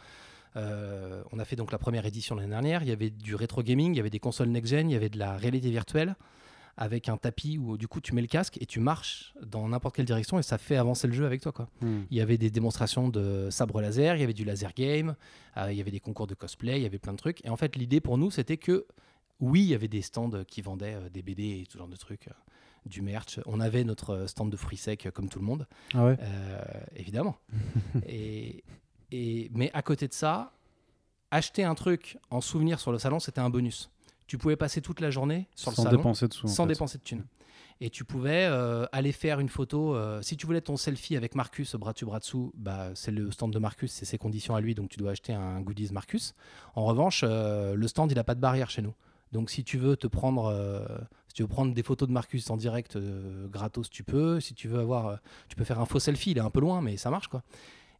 Euh, 0.56 1.22
on 1.32 1.38
a 1.38 1.44
fait 1.44 1.56
donc 1.56 1.72
la 1.72 1.78
première 1.78 2.06
édition 2.06 2.34
l'année 2.34 2.50
dernière. 2.50 2.82
Il 2.82 2.88
y 2.88 2.92
avait 2.92 3.10
du 3.10 3.34
rétro 3.34 3.62
gaming, 3.62 3.94
il 3.94 3.96
y 3.96 4.00
avait 4.00 4.10
des 4.10 4.20
consoles 4.20 4.48
next-gen, 4.48 4.90
il 4.90 4.92
y 4.92 4.96
avait 4.96 5.08
de 5.08 5.18
la 5.18 5.36
réalité 5.36 5.70
virtuelle 5.70 6.16
avec 6.76 7.08
un 7.08 7.18
tapis 7.18 7.58
où 7.58 7.76
du 7.76 7.88
coup 7.88 8.00
tu 8.00 8.14
mets 8.14 8.22
le 8.22 8.26
casque 8.26 8.56
et 8.60 8.64
tu 8.64 8.80
marches 8.80 9.34
dans 9.44 9.68
n'importe 9.68 9.96
quelle 9.96 10.06
direction 10.06 10.38
et 10.38 10.42
ça 10.42 10.56
fait 10.56 10.76
avancer 10.76 11.06
le 11.06 11.12
jeu 11.12 11.26
avec 11.26 11.42
toi. 11.42 11.52
Quoi. 11.52 11.68
Hmm. 11.82 12.02
Il 12.10 12.16
y 12.16 12.20
avait 12.20 12.38
des 12.38 12.50
démonstrations 12.50 13.08
de 13.08 13.48
sabre 13.50 13.80
laser, 13.80 14.16
il 14.16 14.20
y 14.20 14.24
avait 14.24 14.32
du 14.32 14.44
laser 14.44 14.72
game, 14.72 15.14
euh, 15.56 15.70
il 15.70 15.76
y 15.76 15.80
avait 15.80 15.90
des 15.90 16.00
concours 16.00 16.26
de 16.26 16.34
cosplay, 16.34 16.78
il 16.78 16.82
y 16.82 16.86
avait 16.86 16.98
plein 16.98 17.12
de 17.12 17.18
trucs. 17.18 17.44
Et 17.44 17.50
en 17.50 17.56
fait, 17.56 17.76
l'idée 17.76 18.00
pour 18.00 18.16
nous, 18.18 18.30
c'était 18.30 18.56
que 18.56 18.86
oui, 19.40 19.60
il 19.62 19.68
y 19.68 19.74
avait 19.74 19.88
des 19.88 20.02
stands 20.02 20.44
qui 20.46 20.62
vendaient 20.62 20.94
euh, 20.94 21.08
des 21.10 21.22
BD 21.22 21.60
et 21.62 21.66
tout 21.66 21.78
genre 21.78 21.88
de 21.88 21.96
trucs, 21.96 22.28
du 22.86 23.02
merch. 23.02 23.40
On 23.44 23.60
avait 23.60 23.84
notre 23.84 24.26
stand 24.26 24.50
de 24.50 24.56
fruits 24.56 24.78
secs 24.78 25.10
comme 25.12 25.28
tout 25.28 25.38
le 25.38 25.44
monde, 25.44 25.66
Ah 25.92 26.06
ouais 26.06 26.16
euh, 26.20 26.62
évidemment. 26.96 27.36
et, 28.06 28.64
et, 29.12 29.50
mais 29.54 29.70
à 29.74 29.82
côté 29.82 30.08
de 30.08 30.12
ça, 30.12 30.52
acheter 31.30 31.64
un 31.64 31.74
truc 31.74 32.18
en 32.30 32.40
souvenir 32.40 32.80
sur 32.80 32.92
le 32.92 32.98
salon, 32.98 33.18
c'était 33.20 33.40
un 33.40 33.50
bonus. 33.50 33.90
Tu 34.26 34.38
pouvais 34.38 34.56
passer 34.56 34.80
toute 34.80 35.00
la 35.00 35.10
journée 35.10 35.48
sur 35.54 35.72
Sans 35.72 35.82
le 35.82 35.88
salon 35.88 35.98
dépenser 35.98 36.28
dessous. 36.28 36.46
en 36.46 36.48
sans 36.48 36.64
fait. 36.64 36.74
dépenser 36.74 36.98
de 36.98 37.02
thunes. 37.02 37.24
Et 37.82 37.88
tu 37.88 38.04
pouvais 38.04 38.44
euh, 38.44 38.84
aller 38.92 39.10
faire 39.10 39.40
une 39.40 39.48
photo. 39.48 39.94
euh, 39.94 40.20
si 40.22 40.36
tu 40.36 40.46
voulais 40.46 40.60
ton 40.60 40.76
selfie 40.76 41.16
avec 41.16 41.34
Marcus, 41.34 41.74
bras 41.76 41.92
dessus, 41.94 42.04
bras 42.04 42.18
dessous, 42.18 42.52
bah, 42.54 42.90
c'est 42.94 43.10
le 43.10 43.30
stand 43.30 43.52
de 43.52 43.58
Marcus, 43.58 43.90
c'est 43.90 44.04
ses 44.04 44.18
conditions 44.18 44.54
à 44.54 44.60
lui, 44.60 44.74
donc 44.74 44.90
tu 44.90 44.98
dois 44.98 45.12
acheter 45.12 45.32
un 45.32 45.60
goodies 45.62 45.88
Marcus. 45.92 46.34
En 46.74 46.84
revanche, 46.84 47.24
euh, 47.26 47.74
le 47.74 47.88
stand, 47.88 48.12
il 48.12 48.16
n'a 48.16 48.24
pas 48.24 48.34
de 48.34 48.40
barrière 48.40 48.68
chez 48.70 48.82
nous. 48.82 48.94
Donc 49.32 49.48
si 49.50 49.64
tu 49.64 49.78
veux 49.78 49.96
te 49.96 50.06
prendre, 50.06 50.46
euh, 50.46 50.84
si 51.28 51.34
tu 51.34 51.42
veux 51.42 51.48
prendre 51.48 51.72
des 51.72 51.82
photos 51.82 52.06
de 52.08 52.12
Marcus 52.12 52.50
en 52.50 52.56
direct 52.56 52.96
euh, 52.96 53.46
gratos, 53.48 53.88
tu 53.88 54.04
peux. 54.04 54.40
Si 54.40 54.54
tu 54.54 54.68
veux 54.68 54.80
avoir, 54.80 55.06
euh, 55.06 55.16
tu 55.48 55.56
peux 55.56 55.64
faire 55.64 55.80
un 55.80 55.86
faux 55.86 56.00
selfie. 56.00 56.32
Il 56.32 56.38
est 56.38 56.42
un 56.42 56.50
peu 56.50 56.60
loin, 56.60 56.82
mais 56.82 56.96
ça 56.96 57.10
marche 57.10 57.28
quoi. 57.28 57.42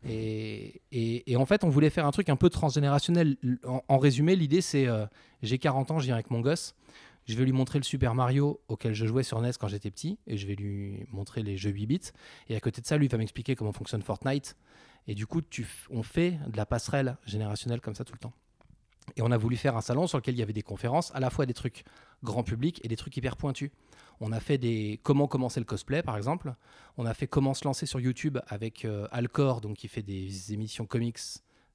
Et, 0.08 1.36
en 1.36 1.46
fait, 1.46 1.64
on 1.64 1.68
voulait 1.68 1.90
faire 1.90 2.06
un 2.06 2.10
truc 2.10 2.28
un 2.28 2.36
peu 2.36 2.50
transgénérationnel. 2.50 3.36
En, 3.88 3.98
résumé, 3.98 4.36
l'idée 4.36 4.60
c'est, 4.60 4.86
euh, 4.86 5.06
j'ai 5.42 5.58
40 5.58 5.90
ans, 5.90 5.98
je 5.98 6.06
viens 6.06 6.14
avec 6.14 6.30
mon 6.30 6.40
gosse. 6.40 6.74
Je 7.26 7.36
vais 7.36 7.44
lui 7.44 7.52
montrer 7.52 7.78
le 7.78 7.84
Super 7.84 8.14
Mario 8.14 8.60
auquel 8.68 8.94
je 8.94 9.06
jouais 9.06 9.22
sur 9.22 9.40
NES 9.40 9.52
quand 9.60 9.68
j'étais 9.68 9.90
petit, 9.90 10.18
et 10.26 10.36
je 10.36 10.46
vais 10.46 10.54
lui 10.54 11.06
montrer 11.12 11.42
les 11.42 11.56
jeux 11.56 11.70
8 11.70 11.86
bits. 11.86 12.00
Et 12.48 12.56
à 12.56 12.60
côté 12.60 12.80
de 12.80 12.86
ça, 12.86 12.96
lui 12.96 13.06
il 13.06 13.10
va 13.10 13.18
m'expliquer 13.18 13.54
comment 13.54 13.72
fonctionne 13.72 14.02
Fortnite. 14.02 14.56
Et 15.06 15.14
du 15.14 15.26
coup, 15.26 15.40
on 15.90 16.02
fait 16.02 16.38
de 16.48 16.56
la 16.56 16.66
passerelle 16.66 17.16
générationnelle 17.26 17.80
comme 17.80 17.94
ça 17.94 18.04
tout 18.04 18.14
le 18.14 18.18
temps. 18.18 18.32
Et 19.16 19.22
on 19.22 19.30
a 19.30 19.36
voulu 19.36 19.56
faire 19.56 19.76
un 19.76 19.80
salon 19.80 20.06
sur 20.06 20.18
lequel 20.18 20.34
il 20.34 20.38
y 20.38 20.42
avait 20.42 20.52
des 20.52 20.62
conférences, 20.62 21.12
à 21.14 21.20
la 21.20 21.30
fois 21.30 21.46
des 21.46 21.54
trucs 21.54 21.84
grand 22.22 22.42
public 22.42 22.80
et 22.84 22.88
des 22.88 22.96
trucs 22.96 23.16
hyper 23.16 23.36
pointus. 23.36 23.70
On 24.20 24.32
a 24.32 24.40
fait 24.40 24.58
des 24.58 25.00
comment 25.02 25.26
commencer 25.26 25.60
le 25.60 25.66
cosplay 25.66 26.02
par 26.02 26.16
exemple. 26.16 26.54
On 26.98 27.06
a 27.06 27.14
fait 27.14 27.26
comment 27.26 27.54
se 27.54 27.64
lancer 27.64 27.86
sur 27.86 28.00
YouTube 28.00 28.38
avec 28.48 28.84
euh, 28.84 29.06
Alcor, 29.10 29.60
donc 29.60 29.78
qui 29.78 29.88
fait 29.88 30.02
des 30.02 30.52
émissions 30.52 30.86
comics 30.86 31.18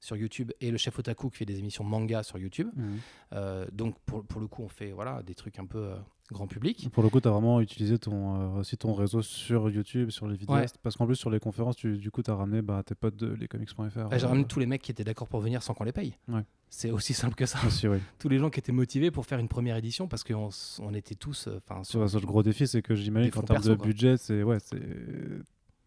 sur 0.00 0.16
YouTube, 0.16 0.52
et 0.60 0.70
le 0.70 0.78
chef 0.78 0.98
Otaku 0.98 1.30
qui 1.30 1.38
fait 1.38 1.44
des 1.44 1.58
émissions 1.58 1.84
manga 1.84 2.22
sur 2.22 2.38
YouTube. 2.38 2.68
Mhm. 2.74 2.98
Euh, 3.32 3.66
donc 3.72 3.98
pour, 4.06 4.24
pour 4.24 4.40
le 4.40 4.46
coup, 4.46 4.62
on 4.62 4.68
fait 4.68 4.92
voilà 4.92 5.22
des 5.22 5.34
trucs 5.34 5.58
un 5.58 5.66
peu 5.66 5.78
euh, 5.78 5.96
grand 6.30 6.46
public. 6.46 6.88
Pour 6.92 7.02
le 7.02 7.08
coup, 7.08 7.20
tu 7.20 7.28
as 7.28 7.30
vraiment 7.30 7.60
utilisé 7.60 7.98
ton, 7.98 8.56
euh, 8.56 8.60
aussi 8.60 8.76
ton 8.76 8.94
réseau 8.94 9.22
sur 9.22 9.70
YouTube, 9.70 10.10
sur 10.10 10.28
les 10.28 10.36
vidéastes. 10.36 10.78
Parce 10.82 10.96
qu'en 10.96 11.06
plus, 11.06 11.16
sur 11.16 11.30
les 11.30 11.40
conférences, 11.40 11.76
tu, 11.76 11.98
du 11.98 12.10
coup, 12.10 12.22
tu 12.22 12.30
as 12.30 12.34
ramené 12.34 12.62
bah, 12.62 12.82
tes 12.84 12.94
potes 12.94 13.16
de 13.16 13.28
lescomics.fr. 13.28 13.80
Ouais, 13.80 14.18
J'ai 14.18 14.26
ramené 14.26 14.44
tous 14.44 14.60
les 14.60 14.66
mecs 14.66 14.82
qui 14.82 14.90
étaient 14.90 15.04
d'accord 15.04 15.28
pour 15.28 15.40
venir 15.40 15.62
sans 15.62 15.74
qu'on 15.74 15.84
les 15.84 15.92
paye. 15.92 16.14
Ouais. 16.28 16.44
C'est 16.68 16.90
aussi 16.90 17.14
simple 17.14 17.34
que 17.36 17.46
ça. 17.46 17.58
oui. 17.84 17.98
tous 18.18 18.28
les 18.28 18.38
gens 18.38 18.50
qui 18.50 18.58
étaient 18.58 18.72
motivés 18.72 19.10
pour 19.10 19.24
faire 19.24 19.38
une 19.38 19.48
première 19.48 19.76
édition 19.76 20.08
parce 20.08 20.24
qu'on 20.24 20.50
on 20.80 20.94
était 20.94 21.14
tous. 21.14 21.46
euh, 21.48 21.60
Enfin, 21.68 21.82
Sur, 21.84 22.08
sur 22.10 22.20
le 22.20 22.26
gros 22.26 22.42
défi, 22.42 22.66
c'est 22.66 22.82
que 22.82 22.94
j'imagine 22.94 23.30
qu'en 23.30 23.42
termes 23.42 23.62
de 23.62 23.74
quoi. 23.74 23.86
budget, 23.86 24.16
c'est 24.18 24.42
ouais, 24.42 24.58
c'est 24.60 24.82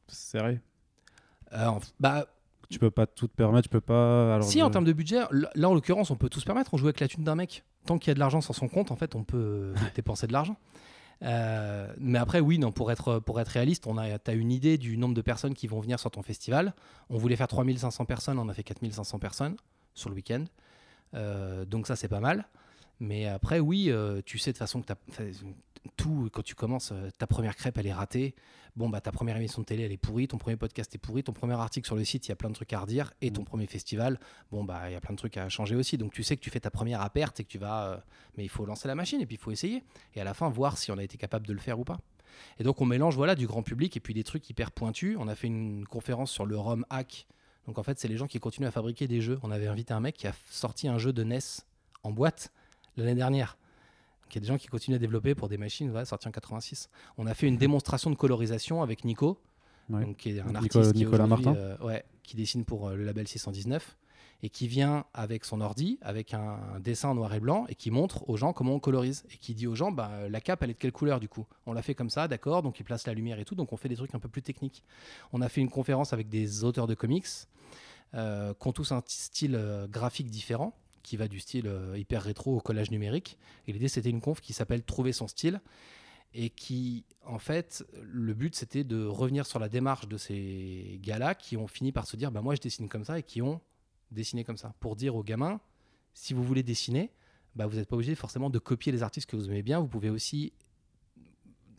serré. 0.08 0.60
euh, 1.54 1.72
bah, 2.00 2.26
Tu 2.70 2.80
peux 2.80 2.92
pas 2.92 3.06
tout 3.08 3.28
te 3.28 3.36
permettre, 3.36 3.64
tu 3.64 3.70
peux 3.70 3.82
pas. 3.82 4.36
Alors, 4.36 4.48
si 4.48 4.60
je- 4.60 4.64
en 4.64 4.70
termes 4.70 4.86
de 4.86 4.94
budget, 4.94 5.20
là 5.32 5.50
là, 5.54 5.70
en 5.70 5.74
l'occurrence, 5.74 6.12
on 6.12 6.16
peut 6.16 6.30
tout 6.30 6.40
se 6.40 6.46
permettre. 6.46 6.74
On 6.74 6.78
joue 6.78 6.86
avec 6.88 7.00
la 7.00 7.08
thune 7.08 7.24
d'un 7.24 7.36
mec. 7.36 7.64
Tant 7.86 7.98
qu'il 7.98 8.10
y 8.10 8.12
a 8.12 8.16
de 8.16 8.20
l'argent 8.20 8.42
sur 8.42 8.56
son 8.56 8.68
compte, 8.68 8.92
en 8.92 8.96
fait, 8.96 9.16
on 9.16 9.24
peut 9.24 9.38
euh, 9.38 9.74
dépenser 9.96 10.28
de 10.28 10.34
l'argent. 10.34 10.56
Euh, 11.22 11.92
mais 12.00 12.18
après, 12.18 12.40
oui, 12.40 12.60
non, 12.60 12.72
pour 12.72 12.92
être, 12.92 13.20
pour 13.20 13.40
être 13.42 13.50
réaliste, 13.50 13.86
on 13.88 13.98
a, 13.98 14.06
as 14.16 14.34
une 14.34 14.52
idée 14.52 14.78
du 14.78 14.98
nombre 14.98 15.14
de 15.16 15.22
personnes 15.22 15.54
qui 15.54 15.68
vont 15.68 15.80
venir 15.82 16.00
sur 16.00 16.10
ton 16.12 16.22
festival. 16.22 16.74
On 17.10 17.18
voulait 17.18 17.36
faire 17.36 17.48
3500 17.50 18.06
personnes, 18.06 18.40
on 18.40 18.48
a 18.50 18.54
fait 18.54 18.64
4500 18.64 19.20
personnes 19.20 19.56
sur 19.94 20.10
le 20.10 20.16
week-end. 20.16 20.46
Euh, 21.14 21.66
donc 21.66 21.88
ça, 21.88 21.96
c'est 21.96 22.08
pas 22.08 22.20
mal. 22.20 22.48
Mais 23.00 23.28
après, 23.28 23.60
oui, 23.60 23.90
euh, 23.90 24.22
tu 24.26 24.38
sais 24.38 24.52
de 24.52 24.58
façon 24.58 24.82
que 24.82 24.94
tout, 25.96 26.30
quand 26.32 26.44
tu 26.44 26.56
commences, 26.56 26.92
euh, 26.92 27.10
ta 27.18 27.28
première 27.28 27.56
crêpe, 27.56 27.78
elle 27.78 27.88
est 27.88 27.94
ratée. 27.94 28.36
Bon, 28.76 28.90
bah, 28.90 29.02
ta 29.02 29.12
première 29.12 29.38
émission 29.38 29.62
de 29.62 29.66
télé, 29.66 29.84
elle 29.84 29.92
est 29.92 29.98
pourrie. 29.98 30.28
Ton 30.28 30.38
premier 30.38 30.58
podcast 30.58 30.94
est 30.94 30.98
pourri. 31.00 31.24
Ton 31.24 31.34
premier 31.34 31.54
article 31.54 31.86
sur 31.86 31.96
le 31.96 32.04
site, 32.04 32.28
il 32.28 32.30
y 32.30 32.32
a 32.32 32.36
plein 32.36 32.50
de 32.50 32.56
trucs 32.56 32.72
à 32.74 32.80
redire. 32.80 33.14
Et 33.22 33.32
ton 33.32 33.44
premier 33.44 33.66
festival, 33.68 34.20
bon, 34.52 34.64
bah, 34.64 34.90
il 34.90 34.94
y 34.94 34.96
a 34.96 35.02
plein 35.02 35.14
de 35.14 35.18
trucs 35.18 35.38
à 35.38 35.48
changer 35.50 35.76
aussi. 35.76 35.98
Donc, 35.98 36.14
tu 36.14 36.24
sais 36.24 36.36
que 36.36 36.42
tu 36.42 36.50
fais 36.50 36.60
ta 36.60 36.72
première 36.72 37.02
à 37.02 37.10
perte 37.10 37.40
et 37.40 37.44
que 37.44 37.50
tu 37.50 37.58
vas. 37.58 37.86
euh, 37.86 37.98
mais 38.38 38.44
il 38.44 38.50
faut 38.50 38.66
lancer 38.66 38.88
la 38.88 38.96
machine 38.96 39.22
et 39.22 39.26
puis 39.26 39.36
il 39.36 39.40
faut 39.40 39.52
essayer. 39.52 39.84
Et 40.16 40.22
à 40.22 40.24
la 40.24 40.34
fin, 40.34 40.50
voir 40.50 40.78
si 40.78 40.92
on 40.92 40.98
a 40.98 41.04
été 41.04 41.18
capable 41.18 41.48
de 41.48 41.54
le 41.54 41.60
faire 41.60 41.80
ou 41.80 41.84
pas. 41.84 42.00
Et 42.60 42.64
donc, 42.64 42.80
on 42.82 42.86
mélange 42.86 43.16
voilà, 43.16 43.36
du 43.36 43.48
grand 43.48 43.64
public 43.64 43.98
et 43.98 44.00
puis 44.00 44.14
des 44.14 44.24
trucs 44.24 44.50
hyper 44.50 44.72
pointus. 44.72 45.18
On 45.20 45.28
a 45.28 45.36
fait 45.36 45.48
une 45.48 45.86
conférence 45.86 46.32
sur 46.32 46.46
le 46.46 46.58
ROM 46.58 46.86
hack. 46.90 47.28
Donc, 47.68 47.78
en 47.78 47.84
fait, 47.84 48.00
c'est 48.00 48.08
les 48.08 48.18
gens 48.18 48.28
qui 48.28 48.40
continuent 48.40 48.68
à 48.68 48.72
fabriquer 48.72 49.08
des 49.08 49.22
jeux. 49.22 49.40
On 49.44 49.52
avait 49.52 49.68
invité 49.68 49.94
un 49.94 50.00
mec 50.00 50.16
qui 50.16 50.28
a 50.28 50.34
sorti 50.50 50.88
un 50.88 50.98
jeu 50.98 51.14
de 51.14 51.24
NES 51.24 51.40
en 52.04 52.12
boîte 52.12 52.52
l'année 52.98 53.16
dernière. 53.16 53.58
Donc, 54.24 54.36
il 54.36 54.38
y 54.38 54.40
a 54.40 54.42
des 54.42 54.48
gens 54.48 54.58
qui 54.58 54.68
continuent 54.68 54.96
à 54.96 55.00
développer 55.00 55.36
pour 55.36 55.50
des 55.50 55.58
machines 55.58 55.90
voilà, 55.90 56.06
sorties 56.06 56.28
en 56.28 56.32
86. 56.32 56.90
On 57.18 57.28
a 57.28 57.34
fait 57.34 57.48
une 57.48 57.58
démonstration 57.58 58.10
de 58.10 58.16
colorisation 58.16 58.82
avec 58.82 59.04
Nico, 59.06 59.40
Ouais. 59.90 60.06
donc, 60.06 60.18
qui 60.18 60.30
est 60.30 60.40
un 60.40 60.54
artiste 60.54 60.92
qui, 60.94 61.00
Nicolas 61.00 61.24
aujourd'hui, 61.26 61.46
Martin. 61.46 61.60
euh, 61.60 61.78
ouais, 61.80 62.06
qui 62.22 62.36
dessine 62.36 62.64
pour 62.64 62.90
euh, 62.90 62.96
le 62.96 63.04
label 63.04 63.28
619 63.28 63.98
et 64.42 64.50
qui 64.50 64.68
vient 64.68 65.06
avec 65.14 65.46
son 65.46 65.62
ordi, 65.62 66.00
avec 66.02 66.34
un, 66.34 66.80
dessin 66.80 67.10
en 67.10 67.16
noir 67.16 67.34
et 67.34 67.40
blanc 67.40 67.66
et 67.68 67.76
qui 67.76 67.92
montre 67.92 68.30
aux 68.30 68.38
gens 68.38 68.54
comment 68.54 68.76
on 68.76 68.80
colorise 68.80 69.26
et 69.32 69.38
qui 69.38 69.54
dit 69.54 69.68
aux 69.68 69.76
gens 69.76 69.92
bah, 69.92 70.30
la 70.30 70.42
cape 70.42 70.64
elle 70.64 70.72
est 70.72 70.74
de 70.74 70.80
quelle 70.80 70.92
couleur 70.92 71.20
du 71.20 71.28
coup? 71.28 71.46
On 71.66 71.74
l'a 71.74 71.82
fait 71.82 71.96
comme 71.96 72.10
ça, 72.10 72.28
d'accord, 72.28 72.64
donc 72.64 72.80
il 72.80 72.84
place 72.84 73.06
la 73.06 73.14
lumière 73.14 73.40
et 73.40 73.46
tout, 73.46 73.56
donc 73.56 73.74
on 73.74 73.78
fait 73.78 73.90
des 73.90 73.96
trucs 73.96 74.16
un 74.16 74.20
peu 74.20 74.30
plus 74.30 74.42
techniques. 74.42 74.84
On 75.34 75.42
a 75.42 75.50
fait 75.50 75.62
une 75.62 75.70
conférence 75.70 76.14
avec 76.14 76.30
des 76.30 76.64
auteurs 76.64 76.88
de 76.88 76.96
comics 76.96 77.28
euh, 78.16 78.54
qui 78.54 78.68
ont 78.68 78.74
tous 78.74 78.92
un 78.92 79.04
style 79.06 79.56
euh, 79.56 79.88
graphique 79.88 80.30
différent 80.30 80.74
qui 81.04 81.18
va 81.18 81.28
du 81.28 81.40
style 81.40 81.68
euh, 81.68 81.98
hyper 81.98 82.22
rétro 82.22 82.56
au 82.56 82.60
collage 82.60 82.92
numérique. 82.92 83.38
Et 83.68 83.74
l'idée, 83.74 83.88
c'était 83.88 84.10
une 84.10 84.22
conf 84.22 84.42
qui 84.42 84.54
s'appelle 84.54 84.84
Trouver 84.84 85.12
son 85.12 85.28
style. 85.28 85.62
Et 86.36 86.52
qui, 86.52 87.06
en 87.26 87.40
fait, 87.40 87.84
le 88.04 88.36
but, 88.36 88.56
c'était 88.56 88.84
de 88.84 89.04
revenir 89.04 89.48
sur 89.48 89.58
la 89.58 89.70
démarche 89.70 90.08
de 90.08 90.18
ces 90.18 91.00
gars-là 91.02 91.34
qui 91.34 91.58
ont 91.58 91.66
fini 91.66 91.92
par 91.92 92.06
se 92.06 92.16
dire 92.16 92.32
bah, 92.32 92.42
Moi, 92.42 92.54
je 92.54 92.62
dessine 92.62 92.88
comme 92.88 93.04
ça, 93.04 93.18
et 93.18 93.24
qui 93.24 93.42
ont 93.42 93.60
dessiné 94.12 94.44
comme 94.44 94.58
ça. 94.58 94.74
Pour 94.80 94.96
dire 94.96 95.16
aux 95.16 95.24
gamins 95.24 95.60
si 96.14 96.34
vous 96.34 96.44
voulez 96.44 96.64
dessiner, 96.64 97.12
bah, 97.56 97.66
vous 97.68 97.78
n'êtes 97.78 97.88
pas 97.88 97.96
obligé 97.96 98.16
forcément 98.16 98.50
de 98.50 98.60
copier 98.60 98.92
les 98.92 99.04
artistes 99.04 99.30
que 99.30 99.36
vous 99.36 99.48
aimez 99.50 99.64
bien. 99.64 99.80
Vous 99.80 99.88
pouvez 99.88 100.10
aussi 100.10 100.54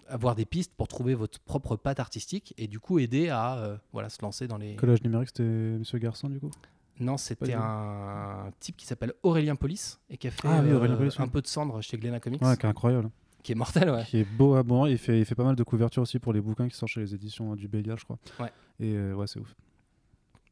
avoir 0.09 0.35
des 0.35 0.44
pistes 0.44 0.73
pour 0.77 0.89
trouver 0.89 1.15
votre 1.15 1.39
propre 1.40 1.77
patte 1.77 2.01
artistique 2.01 2.52
et 2.59 2.66
du 2.66 2.81
coup 2.81 2.98
aider 2.98 3.28
à 3.28 3.59
euh, 3.59 3.77
voilà, 3.93 4.09
se 4.09 4.20
lancer 4.23 4.48
dans 4.48 4.57
les. 4.59 4.74
Collage 4.77 5.02
numérique, 5.02 5.28
c'était 5.28 5.43
Monsieur 5.44 5.98
Garçon, 5.98 6.28
du 6.28 6.40
coup? 6.40 6.51
Non, 6.98 7.16
c'était 7.16 7.55
un 7.55 8.51
type 8.61 8.77
qui 8.77 8.85
s'appelle 8.86 9.15
Aurélien 9.23 9.57
Polis 9.57 9.98
et 10.11 10.19
qui 10.19 10.28
a 10.28 10.31
fait 10.31 10.47
Ah 10.48 10.61
oui, 10.62 10.70
euh, 10.70 10.97
oui. 11.01 11.09
un 11.19 11.28
peu 11.28 11.40
de 11.40 11.47
cendre 11.47 11.81
chez 11.81 11.97
Glénat 11.97 12.20
Comics, 12.20 12.43
Ouais, 12.43 12.57
qui 12.57 12.66
est 12.66 12.69
incroyable. 12.69 13.11
qui 13.43 13.52
est 13.52 13.55
mortel, 13.55 13.89
ouais. 13.90 14.05
Qui 14.05 14.19
est 14.19 14.24
beau 14.36 14.55
à 14.55 14.62
bon. 14.62 14.85
Il 14.85 14.98
fait, 14.98 15.19
il 15.19 15.24
fait 15.24 15.35
pas 15.35 15.44
mal 15.44 15.57
de 15.57 15.62
couvertures 15.62 16.02
aussi 16.02 16.19
pour 16.19 16.32
les 16.35 16.43
bouquins 16.43 16.69
qui 16.69 16.77
sortent 16.77 16.93
chez 16.93 17.01
les 17.01 17.15
éditions 17.15 17.52
euh, 17.52 17.57
du 17.57 17.69
Bélial, 17.69 17.98
je 17.98 18.05
crois. 18.05 18.19
Ouais. 18.39 18.52
Et 18.81 18.94
euh, 18.97 19.15
ouais, 19.15 19.27
c'est 19.27 19.39
ouf. 19.40 19.55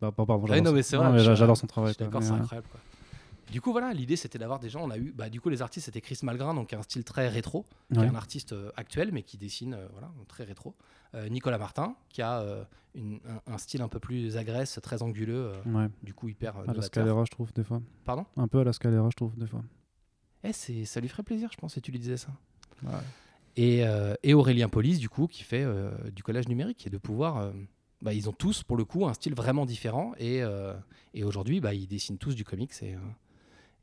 Bah, 0.01 0.13
pardon, 0.13 0.39
non, 0.63 0.73
mais 0.73 0.83
c'est 0.83 0.97
vrai, 0.97 1.19
J'adore 1.19 1.57
son 1.57 1.67
travail. 1.67 1.95
d'accord, 1.99 2.23
c'est 2.23 2.31
euh, 2.33 2.37
incroyable. 2.37 2.69
quoi. 2.71 2.81
Du 3.51 3.63
coup, 3.63 3.73
voilà, 3.73 3.95
l'idée 3.95 4.17
c'était 4.17 4.39
d'avoir 4.39 4.59
des 4.61 4.69
gens. 4.69 4.85
On 4.85 4.91
a 4.91 4.99
eu, 4.99 5.11
bah, 5.17 5.31
du 5.31 5.41
coup, 5.41 5.49
les 5.49 5.63
artistes 5.63 5.87
c'était 5.87 6.03
Chris 6.03 6.19
Malgrin, 6.23 6.53
donc 6.55 6.73
un 6.75 6.83
style 6.83 7.03
très 7.03 7.29
rétro, 7.29 7.65
qui 7.93 7.99
est 7.99 8.03
un 8.07 8.15
artiste 8.15 8.53
euh, 8.53 8.71
actuel 8.77 9.11
mais 9.11 9.23
qui 9.23 9.39
dessine, 9.39 9.73
euh, 9.75 9.89
voilà, 9.93 10.11
très 10.29 10.45
rétro. 10.45 10.75
Euh, 11.15 11.29
Nicolas 11.31 11.57
Martin, 11.57 11.97
qui 12.11 12.21
a 12.21 12.45
une- 12.95 13.21
un, 13.47 13.55
un 13.55 13.59
style 13.59 13.81
un 13.81 13.89
peu 13.89 13.99
plus 14.01 14.37
agresse, 14.37 14.79
très 14.83 15.03
anguleux, 15.03 15.53
Ouais. 15.65 15.89
du 16.03 16.13
coup 16.13 16.29
hyper 16.29 16.59
À 16.59 16.75
la. 16.75 16.83
Scalera, 16.83 17.25
je 17.25 17.31
trouve, 17.31 17.51
des 17.55 17.65
fois. 17.65 17.81
Pardon? 18.05 18.27
Un 18.37 18.49
peu 18.49 18.59
à 18.61 18.65
la 18.65 18.73
Scalera, 18.75 19.09
je 19.11 19.17
trouve, 19.17 19.35
des 19.39 19.47
fois. 19.47 19.63
Eh, 20.45 20.53
c'est, 20.53 20.85
ça 20.85 21.01
lui 21.01 21.09
ferait 21.09 21.23
plaisir, 21.23 21.49
je 21.51 21.57
pense, 21.57 21.73
si 21.73 21.81
tu 21.81 21.91
lui 21.91 21.99
disais 21.99 22.19
ça. 22.19 22.29
Ouais. 22.85 22.93
Et, 23.57 23.83
et 24.23 24.35
Aurélien 24.35 24.69
Polis, 24.69 24.99
du 25.01 25.09
coup, 25.09 25.27
qui 25.27 25.43
fait 25.43 25.67
du 26.13 26.23
collage 26.23 26.47
numérique 26.49 26.87
et 26.87 26.91
de 26.91 26.99
pouvoir. 26.99 27.51
Bah, 28.01 28.13
ils 28.15 28.29
ont 28.29 28.33
tous, 28.33 28.63
pour 28.63 28.77
le 28.77 28.85
coup, 28.85 29.07
un 29.07 29.15
style 29.15 29.35
vraiment 29.35 29.67
différent. 29.67 30.13
Et, 30.19 30.43
euh, 30.43 30.75
et 31.15 31.25
aujourd'hui, 31.25 31.61
bah, 31.61 31.75
ils 31.75 31.87
dessinent 31.87 32.19
tous 32.19 32.35
du 32.35 32.45
comics. 32.45 32.73
Et, 32.83 32.95
euh, 32.95 32.99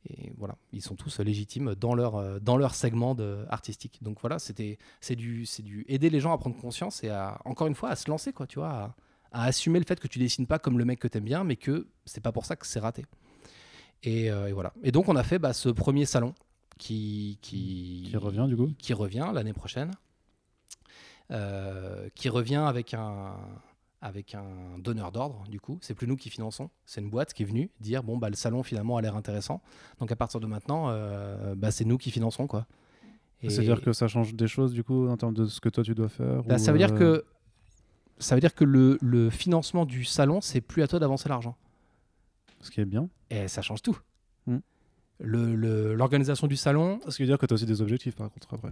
et 0.09 0.31
voilà, 0.37 0.55
ils 0.71 0.81
sont 0.81 0.95
tous 0.95 1.19
légitimes 1.19 1.75
dans 1.75 1.95
leur, 1.95 2.15
euh, 2.15 2.39
dans 2.39 2.57
leur 2.57 2.75
segment 2.75 3.15
de- 3.15 3.45
artistique. 3.49 3.99
Donc 4.01 4.19
voilà, 4.21 4.39
c'était, 4.39 4.77
c'est, 5.01 5.15
du, 5.15 5.45
c'est 5.45 5.63
du 5.63 5.83
aider 5.87 6.09
les 6.09 6.19
gens 6.19 6.31
à 6.31 6.37
prendre 6.37 6.55
conscience 6.55 7.03
et 7.03 7.09
à, 7.09 7.39
encore 7.43 7.67
une 7.67 7.75
fois, 7.75 7.89
à 7.89 7.95
se 7.95 8.09
lancer, 8.09 8.31
quoi, 8.31 8.47
tu 8.47 8.59
vois, 8.59 8.69
à, 8.69 8.95
à 9.31 9.45
assumer 9.45 9.79
le 9.79 9.85
fait 9.85 9.99
que 9.99 10.07
tu 10.07 10.19
dessines 10.19 10.47
pas 10.47 10.59
comme 10.59 10.77
le 10.77 10.85
mec 10.85 10.99
que 10.99 11.07
t'aimes 11.07 11.25
bien, 11.25 11.43
mais 11.43 11.55
que 11.55 11.87
c'est 12.05 12.21
pas 12.21 12.31
pour 12.31 12.45
ça 12.45 12.55
que 12.55 12.65
c'est 12.67 12.79
raté. 12.79 13.05
Et, 14.03 14.29
euh, 14.29 14.47
et 14.47 14.53
voilà. 14.53 14.73
Et 14.83 14.91
donc, 14.91 15.09
on 15.09 15.15
a 15.15 15.23
fait 15.23 15.39
bah, 15.39 15.53
ce 15.53 15.69
premier 15.69 16.05
salon 16.05 16.35
qui, 16.77 17.39
qui, 17.41 18.07
Qui 18.09 18.17
revient, 18.17 18.45
du 18.47 18.55
coup? 18.55 18.69
Qui 18.77 18.93
revient 18.93 19.29
l'année 19.33 19.53
prochaine. 19.53 19.91
Qui 22.13 22.29
revient 22.29 22.63
avec 22.67 22.93
un, 22.93 23.35
avec 24.05 24.35
un 24.35 24.77
donneur 24.77 25.11
d'ordre, 25.11 25.43
du 25.49 25.59
coup. 25.59 25.79
C'est 25.81 25.95
plus 25.95 26.05
nous 26.05 26.15
qui 26.15 26.29
finançons, 26.29 26.69
c'est 26.85 27.01
une 27.01 27.09
boîte 27.09 27.33
qui 27.33 27.41
est 27.41 27.45
venue 27.45 27.71
dire 27.79 28.03
bon, 28.03 28.17
bah, 28.17 28.29
le 28.29 28.35
salon 28.35 28.61
finalement 28.61 28.97
a 28.97 29.01
l'air 29.01 29.15
intéressant. 29.15 29.61
Donc 29.99 30.11
à 30.11 30.15
partir 30.15 30.39
de 30.39 30.45
maintenant, 30.45 30.89
euh, 30.89 31.55
bah, 31.55 31.71
c'est 31.71 31.85
nous 31.85 31.97
qui 31.97 32.11
finançons. 32.11 32.45
quoi. 32.45 32.67
Et- 33.41 33.49
C'est-à-dire 33.49 33.81
que 33.81 33.93
ça 33.93 34.07
change 34.07 34.35
des 34.35 34.47
choses, 34.47 34.73
du 34.73 34.83
coup, 34.83 35.07
en 35.09 35.17
termes 35.17 35.33
de 35.33 35.45
ce 35.45 35.59
que 35.59 35.69
toi, 35.69 35.83
tu 35.83 35.95
dois 35.95 36.07
faire 36.09 36.43
bah, 36.43 36.55
ou, 36.55 36.57
ça 36.59 36.71
veut 36.71 36.77
dire 36.77 36.93
euh, 36.93 36.97
que, 36.97 37.25
ça 38.19 38.35
veut 38.35 38.41
dire 38.41 38.53
que 38.53 38.63
le, 38.63 38.97
le 39.01 39.29
financement 39.31 39.85
du 39.85 40.05
salon, 40.05 40.39
c'est 40.39 40.61
plus 40.61 40.83
à 40.83 40.87
toi 40.87 40.99
d'avancer 40.99 41.27
l'argent. 41.27 41.57
Ce 42.61 42.69
qui 42.69 42.81
est 42.81 42.85
bien. 42.85 43.09
Et 43.31 43.47
ça 43.47 43.61
change 43.63 43.81
tout. 43.81 43.97
Hmm. 44.45 44.59
Le- 45.19 45.55
le- 45.55 45.95
L'organisation 45.95 46.45
du 46.47 46.55
salon, 46.55 46.99
Ce 47.07 47.15
qui 47.17 47.23
veut 47.23 47.27
dire 47.27 47.37
que 47.39 47.45
tu 47.47 47.53
as 47.53 47.55
aussi 47.55 47.65
des 47.65 47.81
objectifs, 47.81 48.15
par 48.15 48.29
contre, 48.31 48.53
après. 48.53 48.71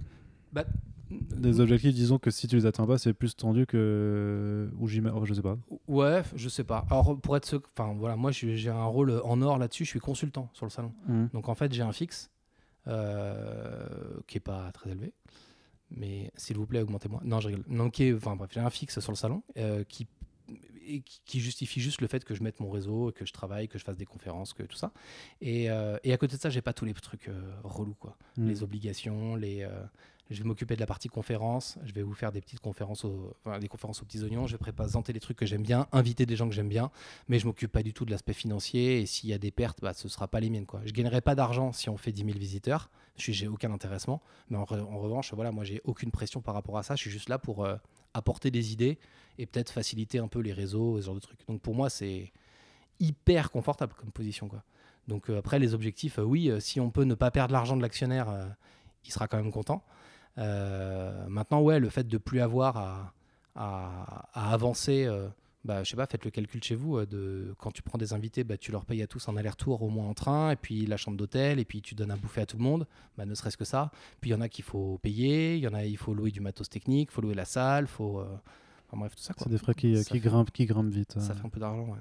bah, 0.52 0.64
Des 1.10 1.60
objectifs, 1.60 1.94
disons 1.94 2.18
que 2.18 2.32
si 2.32 2.48
tu 2.48 2.56
les 2.56 2.66
atteins 2.66 2.88
pas, 2.88 2.98
c'est 2.98 3.14
plus 3.14 3.36
tendu 3.36 3.66
que. 3.68 4.70
Ou 4.80 4.88
j'y 4.88 5.02
mets. 5.02 5.12
oh, 5.14 5.26
je 5.26 5.34
sais 5.34 5.42
pas. 5.42 5.58
Ouais, 5.88 6.24
je 6.36 6.50
sais 6.50 6.64
pas. 6.64 6.86
Alors 6.90 7.20
pour 7.20 7.36
être, 7.38 7.46
sec- 7.46 7.64
enfin 7.78 7.94
voilà, 7.98 8.16
moi 8.16 8.32
j'ai 8.32 8.70
un 8.70 8.86
rôle 8.86 9.22
en 9.24 9.42
or 9.42 9.58
là-dessus. 9.58 9.84
Je 9.86 9.90
suis 9.90 10.00
consultant 10.00 10.50
sur 10.54 10.66
le 10.66 10.72
salon. 10.72 10.92
Mhm. 11.08 11.30
Donc 11.34 11.50
en 11.50 11.56
fait 11.56 11.72
j'ai 11.74 11.84
un 11.84 11.92
fixe 11.92 12.32
euh, 12.88 13.86
qui 14.28 14.38
est 14.38 14.42
pas 14.42 14.72
très 14.72 14.92
élevé, 14.92 15.14
mais 15.92 16.32
s'il 16.36 16.58
vous 16.58 16.66
plaît 16.66 16.82
augmentez-moi. 16.82 17.22
Non, 17.24 17.40
je 17.40 17.48
rigole. 17.48 17.64
Non, 17.68 17.90
qui 17.90 18.06
est, 18.06 18.14
enfin 18.14 18.36
bref, 18.36 18.50
j'ai 18.54 18.60
un 18.60 18.70
fixe 18.70 19.00
sur 19.00 19.12
le 19.12 19.18
salon 19.18 19.44
euh, 19.58 19.84
qui 19.84 20.08
et 20.86 21.02
qui 21.26 21.40
justifie 21.40 21.80
juste 21.80 22.02
le 22.02 22.08
fait 22.08 22.26
que 22.26 22.36
je 22.36 22.44
mette 22.44 22.60
mon 22.60 22.70
réseau, 22.70 23.14
que 23.16 23.26
je 23.26 23.32
travaille, 23.32 23.70
que 23.70 23.80
je 23.80 23.86
fasse 23.86 23.96
des 23.96 24.06
conférences, 24.06 24.52
que 24.54 24.64
tout 24.64 24.76
ça. 24.76 24.92
Et, 25.40 25.70
euh, 25.72 25.98
et 26.04 26.12
à 26.12 26.18
côté 26.18 26.36
de 26.36 26.42
ça, 26.42 26.50
j'ai 26.50 26.62
pas 26.62 26.74
tous 26.74 26.84
les 26.84 26.94
trucs 26.94 27.30
euh, 27.30 27.42
relous 27.64 27.96
quoi 27.96 28.18
Mhm. 28.38 28.48
les 28.50 28.64
obligations, 28.64 29.36
les, 29.38 29.64
euh, 29.64 29.70
je 30.30 30.42
vais 30.42 30.48
m'occuper 30.48 30.76
de 30.76 30.80
la 30.80 30.86
partie 30.86 31.10
conférence, 31.10 31.78
je 31.86 31.94
vais 31.94 32.02
vous 32.02 32.14
faire 32.14 32.32
des 32.32 32.42
petites 32.42 32.60
conférences, 32.62 33.04
aux, 33.06 33.36
enfin, 33.46 33.60
des 33.60 33.68
conférences 33.68 34.02
aux 34.02 34.06
petits 34.06 34.24
oignons, 34.24 34.48
je 34.48 34.56
vais 34.58 34.72
présenter 34.72 35.14
les 35.14 35.20
trucs 35.20 35.38
que 35.38 35.46
j'aime 35.46 35.64
bien, 35.64 35.88
inviter 35.92 36.26
des 36.26 36.36
gens 36.36 36.48
que 36.48 36.56
j'aime 36.56 36.70
bien, 36.70 36.92
mais 37.28 37.40
je 37.40 37.46
m'occupe 37.46 37.72
pas 37.72 37.84
du 37.84 37.94
tout 37.94 38.06
de 38.06 38.12
l'aspect 38.12 38.34
financier 38.34 39.02
et 39.02 39.06
s'il 39.06 39.30
y 39.30 39.34
a 39.34 39.38
des 39.38 39.52
pertes, 39.52 39.80
bah, 39.82 39.94
ce 39.94 40.08
sera 40.08 40.28
pas 40.28 40.40
les 40.40 40.50
miennes. 40.50 40.66
Quoi. 40.66 40.82
Je 40.86 40.92
gagnerai 40.94 41.22
pas 41.22 41.36
d'argent 41.36 41.72
si 41.74 41.90
on 41.90 41.98
fait 41.98 42.12
10 42.12 42.24
000 42.26 42.38
visiteurs, 42.40 42.90
j'ai 43.18 43.48
aucun 43.48 43.72
intéressement, 43.72 44.22
mais 44.50 44.58
en, 44.58 44.64
re- 44.64 44.82
en 44.82 44.98
revanche, 45.00 45.34
voilà, 45.34 45.52
moi 45.52 45.64
j'ai 45.66 45.82
aucune 45.84 46.10
pression 46.10 46.42
par 46.42 46.54
rapport 46.56 46.78
à 46.78 46.84
ça, 46.84 46.96
je 46.96 47.02
suis 47.02 47.12
juste 47.12 47.30
là 47.30 47.38
pour 47.38 47.64
euh, 47.66 47.76
apporter 48.14 48.50
des 48.50 48.72
idées 48.74 48.98
et 49.38 49.46
peut-être 49.46 49.72
faciliter 49.72 50.20
un 50.20 50.28
peu 50.28 50.40
les 50.40 50.54
réseaux, 50.54 51.00
ce 51.02 51.06
genre 51.06 51.16
de 51.16 51.20
trucs. 51.20 51.46
Donc 51.48 51.62
pour 51.62 51.76
moi, 51.76 51.90
c'est 51.90 52.32
hyper 53.00 53.52
confortable 53.52 53.94
comme 53.96 54.12
position. 54.12 54.48
Quoi. 54.48 54.64
Donc 55.08 55.30
euh, 55.30 55.38
après, 55.40 55.60
les 55.60 55.74
objectifs, 55.74 56.18
euh, 56.20 56.24
oui, 56.24 56.50
si 56.60 56.80
on 56.80 56.90
peut 56.92 57.04
ne 57.04 57.16
pas 57.16 57.30
perdre 57.32 57.52
l'argent 57.54 57.76
de 57.76 57.82
l'actionnaire, 57.82 58.56
il 59.06 59.12
sera 59.12 59.28
quand 59.28 59.38
même 59.38 59.52
content. 59.52 59.84
Euh, 60.38 61.26
maintenant, 61.28 61.62
ouais, 61.62 61.80
le 61.80 61.90
fait 61.90 62.08
de 62.08 62.18
plus 62.18 62.42
avoir 62.42 62.78
à, 62.78 63.14
à- 63.56 64.30
à 64.34 64.54
avancer, 64.54 65.06
euh, 65.06 65.28
bah, 65.64 65.84
je 65.84 65.90
sais 65.92 65.96
pas, 65.96 66.06
faites 66.08 66.26
le 66.26 66.32
calcul 66.32 66.62
chez 66.64 66.76
vous. 66.76 66.98
euh, 66.98 67.06
de, 67.06 67.56
quand 67.60 67.72
tu 67.72 67.82
prends 67.84 67.98
des 67.98 68.14
invités, 68.14 68.44
bah, 68.44 68.58
tu 68.58 68.72
leur 68.72 68.86
payes 68.86 69.02
à 69.04 69.08
tous 69.08 69.30
un 69.30 69.38
aller-retour 69.38 69.82
au 69.84 69.90
moins 69.90 70.08
en 70.08 70.14
train, 70.14 70.52
et 70.52 70.56
puis 70.56 70.86
la 70.86 70.98
chambre 70.98 71.18
d'hôtel, 71.18 71.60
et 71.60 71.66
puis 71.66 71.82
tu 71.82 71.94
donnes 71.96 72.12
à 72.12 72.16
bouffer 72.18 72.42
à 72.42 72.46
tout 72.46 72.58
le 72.58 72.64
monde, 72.64 72.88
bah, 73.18 73.26
ne 73.26 73.36
serait-ce 73.36 73.58
que 73.58 73.66
ça. 73.66 73.92
Puis 74.22 74.32
il 74.32 74.34
y 74.34 74.36
en 74.36 74.42
a 74.42 74.50
qu'il 74.50 74.64
faut 74.66 74.98
payer, 75.00 75.56
il 75.56 75.62
y 75.62 75.68
en 75.68 75.74
a 75.74 75.86
il 75.86 75.98
faut 75.98 76.14
louer 76.14 76.32
du 76.32 76.42
matos 76.42 76.68
technique, 76.70 77.10
il 77.12 77.14
faut 77.14 77.22
louer 77.22 77.36
la 77.36 77.46
salle, 77.46 77.88
faut, 77.88 78.20
euh, 78.20 78.26
enfin, 78.88 78.98
bref, 78.98 79.16
tout 79.16 79.22
ça. 79.24 79.34
C'est 79.38 79.50
des 79.50 79.58
frais 79.60 79.74
qui, 79.76 79.94
qui, 79.94 80.04
fait- 80.04 80.20
grimpent, 80.20 80.52
qui 80.52 80.66
grimpent 80.66 80.92
vite. 80.94 81.20
ça 81.20 81.34
fait 81.36 81.46
un 81.46 81.50
peu 81.50 81.60
d'argent, 81.60 81.86
ouais. 81.86 82.00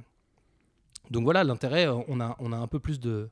Donc 1.10 1.24
voilà, 1.24 1.44
l'intérêt, 1.44 1.86
on 1.88 2.20
a, 2.20 2.36
on 2.38 2.52
a 2.52 2.56
un 2.56 2.66
peu 2.68 2.78
plus 2.78 2.98
de, 3.00 3.28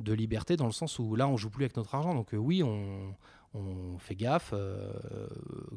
de 0.00 0.12
liberté 0.12 0.56
dans 0.56 0.66
le 0.66 0.72
sens 0.72 0.98
où 0.98 1.14
là, 1.14 1.28
on 1.28 1.36
joue 1.36 1.50
plus 1.50 1.64
avec 1.64 1.76
notre 1.76 1.94
argent. 1.94 2.14
Donc 2.14 2.34
euh, 2.34 2.38
oui, 2.38 2.62
on, 2.62 3.14
on 3.54 3.98
fait 3.98 4.16
gaffe. 4.16 4.50
euh, 4.52 4.92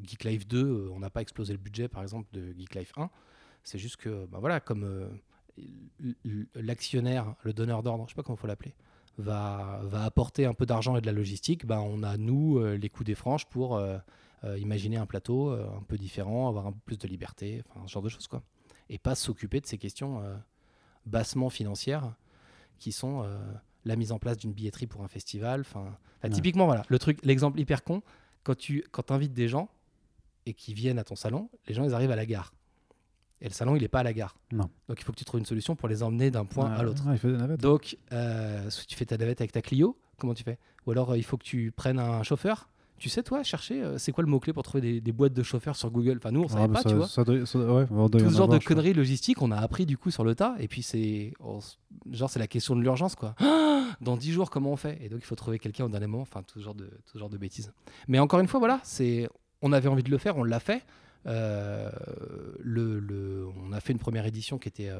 Geek 0.03 0.23
Life 0.23 0.47
2, 0.47 0.57
euh, 0.57 0.89
on 0.93 0.99
n'a 0.99 1.09
pas 1.09 1.21
explosé 1.21 1.53
le 1.53 1.59
budget, 1.59 1.87
par 1.87 2.01
exemple, 2.01 2.27
de 2.33 2.53
Geek 2.57 2.75
Life 2.75 2.93
1. 2.97 3.09
C'est 3.63 3.77
juste 3.77 3.97
que, 3.97 4.25
bah 4.25 4.39
voilà, 4.39 4.59
comme 4.59 4.83
euh, 4.83 6.43
l'actionnaire, 6.55 7.35
le 7.43 7.53
donneur 7.53 7.83
d'ordre, 7.83 8.05
je 8.07 8.11
sais 8.11 8.15
pas 8.15 8.23
comment 8.23 8.37
il 8.37 8.41
faut 8.41 8.47
l'appeler, 8.47 8.75
va, 9.17 9.81
va 9.83 10.03
apporter 10.03 10.45
un 10.45 10.53
peu 10.53 10.65
d'argent 10.65 10.95
et 10.97 11.01
de 11.01 11.05
la 11.05 11.11
logistique, 11.11 11.65
bah, 11.65 11.81
on 11.81 12.03
a, 12.03 12.17
nous, 12.17 12.59
euh, 12.59 12.75
les 12.75 12.89
coups 12.89 13.05
des 13.05 13.15
franges 13.15 13.45
pour 13.47 13.81
imaginer 14.57 14.97
un 14.97 15.05
plateau 15.05 15.49
un 15.49 15.83
peu 15.87 15.97
différent, 15.97 16.47
avoir 16.47 16.67
un 16.67 16.71
peu 16.71 16.79
plus 16.85 16.97
de 16.97 17.07
liberté, 17.07 17.63
enfin, 17.67 17.85
ce 17.87 17.91
genre 17.91 18.03
de 18.03 18.09
choses, 18.09 18.27
quoi 18.27 18.43
et 18.89 18.97
pas 18.97 19.15
s'occuper 19.15 19.59
de 19.59 19.65
ces 19.65 19.77
questions 19.77 20.21
bassement 21.05 21.49
financières 21.49 22.13
qui 22.79 22.91
sont 22.91 23.25
la 23.87 23.95
mise 23.95 24.11
en 24.11 24.19
place 24.19 24.37
d'une 24.37 24.53
billetterie 24.53 24.87
pour 24.87 25.03
un 25.03 25.07
festival. 25.07 25.61
Enfin, 25.61 25.97
Ouais. 26.23 26.29
typiquement, 26.31 26.65
voilà, 26.65 26.83
le 26.89 26.97
truc, 26.99 27.19
l'exemple 27.23 27.59
hyper 27.59 27.83
con, 27.83 28.01
quand 28.43 28.55
tu 28.57 28.83
quand 28.91 29.11
invites 29.11 29.33
des 29.33 29.47
gens 29.47 29.69
et 30.45 30.53
qui 30.53 30.73
viennent 30.73 30.99
à 30.99 31.03
ton 31.03 31.15
salon, 31.15 31.49
les 31.67 31.73
gens 31.73 31.83
ils 31.83 31.93
arrivent 31.93 32.11
à 32.11 32.15
la 32.15 32.25
gare. 32.25 32.53
Et 33.39 33.45
le 33.47 33.53
salon, 33.53 33.75
il 33.75 33.83
n'est 33.83 33.87
pas 33.87 33.99
à 33.99 34.03
la 34.03 34.13
gare. 34.13 34.35
Non. 34.51 34.69
Donc 34.87 34.99
il 34.99 35.03
faut 35.03 35.11
que 35.11 35.17
tu 35.17 35.25
trouves 35.25 35.39
une 35.39 35.45
solution 35.45 35.75
pour 35.75 35.87
les 35.87 36.01
emmener 36.01 36.31
d'un 36.31 36.45
point 36.45 36.71
Ouais, 36.71 36.79
à 36.79 36.81
l'autre. 36.83 37.03
ouais. 37.07 37.57
Donc, 37.57 37.95
euh, 38.11 38.67
soit 38.71 38.85
tu 38.85 38.95
fais 38.95 39.05
ta 39.05 39.15
navette 39.17 39.41
avec 39.41 39.51
ta 39.51 39.61
Clio, 39.61 39.95
comment 40.17 40.33
tu 40.33 40.43
fais? 40.43 40.57
Ou 40.87 40.91
alors 40.91 41.11
euh, 41.11 41.17
il 41.17 41.23
faut 41.23 41.37
que 41.37 41.43
tu 41.43 41.71
prennes 41.71 41.99
un 41.99 42.23
chauffeur. 42.23 42.67
Tu 42.99 43.09
sais, 43.09 43.21
toi, 43.21 43.43
chercher, 43.43 43.83
euh, 43.83 43.97
c'est 43.97 44.11
quoi 44.11 44.23
le 44.23 44.29
mot-clé 44.29 44.53
pour 44.53 44.63
trouver 44.63 44.81
des, 44.81 45.01
des 45.01 45.11
boîtes 45.11 45.33
de 45.33 45.43
chauffeurs 45.43 45.75
sur 45.75 45.91
Google? 45.91 46.17
Enfin, 46.17 46.31
nous, 46.31 46.41
on 46.41 46.45
Ah, 46.45 46.53
savait 46.53 46.67
bah, 46.67 46.73
pas, 46.73 46.81
ça, 46.81 46.89
tu 46.89 46.95
vois 46.95 47.07
ça 47.07 47.23
doit- 47.23 47.45
ça- 47.45 47.59
ouais, 47.59 47.85
on 47.91 48.09
doit 48.09 48.19
y 48.21 48.23
tout 48.23 48.29
ce 48.31 48.35
genre 48.35 48.43
avoir, 48.45 48.59
de 48.59 48.63
conneries 48.63 48.93
logistiques, 48.93 49.41
on 49.41 49.51
a 49.51 49.57
appris 49.57 49.85
du 49.85 49.97
coup 49.97 50.09
sur 50.09 50.23
le 50.23 50.33
tas. 50.33 50.55
Et 50.59 50.67
puis 50.67 50.81
c'est, 50.81 51.33
on 51.39 51.59
genre 52.11 52.29
c'est 52.29 52.39
la 52.39 52.47
question 52.47 52.75
de 52.75 52.81
l'urgence 52.81 53.15
quoi. 53.15 53.35
Dans 54.01 54.17
10 54.17 54.31
jours, 54.31 54.49
comment 54.49 54.71
on 54.71 54.75
fait? 54.77 54.97
Et 55.03 55.09
donc 55.09 55.19
il 55.21 55.25
faut 55.25 55.35
trouver 55.35 55.59
quelqu'un 55.59 55.85
au 55.85 55.89
dernier 55.89 56.07
moment. 56.07 56.23
Enfin 56.23 56.41
tout 56.43 56.59
ce 56.59 56.63
genre 56.63 56.75
de 56.75 56.85
tout 56.85 57.13
ce 57.13 57.17
genre 57.19 57.29
de 57.29 57.37
bêtises. 57.37 57.71
Mais 58.07 58.19
encore 58.19 58.39
une 58.39 58.47
fois, 58.47 58.59
voilà, 58.59 58.79
c'est, 58.83 59.29
on 59.61 59.71
avait 59.73 59.87
envie 59.89 60.03
de 60.03 60.11
le 60.11 60.17
faire, 60.17 60.35
on 60.37 60.43
l'a 60.43 60.59
fait. 60.59 60.83
Euh, 61.25 61.89
le, 62.59 62.99
le- 62.99 63.47
on 63.63 63.73
a 63.73 63.79
fait 63.81 63.91
une 63.93 63.99
première 63.99 64.25
édition 64.25 64.57
qui 64.57 64.69
était 64.69 64.89
euh, 64.89 64.99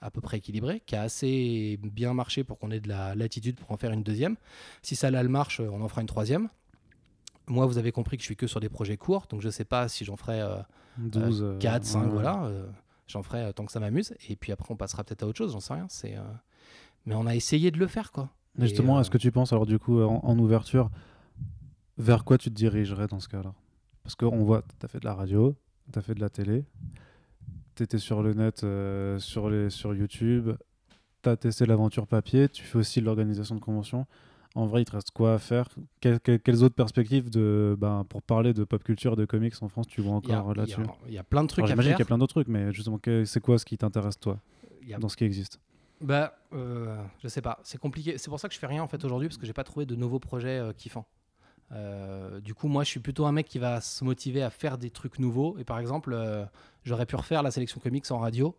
à 0.00 0.10
peu 0.10 0.20
près 0.20 0.36
équilibrée, 0.38 0.82
qui 0.84 0.94
a 0.94 1.02
assez 1.02 1.78
bien 1.82 2.12
marché 2.12 2.44
pour 2.44 2.58
qu'on 2.58 2.70
ait 2.70 2.80
de 2.80 2.88
la 2.88 3.14
latitude 3.14 3.56
pour 3.56 3.70
en 3.72 3.76
faire 3.76 3.90
une 3.92 4.02
deuxième. 4.02 4.36
Si 4.82 4.94
ça 4.94 5.10
là 5.10 5.22
le 5.22 5.28
marche, 5.28 5.60
on 5.60 5.80
en 5.82 5.88
fera 5.88 6.00
une 6.02 6.06
troisième. 6.06 6.48
Moi, 7.46 7.66
vous 7.66 7.78
avez 7.78 7.92
compris 7.92 8.16
que 8.16 8.22
je 8.22 8.26
suis 8.26 8.36
que 8.36 8.46
sur 8.46 8.60
des 8.60 8.68
projets 8.68 8.96
courts, 8.96 9.26
donc 9.28 9.40
je 9.42 9.50
sais 9.50 9.64
pas 9.64 9.88
si 9.88 10.04
j'en 10.04 10.16
ferai 10.16 10.40
euh, 10.40 10.56
12, 10.98 11.42
euh, 11.42 11.58
4, 11.58 11.84
5, 11.84 12.02
ouais, 12.04 12.08
voilà. 12.10 12.44
euh, 12.46 12.66
J'en 13.06 13.22
ferai 13.22 13.42
euh, 13.44 13.52
tant 13.52 13.66
que 13.66 13.72
ça 13.72 13.80
m'amuse. 13.80 14.14
Et 14.28 14.36
puis 14.36 14.50
après, 14.52 14.72
on 14.72 14.76
passera 14.76 15.04
peut-être 15.04 15.22
à 15.24 15.26
autre 15.26 15.36
chose, 15.36 15.52
j'en 15.52 15.60
sais 15.60 15.74
rien. 15.74 15.86
C'est, 15.90 16.16
euh, 16.16 16.22
Mais 17.04 17.14
on 17.14 17.26
a 17.26 17.34
essayé 17.34 17.70
de 17.70 17.78
le 17.78 17.86
faire, 17.86 18.12
quoi. 18.12 18.30
Et, 18.58 18.62
justement, 18.62 18.98
est-ce 19.00 19.10
que 19.10 19.18
tu 19.18 19.30
penses, 19.30 19.52
alors 19.52 19.66
du 19.66 19.78
coup, 19.78 20.00
en, 20.00 20.20
en 20.24 20.38
ouverture, 20.38 20.90
vers 21.98 22.24
quoi 22.24 22.38
tu 22.38 22.48
te 22.50 22.54
dirigerais 22.54 23.06
dans 23.08 23.20
ce 23.20 23.28
cas-là? 23.28 23.52
Parce 24.02 24.14
qu'on 24.14 24.42
voit, 24.44 24.62
tu 24.62 24.84
as 24.86 24.88
fait 24.88 25.00
de 25.00 25.04
la 25.04 25.14
radio, 25.14 25.54
tu 25.92 25.98
as 25.98 26.02
fait 26.02 26.14
de 26.14 26.20
la 26.20 26.30
télé, 26.30 26.64
tu 27.74 27.82
étais 27.82 27.98
sur 27.98 28.22
le 28.22 28.32
net, 28.34 28.64
euh, 28.64 29.18
sur, 29.18 29.50
les, 29.50 29.70
sur 29.70 29.94
YouTube, 29.94 30.50
tu 31.22 31.28
as 31.28 31.36
testé 31.36 31.66
l'aventure 31.66 32.06
papier, 32.06 32.48
tu 32.48 32.62
fais 32.62 32.78
aussi 32.78 33.00
de 33.00 33.06
l'organisation 33.06 33.54
de 33.54 33.60
conventions. 33.60 34.06
En 34.56 34.66
vrai, 34.66 34.82
il 34.82 34.84
te 34.84 34.92
reste 34.92 35.10
quoi 35.10 35.34
à 35.34 35.38
faire? 35.38 35.68
Quelles, 36.00 36.62
autres 36.62 36.76
perspectives 36.76 37.28
de, 37.28 37.76
ben, 37.78 38.04
pour 38.08 38.22
parler 38.22 38.52
de 38.52 38.62
pop 38.62 38.82
culture, 38.84 39.16
de 39.16 39.24
comics 39.24 39.54
en 39.62 39.68
France, 39.68 39.88
tu 39.88 40.00
vois 40.00 40.14
encore 40.14 40.54
là-dessus? 40.54 40.82
Il 41.08 41.12
y, 41.14 41.18
a 41.18 41.24
plein 41.24 41.42
de 41.42 41.48
trucs 41.48 41.64
Alors, 41.64 41.72
à 41.72 41.82
faire. 41.82 41.96
qu'il 41.96 41.98
y 41.98 42.02
a 42.02 42.04
plein 42.04 42.18
d'autres 42.18 42.34
trucs, 42.34 42.48
mais 42.48 42.72
justement, 42.72 42.98
que- 42.98 43.24
c'est 43.24 43.40
quoi 43.40 43.58
ce 43.58 43.64
qui 43.64 43.76
t'intéresse, 43.76 44.18
toi, 44.20 44.38
a- 44.92 44.98
dans 44.98 45.08
ce 45.08 45.16
qui 45.16 45.24
existe? 45.24 45.58
Bah, 46.00 46.36
euh, 46.52 47.02
je 47.22 47.26
sais 47.28 47.40
pas. 47.42 47.58
C'est 47.64 47.78
compliqué. 47.78 48.16
C'est 48.18 48.28
pour 48.28 48.38
ça 48.38 48.46
que 48.48 48.54
je 48.54 48.58
fais 48.60 48.66
rien 48.66 48.82
en 48.82 48.88
fait 48.88 49.04
aujourd'hui 49.04 49.28
parce 49.28 49.38
que 49.38 49.46
j'ai 49.46 49.52
pas 49.52 49.64
trouvé 49.64 49.86
de 49.86 49.96
nouveaux 49.96 50.18
projets 50.20 50.58
euh, 50.58 50.72
kiffants. 50.72 51.06
Euh, 51.72 52.40
du 52.40 52.54
coup, 52.54 52.68
moi, 52.68 52.84
je 52.84 52.90
suis 52.90 53.00
plutôt 53.00 53.26
un 53.26 53.32
mec 53.32 53.48
qui 53.48 53.58
va 53.58 53.80
se 53.80 54.04
motiver 54.04 54.42
à 54.42 54.50
faire 54.50 54.78
des 54.78 54.90
trucs 54.90 55.18
nouveaux. 55.18 55.56
Et 55.58 55.64
par 55.64 55.78
exemple, 55.80 56.12
euh, 56.12 56.44
j'aurais 56.84 57.06
pu 57.06 57.16
refaire 57.16 57.42
la 57.42 57.50
sélection 57.50 57.80
comics 57.80 58.08
en 58.10 58.18
radio, 58.18 58.54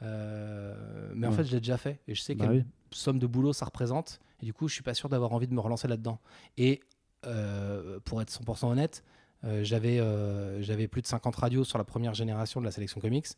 mais 0.00 1.26
en 1.26 1.32
fait, 1.32 1.44
je 1.44 1.52
l'ai 1.52 1.60
déjà 1.60 1.78
fait 1.78 2.00
et 2.08 2.14
je 2.14 2.20
sais 2.20 2.34
Bah 2.34 2.46
quelle 2.48 2.56
oui. 2.58 2.64
somme 2.90 3.18
de 3.18 3.26
boulot 3.26 3.52
ça 3.52 3.64
représente. 3.64 4.20
Et 4.42 4.46
du 4.46 4.52
coup, 4.52 4.68
je 4.68 4.74
suis 4.74 4.82
pas 4.82 4.94
sûr 4.94 5.08
d'avoir 5.08 5.32
envie 5.32 5.46
de 5.46 5.54
me 5.54 5.60
relancer 5.60 5.88
là-dedans. 5.88 6.18
Et 6.58 6.80
euh, 7.26 8.00
pour 8.04 8.20
être 8.20 8.30
100% 8.30 8.66
honnête, 8.66 9.04
euh, 9.44 9.62
j'avais 9.64 10.00
euh, 10.00 10.60
j'avais 10.62 10.88
plus 10.88 11.02
de 11.02 11.06
50 11.06 11.34
radios 11.36 11.64
sur 11.64 11.78
la 11.78 11.84
première 11.84 12.14
génération 12.14 12.60
de 12.60 12.66
la 12.66 12.72
sélection 12.72 13.00
comics. 13.00 13.28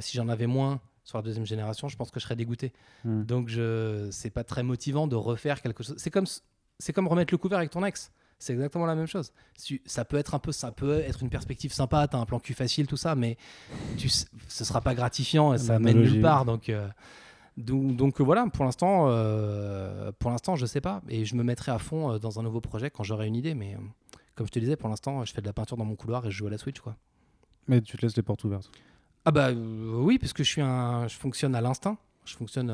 Si 0.00 0.16
j'en 0.16 0.28
avais 0.28 0.48
moins 0.48 0.80
sur 1.04 1.18
la 1.18 1.22
deuxième 1.22 1.46
génération, 1.46 1.88
je 1.88 1.96
pense 1.96 2.10
que 2.10 2.18
je 2.18 2.24
serais 2.24 2.34
dégoûté. 2.34 2.72
Hmm. 3.04 3.22
Donc 3.22 3.48
je 3.48 4.08
c'est 4.10 4.30
pas 4.30 4.42
très 4.42 4.64
motivant 4.64 5.06
de 5.06 5.14
refaire 5.14 5.62
quelque 5.62 5.84
chose. 5.84 5.94
C'est 5.98 6.10
comme 6.10 6.26
c'est 6.78 6.92
comme 6.92 7.06
remettre 7.06 7.32
le 7.32 7.38
couvert 7.38 7.58
avec 7.58 7.70
ton 7.70 7.84
ex. 7.84 8.10
C'est 8.40 8.52
exactement 8.52 8.86
la 8.86 8.94
même 8.94 9.06
chose. 9.06 9.32
Ça 9.84 10.04
peut 10.04 10.16
être 10.16 10.34
un 10.34 10.38
peu, 10.38 10.52
ça 10.52 10.70
peut 10.70 11.00
être 11.00 11.22
une 11.22 11.30
perspective 11.30 11.72
sympa. 11.72 12.06
T'as 12.06 12.18
un 12.18 12.24
plan 12.24 12.38
cul 12.38 12.54
facile, 12.54 12.86
tout 12.86 12.96
ça, 12.96 13.16
mais 13.16 13.36
tu, 13.96 14.08
ce 14.08 14.64
sera 14.64 14.80
pas 14.80 14.94
gratifiant. 14.94 15.54
et 15.54 15.58
Ça 15.58 15.80
mène 15.80 16.00
nulle 16.00 16.22
part. 16.22 16.44
Donc, 16.44 16.70
donc, 17.58 17.96
donc, 17.96 18.20
euh, 18.20 18.24
voilà. 18.24 18.46
Pour 18.52 18.64
l'instant, 18.64 19.06
euh, 19.08 20.10
pour 20.18 20.30
l'instant, 20.30 20.56
je 20.56 20.64
sais 20.66 20.80
pas. 20.80 21.02
Et 21.08 21.24
je 21.24 21.34
me 21.34 21.42
mettrai 21.42 21.72
à 21.72 21.78
fond 21.78 22.12
euh, 22.12 22.18
dans 22.18 22.38
un 22.40 22.42
nouveau 22.42 22.60
projet 22.60 22.90
quand 22.90 23.02
j'aurai 23.04 23.26
une 23.26 23.36
idée. 23.36 23.54
Mais 23.54 23.74
euh, 23.74 23.78
comme 24.34 24.46
je 24.46 24.52
te 24.52 24.58
disais, 24.58 24.76
pour 24.76 24.88
l'instant, 24.88 25.24
je 25.24 25.32
fais 25.32 25.40
de 25.40 25.46
la 25.46 25.52
peinture 25.52 25.76
dans 25.76 25.84
mon 25.84 25.96
couloir 25.96 26.24
et 26.26 26.30
je 26.30 26.36
joue 26.36 26.46
à 26.46 26.50
la 26.50 26.58
Switch, 26.58 26.80
quoi. 26.80 26.96
Mais 27.66 27.80
tu 27.82 27.96
te 27.96 28.02
laisses 28.02 28.16
les 28.16 28.22
portes 28.22 28.44
ouvertes. 28.44 28.70
Ah 29.24 29.30
bah 29.30 29.48
euh, 29.48 29.92
oui, 30.00 30.18
parce 30.18 30.32
que 30.32 30.42
je 30.44 30.48
suis 30.48 30.62
un, 30.62 31.06
je 31.08 31.16
fonctionne 31.16 31.54
à 31.54 31.60
l'instinct. 31.60 31.98
Je 32.24 32.34
fonctionne, 32.34 32.72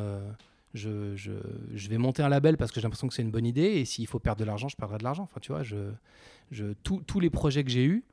je, 0.75 1.15
je, 1.17 1.33
je 1.75 1.89
vais 1.89 1.99
monter 1.99 2.23
un 2.23 2.29
label 2.29 2.57
parce 2.57 2.71
que 2.73 2.81
j'ai 2.81 2.85
l'impression 2.85 3.07
que 3.09 3.15
c'est 3.15 3.23
une 3.23 3.31
bonne 3.31 3.47
idée 3.47 3.63
et 3.63 3.85
s'il 3.85 4.07
faut 4.09 4.19
perdre 4.19 4.41
de 4.41 4.45
l'argent, 4.45 4.69
je 4.69 4.77
perdrai 4.77 4.99
de 4.99 5.05
l'argent. 5.05 5.23
Enfin, 5.25 5.39
tu 5.41 5.53
vois, 5.53 5.63
je, 5.63 5.93
je, 6.51 6.73
tous 6.83 7.01
tous 7.07 7.21
les 7.21 7.31
projets 7.31 7.63
que 7.65 7.71
j'ai 7.71 7.85
eus, 7.85 8.05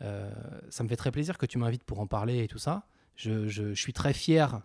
ça 0.00 0.82
me 0.84 0.88
fait 0.88 0.96
très 0.96 1.10
plaisir 1.10 1.38
que 1.38 1.46
tu 1.46 1.56
m'invites 1.58 1.82
pour 1.84 2.00
en 2.00 2.06
parler 2.06 2.44
et 2.44 2.48
tout 2.48 2.58
ça. 2.58 2.86
je, 3.16 3.48
je- 3.48 3.72
je 3.74 3.80
suis 3.80 3.92
très 3.94 4.12
fier 4.12 4.60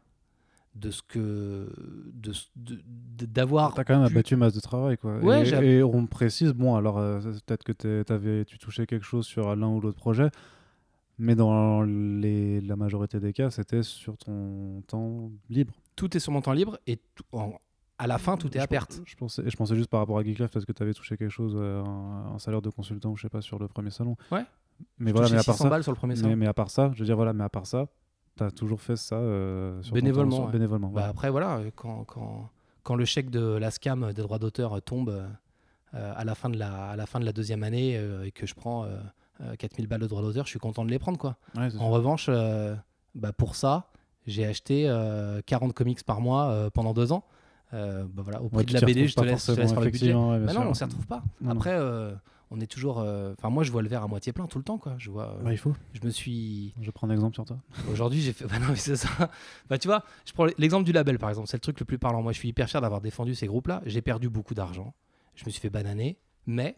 de 0.75 0.89
ce 0.89 1.01
que 1.01 1.69
de 2.13 2.31
ce- 2.33 2.47
de- 2.55 2.79
de- 3.17 3.25
d'avoir 3.25 3.73
T'as 3.73 3.83
quand 3.83 3.97
même 3.99 4.07
pu- 4.07 4.13
abattu 4.13 4.35
masse 4.37 4.53
de 4.53 4.59
travail, 4.61 4.97
quoi. 4.97 5.17
Ouais, 5.19 5.47
et, 5.47 5.77
et 5.77 5.83
on 5.83 6.07
précise, 6.07 6.53
bon, 6.53 6.75
alors 6.75 6.97
euh, 6.97 7.19
peut-être 7.45 7.63
que 7.63 8.03
t'avais, 8.03 8.45
tu 8.45 8.57
touchais 8.57 8.85
quelque 8.85 9.05
chose 9.05 9.25
sur 9.25 9.55
l'un 9.55 9.67
ou 9.67 9.81
l'autre 9.81 9.97
projet, 9.97 10.29
mais 11.17 11.35
dans 11.35 11.81
les, 11.83 12.61
la 12.61 12.75
majorité 12.77 13.19
des 13.19 13.33
cas, 13.33 13.51
c'était 13.51 13.83
sur 13.83 14.17
ton 14.17 14.81
temps 14.87 15.29
libre. 15.49 15.73
tout 15.95 16.15
est 16.15 16.19
sur 16.19 16.31
mon 16.31 16.41
temps 16.41 16.53
libre 16.53 16.79
et 16.87 16.97
tout- 17.15 17.25
en- 17.33 17.53
à 17.97 18.07
la 18.07 18.17
fin 18.17 18.35
tout 18.37 18.55
est 18.57 18.59
à 18.59 18.65
perte. 18.65 19.01
Je 19.05 19.15
pensais, 19.15 19.43
je 19.47 19.55
pensais 19.55 19.75
juste 19.75 19.89
par 19.89 19.99
rapport 19.99 20.17
à 20.17 20.23
Geek 20.23 20.39
Life 20.39 20.49
parce 20.51 20.65
que 20.65 20.71
tu 20.71 20.81
avais 20.81 20.93
touché 20.93 21.17
quelque 21.17 21.29
chose, 21.29 21.53
euh, 21.55 21.83
un, 21.83 22.33
un 22.33 22.39
salaire 22.39 22.61
de 22.61 22.69
consultant, 22.69 23.15
je 23.15 23.21
sais 23.23 23.29
pas, 23.29 23.41
sur 23.41 23.59
le 23.59 23.67
premier 23.67 23.91
salon. 23.91 24.15
Ouais. 24.31 24.43
Mais 24.97 25.11
Je 25.11 25.15
voilà, 25.15 25.29
mais 25.29 25.37
à 25.37 25.43
part 25.43 25.53
600 25.55 25.65
ça, 25.65 25.69
balles 25.69 25.83
sur 25.83 25.91
le 25.91 25.97
premier 25.97 26.15
salon. 26.15 26.29
mais, 26.29 26.35
mais 26.37 26.47
à 26.47 26.53
part 26.53 26.71
ça, 26.71 26.89
je 26.95 26.99
veux 26.99 27.05
dire 27.05 27.15
voilà, 27.17 27.33
mais 27.33 27.43
à 27.43 27.49
part 27.49 27.67
ça, 27.67 27.87
tu 28.37 28.43
as 28.43 28.51
toujours 28.51 28.81
fait 28.81 28.95
ça 28.95 29.15
euh, 29.15 29.81
sur 29.81 29.91
temps- 29.91 29.95
Bénévolement, 29.95 30.35
sur- 30.35 30.45
ouais. 30.45 30.51
bénévolement. 30.51 30.89
Bah 30.89 31.07
après, 31.07 31.29
voilà, 31.29 31.57
euh, 31.57 31.71
quand, 31.75 32.03
quand, 32.05 32.49
quand 32.83 32.95
le 32.95 33.05
chèque 33.05 33.29
de 33.29 33.41
la 33.57 33.71
SCAM 33.71 34.13
des 34.13 34.21
droits 34.21 34.39
d'auteur 34.39 34.73
euh, 34.77 34.79
tombe 34.81 35.09
euh, 35.09 36.13
à, 36.15 36.23
la 36.23 36.35
fin 36.35 36.49
de 36.49 36.57
la, 36.57 36.91
à 36.91 36.95
la 36.95 37.05
fin 37.05 37.19
de 37.19 37.25
la 37.25 37.33
deuxième 37.33 37.63
année 37.63 37.99
et 38.25 38.31
que 38.31 38.45
je 38.45 38.55
prends 38.55 38.85
euh, 38.85 38.97
euh, 39.41 39.55
4000 39.57 39.87
balles 39.87 39.99
de 40.01 40.07
droits 40.07 40.21
d'auteur, 40.21 40.45
je 40.45 40.49
suis 40.51 40.59
content 40.59 40.85
de 40.85 40.89
les 40.91 40.99
prendre. 40.99 41.17
Quoi. 41.17 41.35
Ouais, 41.55 41.65
En 41.65 41.69
sûr. 41.69 41.81
revanche, 41.81 42.29
bah 43.15 43.33
pour 43.33 43.55
ça, 43.55 43.87
j'ai 44.27 44.45
acheté 44.45 44.85
euh, 44.87 45.41
40 45.45 45.73
comics 45.73 46.03
par 46.03 46.21
mois 46.21 46.69
pendant 46.73 46.93
deux 46.93 47.11
ans. 47.11 47.25
Euh, 47.73 48.03
bah 48.13 48.21
voilà, 48.23 48.41
au 48.41 48.49
prix 48.49 48.57
Ouais, 48.59 48.63
de 48.65 48.73
la 48.73 48.81
BD, 48.81 49.07
je 49.07 49.15
te 49.15 49.21
laisse, 49.21 49.47
je 49.47 49.53
te 49.53 49.59
laisse 49.59 49.69
forcément, 49.69 49.69
faire 49.69 49.79
le 49.81 49.91
budget. 49.91 50.13
ouais, 50.13 50.39
Bah 50.45 50.53
non, 50.53 50.67
on 50.69 50.73
s'y 50.73 50.83
retrouve 50.83 51.07
pas. 51.07 51.23
Non, 51.39 51.49
non. 51.53 51.59
Après, 51.59 51.71
euh, 51.73 52.13
on 52.51 52.59
est 52.59 52.67
toujours. 52.67 52.99
euh, 52.99 53.33
Enfin, 53.37 53.49
moi, 53.49 53.63
je 53.63 53.71
vois 53.71 53.81
le 53.81 53.87
verre 53.89 54.03
à 54.03 54.07
moitié 54.07 54.33
plein 54.33 54.45
tout 54.45 54.57
le 54.57 54.63
temps. 54.63 54.77
Quoi. 54.77 54.95
Je 54.99 55.09
vois. 55.09 55.35
euh, 55.39 55.43
Bah, 55.43 55.51
il 55.53 55.57
faut. 55.57 55.73
Je 55.93 56.05
me 56.05 56.11
suis. 56.11 56.73
Je 56.81 56.91
prends 56.91 57.07
un 57.07 57.11
exemple 57.11 57.33
sur 57.33 57.45
toi. 57.45 57.57
Aujourd'hui, 57.91 58.21
j'ai 58.21 58.33
fait. 58.33 58.45
Bah 58.49 58.59
non, 58.59 58.67
mais 58.69 58.75
c'est 58.75 58.95
ça. 58.97 59.09
Bah, 59.69 59.77
tu 59.77 59.87
vois, 59.87 60.03
je 60.25 60.33
prends 60.33 60.45
l'exemple 60.57 60.83
du 60.85 60.91
label, 60.91 61.17
par 61.17 61.29
exemple. 61.29 61.47
C'est 61.47 61.57
le 61.57 61.61
truc 61.61 61.79
le 61.79 61.85
plus 61.85 61.97
parlant. 61.97 62.21
Moi, 62.21 62.31
je 62.33 62.37
suis 62.37 62.49
hyper 62.49 62.69
fier 62.69 62.81
d'avoir 62.81 63.01
défendu 63.01 63.33
ces 63.35 63.47
groupes-là. 63.47 63.81
J'ai 63.85 64.01
perdu 64.01 64.29
beaucoup 64.29 64.53
d'argent. 64.53 64.93
Je 65.35 65.45
me 65.45 65.49
suis 65.49 65.59
fait 65.61 65.69
bananer. 65.69 66.17
Mais 66.45 66.75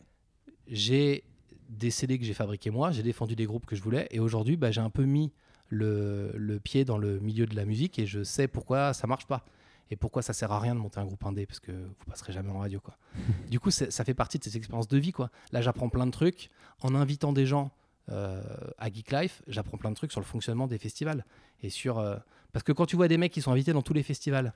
j'ai 0.68 1.24
des 1.70 1.90
CD 1.92 2.20
que 2.20 2.26
j'ai 2.26 2.34
fabriqués 2.34 2.70
moi. 2.70 2.92
J'ai 2.92 3.04
défendu 3.04 3.36
des 3.36 3.46
groupes 3.46 3.66
que 3.66 3.76
je 3.76 3.82
voulais. 3.82 4.08
Et 4.12 4.20
aujourd'hui, 4.20 4.58
bah, 4.58 4.72
j'ai 4.72 4.82
un 4.82 4.90
peu 4.90 5.04
mis 5.06 5.32
le, 5.70 6.32
le 6.36 6.60
pied 6.60 6.86
dans 6.86 6.98
le 6.98 7.20
milieu 7.20 7.46
de 7.48 7.56
la 7.56 7.66
musique 7.66 7.98
et 7.98 8.06
je 8.06 8.24
sais 8.24 8.48
pourquoi 8.48 8.94
ça 8.94 9.08
marche 9.08 9.26
pas. 9.26 9.44
Et 9.92 9.96
pourquoi 9.96 10.22
ça 10.22 10.34
sert 10.34 10.52
à 10.52 10.60
rien 10.60 10.76
de 10.76 10.80
monter 10.80 11.00
un 11.00 11.06
groupe 11.06 11.24
indé? 11.26 11.46
Parce 11.46 11.60
que 11.60 11.72
vous 11.72 12.06
passerez 12.08 12.34
jamais 12.34 12.52
en 12.52 12.60
radio 12.60 12.80
quoi. 12.80 12.98
du 13.50 13.60
coup, 13.60 13.72
ça 13.72 14.04
fait 14.04 14.14
partie 14.14 14.40
de 14.40 14.44
ces 14.44 14.58
expériences 14.58 14.88
de 14.88 14.98
vie 14.98 15.12
quoi. 15.12 15.30
Là, 15.52 15.62
j'apprends 15.62 15.90
plein 15.90 16.06
de 16.06 16.12
trucs 16.12 16.50
en 16.82 16.96
invitant 16.96 17.34
des 17.34 17.46
gens 17.46 17.72
euh, 18.10 18.42
à 18.78 18.92
Geek 18.92 19.12
Life, 19.12 19.42
j'apprends 19.48 19.78
plein 19.78 19.90
de 19.90 19.96
trucs 19.96 20.12
sur 20.12 20.20
le 20.20 20.26
fonctionnement 20.26 20.68
des 20.68 20.78
festivals 20.78 21.26
et 21.62 21.70
sur 21.70 22.00
euh, 22.00 22.18
parce 22.52 22.64
que 22.64 22.74
quand 22.74 22.86
tu 22.86 22.98
vois 22.98 23.08
des 23.08 23.18
mecs 23.18 23.32
qui 23.32 23.42
sont 23.42 23.52
invités 23.52 23.72
dans 23.72 23.82
tous 23.82 23.94
les 23.94 24.04
festivals, 24.04 24.54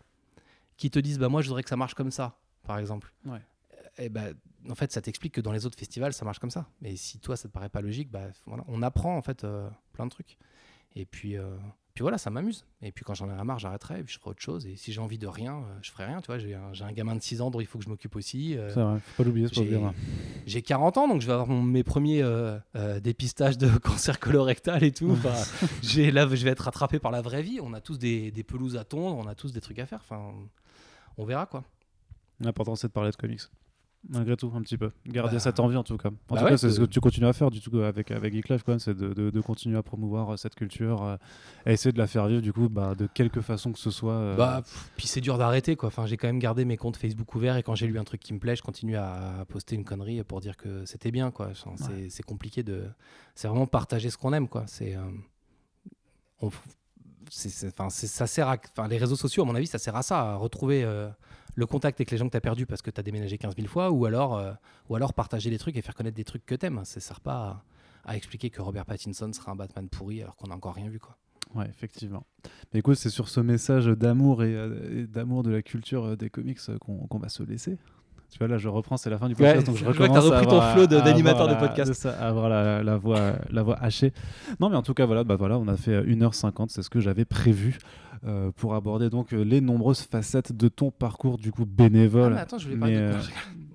qui 0.75 0.91
te 0.91 0.99
disent 0.99 1.17
bah 1.17 1.29
moi 1.29 1.41
je 1.41 1.47
voudrais 1.47 1.63
que 1.63 1.69
ça 1.69 1.77
marche 1.77 1.93
comme 1.93 2.11
ça, 2.11 2.37
par 2.63 2.77
exemple. 2.77 3.13
Ouais. 3.25 3.41
Et 3.99 4.09
bah, 4.09 4.25
en 4.69 4.75
fait, 4.75 4.91
ça 4.91 5.01
t'explique 5.01 5.33
que 5.33 5.41
dans 5.41 5.51
les 5.51 5.65
autres 5.65 5.77
festivals, 5.77 6.13
ça 6.13 6.25
marche 6.25 6.39
comme 6.39 6.51
ça. 6.51 6.67
Mais 6.81 6.95
si 6.95 7.19
toi, 7.19 7.35
ça 7.35 7.47
te 7.47 7.53
paraît 7.53 7.69
pas 7.69 7.81
logique, 7.81 8.11
bah, 8.11 8.27
voilà, 8.45 8.63
on 8.67 8.83
apprend 8.83 9.17
en 9.17 9.21
fait 9.21 9.43
euh, 9.43 9.67
plein 9.93 10.05
de 10.05 10.11
trucs. 10.11 10.37
Et 10.95 11.05
puis, 11.05 11.35
puis 11.97 12.03
voilà, 12.03 12.19
ça 12.19 12.29
m'amuse. 12.29 12.63
Et 12.83 12.91
puis 12.91 13.03
quand 13.03 13.15
j'en 13.15 13.27
ai 13.27 13.35
la 13.35 13.43
marre, 13.43 13.57
j'arrêterai, 13.57 14.01
et 14.01 14.03
puis 14.03 14.13
je 14.13 14.19
ferai 14.19 14.29
autre 14.29 14.39
chose. 14.43 14.67
Et 14.67 14.75
si 14.75 14.93
j'ai 14.93 15.01
envie 15.01 15.17
de 15.17 15.25
rien, 15.25 15.55
euh, 15.55 15.79
je 15.81 15.89
ferai 15.89 16.05
rien. 16.05 16.21
Tu 16.21 16.27
vois, 16.27 16.37
j'ai 16.37 16.53
un, 16.53 16.91
gamin 16.91 17.15
de 17.15 17.23
6 17.23 17.41
ans 17.41 17.49
dont 17.49 17.59
il 17.59 17.65
faut 17.65 17.79
que 17.79 17.83
je 17.85 17.89
m'occupe 17.89 18.15
aussi. 18.15 18.55
euh, 18.55 18.69
C'est 18.71 18.79
vrai, 18.83 18.99
faut 18.99 19.23
pas 19.23 19.27
l'oublier, 19.27 19.47
j'ai- 19.51 19.61
pauvre 19.61 19.71
gamin. 19.71 19.93
j'ai 20.45 20.61
40 20.61 20.97
ans, 20.99 21.07
donc 21.07 21.21
je 21.21 21.25
vais 21.25 21.33
avoir 21.33 21.47
mon- 21.47 21.63
mes 21.63 21.83
premiers 21.83 22.21
euh, 22.21 22.59
euh, 22.75 22.99
dépistages 22.99 23.57
de 23.57 23.67
cancer 23.79 24.19
colorectal 24.19 24.83
et 24.83 24.91
tout. 24.91 25.09
Enfin, 25.09 25.33
j'ai, 25.81 26.11
là, 26.11 26.27
je 26.29 26.43
vais 26.43 26.51
être 26.51 26.59
rattrapé 26.65 26.99
par 26.99 27.09
la 27.09 27.23
vraie 27.23 27.41
vie. 27.41 27.57
On 27.63 27.73
a 27.73 27.81
tous 27.81 27.97
des, 27.97 28.29
des 28.29 28.43
pelouses 28.43 28.77
à 28.77 28.83
tondre, 28.83 29.17
on 29.17 29.25
a 29.27 29.33
tous 29.33 29.51
des 29.51 29.59
trucs 29.61 29.79
à 29.79 29.87
faire. 29.87 30.01
Enfin, 30.03 30.21
on 31.17 31.25
verra 31.25 31.47
quoi. 31.47 31.63
L'important, 32.39 32.75
c'est 32.75 32.89
de 32.89 32.93
parler 32.93 33.09
de 33.09 33.15
comics. 33.15 33.41
Malgré 34.09 34.37
tout, 34.37 34.51
un 34.55 34.61
petit 34.61 34.77
peu. 34.77 34.91
Garder 35.05 35.33
Bah- 35.35 35.39
cette 35.39 35.59
envie, 35.59 35.75
en 35.75 35.83
tout 35.83 35.97
cas. 35.97 36.09
En 36.09 36.11
Bah 36.11 36.37
tout 36.37 36.43
ouais, 36.45 36.49
cas, 36.51 36.57
c'est 36.57 36.69
ce 36.69 36.79
que 36.79 36.85
tu 36.85 37.01
continues 37.01 37.27
à 37.27 37.33
faire, 37.33 37.49
du 37.51 37.59
tout, 37.59 37.79
avec, 37.79 38.09
avec 38.11 38.33
Geek 38.33 38.47
Life, 38.47 38.63
c'est 38.77 38.95
de, 38.95 39.13
de- 39.13 39.29
de 39.31 39.41
continuer 39.41 39.77
à 39.77 39.83
promouvoir 39.83 40.33
euh, 40.33 40.37
cette 40.37 40.55
culture 40.55 41.03
euh, 41.03 41.17
et 41.65 41.73
essayer 41.73 41.91
de 41.91 41.97
la 41.97 42.07
faire 42.07 42.25
vivre, 42.27 42.41
du 42.41 42.53
coup, 42.53 42.69
bah, 42.69 42.95
de 42.95 43.07
quelque 43.07 43.41
façon 43.41 43.73
que 43.73 43.79
ce 43.79 43.91
soit. 43.91 44.13
euh, 44.13 44.35
Bah, 44.37 44.63
puis 44.95 45.07
c'est 45.07 45.19
dur 45.19 45.37
d'arrêter 45.37 45.75
quoi. 45.75 45.87
Enfin, 45.87 46.05
j'ai 46.05 46.15
quand 46.15 46.27
même 46.27 46.39
gardé 46.39 46.63
mes 46.63 46.77
comptes 46.77 46.95
Facebook 46.95 47.33
ouverts 47.35 47.57
et 47.57 47.63
quand 47.63 47.75
j'ai 47.75 47.87
lu 47.87 47.99
un 47.99 48.03
truc 48.05 48.21
qui 48.21 48.33
me 48.33 48.39
plaît, 48.39 48.55
je 48.55 48.61
continue 48.63 48.95
à 48.95 49.45
poster 49.49 49.75
une 49.75 49.83
connerie 49.83 50.23
pour 50.23 50.39
dire 50.39 50.55
que 50.55 50.85
c'était 50.85 51.11
bien 51.11 51.29
quoi. 51.31 51.49
C'est, 51.75 52.09
c'est 52.09 52.23
compliqué 52.23 52.63
de. 52.63 52.83
C'est 53.35 53.47
vraiment 53.49 53.67
partager 53.67 54.09
ce 54.09 54.17
qu'on 54.17 54.31
aime 54.31 54.47
quoi. 54.47 54.63
C'est. 54.67 54.95
euh, 54.95 55.01
on- 56.41 56.51
ça 57.29 58.27
sert 58.27 58.47
à. 58.47 58.55
Enfin, 58.77 58.87
les 58.87 58.97
réseaux 58.97 59.17
sociaux, 59.17 59.43
à 59.43 59.45
mon 59.45 59.55
avis, 59.55 59.67
ça 59.67 59.79
sert 59.79 59.95
à 59.97 60.01
ça, 60.03 60.21
à 60.31 60.35
retrouver 60.35 60.85
le 61.57 61.65
contact 61.65 61.99
avec 61.99 62.11
les 62.11 62.17
gens 62.17 62.27
que 62.27 62.31
tu 62.31 62.37
as 62.37 62.41
perdus 62.41 62.67
parce 62.67 62.83
que 62.83 62.91
tu 62.91 62.99
as 62.99 63.03
déménagé 63.03 63.39
15 63.39 63.55
000 63.55 63.67
fois 63.67 63.89
ou 63.89 64.05
alors, 64.05 64.37
euh, 64.37 64.53
ou 64.89 64.95
alors 64.95 65.13
partager 65.15 65.49
des 65.49 65.57
trucs 65.57 65.75
et 65.75 65.81
faire 65.81 65.95
connaître 65.95 66.15
des 66.15 66.23
trucs 66.23 66.45
que 66.45 66.53
t'aimes. 66.53 66.81
Ça 66.85 66.99
sert 66.99 67.19
pas 67.19 67.63
à, 68.05 68.15
expliquer 68.15 68.51
que 68.51 68.61
Robert 68.61 68.85
Pattinson 68.85 69.33
sera 69.33 69.51
un 69.51 69.55
Batman 69.55 69.89
pourri 69.89 70.21
alors 70.21 70.35
qu'on 70.35 70.47
n'a 70.47 70.55
encore 70.55 70.75
rien 70.75 70.87
vu 70.87 70.99
quoi. 70.99 71.17
Ouais, 71.55 71.67
effectivement. 71.67 72.25
Mais 72.71 72.79
écoute, 72.79 72.97
c'est 72.97 73.09
sur 73.09 73.27
ce 73.27 73.39
message 73.39 73.87
d'amour 73.87 74.43
et, 74.43 74.53
euh, 74.53 75.07
d'amour 75.07 75.41
de 75.41 75.49
la 75.49 75.63
culture 75.63 76.05
euh, 76.05 76.15
des 76.15 76.29
comics 76.29 76.59
qu'on 76.79 77.17
va 77.17 77.29
se 77.29 77.41
laisser. 77.41 77.77
Tu 78.31 78.39
vois, 78.39 78.47
là, 78.49 78.57
je 78.57 78.67
reprends, 78.67 78.97
c'est 78.97 79.09
la 79.09 79.17
fin 79.17 79.27
du 79.29 79.33
Ouais, 79.35 79.39
podcast. 79.53 79.65
donc 79.67 79.75
je, 79.75 79.79
je 79.79 79.85
vois 79.85 79.93
que 79.93 80.01
recommence 80.03 80.29
t'as 80.29 80.35
à 80.35 80.39
repris 80.41 80.47
ton 80.51 80.61
flow 80.73 80.87
de- 80.87 80.99
d'animateur 81.03 81.47
de 81.47 81.53
la- 81.53 81.59
podcast. 81.59 81.93
c'est 81.93 82.01
ça, 82.09 82.11
à 82.19 82.27
avoir 82.27 82.49
la, 82.49 82.83
la 82.83 82.97
voix, 82.97 83.33
la 83.51 83.63
voix 83.63 83.77
hachée. 83.81 84.11
Non, 84.59 84.69
mais 84.69 84.75
en 84.75 84.81
tout 84.83 84.93
cas, 84.93 85.05
voilà, 85.05 85.23
bah 85.23 85.35
voilà 85.37 85.57
on 85.57 85.67
a 85.67 85.77
fait 85.77 85.93
euh, 85.93 86.03
1h50, 86.03 86.67
c'est 86.69 86.81
ce 86.83 86.89
que 86.89 86.99
j'avais 86.99 87.23
prévu 87.25 87.77
euh, 88.25 88.51
pour 88.57 88.75
aborder 88.75 89.09
donc 89.09 89.33
euh, 89.33 89.43
les 89.43 89.61
nombreuses 89.61 90.01
facettes 90.01 90.51
de 90.51 90.67
ton 90.67 90.91
parcours, 90.91 91.37
du 91.37 91.51
coup, 91.51 91.65
bénévole. 91.65 92.31
Ah, 92.33 92.35
mais 92.35 92.41
attends, 92.41 92.57
je 92.57 92.65
voulais 92.67 92.77
parler 92.79 92.95
mais, 92.99 93.11
de. 93.13 93.17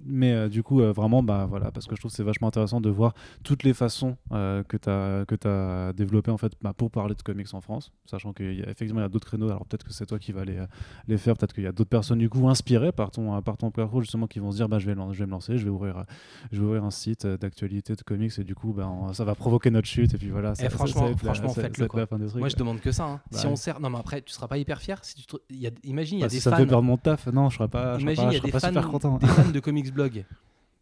Mais 0.05 0.33
euh, 0.33 0.49
du 0.49 0.63
coup, 0.63 0.81
euh, 0.81 0.93
vraiment, 0.93 1.23
bah, 1.23 1.47
voilà, 1.49 1.71
parce 1.71 1.87
que 1.87 1.95
je 1.97 2.01
trouve 2.01 2.11
que 2.11 2.17
c'est 2.17 2.23
vachement 2.23 2.49
intéressant 2.49 2.81
de 2.81 2.91
voir 2.91 3.15
toutes 3.43 3.63
les 3.63 3.75
façons 3.75 4.17
euh, 4.33 4.63
que 4.63 4.77
tu 4.77 4.89
as, 4.89 5.25
que 5.27 5.37
as 5.49 5.93
développées 5.93 6.31
en 6.31 6.37
fait, 6.39 6.53
bah, 6.63 6.73
pour 6.77 6.91
parler 6.91 7.15
de 7.15 7.23
comics 7.23 7.53
en 7.55 7.61
France, 7.61 7.93
sachant 8.07 8.33
qu'effectivement, 8.33 9.01
il 9.01 9.05
y 9.05 9.07
a 9.07 9.09
d'autres 9.09 9.27
créneaux. 9.27 9.49
Alors 9.49 9.65
peut-être 9.67 9.85
que 9.85 9.93
c'est 9.93 10.07
toi 10.07 10.19
qui 10.19 10.33
vas 10.33 10.45
les, 10.45 10.59
euh, 10.59 10.67
les 11.09 11.19
faire, 11.19 11.37
peut-être 11.37 11.55
qu'il 11.55 11.65
y 11.65 11.67
a 11.67 11.73
d'autres 11.73 11.91
personnes 11.91 12.19
du 12.19 12.29
coup 12.29 12.49
inspirées 12.49 12.93
par 12.93 13.11
ton, 13.11 13.35
euh, 13.37 13.41
par 13.41 13.57
ton 13.57 13.71
parcours 13.71 14.01
justement 14.01 14.27
qui 14.27 14.39
vont 14.39 14.51
se 14.51 14.57
dire 14.57 14.69
bah, 14.69 14.79
je, 14.79 14.87
vais, 14.91 14.95
je 15.13 15.19
vais 15.19 15.27
me 15.27 15.31
lancer, 15.31 15.59
je 15.59 15.65
vais 15.65 15.71
ouvrir, 15.71 16.05
je 16.51 16.61
vais 16.61 16.67
ouvrir 16.67 16.85
un 16.85 16.91
site 16.91 17.25
euh, 17.25 17.37
d'actualité 17.37 17.95
de 17.95 18.03
comics 18.03 18.33
et 18.39 18.45
du 18.45 18.55
coup, 18.55 18.73
bah, 18.73 18.89
on- 18.89 19.13
ça 19.13 19.25
va 19.25 19.35
provoquer 19.35 19.71
notre 19.71 19.89
chute. 19.89 20.15
Et 20.15 20.19
puis 20.19 20.31
voilà, 20.31 20.55
ça, 20.55 20.65
Eh, 20.67 20.71
ça- 20.71 20.77
franchement- 20.77 21.03
ça 21.03 21.09
la- 21.11 21.17
franchement, 21.17 21.49
ça- 21.49 21.55
ça 21.55 21.61
va 21.63 21.69
faites-le, 21.69 21.85
des 22.19 22.27
trucs. 22.29 22.39
Moi, 22.41 22.49
je 22.49 22.57
demande 22.57 22.81
que 22.81 22.93
ça. 22.93 23.05
hein. 23.05 23.21
Bah 23.31 23.39
si 23.39 23.47
ouais. 23.47 23.53
on 23.53 23.57
sert, 23.57 23.81
non, 23.81 23.91
mais 23.91 23.99
après, 23.99 24.23
tu 24.23 24.33
seras 24.33 24.49
pas 24.49 24.59
hyper 24.59 24.81
fier. 24.81 24.99
Si 25.03 25.15
tu 25.15 25.27
te- 25.27 25.37
il 25.51 25.57
y 25.59 25.67
a... 25.67 25.71
Imagine, 25.85 26.19
il 26.19 26.21
y 26.21 26.25
a 26.25 26.27
Bah, 26.27 26.31
des 26.31 26.37
si 26.37 26.41
ça 26.43 26.51
fans, 26.51 26.57
me 26.57 26.63
fait 26.63 26.69
perdre 26.69 26.83
mon 26.85 26.97
taf, 26.97 27.27
non, 27.29 27.49
je 27.51 27.57
serais 27.57 27.69
pas, 27.69 27.97
je 27.99 28.03
Imagine, 28.03 28.25
pas, 28.25 28.31
il 28.31 28.35
y 28.35 28.37
a 28.39 28.41
des 28.41 28.51
pas 28.53 28.61
super 28.61 28.85
fans, 28.85 28.91
content. 28.91 29.19
des 29.19 29.27
fans 29.27 29.51
de 29.51 29.61
comics 29.61 29.92
blog 29.93 30.25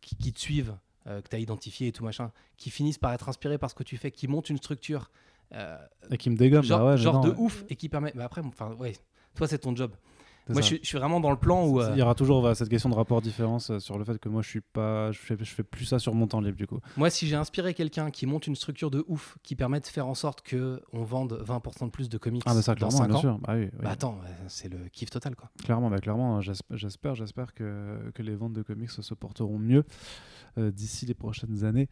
qui, 0.00 0.16
qui 0.16 0.32
te 0.32 0.40
suivent, 0.40 0.74
euh, 1.06 1.20
que 1.20 1.28
tu 1.28 1.36
as 1.36 1.38
identifié 1.38 1.88
et 1.88 1.92
tout 1.92 2.04
machin, 2.04 2.32
qui 2.56 2.70
finissent 2.70 2.98
par 2.98 3.12
être 3.12 3.28
inspirés 3.28 3.58
par 3.58 3.70
ce 3.70 3.74
que 3.74 3.82
tu 3.82 3.96
fais, 3.96 4.10
qui 4.10 4.28
montent 4.28 4.50
une 4.50 4.58
structure, 4.58 5.10
euh, 5.52 5.78
Et 6.10 6.16
qui 6.16 6.30
me 6.30 6.36
dégomme, 6.36 6.62
genre, 6.62 6.80
bah 6.80 6.90
ouais, 6.92 6.96
genre 6.98 7.14
non, 7.14 7.20
de 7.20 7.30
ouais. 7.30 7.36
ouf 7.38 7.64
et 7.68 7.76
qui 7.76 7.88
permet. 7.88 8.12
Mais 8.14 8.22
après, 8.22 8.40
enfin, 8.42 8.72
ouais, 8.74 8.94
toi, 9.34 9.48
c'est 9.48 9.58
ton 9.58 9.74
job. 9.74 9.92
Moi, 10.52 10.60
je 10.62 10.66
suis, 10.66 10.80
je 10.82 10.86
suis 10.88 10.98
vraiment 10.98 11.20
dans 11.20 11.30
le 11.30 11.36
plan 11.36 11.66
où. 11.66 11.80
euh, 11.80 11.90
Il 11.94 11.98
y 11.98 12.02
aura 12.02 12.14
toujours 12.14 12.40
voilà, 12.40 12.54
cette 12.54 12.68
question 12.68 12.88
de 12.88 12.94
rapport 12.94 13.20
différence 13.22 13.70
euh, 13.70 13.78
sur 13.78 13.98
le 13.98 14.04
fait 14.04 14.18
que 14.18 14.28
moi 14.28 14.42
je 14.42 14.48
suis 14.48 14.60
pas, 14.60 15.12
je 15.12 15.18
fais, 15.18 15.36
je 15.38 15.44
fais 15.54 15.62
plus 15.62 15.84
ça 15.84 15.98
sur 15.98 16.14
mon 16.14 16.26
temps 16.26 16.40
libre 16.40 16.56
du 16.56 16.66
coup. 16.66 16.80
Moi, 16.96 17.10
si 17.10 17.26
j'ai 17.26 17.36
inspiré 17.36 17.74
quelqu'un 17.74 18.10
qui 18.10 18.26
monte 18.26 18.46
une 18.46 18.56
structure 18.56 18.90
de 18.90 19.04
ouf, 19.08 19.36
qui 19.42 19.56
permet 19.56 19.80
de 19.80 19.86
faire 19.86 20.06
en 20.06 20.14
sorte 20.14 20.42
que 20.42 20.80
on 20.92 21.02
vende 21.04 21.42
20% 21.46 21.86
de 21.86 21.90
plus 21.90 22.08
de 22.08 22.18
comics 22.18 22.42
Ah 22.46 22.54
mais 22.54 22.62
ça 22.62 22.72
dans 22.74 22.88
clairement, 22.88 22.98
5 22.98 23.06
bien 23.08 23.16
ans, 23.16 23.20
sûr. 23.20 23.38
Bah 23.38 23.52
oui, 23.56 23.64
oui. 23.72 23.78
bah 23.82 23.90
attends, 23.90 24.18
euh, 24.24 24.28
c'est 24.48 24.68
le 24.72 24.78
kiff 24.92 25.10
total, 25.10 25.36
quoi. 25.36 25.50
clairement, 25.64 25.90
bah 25.90 25.98
clairement. 25.98 26.40
j'esp- 26.40 26.62
J'espère, 26.72 27.14
j'espère 27.14 27.54
que, 27.54 28.10
que 28.14 28.22
les 28.22 28.34
ventes 28.34 28.52
de 28.52 28.62
comics 28.62 28.90
se 28.90 29.14
porteront 29.14 29.58
mieux 29.58 29.84
euh, 30.58 30.70
d'ici 30.70 31.06
les 31.06 31.14
prochaines 31.14 31.64
années. 31.64 31.88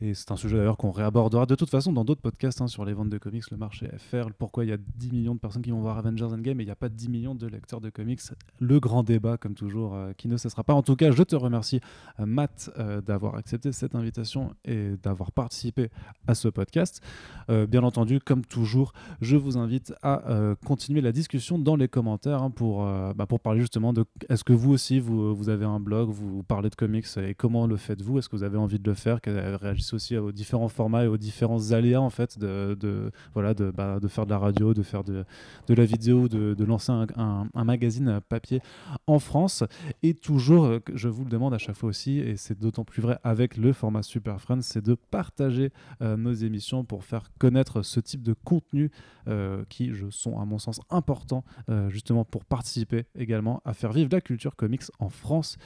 Et 0.00 0.14
c'est 0.14 0.30
un 0.30 0.36
sujet 0.36 0.56
d'ailleurs 0.56 0.76
qu'on 0.76 0.92
réabordera 0.92 1.44
de 1.44 1.56
toute 1.56 1.70
façon 1.70 1.92
dans 1.92 2.04
d'autres 2.04 2.20
podcasts 2.20 2.60
hein, 2.60 2.68
sur 2.68 2.84
les 2.84 2.92
ventes 2.92 3.08
de 3.10 3.18
comics, 3.18 3.50
le 3.50 3.56
marché 3.56 3.88
FR, 3.98 4.30
pourquoi 4.38 4.64
il 4.64 4.68
y 4.68 4.72
a 4.72 4.76
10 4.76 5.10
millions 5.10 5.34
de 5.34 5.40
personnes 5.40 5.62
qui 5.62 5.70
vont 5.70 5.80
voir 5.80 5.98
Avengers 5.98 6.24
Endgame 6.26 6.60
et 6.60 6.62
il 6.62 6.66
n'y 6.66 6.72
a 6.72 6.76
pas 6.76 6.88
10 6.88 7.08
millions 7.08 7.34
de 7.34 7.46
lecteurs 7.48 7.80
de 7.80 7.90
comics. 7.90 8.20
Le 8.60 8.78
grand 8.78 9.02
débat, 9.02 9.36
comme 9.38 9.54
toujours, 9.54 9.94
euh, 9.94 10.12
qui 10.16 10.28
ne 10.28 10.36
cessera 10.36 10.62
pas. 10.62 10.74
En 10.74 10.82
tout 10.82 10.94
cas, 10.94 11.10
je 11.10 11.22
te 11.24 11.34
remercie, 11.34 11.80
euh, 12.20 12.26
Matt, 12.26 12.70
euh, 12.78 13.00
d'avoir 13.00 13.34
accepté 13.34 13.72
cette 13.72 13.96
invitation 13.96 14.52
et 14.64 14.92
d'avoir 15.02 15.32
participé 15.32 15.90
à 16.28 16.34
ce 16.34 16.48
podcast. 16.48 17.02
Bien 17.48 17.82
entendu, 17.82 18.20
comme 18.20 18.44
toujours, 18.44 18.92
je 19.22 19.34
vous 19.36 19.56
invite 19.56 19.94
à 20.02 20.54
continuer 20.66 21.00
la 21.00 21.12
discussion 21.12 21.58
dans 21.58 21.76
les 21.76 21.88
commentaires 21.88 22.42
hein, 22.42 22.50
pour, 22.50 22.84
bah, 22.84 23.26
pour 23.26 23.40
parler 23.40 23.60
justement 23.60 23.94
de 23.94 24.04
est-ce 24.28 24.44
que 24.44 24.52
vous 24.52 24.70
aussi, 24.70 25.00
vous, 25.00 25.34
vous 25.34 25.48
avez 25.48 25.64
un 25.64 25.80
blog, 25.80 26.10
vous 26.10 26.42
parlez 26.42 26.68
de 26.68 26.74
comics 26.74 27.06
et 27.16 27.34
comment 27.34 27.66
le 27.66 27.76
faites-vous? 27.76 28.18
Est-ce 28.18 28.28
que 28.28 28.36
vous 28.36 28.42
avez 28.42 28.58
envie 28.58 28.78
de 28.78 28.88
le 28.88 28.94
faire? 28.94 29.22
Que- 29.22 29.56
S'associent 29.88 30.22
aux 30.22 30.32
différents 30.32 30.68
formats 30.68 31.04
et 31.04 31.06
aux 31.06 31.16
différents 31.16 31.72
aléas 31.72 32.00
en 32.00 32.10
fait 32.10 32.38
de, 32.38 33.10
voilà 33.32 33.54
bah, 33.54 33.98
de 34.00 34.08
faire 34.08 34.26
de 34.26 34.30
la 34.30 34.38
radio, 34.38 34.74
de 34.74 34.82
faire 34.82 35.02
de, 35.02 35.24
la 35.68 35.84
vidéo, 35.86 36.28
de, 36.28 36.64
lancer 36.64 36.92
un, 36.92 37.06
un- 37.16 37.46
un 37.54 37.64
magazine 37.64 38.20
papier 38.28 38.60
en 39.06 39.18
France. 39.18 39.64
Et 40.02 40.12
toujours, 40.12 40.66
euh, 40.66 40.80
je 40.94 41.08
vous 41.08 41.24
le 41.24 41.30
demande 41.30 41.54
à 41.54 41.58
chaque 41.58 41.76
fois 41.76 41.88
aussi, 41.88 42.18
et 42.18 42.36
c'est 42.36 42.58
d'autant 42.58 42.84
plus 42.84 43.00
vrai 43.00 43.18
avec 43.24 43.56
le 43.56 43.72
format 43.72 44.02
Super 44.02 44.40
Friends, 44.42 44.60
c'est 44.60 44.84
de 44.84 44.94
partager 44.94 45.72
euh, 46.02 46.16
nos 46.18 46.34
émissions 46.34 46.84
pour 46.84 47.04
faire 47.04 47.30
connaître 47.38 47.80
ce 47.80 48.00
type 48.00 48.22
de 48.22 48.34
contenu 48.44 48.90
euh, 49.28 49.64
qui 49.70 49.94
je, 49.94 50.10
sont 50.10 50.38
à 50.38 50.44
mon 50.44 50.58
sens 50.58 50.80
importants 50.90 51.44
justement 51.88 52.24
pour 52.24 52.44
participer 52.44 53.04
également 53.14 53.62
à 53.64 53.72
faire 53.72 53.92
vivre 53.92 54.08
la 54.12 54.20
culture 54.20 54.54
comics 54.56 54.82
en 54.98 55.08
France 55.08 55.56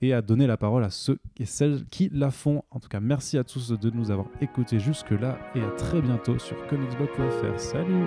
et 0.00 0.12
à 0.12 0.22
donner 0.22 0.46
la 0.46 0.56
parole 0.56 0.84
à 0.84 0.90
ceux 0.90 1.18
et 1.38 1.46
celles 1.46 1.84
qui 1.90 2.08
la 2.12 2.30
font. 2.30 2.62
En 2.70 2.78
tout 2.80 2.88
cas, 2.88 3.00
merci 3.00 3.38
à 3.38 3.44
de 3.76 3.90
nous 3.90 4.10
avoir 4.10 4.26
écoutés 4.40 4.78
jusque-là 4.78 5.38
et 5.54 5.62
à 5.62 5.70
très 5.72 6.00
bientôt 6.00 6.38
sur 6.38 6.56
comicsblog.fr. 6.68 7.58
Salut 7.58 8.06